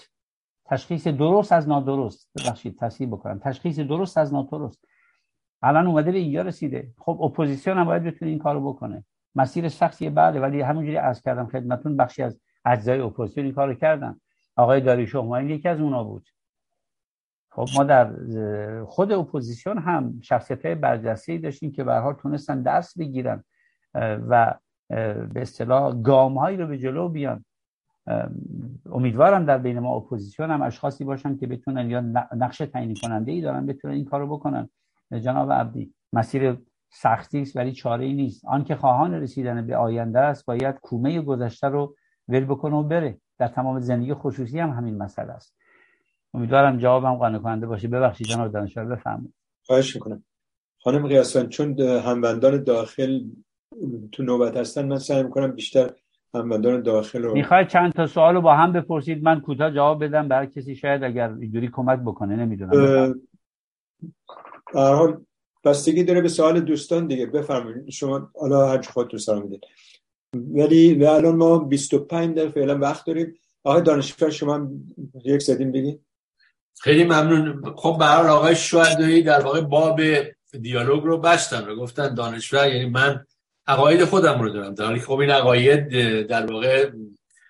تشخیص 0.74 1.08
درست 1.08 1.52
از 1.52 1.68
نادرست. 1.68 2.30
ببخشید 2.36 2.78
تصحیح 2.80 3.10
بکنم. 3.10 3.40
تشخیص 3.40 3.80
درست 3.80 4.18
از 4.18 4.34
نادرست. 4.34 4.86
الان 5.62 5.88
اومده 5.88 6.12
به 6.12 6.18
اینجا 6.18 6.42
رسیده. 6.42 6.94
خب 6.98 7.22
اپوزیسیون 7.22 7.78
هم 7.78 7.86
باید 7.86 8.04
بتونه 8.04 8.32
این 8.32 8.40
کارو 8.40 8.74
بکنه. 8.74 9.04
مسیر 9.36 9.70
سختیه 9.70 10.10
بله 10.10 10.40
ولی 10.40 10.62
همونجوری 10.62 10.96
عرض 10.96 11.22
کردم 11.22 11.48
خدمتون 11.48 11.98
بخشی 11.98 12.24
از 12.24 12.40
اجزای 12.66 13.00
اپوزیسیون 13.00 13.46
این 13.46 13.56
کارو 13.56 13.74
کردن. 13.74 14.20
آقای 14.56 14.82
داریوش 14.82 15.16
همایون 15.16 15.50
یکی 15.50 15.70
از 15.70 15.80
اونا 15.80 16.04
بود. 16.04 16.30
خب 17.52 17.68
ما 17.76 17.84
در 17.84 18.14
خود 18.86 19.12
اپوزیسیون 19.12 19.78
هم 19.78 20.20
شخصیت 20.22 20.66
های 20.66 20.76
برجسته 20.76 21.38
داشتیم 21.38 21.72
که 21.72 21.84
به 21.84 21.94
حال 21.94 22.14
تونستن 22.14 22.62
درس 22.62 22.98
بگیرن 22.98 23.44
و 24.30 24.54
به 25.34 25.42
اصطلاح 25.42 26.02
گام 26.02 26.38
هایی 26.38 26.58
رو 26.58 26.68
به 26.68 26.78
جلو 26.78 27.10
بیان. 27.10 27.46
امیدوارم 28.92 29.46
در 29.46 29.58
بین 29.58 29.80
ما 29.80 29.96
اپوزیسیون 29.96 30.52
هم 30.52 30.62
اشخاصی 30.62 31.04
باشن 31.04 31.38
که 31.38 31.48
بتونن 31.48 31.90
یا 31.90 32.02
نقش 32.36 32.58
تعیین 32.58 32.94
کننده 33.02 33.32
ای 33.32 33.42
دارن 33.42 33.66
بتونن 33.66 33.94
این 33.94 34.06
کارو 34.06 34.38
بکنن. 34.38 34.70
جناب 35.12 35.52
عبدی 35.52 35.94
مسیر 36.14 36.58
سختی 36.90 37.42
است 37.42 37.58
ولی 37.58 37.72
چاره 37.72 38.06
ای 38.06 38.14
نیست. 38.14 38.46
آن 38.46 38.64
که 38.64 38.76
خواهان 38.76 39.14
رسیدن 39.14 39.68
به 39.68 39.78
آینده 39.78 40.20
است 40.20 40.46
باید 40.46 40.76
کوله 40.82 41.22
گذشته 41.22 41.68
رو 41.68 41.96
ول 42.28 42.46
بکنه 42.46 42.76
و 42.76 42.84
بره. 42.84 43.18
در 43.38 43.48
تمام 43.48 43.80
زندگی 43.80 44.14
خصوصی 44.14 44.60
هم 44.60 44.70
همین 44.70 44.98
مسئله 44.98 45.32
است. 45.32 45.56
امیدوارم 46.34 46.78
جوابم 46.78 47.16
قانع 47.16 47.40
کننده 47.40 47.68
باشه. 47.68 47.88
ببخشید 47.88 48.28
جناب 48.28 48.52
دانشور 48.52 48.86
بفرمایید. 48.86 49.34
خواهش 49.66 49.96
می‌کنم. 49.96 50.24
خانم 50.84 51.08
قیاسان 51.08 51.50
چون 51.50 51.80
هموندان 51.80 52.64
داخل 52.64 53.20
تو 54.12 54.24
نوبت 54.24 54.58
هستن 54.58 54.88
من 54.88 54.98
سعی 54.98 55.24
می‌کنم 55.24 55.52
بیشتر 55.52 55.92
هموندان 56.36 56.82
داخل 56.82 57.24
رو 57.24 57.34
می‌خواید 57.34 57.68
چند 57.68 57.94
تا 57.94 58.08
سوال 58.08 58.36
رو 58.36 58.42
با 58.42 58.56
هم 58.56 58.74
بپرسید 58.74 59.24
من 59.24 59.42
کوتاه 59.42 59.72
جواب 59.72 60.04
بدم. 60.04 60.28
برای 60.28 60.48
کسی 60.48 60.76
شاید 60.76 61.04
اگر 61.04 61.34
اینجوری 61.42 61.70
کمک 61.74 62.00
بکنه 62.00 62.36
نمی‌دونم. 62.36 63.16
هر 64.76 64.94
حال 64.94 65.22
بستگی 65.64 66.04
داره 66.04 66.22
به 66.22 66.28
سوال 66.28 66.60
دوستان 66.60 67.08
دیگه. 67.08 67.26
بفرمایید. 67.26 67.90
شما 67.90 68.32
حالا 68.40 68.68
هر 68.68 68.82
خودتون 68.82 69.20
سلام 69.20 69.44
می‌دید. 69.44 69.62
ولی 70.34 70.94
و 70.94 71.06
الان 71.06 71.36
ما 71.36 71.60
25 71.60 72.36
دقیقه 72.36 72.52
فعلا 72.52 72.78
وقت 72.78 73.06
داریم. 73.06 73.34
آقای 73.64 73.82
دانشگر 73.82 74.30
شما 74.30 74.68
یک 75.26 75.42
زدیم 75.42 75.72
بگید 75.72 76.02
خیلی 76.82 77.04
ممنون. 77.04 77.62
خب 77.76 77.96
به 78.00 78.06
آقای 78.06 78.56
شهدایی 78.56 79.24
در 79.24 79.40
واقع 79.40 79.62
باب 79.62 80.02
دیالوگ 80.62 81.04
رو 81.04 81.18
بستن 81.18 81.68
و 81.70 81.76
گفتن 81.76 82.14
دانشور 82.14 82.68
یعنی 82.68 82.90
من 82.90 83.26
عقاید 83.68 84.04
خودم 84.04 84.42
رو 84.42 84.50
دارم 84.50 84.76
در 84.76 84.86
حالی 84.86 85.00
خب 85.00 85.18
این 85.18 85.30
عقاید 85.30 85.90
در 86.28 86.46
واقع 86.46 86.92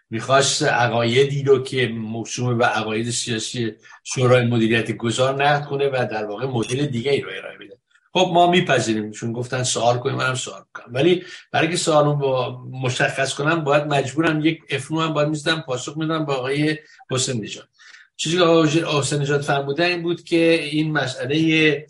می‌خواست 0.09 0.64
عقایدی 0.64 1.43
رو 1.43 1.64
که 1.64 1.88
موسوم 1.88 2.58
به 2.58 2.66
عقاید 2.66 3.09
سیاسی 3.09 3.74
شورای 4.03 4.45
مدیریت 4.45 4.92
گذار 4.92 5.43
نقد 5.43 5.66
کنه 5.66 5.88
و 5.88 6.08
در 6.11 6.25
واقع 6.25 6.45
مدل 6.45 6.85
دیگه 6.85 7.11
ای 7.11 7.22
رو 7.22 7.30
ارائه 7.38 7.58
بده. 7.58 7.77
خب 8.14 8.32
ما 8.33 8.51
میپذیریم. 8.51 9.11
چون 9.11 9.33
گفتن 9.33 9.64
سوال 9.64 9.98
کنیم 9.98 10.16
منم 10.16 10.35
سوال 10.35 10.64
کنم 10.74 10.93
ولی 10.93 11.24
برای 11.51 11.69
که 11.69 11.77
سوال 11.77 12.16
با 12.16 12.64
مشخص 12.72 13.33
کنم 13.33 13.64
باید 13.64 13.83
مجبورم 13.83 14.45
یک 14.45 14.61
افنو 14.69 15.00
هم 15.00 15.14
باید 15.14 15.30
می‌زدم 15.30 15.61
پاسخ 15.67 15.98
میدم 15.98 16.25
با 16.25 16.33
آقای 16.33 16.77
حسین 17.11 17.43
نجات 17.43 17.67
چیزی 18.16 18.38
که 18.38 18.43
آقای 18.43 19.00
حسین 19.00 19.22
نجات 19.22 19.42
فرموده 19.42 19.85
این 19.85 20.03
بود 20.03 20.24
که 20.24 20.53
این 20.53 20.92
مسئله 20.92 21.88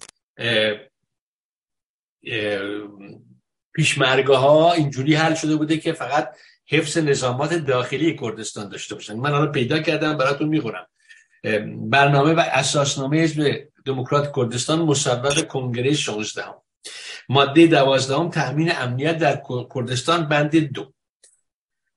پیشمرگه 3.74 4.36
ها 4.36 4.74
اینجوری 4.74 5.16
حل 5.16 5.34
شده 5.34 5.56
بوده 5.56 5.78
که 5.78 5.94
فقط 5.94 6.36
حفظ 6.68 6.98
نظامات 6.98 7.54
داخلی 7.54 8.18
کردستان 8.22 8.70
داشته 8.70 8.96
باشن. 8.96 9.14
من 9.14 9.32
حالا 9.32 9.52
پیدا 9.52 9.80
کردم 9.80 10.18
براتون 10.18 10.48
می‌خورم 10.48 10.88
برنامه 11.76 12.34
و 12.34 12.40
اساسنامه 12.40 13.18
حزب 13.18 13.68
دموکرات 13.86 14.36
کردستان 14.36 14.82
مصوب 14.82 15.48
کنگره 15.48 15.94
16 15.94 16.44
هم. 16.44 16.56
ماده 17.30 17.68
12 17.68 18.16
هم 18.16 18.30
تامین 18.30 18.72
امنیت 18.76 19.18
در 19.18 19.42
کردستان 19.76 20.28
بند 20.28 20.56
دو. 20.56 20.94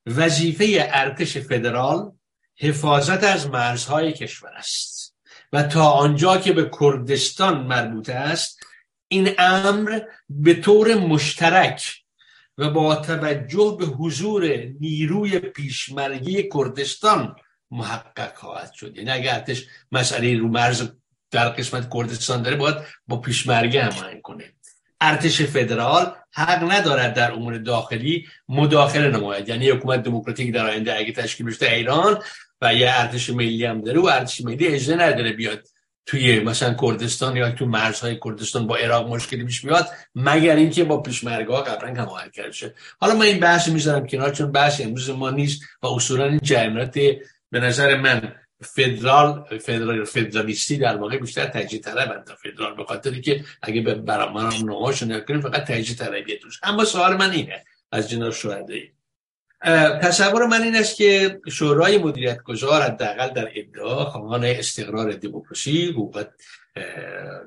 وظیفه 0.07 0.89
ارتش 0.91 1.39
فدرال 1.39 2.13
حفاظت 2.59 3.25
از 3.25 3.47
مرزهای 3.47 4.13
کشور 4.13 4.51
است 4.57 5.17
و 5.53 5.63
تا 5.63 5.91
آنجا 5.91 6.37
که 6.37 6.53
به 6.53 6.71
کردستان 6.81 7.67
مربوط 7.67 8.09
است 8.09 8.66
این 9.09 9.31
امر 9.39 10.01
به 10.29 10.55
طور 10.55 10.95
مشترک 10.95 11.95
و 12.59 12.71
با 12.71 12.97
توجه 12.97 13.77
به 13.79 13.87
حضور 13.87 14.47
نیروی 14.81 15.39
پیشمرگی 15.39 16.49
کردستان 16.55 17.37
محقق 17.71 18.37
خواهد 18.37 18.73
شد. 18.73 18.97
یعنی 18.97 19.11
اگر 19.11 19.35
ارتش 19.35 19.67
مسئله 19.93 20.39
رو 20.39 20.49
مرز 20.49 20.89
در 21.31 21.49
قسمت 21.49 21.89
کردستان 21.95 22.43
داره 22.43 22.57
باید 22.57 22.77
با 23.09 23.17
پیشمرگی 23.17 23.79
هماهنگ 23.79 24.23
کنه. 24.23 24.53
ارتش 25.01 25.43
فدرال 25.43 26.15
حق 26.33 26.73
ندارد 26.73 27.15
در 27.15 27.33
امور 27.33 27.59
داخلی 27.59 28.27
مداخله 28.49 29.09
نماید. 29.09 29.49
یعنی 29.49 29.71
حکومت 29.71 30.03
دموکراتیک 30.03 30.55
در 30.55 30.67
آینده 30.67 30.99
اگه 30.99 31.13
تشکیل 31.13 31.47
بشه 31.47 31.71
ایران 31.71 32.23
و 32.63 32.75
یه 32.75 32.91
ارتش 32.91 33.31
ملی 33.31 33.65
هم 33.65 33.81
داره 33.81 34.01
و 34.01 34.07
ارتش 34.07 34.41
ملی 34.41 34.67
اجازه 34.67 34.97
نداره 34.97 35.33
بیاد. 35.33 35.69
توی 36.07 36.41
مثلا 36.41 36.75
کردستان 36.75 37.37
یا 37.37 37.51
تو 37.51 37.67
مرزهای 37.67 38.19
کردستان 38.25 38.67
با 38.67 38.77
عراق 38.77 39.09
مشکلی 39.09 39.45
پیش 39.45 39.65
میاد 39.65 39.89
مگر 40.15 40.57
اینکه 40.57 40.85
با 40.85 41.03
پیشمرگا 41.03 41.63
قبلا 41.63 42.03
هماهنگ 42.03 42.33
کرده 42.33 42.75
حالا 42.99 43.15
من 43.15 43.23
این 43.23 43.41
بحث 43.41 43.69
می‌ذارم 43.69 44.07
کنار 44.07 44.31
چون 44.31 44.53
بحث 44.53 44.81
امروز 44.81 45.11
ما 45.11 45.31
نیست 45.31 45.63
و 45.83 45.87
اصولا 45.87 46.25
این 46.25 46.41
جریانات 46.43 46.99
به 47.51 47.61
نظر 47.61 47.97
من 47.97 48.33
فدرال 48.61 49.59
فدرال 49.59 50.05
فدرالیستی 50.05 50.79
در 50.79 50.97
واقع 50.97 51.19
بیشتر 51.19 51.47
تجزیه 51.47 51.81
طلب 51.81 52.25
تا 52.25 52.35
فدرال 52.35 52.77
به 52.77 52.85
خاطری 52.85 53.21
که 53.21 53.45
اگه 53.63 53.81
به 53.81 53.95
برنامه 53.95 54.63
نماش 54.63 55.03
نکنیم 55.03 55.41
فقط 55.41 55.65
تجزیه 55.65 55.97
طلبیه 55.97 56.39
توش. 56.39 56.61
اما 56.63 56.85
سوال 56.85 57.17
من 57.17 57.31
اینه 57.31 57.65
از 57.93 58.11
جناب 58.11 58.33
شهدایی. 58.33 58.96
تصور 60.03 60.47
من 60.47 60.63
این 60.63 60.77
است 60.77 60.97
که 60.97 61.41
شورای 61.53 61.99
مدیریت 61.99 62.43
گذار 62.43 62.83
حداقل 62.83 63.29
در 63.29 63.49
ادعا 63.55 64.05
خواهان 64.05 64.45
استقرار 64.45 65.13
دموکراسی 65.13 65.87
حقوق 65.87 66.27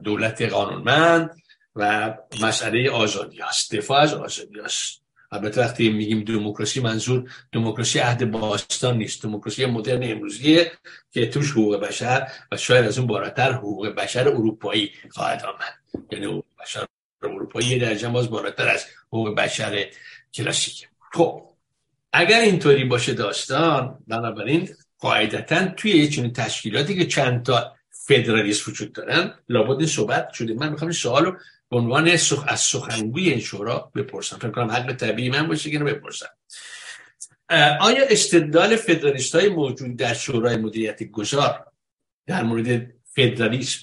دولت 0.04 0.42
قانونمند 0.42 1.30
و 1.76 2.14
مسئله 2.42 2.90
آزادی 2.90 3.42
است 3.42 3.76
دفاع 3.76 4.00
از 4.00 4.14
آزادی 4.14 4.60
است. 4.60 5.02
البته 5.32 5.62
وقتی 5.62 5.90
میگیم 5.90 6.24
دموکراسی 6.24 6.82
منظور 6.82 7.32
دموکراسی 7.52 8.00
عهد 8.00 8.32
باستان 8.32 8.98
نیست. 8.98 9.24
دموکراسی 9.24 9.66
مدرن 9.66 10.12
امروزیه 10.12 10.72
که 11.12 11.28
توش 11.28 11.52
حقوق 11.52 11.80
بشر 11.80 12.28
و 12.52 12.58
شاید 12.58 12.86
از 12.86 12.98
اون 12.98 13.08
بالاتر 13.08 13.52
حقوق 13.52 13.88
بشر 13.88 14.28
اروپایی 14.28 14.92
خواهد 15.10 15.46
آمد. 15.46 16.04
یعنی 16.12 16.26
حقوق 16.26 16.46
بشر 16.62 16.86
اروپایی 17.24 17.80
درجه 17.80 18.10
باز 18.10 18.30
بالاتر 18.30 18.68
از 18.68 18.86
حقوق 19.08 19.36
بشر 19.36 19.86
کلاسیک 20.34 20.88
خب. 21.14 21.49
اگر 22.14 22.42
اینطوری 22.42 22.84
باشه 22.84 23.14
داستان 23.14 24.04
بنابراین 24.08 24.70
قاعدتا 25.00 25.68
توی 25.68 25.92
یه 25.92 26.08
چنین 26.08 26.34
تشکیلاتی 26.34 26.96
که 26.96 27.06
چند 27.06 27.46
تا 27.46 27.76
فدرالیست 27.90 28.68
وجود 28.68 28.94
دارن 28.94 29.34
لابد 29.50 29.86
صحبت 29.86 30.34
شده. 30.34 30.54
من 30.54 30.70
می‌خوام 30.70 30.90
این 30.90 30.98
سوال 30.98 31.26
رو 31.26 31.38
به 31.70 31.78
عنوان 31.78 32.18
سخ... 32.18 32.46
از 32.48 32.60
سخنگوی 32.60 33.30
این 33.30 33.40
شورا 33.40 33.92
بپرسم. 33.96 34.38
فکر 34.38 34.52
کنم 34.52 34.72
حق 34.72 34.94
طبیعی 34.94 35.30
من 35.30 35.48
باشه 35.48 35.72
که 35.72 35.80
بپرسم. 35.80 36.30
آیا 37.80 38.06
استدلال 38.10 38.76
فدرالیست 38.76 39.36
های 39.36 39.50
موجود 39.50 39.98
در 39.98 40.14
شورای 40.14 40.58
مدیریت 40.58 41.04
گذار 41.04 41.66
در 42.28 42.44
مورد 42.44 42.92
فدرالیسم 43.16 43.80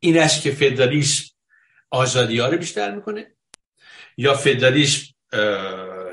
این 0.00 0.18
است 0.18 0.42
که 0.42 0.50
فدرالیسم 0.50 1.24
آزادی 1.90 2.38
ها 2.38 2.48
رو 2.48 2.58
بیشتر 2.58 2.94
می‌کنه؟ 2.94 3.26
یا 4.16 4.34
فدرالیسم 4.34 5.06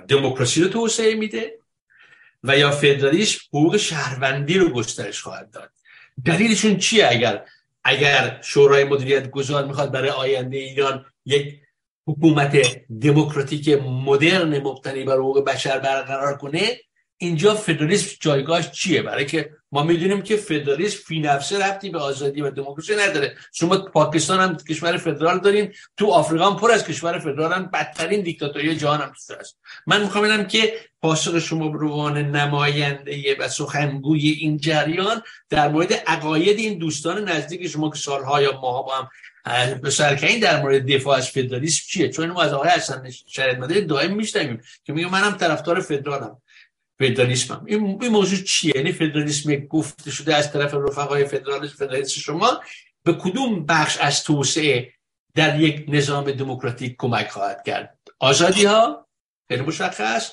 دموکراسی 0.07 0.61
رو 0.63 0.69
توسعه 0.69 1.15
میده 1.15 1.59
و 2.43 2.57
یا 2.57 2.71
فدرالیسم 2.71 3.39
حقوق 3.49 3.77
شهروندی 3.77 4.57
رو 4.57 4.69
گسترش 4.69 5.21
خواهد 5.21 5.51
داد. 5.51 5.69
دلیلشون 6.25 6.77
چیه؟ 6.77 7.07
اگر 7.07 7.45
اگر 7.83 8.39
شورای 8.41 8.83
مدیریت 8.83 9.31
گذار 9.31 9.65
می‌خواد 9.65 9.91
برای 9.91 10.09
آینده 10.09 10.57
ایران 10.57 11.05
یک 11.25 11.59
حکومت 12.07 12.81
دموکراتیک 13.01 13.69
مدرن 13.83 14.59
مبتنی 14.59 15.03
بر 15.03 15.15
حقوق 15.15 15.45
بشر 15.45 15.79
برقرار 15.79 16.37
کنه 16.37 16.79
اینجا 17.17 17.55
فدرالیسم 17.55 18.17
جایگاهش 18.19 18.71
چیه؟ 18.71 19.01
برای 19.01 19.25
که 19.25 19.51
ما 19.75 19.83
می‌دونیم 19.83 20.21
که 20.21 20.37
فدرالیسم 20.37 20.99
فی 21.05 21.19
نفسه 21.19 21.59
رفتی 21.59 21.89
به 21.89 21.99
آزادی 21.99 22.41
و 22.41 22.49
دموکراسی 22.49 22.95
نداره. 22.95 23.35
شما 23.53 23.77
پاکستان 23.77 24.39
هم 24.39 24.57
کشور 24.57 24.97
فدرال 24.97 25.39
دارین 25.39 25.73
تو 25.97 26.07
آفریقا 26.07 26.49
هم 26.49 26.57
پر 26.57 26.71
از 26.71 26.85
کشور 26.85 27.19
فدرال 27.19 27.53
هم 27.53 27.69
بدترین 27.73 28.21
دیکتاتوری 28.21 28.75
جهان 28.75 29.01
هم 29.01 29.11
است. 29.39 29.57
من 29.87 30.01
می‌خوام 30.01 30.43
که 30.43 30.73
پاسخ 31.01 31.39
شما 31.39 31.69
به 31.69 31.85
عنوان 31.85 32.17
نماینده 32.17 33.35
و 33.39 33.47
سخنگوی 33.47 34.29
این 34.29 34.57
جریان 34.57 35.21
در 35.49 35.67
مورد 35.67 35.93
عقاید 35.93 36.59
این 36.59 36.77
دوستان 36.77 37.29
نزدیک 37.29 37.67
شما 37.67 37.89
که 37.89 37.97
سالها 37.97 38.41
یا 38.41 38.51
ماها 38.61 38.81
با 38.81 38.93
هم 38.95 39.09
سرکنی 39.89 40.39
در 40.39 40.61
مورد 40.61 40.91
دفاع 40.91 41.17
از 41.17 41.29
فدرالیسم 41.29 41.83
چیه؟ 41.87 42.09
چون 42.09 42.31
ما 42.31 42.41
از 42.41 42.53
آقای 42.53 42.69
حسن 42.69 43.09
شرید 43.27 43.59
مداری 43.59 43.81
دائم 43.81 44.15
میشنویم 44.15 44.61
که 44.83 44.93
میگه 44.93 45.11
منم 45.11 45.31
طرفدار 45.31 45.79
فدرالم. 45.79 46.37
فدرالیسم. 46.99 47.65
این, 47.67 47.99
این 48.01 48.11
موضوع 48.11 48.39
چیه؟ 48.39 48.73
یعنی 48.75 48.91
فدرالیسم 48.91 49.55
گفته 49.55 50.11
شده 50.11 50.35
از 50.35 50.51
طرف 50.51 50.73
رفقای 50.73 51.25
فدرالیسم 51.25 51.75
فدرالیسم 51.75 52.21
شما 52.21 52.61
به 53.03 53.13
کدوم 53.13 53.65
بخش 53.65 53.97
از 53.97 54.23
توسعه 54.23 54.93
در 55.35 55.59
یک 55.59 55.85
نظام 55.87 56.31
دموکراتیک 56.31 56.95
کمک 56.97 57.29
خواهد 57.29 57.63
کرد؟ 57.65 57.99
آزادی 58.19 58.65
ها 58.65 59.07
خیلی 59.47 59.61
مشخص 59.61 60.31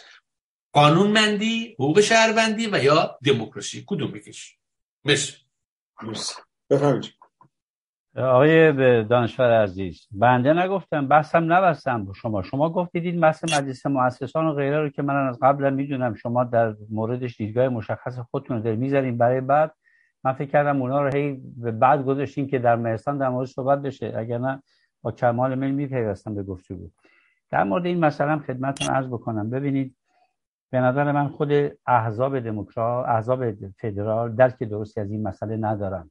قانونمندی 0.73 1.75
حقوق 1.75 2.01
شهروندی 2.01 2.67
و 2.67 2.85
یا 2.85 3.19
دموکراسی. 3.25 3.85
کدوم 3.87 4.11
میکش 4.11 4.59
مثل 5.05 5.33
بفرمایید. 6.71 7.22
آقای 8.17 8.73
دانشور 9.05 9.63
عزیز 9.63 10.07
بنده 10.11 10.53
نگفتم 10.53 11.07
بحثم 11.07 11.53
نبستم 11.53 12.05
با 12.05 12.13
شما. 12.13 12.43
شما 12.43 12.71
گفتید 12.71 13.05
این 13.05 13.21
بحث 13.21 13.45
مجلس 13.45 13.87
مؤسسان 13.87 14.47
و 14.47 14.53
غیره 14.53 14.81
رو 14.81 14.89
که 14.89 15.03
من 15.03 15.29
از 15.29 15.39
قبل 15.43 15.75
می‌دونم. 15.75 16.15
شما 16.15 16.45
در 16.45 16.75
موردش 16.91 17.37
دیدگاه 17.37 17.69
مشخص 17.69 18.19
خودتون 18.19 18.63
رو 18.63 18.77
می‌ذارین. 18.77 19.19
برای 19.19 19.41
بعد 19.41 19.75
من 20.25 20.33
فکر 20.33 20.51
کردم 20.51 20.83
اونا 20.83 21.03
رو 21.03 21.13
هی 21.15 21.41
به 21.57 21.71
بعد 21.71 22.05
گذاشتین 22.05 22.47
که 22.47 22.59
در 22.59 22.77
مهستان 22.77 23.19
در 23.19 23.29
مورد 23.29 23.49
صحبت 23.49 23.83
بشه. 23.83 24.15
اگر 24.17 24.39
نه 24.39 24.63
با 25.03 25.13
کمال 25.13 25.59
میل 25.59 25.75
میپیوستم 25.75 26.35
به 26.35 26.43
گفتگو. 26.43 26.91
در 27.51 27.65
مورد 27.65 27.87
این 27.87 28.05
مسئله 28.05 28.39
خدمتتون 28.39 28.95
عرض 28.95 29.07
بکنم. 29.07 29.51
ببینید 29.51 29.97
به 30.71 30.81
نظر 30.81 31.13
من 31.13 31.29
خود 31.29 31.53
احزاب 31.87 32.41
دموکرات 32.41 33.09
احزاب 33.09 33.53
فدرال 33.79 34.35
درک 34.35 34.63
درستی 34.63 35.01
از 35.01 35.11
این 35.11 35.23
مسئله 35.23 35.57
ندارند. 35.57 36.11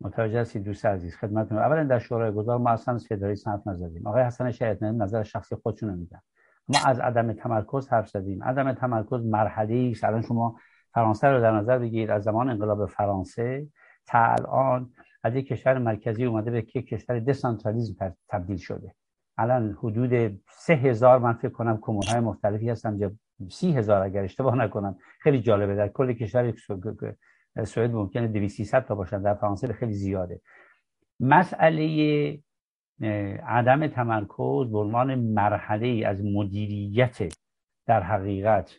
متوجه 0.00 0.40
هستید 0.40 0.62
دوست 0.62 0.86
عزیز 0.86 1.16
خدمتتون. 1.16 1.58
اولا 1.58 1.84
در 1.84 1.98
شورای 1.98 2.32
گذار 2.32 2.58
ما 2.58 2.70
اصلا 2.70 2.98
فدرالیسم 2.98 3.50
حرف 3.50 3.66
نزدیم. 3.66 4.06
آقای 4.06 4.22
حسن 4.22 4.50
شهید 4.50 4.84
نظر 4.84 5.22
شخصی 5.22 5.56
خودشون 5.56 5.94
میگن. 5.94 6.20
ما 6.68 6.78
از 6.86 7.00
عدم 7.00 7.32
تمرکز 7.32 7.88
حرف 7.88 8.08
زدیم. 8.08 8.42
عدم 8.42 8.72
تمرکز 8.72 9.24
مرحله 9.24 9.90
است. 9.90 10.04
الان 10.04 10.22
شما 10.22 10.56
فرانسه 10.94 11.28
رو 11.28 11.40
در 11.40 11.52
نظر 11.52 11.78
بگیرید. 11.78 12.10
از 12.10 12.22
زمان 12.22 12.50
انقلاب 12.50 12.86
فرانسه 12.86 13.66
تا 14.06 14.18
الان 14.18 14.90
از 15.24 15.34
یک 15.34 15.46
کشور 15.46 15.78
مرکزی 15.78 16.24
اومده 16.24 16.50
به 16.50 16.58
یک 16.58 16.72
کشور 16.72 17.20
دسانترالیزم 17.20 18.14
تبدیل 18.28 18.56
شده. 18.56 18.94
الان 19.38 19.76
حدود 19.78 20.40
سه 20.48 20.74
هزار 20.74 21.18
من 21.18 21.32
فکر 21.32 21.52
کنم 21.52 21.78
کمونهای 21.80 22.20
مختلفی 22.20 22.70
هستن. 22.70 23.16
سی 23.50 23.72
هزار 23.72 24.02
اگر 24.02 24.22
اشتباه 24.22 24.56
نکنم. 24.56 24.96
خیلی 25.20 25.40
جالبه. 25.40 25.74
در 25.74 25.88
کل 25.88 26.12
کشور 26.12 26.54
سوئد 27.64 27.90
ممکنه 27.90 28.28
200 28.28 28.80
تا 28.80 28.94
باشن. 28.94 29.22
در 29.22 29.34
فرانسه 29.34 29.72
خیلی 29.72 29.92
زیاده. 29.92 30.40
مسئله 31.20 32.42
عدم 33.46 33.86
تمرکز 33.86 34.70
به 34.72 34.78
عنوان 34.78 35.14
مرحله 35.14 35.86
ای 35.86 36.04
از 36.04 36.24
مدیریت 36.24 37.18
در 37.86 38.02
حقیقت 38.02 38.76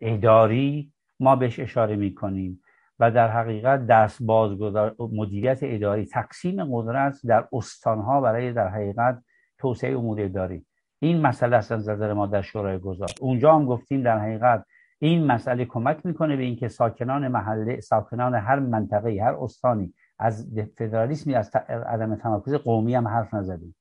اداری 0.00 0.92
ما 1.20 1.36
بهش 1.36 1.60
اشاره 1.60 1.96
می 1.96 2.14
کنیم 2.14 2.62
و 2.98 3.10
در 3.10 3.28
حقیقت 3.28 3.86
دست 3.86 4.22
بازگذار 4.22 4.96
مدیریت 4.98 5.58
اداری 5.62 6.06
تقسیم 6.06 6.64
قدرت 6.76 7.18
در 7.24 7.48
استانها 7.52 8.20
برای 8.20 8.52
در 8.52 8.68
حقیقت 8.68 9.22
توسعه 9.58 9.98
امور 9.98 10.20
اداری. 10.20 10.66
این 11.00 11.20
مسئله 11.20 11.56
است 11.56 11.72
از 11.72 11.88
ما 11.88 12.26
در 12.26 12.42
شورای 12.42 12.78
گذار. 12.78 13.08
اونجا 13.20 13.54
هم 13.54 13.66
گفتیم 13.66 14.02
در 14.02 14.18
حقیقت 14.18 14.64
این 14.98 15.26
مسئله 15.26 15.64
کمک 15.64 16.06
می‌کنه 16.06 16.36
به 16.36 16.42
اینکه 16.42 16.68
ساکنان 16.68 17.28
محله 17.28 17.80
ساکنان 17.80 18.34
هر 18.34 18.58
منطقه 18.58 19.20
هر 19.22 19.34
استانی 19.40 19.94
از 20.18 20.54
فدرالیسمی 20.78 21.34
از 21.34 21.50
عدم 21.86 22.16
تمرکز 22.16 22.54
قومی 22.54 22.94
هم 22.94 23.08
حرف 23.08 23.34
نزدیم. 23.34 23.76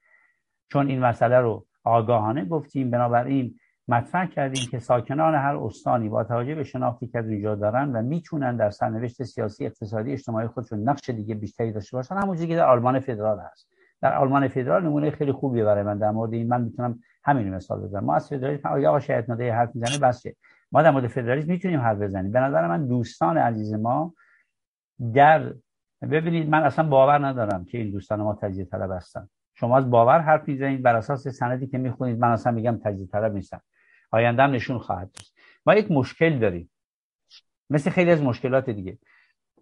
چون 0.71 0.87
این 0.87 0.99
مسئله 0.99 1.39
رو 1.39 1.65
آگاهانه 1.83 2.45
گفتیم 2.45 2.91
بنابراین 2.91 3.59
مطرح 3.87 4.25
کردیم 4.25 4.63
که 4.71 4.79
ساکنان 4.79 5.35
هر 5.35 5.55
استانی 5.55 6.09
با 6.09 6.23
توجه 6.23 6.55
به 6.55 6.63
شناختی 6.63 7.07
که 7.07 7.19
از 7.19 7.29
اینجا 7.29 7.55
دارن 7.55 7.91
و 7.91 8.01
می‌تونن 8.01 8.57
در 8.57 8.69
سرنوشت 8.69 9.23
سیاسی 9.23 9.65
اقتصادی 9.65 10.11
اجتماعی 10.11 10.47
خودشون 10.47 10.89
نقش 10.89 11.09
دیگه 11.09 11.35
بیشتری 11.35 11.71
داشته 11.71 11.97
باشن 11.97 12.15
همونجوری 12.15 12.47
که 12.47 12.55
در 12.55 12.65
آلمان 12.65 12.99
فدرال 12.99 13.39
هست. 13.39 13.69
در 14.01 14.13
آلمان 14.13 14.47
فدرال 14.47 14.83
نمونه 14.83 15.11
خیلی 15.11 15.31
خوبی 15.31 15.63
برای 15.63 15.83
من 15.83 15.97
در 15.97 16.11
مورد 16.11 16.33
این. 16.33 16.47
من 16.47 16.61
می‌تونم 16.61 16.99
همین 17.23 17.53
مثال 17.53 17.79
بزنم. 17.79 18.03
ما 18.03 18.15
از 18.15 18.29
فدرالیسم 18.29 18.69
آقا 18.69 18.99
شاید 18.99 19.31
نده 19.31 19.53
حرف 19.53 19.75
می‌زنه 19.75 19.99
بس 19.99 20.23
ما 20.71 20.81
در 20.81 20.91
مورد 20.91 21.07
فدرالیسم 21.07 21.51
می‌تونیم 21.51 21.79
حرف 21.79 21.97
بزنیم. 21.97 22.31
به 22.31 22.39
نظر 22.39 22.67
من 22.67 22.87
دوستان 22.87 23.37
عزیز 23.37 23.73
ما 23.73 24.13
در 25.13 25.53
ببینید 26.01 26.49
من 26.49 26.63
اصلا 26.63 26.89
باور 26.89 27.27
ندارم 27.27 27.65
که 27.65 27.77
این 27.77 27.91
دوستان 27.91 28.21
ما 28.21 28.35
تجزیه 28.35 28.65
طلب 28.65 28.91
هستن. 28.91 29.29
شما 29.55 29.77
از 29.77 29.89
باور 29.89 30.19
حرف 30.19 30.47
می‌زنید 30.47 30.81
بر 30.81 30.95
اساس 30.95 31.27
سندی 31.27 31.67
که 31.67 31.77
می‌خونید 31.77 32.19
من 32.19 32.31
اصلا 32.31 32.51
میگم 32.51 32.79
تجزیه 32.83 33.07
طلب 33.07 33.33
نیستم. 33.33 33.61
آینده 34.11 34.47
نشون 34.47 34.77
خواهد 34.77 35.11
داشت 35.11 35.33
ما 35.65 35.75
یک 35.75 35.91
مشکل 35.91 36.39
داریم. 36.39 36.71
مثل 37.69 37.89
خیلی 37.89 38.11
از 38.11 38.21
مشکلات 38.21 38.69
دیگه. 38.69 38.97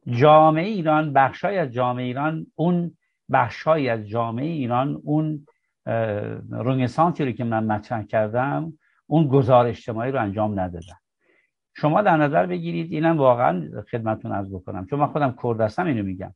جامعه 0.07 0.65
ایران 0.65 1.13
بخشای 1.13 1.57
از 1.57 1.71
جامعه 1.71 2.05
ایران 2.05 2.47
اون 2.55 2.97
بخشای 3.31 3.89
از 3.89 4.07
جامعه 4.07 4.45
ایران 4.45 5.01
اون 5.03 5.47
رنسانسی 6.51 7.25
رو 7.25 7.31
که 7.31 7.43
من 7.43 7.65
مطرح 7.65 8.03
کردم 8.03 8.73
اون 9.07 9.27
گزار 9.27 9.65
اجتماعی 9.65 10.11
رو 10.11 10.21
انجام 10.21 10.59
ندادن. 10.59 10.95
شما 11.77 12.01
در 12.01 12.17
نظر 12.17 12.45
بگیرید 12.45 12.93
اینم 12.93 13.17
واقعا 13.17 13.83
خدمتون 13.91 14.31
از 14.31 14.53
بکنم. 14.53 14.85
چون 14.85 14.99
من 14.99 15.07
خودم 15.07 15.35
کرد 15.43 15.61
هستم 15.61 15.85
اینو 15.85 16.03
میگم. 16.03 16.33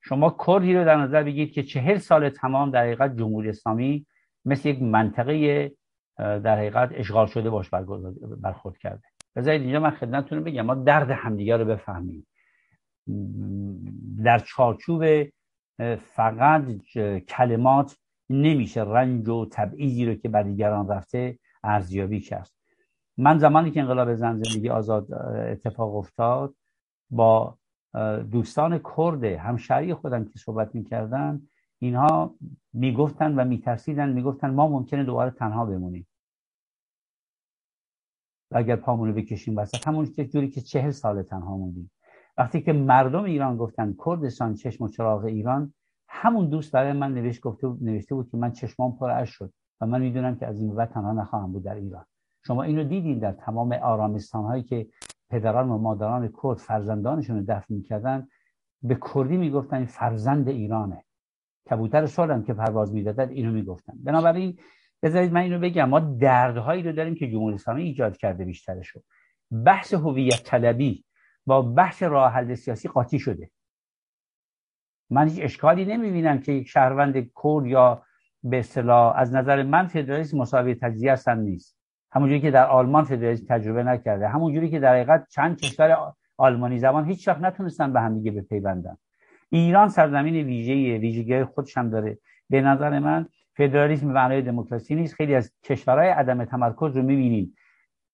شما 0.00 0.36
کردی 0.46 0.74
رو 0.74 0.84
در 0.84 0.96
نظر 0.96 1.22
بگیرید 1.22 1.52
که 1.52 1.62
چهل 1.62 1.98
سال 1.98 2.28
تمام 2.28 2.70
در 2.70 2.82
حقیقت 2.82 3.16
جمهوری 3.16 3.48
اسلامی 3.48 4.06
مثل 4.44 4.68
یک 4.68 4.82
منطقه 4.82 5.72
در 6.16 6.56
حقیقت 6.58 6.90
اشغال 6.92 7.26
شده 7.26 7.50
باش 7.50 7.70
برخورد 8.40 8.78
کرده. 8.78 9.02
بذارید 9.36 9.62
اینجا 9.62 9.80
من 9.80 9.90
خدمتتون 9.90 10.38
رو 10.38 10.44
بگم. 10.44 10.62
ما 10.62 10.74
درد 10.74 11.10
همدیگه 11.10 11.56
رو 11.56 11.64
بفهمیم. 11.64 12.26
در 14.24 14.38
چارچوب 14.38 15.04
فقط 15.96 16.62
کلمات 17.28 17.96
نمیشه. 18.30 18.82
رنج 18.82 19.28
و 19.28 19.48
تبعیضی 19.52 20.06
رو 20.06 20.14
که 20.14 20.28
بر 20.28 20.42
دیگران 20.42 20.88
رفته 20.88 21.38
ارزیابی 21.64 22.20
کرد. 22.20 22.50
من 23.18 23.38
زمانی 23.38 23.70
که 23.70 23.80
انقلاب 23.80 24.14
زن 24.14 24.42
زندگی 24.42 24.68
آزاد 24.68 25.12
اتفاق 25.52 25.96
افتاد 25.96 26.54
با 27.10 27.58
دوستان 28.30 28.80
کرد 28.96 29.24
همشهری 29.24 29.94
خودم 29.94 30.24
که 30.24 30.38
صحبت 30.38 30.74
می‌کردن 30.74 31.42
اینها 31.78 32.34
می‌گفتن 32.72 33.34
و 33.34 33.44
میترسیدن 33.44 34.12
می‌گفتن 34.12 34.50
ما 34.50 34.68
ممکنه 34.68 35.04
دوباره 35.04 35.30
تنها 35.30 35.66
بمونیم. 35.66 36.06
و 38.50 38.58
اگر 38.58 38.76
پامونو 38.76 39.12
بکشیم 39.12 39.56
وسط 39.56 39.88
همون 39.88 40.04
جوری 40.04 40.50
که 40.50 40.60
چهل 40.60 40.90
سال 40.90 41.22
تنها 41.22 41.56
موندیم. 41.56 41.90
وقتی 42.36 42.60
که 42.62 42.72
مردم 42.72 43.24
ایران 43.24 43.56
گفتن 43.56 43.96
کردستان 44.06 44.54
چشم 44.54 44.84
و 44.84 44.88
چراغ 44.88 45.24
ایران 45.24 45.74
همون 46.08 46.48
دوست 46.48 46.72
برای 46.72 46.92
من 46.92 47.14
نوشت 47.14 47.40
گفته 47.40 47.76
نوشته 47.80 48.14
بود 48.14 48.30
که 48.30 48.36
من 48.36 48.52
چشمام 48.52 48.96
پر 48.96 49.10
اش 49.10 49.30
شد. 49.30 49.52
و 49.80 49.86
من 49.86 50.00
می‌دونم 50.00 50.36
که 50.36 50.46
از 50.46 50.60
این 50.60 50.74
بعد 50.74 50.90
تنها 50.90 51.12
نخواهم 51.12 51.52
بود 51.52 51.64
در 51.64 51.74
ایران. 51.74 52.04
شما 52.46 52.62
اینو 52.62 52.84
دیدین 52.84 53.18
در 53.18 53.32
تمام 53.32 53.72
آرامستان 53.72 54.44
هایی 54.44 54.62
که 54.62 54.86
پدران 55.30 55.68
و 55.68 55.78
مادران 55.78 56.32
کرد 56.42 56.58
فرزندانشون 56.58 57.36
رو 57.36 57.44
دفن 57.48 57.74
می‌کردن 57.74 58.28
به 58.82 58.98
کردی 59.14 59.36
می‌گفتن 59.36 59.84
فرزند 59.84 60.48
ایرانه. 60.48 61.04
کبوتر 61.70 62.06
سالم 62.06 62.42
که 62.42 62.54
پرواز 62.54 62.94
می‌دادن 62.94 63.28
اینو 63.28 63.52
می‌گفتن. 63.52 63.92
بنابراین 64.04 64.58
بذارید 65.02 65.32
من 65.32 65.40
اینو 65.40 65.58
بگم 65.58 65.88
ما 65.88 66.00
دردهایی 66.00 66.82
رو 66.82 66.92
داریم 66.92 67.14
که 67.14 67.30
جمهوری 67.30 67.54
اسلامی 67.54 67.82
ایجاد 67.82 68.16
کرده 68.16 68.44
بیشترشو. 68.44 69.00
بحث 69.64 69.94
هویت 69.94 70.42
طلبی 70.44 71.04
با 71.46 71.62
بحث 71.62 72.02
راه 72.02 72.32
حل 72.32 72.54
سیاسی 72.54 72.88
قاطی 72.88 73.18
شده. 73.18 73.50
من 75.10 75.28
هیچ 75.28 75.38
اشکالی 75.42 75.84
نمی‌بینم 75.84 76.40
که 76.40 76.52
یک 76.52 76.68
شهروند 76.68 77.14
کرد 77.14 77.66
یا 77.66 78.02
به 78.42 78.58
اصطلاح 78.58 79.16
از 79.16 79.34
نظر 79.34 79.62
من 79.62 79.86
فدرالیسم 79.86 80.38
مساوی 80.38 80.74
تجزیه 80.74 81.12
هستن 81.12 81.38
نیست. 81.38 81.76
همونجوری 82.12 82.40
که 82.40 82.50
در 82.50 82.66
آلمان 82.66 83.04
فدرالیسم 83.04 83.46
تجربه 83.48 83.82
نکرده 83.82 84.28
همونجوری 84.28 84.70
که 84.70 84.80
در 84.80 84.94
حقیقت 84.94 85.26
چند 85.30 85.60
کشور 85.60 86.12
آلمانی 86.36 86.78
زبان 86.78 87.04
هیچ 87.04 87.28
وقت 87.28 87.40
نتونستن 87.40 87.92
به 87.92 88.00
هم 88.00 88.14
دیگه 88.14 88.30
بپیوندن. 88.30 88.96
ایران 89.50 89.88
سرزمین 89.88 90.34
ویژه 90.34 90.98
ویژگی 90.98 91.44
خودش 91.44 91.76
هم 91.76 91.90
داره. 91.90 92.18
به 92.50 92.60
نظر 92.60 92.98
من 92.98 93.26
فدرالیسم 93.56 94.06
معنای 94.06 94.42
دموکراسی 94.42 94.94
نیست. 94.94 95.14
خیلی 95.14 95.34
از 95.34 95.52
کشورهای 95.64 96.08
عدم 96.08 96.44
تمرکز 96.44 96.96
رو 96.96 97.02
می‌بینیم 97.02 97.54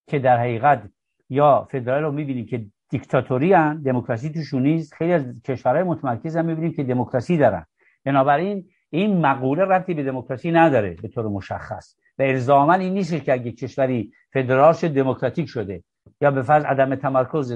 که 0.07 0.19
در 0.19 0.39
حقیقت 0.39 0.83
یا 1.31 1.69
فدرال 1.71 2.03
رو 2.03 2.13
می‌بینیم 2.13 2.47
که 2.47 2.67
دیکتاتوری 2.91 3.51
دموکراسی 3.85 4.31
توشون 4.31 4.63
نیست. 4.63 4.95
خیلی 4.95 5.13
از 5.13 5.43
کشورهای 5.45 5.83
متمرکز 5.83 6.37
هم 6.37 6.45
می‌بینیم 6.45 6.73
که 6.73 6.85
دموکراسی 6.85 7.37
دارن. 7.37 7.67
بنابراین 8.05 8.69
این 8.97 9.27
مقوله 9.27 9.65
ربطی 9.65 9.95
به 9.95 10.03
دموکراسی 10.03 10.51
نداره 10.51 10.97
به 11.03 11.09
طور 11.09 11.29
مشخص. 11.29 11.97
و 12.19 12.23
الزاما 12.23 12.75
این 12.75 12.95
نیست 12.95 13.25
که 13.25 13.33
اگه 13.33 13.53
کشوری 13.53 14.13
فدرال 14.33 14.75
دموکراتیک 14.75 15.49
شده 15.49 15.83
یا 16.21 16.31
به 16.31 16.43
فرض 16.43 16.65
عدم 16.65 16.95
تمرکز 16.95 17.53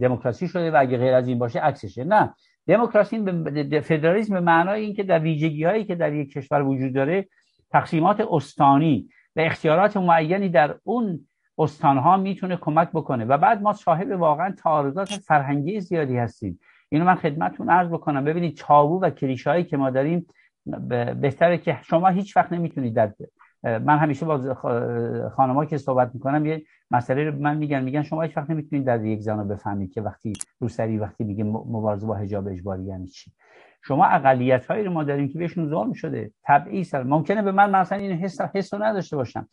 دموکراسی 0.00 0.48
شده 0.48 0.70
و 0.70 0.76
اگه 0.80 0.98
غیر 0.98 1.14
از 1.14 1.28
این 1.28 1.38
باشه 1.38 1.60
عکسشه. 1.60 2.04
نه. 2.04 2.34
دموکراسی 2.66 3.16
فدرالیسم 3.80 4.34
به 4.34 4.40
معنای 4.40 4.80
اینکه 4.80 5.02
در 5.02 5.18
ویژگی 5.18 5.64
هایی 5.64 5.84
که 5.84 5.94
در 5.94 6.12
یک 6.12 6.32
کشور 6.32 6.62
وجود 6.62 6.94
داره 6.94 7.28
تقسیمات 7.70 8.26
استانی 8.30 9.08
و 9.36 9.40
اختیارات 9.40 9.96
معینی 9.96 10.48
در 10.48 10.74
اون 10.84 11.28
استانها 11.58 12.16
می‌تونه 12.16 12.56
کمک 12.56 12.88
بکنه. 12.90 13.24
و 13.24 13.38
بعد 13.38 13.62
ما 13.62 13.72
صاحب 13.72 14.20
واقعا 14.20 14.54
تعارضات 14.62 15.08
فرهنگی 15.08 15.80
زیادی 15.80 16.16
هستیم. 16.16 16.60
اینو 16.88 17.04
من 17.04 17.14
خدمتتون 17.14 17.70
عرض 17.70 17.88
بکنم. 17.88 18.24
ببینید 18.24 18.56
چابو 18.56 19.00
و 19.00 19.10
کلیشه‌ای 19.10 19.64
که 19.64 19.76
ما 19.76 19.90
داریم 19.90 20.26
بهتره 21.20 21.58
که 21.58 21.78
شما 21.82 22.08
هیچ 22.08 22.36
وقت 22.36 22.52
نمی‌تونید 22.52 22.94
در 22.94 23.12
من 23.62 23.98
همیشه 23.98 24.26
با 24.26 24.54
خانم‌ها 25.36 25.64
که 25.64 25.78
صحبت 25.78 26.10
می‌کنم 26.14 26.46
یه 26.46 26.62
مسئله 26.90 27.30
رو 27.30 27.38
من 27.38 27.56
میگن 27.56 27.82
میگن 27.82 28.02
شما 28.02 28.22
هیچ 28.22 28.36
وقت 28.36 28.50
نمی‌تونید 28.50 28.84
در 28.84 29.04
یک 29.04 29.20
زن 29.20 29.48
بفهمید 29.48 29.92
که 29.92 30.02
وقتی 30.02 30.32
روسری 30.60 30.98
وقتی 30.98 31.24
میگه 31.24 31.44
مبارزه 31.44 32.06
با 32.06 32.14
حجاب 32.14 32.48
اجباری 32.48 32.82
یعنی 32.82 33.06
چی. 33.06 33.32
شما 33.82 34.06
اقلیت 34.06 34.66
هایی 34.66 34.84
رو 34.84 34.92
ما 34.92 35.04
داریم 35.04 35.28
که 35.28 35.38
بهشون 35.38 35.68
ظلم 35.68 35.92
شده 35.92 36.30
تبعیض 36.44 36.94
ممکنه 36.94 37.42
به 37.42 37.52
من 37.52 37.70
مثلا 37.70 37.98
این 37.98 38.12
حس 38.12 38.40
حس 38.40 38.74
نداشته 38.74 39.16
باشم. 39.16 39.48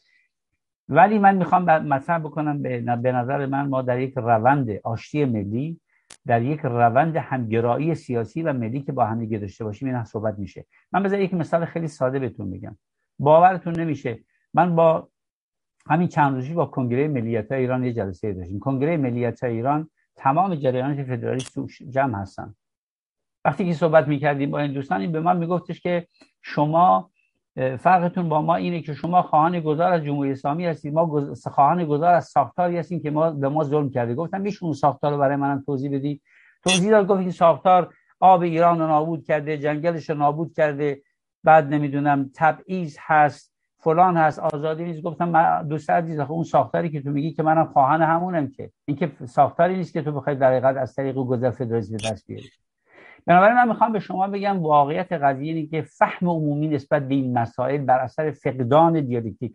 ولی 0.89 1.19
من 1.19 1.35
می‌خوام 1.35 1.63
مطرح 1.63 2.19
بکنم 2.19 2.61
به 3.01 3.11
نظر 3.11 3.45
من 3.45 3.67
ما 3.67 3.81
در 3.81 3.99
یک 3.99 4.13
روند 4.15 4.69
آشتی 4.83 5.25
ملی 5.25 5.79
در 6.27 6.41
یک 6.41 6.59
روند 6.59 7.15
همگرایی 7.15 7.95
سیاسی 7.95 8.43
و 8.43 8.53
ملی 8.53 8.81
که 8.81 8.91
با 8.91 9.05
هم 9.05 9.19
دیگه 9.19 9.37
داشته 9.37 9.63
باشیم 9.63 9.87
این 9.87 10.03
صحبت 10.03 10.39
میشه. 10.39 10.65
من 10.91 11.03
بذار 11.03 11.19
یک 11.19 11.33
مثال 11.33 11.65
خیلی 11.65 11.87
ساده 11.87 12.19
بهتون 12.19 12.47
میگم 12.47 12.77
باورتون 13.19 13.79
نمیشه. 13.79 14.19
من 14.53 14.75
با 14.75 15.09
همین 15.89 16.07
چند 16.07 16.35
روزی 16.35 16.53
با 16.53 16.65
کنگره 16.65 17.07
ملیت 17.07 17.51
ایران 17.51 17.83
یه 17.83 17.93
جلسه 17.93 18.33
داشتیم. 18.33 18.59
کنگره 18.59 18.97
ملیت 18.97 19.43
ایران 19.43 19.89
تمام 20.15 20.55
جریانات 20.55 21.03
فدرالیست 21.03 21.59
جمع 21.89 22.19
هستن. 22.21 22.55
وقتی 23.45 23.65
که 23.65 23.73
صحبت 23.73 24.07
می‌کردیم 24.07 24.51
با 24.51 24.59
این 24.59 24.73
دوستان 24.73 25.01
این 25.01 25.11
به 25.11 25.19
من 25.19 25.37
میگفتش 25.37 25.81
که 25.81 26.07
شما 26.41 27.11
فرقتون 27.55 28.29
با 28.29 28.41
ما 28.41 28.55
اینه 28.55 28.81
که 28.81 28.93
شما 28.93 29.21
خواهان 29.21 29.59
گذار 29.59 29.93
از 29.93 30.03
جمهوری 30.03 30.31
اسلامی 30.31 30.65
هستید 30.65 30.93
ما 30.93 31.25
خواهان 31.51 31.85
گذار 31.85 32.13
از 32.13 32.25
ساختاری 32.25 32.77
هستیم 32.77 33.01
که 33.01 33.11
ما 33.11 33.31
به 33.31 33.49
ما 33.49 33.63
ظلم 33.63 33.89
کرده. 33.89 34.15
گفتم 34.15 34.41
میشه 34.41 34.63
اون 34.63 34.73
ساختار 34.73 35.11
رو 35.11 35.17
برای 35.17 35.35
منم 35.35 35.63
توضیح 35.65 35.95
بدی 35.95 36.21
توضیح 36.63 36.91
داد 36.91 37.07
گفت 37.07 37.19
این 37.19 37.31
ساختار 37.31 37.93
آب 38.19 38.41
ایران 38.41 38.79
رو 38.79 38.87
نابود 38.87 39.23
کرده 39.23 39.57
جنگلش 39.57 40.09
رو 40.09 40.15
نابود 40.15 40.53
کرده. 40.53 41.01
بعد 41.43 41.73
نمی‌دونم 41.73 42.31
تبعیض 42.35 42.97
هست 42.99 43.53
فلان 43.79 44.17
هست 44.17 44.39
آزادی 44.39 44.83
نیست. 44.83 45.01
گفتم 45.01 45.29
من 45.29 45.67
دوست 45.67 45.89
عزیز 45.89 46.19
اون 46.19 46.43
ساختاری 46.43 46.89
که 46.89 47.01
تو 47.01 47.09
میگی 47.09 47.31
که 47.33 47.43
منم 47.43 47.65
خواهان 47.65 48.01
همونم 48.01 48.51
که. 48.51 48.71
این 48.85 48.97
که 48.97 49.11
ساختاری 49.25 49.77
نیست 49.77 49.93
که 49.93 50.01
تو 50.01 50.11
بخوای 50.11 50.35
در 50.35 50.77
از 50.79 50.95
طریق 50.95 51.15
گذر 51.15 51.51
فدرالیسم 51.51 51.97
دست 51.97 52.27
بیاری. 52.27 52.49
بنابراین 53.27 53.55
من 53.55 53.67
می‌خوام 53.67 53.91
به 53.91 53.99
شما 53.99 54.27
بگم 54.27 54.59
واقعیت 54.59 55.13
قضیه 55.13 55.53
اینه 55.53 55.67
که 55.67 55.81
فهم 55.81 56.29
عمومی 56.29 56.67
نسبت 56.67 57.07
به 57.07 57.15
این 57.15 57.37
مسائل 57.37 57.77
بر 57.77 57.99
اثر 57.99 58.31
فقدان 58.31 59.01
دیالکتیک. 59.01 59.53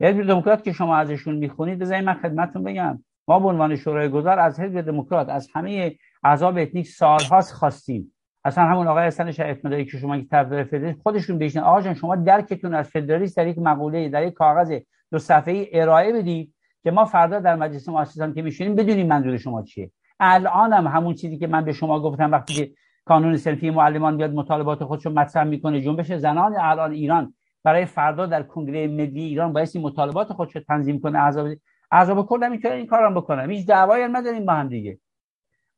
یعنی 0.00 0.24
دموکرات 0.24 0.64
که 0.64 0.72
شما 0.72 0.96
ازشون 0.96 1.36
می‌خونید 1.36 1.78
بذارید 1.78 2.04
من 2.04 2.14
خدمتتون 2.14 2.64
بگم. 2.64 3.04
ما 3.28 3.38
به 3.38 3.48
عنوان 3.48 3.76
شورای 3.76 4.08
گذار 4.08 4.38
از 4.38 4.60
حزب 4.60 4.80
دموکرات 4.80 5.28
از 5.28 5.48
همه 5.54 5.96
احزاب 6.24 6.58
اتنیک 6.58 6.86
سالهاست 6.86 7.52
خواستیم. 7.54 8.12
اصلا 8.44 8.64
همون 8.64 8.88
آقای 8.88 9.06
حسن 9.06 9.30
شریعتمداری 9.30 9.84
که 9.84 9.98
شما 9.98 10.18
که 10.18 10.26
طرفدار 10.30 10.64
فدرالیسم 10.64 11.00
خودشون 11.02 11.38
بهشن 11.38 11.60
آقا 11.60 11.80
جان 11.80 11.94
شما 11.94 12.16
درکتون 12.16 12.74
از 12.74 12.88
فدرالیسم 12.88 13.42
در 13.42 13.48
یک 13.48 13.58
مقوله 13.58 14.08
در 14.08 14.26
یک 14.26 14.34
کاغذ 14.34 14.78
دو 15.12 15.18
صفحه‌ای 15.18 15.80
ارائه 15.80 16.12
بدید 16.12 16.54
که 16.82 16.90
ما 16.90 17.04
فردا 17.04 17.40
در 17.40 17.56
مجلس 17.56 17.88
مؤسسان 17.88 18.34
که 18.34 18.42
میشینیم 18.42 18.74
بدونیم 18.74 19.06
منظور 19.06 19.36
شما 19.36 19.62
چیه. 19.62 19.90
الانم 20.20 20.86
همون 20.86 21.14
چیزی 21.14 21.38
که 21.38 21.46
من 21.46 21.64
به 21.64 21.72
شما 21.72 22.00
گفتم 22.00 22.32
وقتی 22.32 22.54
که 22.54 22.70
کانون 23.06 23.36
صنفی 23.36 23.70
معلمان 23.70 24.16
بیاد 24.16 24.34
مطالبات 24.34 24.84
خودش 24.84 25.06
رو 25.06 25.12
مطرح 25.12 25.44
می‌کنه. 25.44 25.80
جنبش 25.80 26.12
زنان 26.12 26.56
الان 26.56 26.92
ایران 26.92 27.34
برای 27.64 27.84
فردا 27.84 28.26
در 28.26 28.42
کنگره 28.42 28.88
ملی 28.88 29.22
ایران 29.22 29.52
باید 29.52 29.78
مطالبات 29.78 30.32
خودش 30.32 30.56
رو 30.56 30.62
تنظیم 30.68 31.00
کنه. 31.00 31.18
اعضاب 31.18 31.48
اعضاب 31.90 32.26
کل 32.26 32.44
هم 32.44 32.52
این 32.64 32.86
کارم 32.86 33.14
بکنم 33.14 33.50
هیچ 33.50 33.66
دعوایی 33.66 34.04
هم 34.04 34.16
نداریم 34.16 34.46
با 34.46 34.52
هم 34.52 34.68
دیگه. 34.68 34.98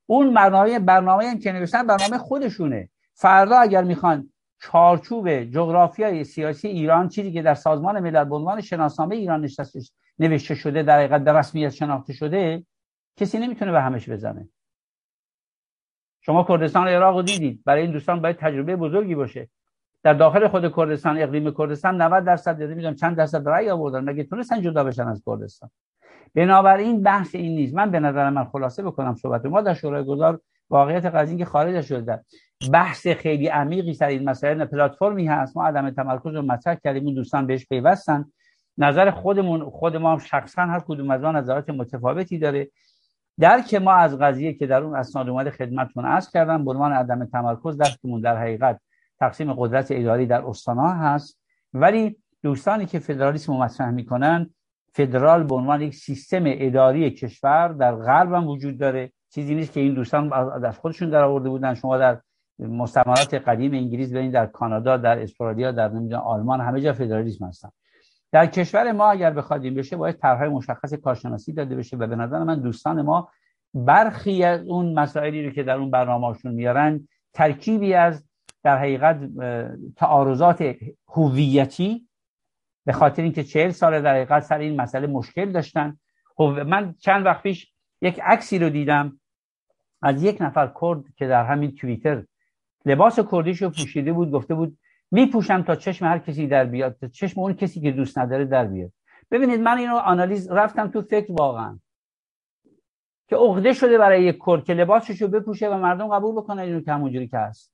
اون 0.07 0.35
برنامه 0.35 0.79
برنامه 0.79 1.27
هم 1.27 1.39
که 1.39 1.53
نوشتن 1.53 1.87
برنامه 1.87 2.19
خودشونه. 2.19 2.89
فردا 3.15 3.59
اگر 3.59 3.85
می‌خوان 3.85 4.33
چارچوب 4.61 5.45
جغرافیای 5.45 6.25
سیاسی 6.25 6.69
ایران 6.69 7.09
چیزی 7.09 7.33
که 7.33 7.43
در 7.43 7.55
سازمان 7.55 8.01
ملل 8.01 8.25
به 8.25 8.35
عنوان 8.35 8.61
شناسنامه 8.61 9.17
ایران 9.17 9.49
نوشته 10.19 10.55
شده 10.55 10.83
در 10.83 10.99
حقیقت 10.99 11.25
به 11.25 11.33
رسمیت 11.33 11.71
شناخته 11.71 12.13
شده 12.13 12.65
کسی 13.17 13.39
نمی‌تونه 13.39 13.73
به 13.73 13.81
همش 13.81 14.09
بزنه. 14.09 14.49
شما 16.29 16.45
کردستان 16.49 16.89
عراق 16.89 17.17
رو 17.17 17.23
دیدید 17.23 17.63
برای 17.65 17.83
این 17.83 17.91
دوستان 17.91 18.21
باید 18.23 18.37
تجربه 18.37 18.77
بزرگی 18.77 19.15
باشه. 19.15 19.49
در 20.03 20.13
داخل 20.13 20.49
خود 20.49 20.77
کردستان 20.77 21.19
اقلیم 21.19 21.51
کردستان 21.51 22.03
90 22.03 22.25
درصد 22.25 22.59
دیده 22.59 22.75
می‌دونم 22.75 22.95
چند 22.95 23.17
درصد 23.17 23.49
رأی 23.49 23.71
آوردن. 23.71 24.05
مگه 24.05 24.25
تونستن 24.25 24.63
جدا 24.63 24.85
بشن 24.85 25.09
از 25.09 25.23
کردستان؟ 25.27 25.71
بنابراین 26.35 27.03
بحث 27.03 27.35
این 27.35 27.55
نیست. 27.55 27.75
من 27.75 27.91
به 27.91 28.01
نظر 28.01 28.31
من 28.31 28.45
خلاصه 28.45 28.83
بکنم 28.83 29.15
صحبت. 29.15 29.47
ما 29.47 29.61
در 29.61 29.75
شورای 29.75 30.05
گذار 30.05 30.41
واقعیت 30.71 31.07
قضیه 31.07 31.39
که 31.39 31.45
خارج 31.45 31.81
شده 31.81 32.25
بحث 32.73 33.07
خیلی 33.07 33.47
عمیقی 33.47 33.95
سر 33.95 34.07
این 34.07 34.29
مسائل 34.29 34.65
پلتفرمی 34.65 35.27
هست. 35.27 35.57
ما 35.57 35.67
عدم 35.67 35.91
تمرکز 35.91 36.35
رو 36.35 36.43
مطرح 36.43 36.75
کردیم. 36.75 37.05
اون 37.05 37.15
دوستان 37.15 37.47
بهش 37.47 37.67
پیوستن. 37.67 38.25
نظر 38.79 39.11
خودمون 39.11 39.71
خود 39.71 39.97
ما 39.97 40.19
شخصا 40.19 40.63
هر 40.63 40.81
کدوم 40.81 41.11
از 41.11 41.25
آن 41.25 41.37
نظرات 41.37 41.71
متفاوتی 41.71 42.39
داره. 42.39 42.69
درک 43.41 43.75
ما 43.75 43.93
از 43.93 44.19
قضیه 44.19 44.53
که 44.53 44.67
در 44.67 44.83
اون 44.83 44.97
اسناد 44.97 45.29
اومده 45.29 45.51
خدمتتون 45.51 46.05
عرض 46.05 46.31
کردم 46.31 46.65
به 46.65 46.71
عنوان 46.71 46.93
عدم 46.93 47.25
تمرکز 47.25 47.77
درکمون 47.77 48.21
در 48.21 48.37
حقیقت 48.37 48.81
تقسیم 49.21 49.53
قدرت 49.53 49.87
اداری 49.91 50.27
در 50.27 50.47
استانها 50.47 50.95
هست. 50.95 51.39
ولی 51.75 52.17
دوستانی 52.43 52.87
که 52.87 52.99
فدرالیسم 52.99 53.53
مطرح 53.53 53.91
می‌کنن 53.91 54.51
فدرال 54.93 55.43
به 55.45 55.55
عنوان 55.55 55.81
یک 55.83 55.95
سیستم 55.95 56.43
اداری 56.47 57.11
کشور 57.11 57.69
در 57.69 57.95
غرب 57.95 58.49
وجود 58.49 58.79
داره. 58.79 59.13
چیزی 59.31 59.55
نیست 59.55 59.73
که 59.73 59.81
این 59.81 59.95
دوستان 59.95 60.33
از 60.65 60.79
خودشون 60.79 61.11
در 61.11 61.23
آورده 61.23 61.49
بودن. 61.49 61.75
شما 61.75 61.99
در 61.99 62.21
مستعمرات 62.59 63.35
قدیم 63.35 63.73
انگلیس 63.75 64.11
ببینید 64.11 64.33
در 64.33 64.47
کانادا 64.47 64.97
در 64.97 65.23
استرالیا 65.23 65.73
در 65.73 65.89
نمی‌دونم 65.89 66.23
آلمان 66.23 66.61
همه 66.61 66.81
جا 66.81 66.93
فدرالیسم 66.93 67.47
هستن. 67.47 67.69
در 68.33 68.47
کشور 68.47 68.93
ما 68.93 69.11
اگر 69.11 69.31
بخواد 69.31 69.65
این 69.65 69.75
بشه 69.75 69.97
باید 69.97 70.17
طرحهای 70.17 70.49
مشخص 70.49 70.95
کارشناسی 70.95 71.53
داده 71.53 71.77
بشه 71.77 71.97
و 71.97 72.07
به 72.07 72.17
نظر 72.17 72.45
من 72.45 72.61
دوستان 72.61 73.03
ما 73.03 73.31
برخی 73.75 74.45
از 74.45 74.67
اون 74.67 74.99
مسائلی 74.99 75.47
رو 75.47 75.51
که 75.51 75.63
در 75.63 75.77
اون 75.77 75.91
برنامه‌هاشون 75.91 76.55
میارن 76.55 77.09
ترکیبی 77.35 77.95
از 77.95 78.25
در 78.63 78.79
حقیقت 78.79 79.21
تعارضات 79.97 80.75
هویتی 81.09 82.09
به 82.87 82.93
خاطر 82.93 83.23
اینکه 83.23 83.45
چهل 83.45 83.71
سال 83.71 84.03
در 84.03 84.15
حقیقت 84.15 84.43
سر 84.43 84.59
این 84.59 84.81
مسئله 84.81 85.07
مشکل 85.07 85.53
داشتن. 85.53 85.99
خب 86.37 86.45
من 86.45 86.95
چند 86.99 87.27
وقت 87.27 87.43
پیش 87.43 87.73
یک 88.03 88.21
عکسی 88.21 88.59
رو 88.59 88.69
دیدم 88.69 89.21
از 90.03 90.23
یک 90.23 90.37
نفر 90.41 90.73
کرد 90.81 91.05
که 91.17 91.27
در 91.27 91.45
همین 91.45 91.75
توییتر 91.75 92.25
لباس 92.87 93.21
کردیش 93.21 93.63
رو 93.63 93.71
پوشیده 93.71 94.13
بود 94.13 94.31
گفته 94.31 94.55
بود 94.55 94.79
میپوشم 95.11 95.63
تا 95.63 95.77
چشم 95.77 96.05
هر 96.05 96.19
کسی 96.19 96.47
در 96.47 96.65
بیاد 96.65 96.97
تا 97.01 97.09
چشم 97.09 97.41
اون 97.41 97.55
کسی 97.55 97.81
که 97.81 97.91
دوست 97.91 98.19
نداره 98.19 98.45
در 98.45 98.65
بیاد. 98.65 98.93
ببینید 99.31 99.61
من 99.61 99.79
اینو 99.79 99.97
آنالیز 99.97 100.51
رفتم 100.51 100.89
تو 100.89 101.03
فکر 101.03 101.33
واقعا. 101.33 101.79
که 103.29 103.37
عقده 103.37 103.73
شده 103.73 103.99
برای 103.99 104.25
یک 104.25 104.39
کرد 104.47 104.65
که 104.65 104.75
لباسش 104.75 105.23
رو 105.23 105.29
بپوشه 105.29 105.69
و 105.69 105.75
مردم 105.75 106.09
قبول 106.09 106.35
بکنن 106.35 106.63
اینو 106.63 106.81
که 106.81 106.93
همونجوری 106.93 107.29
که 107.29 107.39
هست. 107.39 107.73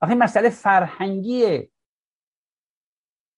آخه 0.00 0.14
مسئله 0.14 0.50
فرهنگیه. 0.50 1.70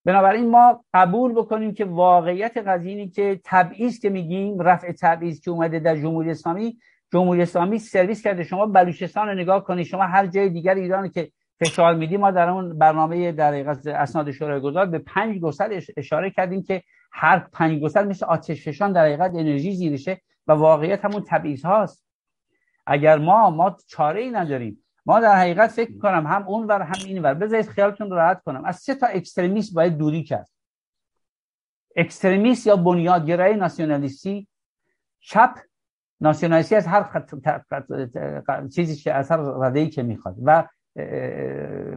بنابراین 0.04 0.50
ما 0.50 0.84
قبول 0.94 1.32
بکنیم 1.32 1.74
که 1.74 1.84
واقعیت 1.84 2.56
قضیه 2.56 3.08
که 3.08 3.40
تبعیض 3.44 3.98
که 4.00 4.10
میگیم 4.10 4.60
رفع 4.60 4.92
تبعیض 5.00 5.40
که 5.40 5.50
اومده 5.50 5.78
در 5.78 5.96
جمهوری 5.96 6.30
اسلامی 6.30 6.78
جمهوری 7.12 7.42
اسلامی 7.42 7.78
سرویس 7.78 8.22
کرده. 8.22 8.44
شما 8.44 8.66
بلوچستان 8.66 9.28
رو 9.28 9.34
نگاه 9.34 9.64
کنید. 9.64 9.86
شما 9.86 10.02
هر 10.02 10.26
جای 10.26 10.48
دیگر 10.48 10.74
ایران 10.74 11.08
که 11.08 11.32
فشار 11.64 11.94
میدیم 11.94 12.20
ما 12.20 12.30
در 12.30 12.48
اون 12.48 12.78
برنامه 12.78 13.32
در 13.32 13.68
اسناد 13.90 14.30
شورای 14.30 14.60
گذار 14.60 14.86
به 14.86 14.98
پنج 14.98 15.40
گسل 15.40 15.80
اشاره 15.96 16.30
کردیم 16.30 16.62
که 16.62 16.82
هر 17.12 17.38
پنج 17.38 17.82
گسل 17.82 18.08
مثل 18.08 18.26
آتش 18.26 18.68
فشان 18.68 18.92
در 18.92 19.04
حقیقت 19.04 19.30
انرژی 19.34 19.72
زیرشه 19.72 20.20
و 20.46 20.52
واقعیت 20.52 21.04
همون 21.04 21.24
تبعیض 21.28 21.64
هاست. 21.64 22.06
اگر 22.86 23.18
ما 23.18 23.50
ما 23.50 23.76
چاره 23.86 24.20
ای 24.20 24.30
نداریم. 24.30 24.84
ما 25.06 25.20
در 25.20 25.34
حقیقت 25.34 25.70
فکر 25.70 25.98
کنم 25.98 26.26
هم 26.26 26.48
اون 26.48 26.66
ور 26.66 26.82
هم 26.82 26.98
این 27.06 27.22
ور. 27.22 27.34
بذارید 27.34 27.68
خیالتون 27.68 28.10
راحت 28.10 28.42
کنم. 28.42 28.64
از 28.64 28.76
سه 28.76 28.94
تا 28.94 29.06
extremist 29.06 29.74
باید 29.74 29.98
دوری 29.98 30.24
کرد. 30.24 30.48
extremist 31.96 32.66
یا 32.66 32.76
بنیادگرای 32.76 33.56
ناسیونالیستی. 33.56 34.48
چپ 35.20 35.54
ناسیونالیستی 36.20 36.74
از 36.74 36.86
هر. 36.86 37.24
چیزی 38.74 38.96
که 38.96 39.14
از 39.14 39.30
هر 39.30 39.86
که 39.86 40.02
می‌خواد. 40.02 40.36
و 40.44 40.68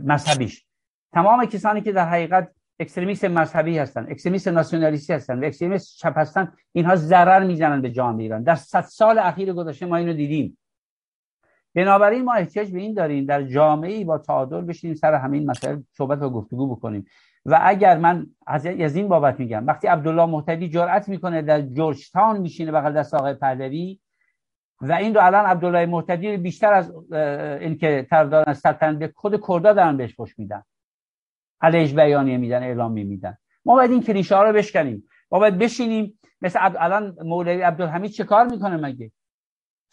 مذهبیش. 0.04 0.66
تمام 1.14 1.46
کسانی 1.46 1.82
که 1.82 1.92
در 1.92 2.10
حقیقت 2.10 2.52
extremist 2.80 3.26
مذهبی 3.26 3.78
هستن 3.78 4.08
extremist 4.10 4.48
ناسیونالیستی 4.48 5.14
هستن 5.14 5.44
و 5.44 5.46
extremist 5.46 5.98
چپ 5.98 6.18
هستن 6.18 6.52
اینها 6.72 6.96
ضرر 6.96 7.44
می‌زنن 7.44 7.82
به 7.82 7.92
جامعه 7.92 8.24
ایران. 8.24 8.44
در 8.44 8.56
صد 8.56 8.82
سال 8.82 9.20
اخیر 9.20 9.54
گذشته 9.54 9.86
ما 9.86 9.96
اینو 9.96 10.14
دیدیم. 10.14 10.58
بنابراین 11.76 12.24
ما 12.24 12.34
احتیاج 12.34 12.72
به 12.72 12.80
این 12.80 12.94
داریم 12.94 13.26
در 13.26 13.44
جامعه 13.44 14.06
با 14.06 14.18
تعادل 14.18 14.62
بشینیم 14.62 14.96
سر 14.96 15.14
همین 15.14 15.46
مسائل 15.46 15.80
صحبت 15.92 16.22
و 16.22 16.30
گفتگو 16.30 16.76
بکنیم. 16.76 17.06
و 17.46 17.60
اگر 17.62 17.98
من 17.98 18.28
از 18.48 18.96
این 18.96 19.08
بابت 19.08 19.40
میگم 19.40 19.68
وقتی 19.68 19.88
عبدالله 19.88 20.26
مهتدی 20.26 20.70
جرأت 20.70 21.10
می‌کنه 21.10 21.42
در 21.42 21.62
جورج 21.62 22.12
تاون 22.12 22.38
میشینه 22.38 22.72
بغل 22.72 22.94
دست 22.94 23.14
آقای 23.14 23.34
پهلوی 23.34 24.00
و 24.82 24.94
این 24.94 25.16
رو 25.16 25.26
الان 25.26 25.46
عبدالله 25.46 25.86
مهتدی 25.86 26.38
بیشتر 26.38 26.74
از 26.74 26.94
اینکه 27.62 28.08
طرفداران 28.10 28.54
سلطنت 28.54 29.12
خود 29.16 29.42
کردا 29.48 29.74
دارن 29.74 29.98
بهش 29.98 30.16
پشت 30.16 30.40
میدن. 30.40 30.64
علیش 31.62 31.94
بیانیه 31.94 32.38
میدن 32.38 32.64
اعلام 32.64 32.92
میدن 32.92 33.38
ما 33.66 33.76
باید 33.76 33.92
این 33.92 34.04
کلیشه 34.04 34.36
ها 34.36 34.44
رو 34.44 34.54
بشکنیم. 34.54 35.10
ما 35.32 35.40
باید 35.40 35.58
بشینیم. 35.58 36.20
مثل 36.42 36.60
الان 36.62 37.18
مولوی 37.24 37.62
عبدالحمید 37.62 38.12
چه 38.12 38.24
کار 38.24 38.46
می‌کنه 38.46 38.78
مگه؟ 38.78 39.12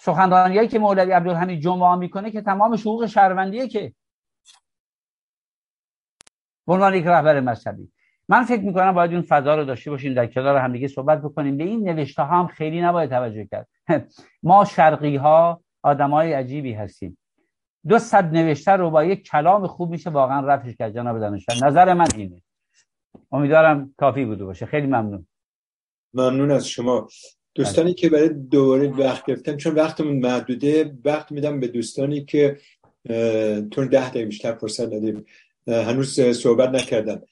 سخنرانیایی 0.00 0.68
که 0.68 0.78
مولوی 0.78 1.12
عبدالحمید 1.12 1.60
جمعه 1.60 1.96
می‌کنه 1.96 2.30
که 2.30 2.42
تمام 2.42 2.74
حقوق 2.74 3.06
شهروندیه 3.06 3.68
که. 3.68 3.94
به 6.66 6.72
عنوان 6.72 6.94
یک 6.94 7.06
رهبر 7.06 7.40
مذهبی. 7.40 7.92
من 8.28 8.44
فکر 8.44 8.60
می‌کنم 8.60 8.92
باید 8.92 9.12
اون 9.12 9.22
فضا 9.22 9.54
رو 9.54 9.64
داشته 9.64 9.90
باشیم 9.90 10.14
در 10.14 10.26
کنار 10.26 10.56
همدیگه 10.56 10.88
صحبت 10.88 11.22
بکنیم. 11.22 11.56
به 11.56 11.64
این 11.64 11.88
نوشته 11.88 12.22
ها 12.22 12.38
هم 12.40 12.46
خیلی 12.46 12.80
نباید 12.80 13.10
توجه 13.10 13.46
کرد. 13.46 13.68
ما 14.42 14.64
شرقی 14.64 15.16
ها 15.16 15.60
آدمای 15.82 16.32
عجیبی 16.32 16.72
هستیم. 16.72 17.18
دو 17.88 17.98
صد 17.98 18.24
نوشته 18.24 18.72
رو 18.72 18.90
با 18.90 19.04
یک 19.04 19.22
کلام 19.22 19.66
خوب 19.66 19.90
میشه 19.90 20.10
واقعا 20.10 20.46
رفش 20.46 20.76
کرد 20.76 20.94
جناب 20.94 21.18
دانشور. 21.18 21.66
نظر 21.66 21.94
من 21.94 22.08
اینه. 22.16 22.42
امیدوارم 23.32 23.94
کافی 23.98 24.24
بوده 24.24 24.44
باشه. 24.44 24.66
خیلی 24.66 24.86
ممنون. 24.86 25.26
ممنون 26.14 26.50
از 26.50 26.68
شما. 26.68 27.08
دوستانی 27.54 27.94
که 27.94 28.10
برای 28.10 28.28
دوباره 28.28 28.88
وقت 28.88 29.26
گرفتن 29.26 29.56
چون 29.56 29.74
وقتمون 29.74 30.18
محدوده 30.18 30.94
وقت 31.04 31.32
میدم 31.32 31.60
به 31.60 31.68
دوستانی 31.68 32.24
که 32.24 32.58
تون 33.70 33.88
ده 33.88 34.10
دقیقه 34.10 34.26
بیشتر 34.26 34.54
فرصت 34.54 34.92
ندیم. 34.92 35.24
هنوز 35.66 36.20
صحبت 36.20 36.68
نکردن. 36.68 37.22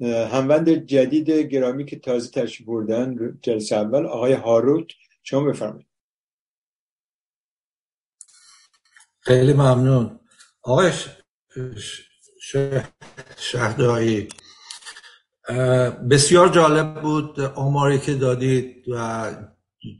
هموند 0.00 0.68
جدید 0.70 1.30
گرامی 1.30 1.84
که 1.84 1.98
تازه 1.98 2.30
تشریف 2.30 2.68
بردن 2.68 3.38
جلسه 3.42 3.76
اول 3.76 4.06
آقای 4.06 4.32
هاروت 4.32 4.86
شما 5.22 5.44
بفرمایید. 5.44 5.86
خیلی 9.20 9.52
ممنون. 9.52 10.20
آقای 10.62 10.92
شهدایی 13.36 14.28
بسیار 16.10 16.48
جالب 16.48 17.02
بود 17.02 17.40
آماری 17.40 17.98
که 17.98 18.14
دادید 18.14 18.88
و 18.88 19.30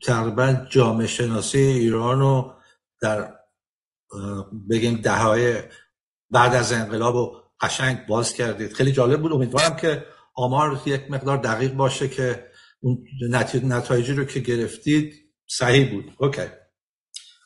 تقریبا 0.02 0.66
جامعه 0.70 1.06
شناسی 1.06 1.58
ایران 1.58 2.20
رو 2.20 2.54
در 3.00 3.34
بگیم 4.70 4.96
دههای 4.96 5.62
بعد 6.30 6.54
از 6.54 6.72
انقلاب 6.72 7.14
و 7.14 7.43
قشنگ 7.64 8.06
باز 8.06 8.32
کردید. 8.32 8.72
خیلی 8.72 8.92
جالب 8.92 9.22
بود. 9.22 9.32
امیدوارم 9.32 9.76
که 9.76 10.04
آمار 10.34 10.80
یک 10.86 11.10
مقدار 11.10 11.36
دقیق 11.36 11.72
باشه 11.72 12.08
که 12.08 12.44
اون 12.80 13.04
نتایجی 13.64 14.12
رو 14.12 14.24
که 14.24 14.40
گرفتید 14.40 15.14
صحیح 15.46 15.92
بود. 15.92 16.04
اوکی. 16.18 16.46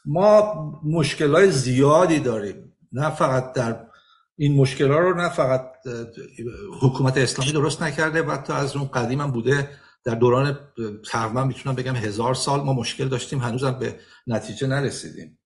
ما 0.05 0.55
مشکل 0.85 1.35
های 1.35 1.51
زیادی 1.51 2.21
داریم. 2.21 2.77
نه 2.93 3.11
فقط 3.11 3.53
در 3.53 3.85
این 4.37 4.57
مشکل 4.57 4.91
ها 4.91 4.99
رو 4.99 5.15
نه 5.15 5.29
فقط 5.29 5.73
حکومت 6.81 7.17
اسلامی 7.17 7.53
درست 7.53 7.83
نکرده 7.83 8.23
و 8.23 8.37
تا 8.37 8.55
از 8.55 8.77
اون 8.77 8.89
قدیم 8.89 9.21
هم 9.21 9.31
بوده. 9.31 9.71
در 10.05 10.15
دوران 10.15 10.59
تقریبا 11.11 11.45
می‌تونم 11.45 11.77
بگم 11.77 11.97
هزار 11.97 12.35
سال 12.35 12.61
ما 12.61 12.73
مشکل 12.73 13.09
داشتیم. 13.09 13.39
هنوزم 13.39 13.79
به 13.79 14.01
نتیجه 14.27 14.67
نرسیدیم. 14.67 15.39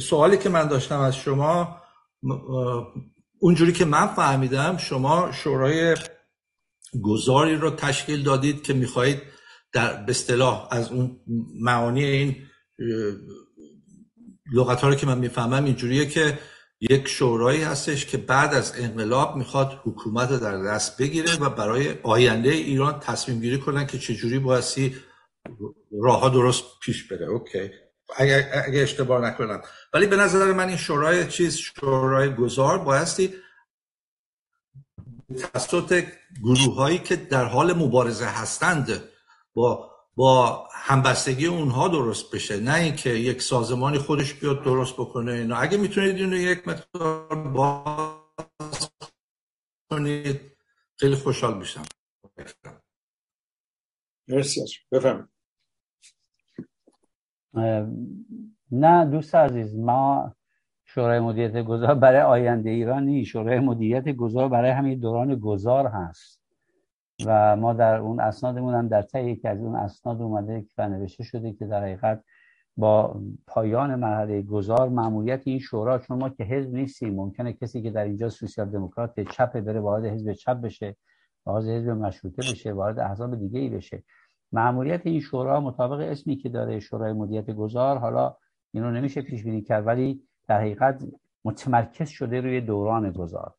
سوالی 0.00 0.38
که 0.38 0.48
من 0.48 0.68
داشتم 0.68 1.00
از 1.00 1.16
شما 1.16 1.76
اونجوری 3.38 3.72
که 3.72 3.84
من 3.84 4.06
فهمیدم 4.06 4.76
شما 4.76 5.32
شورای 5.32 5.96
گذاری 7.02 7.56
رو 7.56 7.70
تشکیل 7.70 8.22
دادید 8.22 8.62
که 8.62 8.72
می‌خواهید 8.72 9.22
در 9.72 10.02
به 10.02 10.10
اصطلاح 10.10 10.68
از 10.70 10.92
اون 10.92 11.20
معانی 11.60 12.04
این 12.04 12.36
لغت 14.52 14.84
رو 14.84 14.94
که 14.94 15.06
من 15.06 15.18
می‌فهمم 15.18 15.64
اینجوریه 15.64 16.06
که 16.06 16.38
یک 16.80 17.08
شورایی 17.08 17.62
هستش 17.62 18.06
که 18.06 18.18
بعد 18.18 18.54
از 18.54 18.72
انقلاب 18.76 19.36
می‌خواد 19.36 19.80
حکومت 19.84 20.30
رو 20.30 20.38
در 20.38 20.62
دست 20.62 21.02
بگیره 21.02 21.36
و 21.36 21.50
برای 21.50 21.94
آینده 22.02 22.50
ایران 22.50 23.00
تصمیم 23.00 23.40
گیری 23.40 23.58
کنن 23.58 23.86
که 23.86 23.98
چجوری 23.98 24.38
بایستی 24.38 24.96
راه 26.02 26.30
درست 26.30 26.64
پیش 26.82 27.08
بره. 27.08 27.26
اوکی. 27.26 27.70
اگه, 28.16 28.62
اگه 28.66 28.80
اشتباه 28.80 29.20
نکنم. 29.20 29.62
ولی 29.92 30.06
به 30.06 30.16
نظر 30.16 30.52
من 30.52 30.68
این 30.68 30.76
شورای 30.76 31.28
چیز 31.28 31.56
شورای 31.56 32.34
گذار 32.34 32.78
بایستی 32.78 33.34
توسط 35.40 36.06
گروه 36.42 36.74
هایی 36.74 36.98
که 36.98 37.16
در 37.16 37.44
حال 37.44 37.72
مبارزه 37.72 38.26
هستند 38.26 39.02
با 39.54 39.94
با 40.16 40.68
همبستگی 40.72 41.46
اونها 41.46 41.88
درست 41.88 42.30
بشه. 42.30 42.60
نه 42.60 42.74
اینکه 42.74 43.10
یک 43.10 43.42
سازمانی 43.42 43.98
خودش 43.98 44.34
بیاد 44.34 44.64
درست 44.64 44.94
بکنه 44.94 45.32
اینا. 45.32 45.56
اگه 45.56 45.76
می‌تونید 45.76 46.16
اینو 46.16 46.36
یک 46.36 46.68
مقدار 46.68 47.34
باز 47.34 48.90
کنید 49.90 50.40
خیلی 50.96 51.14
خوشحال 51.16 51.58
میشم. 51.58 51.84
مرسی. 54.28 54.60
بفهم 54.92 55.28
نه 58.70 59.04
دوست 59.04 59.34
عزیز 59.34 59.78
ما 59.78 60.32
شورای 60.84 61.20
مدیریت 61.20 61.62
گذار 61.64 61.94
برای 61.94 62.20
آینده 62.20 62.70
ایران 62.70 63.04
نیست. 63.04 63.30
شورای 63.30 63.60
مدیریت 63.60 64.08
گذار 64.08 64.48
برای 64.48 64.70
همین 64.70 64.98
دوران 64.98 65.34
گذار 65.34 65.86
هست. 65.86 66.44
و 67.26 67.56
ما 67.56 67.72
در 67.72 67.96
اون 67.96 68.20
اسنادمون 68.20 68.74
هم 68.74 68.88
در 68.88 69.02
طی 69.02 69.30
یکی 69.30 69.48
از 69.48 69.60
اون 69.60 69.76
اسناد 69.76 70.22
اومده 70.22 70.66
و 70.78 70.88
نوشته 70.88 71.24
شده 71.24 71.52
که 71.52 71.66
در 71.66 71.82
حقیقت 71.82 72.24
با 72.76 73.20
پایان 73.46 73.94
مرحله 73.94 74.42
گذار 74.42 74.88
معمولیت 74.88 75.42
این 75.44 75.58
شورا 75.58 75.98
چون 75.98 76.18
ما 76.18 76.28
که 76.28 76.44
حزب 76.44 76.74
نیستیم 76.74 77.14
ممکنه 77.14 77.52
کسی 77.52 77.82
که 77.82 77.90
در 77.90 78.04
اینجا 78.04 78.28
سوسیال 78.28 78.70
دموکرات 78.70 79.20
چپ 79.20 79.60
بره 79.60 79.80
وارد 79.80 80.04
حزب 80.04 80.32
چپ 80.32 80.60
بشه 80.60 80.96
وارد 81.46 81.64
حزب 81.64 81.88
مشروطه 81.88 82.42
بشه 82.52 82.72
وارد 82.72 82.98
احزاب 82.98 83.38
دیگه 83.38 83.60
ای 83.60 83.68
بشه. 83.68 84.02
معمولیت 84.54 85.00
این 85.04 85.20
شورا 85.20 85.60
مطابق 85.60 86.00
اسمی 86.00 86.36
که 86.36 86.48
داره 86.48 86.80
شورای 86.80 87.12
مدیریت 87.12 87.50
گذار 87.50 87.98
حالا 87.98 88.36
اینو 88.72 88.90
نمیشه 88.90 89.22
پیش 89.22 89.44
بینی 89.44 89.62
کرد 89.62 89.86
ولی 89.86 90.20
در 90.48 90.60
حقیقت 90.60 91.04
متمرکز 91.44 92.08
شده 92.08 92.40
روی 92.40 92.60
دوران 92.60 93.10
گذار. 93.10 93.54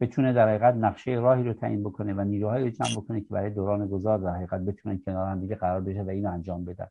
بتونه 0.00 0.32
در 0.32 0.48
حقیقت 0.48 0.74
نقشه 0.74 1.10
راهی 1.10 1.42
رو 1.42 1.52
تعیین 1.52 1.82
بکنه 1.82 2.14
و 2.14 2.20
نیروهایی 2.20 2.64
رو 2.64 2.70
جمع 2.70 3.02
بکنه 3.02 3.20
که 3.20 3.26
برای 3.30 3.50
دوران 3.50 3.86
گذار 3.86 4.18
در 4.18 4.30
حقیقت 4.30 4.60
بتونن 4.60 4.98
کنار 4.98 5.28
هم 5.28 5.40
دیگه 5.40 5.54
قرار 5.54 5.80
بشه 5.80 6.02
و 6.02 6.08
اینو 6.10 6.30
انجام 6.30 6.64
بدن 6.64 6.86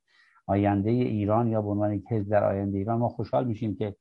آینده 0.45 0.89
ایران 0.89 1.47
یا 1.47 1.61
به 1.61 1.69
عنوان 1.69 1.93
یک 1.93 2.03
در 2.29 2.43
آینده 2.43 2.77
ایران 2.77 2.97
ما 2.97 3.09
خوشحال 3.09 3.47
میشیم 3.47 3.75
که 3.75 3.95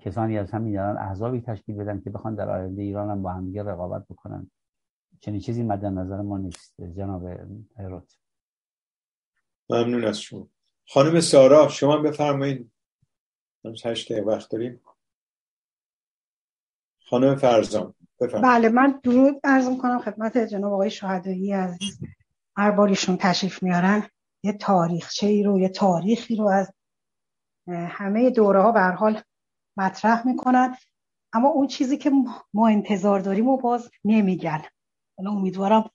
کسانی 0.00 0.38
از 0.38 0.50
همین 0.50 0.78
الان 0.78 0.96
احزابی 0.96 1.40
تشکیل 1.40 1.76
بدن 1.76 2.00
که 2.00 2.10
بخوان 2.10 2.34
در 2.34 2.50
آینده 2.50 2.82
ایران 2.82 3.10
هم 3.10 3.22
با 3.22 3.32
هم 3.32 3.44
دیگه 3.44 3.62
رقابت 3.62 4.04
بکنن. 4.10 4.50
چنین 5.20 5.40
چیزی 5.40 5.62
مد 5.62 5.84
نظر 5.84 6.20
ما 6.20 6.38
نیست 6.38 6.74
جناب 6.96 7.24
هروت 7.78 8.18
ممنون 9.70 10.04
از 10.04 10.20
شما. 10.20 10.48
خانم 10.88 11.20
سارا 11.20 11.68
شما 11.68 11.96
بفرمایید. 11.96 12.72
هشت 13.84 14.10
وقت 14.10 14.50
داریم. 14.50 14.80
خانم 17.10 17.36
فرزان 17.36 17.94
بله 18.42 18.68
من 18.68 19.00
درود 19.02 19.40
عرض 19.44 19.78
کنم 19.78 19.98
خدمت 19.98 20.38
جناب 20.38 20.72
آقای 20.72 20.90
شهدایی 20.90 21.52
عزیز 21.52 22.00
هر 22.56 22.70
باریشون 22.70 23.16
تشریف 23.16 23.62
میارن. 23.62 24.08
یه 24.42 24.52
تاریخچه 24.52 25.26
ای 25.26 25.42
رو 25.42 25.60
یه 25.60 25.68
تاریخی 25.68 26.36
رو 26.36 26.48
از 26.48 26.72
همه 27.68 28.30
دوره 28.30 28.62
ها 28.62 28.72
به 28.72 28.80
حال 28.80 29.22
مطرح 29.76 30.26
می‌کنن. 30.26 30.76
اما 31.32 31.48
اون 31.48 31.66
چیزی 31.66 31.96
که 31.96 32.10
ما 32.54 32.68
انتظار 32.68 33.20
داریم 33.20 33.48
و 33.48 33.56
باز 33.56 33.90
نمیگن. 34.04 34.62
حالا 35.18 35.30
امیدوارم 35.30 35.90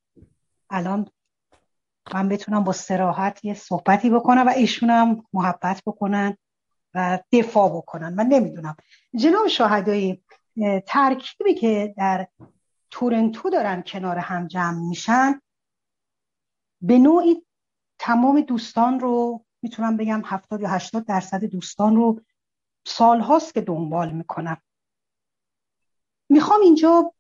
الان 0.69 1.07
من 2.13 2.29
بتونم 2.29 2.63
با 2.63 2.71
سراحت 2.71 3.45
یه 3.45 3.53
صحبتی 3.53 4.09
بکنم 4.09 4.47
و 4.47 4.49
ایشونم 4.49 5.23
محبت 5.33 5.81
بکنن 5.85 6.37
و 6.93 7.19
دفاع 7.31 7.69
بکنن. 7.69 8.13
من 8.13 8.25
نمی‌دونم. 8.25 8.75
جناب 9.15 9.47
شاهدایی 9.47 10.23
ترکیبی 10.87 11.53
که 11.53 11.93
در 11.97 12.27
تورنتو 12.91 13.49
دارن 13.49 13.83
کنار 13.87 14.17
هم 14.17 14.47
جمع 14.47 14.79
میشن 14.79 15.41
به 16.81 16.99
نوعی 16.99 17.45
تمام 17.99 18.41
دوستان 18.41 18.99
رو 18.99 19.45
می‌تونم 19.61 19.97
بگم 19.97 20.21
هفتاد 20.25 20.61
یا 20.61 20.69
هشتاد 20.69 21.05
درصد 21.05 21.43
دوستان 21.43 21.95
رو 21.95 22.21
سالهاست 22.85 23.53
که 23.53 23.61
دنبال 23.61 24.11
می‌کنم 24.11 24.57
می‌خوام 26.31 26.61
اینجا 26.61 27.13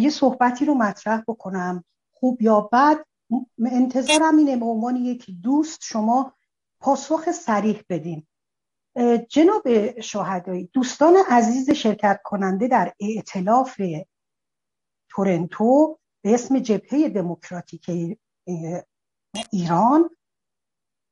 یه 0.00 0.10
صحبتی 0.10 0.64
رو 0.64 0.74
مطرح 0.74 1.22
بکنم. 1.28 1.84
خوب 2.12 2.42
یا 2.42 2.60
بد 2.60 3.04
انتظارم 3.64 4.36
اینه 4.36 4.56
به 4.56 4.64
عنوان 4.64 4.96
یک 4.96 5.26
دوست 5.42 5.80
شما 5.82 6.32
پاسخ 6.80 7.30
سریح 7.30 7.82
بدین. 7.88 8.26
جناب 9.28 10.00
شاهدایی 10.00 10.70
دوستان 10.72 11.16
عزیز 11.28 11.70
شرکت 11.70 12.20
کننده 12.24 12.68
در 12.68 12.94
ائتلاف 13.00 13.80
تورنتو 15.08 15.98
به 16.22 16.34
اسم 16.34 16.58
جبهه 16.58 17.08
دموکراتیک 17.08 17.90
ایران 19.52 20.10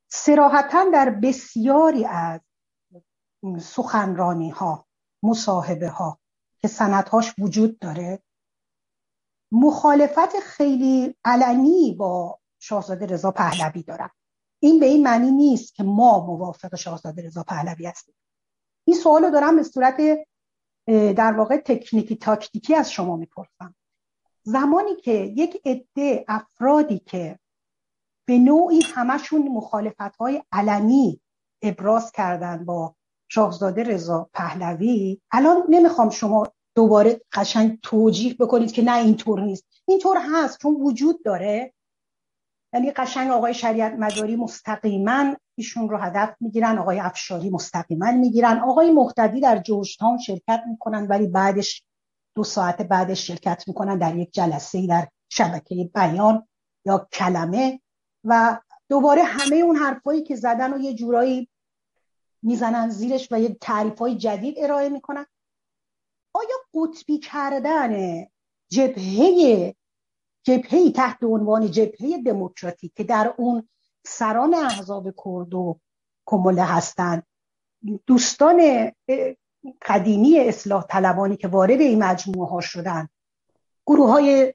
سراحتا 0.09 0.91
در 0.93 1.11
بسیاری 1.11 2.05
از 2.05 2.41
سخنرانی 3.61 4.51
ها 4.51 4.87
مصاحبه 5.23 5.89
ها 5.89 6.22
که 6.63 6.69
سندهاش 6.69 7.35
وجود 7.39 7.79
داره. 7.79 8.23
مخالفت 9.53 10.41
خیلی 10.41 11.17
علنی 11.25 11.95
با 11.95 12.39
شاهزاده 12.59 13.07
رضا 13.07 13.31
پهلوی 13.31 13.83
دارن 13.83 14.11
این 14.63 14.81
به 14.81 14.87
این 14.87 15.03
معنی 15.03 15.31
نیست 15.31 15.75
که 15.75 15.83
ما 15.83 16.27
موافق 16.27 16.77
شاهزاده 16.77 17.27
رضا 17.27 17.43
پهلوی 17.43 17.87
هستیم. 17.87 18.15
این 18.85 18.97
سوال 18.97 19.25
رو 19.25 19.31
دارم 19.31 19.57
به 19.57 19.63
صورت 19.63 19.97
در 21.17 21.33
واقع 21.33 21.57
تکنیکی 21.57 22.17
تاکتیکی 22.17 22.75
از 22.75 22.93
شما 22.93 23.17
می‌پرسم. 23.17 23.75
زمانی 24.43 24.97
که 24.97 25.13
یک 25.13 25.63
عده 25.65 26.25
افرادی 26.29 26.99
که 26.99 27.39
به 28.29 28.39
نوعی 28.39 28.83
همشون 28.95 29.49
مخالفت 29.49 30.17
های 30.17 30.43
علنی 30.53 31.21
ابراز 31.63 32.13
کردن 32.13 32.65
با 32.65 32.95
شاهزاده 33.35 33.83
رضا 33.83 34.31
پهلوی. 34.35 35.21
الان 35.31 35.63
نمی‌خوام 35.69 36.11
شما 36.11 36.47
دوباره 36.75 37.21
قشنگ 37.33 37.79
توجیح 37.83 38.37
بکنید 38.41 38.73
که 38.73 38.83
نه 38.83 38.97
اینطور 38.97 39.41
نیست. 39.41 39.65
اینطور 39.89 40.19
هست 40.33 40.59
چون 40.59 40.75
وجود 40.75 41.25
داره. 41.25 41.75
یعنی 42.75 42.91
قشنگ 42.91 43.31
آقای 43.31 43.55
شریعت 43.55 43.93
مداری 43.93 44.37
مستقیما 44.37 45.37
ایشون 45.59 45.89
رو 45.89 45.97
هدف 45.97 46.37
می‌گیرن 46.41 46.79
آقای 46.79 47.01
افشاری 47.01 47.51
مستقیما 47.51 48.13
می‌گیرن. 48.13 48.59
آقای 48.59 48.91
مختدی 48.91 49.41
در 49.41 49.59
جوشتان 49.59 50.19
شرکت 50.19 50.63
می‌کنن 50.69 51.07
ولی 51.07 51.27
بعدش 51.27 51.83
دو 52.37 52.45
ساعت 52.45 52.83
بعدش 52.83 53.27
شرکت 53.27 53.65
می‌کنن 53.67 53.99
در 53.99 54.17
یک 54.17 54.33
جلسه 54.33 54.87
در 54.87 55.09
شبکه 55.29 55.91
بیان 55.95 56.49
یا 56.87 57.09
کلمه. 57.13 57.81
و 58.25 58.59
دوباره 58.89 59.23
همه 59.23 59.57
اون 59.57 59.77
حرفایی 59.77 60.23
که 60.23 60.37
زدن 60.37 60.75
و 60.75 60.79
یه 60.79 60.95
جورایی 60.95 61.49
می‌زنن 62.43 62.89
زیرش 62.89 63.29
و 63.31 63.41
یه 63.41 63.57
تعریف 63.61 63.99
های 63.99 64.17
جدید 64.17 64.55
ارائه 64.59 64.89
می‌کنن. 64.89 65.27
آیا 66.33 66.57
قطبی 66.75 67.19
کردن 67.19 68.25
جبهه 68.69 69.75
جبهه 70.43 70.91
تحت 70.91 71.23
عنوان 71.23 71.71
جبهه 71.71 72.23
دموکراتیک 72.27 72.93
که 72.95 73.05
در 73.05 73.35
اون 73.39 73.69
سران 74.07 74.55
احزاب 74.55 75.15
کرد 75.25 75.55
و 75.55 75.81
کمله 76.27 76.63
هستند 76.63 77.27
دوستان 78.07 78.91
قدیمی 79.83 80.39
اصلاح 80.39 80.87
طلبانی 80.87 81.37
که 81.37 81.49
وارد 81.49 81.81
این 81.81 82.05
مجموعه 82.05 82.51
ها 82.51 82.61
شدن 82.61 83.09
گروه 83.87 84.11
های 84.11 84.55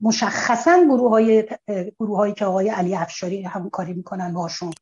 مشخصا 0.00 0.84
گروه 0.84 1.10
های 1.10 1.48
گروه 2.00 2.16
هایی 2.16 2.34
که 2.34 2.44
آقای 2.44 2.68
علی 2.68 2.94
افشاری 2.94 3.42
همکاری 3.42 3.92
می‌کنن 3.92 4.32
باشون 4.32 4.72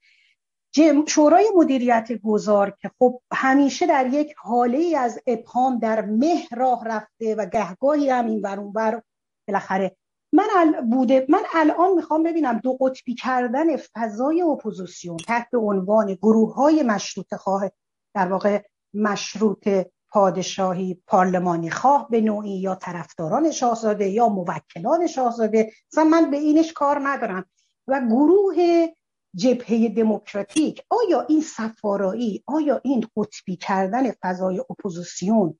شورای 1.07 1.51
مدیریت 1.57 2.09
گذار 2.25 2.77
که 2.81 2.91
خب 2.99 3.21
همیشه 3.33 3.87
در 3.87 4.07
یک 4.07 4.35
حاله 4.37 4.97
از 4.99 5.21
ابهام 5.27 5.79
در 5.79 6.05
مه 6.05 6.49
راه 6.57 6.85
رفته 6.85 7.35
و 7.35 7.47
گهگاهی 7.47 8.11
هم 8.11 8.27
این 8.27 8.41
ور 8.43 8.57
بر 8.57 9.03
بالاخره. 9.49 9.97
من 10.33 10.89
بوده 10.91 11.27
من 11.29 11.43
الان 11.55 11.95
می‌خوام 11.95 12.23
ببینم 12.23 12.59
دو 12.59 12.77
قطبی 12.81 13.15
کردن 13.15 13.77
فضای 13.77 14.43
اپوزیسیون 14.43 15.17
تحت 15.17 15.55
عنوان 15.55 16.15
گروه 16.15 16.55
های 16.55 16.83
مشروط 16.83 17.35
خواه 17.35 17.71
در 18.15 18.29
واقع 18.29 18.63
مشروط 18.95 19.69
پادشاهی 20.09 21.03
پارلمانی 21.07 21.71
خواه 21.71 22.09
به 22.11 22.21
نوعی 22.21 22.61
یا 22.61 22.75
طرفداران 22.75 23.51
شاهزاده 23.51 24.09
یا 24.09 24.29
موکلان 24.29 25.07
شاهزاده. 25.07 25.73
مثلا 25.93 26.05
من 26.05 26.31
به 26.31 26.37
اینش 26.37 26.73
کار 26.73 27.01
ندارم. 27.09 27.45
و 27.89 28.01
گروه 28.01 28.87
جبهه 29.35 29.89
دموکراتیک. 29.89 30.83
آیا 30.91 31.21
این 31.21 31.41
سفارایی 31.41 32.45
آیا 32.47 32.81
این 32.85 33.07
قطبی 33.17 33.57
کردن 33.57 34.13
فضای 34.23 34.61
اپوزیسیون 34.71 35.59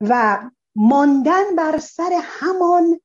و 0.00 0.40
ماندن 0.74 1.56
بر 1.56 1.78
سر 1.78 2.20
همان 2.22 3.00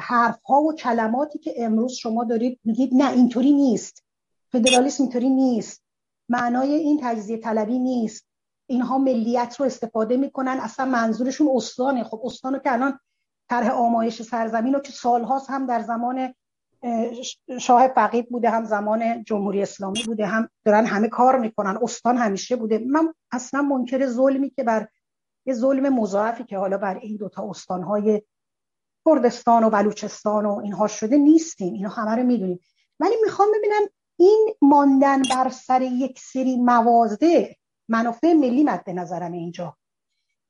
حرف 0.00 0.42
ها 0.42 0.62
و 0.62 0.74
کلماتی 0.74 1.38
که 1.38 1.54
امروز 1.56 1.92
شما 1.92 2.24
دارید 2.24 2.60
میگید 2.64 2.94
نه 2.94 3.12
اینطوری 3.12 3.52
نیست. 3.52 4.04
فدرالیسم 4.52 5.02
اینطوری 5.02 5.30
نیست. 5.30 5.82
معنای 6.28 6.74
این 6.74 7.00
تجزیه 7.02 7.36
طلبی 7.36 7.78
نیست. 7.78 8.26
اینها 8.66 8.98
ملیت 8.98 9.56
رو 9.58 9.66
استفاده 9.66 10.16
می‌کنن. 10.16 10.58
اصلا 10.60 10.84
منظورشون 10.86 11.48
استانه. 11.54 12.04
خب 12.04 12.20
استانو 12.24 12.58
که 12.58 12.72
الان 12.72 12.98
طرح 13.48 13.70
آمایش 13.70 14.22
سرزمین 14.22 14.74
رو 14.74 14.80
که 14.80 14.92
سالهاست 14.92 15.50
هم 15.50 15.66
در 15.66 15.82
زمان 15.82 16.34
شاه 17.60 17.88
فقید 17.88 18.28
بوده 18.28 18.50
هم 18.50 18.64
زمان 18.64 19.24
جمهوری 19.24 19.62
اسلامی 19.62 20.02
بوده 20.06 20.26
هم 20.26 20.48
دارن 20.64 20.86
همه 20.86 21.08
کار 21.08 21.38
می‌کنن 21.38 21.78
استان 21.82 22.16
همیشه 22.16 22.56
بوده. 22.56 22.78
من 22.78 23.14
اصلا 23.32 23.62
منکر 23.62 24.06
ظلمی 24.06 24.50
که 24.50 24.64
بر 24.64 24.88
یه 25.46 25.54
ظلم 25.54 25.94
مضاعفی 25.94 26.44
که 26.44 26.58
حالا 26.58 26.78
بر 26.78 26.98
این 26.98 27.16
دوتا 27.16 27.50
استانهای 27.50 28.22
کردستان 29.06 29.64
و 29.64 29.70
بلوچستان 29.70 30.46
و 30.46 30.60
اینها 30.64 30.86
شده 30.86 31.16
نیستیم. 31.16 31.74
اینها 31.74 32.02
همه 32.02 32.16
رو 32.16 32.22
می‌دونیم. 32.22 32.60
ولی 33.00 33.14
می‌خوام 33.24 33.48
ببینم 33.58 33.82
این 34.18 34.54
ماندن 34.62 35.22
بر 35.22 35.48
سر 35.48 35.82
یک 35.82 36.18
سری 36.18 36.56
موازه 36.56 37.56
منافع 37.88 38.32
ملی 38.32 38.64
مد 38.64 38.90
نظرم 38.90 39.32
اینجا 39.32 39.76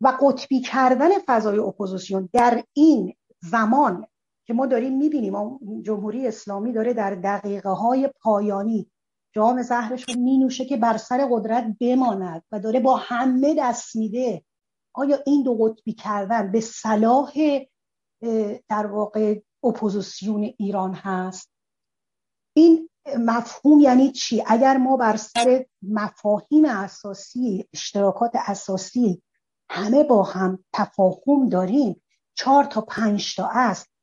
و 0.00 0.08
قطبی 0.20 0.60
کردن 0.60 1.08
فضای 1.26 1.58
اپوزیسیون 1.58 2.28
در 2.32 2.64
این 2.72 3.14
زمان 3.42 4.06
که 4.46 4.54
ما 4.54 4.66
داریم 4.66 4.96
می‌بینیم 4.96 5.58
جمهوری 5.82 6.26
اسلامی 6.26 6.72
داره 6.72 6.92
در 6.92 7.14
دقیقه 7.14 7.70
های 7.70 8.10
پایانی 8.20 8.90
جام 9.32 9.62
زهرش 9.62 10.08
رو 10.08 10.20
مینوشه 10.20 10.64
که 10.64 10.76
بر 10.76 10.96
سر 10.96 11.28
قدرت 11.30 11.64
بماند 11.80 12.42
و 12.52 12.60
داره 12.60 12.80
با 12.80 12.96
همه 12.96 13.54
دست 13.58 13.96
میده. 13.96 14.44
آیا 14.94 15.18
این 15.26 15.42
دو 15.42 15.54
قطبی 15.54 15.92
کردن 15.92 16.52
به 16.52 16.60
صلاح 16.60 17.32
در 18.68 18.86
واقع 18.86 19.40
اپوزیسیون 19.64 20.50
ایران 20.58 20.94
هست؟ 20.94 21.50
این 22.56 22.88
مفهوم 23.18 23.80
یعنی 23.80 24.12
چی؟ 24.12 24.42
اگر 24.46 24.76
ما 24.76 24.96
بر 24.96 25.16
سر 25.16 25.66
مفاهیم 25.82 26.64
اساسی 26.64 27.68
اشتراکات 27.72 28.32
اساسی 28.34 29.22
همه 29.70 30.04
با 30.04 30.22
هم 30.22 30.64
تفاهم 30.72 31.48
داریم 31.48 32.02
چهار 32.34 32.64
تا 32.64 32.80
پنج 32.80 33.36
تا 33.36 33.48
است. 33.52 33.93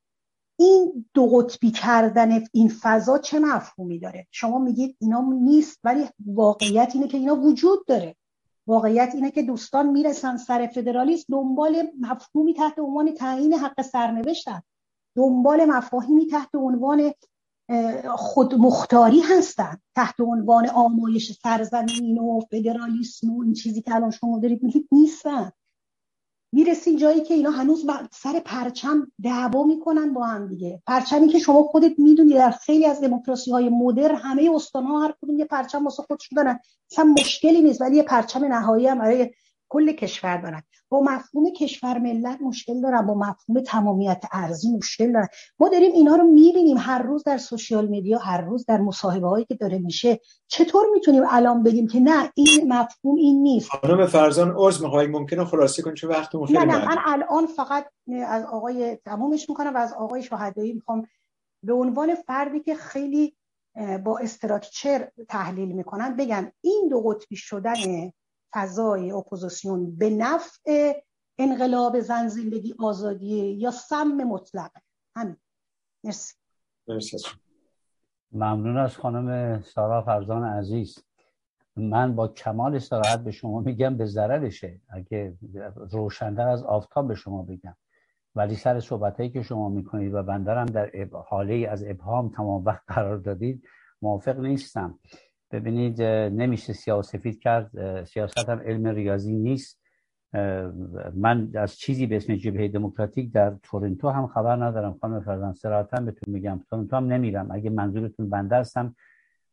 این 0.62 1.06
دو 1.14 1.28
قطبی 1.28 1.72
کردن 1.72 2.44
این 2.52 2.70
فضا 2.82 3.18
چه 3.18 3.40
مفهومی 3.40 4.00
داره؟ 4.00 4.28
شما 4.32 4.60
میگید 4.60 4.96
اینا 5.00 5.22
نیست 5.22 5.80
ولی 5.84 6.06
واقعیت 6.26 6.92
اینه 6.94 7.08
که 7.08 7.18
اینا 7.18 7.36
وجود 7.36 7.86
داره. 7.86 8.16
واقعیت 8.68 9.12
اینه 9.14 9.32
که 9.32 9.44
دوستان 9.44 9.90
می‌رسن 9.90 10.38
سر 10.38 10.68
فدرالیسم 10.68 11.26
دنبال 11.30 11.88
مفهومی 12.00 12.54
تحت 12.54 12.80
عنوان 12.80 13.14
تعیین 13.14 13.54
حق 13.54 13.82
سرنوشتن. 13.82 14.62
دنبال 15.16 15.66
مفاهیمی 15.66 16.28
تحت 16.28 16.56
عنوان 16.56 17.12
خود 18.16 18.56
مختاری 18.56 19.20
هستن. 19.20 19.78
تحت 19.96 20.16
عنوان 20.20 20.70
آمایش 20.70 21.32
سرزمین 21.32 22.18
و 22.18 22.40
فدرالیسم 22.52 23.38
و 23.38 23.44
این 23.44 23.54
چیزی 23.54 23.82
که 23.82 23.96
الان 23.96 24.12
شما 24.12 24.40
دارید 24.40 24.64
میگید 24.64 24.88
نیستن. 24.92 25.52
می‌رسین 26.52 26.98
جایی 26.98 27.22
که 27.22 27.34
اینا 27.34 27.52
هنوز 27.52 27.86
سر 28.12 28.40
پرچم 28.46 29.12
دعوا 29.24 29.64
می‌کنن 29.64 30.14
با 30.14 30.26
هم 30.26 30.48
دیگه. 30.48 30.82
پرچمی 30.88 31.28
که 31.28 31.40
شما 31.40 31.64
خودت 31.64 31.92
می‌دونی 31.98 32.34
در 32.34 32.52
خیلی 32.52 32.86
از 32.86 33.02
دموکراسی 33.02 33.52
های 33.52 33.70
مدر 33.70 34.12
همه 34.12 34.52
استان 34.56 34.84
ها 34.84 35.04
هر 35.04 35.14
کدوم 35.22 35.40
یه 35.40 35.46
پرچم 35.46 35.84
واسه 35.84 36.04
خودشون 36.04 36.36
دارن. 36.36 36.60
اصلا 36.92 37.06
مشکلی 37.06 37.62
نیست 37.62 37.82
ولی 37.82 37.98
یه 37.98 38.04
پرچم 38.04 38.46
نهایی 38.46 38.88
هم 38.88 39.00
برای 39.00 39.32
کل 39.72 39.92
کشور 39.92 40.38
دارن. 40.38 40.64
با 40.90 41.02
مفهوم 41.02 41.54
کشور 41.54 41.98
ملت 41.98 42.42
مشکل 42.42 42.82
دارن 42.82 43.08
با 43.08 43.14
مفهوم 43.14 43.62
تمامیت 43.66 44.24
ارزی 44.32 44.78
مشکل 44.78 45.12
دارن. 45.12 45.28
ما 45.60 45.70
داریم 45.70 45.92
اینا 45.92 46.16
رو 46.16 46.24
می‌بینیم 46.24 46.78
هر 46.78 47.02
روز 47.02 47.24
در 47.24 47.38
سوشیال 47.38 47.88
میدیا 47.88 48.18
هر 48.18 48.42
روز 48.42 48.66
در 48.66 48.78
مصاحبه 48.82 49.28
هایی 49.28 49.46
که 49.46 49.56
داره 49.56 49.80
میشه. 49.80 50.20
چطور 50.48 50.86
می‌تونیم 50.94 51.24
الان 51.30 51.64
بگیم 51.64 51.88
که 51.88 52.00
نه 52.00 52.32
این 52.36 52.74
مفهوم 52.74 53.16
این 53.16 53.44
نیست؟ 53.44 53.70
خانم 53.70 54.06
فرزان 54.06 54.56
عرض 54.58 54.84
می‌خوای 54.84 55.08
ممکنه 55.08 55.46
خلاصه 55.46 55.82
کنید 55.82 55.96
چون 55.96 56.10
وقتمون 56.10 56.48
خیلی 56.48 56.60
نه 56.60 56.66
نه 56.66 56.86
من 56.86 56.98
الان 57.06 57.46
فقط 57.46 57.86
از 58.28 58.46
آقای 58.46 58.96
تمومش 58.96 59.50
می‌کنم 59.50 59.74
و 59.76 59.78
از 59.78 59.94
آقای 59.94 60.24
شهدایی 60.24 60.74
می‌خوام 60.74 61.08
به 61.66 61.74
عنوان 61.74 62.16
فردی 62.16 62.60
که 62.60 62.76
خیلی 62.76 63.36
با 64.04 64.18
استراکچر 64.18 65.08
تحلیل 65.30 65.72
می‌کنن 65.72 66.16
بگم 66.16 66.52
این 66.62 66.88
دو 66.90 67.02
قطبی 67.02 67.36
شدن 67.36 67.74
فضای 68.54 69.12
اپوزیسیون 69.12 69.96
به 69.96 70.10
نفع 70.10 70.94
انقلاب 71.38 72.00
زن 72.00 72.28
زندگی 72.28 72.76
آزادی 72.80 73.52
یا 73.52 73.72
سم 73.72 74.08
مطلق 74.08 74.72
همین. 75.16 75.38
مرسی. 76.04 76.36
ممنون 78.32 78.78
از 78.78 78.98
خانم 78.98 79.62
سارا 79.62 80.02
فرزان 80.02 80.44
عزیز. 80.44 81.00
من 81.76 82.16
با 82.16 82.28
کمال 82.28 82.76
استراحت 82.76 83.24
به 83.24 83.32
شما 83.32 83.60
میگم 83.60 83.98
به 83.98 84.06
ضررشه. 84.06 84.82
اگه 84.90 85.38
روشندر 85.92 86.48
از 86.48 86.64
آفتاب 86.64 87.08
به 87.08 87.16
شما 87.16 87.44
بگم. 87.44 87.76
ولی 88.36 88.56
سر 88.56 88.80
صحبت 88.80 89.34
که 89.34 89.42
شما 89.42 89.70
می‌کنید 89.70 90.14
و 90.14 90.24
بندرم 90.24 90.66
در 90.66 91.08
حاله 91.28 91.68
از 91.70 91.84
ابهام 91.84 92.30
تمام 92.30 92.66
وقت 92.66 92.84
قرار 92.88 93.18
دادید 93.18 93.64
موافق 94.02 94.40
نیستم. 94.40 95.00
ببینید 95.52 96.02
نمیشه 96.42 96.74
سیاسفید 96.74 97.40
کرد. 97.40 98.04
سیاست 98.04 98.50
هم 98.50 98.60
علم 98.60 98.88
ریاضی 98.88 99.34
نیست. 99.34 99.82
من 101.14 101.52
از 101.56 101.76
چیزی 101.76 102.06
به 102.06 102.16
اسم 102.16 102.36
جبهه 102.36 102.68
دموکراتیک 102.68 103.32
در 103.32 103.56
تورنتو 103.64 104.10
هم 104.10 104.28
خبر 104.28 104.56
ندارم. 104.56 104.98
خانم 105.02 105.22
فرزان 105.22 105.54
سراحتا 105.54 106.02
بهتون 106.02 106.34
میگم. 106.34 106.60
تورنتو 106.70 106.96
هم 106.96 107.06
نمیرم. 107.06 107.52
اگه 107.52 107.70
منظورتون 107.70 108.30
بنده 108.30 108.56
هستم 108.56 108.96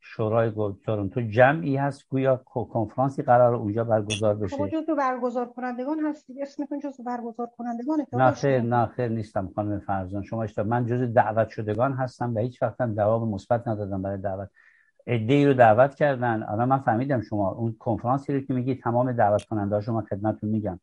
شورای 0.00 0.52
تورنتو 0.84 1.20
جمعی 1.20 1.76
هست. 1.76 2.08
گویا 2.08 2.36
کنفرانسی 2.46 3.22
قرار 3.22 3.54
اونجا 3.54 3.84
برگزار 3.84 4.34
بشه. 4.34 4.56
شما 4.56 4.68
جزو 4.68 4.96
برگزار 4.96 5.46
کنندگان 5.46 6.00
هستید. 6.00 6.36
اسمتون 6.42 6.80
جزو 6.80 7.02
برگزار 7.02 7.48
کنندگان 7.58 8.06
نه 8.12 8.30
خیر 8.30 8.60
نه 8.60 8.86
خیر 8.86 9.08
نیستم 9.08 9.50
خانم 9.54 9.78
فرزان 9.78 10.22
شما 10.22 10.42
اشتباه 10.42 10.68
من 10.68 10.86
جزو 10.86 11.06
دعوت 11.06 11.48
شدگان 11.48 11.92
هستم 11.92 12.34
و 12.34 12.38
هیچ 12.38 12.62
وقت 12.62 12.82
جواب 12.96 13.28
مثبت 13.28 13.68
ندادم 13.68 14.02
برای 14.02 14.18
دعوت. 14.18 14.48
ایده 15.08 15.46
رو 15.46 15.54
دعوت 15.54 15.94
کردن. 15.94 16.42
الان 16.42 16.68
من 16.68 16.78
فهمیدم 16.78 17.20
شما 17.20 17.50
اون 17.50 17.76
کنفرانسی 17.78 18.34
رو 18.34 18.40
که 18.40 18.54
میگی 18.54 18.74
تمام 18.74 19.12
دعوت 19.12 19.44
کننده 19.44 19.80
شما 19.80 20.02
خدمتتون 20.02 20.50
میگم. 20.50 20.80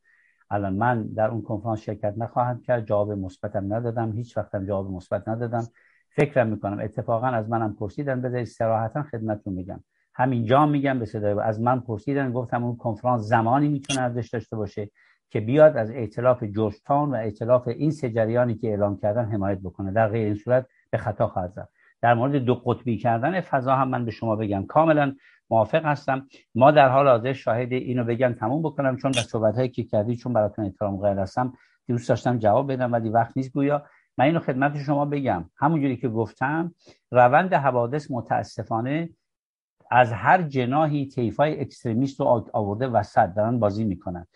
الان 0.50 0.74
من 0.74 1.04
در 1.04 1.30
اون 1.30 1.42
کنفرانس 1.42 1.80
شرکت 1.80 2.14
نخواهم 2.18 2.62
کرد 2.62 2.86
جواب 2.86 3.12
مثبتم 3.12 3.74
ندادم 3.74 4.12
هیچ 4.12 4.38
وقتم 4.38 4.66
جواب 4.66 4.92
مثبت 4.92 5.28
ندادم. 5.28 5.68
فکرم 6.10 6.48
می‌کنم 6.48 6.80
اتفاقا 6.80 7.28
از 7.28 7.50
منم 7.50 7.74
پرسیدن 7.74 8.22
بذارید 8.22 8.48
صراحتا 8.48 9.04
خدمتتون 9.04 9.54
میگم. 9.54 9.80
همینجا 10.14 10.66
میگم 10.66 11.00
به 11.00 11.06
صدای 11.06 11.40
از 11.40 11.62
من 11.62 11.80
پرسیدن 11.80 12.32
گفتم 12.32 12.64
اون 12.64 12.76
کنفرانس 12.76 13.22
زمانی 13.22 13.68
می‌تونه 13.68 14.02
ارزش 14.02 14.30
داشته 14.30 14.56
باشه 14.56 14.90
که 15.30 15.40
بیاد 15.40 15.78
از 15.78 15.92
ائتلاف 15.92 16.44
جورج 16.44 16.76
و 16.90 16.94
ائتلاف 16.94 17.68
این 17.68 17.92
سه 17.92 18.10
جریانی 18.10 18.56
که 18.56 18.68
اعلام 18.68 18.98
کردن 18.98 19.26
حمایت 19.26 19.60
بکنه. 19.60 19.92
در 19.92 20.08
غیر 20.08 20.26
این 20.26 20.36
صورت 20.36 20.68
به 20.90 20.98
خطا 20.98 21.28
خواهد 21.28 21.54
رفت 21.58 21.75
در 22.06 22.14
مورد 22.14 22.36
دو 22.36 22.56
قطبی 22.56 22.98
کردن 22.98 23.42
فضا 23.42 23.76
هم 23.76 23.88
من 23.88 24.06
به 24.06 24.12
شما 24.12 24.36
بگم. 24.36 24.66
کاملا 24.66 25.16
موافق 25.50 25.86
هستم. 25.86 26.28
ما 26.56 26.72
در 26.72 26.90
حال 26.90 27.08
حاضر 27.08 27.34
شاهد 27.34 27.72
اینو 27.74 28.04
بگم 28.04 28.34
تموم 28.40 28.62
بکنم 28.62 28.98
چون 28.98 29.12
در 29.12 29.22
صحبت 29.22 29.74
که 29.74 29.84
کردی 29.84 30.16
چون 30.16 30.34
براتون 30.34 30.66
احترام 30.66 30.98
قائل 30.98 31.20
هستم 31.20 31.54
دوست 31.88 32.10
داشتم 32.10 32.38
جواب 32.38 32.72
بدم 32.72 32.94
ولی 32.94 33.10
وقت 33.10 33.38
نیست 33.38 33.52
گویا. 33.54 33.86
من 34.18 34.26
اینو 34.26 34.40
خدمت 34.40 34.78
شما 34.78 35.06
بگم. 35.06 35.50
همونجوری 35.58 35.98
که 35.98 36.10
گفتم 36.10 36.76
روند 37.12 37.54
حوادث 37.54 38.12
متاسفانه 38.12 39.10
از 39.92 40.12
هر 40.12 40.42
جناحی 40.42 41.08
طیفای 41.08 41.62
extremist 41.62 42.20
رو 42.20 42.46
آورده 42.54 42.88
وسط 42.88 43.34
دارن 43.36 43.60
بازی 43.60 43.84
می‌کنن. 43.84 44.28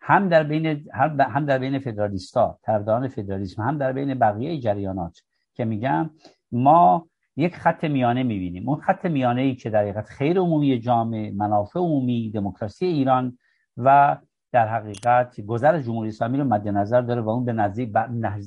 هم 0.00 0.28
در 0.28 0.42
بین 0.42 0.88
هم 1.20 1.46
در 1.46 1.58
بین 1.58 1.78
فدرالیستا 1.78 2.58
طرفداران 2.62 3.08
فدرالیسم 3.08 3.62
هم 3.62 3.78
در 3.78 3.92
بین 3.92 4.14
بقیه 4.14 4.60
جریانات 4.60 5.22
که 5.54 5.64
میگم 5.64 6.10
ما 6.52 7.08
یک 7.38 7.56
خط 7.56 7.84
میانه 7.84 8.22
می‌بینیم. 8.22 8.68
اون 8.68 8.80
خط 8.80 9.06
میانه 9.06 9.42
ای 9.42 9.54
که 9.54 9.70
در 9.70 9.82
حقیقت 9.82 10.06
خیر 10.06 10.38
عمومی 10.38 10.78
جامعه 10.78 11.30
منافع 11.30 11.80
عمومی 11.80 12.30
دموکراسی 12.30 12.86
ایران 12.86 13.38
و 13.76 14.16
در 14.52 14.68
حقیقت 14.68 15.40
گذر 15.40 15.80
جمهوری 15.80 16.08
اسلامی 16.08 16.38
رو 16.38 16.44
مد 16.44 16.68
نظر 16.68 17.00
داره 17.00 17.20
و 17.20 17.28
اون 17.28 17.44
به 17.44 17.52
نزدیک, 17.52 17.92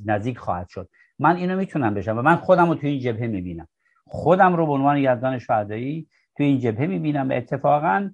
نزدیک 0.06 0.38
خواهد 0.38 0.68
شد. 0.70 0.90
من 1.20 1.36
اینو 1.36 1.58
می‌تونم 1.58 1.94
بشم 1.94 2.18
و 2.18 2.22
من 2.22 2.36
خودم 2.36 2.70
رو 2.70 2.76
توی 2.76 2.90
این 2.90 3.00
جبهه 3.00 3.28
می‌بینم. 3.28 3.68
خودم 4.06 4.56
رو 4.56 4.66
به 4.66 4.72
عنوان 4.72 4.98
یزدان 4.98 5.40
شهدایی 5.40 6.08
توی 6.38 6.46
این 6.46 6.60
جبهه 6.60 6.88
می‌بینم 6.88 7.30
و 7.30 7.34
اتفاقا 7.34 8.10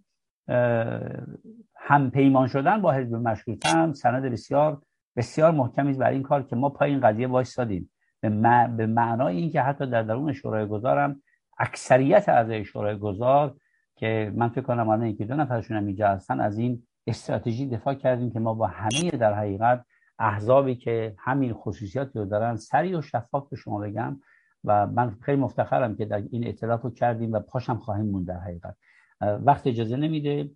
هم 1.76 2.12
پیمان 2.14 2.48
شدن 2.48 2.82
با 2.82 2.92
حزب 2.92 3.16
مشروطه 3.16 3.70
هم 3.70 3.94
سند 3.94 4.24
بسیار 4.24 4.82
بسیار 5.16 5.52
محکمی 5.52 5.94
بر 5.94 6.10
این 6.10 6.24
کار 6.24 6.44
که 6.44 6.56
ما 6.56 6.70
پای 6.70 6.92
این 6.92 7.00
قضیه 7.00 7.28
وایسادیم 7.28 7.90
به, 8.22 8.30
به 8.78 8.86
معنای 8.86 9.38
اینکه 9.38 9.62
حتی 9.62 9.86
در 9.86 10.04
درون 10.04 10.34
شورای 10.34 10.68
گذارم 10.68 11.22
اکثریت 11.60 12.30
اعضای 12.30 12.66
شورای 12.66 12.98
گذار 12.98 13.56
که 13.96 14.32
من 14.36 14.50
فکر 14.50 14.62
کنم 14.62 14.90
الان 14.90 15.08
یکی 15.08 15.26
دو 15.26 15.36
نفرشون 15.36 15.78
هم 15.78 15.86
اینجا 15.86 16.08
هستن 16.08 16.40
از 16.40 16.58
این 16.58 16.84
استراتژی 17.08 17.70
دفاع 17.70 17.94
کردیم 17.94 18.32
که 18.32 18.40
ما 18.40 18.54
با 18.54 18.68
همه 18.68 19.12
در 19.12 19.34
حقیقت 19.34 19.86
احزابی 20.20 20.76
که 20.76 21.16
همین 21.20 21.54
خصوصیاتی 21.54 22.20
رو 22.20 22.26
دارن 22.26 22.56
سریع 22.56 22.98
و 22.98 23.02
شفاف 23.02 23.50
به 23.50 23.56
شما 23.56 23.80
بگم 23.80 24.20
و 24.64 24.88
من 24.88 25.16
خیلی 25.22 25.42
مفتخرم 25.42 25.96
که 25.96 26.06
در 26.06 26.24
این 26.32 26.48
اطلاف 26.48 26.82
رو 26.82 26.90
کردیم 26.90 27.34
و 27.34 27.40
پاشم 27.40 27.76
خواهیم 27.78 28.06
موند 28.06 28.28
در 28.28 28.40
حقیقت. 28.40 28.76
وقت 29.22 29.68
اجازه 29.68 29.98
نمیده 29.98 30.50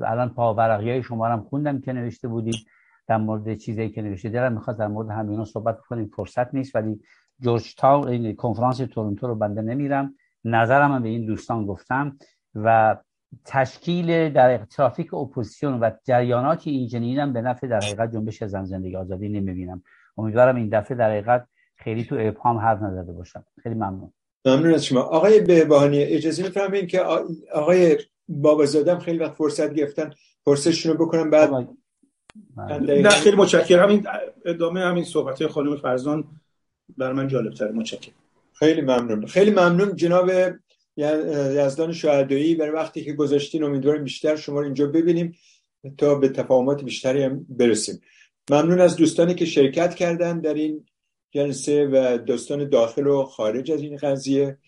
الان 0.00 0.28
پاورقی 0.28 0.90
های 0.90 1.02
شما 1.02 1.26
هم 1.26 1.42
خوندم 1.42 1.80
که 1.80 1.92
نوشته 1.92 2.28
بودید. 2.28 2.54
در 3.08 3.16
مورد 3.16 3.54
چیزایی 3.54 3.90
که 3.90 4.02
نوشته 4.02 4.28
دارم 4.28 4.52
می‌خواد 4.52 4.78
در 4.78 4.86
مورد 4.86 5.10
همینا 5.10 5.44
صحبت 5.44 5.80
کنیم 5.80 6.10
فرصت 6.16 6.54
نیست. 6.54 6.76
ولی 6.76 7.00
جورج 7.40 7.74
تاون 7.74 8.08
این 8.08 8.36
کنفرانس 8.36 8.76
تورنتو 8.76 9.26
رو 9.26 9.34
بنده 9.34 9.62
نمیرم. 9.62 10.14
نظرم 10.44 10.92
هم 10.92 11.02
به 11.02 11.08
این 11.08 11.26
دوستان 11.26 11.66
گفتم 11.66 12.18
و 12.54 12.96
تشکیل 13.44 14.32
در 14.32 14.58
ترافیک 14.58 15.14
اپوزیسیون 15.14 15.80
و 15.80 15.90
جریانات 16.04 16.62
این 16.66 17.18
هم 17.18 17.32
به 17.32 17.40
نفع 17.40 17.66
در 17.66 17.80
حقیقت 17.80 18.12
جنبش 18.12 18.44
زن 18.44 18.64
زندگی 18.64 18.96
آزادی 18.96 19.28
نمی‌بینم. 19.28 19.82
امیدوارم 20.18 20.56
این 20.56 20.68
دفعه 20.68 20.96
در 20.96 21.10
حقیقت 21.10 21.46
خیلی 21.76 22.04
تو 22.04 22.16
ابهام 22.18 22.56
حرف 22.56 22.82
نزده 22.82 23.12
باشم. 23.12 23.44
خیلی 23.62 23.74
ممنون. 23.74 24.12
ممنون 24.44 24.74
از 24.74 24.84
شما. 24.84 25.00
آقای 25.00 25.40
بهبهانی 25.40 26.02
اجازه 26.02 26.42
میفرمایید 26.42 26.88
که 26.88 27.00
آقای 27.54 27.98
بابازاده 28.28 28.98
خیلی 28.98 29.18
وقت 29.18 29.32
فرصت 29.32 29.74
گرفتن 29.74 30.10
فرصتشون 30.44 30.96
رو 30.96 31.06
بکنم 31.06 31.30
بعد 31.30 31.68
نه 32.80 33.08
خیلی 33.08 33.36
متشکرم. 33.36 33.82
همین 33.82 34.06
ادامه 34.44 34.80
همین 34.80 35.04
صحبت 35.04 35.46
خانم 35.46 35.76
فرزان 35.76 36.24
بر 36.98 37.12
من 37.12 37.28
جالب 37.28 37.54
تر 37.54 37.70
متشکرم. 37.70 38.14
خیلی 38.52 38.80
ممنون. 38.80 39.26
خیلی 39.26 39.50
ممنون 39.50 39.96
جناب 39.96 40.30
یزدان 40.96 41.92
شهدایی. 41.92 42.54
برای 42.54 42.70
وقتی 42.70 43.04
که 43.04 43.12
گذاشتین 43.12 43.64
امیدوارم 43.64 44.04
بیشتر 44.04 44.36
شما 44.36 44.58
رو 44.58 44.64
اینجا 44.64 44.86
ببینیم 44.86 45.36
تا 45.98 46.14
به 46.14 46.28
تفاهمات 46.28 46.84
بیشتری 46.84 47.22
هم 47.22 47.46
برسیم. 47.48 48.00
ممنون 48.50 48.80
از 48.80 48.96
دوستانی 48.96 49.34
که 49.34 49.44
شرکت 49.44 49.94
کردن 49.94 50.40
در 50.40 50.54
این 50.54 50.86
جلسه 51.30 51.88
و 51.92 52.18
دوستان 52.18 52.68
داخل 52.68 53.06
و 53.06 53.24
خارج 53.24 53.72
از 53.72 53.82
این 53.82 53.96
قضیه. 53.96 54.58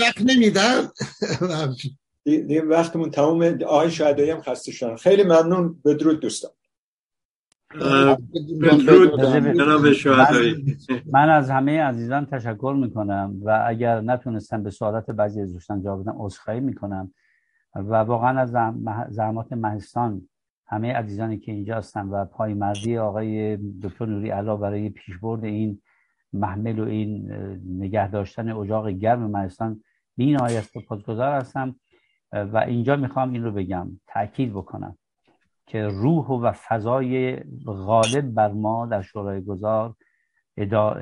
وقت 0.00 0.20
نمیدم 0.20 0.92
دیگه 2.26 2.62
وقتمون 2.62 3.10
تمام 3.10 3.58
آقای 3.66 3.90
شهدایی 3.90 4.30
هم 4.30 4.40
خسته 4.40 4.72
شدن. 4.72 4.96
خیلی 4.96 5.22
ممنون. 5.22 5.80
بدرود 5.84 6.20
دوستان. 6.20 6.50
من 11.12 11.28
از 11.28 11.50
همه 11.50 11.80
عزیزان 11.80 12.26
تشکر 12.26 12.76
می‌کنم 12.80 13.40
و 13.44 13.64
اگر 13.66 14.00
نتونستم 14.00 14.62
به 14.62 14.70
سوالات 14.70 15.10
بعضی 15.10 15.40
از 15.40 15.52
دوستان 15.52 15.82
جواب 15.82 16.02
بدم 16.02 16.14
عذرخواهی 16.18 16.60
می‌کنم. 16.60 17.14
و 17.74 17.94
واقعا 17.94 18.40
از 18.40 18.50
زحمات 19.10 19.52
مهستان 19.52 20.28
همه 20.66 20.92
عزیزانی 20.92 21.38
که 21.38 21.52
اینجا 21.52 21.76
هستن 21.76 22.08
و 22.08 22.24
پای 22.24 22.54
مردی 22.54 22.98
آقای 22.98 23.56
دکتر 23.56 24.06
نوری 24.06 24.30
علا 24.30 24.56
برای 24.56 24.88
پیشبرد 24.88 25.44
این 25.44 25.82
محمل 26.32 26.78
و 26.78 26.84
این 26.84 27.32
نگه 27.78 28.10
داشتن 28.10 28.52
اجاق 28.52 28.88
گرم 28.88 29.30
مهستان 29.30 29.82
بی 30.16 30.32
نهایت 30.32 30.62
سپاسگزار 30.62 31.32
هستم. 31.32 31.76
و 32.32 32.56
اینجا 32.56 32.96
می‌خوام 32.96 33.32
این 33.32 33.44
رو 33.44 33.52
بگم 33.52 34.00
تاکید 34.06 34.52
بکنم 34.52 34.98
که 35.66 35.86
روح 35.86 36.26
و 36.26 36.52
فضای 36.52 37.36
غالب 37.66 38.20
بر 38.20 38.52
ما 38.52 38.86
در 38.86 39.02
شورای 39.02 39.40
گذار 39.40 39.94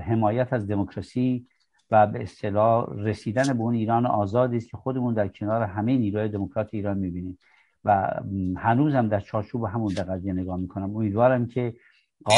حمایت 0.01 0.53
از 0.53 0.67
دموکراسی 0.67 1.47
و 1.91 2.07
به 2.07 2.23
اصطلاح 2.23 2.87
رسیدن 2.97 3.53
به 3.53 3.61
اون 3.61 3.75
ایران 3.75 4.07
آزادی 4.07 4.57
است 4.57 4.71
که 4.71 4.77
خودمون 4.77 5.15
در 5.15 5.29
کنار 5.29 5.63
همه 5.63 5.97
نیروهای 5.97 6.29
دموکرات 6.29 6.69
ایران 6.73 6.99
می‌بینیم. 6.99 7.39
و 7.85 8.21
هنوزم 8.57 9.09
در 9.09 9.21
چارچوب 9.21 9.65
همون 9.65 9.95
در 9.95 10.03
قضیه 10.03 10.33
نگاه 10.33 10.57
می‌کنم. 10.57 10.97
امیدوارم 10.97 11.47
که 11.47 11.75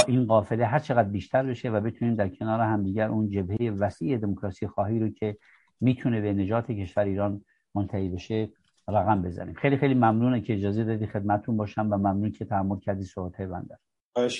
این 0.06 0.26
قافله 0.26 0.66
هر 0.66 0.78
چقدر 0.78 1.08
بیشتر 1.08 1.42
بشه 1.42 1.70
و 1.70 1.80
بتونیم 1.80 2.14
در 2.14 2.28
کنار 2.28 2.60
همدیگر 2.60 3.08
اون 3.08 3.28
جبهه 3.28 3.70
وسیع 3.70 4.18
دموکراسی 4.18 4.66
خواهی 4.66 4.98
رو 4.98 5.08
که 5.08 5.36
می‌تونه 5.80 6.20
به 6.20 6.32
نجات 6.32 6.70
کشور 6.70 7.04
ایران 7.04 7.44
منتهی 7.74 8.08
بشه 8.08 8.48
رقم 8.88 9.22
بزنیم. 9.22 9.54
خیلی 9.54 9.76
خیلی 9.76 9.94
ممنونه 9.94 10.40
که 10.40 10.54
اجازه 10.54 10.84
دادی 10.84 11.06
خدمتون 11.06 11.56
باشم 11.56 11.92
و 11.92 11.96
ممنون 11.96 12.32
که 12.32 12.44
تحمل 12.44 12.78
کردی 12.78 13.04
صحبت 13.04 13.42
بنده 13.42 13.78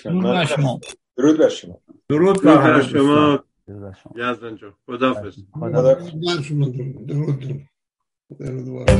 درود 0.05 0.25
بر 0.25 0.45
شما. 0.45 0.81
درود 1.17 1.39
بر 1.39 1.49
شما. 1.49 1.81
درود 2.09 2.43
بر 2.43 2.81
شما. 2.81 3.45
یزدان 4.17 4.57
جان. 4.57 4.73
خداحافظ. 4.87 5.39
خداحافظ. 5.53 6.13
درود 7.07 7.61
درود 8.39 8.91